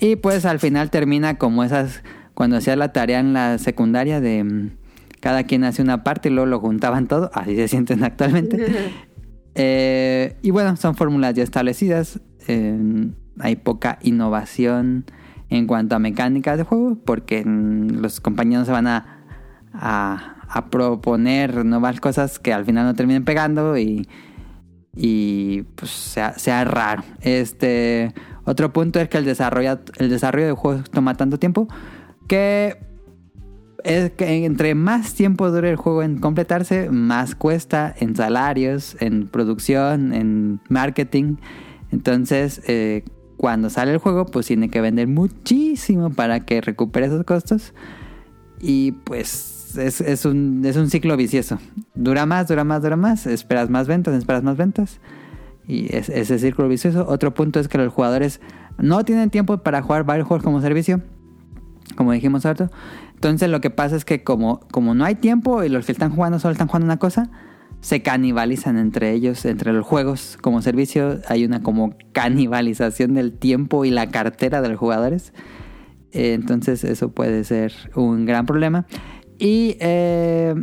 Y 0.00 0.16
pues 0.16 0.44
al 0.44 0.58
final 0.58 0.90
termina 0.90 1.38
como 1.38 1.64
esas, 1.64 2.02
cuando 2.34 2.56
hacías 2.56 2.76
la 2.76 2.92
tarea 2.92 3.20
en 3.20 3.32
la 3.32 3.58
secundaria 3.58 4.20
de 4.20 4.44
mm, 4.44 4.70
cada 5.20 5.44
quien 5.44 5.64
hace 5.64 5.82
una 5.82 6.04
parte 6.04 6.28
y 6.28 6.32
luego 6.32 6.46
lo 6.46 6.60
juntaban 6.60 7.08
todo. 7.08 7.30
Así 7.34 7.56
se 7.56 7.68
sienten 7.68 8.04
actualmente. 8.04 8.66
Eh, 9.54 10.38
y 10.40 10.50
bueno, 10.50 10.76
son 10.76 10.94
fórmulas 10.94 11.34
ya 11.34 11.42
establecidas. 11.42 12.20
Eh, 12.48 13.10
hay 13.38 13.56
poca 13.56 13.98
innovación 14.00 15.04
en 15.50 15.66
cuanto 15.66 15.94
a 15.94 15.98
mecánicas 15.98 16.56
de 16.56 16.64
juego 16.64 16.96
porque 17.04 17.44
mm, 17.44 18.00
los 18.00 18.20
compañeros 18.20 18.66
se 18.66 18.72
van 18.72 18.86
a, 18.86 19.21
a, 19.74 20.36
proponer 20.70 21.64
nuevas 21.64 21.98
cosas 21.98 22.38
que 22.38 22.52
al 22.52 22.66
final 22.66 22.84
no 22.84 22.94
terminen 22.94 23.24
pegando 23.24 23.78
y, 23.78 24.06
y 24.94 25.62
pues 25.76 25.90
sea, 25.90 26.38
sea 26.38 26.64
raro. 26.64 27.02
Este 27.22 28.12
otro 28.44 28.72
punto 28.72 29.00
es 29.00 29.08
que 29.08 29.18
el 29.18 29.24
desarrollo, 29.24 29.80
el 29.96 30.10
desarrollo 30.10 30.46
de 30.46 30.52
juegos 30.52 30.90
toma 30.90 31.14
tanto 31.14 31.38
tiempo 31.38 31.68
que 32.28 32.76
es 33.84 34.12
que 34.12 34.44
entre 34.44 34.74
más 34.74 35.14
tiempo 35.14 35.50
dure 35.50 35.70
el 35.70 35.76
juego 35.76 36.02
en 36.02 36.18
completarse, 36.18 36.90
más 36.90 37.34
cuesta 37.34 37.94
en 37.98 38.14
salarios, 38.14 38.96
en 39.00 39.26
producción, 39.26 40.12
en 40.12 40.60
marketing. 40.68 41.36
Entonces, 41.90 42.62
eh, 42.68 43.04
cuando 43.36 43.70
sale 43.70 43.92
el 43.92 43.98
juego, 43.98 44.26
pues 44.26 44.46
tiene 44.46 44.70
que 44.70 44.80
vender 44.80 45.08
muchísimo 45.08 46.10
para 46.10 46.40
que 46.40 46.60
recupere 46.60 47.06
esos 47.06 47.24
costos. 47.24 47.74
Y 48.60 48.92
pues 48.92 49.61
es, 49.76 50.00
es 50.00 50.24
un, 50.24 50.62
es 50.64 50.76
un 50.76 50.90
ciclo 50.90 51.16
vicioso. 51.16 51.58
Dura 51.94 52.26
más, 52.26 52.48
dura 52.48 52.64
más, 52.64 52.82
dura 52.82 52.96
más. 52.96 53.26
Esperas 53.26 53.70
más 53.70 53.86
ventas, 53.86 54.14
esperas 54.14 54.42
más 54.42 54.56
ventas. 54.56 55.00
Y 55.66 55.94
es, 55.94 56.08
ese 56.08 56.38
círculo 56.38 56.68
vicioso. 56.68 57.06
Otro 57.08 57.34
punto 57.34 57.60
es 57.60 57.68
que 57.68 57.78
los 57.78 57.92
jugadores 57.92 58.40
no 58.78 59.04
tienen 59.04 59.30
tiempo 59.30 59.58
para 59.58 59.82
jugar 59.82 60.04
varios 60.04 60.26
juegos 60.26 60.44
como 60.44 60.60
servicio. 60.60 61.02
Como 61.96 62.12
dijimos 62.12 62.46
ahorita. 62.46 62.70
Entonces 63.14 63.48
lo 63.50 63.60
que 63.60 63.70
pasa 63.70 63.96
es 63.96 64.04
que 64.04 64.24
como, 64.24 64.60
como 64.70 64.94
no 64.94 65.04
hay 65.04 65.14
tiempo 65.14 65.62
y 65.62 65.68
los 65.68 65.86
que 65.86 65.92
están 65.92 66.10
jugando 66.10 66.38
solo 66.38 66.52
están 66.52 66.66
jugando 66.66 66.86
una 66.86 66.98
cosa, 66.98 67.30
se 67.80 68.02
canibalizan 68.02 68.78
entre 68.78 69.12
ellos, 69.12 69.44
entre 69.44 69.72
los 69.72 69.86
juegos 69.86 70.38
como 70.40 70.62
servicio. 70.62 71.20
Hay 71.28 71.44
una 71.44 71.62
como 71.62 71.94
canibalización 72.12 73.14
del 73.14 73.32
tiempo 73.32 73.84
y 73.84 73.90
la 73.90 74.10
cartera 74.10 74.62
de 74.62 74.70
los 74.70 74.78
jugadores. 74.78 75.32
Entonces 76.12 76.84
eso 76.84 77.10
puede 77.10 77.44
ser 77.44 77.72
un 77.94 78.26
gran 78.26 78.46
problema. 78.46 78.86
Y 79.42 79.76
eh, 79.80 80.54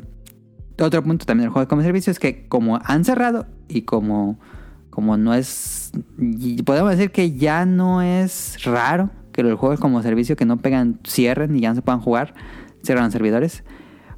otro 0.79 1.03
punto 1.03 1.25
también 1.25 1.47
del 1.47 1.51
juego 1.51 1.67
como 1.67 1.81
servicio 1.81 2.11
es 2.11 2.17
que 2.17 2.47
como 2.47 2.79
han 2.85 3.03
cerrado 3.03 3.45
y 3.67 3.81
como, 3.81 4.39
como 4.89 5.17
no 5.17 5.33
es... 5.33 5.91
Podemos 6.63 6.91
decir 6.91 7.11
que 7.11 7.33
ya 7.33 7.65
no 7.65 8.01
es 8.01 8.63
raro 8.63 9.09
que 9.33 9.43
los 9.43 9.59
juegos 9.59 9.81
como 9.81 10.01
servicio 10.01 10.37
que 10.37 10.45
no 10.45 10.61
pegan 10.61 11.01
cierren 11.05 11.57
y 11.57 11.59
ya 11.59 11.69
no 11.69 11.75
se 11.75 11.81
puedan 11.81 11.99
jugar, 11.99 12.33
cierran 12.81 13.03
los 13.03 13.11
servidores. 13.11 13.65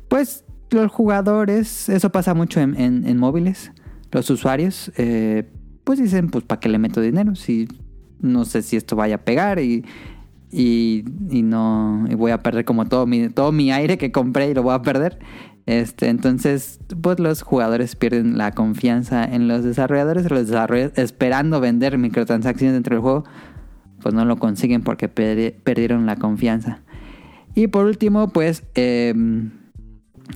Pues 0.08 0.46
los 0.70 0.92
jugadores, 0.92 1.90
eso 1.90 2.12
pasa 2.12 2.36
mucho 2.36 2.60
en 2.60 3.18
móviles, 3.18 3.72
los 4.12 4.30
usuarios, 4.30 4.92
eh, 4.96 5.50
pues 5.84 6.00
dicen, 6.00 6.30
pues 6.30 6.44
¿para 6.44 6.60
qué 6.60 6.70
le 6.70 6.78
meto 6.78 7.02
dinero? 7.02 7.34
Si 7.34 7.68
no 8.20 8.46
sé 8.46 8.62
si 8.62 8.76
esto 8.76 8.96
vaya 8.96 9.16
a 9.16 9.24
pegar 9.26 9.58
y, 9.58 9.84
y, 10.52 11.06
y 11.30 11.42
no 11.44 12.06
y 12.10 12.16
voy 12.16 12.32
a 12.32 12.44
perder 12.44 12.66
como 12.66 12.86
todo 12.86 13.06
mi, 13.08 13.30
todo 13.30 13.52
mi 13.52 13.72
aire 13.72 13.98
que 13.98 14.12
compré 14.12 14.50
y 14.50 14.54
lo 14.54 14.64
voy 14.64 14.74
a 14.74 14.82
perder. 14.82 15.20
Este, 15.68 16.10
entonces, 16.10 16.80
pues 17.02 17.20
los 17.20 17.44
jugadores 17.44 17.96
pierden 17.96 18.38
la 18.38 18.52
confianza 18.52 19.24
en 19.24 19.48
los 19.48 19.64
desarrolladores, 19.64 20.30
los 20.30 20.48
desarrolladores 20.48 20.98
esperando 20.98 21.60
vender 21.62 21.98
microtransacciones 21.98 22.74
dentro 22.74 22.96
del 22.96 23.02
juego, 23.02 23.24
pues 24.02 24.14
no 24.16 24.26
lo 24.26 24.38
consiguen 24.38 24.82
porque 24.82 25.14
perdi- 25.14 25.54
perdieron 25.64 26.06
la 26.06 26.16
confianza. 26.16 26.82
Y 27.54 27.68
por 27.68 27.86
último, 27.86 28.30
pues, 28.30 28.64
eh, 28.76 29.14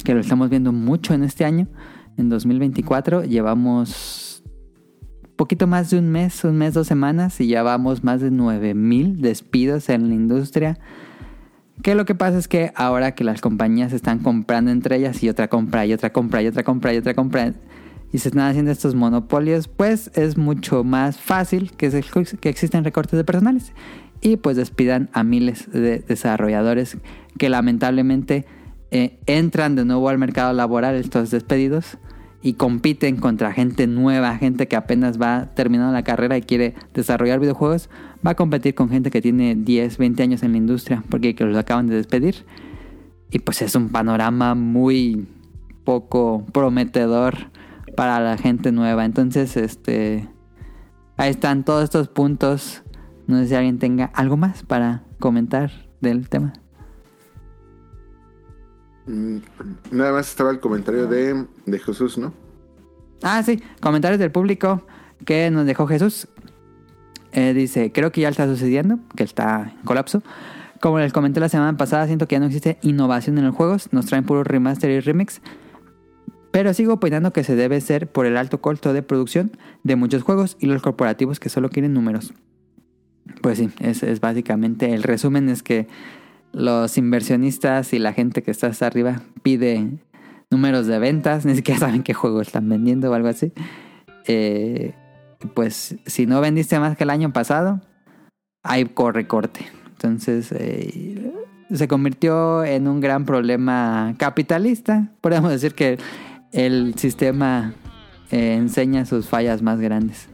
que 0.03 0.13
lo 0.13 0.19
estamos 0.19 0.49
viendo 0.49 0.71
mucho 0.71 1.13
en 1.13 1.23
este 1.23 1.43
año, 1.43 1.67
en 2.17 2.29
2024, 2.29 3.23
llevamos 3.23 4.24
poquito 5.35 5.67
más 5.67 5.89
de 5.89 5.99
un 5.99 6.09
mes, 6.09 6.43
un 6.43 6.57
mes, 6.57 6.73
dos 6.73 6.87
semanas, 6.87 7.39
y 7.41 7.47
ya 7.47 7.63
vamos 7.63 8.03
más 8.03 8.21
de 8.21 8.31
9000 8.31 9.21
despidos 9.21 9.89
en 9.89 10.09
la 10.09 10.15
industria. 10.15 10.77
Que 11.81 11.93
lo 11.93 12.05
que 12.05 12.15
pasa 12.15 12.37
es 12.37 12.47
que 12.47 12.71
ahora 12.75 13.13
que 13.15 13.23
las 13.23 13.41
compañías 13.41 13.91
están 13.93 14.19
comprando 14.19 14.71
entre 14.71 14.95
ellas 14.95 15.21
y 15.23 15.29
otra 15.29 15.49
compra 15.49 15.85
y 15.85 15.93
otra 15.93 16.11
compra 16.13 16.41
y 16.41 16.47
otra 16.47 16.63
compra 16.63 16.93
y 16.93 16.97
otra 16.97 17.13
compra 17.13 17.53
y 18.13 18.17
se 18.17 18.29
están 18.29 18.43
haciendo 18.49 18.71
estos 18.71 18.95
monopolios, 18.95 19.67
pues 19.67 20.09
es 20.15 20.37
mucho 20.37 20.83
más 20.85 21.17
fácil 21.19 21.71
que, 21.75 21.91
se- 21.91 22.03
que 22.39 22.47
existen 22.49 22.85
recortes 22.85 23.17
de 23.17 23.25
personales 23.25 23.73
y 24.21 24.37
pues 24.37 24.55
despidan 24.55 25.09
a 25.11 25.23
miles 25.23 25.69
de 25.69 25.99
desarrolladores 25.99 26.97
que 27.37 27.49
lamentablemente 27.49 28.45
eh, 28.91 29.19
entran 29.25 29.75
de 29.75 29.83
nuevo 29.83 30.07
al 30.07 30.17
mercado 30.17 30.53
laboral 30.53 30.95
estos 30.95 31.29
despedidos 31.29 31.97
y 32.45 32.53
compiten 32.53 33.17
contra 33.17 33.53
gente 33.53 33.87
nueva, 33.87 34.37
gente 34.37 34.67
que 34.67 34.75
apenas 34.75 35.19
va 35.19 35.47
terminando 35.55 35.91
la 35.91 36.03
carrera 36.03 36.37
y 36.37 36.43
quiere 36.43 36.75
desarrollar 36.93 37.39
videojuegos, 37.39 37.89
va 38.25 38.31
a 38.31 38.35
competir 38.35 38.75
con 38.75 38.87
gente 38.87 39.09
que 39.09 39.19
tiene 39.19 39.55
10, 39.55 39.97
20 39.97 40.21
años 40.21 40.43
en 40.43 40.51
la 40.51 40.59
industria 40.59 41.03
porque 41.09 41.33
que 41.33 41.43
los 41.43 41.57
acaban 41.57 41.87
de 41.87 41.95
despedir. 41.95 42.45
Y 43.31 43.39
pues 43.39 43.63
es 43.63 43.73
un 43.73 43.89
panorama 43.89 44.53
muy 44.53 45.27
poco 45.83 46.45
prometedor 46.53 47.49
para 47.97 48.19
la 48.19 48.37
gente 48.37 48.71
nueva. 48.71 49.05
Entonces, 49.05 49.57
este 49.57 50.29
ahí 51.17 51.31
están 51.31 51.65
todos 51.65 51.83
estos 51.83 52.09
puntos. 52.09 52.83
No 53.25 53.39
sé 53.39 53.47
si 53.47 53.55
alguien 53.55 53.79
tenga 53.79 54.11
algo 54.13 54.37
más 54.37 54.61
para 54.61 55.01
comentar 55.17 55.71
del 55.99 56.29
tema. 56.29 56.53
Mm, 59.07 59.37
Nada 59.91 60.11
más 60.13 60.29
estaba 60.29 60.51
el 60.51 60.59
comentario 60.59 61.07
de, 61.07 61.45
de 61.65 61.79
Jesús, 61.79 62.17
¿no? 62.17 62.33
Ah, 63.23 63.41
sí, 63.43 63.61
comentarios 63.79 64.19
del 64.19 64.31
público 64.31 64.85
que 65.25 65.49
nos 65.51 65.65
dejó 65.65 65.87
Jesús. 65.87 66.27
Eh, 67.31 67.53
dice, 67.53 67.91
creo 67.91 68.11
que 68.11 68.21
ya 68.21 68.29
está 68.29 68.47
sucediendo, 68.47 68.99
que 69.15 69.23
está 69.23 69.73
en 69.77 69.85
colapso. 69.85 70.23
Como 70.79 70.99
les 70.99 71.13
comenté 71.13 71.39
la 71.39 71.49
semana 71.49 71.77
pasada, 71.77 72.05
siento 72.07 72.27
que 72.27 72.35
ya 72.35 72.39
no 72.39 72.45
existe 72.45 72.77
innovación 72.81 73.37
en 73.37 73.45
los 73.45 73.55
juegos, 73.55 73.91
nos 73.91 74.05
traen 74.05 74.23
puro 74.25 74.43
remaster 74.43 74.89
y 74.91 74.99
remix. 74.99 75.41
Pero 76.51 76.73
sigo 76.73 76.93
opinando 76.93 77.33
que 77.33 77.43
se 77.43 77.55
debe 77.55 77.81
ser 77.81 78.07
por 78.09 78.25
el 78.25 78.37
alto 78.37 78.61
costo 78.61 78.93
de 78.93 79.01
producción 79.01 79.51
de 79.83 79.95
muchos 79.95 80.23
juegos 80.23 80.55
y 80.59 80.67
los 80.67 80.81
corporativos 80.81 81.39
que 81.39 81.49
solo 81.49 81.69
quieren 81.69 81.93
números. 81.93 82.33
Pues 83.41 83.57
sí, 83.57 83.69
es, 83.79 84.03
es 84.03 84.21
básicamente 84.21 84.93
el 84.93 85.03
resumen 85.03 85.49
es 85.49 85.63
que 85.63 85.87
los 86.55 86.97
inversionistas 86.97 87.91
y 87.91 87.99
la 87.99 88.13
gente 88.13 88.41
que 88.41 88.49
está 88.49 88.67
hasta 88.67 88.87
arriba 88.87 89.21
pide 89.43 89.89
números 90.49 90.87
de 90.87 90.99
ventas, 90.99 91.45
ni 91.45 91.53
siquiera 91.53 91.81
saben 91.81 92.01
qué 92.01 92.13
juego 92.13 92.39
están 92.39 92.69
vendiendo 92.69 93.11
o 93.11 93.13
algo 93.13 93.27
así. 93.27 93.51
Eh, 94.25 94.93
pues 95.53 95.97
si 96.05 96.25
no 96.25 96.39
vendiste 96.39 96.79
más 96.79 96.95
que 96.95 97.03
el 97.03 97.09
año 97.09 97.33
pasado, 97.33 97.81
hay 98.63 98.85
corre 98.85 99.27
corte. 99.27 99.67
Entonces 99.91 100.53
eh, 100.53 101.29
se 101.73 101.87
convirtió 101.89 102.63
en 102.63 102.87
un 102.87 103.01
gran 103.01 103.25
problema 103.25 104.15
capitalista. 104.17 105.11
Podemos 105.19 105.51
decir 105.51 105.75
que 105.75 105.97
el 106.53 106.95
sistema 106.97 107.73
eh, 108.31 108.53
enseña 108.53 109.05
sus 109.05 109.27
fallas 109.27 109.61
más 109.61 109.81
grandes. 109.81 110.29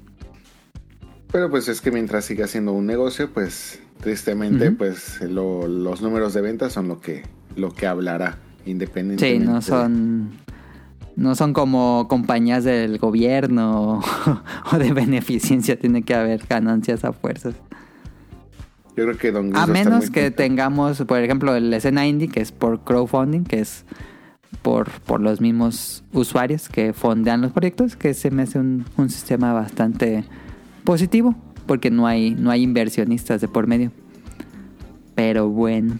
Pero 1.31 1.49
pues 1.49 1.67
es 1.67 1.81
que 1.81 1.91
mientras 1.91 2.25
siga 2.25 2.45
siendo 2.45 2.73
un 2.73 2.85
negocio, 2.85 3.33
pues 3.33 3.81
tristemente, 4.01 4.71
pues 4.71 5.21
lo- 5.21 5.67
los 5.67 6.01
números 6.01 6.33
de 6.33 6.41
ventas 6.41 6.73
son 6.73 6.87
lo 6.87 6.99
que, 6.99 7.23
lo 7.55 7.71
que 7.71 7.87
hablará 7.87 8.37
independientemente. 8.65 9.43
Sí, 9.45 9.49
no 9.51 9.61
son. 9.61 10.31
No 11.17 11.35
son 11.35 11.51
como 11.53 12.07
compañías 12.07 12.63
del 12.63 12.97
gobierno 12.97 13.99
o 14.71 14.77
de 14.77 14.93
beneficencia, 14.93 15.77
tiene 15.77 16.03
que 16.03 16.15
haber 16.15 16.41
ganancias 16.49 17.03
a 17.03 17.11
fuerzas. 17.11 17.53
Yo 18.95 19.05
creo 19.05 19.17
que 19.17 19.31
Don 19.31 19.55
A 19.55 19.67
menos 19.67 20.09
que 20.09 20.31
tengamos, 20.31 21.01
por 21.03 21.19
ejemplo, 21.19 21.57
la 21.59 21.77
escena 21.77 22.07
indie, 22.07 22.27
que 22.29 22.39
es 22.41 22.51
por 22.51 22.81
crowdfunding, 22.83 23.43
que 23.43 23.59
es 23.59 23.85
por, 24.61 24.89
por 24.89 25.19
los 25.21 25.41
mismos 25.41 26.03
usuarios 26.13 26.69
que 26.69 26.93
fondean 26.93 27.41
los 27.41 27.51
proyectos, 27.51 27.95
que 27.95 28.13
se 28.13 28.31
me 28.31 28.43
hace 28.43 28.59
un, 28.59 28.85
un 28.97 29.09
sistema 29.09 29.53
bastante 29.53 30.23
positivo, 30.83 31.35
porque 31.71 31.89
no 31.89 32.05
hay, 32.05 32.31
no 32.31 32.51
hay 32.51 32.63
inversionistas 32.63 33.39
de 33.39 33.47
por 33.47 33.65
medio. 33.65 33.93
Pero 35.15 35.47
bueno, 35.47 35.99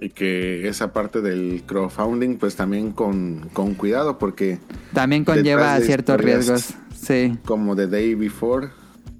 Y 0.00 0.10
que 0.10 0.68
esa 0.68 0.92
parte 0.92 1.20
del 1.20 1.64
crowdfunding, 1.66 2.36
pues 2.36 2.54
también 2.54 2.92
con, 2.92 3.48
con 3.52 3.74
cuidado, 3.74 4.18
porque 4.18 4.60
también 4.92 5.24
conlleva 5.24 5.80
ciertos 5.80 6.20
riesgos. 6.20 6.74
Sí, 6.94 7.36
como 7.44 7.74
The 7.74 7.88
Day 7.88 8.14
Before, 8.14 8.68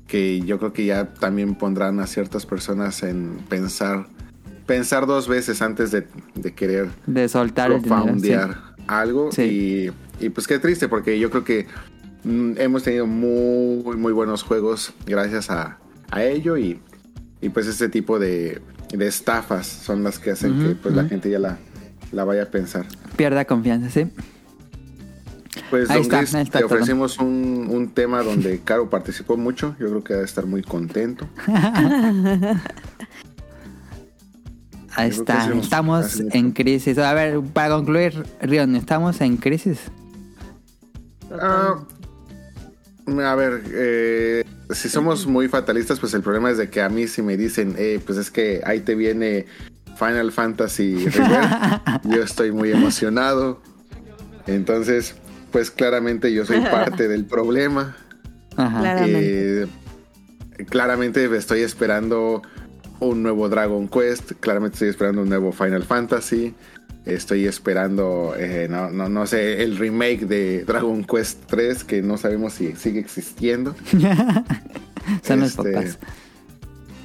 que 0.07 0.43
yo 0.43 0.61
creo 0.61 0.73
que 0.73 0.85
ya 0.85 1.13
también 1.13 1.57
pondrán 1.57 1.99
a 1.99 2.07
ciertas 2.07 2.47
personas 2.47 3.03
en 3.03 3.39
pensar, 3.49 4.07
pensar 4.67 5.09
dos 5.09 5.27
veces 5.27 5.61
antes 5.61 5.91
de, 5.91 6.07
de 6.37 6.55
querer 6.55 6.89
de 7.09 7.29
soltar 7.29 7.73
el 7.73 7.83
dinero. 7.83 8.21
sí. 8.21 8.33
algo. 8.87 9.33
Sí. 9.33 9.91
Y, 10.21 10.25
y 10.25 10.29
pues 10.29 10.47
qué 10.47 10.61
triste, 10.61 10.87
porque 10.87 11.19
yo 11.19 11.31
creo 11.31 11.43
que 11.43 11.67
hemos 12.25 12.83
tenido 12.83 13.07
muy, 13.07 13.97
muy 13.97 14.13
buenos 14.13 14.43
juegos 14.43 14.93
gracias 15.07 15.51
a, 15.51 15.79
a 16.11 16.25
ello 16.25 16.57
y, 16.57 16.81
y 17.41 17.49
pues 17.49 17.67
este 17.67 17.89
tipo 17.89 18.19
de, 18.19 18.61
de 18.93 19.07
estafas 19.07 19.67
son 19.67 20.03
las 20.05 20.19
que 20.19 20.31
hacen 20.31 20.59
que 20.63 20.75
pues 20.75 20.95
la 20.95 21.05
gente 21.05 21.31
ya 21.31 21.39
la, 21.39 21.59
la 22.13 22.25
vaya 22.25 22.45
a 22.45 22.47
pensar. 22.47 22.87
Pierda 23.17 23.45
confianza, 23.45 23.91
sí. 23.91 24.11
Pues 25.69 25.91
Ahí 25.91 25.97
Don 25.97 26.03
está, 26.05 26.19
Gris, 26.19 26.35
ahí 26.35 26.43
está 26.45 26.59
te 26.61 26.65
todo. 26.65 26.75
ofrecimos 26.75 27.19
un, 27.19 27.67
un 27.71 27.91
tema 27.91 28.23
donde 28.23 28.61
Caro 28.65 28.89
participó 28.89 29.37
mucho. 29.37 29.75
Yo 29.79 29.89
creo 29.89 30.05
que 30.05 30.13
debe 30.15 30.25
estar 30.25 30.47
muy 30.47 30.63
contento. 30.63 31.27
Ahí 34.95 35.11
Yo 35.11 35.21
está, 35.23 35.51
estamos 35.55 36.21
en 36.21 36.53
crisis. 36.53 36.99
A 36.99 37.15
ver, 37.15 37.41
para 37.41 37.75
concluir, 37.75 38.27
Rion, 38.43 38.77
¿estamos 38.77 39.21
en 39.23 39.39
crisis? 39.39 39.79
Ah, 41.33 41.83
a 43.07 43.35
ver, 43.35 43.63
eh, 43.73 44.45
si 44.71 44.89
somos 44.89 45.27
muy 45.27 45.49
fatalistas, 45.49 46.01
pues 46.01 46.15
el 46.15 46.23
problema 46.23 46.51
es 46.51 46.59
de 46.59 46.71
que 46.71 46.83
a 46.83 46.89
mí 46.89 47.07
si 47.09 47.23
me 47.23 47.37
dicen, 47.37 47.75
eh, 47.79 48.01
pues 48.05 48.19
es 48.19 48.31
que 48.31 48.61
ahí 48.65 48.81
te 48.81 48.95
viene 48.95 49.47
Final 49.99 50.33
Fantasy 50.33 50.97
River, 51.09 51.43
yo 52.05 52.23
estoy 52.23 52.53
muy 52.53 52.71
emocionado. 52.71 53.61
Entonces, 54.47 55.15
pues 55.51 55.71
claramente 55.71 56.33
yo 56.33 56.45
soy 56.45 56.61
parte 56.61 57.09
del 57.09 57.25
problema. 57.25 57.97
Ajá. 58.57 58.81
Claramente. 58.81 59.63
Eh, 59.63 59.67
claramente 60.69 61.37
estoy 61.37 61.61
esperando 61.61 62.43
un 63.01 63.23
nuevo 63.23 63.49
Dragon 63.49 63.89
Quest, 63.89 64.33
claramente 64.41 64.77
estoy 64.77 64.89
esperando 64.89 65.23
un 65.23 65.29
nuevo 65.29 65.53
Final 65.53 65.83
Fantasy, 65.83 66.55
estoy 67.05 67.47
esperando, 67.47 68.35
eh, 68.39 68.69
no, 68.71 68.91
no, 68.91 69.09
no 69.09 69.27
sé, 69.27 69.63
el 69.63 69.77
remake 69.77 70.27
de 70.27 70.65
Dragon 70.65 71.05
Quest 71.05 71.41
3, 71.47 71.85
que 71.85 72.03
no 72.03 72.17
sabemos 72.17 72.55
si 72.55 72.75
sigue 72.77 73.01
existiendo. 73.01 73.75
Son 75.23 75.41
los 75.41 75.51
Este, 75.51 75.73
papás. 75.73 75.99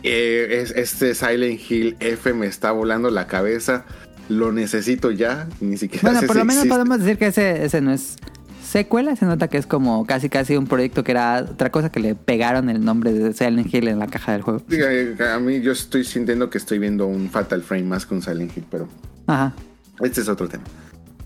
Eh, 0.04 0.60
es- 0.62 0.72
este 0.72 1.16
Silent 1.16 1.60
Hill 1.70 1.96
F 2.00 2.34
me 2.34 2.46
está 2.48 2.72
volando 2.72 3.10
la 3.10 3.28
cabeza, 3.28 3.86
lo 4.30 4.52
necesito 4.52 5.10
ya, 5.12 5.48
ni 5.60 5.78
siquiera 5.78 6.04
Bueno, 6.04 6.20
sé 6.22 6.28
por 6.28 6.36
si 6.36 6.40
lo 6.40 6.46
menos 6.46 6.64
existe. 6.64 6.76
podemos 6.78 7.00
decir 7.00 7.18
que 7.18 7.28
ese, 7.28 7.66
ese 7.66 7.82
no 7.82 7.92
es 7.92 8.16
secuela. 8.64 9.16
Se 9.16 9.26
nota 9.26 9.48
que 9.48 9.58
es 9.58 9.66
como 9.66 10.06
casi 10.06 10.30
casi 10.30 10.56
un 10.58 10.68
proyecto 10.68 11.04
que 11.04 11.12
era 11.14 11.40
otra 11.50 11.72
cosa 11.72 11.92
que 11.92 12.00
le 12.00 12.14
pegaron 12.16 12.70
el 12.70 12.84
nombre 12.86 13.12
de 13.14 13.34
Silent 13.34 13.74
Hill 13.74 13.88
en 13.88 14.00
la 14.00 14.08
caja 14.08 14.34
del 14.34 14.42
juego. 14.44 14.62
Eh, 14.70 15.16
A 15.34 15.40
mí 15.40 15.62
yo 15.62 15.72
estoy 15.72 16.04
sintiendo 16.04 16.50
que 16.50 16.58
estoy 16.60 16.78
viendo 16.78 17.08
un 17.08 17.30
Fatal 17.30 17.64
Frame 17.64 17.84
más 17.86 18.06
que 18.06 18.14
un 18.14 18.22
Silent 18.22 18.56
Hill, 18.56 18.66
pero 18.70 18.88
Ajá. 19.26 19.54
Este 20.02 20.22
es 20.22 20.30
otro 20.30 20.48
tema. 20.48 20.64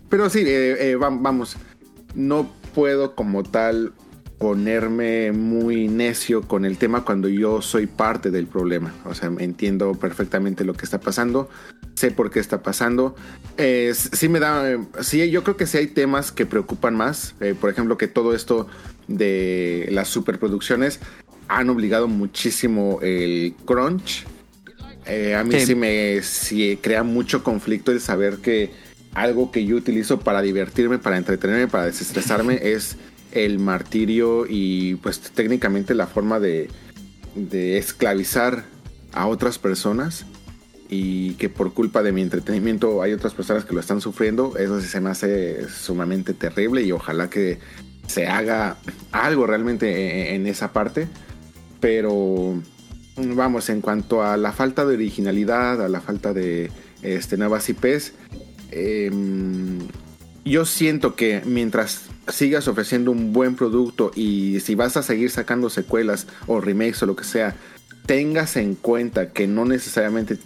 Pero 0.10 0.30
sí, 0.30 0.40
eh, 0.46 0.92
eh, 0.92 0.96
va- 0.96 1.10
vamos, 1.10 1.56
no 2.16 2.52
puedo 2.74 3.16
como 3.16 3.44
tal 3.44 3.94
ponerme 4.38 5.32
muy 5.32 5.88
necio 5.88 6.42
con 6.42 6.66
el 6.66 6.78
tema 6.78 7.06
cuando 7.06 7.28
yo 7.30 7.62
soy 7.62 7.86
parte 7.86 8.32
del 8.32 8.48
problema. 8.48 8.94
O 9.06 9.14
sea, 9.14 9.32
entiendo 9.38 9.94
perfectamente 9.94 10.66
lo 10.66 10.74
que 10.74 10.84
está 10.86 11.00
pasando, 11.00 11.48
sé 11.96 12.10
por 12.12 12.32
qué 12.32 12.40
está 12.40 12.64
pasando. 12.64 13.16
Eh, 13.58 13.94
sí 13.94 14.30
me 14.30 14.40
da, 14.40 14.72
eh, 14.72 14.80
sí, 15.02 15.30
yo 15.30 15.44
creo 15.44 15.58
que 15.58 15.68
sí 15.68 15.78
hay 15.78 15.88
temas 15.88 16.32
que 16.32 16.46
preocupan 16.48 16.96
más. 16.96 17.36
Por 17.60 17.70
ejemplo, 17.70 17.98
que 17.98 18.08
todo 18.08 18.34
esto 18.34 18.68
de 19.08 19.88
las 19.92 20.08
superproducciones 20.08 21.00
han 21.48 21.70
obligado 21.70 22.08
muchísimo 22.08 23.00
el 23.04 23.54
crunch. 23.66 24.26
Eh, 25.06 25.36
a 25.36 25.44
mí 25.44 25.60
sí, 25.60 25.66
Sí. 25.68 25.76
me 25.76 26.22
sí 26.22 26.80
crea 26.82 27.04
mucho 27.04 27.44
conflicto 27.44 27.92
el 27.92 28.00
saber 28.02 28.38
que 28.38 28.72
algo 29.14 29.52
que 29.52 29.66
yo 29.66 29.76
utilizo 29.76 30.20
para 30.20 30.42
divertirme, 30.42 31.00
para 31.00 31.18
entretenerme, 31.18 31.68
para 31.68 31.86
desestresarme 31.86 32.60
es 32.62 32.98
el 33.32 33.60
martirio 33.60 34.46
y 34.48 34.96
pues 34.96 35.20
técnicamente 35.22 35.96
la 35.96 36.08
forma 36.08 36.40
de, 36.40 36.70
de 37.36 37.78
esclavizar 37.78 38.66
a 39.14 39.28
otras 39.28 39.58
personas 39.58 40.26
y 40.90 41.34
que 41.36 41.48
por 41.50 41.74
culpa 41.74 42.04
de 42.04 42.12
mi 42.12 42.22
entretenimiento 42.22 43.02
hay 43.02 43.14
otras 43.14 43.34
personas 43.34 43.64
que 43.66 43.74
lo 43.74 43.80
están 43.80 44.02
sufriendo, 44.02 44.58
eso 44.58 44.82
sí 44.82 44.88
se 44.88 45.00
me 45.00 45.10
hace 45.10 45.68
sumamente 45.70 46.34
terrible 46.34 46.82
y 46.84 46.92
ojalá 46.92 47.30
que 47.30 47.60
se 48.08 48.28
haga 48.28 48.78
algo 49.14 49.48
realmente 49.48 50.34
en, 50.36 50.42
en 50.42 50.48
esa 50.48 50.74
parte. 50.74 51.08
Pero 51.80 52.62
vamos, 53.16 53.70
en 53.70 53.82
cuanto 53.82 54.24
a 54.24 54.38
la 54.38 54.52
falta 54.52 54.86
de 54.86 54.96
originalidad, 54.96 55.84
a 55.84 55.90
la 55.90 56.02
falta 56.02 56.34
de 56.34 56.72
este, 57.02 57.38
nuevas 57.38 57.70
IPs, 57.70 58.14
em, 58.72 59.80
yo 60.44 60.66
siento 60.66 61.16
que 61.16 61.42
mientras 61.46 62.04
sigas 62.28 62.68
ofreciendo 62.68 63.12
un 63.12 63.34
buen 63.34 63.56
producto 63.56 64.12
y 64.16 64.60
si 64.62 64.76
vas 64.76 64.98
a 64.98 65.04
seguir 65.04 65.30
sacando 65.30 65.70
secuelas 65.70 66.28
o 66.48 66.62
remakes 66.62 67.04
o 67.04 67.06
lo 67.06 67.16
que 67.16 67.24
sea, 67.24 67.56
tengas 68.06 68.58
en 68.58 68.76
cuenta 68.76 69.32
que 69.32 69.48
no 69.48 69.66
necesariamente 69.66 70.38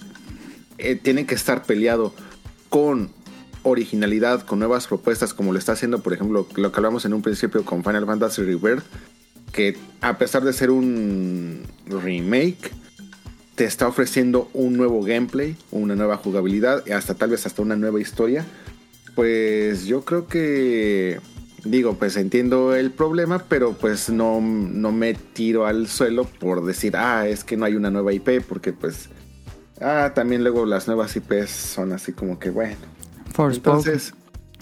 eh, 0.77 0.95
tiene 0.95 1.25
que 1.25 1.35
estar 1.35 1.63
peleado 1.63 2.13
con 2.69 3.11
originalidad, 3.63 4.41
con 4.41 4.59
nuevas 4.59 4.87
propuestas, 4.87 5.33
como 5.33 5.51
lo 5.51 5.59
está 5.59 5.71
haciendo, 5.71 6.03
por 6.03 6.13
ejemplo, 6.13 6.47
lo 6.55 6.71
que 6.71 6.77
hablamos 6.77 7.05
en 7.05 7.13
un 7.13 7.21
principio 7.21 7.63
con 7.63 7.83
Final 7.83 8.05
Fantasy 8.05 8.43
Rebirth, 8.43 8.83
que 9.55 9.77
a 10.01 10.17
pesar 10.17 10.43
de 10.43 10.51
ser 10.51 10.69
un 10.69 11.63
remake, 11.87 12.71
te 13.55 13.63
está 13.63 13.87
ofreciendo 13.87 14.49
un 14.53 14.75
nuevo 14.75 15.01
gameplay, 15.01 15.55
una 15.71 15.95
nueva 15.95 16.17
jugabilidad 16.17 16.83
y 16.85 16.91
hasta 16.91 17.15
tal 17.15 17.29
vez 17.29 17.45
hasta 17.45 17.61
una 17.61 17.77
nueva 17.77 18.01
historia. 18.01 18.45
Pues 19.15 19.85
yo 19.85 20.03
creo 20.03 20.27
que 20.27 21.21
digo, 21.63 21.93
pues 21.93 22.17
entiendo 22.17 22.75
el 22.75 22.91
problema, 22.91 23.45
pero 23.47 23.71
pues 23.71 24.09
no, 24.09 24.41
no 24.41 24.91
me 24.91 25.13
tiro 25.13 25.65
al 25.65 25.87
suelo 25.87 26.25
por 26.25 26.65
decir, 26.65 26.97
ah, 26.97 27.25
es 27.25 27.45
que 27.45 27.55
no 27.55 27.63
hay 27.63 27.75
una 27.75 27.89
nueva 27.89 28.11
IP, 28.11 28.41
porque 28.45 28.73
pues, 28.73 29.07
ah, 29.79 30.11
también 30.13 30.43
luego 30.43 30.65
las 30.65 30.87
nuevas 30.87 31.15
IPs 31.15 31.49
son 31.49 31.93
así 31.93 32.11
como 32.11 32.39
que, 32.39 32.49
bueno. 32.49 32.75
Entonces, 33.37 34.13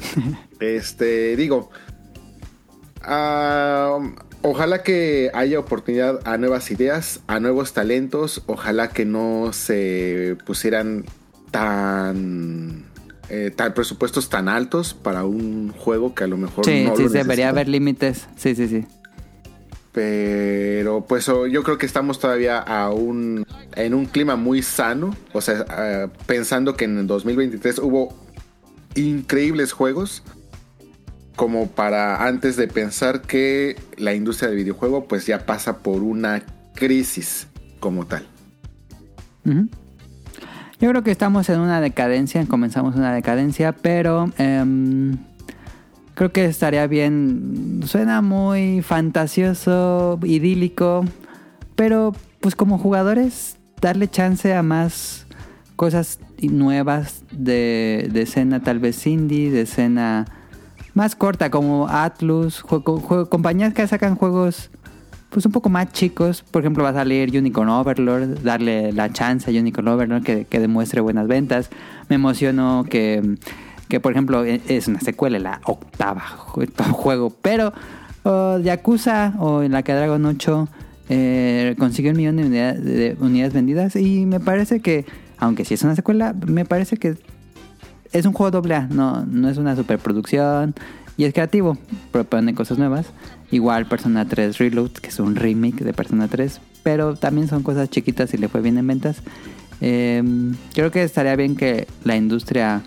este, 0.59 1.35
digo, 1.35 1.71
ah, 3.01 3.97
ojalá 4.43 4.83
que 4.83 5.31
haya 5.33 5.59
oportunidad 5.59 6.19
a 6.25 6.37
nuevas 6.37 6.69
ideas, 6.69 7.21
a 7.27 7.39
nuevos 7.39 7.73
talentos, 7.73 8.43
ojalá 8.45 8.89
que 8.89 9.05
no 9.05 9.51
se 9.53 10.37
pusieran 10.45 11.05
tan 11.51 12.85
eh, 13.29 13.51
tal 13.55 13.73
presupuestos 13.73 14.29
tan 14.29 14.47
altos 14.49 14.93
para 14.93 15.23
un 15.23 15.71
juego 15.71 16.13
que 16.13 16.25
a 16.25 16.27
lo 16.27 16.37
mejor 16.37 16.65
Sí, 16.65 16.83
no 16.85 16.95
sí, 16.95 17.03
lo 17.03 17.09
debería 17.09 17.23
necesita. 17.23 17.49
haber 17.49 17.67
límites. 17.69 18.27
Sí, 18.35 18.53
sí, 18.53 18.67
sí. 18.67 18.85
Pero 19.91 21.05
pues 21.07 21.29
oh, 21.29 21.45
yo 21.47 21.63
creo 21.63 21.77
que 21.77 21.85
estamos 21.85 22.19
todavía 22.19 22.57
aún 22.59 23.45
en 23.75 23.93
un 23.93 24.05
clima 24.05 24.35
muy 24.35 24.61
sano. 24.63 25.15
O 25.33 25.41
sea, 25.41 25.65
ah, 25.69 26.07
pensando 26.25 26.75
que 26.75 26.85
en 26.85 26.97
el 26.97 27.07
2023 27.07 27.79
hubo 27.79 28.15
increíbles 28.95 29.71
juegos. 29.71 30.23
Como 31.35 31.67
para 31.67 32.25
antes 32.25 32.55
de 32.57 32.67
pensar 32.67 33.21
que 33.21 33.75
la 33.97 34.13
industria 34.13 34.49
del 34.49 34.57
videojuego 34.57 35.05
pues 35.07 35.25
ya 35.25 35.45
pasa 35.45 35.79
por 35.79 36.03
una 36.03 36.43
crisis 36.75 37.47
como 37.79 38.05
tal. 38.05 38.25
Yo 40.79 40.89
creo 40.89 41.03
que 41.03 41.11
estamos 41.11 41.49
en 41.49 41.59
una 41.59 41.81
decadencia, 41.81 42.45
comenzamos 42.45 42.95
una 42.95 43.13
decadencia, 43.13 43.71
pero 43.71 44.29
em, 44.37 45.17
creo 46.13 46.31
que 46.31 46.45
estaría 46.45 46.85
bien, 46.87 47.81
suena 47.85 48.21
muy 48.21 48.81
fantasioso, 48.81 50.19
idílico, 50.23 51.05
pero 51.75 52.13
pues 52.39 52.55
como 52.55 52.77
jugadores 52.77 53.57
darle 53.81 54.07
chance 54.09 54.53
a 54.53 54.63
más 54.63 55.25
cosas 55.75 56.19
nuevas 56.41 57.23
de, 57.31 58.09
de 58.11 58.21
escena 58.23 58.61
tal 58.61 58.79
vez 58.79 59.07
indie, 59.07 59.51
de 59.51 59.61
escena 59.61 60.25
más 60.93 61.15
corta 61.15 61.49
como 61.49 61.87
Atlus, 61.87 62.61
juego- 62.61 63.29
compañías 63.29 63.73
que 63.73 63.85
sacan 63.87 64.15
juegos 64.15 64.69
pues 65.29 65.45
un 65.47 65.51
poco 65.51 65.67
más 65.69 65.91
chicos. 65.91 66.43
Por 66.51 66.61
ejemplo, 66.61 66.83
va 66.83 66.89
a 66.91 66.93
salir 66.93 67.35
Unicorn 67.35 67.67
Overlord, 67.69 68.43
darle 68.43 68.91
la 68.93 69.11
chance 69.11 69.49
a 69.49 69.59
Unicorn 69.59 69.87
Overlord 69.87 70.21
que, 70.23 70.45
que 70.45 70.59
demuestre 70.59 71.01
buenas 71.01 71.27
ventas. 71.27 71.71
Me 72.07 72.15
emociono 72.17 72.85
que, 72.87 73.37
que, 73.89 73.99
por 73.99 74.11
ejemplo, 74.11 74.45
e- 74.45 74.61
es 74.67 74.87
una 74.87 74.99
secuela, 74.99 75.39
la 75.39 75.61
octava 75.65 76.21
ju- 76.21 76.69
juego, 76.91 77.33
pero 77.41 77.73
oh, 78.21 78.59
Yakuza 78.59 79.33
o 79.39 79.63
la 79.63 79.81
que 79.81 79.93
Dragon 79.93 80.23
8 80.23 80.67
eh, 81.09 81.75
consiguió 81.79 82.11
un 82.11 82.17
millón 82.17 82.35
de, 82.37 82.49
de 82.49 83.17
unidades 83.19 83.53
vendidas 83.53 83.95
y 83.95 84.27
me 84.27 84.39
parece 84.39 84.81
que, 84.81 85.05
aunque 85.39 85.65
sí 85.65 85.73
es 85.73 85.81
una 85.83 85.95
secuela, 85.95 86.35
me 86.45 86.63
parece 86.63 86.97
que 86.97 87.15
es 88.13 88.25
un 88.25 88.33
juego 88.33 88.51
doble 88.51 88.75
A, 88.75 88.87
no, 88.87 89.25
no 89.25 89.49
es 89.49 89.57
una 89.57 89.75
superproducción 89.75 90.73
y 91.17 91.25
es 91.25 91.33
creativo, 91.33 91.77
propone 92.11 92.55
cosas 92.55 92.77
nuevas. 92.77 93.07
Igual 93.51 93.85
Persona 93.85 94.25
3 94.27 94.57
Reload, 94.57 94.91
que 94.91 95.09
es 95.09 95.19
un 95.19 95.35
remake 95.35 95.83
de 95.83 95.93
Persona 95.93 96.27
3, 96.27 96.59
pero 96.81 97.15
también 97.15 97.47
son 97.47 97.61
cosas 97.63 97.89
chiquitas 97.89 98.33
y 98.33 98.37
le 98.37 98.47
fue 98.47 98.61
bien 98.61 98.77
en 98.77 98.87
ventas. 98.87 99.17
Eh, 99.81 100.23
creo 100.73 100.89
que 100.91 101.03
estaría 101.03 101.35
bien 101.35 101.55
que 101.55 101.87
la 102.03 102.15
industria 102.15 102.81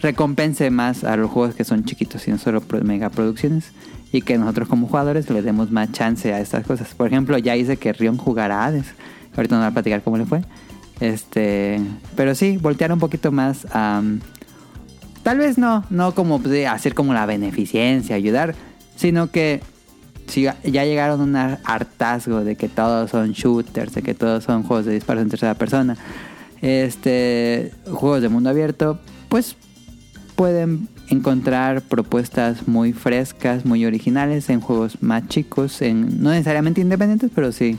recompense 0.00 0.70
más 0.70 1.04
a 1.04 1.16
los 1.16 1.30
juegos 1.30 1.54
que 1.54 1.64
son 1.64 1.84
chiquitos 1.84 2.26
y 2.28 2.30
no 2.30 2.38
solo 2.38 2.60
pro- 2.60 2.82
megaproducciones 2.82 3.72
y 4.12 4.20
que 4.22 4.36
nosotros 4.38 4.68
como 4.68 4.86
jugadores 4.86 5.30
le 5.30 5.42
demos 5.42 5.70
más 5.70 5.92
chance 5.92 6.32
a 6.32 6.40
estas 6.40 6.66
cosas. 6.66 6.94
Por 6.94 7.06
ejemplo, 7.08 7.38
ya 7.38 7.56
hice 7.56 7.76
que 7.76 7.92
Rion 7.92 8.16
jugara 8.18 8.64
Hades. 8.64 8.86
Ahorita 9.36 9.56
nos 9.56 9.64
va 9.64 9.68
a 9.68 9.72
platicar 9.72 10.02
cómo 10.02 10.18
le 10.18 10.26
fue. 10.26 10.42
Este, 11.00 11.80
pero 12.16 12.34
sí, 12.34 12.56
voltear 12.56 12.92
un 12.92 13.00
poquito 13.00 13.32
más 13.32 13.66
tal 15.22 15.38
vez 15.38 15.58
no, 15.58 15.84
no 15.90 16.14
como 16.14 16.40
pues, 16.40 16.66
hacer 16.66 16.94
como 16.94 17.14
la 17.14 17.26
beneficencia, 17.26 18.14
ayudar, 18.14 18.54
sino 18.96 19.30
que 19.30 19.60
si 20.26 20.42
ya 20.42 20.84
llegaron 20.84 21.20
a 21.20 21.24
un 21.24 21.36
har- 21.36 21.58
hartazgo 21.64 22.44
de 22.44 22.56
que 22.56 22.68
todos 22.68 23.10
son 23.10 23.32
shooters, 23.32 23.94
de 23.94 24.02
que 24.02 24.14
todos 24.14 24.44
son 24.44 24.62
juegos 24.62 24.86
de 24.86 24.92
disparos 24.92 25.22
en 25.22 25.30
tercera 25.30 25.54
persona, 25.54 25.96
este, 26.62 27.72
juegos 27.90 28.22
de 28.22 28.28
mundo 28.28 28.50
abierto, 28.50 28.98
pues 29.28 29.56
pueden 30.36 30.88
encontrar 31.08 31.82
propuestas 31.82 32.66
muy 32.66 32.92
frescas, 32.92 33.64
muy 33.66 33.84
originales 33.84 34.48
en 34.50 34.60
juegos 34.60 35.02
más 35.02 35.28
chicos, 35.28 35.82
en 35.82 36.22
no 36.22 36.30
necesariamente 36.30 36.80
independientes, 36.80 37.30
pero 37.34 37.52
sí, 37.52 37.76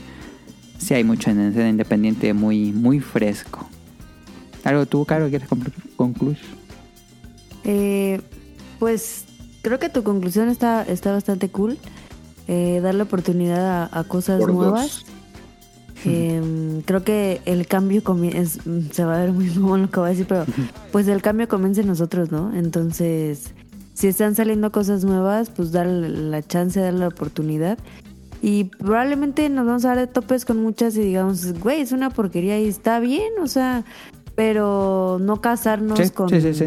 sí 0.78 0.94
hay 0.94 1.04
mucho 1.04 1.30
en 1.30 1.40
escena 1.40 1.68
independiente 1.68 2.32
muy, 2.34 2.72
muy 2.72 3.00
fresco. 3.00 3.68
¿Algo 4.64 4.86
tú, 4.86 5.04
Caro, 5.04 5.28
quieres 5.28 5.48
conclu- 5.48 5.72
concluir? 5.96 6.38
Eh, 7.64 8.20
pues 8.78 9.24
creo 9.62 9.78
que 9.78 9.88
tu 9.88 10.02
conclusión 10.02 10.48
está, 10.48 10.82
está 10.82 11.12
bastante 11.12 11.48
cool. 11.48 11.78
Eh, 12.48 12.80
darle 12.82 13.02
oportunidad 13.02 13.84
a, 13.92 13.98
a 14.00 14.04
cosas 14.04 14.40
Por 14.40 14.52
nuevas. 14.52 15.04
Eh, 16.04 16.82
creo 16.84 17.02
que 17.02 17.40
el 17.46 17.66
cambio 17.66 18.00
es- 18.32 18.58
se 18.92 19.04
va 19.04 19.16
a 19.16 19.20
ver 19.20 19.32
muy 19.32 19.46
mal 19.58 19.82
lo 19.82 19.90
que 19.90 19.98
voy 19.98 20.06
a 20.08 20.10
decir, 20.10 20.26
pero 20.28 20.44
pues 20.92 21.08
el 21.08 21.22
cambio 21.22 21.48
comienza 21.48 21.80
en 21.80 21.88
nosotros, 21.88 22.30
¿no? 22.30 22.54
Entonces, 22.54 23.52
si 23.94 24.06
están 24.06 24.34
saliendo 24.36 24.70
cosas 24.70 25.04
nuevas, 25.04 25.50
pues 25.50 25.72
darle 25.72 26.08
la 26.10 26.42
chance, 26.42 26.78
darle 26.78 27.00
la 27.00 27.08
oportunidad. 27.08 27.78
Y 28.48 28.62
probablemente 28.62 29.48
nos 29.48 29.66
vamos 29.66 29.84
a 29.84 29.88
dar 29.88 29.98
de 29.98 30.06
topes 30.06 30.44
con 30.44 30.62
muchas 30.62 30.96
y 30.96 31.00
digamos, 31.00 31.58
güey, 31.58 31.80
es 31.80 31.90
una 31.90 32.10
porquería 32.10 32.60
y 32.60 32.68
está 32.68 33.00
bien, 33.00 33.32
o 33.42 33.48
sea, 33.48 33.82
pero 34.36 35.18
no 35.20 35.40
casarnos 35.40 35.98
Sí, 35.98 36.10
con, 36.10 36.28
sí, 36.28 36.40
sí, 36.40 36.54
sí. 36.54 36.66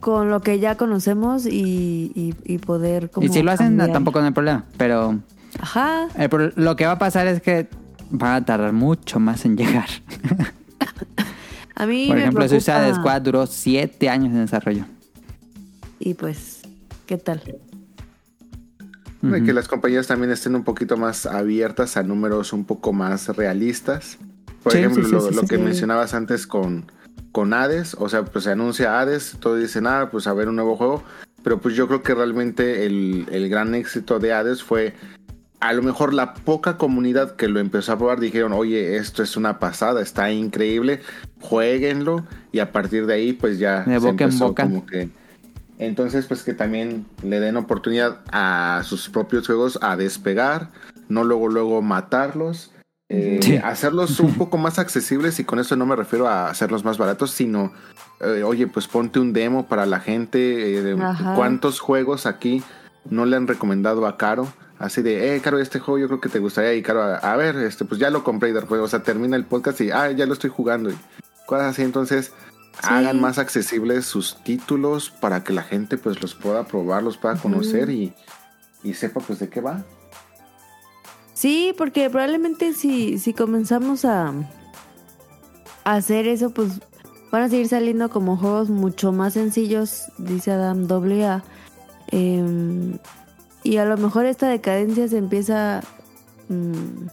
con 0.00 0.28
lo 0.28 0.40
que 0.40 0.58
ya 0.58 0.76
conocemos 0.76 1.46
y, 1.46 2.10
y, 2.16 2.34
y 2.44 2.58
poder 2.58 3.10
como 3.10 3.24
Y 3.24 3.28
si 3.28 3.42
lo 3.44 3.52
hacen, 3.52 3.76
no, 3.76 3.92
tampoco 3.92 4.18
no 4.18 4.26
hay 4.26 4.32
problema. 4.32 4.64
Pero 4.76 5.20
Ajá. 5.60 6.08
el 6.18 6.52
lo 6.56 6.74
que 6.74 6.84
va 6.84 6.92
a 6.92 6.98
pasar 6.98 7.28
es 7.28 7.40
que 7.40 7.68
van 8.10 8.42
a 8.42 8.44
tardar 8.44 8.72
mucho 8.72 9.20
más 9.20 9.44
en 9.44 9.56
llegar. 9.56 9.88
A 11.76 11.86
mí 11.86 12.08
Por 12.08 12.16
me 12.16 12.22
ejemplo, 12.22 12.48
Suicide 12.48 12.92
Squad 12.96 13.22
duró 13.22 13.46
7 13.46 14.08
años 14.08 14.32
en 14.32 14.40
desarrollo. 14.40 14.84
Y 16.00 16.14
pues, 16.14 16.62
¿qué 17.06 17.18
tal? 17.18 17.40
De 19.22 19.36
Ujú. 19.36 19.46
que 19.46 19.52
las 19.52 19.68
compañías 19.68 20.08
también 20.08 20.32
estén 20.32 20.54
un 20.56 20.64
poquito 20.64 20.96
más 20.96 21.26
abiertas 21.26 21.96
a 21.96 22.02
números 22.02 22.52
un 22.52 22.64
poco 22.64 22.92
más 22.92 23.28
realistas. 23.36 24.18
Por 24.62 24.72
Sí, 24.72 24.78
ejemplo, 24.78 25.02
sí, 25.04 25.08
sí, 25.10 25.14
lo, 25.14 25.30
lo 25.42 25.48
que 25.48 25.58
mencionabas 25.58 26.12
antes 26.14 26.46
con, 26.46 26.90
con 27.30 27.52
Hades, 27.54 27.94
o 27.98 28.08
sea, 28.08 28.24
pues 28.24 28.44
se 28.44 28.50
anuncia 28.50 29.00
Hades, 29.00 29.36
todos 29.40 29.60
dicen, 29.60 29.86
ah, 29.86 30.08
pues 30.10 30.26
a 30.26 30.34
ver 30.34 30.48
un 30.48 30.56
nuevo 30.56 30.76
juego, 30.76 31.02
pero 31.42 31.60
pues 31.60 31.74
yo 31.76 31.86
creo 31.88 32.02
que 32.02 32.14
realmente 32.14 32.84
el, 32.86 33.26
el 33.30 33.48
gran 33.48 33.74
éxito 33.74 34.18
de 34.18 34.32
Hades 34.32 34.62
fue, 34.62 34.94
a 35.60 35.72
lo 35.72 35.82
mejor 35.82 36.14
la 36.14 36.34
poca 36.34 36.76
comunidad 36.76 37.36
que 37.36 37.48
lo 37.48 37.58
empezó 37.60 37.92
a 37.92 37.98
probar 37.98 38.18
dijeron, 38.20 38.52
oye, 38.52 38.96
esto 38.96 39.22
es 39.22 39.36
una 39.36 39.58
pasada, 39.60 40.00
está 40.02 40.30
increíble, 40.32 41.00
jueguenlo, 41.40 42.26
y 42.52 42.58
a 42.60 42.72
partir 42.72 43.06
de 43.06 43.14
ahí 43.14 43.32
pues 43.32 43.58
ya 43.58 43.84
De 43.84 43.94
se 43.94 43.98
boca 43.98 44.24
en 44.24 44.30
empezó 44.30 44.48
boca. 44.48 44.62
como 44.64 44.84
que... 44.86 45.08
Entonces, 45.86 46.26
pues 46.26 46.42
que 46.42 46.54
también 46.54 47.06
le 47.22 47.40
den 47.40 47.56
oportunidad 47.56 48.20
a 48.30 48.82
sus 48.84 49.08
propios 49.08 49.46
juegos 49.46 49.78
a 49.82 49.96
despegar, 49.96 50.68
no 51.08 51.24
luego 51.24 51.48
luego 51.48 51.82
matarlos. 51.82 52.70
Eh, 53.08 53.40
Sí. 53.42 53.56
Hacerlos 53.56 54.20
un 54.20 54.34
poco 54.34 54.56
más 54.58 54.78
accesibles 54.78 55.38
y 55.40 55.44
con 55.44 55.58
eso 55.58 55.76
no 55.76 55.84
me 55.84 55.96
refiero 55.96 56.28
a 56.28 56.48
hacerlos 56.48 56.84
más 56.84 56.98
baratos, 56.98 57.30
sino, 57.32 57.72
eh, 58.20 58.42
oye, 58.42 58.66
pues 58.68 58.86
ponte 58.88 59.18
un 59.20 59.32
demo 59.32 59.66
para 59.66 59.84
la 59.84 60.00
gente. 60.00 60.76
eh, 60.78 60.82
de. 60.82 60.94
¿Cuántos 61.36 61.80
juegos 61.80 62.26
aquí 62.26 62.62
no 63.10 63.26
le 63.26 63.36
han 63.36 63.48
recomendado 63.48 64.06
a 64.06 64.16
Caro? 64.16 64.46
Así 64.78 65.02
de, 65.02 65.34
eh, 65.36 65.40
Caro, 65.40 65.58
este 65.58 65.78
juego 65.78 65.98
yo 65.98 66.06
creo 66.08 66.20
que 66.20 66.28
te 66.28 66.38
gustaría. 66.38 66.74
Y 66.74 66.82
Caro, 66.82 67.02
a, 67.02 67.16
a 67.16 67.36
ver, 67.36 67.56
este, 67.56 67.84
pues 67.84 68.00
ya 68.00 68.08
lo 68.10 68.24
compré 68.24 68.48
y 68.50 68.52
después, 68.52 68.80
o 68.80 68.88
sea, 68.88 69.02
termina 69.02 69.36
el 69.36 69.44
podcast 69.44 69.80
y, 69.80 69.90
ah, 69.90 70.10
ya 70.12 70.26
lo 70.26 70.32
estoy 70.32 70.50
jugando. 70.50 70.90
Y 70.90 70.94
cosas 71.46 71.72
así, 71.72 71.82
entonces, 71.82 72.32
hagan 72.80 73.20
más 73.20 73.38
accesibles 73.38 74.06
sus 74.06 74.42
títulos 74.42 75.10
para 75.10 75.44
que 75.44 75.52
la 75.52 75.62
gente 75.62 75.98
pues 75.98 76.20
los 76.22 76.34
pueda 76.34 76.64
probar, 76.66 77.02
los 77.02 77.18
pueda 77.18 77.36
conocer 77.36 77.90
y, 77.90 78.14
y 78.82 78.94
sepa 78.94 79.20
pues 79.20 79.38
de 79.38 79.48
qué 79.48 79.60
va. 79.60 79.84
Sí, 81.34 81.74
porque 81.76 82.08
probablemente 82.08 82.72
si, 82.72 83.18
si 83.18 83.34
comenzamos 83.34 84.04
a, 84.04 84.32
a 85.84 85.94
hacer 85.94 86.26
eso, 86.26 86.50
pues 86.50 86.80
van 87.30 87.42
a 87.42 87.48
seguir 87.48 87.68
saliendo 87.68 88.10
como 88.10 88.36
juegos 88.36 88.68
mucho 88.68 89.12
más 89.12 89.34
sencillos, 89.34 90.04
dice 90.18 90.52
Adam 90.52 90.86
AA. 90.90 91.42
Em, 92.08 92.98
y 93.62 93.78
a 93.78 93.84
lo 93.84 93.96
mejor 93.96 94.26
esta 94.26 94.48
decadencia 94.48 95.08
se 95.08 95.18
empieza... 95.18 95.82
mm, 96.48 97.06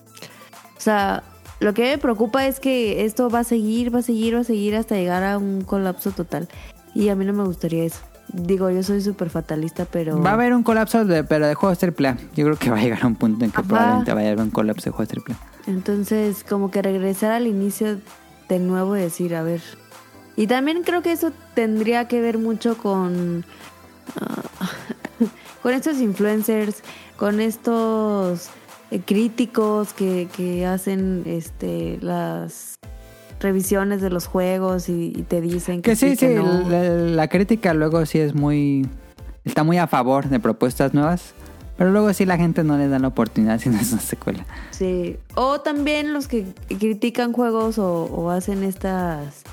o 0.77 0.81
sea, 0.81 1.23
lo 1.59 1.73
que 1.73 1.83
me 1.83 1.97
preocupa 1.97 2.47
es 2.47 2.59
que 2.59 3.05
esto 3.05 3.29
va 3.29 3.39
a 3.39 3.43
seguir, 3.43 3.93
va 3.93 3.99
a 3.99 4.03
seguir, 4.03 4.35
va 4.35 4.39
a 4.39 4.43
seguir 4.43 4.75
hasta 4.75 4.95
llegar 4.95 5.23
a 5.23 5.37
un 5.37 5.61
colapso 5.61 6.11
total. 6.11 6.47
Y 6.95 7.09
a 7.09 7.15
mí 7.15 7.25
no 7.25 7.33
me 7.33 7.43
gustaría 7.43 7.83
eso. 7.83 7.99
Digo, 8.31 8.69
yo 8.69 8.83
soy 8.83 9.01
súper 9.01 9.29
fatalista, 9.29 9.85
pero... 9.85 10.21
Va 10.21 10.31
a 10.31 10.33
haber 10.33 10.53
un 10.53 10.63
colapso, 10.63 11.03
de, 11.03 11.23
pero 11.23 11.47
de 11.47 11.55
juegos 11.55 11.79
AAA. 11.83 12.17
Yo 12.35 12.45
creo 12.45 12.57
que 12.57 12.69
va 12.69 12.77
a 12.77 12.81
llegar 12.81 13.03
a 13.03 13.07
un 13.07 13.15
punto 13.15 13.43
en 13.43 13.51
que 13.51 13.57
Ajá. 13.57 13.67
probablemente 13.67 14.13
vaya 14.13 14.29
a 14.29 14.31
haber 14.31 14.43
un 14.43 14.51
colapso 14.51 14.85
de 14.85 14.91
juegos 14.91 15.17
AAA. 15.17 15.37
Entonces, 15.67 16.45
como 16.47 16.71
que 16.71 16.81
regresar 16.81 17.31
al 17.31 17.47
inicio 17.47 17.99
de 18.47 18.59
nuevo 18.59 18.95
y 18.95 19.01
decir, 19.01 19.35
a 19.35 19.43
ver. 19.43 19.61
Y 20.35 20.47
también 20.47 20.83
creo 20.83 21.01
que 21.01 21.11
eso 21.11 21.31
tendría 21.55 22.07
que 22.07 22.21
ver 22.21 22.37
mucho 22.37 22.77
con. 22.77 23.45
ah, 24.21 24.41
con 25.63 25.73
estos 25.73 25.99
influencers, 25.99 26.83
con 27.17 27.41
estos 27.41 28.49
críticos 29.05 29.93
que, 29.93 30.27
que 30.35 30.65
hacen 30.65 31.23
este 31.25 31.99
las 32.01 32.79
revisiones 33.39 34.01
de 34.01 34.09
los 34.09 34.27
juegos 34.27 34.89
y, 34.89 35.13
y 35.15 35.23
te 35.23 35.41
dicen 35.41 35.81
que, 35.81 35.91
Que 35.91 35.95
sí, 35.95 36.11
sí, 36.11 36.27
que 36.27 36.35
no. 36.35 36.67
la, 36.69 36.83
la 36.89 37.27
crítica 37.27 37.73
luego 37.73 38.05
sí 38.05 38.19
es 38.19 38.35
muy... 38.35 38.87
Está 39.45 39.63
muy 39.63 39.77
a 39.77 39.87
favor 39.87 40.27
de 40.27 40.39
propuestas 40.39 40.93
nuevas, 40.93 41.33
pero 41.77 41.91
luego 41.91 42.11
sí 42.13 42.25
la 42.25 42.37
gente 42.37 42.63
no 42.63 42.77
le 42.77 42.87
da 42.89 42.99
la 42.99 43.07
oportunidad 43.07 43.59
si 43.59 43.69
no 43.69 43.79
es 43.79 43.91
una 43.93 44.01
secuela. 44.01 44.45
Sí. 44.71 45.17
O 45.35 45.61
también 45.61 46.13
los 46.13 46.27
que 46.27 46.45
critican 46.67 47.31
juegos 47.31 47.79
o, 47.79 48.03
o 48.03 48.29
hacen 48.29 48.63
estas 48.63 49.43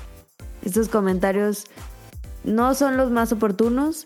estos 0.63 0.89
comentarios 0.89 1.65
no 2.43 2.75
son 2.75 2.97
los 2.97 3.11
más 3.11 3.31
oportunos. 3.31 4.05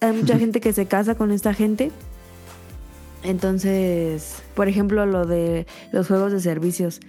Hay 0.00 0.12
mucha 0.12 0.38
gente 0.38 0.60
que 0.60 0.72
se 0.72 0.86
casa 0.86 1.16
con 1.16 1.32
esta 1.32 1.52
gente. 1.52 1.90
Entonces, 3.22 4.42
por 4.54 4.68
ejemplo, 4.68 5.06
lo 5.06 5.26
de 5.26 5.66
los 5.92 6.08
juegos 6.08 6.32
de 6.32 6.40
servicios. 6.40 7.00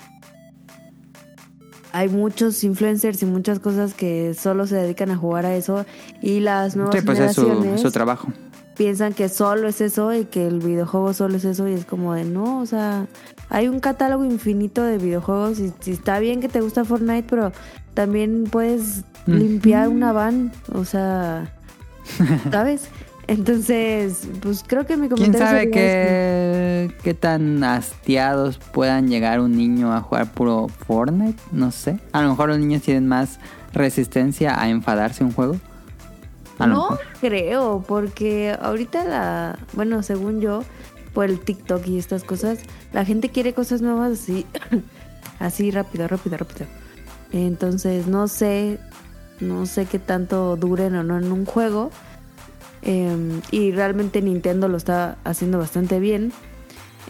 Hay 1.91 2.09
muchos 2.09 2.63
influencers 2.63 3.21
y 3.21 3.25
muchas 3.27 3.59
cosas 3.59 3.93
que 3.93 4.33
solo 4.33 4.65
se 4.65 4.75
dedican 4.75 5.11
a 5.11 5.15
jugar 5.17 5.45
a 5.45 5.55
eso 5.55 5.85
y 6.21 6.39
las 6.39 6.75
nuevas 6.75 6.95
Sí, 6.95 7.01
pues 7.05 7.19
es 7.19 7.33
su, 7.35 7.41
generaciones 7.43 7.81
su 7.81 7.91
trabajo. 7.91 8.29
piensan 8.75 9.13
que 9.13 9.29
solo 9.29 9.67
es 9.67 9.79
eso 9.79 10.11
y 10.11 10.25
que 10.25 10.47
el 10.47 10.57
videojuego 10.59 11.13
solo 11.13 11.37
es 11.37 11.45
eso 11.45 11.67
y 11.67 11.73
es 11.73 11.85
como 11.85 12.15
de 12.15 12.23
no, 12.25 12.59
o 12.61 12.65
sea, 12.65 13.05
hay 13.49 13.67
un 13.67 13.79
catálogo 13.79 14.25
infinito 14.25 14.81
de 14.83 14.97
videojuegos 14.97 15.59
y, 15.59 15.71
y 15.85 15.91
está 15.91 16.17
bien 16.17 16.41
que 16.41 16.49
te 16.49 16.61
gusta 16.61 16.83
Fortnite, 16.83 17.27
pero 17.29 17.51
también 17.93 18.45
puedes 18.45 19.03
Mm. 19.25 19.35
limpiar 19.35 19.87
una 19.87 20.11
van, 20.11 20.51
o 20.73 20.83
sea, 20.83 21.53
¿sabes? 22.51 22.89
Entonces, 23.27 24.27
pues 24.41 24.63
creo 24.67 24.85
que 24.85 24.97
mi 24.97 25.07
¿Quién 25.07 25.31
comentario 25.31 25.47
sabe 25.47 25.59
sería 25.61 25.73
qué, 25.73 26.95
qué 27.03 27.13
tan 27.13 27.63
hastiados 27.63 28.57
puedan 28.57 29.07
llegar 29.07 29.39
un 29.39 29.55
niño 29.55 29.93
a 29.93 30.01
jugar 30.01 30.31
puro 30.33 30.67
Fortnite? 30.67 31.41
No 31.51 31.71
sé. 31.71 31.99
A 32.11 32.21
lo 32.21 32.29
mejor 32.29 32.49
los 32.49 32.59
niños 32.59 32.81
tienen 32.81 33.07
más 33.07 33.39
resistencia 33.73 34.59
a 34.61 34.69
enfadarse 34.69 35.23
un 35.23 35.31
juego. 35.31 35.55
A 36.59 36.67
No 36.67 36.89
mejor. 36.89 36.99
creo, 37.21 37.83
porque 37.87 38.55
ahorita 38.61 39.05
la, 39.05 39.59
bueno, 39.73 40.03
según 40.03 40.41
yo, 40.41 40.63
por 41.13 41.25
el 41.25 41.39
TikTok 41.39 41.87
y 41.87 41.97
estas 41.97 42.23
cosas, 42.23 42.59
la 42.91 43.05
gente 43.05 43.29
quiere 43.29 43.53
cosas 43.53 43.81
nuevas 43.81 44.11
así, 44.11 44.45
así 45.39 45.71
rápido, 45.71 46.07
rápido, 46.07 46.37
rápido. 46.37 46.65
Entonces 47.31 48.07
no 48.07 48.27
sé, 48.27 48.79
no 49.39 49.65
sé 49.65 49.85
qué 49.85 49.97
tanto 49.97 50.55
duren 50.57 50.95
o 50.95 51.03
no 51.03 51.17
en 51.17 51.31
un 51.31 51.45
juego. 51.45 51.89
Eh, 52.85 53.39
y 53.51 53.71
realmente 53.71 54.21
Nintendo 54.21 54.67
lo 54.67 54.77
está 54.77 55.17
haciendo 55.23 55.57
bastante 55.57 55.99
bien. 55.99 56.31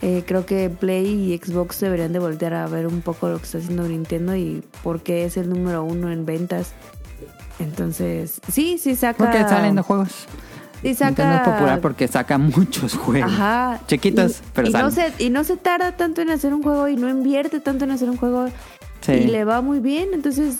Eh, 0.01 0.23
creo 0.27 0.45
que 0.45 0.69
Play 0.69 1.05
y 1.33 1.37
Xbox 1.37 1.79
deberían 1.79 2.13
de 2.13 2.19
voltear 2.19 2.53
a 2.53 2.67
ver 2.67 2.87
un 2.87 3.01
poco 3.01 3.29
lo 3.29 3.37
que 3.37 3.45
está 3.45 3.57
haciendo 3.59 3.83
Nintendo 3.87 4.35
y 4.35 4.63
por 4.83 5.01
qué 5.01 5.25
es 5.25 5.37
el 5.37 5.49
número 5.49 5.83
uno 5.83 6.11
en 6.11 6.25
ventas. 6.25 6.73
Entonces, 7.59 8.41
sí, 8.51 8.77
sí 8.77 8.95
saca. 8.95 9.17
Porque 9.17 9.37
están 9.39 9.57
saliendo 9.57 9.83
juegos. 9.83 10.09
Sí 10.81 10.93
saca. 10.95 11.09
Nintendo 11.09 11.35
es 11.35 11.41
popular 11.49 11.79
porque 11.81 12.07
saca 12.07 12.37
muchos 12.37 12.95
juegos. 12.95 13.31
Ajá. 13.31 13.79
Chiquitos, 13.87 14.39
Y- 14.39 14.43
pero 14.53 14.67
y 14.67 14.71
no, 14.71 14.91
salen. 14.91 15.13
se, 15.17 15.23
y 15.23 15.29
no 15.29 15.43
se 15.43 15.55
tarda 15.57 15.95
tanto 15.95 16.21
en 16.21 16.29
hacer 16.29 16.53
un 16.53 16.61
juego 16.63 16.87
y 16.89 16.95
no 16.95 17.09
invierte 17.09 17.59
tanto 17.59 17.85
en 17.85 17.91
hacer 17.91 18.09
un 18.09 18.17
juego 18.17 18.47
Sí. 19.01 19.11
y 19.13 19.27
le 19.27 19.43
va 19.45 19.61
muy 19.61 19.79
bien. 19.79 20.09
Entonces, 20.13 20.57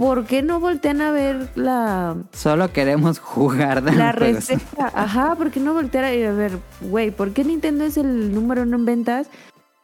¿por 0.00 0.24
qué 0.24 0.42
no 0.42 0.58
voltean 0.60 1.02
a 1.02 1.10
ver 1.12 1.50
la, 1.56 2.16
Solo 2.32 2.72
queremos 2.72 3.18
jugar 3.18 3.82
de 3.82 3.92
la 3.92 4.12
receta? 4.12 4.90
Ajá, 4.94 5.34
¿por 5.36 5.50
qué 5.50 5.60
no 5.60 5.74
voltear 5.74 6.04
a, 6.04 6.08
a 6.08 6.32
ver, 6.32 6.52
güey, 6.80 7.10
¿por 7.10 7.32
qué 7.34 7.44
Nintendo 7.44 7.84
es 7.84 7.98
el 7.98 8.32
número 8.34 8.62
uno 8.62 8.76
en 8.76 8.84
ventas? 8.86 9.26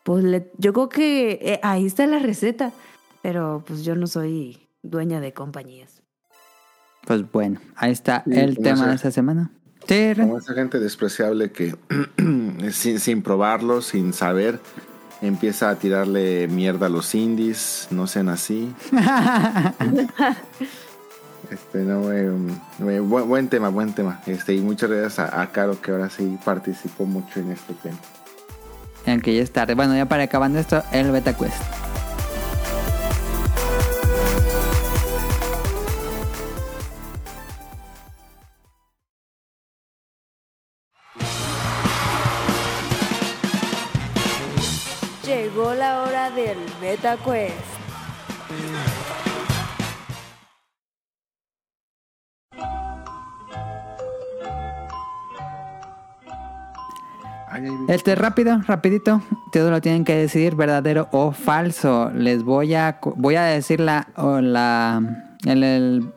Pues 0.05 0.25
le- 0.25 0.51
yo 0.57 0.73
creo 0.73 0.89
que 0.89 1.33
eh, 1.43 1.61
ahí 1.63 1.85
está 1.85 2.07
la 2.07 2.19
receta. 2.19 2.73
Pero 3.23 3.65
pues 3.67 3.85
yo 3.85 3.97
no 3.97 4.07
soy 4.07 4.69
dueña 4.83 5.19
de 5.21 5.33
compañías. 5.35 6.01
Pues 7.07 7.29
bueno, 7.33 7.61
ahí 7.75 7.91
está 7.91 8.23
Sí, 8.25 8.39
el 8.39 8.57
tema 8.57 8.87
de 8.87 8.95
esta 8.95 9.11
semana. 9.11 9.51
Sí. 9.89 10.13
Como 10.17 10.39
esa 10.39 10.55
gente 10.55 10.79
despreciable 10.79 11.51
que 11.51 11.75
sin, 12.71 13.01
sin 13.01 13.23
probarlo, 13.23 13.83
sin 13.83 14.13
saber, 14.13 14.61
empieza 15.27 15.71
a 15.71 15.77
tirarle 15.77 16.49
mierda 16.49 16.87
a 16.87 16.89
los 16.89 17.15
indies, 17.15 17.89
no 17.91 18.07
sean 18.07 18.29
así. 18.29 18.73
Este, 21.49 21.79
no, 21.79 22.11
eh, 22.11 22.29
eh, 22.81 22.99
buen, 22.99 23.29
buen 23.29 23.49
tema, 23.49 23.69
buen 23.69 23.93
tema. 23.93 24.21
Este, 24.27 24.55
y 24.55 24.61
muchas 24.61 24.91
gracias 24.91 25.21
a, 25.21 25.41
a 25.41 25.53
Caro 25.53 25.81
que 25.81 25.93
ahora 25.93 26.11
sí 26.11 26.37
participó 26.45 27.05
mucho 27.05 27.39
en 27.39 27.53
este 27.53 27.73
tema. 27.75 27.97
Aunque 29.07 29.35
ya 29.35 29.43
es 29.43 29.53
tarde. 29.53 29.75
Bueno, 29.75 29.95
ya 29.97 30.07
para 30.07 30.25
acabando 30.25 30.59
esto, 30.59 30.83
el 30.91 31.13
Beta 31.13 31.37
Quest. 31.37 31.86
Beta 46.97 47.15
Quest. 47.19 47.77
Ay, 57.49 57.65
ay, 57.67 57.73
Este 57.89 58.15
rápido, 58.15 58.61
rapidito. 58.67 59.23
Todos 59.53 59.71
lo 59.71 59.81
tienen 59.81 60.05
que 60.05 60.15
decidir 60.17 60.57
verdadero 60.57 61.09
o 61.13 61.33
falso. 61.33 62.11
Les 62.15 62.43
voy 62.43 62.75
a 62.75 62.99
voy 63.17 63.37
a 63.37 63.45
decir 63.45 63.81
la 63.81 64.09
o 64.17 64.41
la 64.41 65.01
el, 65.45 65.63
el- 65.63 66.13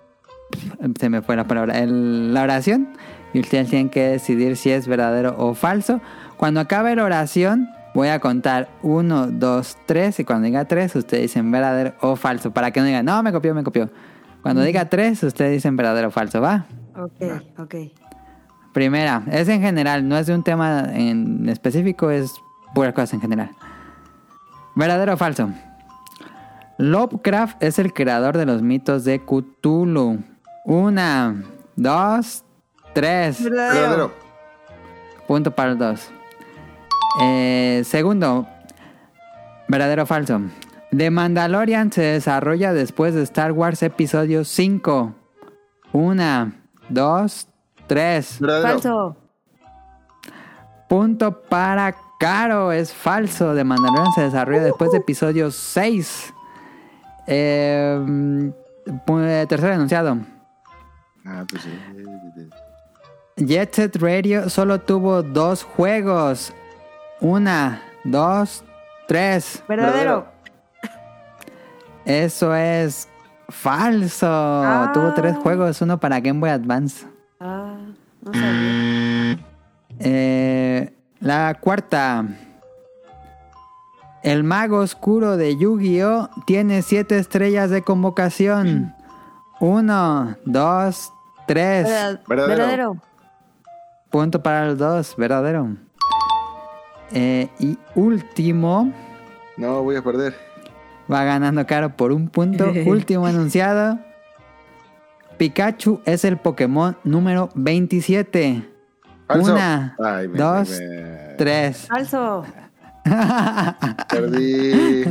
se 0.99 1.09
me 1.09 1.21
fue 1.21 1.35
la 1.35 1.45
palabra, 1.47 1.77
el- 1.79 2.33
la 2.33 2.41
oración 2.43 2.89
y 3.33 3.39
ustedes 3.39 3.69
tienen 3.69 3.89
que 3.89 4.01
decidir 4.09 4.57
si 4.57 4.71
es 4.71 4.87
verdadero 4.87 5.35
o 5.37 5.53
falso. 5.53 6.01
Cuando 6.37 6.59
acabe 6.59 6.95
la 6.95 7.03
oración 7.03 7.69
voy 7.93 8.09
a 8.09 8.19
contar 8.19 8.69
uno, 8.81 9.27
dos, 9.27 9.77
tres 9.85 10.19
y 10.19 10.25
cuando 10.25 10.45
diga 10.45 10.65
tres 10.65 10.95
ustedes 10.95 11.23
dicen 11.23 11.51
verdadero 11.51 11.95
o 12.01 12.15
falso 12.15 12.51
para 12.51 12.71
que 12.71 12.79
no 12.79 12.85
digan 12.85 13.05
no 13.05 13.21
me 13.23 13.31
copió, 13.31 13.53
me 13.53 13.63
copió. 13.63 13.89
Cuando 14.41 14.61
diga 14.61 14.85
tres 14.85 15.21
ustedes 15.23 15.51
dicen 15.51 15.75
verdadero 15.75 16.09
o 16.09 16.11
falso, 16.11 16.41
va. 16.41 16.65
Ok, 16.95 17.59
ok. 17.59 17.75
Primera, 18.73 19.23
es 19.31 19.49
en 19.49 19.61
general, 19.61 20.07
no 20.07 20.17
es 20.17 20.27
de 20.27 20.35
un 20.35 20.43
tema 20.43 20.85
en 20.93 21.49
específico, 21.49 22.11
es 22.11 22.31
pura 22.73 22.93
cosa 22.93 23.15
en 23.15 23.21
general. 23.21 23.51
¿Verdadero 24.75 25.13
o 25.13 25.17
falso? 25.17 25.49
Lovecraft 26.77 27.61
es 27.61 27.79
el 27.79 27.91
creador 27.93 28.37
de 28.37 28.45
los 28.45 28.61
mitos 28.61 29.03
de 29.03 29.19
Cthulhu. 29.19 30.19
Una, 30.63 31.43
dos, 31.75 32.45
tres. 32.93 33.43
Verdadero. 33.43 34.13
Punto 35.27 35.51
para 35.51 35.71
los 35.71 35.79
dos. 35.79 36.11
Eh, 37.21 37.83
segundo, 37.85 38.47
¿Verdadero 39.67 40.03
o 40.03 40.05
falso? 40.05 40.41
The 40.91 41.11
Mandalorian 41.11 41.91
se 41.91 42.01
desarrolla 42.01 42.73
después 42.73 43.13
de 43.13 43.21
Star 43.23 43.51
Wars 43.51 43.83
Episodio 43.83 44.43
5. 44.43 45.13
Una, 45.91 46.53
dos, 46.89 47.47
tres. 47.87 48.37
¿Verdadero? 48.39 48.67
Falso. 48.69 49.17
Punto 50.87 51.41
para 51.41 51.95
Caro. 52.19 52.71
Es 52.71 52.91
falso. 52.91 53.53
The 53.53 53.63
Mandalorian 53.63 54.11
se 54.13 54.21
desarrolla 54.21 54.63
después 54.63 54.91
de 54.91 54.97
Episodio 54.97 55.51
6. 55.51 56.33
Eh, 57.27 58.51
pu- 59.05 59.23
eh, 59.23 59.45
tercer 59.47 59.73
enunciado. 59.73 60.17
Ah, 61.25 61.43
pues 61.47 61.61
sí. 61.61 61.69
Jet 63.37 63.73
Set 63.75 63.95
Radio 63.97 64.49
solo 64.49 64.79
tuvo 64.81 65.21
dos 65.21 65.63
juegos. 65.63 66.51
Una, 67.21 67.81
dos, 68.03 68.63
tres. 69.07 69.63
Verdadero. 69.67 70.25
Eso 72.05 72.55
es 72.55 73.07
falso. 73.49 74.27
Ah. 74.29 74.91
Tuvo 74.93 75.13
tres 75.13 75.35
juegos, 75.37 75.81
uno 75.81 75.99
para 75.99 76.19
Game 76.19 76.39
Boy 76.39 76.49
Advance. 76.49 77.05
Ah, 77.39 77.75
no 78.21 78.33
sabía. 78.33 79.37
Eh, 79.99 80.93
la 81.19 81.57
cuarta. 81.59 82.25
El 84.23 84.43
mago 84.43 84.77
oscuro 84.79 85.37
de 85.37 85.57
Yu-Gi-Oh! 85.57 86.29
tiene 86.45 86.81
siete 86.81 87.17
estrellas 87.19 87.69
de 87.69 87.83
convocación. 87.83 88.93
Uno, 89.61 90.35
dos, 90.45 91.13
tres. 91.47 91.85
Verdad- 91.87 92.19
Verdadero. 92.27 92.57
Verdadero. 92.57 92.97
Punto 94.09 94.41
para 94.43 94.65
los 94.65 94.77
dos, 94.77 95.15
verdadero. 95.17 95.75
Eh, 97.13 97.47
y 97.59 97.77
último, 97.95 98.93
No, 99.57 99.81
voy 99.83 99.95
a 99.95 100.03
perder. 100.03 100.35
va 101.11 101.23
ganando 101.23 101.65
caro 101.65 101.95
por 101.95 102.11
un 102.11 102.27
punto. 102.29 102.71
último 102.85 103.25
anunciado. 103.25 103.99
Pikachu 105.37 106.01
es 106.05 106.25
el 106.25 106.37
Pokémon 106.37 106.97
número 107.03 107.49
27. 107.55 108.63
Falso. 109.27 109.53
Una, 109.53 109.95
Ay, 110.03 110.27
me- 110.27 110.37
dos, 110.37 110.69
me- 110.69 111.35
tres. 111.37 111.87
Falso. 111.87 112.43
Perdí. 114.09 115.03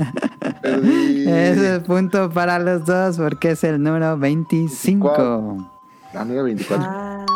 Perdí. 0.63 1.23
Ese 1.29 1.77
es 1.77 1.79
punto 1.81 2.31
para 2.31 2.59
los 2.59 2.85
dos 2.85 3.17
porque 3.17 3.53
es 3.53 3.65
el 3.65 3.83
número 3.83 4.19
25. 4.19 5.67
Ah, 6.15 6.25
no 6.25 6.33
era 6.33 6.43
24. 6.43 6.87
Ah, 6.89 7.27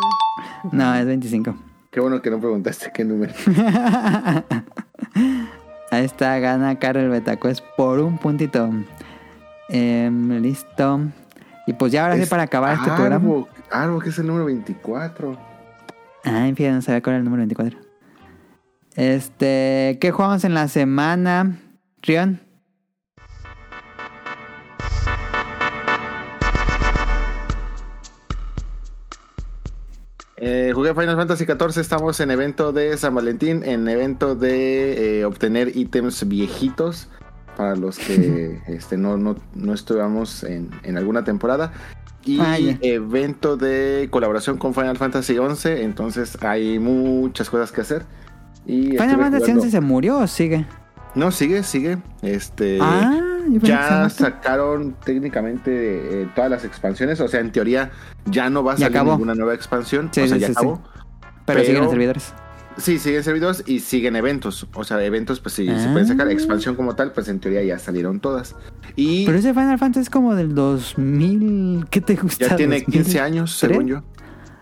No, 0.70 0.94
es 0.94 1.06
25. 1.06 1.54
Qué 1.92 2.00
bueno 2.00 2.22
que 2.22 2.30
no 2.30 2.40
preguntaste 2.40 2.90
qué 2.90 3.04
número. 3.04 3.34
Ahí 5.90 6.06
está, 6.06 6.38
gana 6.38 6.78
Carol 6.78 7.10
Betacuest 7.10 7.62
por 7.76 8.00
un 8.00 8.16
puntito. 8.16 8.70
Em, 9.68 10.40
listo. 10.40 11.00
Y 11.66 11.74
pues 11.74 11.92
ya 11.92 12.04
ahora 12.04 12.16
sí 12.16 12.22
Es 12.22 12.30
para 12.30 12.44
acabar 12.44 12.78
este 12.78 12.90
programa. 12.90 13.44
Arbo, 13.70 13.98
que 13.98 14.08
es 14.08 14.18
el 14.18 14.26
número 14.26 14.46
24. 14.46 15.36
Ay, 16.24 16.54
fíjate, 16.54 16.74
no 16.76 16.80
sabía 16.80 17.02
cuál 17.02 17.16
era 17.16 17.18
el 17.18 17.24
número 17.24 17.40
24. 17.42 17.78
Este, 18.96 19.98
¿qué 20.00 20.10
jugamos 20.12 20.44
en 20.44 20.54
la 20.54 20.68
semana? 20.68 21.58
Rion. 22.00 22.40
Eh, 30.44 30.72
jugué 30.74 30.92
Final 30.92 31.14
Fantasy 31.14 31.44
XIV, 31.44 31.80
estamos 31.80 32.18
en 32.18 32.32
evento 32.32 32.72
de 32.72 32.96
San 32.96 33.14
Valentín, 33.14 33.62
en 33.62 33.86
evento 33.86 34.34
de 34.34 35.20
eh, 35.20 35.24
obtener 35.24 35.76
ítems 35.76 36.26
viejitos 36.26 37.06
para 37.56 37.76
los 37.76 37.96
que 37.96 38.60
este, 38.66 38.96
no, 38.96 39.16
no, 39.16 39.36
no 39.54 39.72
estuvamos 39.72 40.42
en, 40.42 40.68
en 40.82 40.98
alguna 40.98 41.22
temporada. 41.22 41.72
Y 42.24 42.40
evento 42.82 43.56
de 43.56 44.08
colaboración 44.10 44.58
con 44.58 44.74
Final 44.74 44.96
Fantasy 44.96 45.36
XI, 45.36 45.68
entonces 45.82 46.36
hay 46.42 46.80
muchas 46.80 47.48
cosas 47.48 47.70
que 47.70 47.82
hacer. 47.82 48.02
Y 48.66 48.90
¿Final 48.90 49.18
Fantasy 49.18 49.60
XI 49.60 49.70
se 49.70 49.80
murió 49.80 50.18
o 50.18 50.26
sigue? 50.26 50.66
No, 51.14 51.30
sigue, 51.30 51.62
sigue. 51.62 51.98
Este, 52.22 52.78
ah, 52.80 53.18
ya 53.60 54.08
sacaron 54.08 54.94
técnicamente 55.04 56.22
eh, 56.22 56.28
todas 56.34 56.50
las 56.50 56.64
expansiones, 56.64 57.20
o 57.20 57.28
sea, 57.28 57.40
en 57.40 57.52
teoría 57.52 57.90
ya 58.26 58.48
no 58.50 58.64
va 58.64 58.74
a 58.74 58.76
salir 58.78 59.02
ninguna 59.02 59.34
nueva 59.34 59.54
expansión, 59.54 60.08
Sí, 60.12 60.22
o 60.22 60.26
sea, 60.26 60.36
sí, 60.36 60.40
ya 60.40 60.46
sí, 60.48 60.52
acabó. 60.56 60.82
pero, 61.44 61.62
siguen 61.64 61.88
servidores. 61.90 62.32
Sí, 62.78 62.98
siguen 62.98 63.22
servidores 63.22 63.62
y 63.66 63.80
siguen 63.80 64.16
eventos. 64.16 64.66
O 64.72 64.82
sea, 64.84 65.04
eventos, 65.04 65.40
pues 65.40 65.54
sí, 65.54 65.66
se 65.66 65.72
Ah. 65.72 65.88
pueden 65.92 66.08
sacar. 66.08 66.30
Expansión 66.30 66.74
como 66.74 66.94
tal, 66.96 67.12
pues 67.12 67.28
en 67.28 67.38
teoría 67.38 67.62
ya 67.62 67.78
salieron 67.78 68.18
todas. 68.18 68.56
Y 68.96 69.26
Pero 69.26 69.36
ese 69.36 69.52
Final 69.52 69.78
Fantasy 69.78 70.04
es 70.04 70.08
como 70.10 70.34
del 70.34 70.54
2000. 70.54 71.86
¿Qué 71.90 72.00
te 72.00 72.14
gusta? 72.16 72.48
ya 72.48 72.56
tiene 72.56 72.76
2000? 72.80 73.02
15 73.04 73.20
años, 73.20 73.52
según 73.58 73.88
yo. 73.88 74.02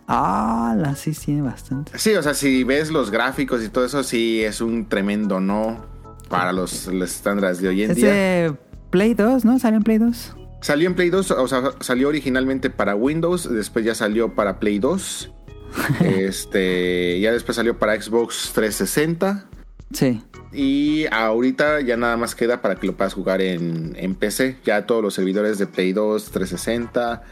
Ah, 0.09 0.75
la 0.77 0.97
sí, 0.97 1.13
tiene 1.13 1.43
bastante. 1.43 1.97
Sí, 1.97 2.13
o 2.17 2.23
sea, 2.25 2.35
si 2.35 2.65
ves 2.65 2.91
los 2.91 3.13
gráficos 3.13 3.63
y 3.63 3.69
todo 3.69 3.85
eso, 3.85 4.03
sí 4.03 4.43
es 4.43 4.61
un 4.61 4.87
tremendo 4.89 5.39
no 5.39 5.87
para 6.31 6.53
los, 6.53 6.87
los 6.87 7.11
estándares 7.11 7.61
de 7.61 7.69
hoy 7.69 7.83
en 7.83 7.91
Es 7.91 7.97
día. 7.99 8.11
de 8.13 8.55
Play 8.89 9.13
2, 9.13 9.45
¿no? 9.45 9.59
¿Salió 9.59 9.77
en 9.77 9.83
Play 9.83 9.99
2? 9.99 10.37
Salió 10.63 10.89
en 10.89 10.95
Play 10.95 11.11
2, 11.11 11.31
o 11.33 11.49
sea, 11.49 11.63
salió 11.81 12.09
originalmente 12.09 12.71
para 12.71 12.95
Windows, 12.95 13.53
después 13.53 13.85
ya 13.85 13.95
salió 13.95 14.35
para 14.35 14.59
Play 14.59 14.79
2. 14.79 15.31
este, 16.01 17.21
ya 17.21 17.33
después 17.33 17.57
salió 17.57 17.79
para 17.79 18.01
Xbox 18.01 18.53
360. 18.55 19.47
Sí. 19.93 20.23
Y 20.53 21.07
ahorita 21.13 21.81
ya 21.81 21.97
nada 21.97 22.17
más 22.17 22.35
queda 22.35 22.61
para 22.63 22.77
que 22.77 22.87
lo 22.87 22.97
puedas 22.97 23.15
jugar 23.15 23.41
en, 23.41 23.95
en 23.97 24.15
PC. 24.15 24.59
Ya 24.65 24.87
todos 24.87 25.03
los 25.03 25.15
servidores 25.15 25.59
de 25.59 25.67
Play 25.67 25.93
2, 25.93 26.31
360, 26.31 27.23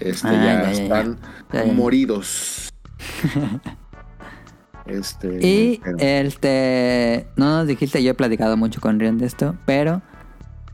este, 0.00 0.28
Ah, 0.28 0.32
ya, 0.32 0.62
ya, 0.62 0.72
están 0.72 1.18
ya. 1.52 1.64
moridos. 1.64 2.68
este, 4.86 5.38
Y 5.46 5.80
pero- 5.82 5.96
este. 5.98 7.26
No 7.36 7.46
nos 7.58 7.66
dijiste, 7.66 8.02
yo 8.02 8.10
he 8.10 8.14
platicado 8.14 8.56
mucho 8.56 8.80
con 8.80 8.98
Rion 9.00 9.18
de 9.18 9.26
esto, 9.26 9.56
pero. 9.66 10.02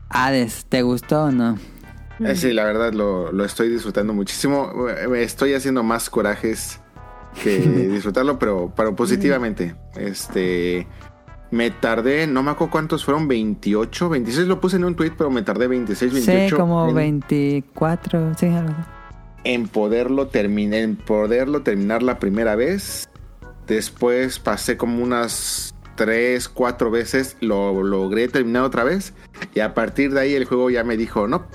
Hades, 0.09 0.65
¿te 0.69 0.81
gustó 0.83 1.23
o 1.25 1.31
no? 1.31 1.57
eh, 2.19 2.35
sí, 2.35 2.53
la 2.53 2.63
verdad 2.65 2.93
lo, 2.93 3.31
lo 3.31 3.43
estoy 3.43 3.69
disfrutando 3.69 4.13
muchísimo. 4.13 4.87
Estoy 5.15 5.53
haciendo 5.55 5.81
más 5.83 6.09
corajes 6.09 6.79
que 7.43 7.57
disfrutarlo, 7.91 8.37
pero, 8.37 8.71
pero 8.75 8.95
positivamente. 8.95 9.75
Este. 9.95 10.87
Me 11.49 11.69
tardé, 11.69 12.25
no 12.25 12.41
me 12.41 12.49
acuerdo 12.49 12.71
cuántos 12.71 13.05
fueron, 13.05 13.27
28, 13.27 14.09
26 14.09 14.47
lo 14.47 14.59
puse 14.59 14.77
en 14.77 14.85
un 14.85 14.95
tweet, 14.95 15.11
pero 15.15 15.29
me 15.29 15.43
tardé 15.43 15.67
26, 15.67 16.11
28. 16.13 16.55
Sí, 16.55 16.59
como 16.59 16.89
en- 16.89 16.95
24, 16.95 18.33
sí, 18.37 18.47
algo 18.47 18.73
en 19.45 19.67
poderlo 19.67 20.27
terminar, 20.27 20.79
en 20.79 20.95
poderlo 20.95 21.61
terminar 21.63 22.01
la 22.01 22.17
primera 22.17 22.55
vez. 22.55 23.09
Después 23.67 24.39
pasé 24.39 24.77
como 24.77 25.01
unas 25.03 25.73
3, 25.95 26.49
4 26.49 26.91
veces, 26.91 27.37
lo 27.39 27.83
logré 27.83 28.27
terminar 28.27 28.63
otra 28.63 28.83
vez. 28.83 29.13
Y 29.53 29.59
a 29.59 29.73
partir 29.73 30.13
de 30.13 30.21
ahí 30.21 30.33
el 30.33 30.45
juego 30.45 30.69
ya 30.69 30.83
me 30.83 30.97
dijo 30.97 31.27
no. 31.27 31.47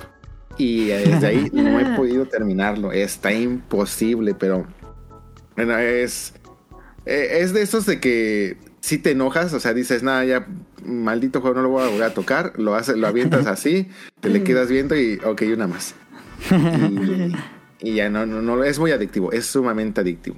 Y 0.56 0.86
desde 0.86 1.26
ahí 1.26 1.50
no 1.52 1.78
he 1.78 1.96
podido 1.96 2.26
terminarlo. 2.26 2.92
Está 2.92 3.32
imposible, 3.32 4.34
pero 4.34 4.66
bueno, 5.56 5.76
es, 5.78 6.34
eh, 7.04 7.38
es 7.40 7.52
de 7.52 7.62
esos 7.62 7.86
de 7.86 8.00
que 8.00 8.56
si 8.80 8.98
te 8.98 9.10
enojas, 9.10 9.52
o 9.52 9.60
sea, 9.60 9.74
dices, 9.74 10.02
nada, 10.02 10.24
ya 10.24 10.46
maldito 10.84 11.40
juego 11.40 11.56
no 11.56 11.62
lo 11.62 11.68
voy 11.70 11.82
a 11.82 11.88
volver 11.88 12.04
a 12.04 12.14
tocar, 12.14 12.52
lo, 12.56 12.74
haces, 12.74 12.96
lo 12.96 13.06
avientas 13.06 13.46
así, 13.48 13.88
te 14.20 14.28
le 14.28 14.42
quedas 14.44 14.68
viendo 14.68 14.96
y 14.96 15.18
ok, 15.24 15.42
una 15.54 15.66
más. 15.66 15.94
Y, 17.80 17.90
y 17.90 17.94
ya 17.94 18.08
no, 18.08 18.26
no, 18.26 18.42
no, 18.42 18.62
es 18.64 18.78
muy 18.78 18.90
adictivo, 18.90 19.32
es 19.32 19.46
sumamente 19.46 20.00
adictivo. 20.00 20.36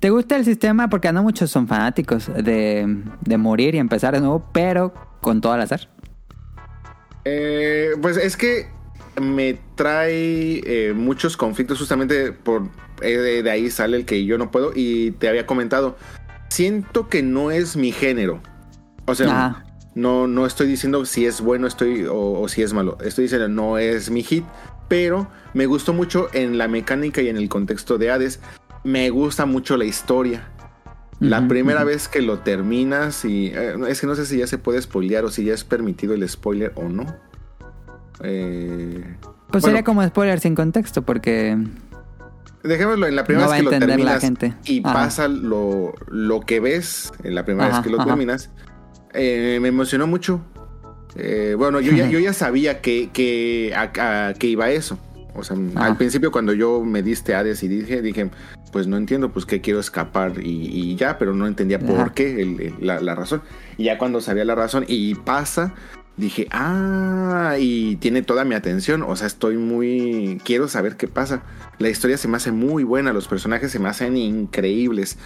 ¿Te 0.00 0.10
gusta 0.10 0.36
el 0.36 0.44
sistema? 0.44 0.88
Porque 0.88 1.12
no 1.12 1.22
muchos 1.22 1.50
son 1.50 1.66
fanáticos 1.66 2.30
de, 2.34 3.02
de 3.20 3.38
morir 3.38 3.74
y 3.74 3.78
empezar 3.78 4.14
de 4.14 4.20
nuevo, 4.20 4.48
pero 4.52 4.94
con 5.20 5.40
todo 5.40 5.52
al 5.52 5.62
azar. 5.62 5.88
Eh, 7.24 7.90
pues 8.00 8.16
es 8.16 8.36
que 8.36 8.68
me 9.20 9.58
trae 9.74 10.62
eh, 10.64 10.92
muchos 10.94 11.36
conflictos 11.36 11.78
justamente 11.78 12.32
por 12.32 12.68
eh, 13.02 13.42
de, 13.42 13.50
ahí 13.50 13.70
sale 13.70 13.96
el 13.96 14.04
que 14.04 14.24
yo 14.24 14.38
no 14.38 14.50
puedo 14.50 14.72
y 14.74 15.10
te 15.12 15.28
había 15.28 15.44
comentado 15.44 15.96
siento 16.48 17.08
que 17.08 17.22
no 17.22 17.50
es 17.50 17.76
mi 17.76 17.92
género 17.92 18.40
o 19.06 19.14
sea 19.14 19.26
Ajá. 19.26 19.64
no 19.94 20.26
no 20.28 20.46
estoy 20.46 20.68
diciendo 20.68 21.04
si 21.04 21.26
es 21.26 21.40
bueno 21.40 21.66
estoy 21.66 22.04
o, 22.04 22.40
o 22.40 22.48
si 22.48 22.62
es 22.62 22.72
malo 22.72 22.96
estoy 23.04 23.24
diciendo 23.24 23.48
no 23.48 23.76
es 23.76 24.10
mi 24.10 24.22
hit 24.22 24.44
pero 24.86 25.28
me 25.52 25.66
gustó 25.66 25.92
mucho 25.92 26.28
en 26.32 26.56
la 26.56 26.68
mecánica 26.68 27.20
y 27.20 27.28
en 27.28 27.36
el 27.36 27.48
contexto 27.48 27.98
de 27.98 28.10
Hades 28.10 28.40
me 28.84 29.10
gusta 29.10 29.46
mucho 29.46 29.76
la 29.76 29.84
historia 29.84 30.48
la 31.20 31.48
primera 31.48 31.82
vez 31.82 32.06
que 32.06 32.22
lo 32.22 32.38
terminas 32.38 33.24
y 33.24 33.48
eh, 33.48 33.74
es 33.88 34.00
que 34.00 34.06
no 34.06 34.14
sé 34.14 34.24
si 34.24 34.38
ya 34.38 34.46
se 34.46 34.56
puede 34.56 34.80
spoilear 34.80 35.24
o 35.24 35.30
si 35.30 35.42
ya 35.44 35.52
es 35.52 35.64
permitido 35.64 36.14
el 36.14 36.28
spoiler 36.28 36.72
o 36.76 36.84
no. 36.88 37.06
Eh, 38.22 39.02
Pues 39.50 39.62
bueno, 39.62 39.76
sería 39.78 39.82
como 39.84 40.06
spoiler 40.06 40.40
sin 40.40 40.54
contexto, 40.54 41.02
porque. 41.02 41.56
Dejémoslo 42.62 43.06
en 43.06 43.16
la 43.16 43.24
primera 43.24 43.46
No 43.46 43.50
vez 43.52 43.58
que 43.60 43.64
lo 43.64 43.72
entender 43.72 43.88
la 44.00 44.18
terminas 44.18 44.20
gente. 44.20 44.54
y 44.64 44.80
Ajá. 44.84 44.92
pasa 44.92 45.28
lo, 45.28 45.94
lo 46.08 46.40
que 46.40 46.60
ves 46.60 47.12
en 47.22 47.34
la 47.34 47.44
primera 47.44 47.68
Ajá, 47.68 47.78
vez 47.78 47.84
que 47.84 47.90
lo 47.90 48.00
ajá. 48.00 48.10
terminas. 48.10 48.50
eh, 49.14 49.58
me 49.60 49.68
emocionó 49.68 50.06
mucho. 50.06 50.40
Bueno, 51.56 51.80
yo 51.80 51.90
ya, 51.92 52.08
yo 52.08 52.20
ya 52.20 52.32
sabía 52.32 52.80
que, 52.80 53.10
que, 53.12 53.72
a, 53.74 54.28
a- 54.28 54.34
que 54.34 54.46
iba 54.46 54.70
eso. 54.70 54.98
O 55.34 55.42
sea, 55.42 55.56
al 55.76 55.96
principio 55.96 56.30
cuando 56.30 56.52
yo 56.52 56.84
me 56.84 57.02
diste 57.02 57.34
Hades 57.34 57.62
y 57.64 57.68
dije, 57.68 58.02
dije, 58.02 58.30
pues 58.68 58.86
no 58.86 58.96
entiendo, 58.96 59.30
pues 59.32 59.44
que 59.46 59.60
quiero 59.60 59.80
escapar 59.80 60.34
y, 60.42 60.66
y 60.72 60.96
ya, 60.96 61.18
pero 61.18 61.34
no 61.34 61.46
entendía 61.46 61.78
por 61.78 62.12
qué, 62.12 62.40
el- 62.42 62.60
el- 62.60 62.74
la, 62.80 63.00
la 63.00 63.14
razón. 63.14 63.42
Y 63.76 63.84
ya 63.84 63.98
cuando 63.98 64.20
sabía 64.20 64.44
la 64.44 64.54
razón 64.54 64.84
y 64.88 65.14
pasa, 65.14 65.74
dije, 66.16 66.46
ah, 66.50 67.56
y 67.58 67.96
tiene 67.96 68.22
toda 68.22 68.44
mi 68.44 68.54
atención. 68.54 69.02
O 69.02 69.14
sea, 69.16 69.26
estoy 69.26 69.56
muy, 69.56 70.40
quiero 70.44 70.68
saber 70.68 70.96
qué 70.96 71.08
pasa. 71.08 71.42
La 71.78 71.88
historia 71.88 72.16
se 72.16 72.28
me 72.28 72.36
hace 72.36 72.52
muy 72.52 72.84
buena, 72.84 73.12
los 73.12 73.28
personajes 73.28 73.70
se 73.70 73.78
me 73.78 73.88
hacen 73.88 74.16
increíbles. 74.16 75.18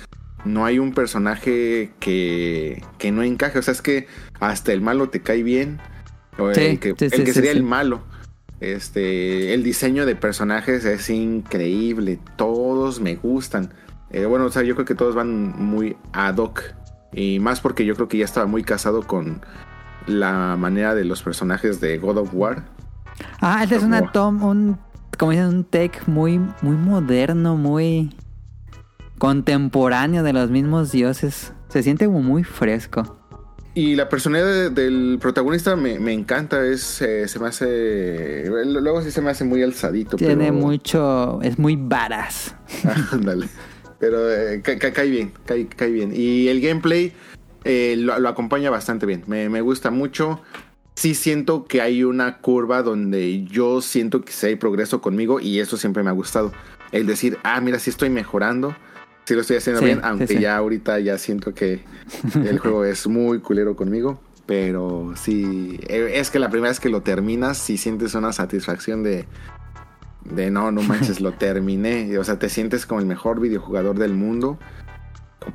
No 0.44 0.64
hay 0.64 0.78
un 0.80 0.92
personaje 0.92 1.92
que, 2.00 2.82
que 2.98 3.12
no 3.12 3.22
encaje. 3.22 3.58
O 3.58 3.62
sea, 3.62 3.72
es 3.72 3.80
que 3.82 4.06
hasta 4.40 4.72
el 4.72 4.80
malo 4.80 5.08
te 5.08 5.20
cae 5.20 5.42
bien. 5.42 5.78
O 6.38 6.48
el 6.50 6.54
Sí, 6.54 6.78
que, 6.78 6.90
sí, 6.98 7.04
el 7.04 7.10
sí, 7.12 7.18
que 7.20 7.26
sí, 7.26 7.32
sería 7.34 7.52
el 7.52 7.62
malo. 7.62 8.02
Este, 8.62 9.54
el 9.54 9.64
diseño 9.64 10.06
de 10.06 10.14
personajes 10.14 10.84
es 10.84 11.10
increíble. 11.10 12.20
Todos 12.36 13.00
me 13.00 13.16
gustan. 13.16 13.72
Eh, 14.10 14.24
bueno, 14.24 14.44
o 14.44 14.50
sea, 14.50 14.62
yo 14.62 14.76
creo 14.76 14.86
que 14.86 14.94
todos 14.94 15.16
van 15.16 15.50
muy 15.60 15.96
ad 16.12 16.36
hoc. 16.36 16.62
Y 17.12 17.40
más 17.40 17.60
porque 17.60 17.84
yo 17.84 17.96
creo 17.96 18.06
que 18.06 18.18
ya 18.18 18.24
estaba 18.24 18.46
muy 18.46 18.62
casado 18.62 19.02
con 19.02 19.40
la 20.06 20.56
manera 20.56 20.94
de 20.94 21.04
los 21.04 21.24
personajes 21.24 21.80
de 21.80 21.98
God 21.98 22.18
of 22.18 22.30
War. 22.32 22.62
Ah, 23.40 23.64
este 23.64 23.74
es 23.74 23.82
una 23.82 24.12
tom, 24.12 24.44
un, 24.44 24.78
como 25.18 25.32
dicen, 25.32 25.46
un 25.46 25.64
take 25.64 25.98
muy, 26.06 26.38
muy 26.38 26.76
moderno, 26.76 27.56
muy 27.56 28.14
contemporáneo 29.18 30.22
de 30.22 30.34
los 30.34 30.50
mismos 30.50 30.92
dioses. 30.92 31.52
Se 31.66 31.82
siente 31.82 32.06
como 32.06 32.22
muy 32.22 32.44
fresco. 32.44 33.21
Y 33.74 33.94
la 33.96 34.08
personalidad 34.08 34.70
de- 34.70 34.70
del 34.70 35.18
protagonista 35.20 35.76
me, 35.76 35.98
me 35.98 36.12
encanta, 36.12 36.64
es 36.66 37.00
eh, 37.00 37.26
se 37.26 37.38
me 37.38 37.48
hace 37.48 38.44
luego 38.46 39.00
sí 39.02 39.10
se 39.10 39.22
me 39.22 39.30
hace 39.30 39.44
muy 39.44 39.62
alzadito, 39.62 40.16
Tiene 40.16 40.36
pero 40.48 40.52
mucho, 40.52 41.40
es 41.42 41.58
muy 41.58 41.76
varas. 41.76 42.54
ándale. 43.12 43.48
Pero 43.98 44.30
eh, 44.30 44.60
ca- 44.62 44.76
ca- 44.78 44.92
cae 44.92 45.08
bien, 45.08 45.32
cae, 45.46 45.66
cae 45.68 45.90
bien. 45.90 46.12
Y 46.14 46.48
el 46.48 46.60
gameplay 46.60 47.12
eh, 47.64 47.94
lo, 47.98 48.18
lo 48.18 48.28
acompaña 48.28 48.68
bastante 48.68 49.06
bien. 49.06 49.24
Me, 49.26 49.48
me 49.48 49.60
gusta 49.62 49.90
mucho. 49.90 50.40
Sí 50.94 51.14
siento 51.14 51.64
que 51.64 51.80
hay 51.80 52.04
una 52.04 52.38
curva 52.38 52.82
donde 52.82 53.44
yo 53.44 53.80
siento 53.80 54.20
que 54.22 54.32
sí 54.32 54.46
hay 54.48 54.56
progreso 54.56 55.00
conmigo 55.00 55.40
y 55.40 55.60
eso 55.60 55.78
siempre 55.78 56.02
me 56.02 56.10
ha 56.10 56.12
gustado. 56.12 56.52
El 56.90 57.06
decir, 57.06 57.38
ah, 57.42 57.58
mira, 57.62 57.78
sí 57.78 57.88
estoy 57.88 58.10
mejorando, 58.10 58.76
sí 59.24 59.34
lo 59.34 59.40
estoy 59.40 59.56
haciendo 59.56 59.80
Sí, 59.80 59.86
bien, 59.86 60.00
aunque 60.02 60.26
sí. 60.26 60.38
ya 60.38 60.56
ahorita 60.56 60.98
ya 61.00 61.18
siento 61.18 61.54
que 61.54 61.84
el 62.44 62.58
juego 62.58 62.84
es 62.84 63.06
muy 63.06 63.40
culero 63.40 63.76
conmigo. 63.76 64.20
Pero 64.46 65.14
sí, 65.16 65.78
eh, 65.86 66.12
es 66.14 66.30
que 66.30 66.38
la 66.38 66.50
primera 66.50 66.70
vez 66.70 66.80
que 66.80 66.88
lo 66.88 67.02
terminas, 67.02 67.58
sí 67.58 67.76
sientes 67.78 68.14
una 68.14 68.32
satisfacción 68.32 69.02
de, 69.02 69.26
de 70.24 70.50
no, 70.50 70.72
no 70.72 70.82
manches, 70.82 71.20
lo 71.20 71.32
terminé. 71.38 72.18
O 72.18 72.24
sea, 72.24 72.38
te 72.38 72.48
sientes 72.48 72.84
como 72.84 73.00
el 73.00 73.06
mejor 73.06 73.40
videojugador 73.40 73.98
del 73.98 74.14
mundo. 74.14 74.58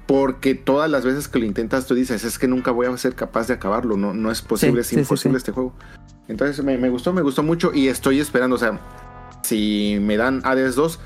Porque 0.06 0.56
todas 0.56 0.90
las 0.90 1.06
veces 1.06 1.28
que 1.28 1.40
lo 1.40 1.46
intentas, 1.46 1.86
tú 1.86 1.96
dices, 1.96 2.24
es 2.24 2.38
que 2.38 2.48
nunca 2.48 2.72
voy 2.72 2.88
a 2.88 2.98
ser 2.98 3.16
capaz 3.16 3.48
de 3.48 3.54
acabarlo. 3.54 3.96
No, 3.96 4.14
no 4.14 4.32
es 4.32 4.42
posible, 4.42 4.82
es 4.82 4.92
imposible 4.94 5.38
este 5.38 5.52
juego. 5.52 5.74
Entonces 6.28 6.64
me, 6.64 6.78
me 6.78 6.90
gustó, 6.90 7.14
me 7.14 7.22
gustó 7.22 7.44
mucho 7.44 7.72
y 7.74 7.88
estoy 7.88 8.20
esperando. 8.20 8.58
O 8.58 8.60
sea, 8.60 8.80
si 9.44 9.98
me 10.02 10.18
dan 10.18 10.42
Hades 10.44 10.76
2, 10.76 11.00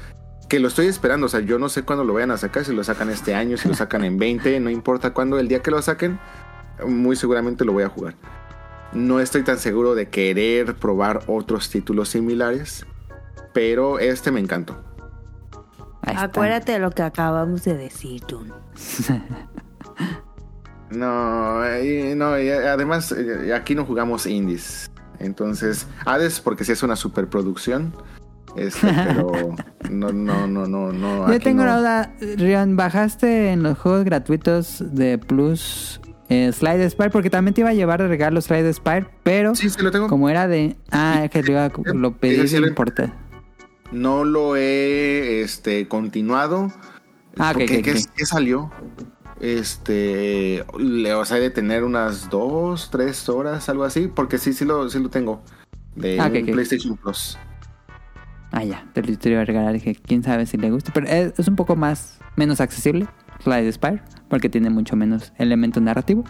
que 0.51 0.59
lo 0.59 0.67
estoy 0.67 0.87
esperando. 0.87 1.27
O 1.27 1.29
sea, 1.29 1.39
yo 1.39 1.57
no 1.57 1.69
sé 1.69 1.83
cuándo 1.83 2.03
lo 2.03 2.13
vayan 2.13 2.31
a 2.31 2.37
sacar, 2.37 2.65
si 2.65 2.75
lo 2.75 2.83
sacan 2.83 3.09
este 3.09 3.33
año, 3.33 3.55
si 3.55 3.69
lo 3.69 3.73
sacan 3.73 4.03
en 4.03 4.17
20, 4.17 4.59
no 4.59 4.69
importa 4.69 5.13
cuándo, 5.13 5.39
el 5.39 5.47
día 5.47 5.61
que 5.61 5.71
lo 5.71 5.81
saquen, 5.81 6.19
muy 6.85 7.15
seguramente 7.15 7.63
lo 7.63 7.71
voy 7.71 7.83
a 7.83 7.87
jugar. 7.87 8.15
No 8.91 9.21
estoy 9.21 9.43
tan 9.43 9.59
seguro 9.59 9.95
de 9.95 10.09
querer 10.09 10.75
probar 10.75 11.21
otros 11.27 11.69
títulos 11.69 12.09
similares, 12.09 12.85
pero 13.53 13.97
este 13.99 14.29
me 14.29 14.41
encantó. 14.41 14.75
Acuérdate 16.01 16.73
de 16.73 16.79
lo 16.79 16.91
que 16.91 17.03
acabamos 17.03 17.63
de 17.63 17.77
decir, 17.77 18.21
Dun. 18.27 18.53
No, 20.89 21.63
eh, 21.63 22.15
no, 22.17 22.33
además 22.33 23.13
eh, 23.13 23.53
aquí 23.55 23.75
no 23.75 23.85
jugamos 23.85 24.25
indies. 24.25 24.91
Entonces, 25.19 25.87
Hades 26.05 26.41
porque 26.41 26.65
sí 26.65 26.73
es 26.73 26.83
una 26.83 26.97
superproducción. 26.97 27.93
Este, 28.55 28.87
pero 29.07 29.31
no, 29.89 30.11
no, 30.11 30.47
no, 30.47 30.67
no, 30.67 30.91
no. 30.91 31.31
Yo 31.31 31.39
tengo 31.39 31.63
no. 31.63 31.69
una 31.71 31.77
duda, 31.79 32.13
Rion, 32.37 32.75
¿bajaste 32.75 33.51
en 33.51 33.63
los 33.63 33.77
juegos 33.77 34.03
gratuitos 34.03 34.83
de 34.93 35.17
Plus 35.17 36.01
eh, 36.29 36.51
Slide 36.51 36.89
Spire? 36.89 37.09
Porque 37.11 37.29
también 37.29 37.53
te 37.53 37.61
iba 37.61 37.69
a 37.69 37.73
llevar 37.73 38.01
de 38.01 38.07
regalo 38.07 38.41
Slide 38.41 38.73
Spire, 38.73 39.07
pero 39.23 39.55
Sí, 39.55 39.69
sí 39.69 39.81
lo 39.81 39.91
tengo. 39.91 40.07
como 40.07 40.29
era 40.29 40.47
de... 40.47 40.75
Ah, 40.91 41.21
es 41.25 41.31
que 41.31 41.43
lo, 41.43 41.51
iba 41.51 41.65
a- 41.65 41.71
lo 41.93 42.17
pedí 42.17 42.47
sin 42.47 42.63
importar. 42.65 43.13
No 43.91 44.23
lo 44.25 44.55
he 44.55 45.41
este, 45.41 45.87
continuado. 45.87 46.71
Ah, 47.37 47.51
porque 47.53 47.77
ok, 47.79 47.83
¿qué, 47.83 47.91
ok. 47.91 47.97
qué 48.15 48.25
salió? 48.25 48.71
Este, 49.39 50.63
le, 50.77 51.13
o 51.13 51.25
sea, 51.25 51.37
de 51.37 51.49
tener 51.49 51.83
unas 51.83 52.29
dos, 52.29 52.89
tres 52.91 53.27
horas, 53.27 53.67
algo 53.69 53.83
así, 53.83 54.07
porque 54.07 54.37
sí, 54.37 54.53
sí 54.53 54.65
lo, 54.65 54.89
sí 54.89 54.99
lo 54.99 55.09
tengo. 55.09 55.41
De 55.95 56.19
Ah. 56.19 56.29
PlayStation 56.29 56.95
Plus. 56.95 57.37
Ah, 58.51 58.63
ya, 58.63 58.85
te 58.93 59.01
lo 59.01 59.29
iba 59.29 59.41
a 59.41 59.45
regalar. 59.45 59.73
Dije, 59.73 59.95
quién 59.95 60.23
sabe 60.23 60.45
si 60.45 60.57
le 60.57 60.69
gusta. 60.71 60.91
Pero 60.93 61.07
es, 61.07 61.33
es 61.37 61.47
un 61.47 61.55
poco 61.55 61.75
más, 61.75 62.19
menos 62.35 62.59
accesible, 62.59 63.07
Slide 63.43 63.71
Spire, 63.71 64.01
porque 64.29 64.49
tiene 64.49 64.69
mucho 64.69 64.95
menos 64.95 65.31
elemento 65.37 65.79
narrativo. 65.79 66.23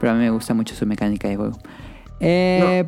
Pero 0.00 0.12
a 0.12 0.14
mí 0.14 0.20
me 0.20 0.30
gusta 0.30 0.54
mucho 0.54 0.74
su 0.74 0.86
mecánica 0.86 1.28
de 1.28 1.36
juego. 1.36 1.58
Eh, 2.18 2.84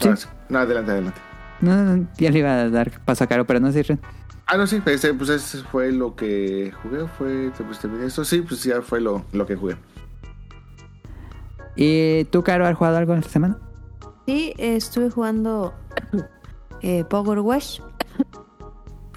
sí. 0.00 0.08
Ah, 0.08 0.16
sí. 0.16 0.28
No, 0.48 0.58
adelante, 0.58 0.90
adelante. 0.90 1.20
No, 1.60 1.76
no, 1.76 1.96
no, 1.96 2.08
ya 2.16 2.30
le 2.30 2.38
iba 2.38 2.52
a 2.52 2.70
dar 2.70 2.90
paso 3.04 3.24
a 3.24 3.26
Caro, 3.26 3.46
pero 3.46 3.60
no. 3.60 3.70
Ren. 3.70 4.00
Ah, 4.46 4.56
no, 4.56 4.66
sí, 4.66 4.80
pues, 4.80 4.96
ese, 4.96 5.14
pues 5.14 5.30
ese 5.30 5.58
fue 5.58 5.92
lo 5.92 6.16
que 6.16 6.72
jugué, 6.82 7.06
fue, 7.16 7.52
pues 7.64 7.78
terminé 7.78 8.06
esto, 8.06 8.24
sí, 8.24 8.42
pues 8.42 8.64
ya 8.64 8.82
fue 8.82 9.00
lo, 9.00 9.24
lo 9.32 9.46
que 9.46 9.54
jugué. 9.54 9.76
¿Y 11.76 12.24
tú, 12.24 12.42
Caro, 12.42 12.66
has 12.66 12.76
jugado 12.76 12.96
algo 12.96 13.14
esta 13.14 13.30
semana? 13.30 13.58
Sí, 14.26 14.52
estuve 14.58 15.10
jugando 15.10 15.72
eh, 16.82 17.04
Power 17.04 17.40
Wash. 17.40 17.80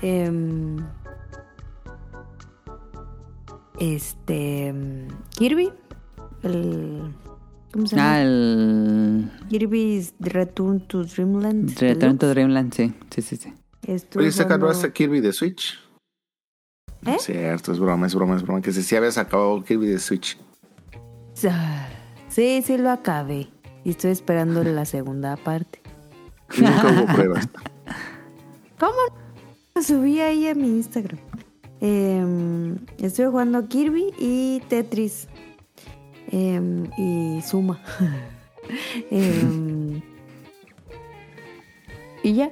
Em, 0.01 0.77
este. 3.79 4.67
em, 4.67 5.07
Kirby. 5.37 5.71
El. 6.43 7.13
¿Cómo 7.71 7.87
se 7.87 7.95
llama? 7.95 8.13
Ah, 8.13 8.21
el 8.21 9.31
Kirby's 9.49 10.13
Return 10.19 10.79
to 10.87 11.03
Dreamland. 11.03 11.77
Return 11.79 12.17
to. 12.17 12.29
Dreamland, 12.29 12.73
sí, 12.73 12.93
sí, 13.09 13.21
sí. 13.21 13.35
sí. 13.37 13.53
Estuve 13.85 14.23
Oye, 14.23 14.31
¿sacaron 14.31 14.67
jugando- 14.69 14.87
a 14.87 14.91
Kirby 14.93 15.19
de 15.19 15.33
Switch? 15.33 15.79
¿Eh? 17.05 17.17
Cierto, 17.19 17.71
es 17.71 17.79
broma, 17.79 18.07
es 18.07 18.15
broma, 18.15 18.35
es 18.35 18.41
broma. 18.43 18.61
Que 18.61 18.71
si 18.71 18.81
sí 18.81 18.95
había 18.95 19.11
sacado 19.11 19.63
Kirby 19.63 19.87
de 19.87 19.99
Switch. 19.99 20.37
Ah, 21.49 21.87
Sí, 22.29 22.61
sí 22.65 22.77
lo 22.77 22.89
acabé. 22.89 23.47
Y 23.83 23.91
estoy 23.91 24.11
esperando 24.11 24.63
la 24.63 24.85
segunda 24.85 25.35
parte. 25.37 25.81
Nunca 26.57 26.87
hubo 26.87 27.13
pruebas. 27.13 27.49
¿Cómo? 28.79 28.93
Subí 29.81 30.19
ahí 30.19 30.47
a 30.47 30.55
mi 30.55 30.67
Instagram. 30.67 31.19
Em, 31.81 32.77
estoy 32.97 33.25
jugando 33.25 33.67
Kirby 33.67 34.13
y 34.17 34.61
Tetris. 34.69 35.27
Em, 36.31 36.89
y 36.97 37.41
Suma. 37.41 37.79
Em, 39.11 40.01
y 42.23 42.33
ya. 42.33 42.51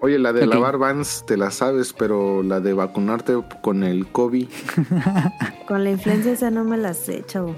Oye, 0.00 0.18
la 0.18 0.32
de 0.32 0.46
lavar 0.46 0.78
vans 0.78 1.24
te 1.26 1.36
la 1.36 1.50
sabes, 1.50 1.92
pero 1.92 2.42
la 2.42 2.60
de 2.60 2.72
vacunarte 2.72 3.34
con 3.60 3.84
el 3.84 4.06
COVID. 4.06 4.48
Con 5.68 5.84
la 5.84 5.90
influencia 5.90 6.32
esa 6.32 6.50
no 6.50 6.64
me 6.64 6.78
la 6.78 6.94
sé, 6.94 7.22
chavo. 7.26 7.54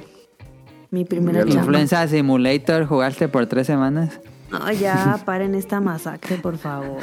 Mi 0.90 1.04
primera. 1.04 1.42
Influenza 1.42 2.06
Simulator, 2.08 2.86
jugaste 2.86 3.28
por 3.28 3.46
tres 3.46 3.68
semanas. 3.68 4.20
No, 4.52 4.70
ya 4.70 5.18
paren 5.24 5.54
esta 5.54 5.80
masacre, 5.80 6.36
por 6.36 6.58
favor. 6.58 7.00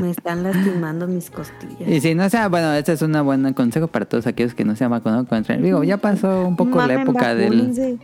Me 0.00 0.10
están 0.10 0.42
lastimando 0.42 1.08
mis 1.08 1.30
costillas. 1.30 1.88
Y 1.88 2.00
si 2.02 2.14
no 2.14 2.28
sea, 2.28 2.48
bueno, 2.48 2.74
este 2.74 2.92
es 2.92 3.00
un 3.00 3.12
buen 3.24 3.54
consejo 3.54 3.88
para 3.88 4.04
todos 4.04 4.26
aquellos 4.26 4.54
que 4.54 4.64
no 4.64 4.76
se 4.76 4.84
han 4.84 4.90
vacunado 4.90 5.26
contra 5.26 5.54
el. 5.54 5.62
Digo, 5.62 5.82
ya 5.84 5.96
pasó 5.96 6.46
un 6.46 6.56
poco 6.56 6.84
la 6.84 7.02
época 7.02 7.34
del, 7.34 7.98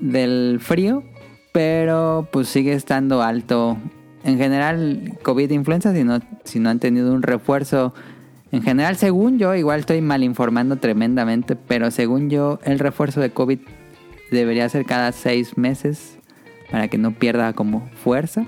del 0.00 0.58
frío, 0.60 1.04
pero 1.52 2.28
pues 2.32 2.48
sigue 2.48 2.72
estando 2.72 3.22
alto. 3.22 3.76
En 4.24 4.38
general, 4.38 5.16
COVID 5.22 5.48
e 5.48 5.54
influenza, 5.54 5.94
si 5.94 6.02
no, 6.02 6.18
si 6.42 6.58
no 6.58 6.70
han 6.70 6.80
tenido 6.80 7.14
un 7.14 7.22
refuerzo. 7.22 7.94
En 8.50 8.62
general, 8.62 8.96
según 8.96 9.38
yo, 9.38 9.54
igual 9.54 9.80
estoy 9.80 10.00
mal 10.00 10.24
informando 10.24 10.76
tremendamente, 10.76 11.54
pero 11.54 11.92
según 11.92 12.28
yo, 12.28 12.58
el 12.64 12.80
refuerzo 12.80 13.20
de 13.20 13.30
COVID 13.30 13.60
debería 14.32 14.68
ser 14.68 14.84
cada 14.84 15.12
seis 15.12 15.56
meses 15.56 16.17
para 16.70 16.88
que 16.88 16.98
no 16.98 17.12
pierda 17.12 17.52
como 17.52 17.88
fuerza. 18.02 18.44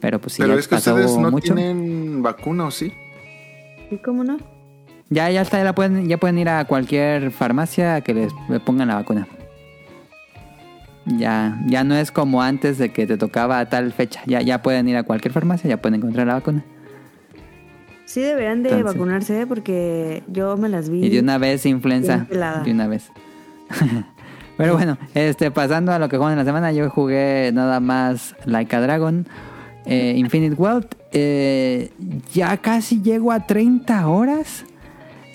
Pero 0.00 0.20
pues 0.20 0.34
si 0.34 0.42
pero 0.42 0.54
ya 0.54 0.60
es 0.60 0.68
que 0.68 0.76
pasó 0.76 0.94
ustedes 0.94 1.16
no 1.16 1.30
mucho. 1.30 1.54
tienen 1.54 2.22
vacuna, 2.22 2.66
¿o 2.66 2.70
sí? 2.70 2.92
¿Y 3.90 3.96
cómo 3.98 4.22
no? 4.24 4.38
Ya, 5.10 5.30
ya 5.30 5.40
está, 5.40 5.58
ya, 5.58 5.64
la 5.64 5.74
pueden, 5.74 6.06
ya 6.08 6.18
pueden 6.18 6.38
ir 6.38 6.48
a 6.48 6.64
cualquier 6.66 7.30
farmacia 7.30 7.96
a 7.96 8.00
que 8.02 8.14
les 8.14 8.32
le 8.48 8.60
pongan 8.60 8.88
la 8.88 8.96
vacuna. 8.96 9.26
Ya, 11.06 11.58
ya 11.66 11.84
no 11.84 11.94
es 11.96 12.10
como 12.12 12.42
antes 12.42 12.76
de 12.76 12.90
que 12.90 13.06
te 13.06 13.16
tocaba 13.16 13.58
a 13.60 13.68
tal 13.70 13.92
fecha. 13.92 14.20
Ya, 14.26 14.42
ya 14.42 14.60
pueden 14.62 14.86
ir 14.88 14.96
a 14.96 15.04
cualquier 15.04 15.32
farmacia, 15.32 15.68
ya 15.68 15.78
pueden 15.80 15.96
encontrar 16.00 16.26
la 16.26 16.34
vacuna. 16.34 16.64
Sí 18.04 18.20
deberían 18.20 18.62
de 18.62 18.70
Entonces- 18.70 18.94
vacunarse 18.94 19.40
¿eh? 19.40 19.46
porque 19.46 20.22
yo 20.28 20.56
me 20.58 20.68
las 20.68 20.90
vi. 20.90 21.04
Y 21.04 21.08
de 21.08 21.20
una 21.20 21.38
vez 21.38 21.64
influenza. 21.66 22.26
De 22.64 22.70
una 22.72 22.86
vez. 22.86 23.10
Pero 24.58 24.74
bueno, 24.74 24.98
este, 25.14 25.50
pasando 25.50 25.92
a 25.92 25.98
lo 25.98 26.08
que 26.10 26.16
jugamos 26.16 26.32
en 26.32 26.38
la 26.40 26.44
semana, 26.44 26.72
yo 26.72 26.90
jugué 26.90 27.50
nada 27.54 27.80
más 27.80 28.34
Like 28.44 28.74
a 28.76 28.80
Dragon, 28.80 29.26
eh, 29.86 30.14
Infinite 30.16 30.54
Wealth. 30.56 30.94
eh, 31.12 31.90
ya 32.34 32.56
casi 32.58 33.00
llego 33.00 33.32
a 33.32 33.46
30 33.46 34.06
horas 34.08 34.66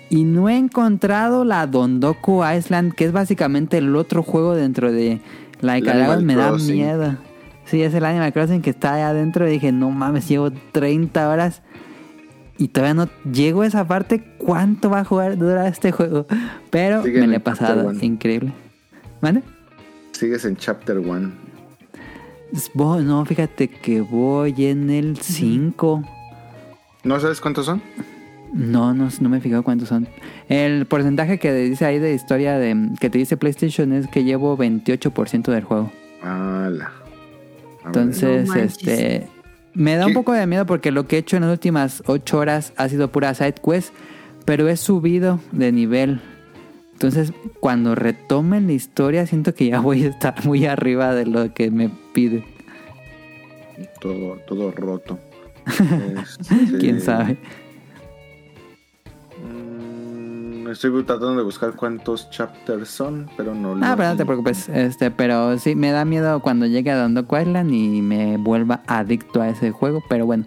y 0.09 0.25
no 0.25 0.49
he 0.49 0.57
encontrado 0.57 1.45
la 1.45 1.65
Dondoku 1.65 2.43
Island, 2.45 2.93
que 2.93 3.05
es 3.05 3.11
básicamente 3.13 3.77
el 3.79 3.95
otro 3.95 4.21
juego 4.23 4.53
dentro 4.55 4.91
de 4.91 5.21
Like 5.61 5.89
a 5.89 5.95
Dragon. 5.95 6.25
Me 6.25 6.35
da 6.35 6.49
Crossing. 6.49 6.75
miedo. 6.75 7.15
Sí, 7.65 7.81
es 7.81 7.93
el 7.93 8.03
Animal 8.05 8.33
Crossing 8.33 8.61
que 8.61 8.69
está 8.71 8.95
allá 8.95 9.09
adentro. 9.09 9.47
Y 9.47 9.51
dije, 9.53 9.71
no 9.71 9.89
mames, 9.89 10.27
llevo 10.27 10.51
30 10.51 11.29
horas 11.29 11.61
y 12.57 12.67
todavía 12.67 12.93
no 12.93 13.09
llego 13.31 13.61
a 13.61 13.67
esa 13.67 13.87
parte. 13.87 14.21
¿Cuánto 14.37 14.89
va 14.89 14.99
a 14.99 15.05
jugar 15.05 15.37
durar 15.37 15.65
este 15.67 15.93
juego? 15.93 16.27
Pero 16.69 17.03
me 17.03 17.25
lo 17.25 17.33
he 17.33 17.39
pasado 17.39 17.91
increíble. 18.01 18.51
¿Vale? 19.23 19.41
Sigues 20.11 20.43
en 20.43 20.57
Chapter 20.57 20.99
1. 20.99 21.31
No, 22.75 23.25
fíjate 23.25 23.69
que 23.69 24.01
voy 24.01 24.65
en 24.65 24.89
el 24.89 25.15
5. 25.17 26.03
¿No 27.05 27.19
sabes 27.21 27.39
cuántos 27.39 27.65
son? 27.65 27.81
No, 28.53 28.93
no, 28.93 29.07
no 29.21 29.29
me 29.29 29.37
he 29.37 29.39
fijado 29.39 29.63
cuántos 29.63 29.87
son. 29.87 30.09
El 30.49 30.85
porcentaje 30.87 31.39
que 31.39 31.53
dice 31.53 31.85
ahí 31.85 31.99
de 31.99 32.13
historia 32.13 32.57
de 32.57 32.89
que 32.99 33.09
te 33.09 33.17
dice 33.17 33.37
PlayStation 33.37 33.93
es 33.93 34.09
que 34.09 34.25
llevo 34.25 34.57
28% 34.57 35.53
del 35.53 35.63
juego. 35.63 35.89
¡Hala! 36.21 36.91
A 37.81 37.91
ver. 37.91 38.03
Entonces, 38.03 38.47
No 38.49 38.55
este. 38.55 39.29
Me 39.73 39.95
da 39.95 40.05
un 40.05 40.13
poco 40.13 40.33
de 40.33 40.45
miedo 40.45 40.65
porque 40.65 40.91
lo 40.91 41.07
que 41.07 41.15
he 41.15 41.19
hecho 41.19 41.37
en 41.37 41.43
las 41.43 41.51
últimas 41.51 42.03
8 42.07 42.37
horas 42.37 42.73
ha 42.75 42.89
sido 42.89 43.09
pura 43.09 43.33
side 43.33 43.55
quest, 43.65 43.93
pero 44.43 44.67
he 44.67 44.75
subido 44.75 45.39
de 45.53 45.71
nivel. 45.71 46.19
Entonces, 47.03 47.33
cuando 47.59 47.95
retomen 47.95 48.67
la 48.67 48.71
historia, 48.71 49.27
siento 49.27 49.53
que 49.53 49.67
ya 49.67 49.81
voy 49.81 50.05
a 50.05 50.07
estar 50.07 50.45
muy 50.45 50.65
arriba 50.65 51.13
de 51.13 51.25
lo 51.25 51.53
que 51.53 51.69
me 51.69 51.89
pide. 52.13 52.45
Todo, 53.99 54.37
todo 54.47 54.71
roto. 54.71 55.19
Este, 55.75 56.77
Quién 56.77 57.01
sabe. 57.01 57.37
mm, 59.45 60.69
Estoy 60.69 61.03
tratando 61.03 61.35
de 61.35 61.43
buscar 61.43 61.73
cuántos 61.75 62.29
chapters 62.29 62.87
son, 62.87 63.29
pero 63.35 63.53
no 63.53 63.75
lo 63.75 63.85
Ah, 63.85 63.95
pero 63.97 64.07
no 64.07 64.15
te 64.15 64.25
preocupes. 64.25 64.69
Este, 64.69 65.11
pero 65.11 65.59
sí, 65.59 65.75
me 65.75 65.91
da 65.91 66.05
miedo 66.05 66.41
cuando 66.41 66.67
llegue 66.67 66.89
a 66.91 66.95
Dondoku 66.95 67.35
Island 67.35 67.73
y 67.73 68.01
me 68.01 68.37
vuelva 68.37 68.81
adicto 68.87 69.41
a 69.41 69.49
ese 69.49 69.71
juego. 69.71 70.01
Pero 70.07 70.25
bueno, 70.25 70.45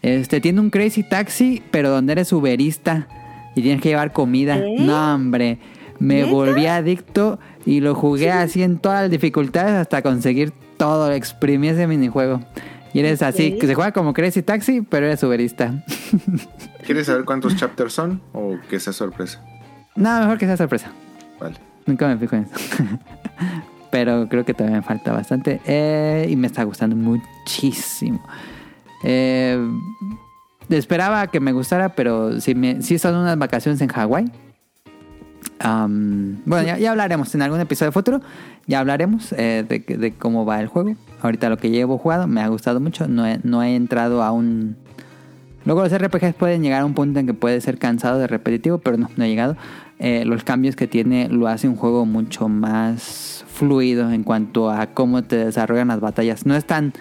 este 0.00 0.40
tiene 0.40 0.60
un 0.60 0.70
Crazy 0.70 1.02
Taxi, 1.02 1.62
pero 1.70 1.90
donde 1.90 2.12
eres 2.12 2.32
uberista 2.32 3.08
y 3.54 3.60
tienes 3.60 3.82
que 3.82 3.90
llevar 3.90 4.14
comida. 4.14 4.56
¿Eh? 4.56 4.76
No, 4.78 5.14
hombre. 5.14 5.58
Me 5.98 6.22
¿Neta? 6.22 6.30
volví 6.30 6.66
adicto 6.66 7.38
y 7.66 7.80
lo 7.80 7.94
jugué 7.94 8.30
así 8.30 8.62
en 8.62 8.78
todas 8.78 9.02
las 9.02 9.10
dificultades 9.10 9.72
hasta 9.74 10.02
conseguir 10.02 10.52
todo. 10.76 11.12
Exprimí 11.12 11.68
ese 11.68 11.86
minijuego. 11.86 12.40
Y 12.94 13.00
eres 13.00 13.22
así, 13.22 13.58
que 13.58 13.66
se 13.66 13.74
juega 13.74 13.92
como 13.92 14.14
Crazy 14.14 14.42
Taxi, 14.42 14.80
pero 14.80 15.06
eres 15.06 15.22
uberista. 15.22 15.84
¿Quieres 16.86 17.06
saber 17.06 17.24
cuántos 17.24 17.54
chapters 17.56 17.92
son 17.92 18.22
o 18.32 18.56
que 18.70 18.80
sea 18.80 18.92
sorpresa? 18.92 19.44
no, 19.96 20.20
mejor 20.20 20.38
que 20.38 20.46
sea 20.46 20.56
sorpresa. 20.56 20.90
Vale. 21.38 21.56
Nunca 21.86 22.06
me 22.08 22.16
fijo 22.16 22.36
en 22.36 22.42
eso. 22.44 22.54
Pero 23.90 24.28
creo 24.28 24.44
que 24.44 24.52
todavía 24.52 24.78
me 24.78 24.82
falta 24.82 25.12
bastante. 25.12 25.60
Eh, 25.64 26.26
y 26.28 26.36
me 26.36 26.46
está 26.46 26.62
gustando 26.64 26.94
muchísimo. 26.94 28.22
Eh, 29.02 29.58
esperaba 30.68 31.26
que 31.28 31.40
me 31.40 31.52
gustara, 31.52 31.90
pero 31.90 32.38
sí, 32.40 32.54
me, 32.54 32.82
sí 32.82 32.98
son 32.98 33.14
unas 33.14 33.38
vacaciones 33.38 33.80
en 33.80 33.88
Hawái. 33.88 34.30
Bueno, 35.60 36.78
ya, 36.78 36.90
hablaremos 36.90 37.34
en 37.34 37.42
algún 37.42 37.60
episodio 37.60 37.92
futuro. 37.92 38.20
Ya 38.66 38.80
hablaremos 38.80 39.32
eh, 39.32 39.64
de, 39.68 40.14
cómo 40.14 40.44
va 40.44 40.60
el 40.60 40.68
juego. 40.68 40.94
Ahorita 41.22 41.48
lo 41.48 41.56
que 41.56 41.70
llevo 41.70 41.98
jugado 41.98 42.26
me 42.26 42.40
ha 42.40 42.48
gustado 42.48 42.80
mucho. 42.80 43.08
No 43.08 43.26
he, 43.26 43.40
no 43.42 43.62
he 43.62 43.74
entrado 43.74 44.22
a 44.22 44.30
un... 44.32 44.76
Luego 45.64 45.82
los 45.82 45.96
RPGs 45.96 46.34
pueden 46.34 46.62
llegar 46.62 46.82
a 46.82 46.84
un 46.86 46.94
punto 46.94 47.18
en 47.18 47.26
que 47.26 47.34
puede 47.34 47.60
ser 47.60 47.78
cansado 47.78 48.18
de 48.18 48.26
repetitivo, 48.26 48.78
pero 48.78 48.96
no, 48.96 49.10
no 49.16 49.24
he 49.24 49.28
llegado. 49.28 49.56
Eh, 49.98 50.24
los 50.24 50.44
cambios 50.44 50.76
que 50.76 50.86
tiene 50.86 51.28
lo 51.28 51.48
hace 51.48 51.68
un 51.68 51.76
juego 51.76 52.06
mucho 52.06 52.48
más 52.48 53.44
fluido 53.48 54.10
en 54.12 54.22
cuanto 54.22 54.70
a 54.70 54.86
cómo 54.86 55.24
te 55.24 55.36
desarrollan 55.36 55.88
las 55.88 56.00
batallas. 56.00 56.46
No 56.46 56.54
es 56.54 56.64
tan... 56.64 56.92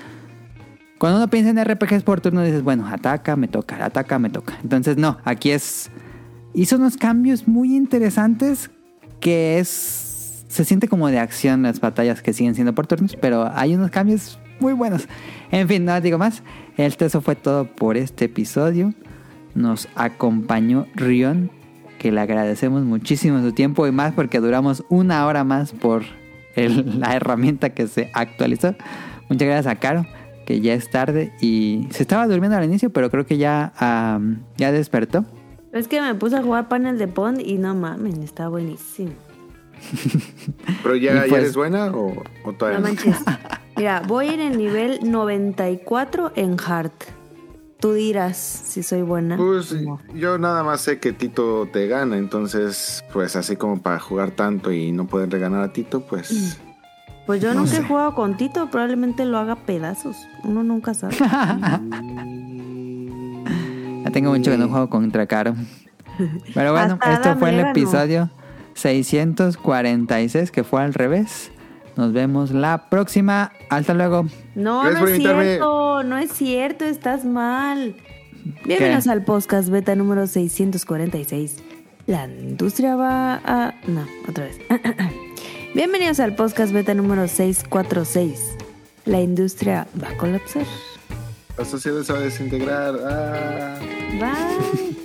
Cuando 0.97 1.17
uno 1.17 1.27
piensa 1.29 1.51
en 1.51 1.63
RPGs 1.63 2.01
por 2.01 2.21
turno 2.21 2.41
dices, 2.41 2.63
bueno, 2.63 2.87
ataca, 2.87 3.35
me 3.35 3.47
toca, 3.47 3.85
ataca, 3.85 4.17
me 4.17 4.31
toca. 4.31 4.57
Entonces 4.63 4.97
no, 4.97 5.19
aquí 5.23 5.51
es... 5.51 5.91
Hizo 6.53 6.77
unos 6.77 6.97
cambios 6.97 7.47
muy 7.47 7.75
interesantes 7.75 8.71
que 9.19 9.59
es... 9.59 10.45
Se 10.47 10.63
siente 10.63 10.87
como 10.87 11.09
de 11.09 11.19
acción 11.19 11.63
las 11.63 11.79
batallas 11.79 12.21
que 12.21 12.33
siguen 12.33 12.55
siendo 12.55 12.73
por 12.73 12.87
turnos, 12.87 13.15
pero 13.19 13.51
hay 13.53 13.75
unos 13.75 13.91
cambios 13.91 14.39
muy 14.59 14.73
buenos. 14.73 15.07
En 15.51 15.67
fin, 15.67 15.85
no 15.85 15.99
digo 16.01 16.17
más. 16.17 16.41
Este, 16.77 17.05
eso 17.05 17.21
fue 17.21 17.35
todo 17.35 17.65
por 17.65 17.97
este 17.97 18.25
episodio. 18.25 18.93
Nos 19.55 19.87
acompañó 19.95 20.87
Rion, 20.95 21.51
que 21.99 22.11
le 22.11 22.21
agradecemos 22.21 22.83
muchísimo 22.83 23.41
su 23.41 23.51
tiempo 23.51 23.87
y 23.87 23.91
más 23.91 24.13
porque 24.13 24.39
duramos 24.39 24.83
una 24.89 25.25
hora 25.25 25.43
más 25.43 25.71
por 25.73 26.03
la 26.55 27.15
herramienta 27.15 27.71
que 27.71 27.87
se 27.87 28.09
actualizó. 28.13 28.75
Muchas 29.29 29.47
gracias 29.47 29.67
a 29.67 29.79
Caro, 29.79 30.05
que 30.45 30.61
ya 30.61 30.73
es 30.73 30.89
tarde 30.89 31.33
y 31.41 31.87
se 31.91 32.03
estaba 32.03 32.27
durmiendo 32.27 32.57
al 32.57 32.63
inicio, 32.63 32.89
pero 32.91 33.09
creo 33.09 33.25
que 33.25 33.37
ya, 33.37 33.73
ya 34.57 34.71
despertó. 34.71 35.25
Es 35.77 35.87
que 35.87 36.01
me 36.01 36.13
puse 36.15 36.35
a 36.37 36.41
jugar 36.43 36.67
panel 36.67 36.97
de 36.97 37.07
Pond 37.07 37.39
y 37.39 37.57
no 37.57 37.73
mames, 37.75 38.17
está 38.19 38.47
buenísimo. 38.49 39.11
¿Pero 40.83 40.95
ya, 40.95 41.11
Y 41.11 41.15
ya 41.15 41.19
pues- 41.29 41.41
eres 41.41 41.55
buena 41.55 41.85
o, 41.87 42.23
o 42.43 42.53
todavía 42.53 42.79
No 42.79 42.87
no? 42.87 42.93
manches. 42.93 43.17
Mira, 43.77 44.01
voy 44.07 44.29
en 44.29 44.39
el 44.41 44.57
nivel 44.57 44.99
94 45.03 46.31
en 46.35 46.57
Hard. 46.65 46.91
Tú 47.79 47.93
dirás 47.93 48.37
si 48.37 48.81
soy 48.81 49.03
buena. 49.03 49.37
Pues 49.37 49.71
No. 49.71 49.99
yo 50.15 50.39
nada 50.39 50.63
más 50.63 50.81
sé 50.81 50.99
que 50.99 51.13
Tito 51.13 51.69
te 51.71 51.85
gana, 51.87 52.17
entonces 52.17 53.03
pues 53.13 53.35
así 53.35 53.55
como 53.55 53.83
para 53.83 53.99
jugar 53.99 54.31
tanto 54.31 54.71
y 54.71 54.91
no 54.91 55.05
poderle 55.05 55.37
ganar 55.37 55.61
a 55.61 55.71
Tito, 55.73 56.01
pues 56.01 56.57
Pues 57.27 57.39
yo 57.39 57.53
No 57.53 57.59
nunca 57.59 57.73
he 57.73 57.81
sé. 57.81 57.83
jugado 57.83 58.15
con 58.15 58.35
Tito, 58.35 58.67
probablemente 58.71 59.25
lo 59.25 59.37
haga 59.37 59.57
pedazos. 59.57 60.15
Uno 60.43 60.63
nunca 60.63 60.95
sabe. 60.95 61.17
Ya 64.07 64.11
tengo 64.13 64.31
mucho 64.31 64.51
que 64.51 64.57
no 64.57 64.69
juego 64.69 64.89
contra 64.89 65.27
Caro. 65.27 65.53
Pero 66.53 66.71
bueno, 66.71 66.93
Hasta 66.93 67.13
esto 67.13 67.35
fue 67.37 67.49
el 67.49 67.59
episodio 67.59 68.29
646 68.73 70.49
que 70.49 70.63
fue 70.63 70.81
al 70.81 70.93
revés. 70.93 71.51
Nos 71.97 72.13
vemos 72.13 72.51
la 72.51 72.89
próxima. 72.89 73.51
Hasta 73.69 73.93
luego. 73.93 74.25
No, 74.55 74.83
Gracias 74.83 75.01
no 75.01 75.07
es 75.07 75.13
invitarme. 75.13 75.43
cierto, 75.43 76.03
no 76.03 76.17
es 76.17 76.31
cierto, 76.31 76.85
estás 76.85 77.25
mal. 77.25 77.97
Bienvenidos 78.63 79.07
al 79.07 79.25
podcast 79.25 79.67
beta 79.67 79.93
número 79.93 80.25
646. 80.25 81.57
La 82.05 82.27
industria 82.27 82.95
va 82.95 83.41
a... 83.43 83.73
No, 83.87 84.05
otra 84.29 84.45
vez. 84.45 84.57
Bienvenidos 85.75 86.21
al 86.21 86.33
podcast 86.33 86.71
beta 86.71 86.93
número 86.93 87.27
646. 87.27 88.55
La 89.03 89.19
industria 89.19 89.85
va 90.01 90.11
a 90.11 90.17
colapsar. 90.17 90.63
La 91.57 91.65
sociedad 91.65 92.03
se 92.03 92.13
va 92.13 92.19
a 92.19 92.21
desintegrar. 92.21 92.95
Ah. 93.03 93.79
Bye. 94.11 94.95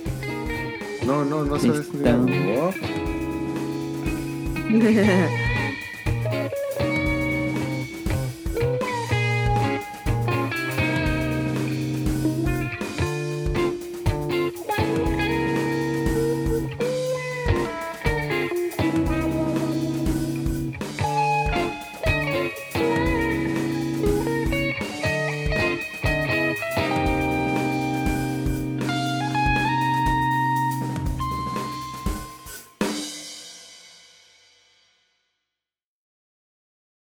No, 1.05 1.25
no, 1.25 1.43
no 1.43 1.59
se 1.59 1.69
va 1.69 1.75
a 1.75 1.77
desintegrar. 1.77 2.73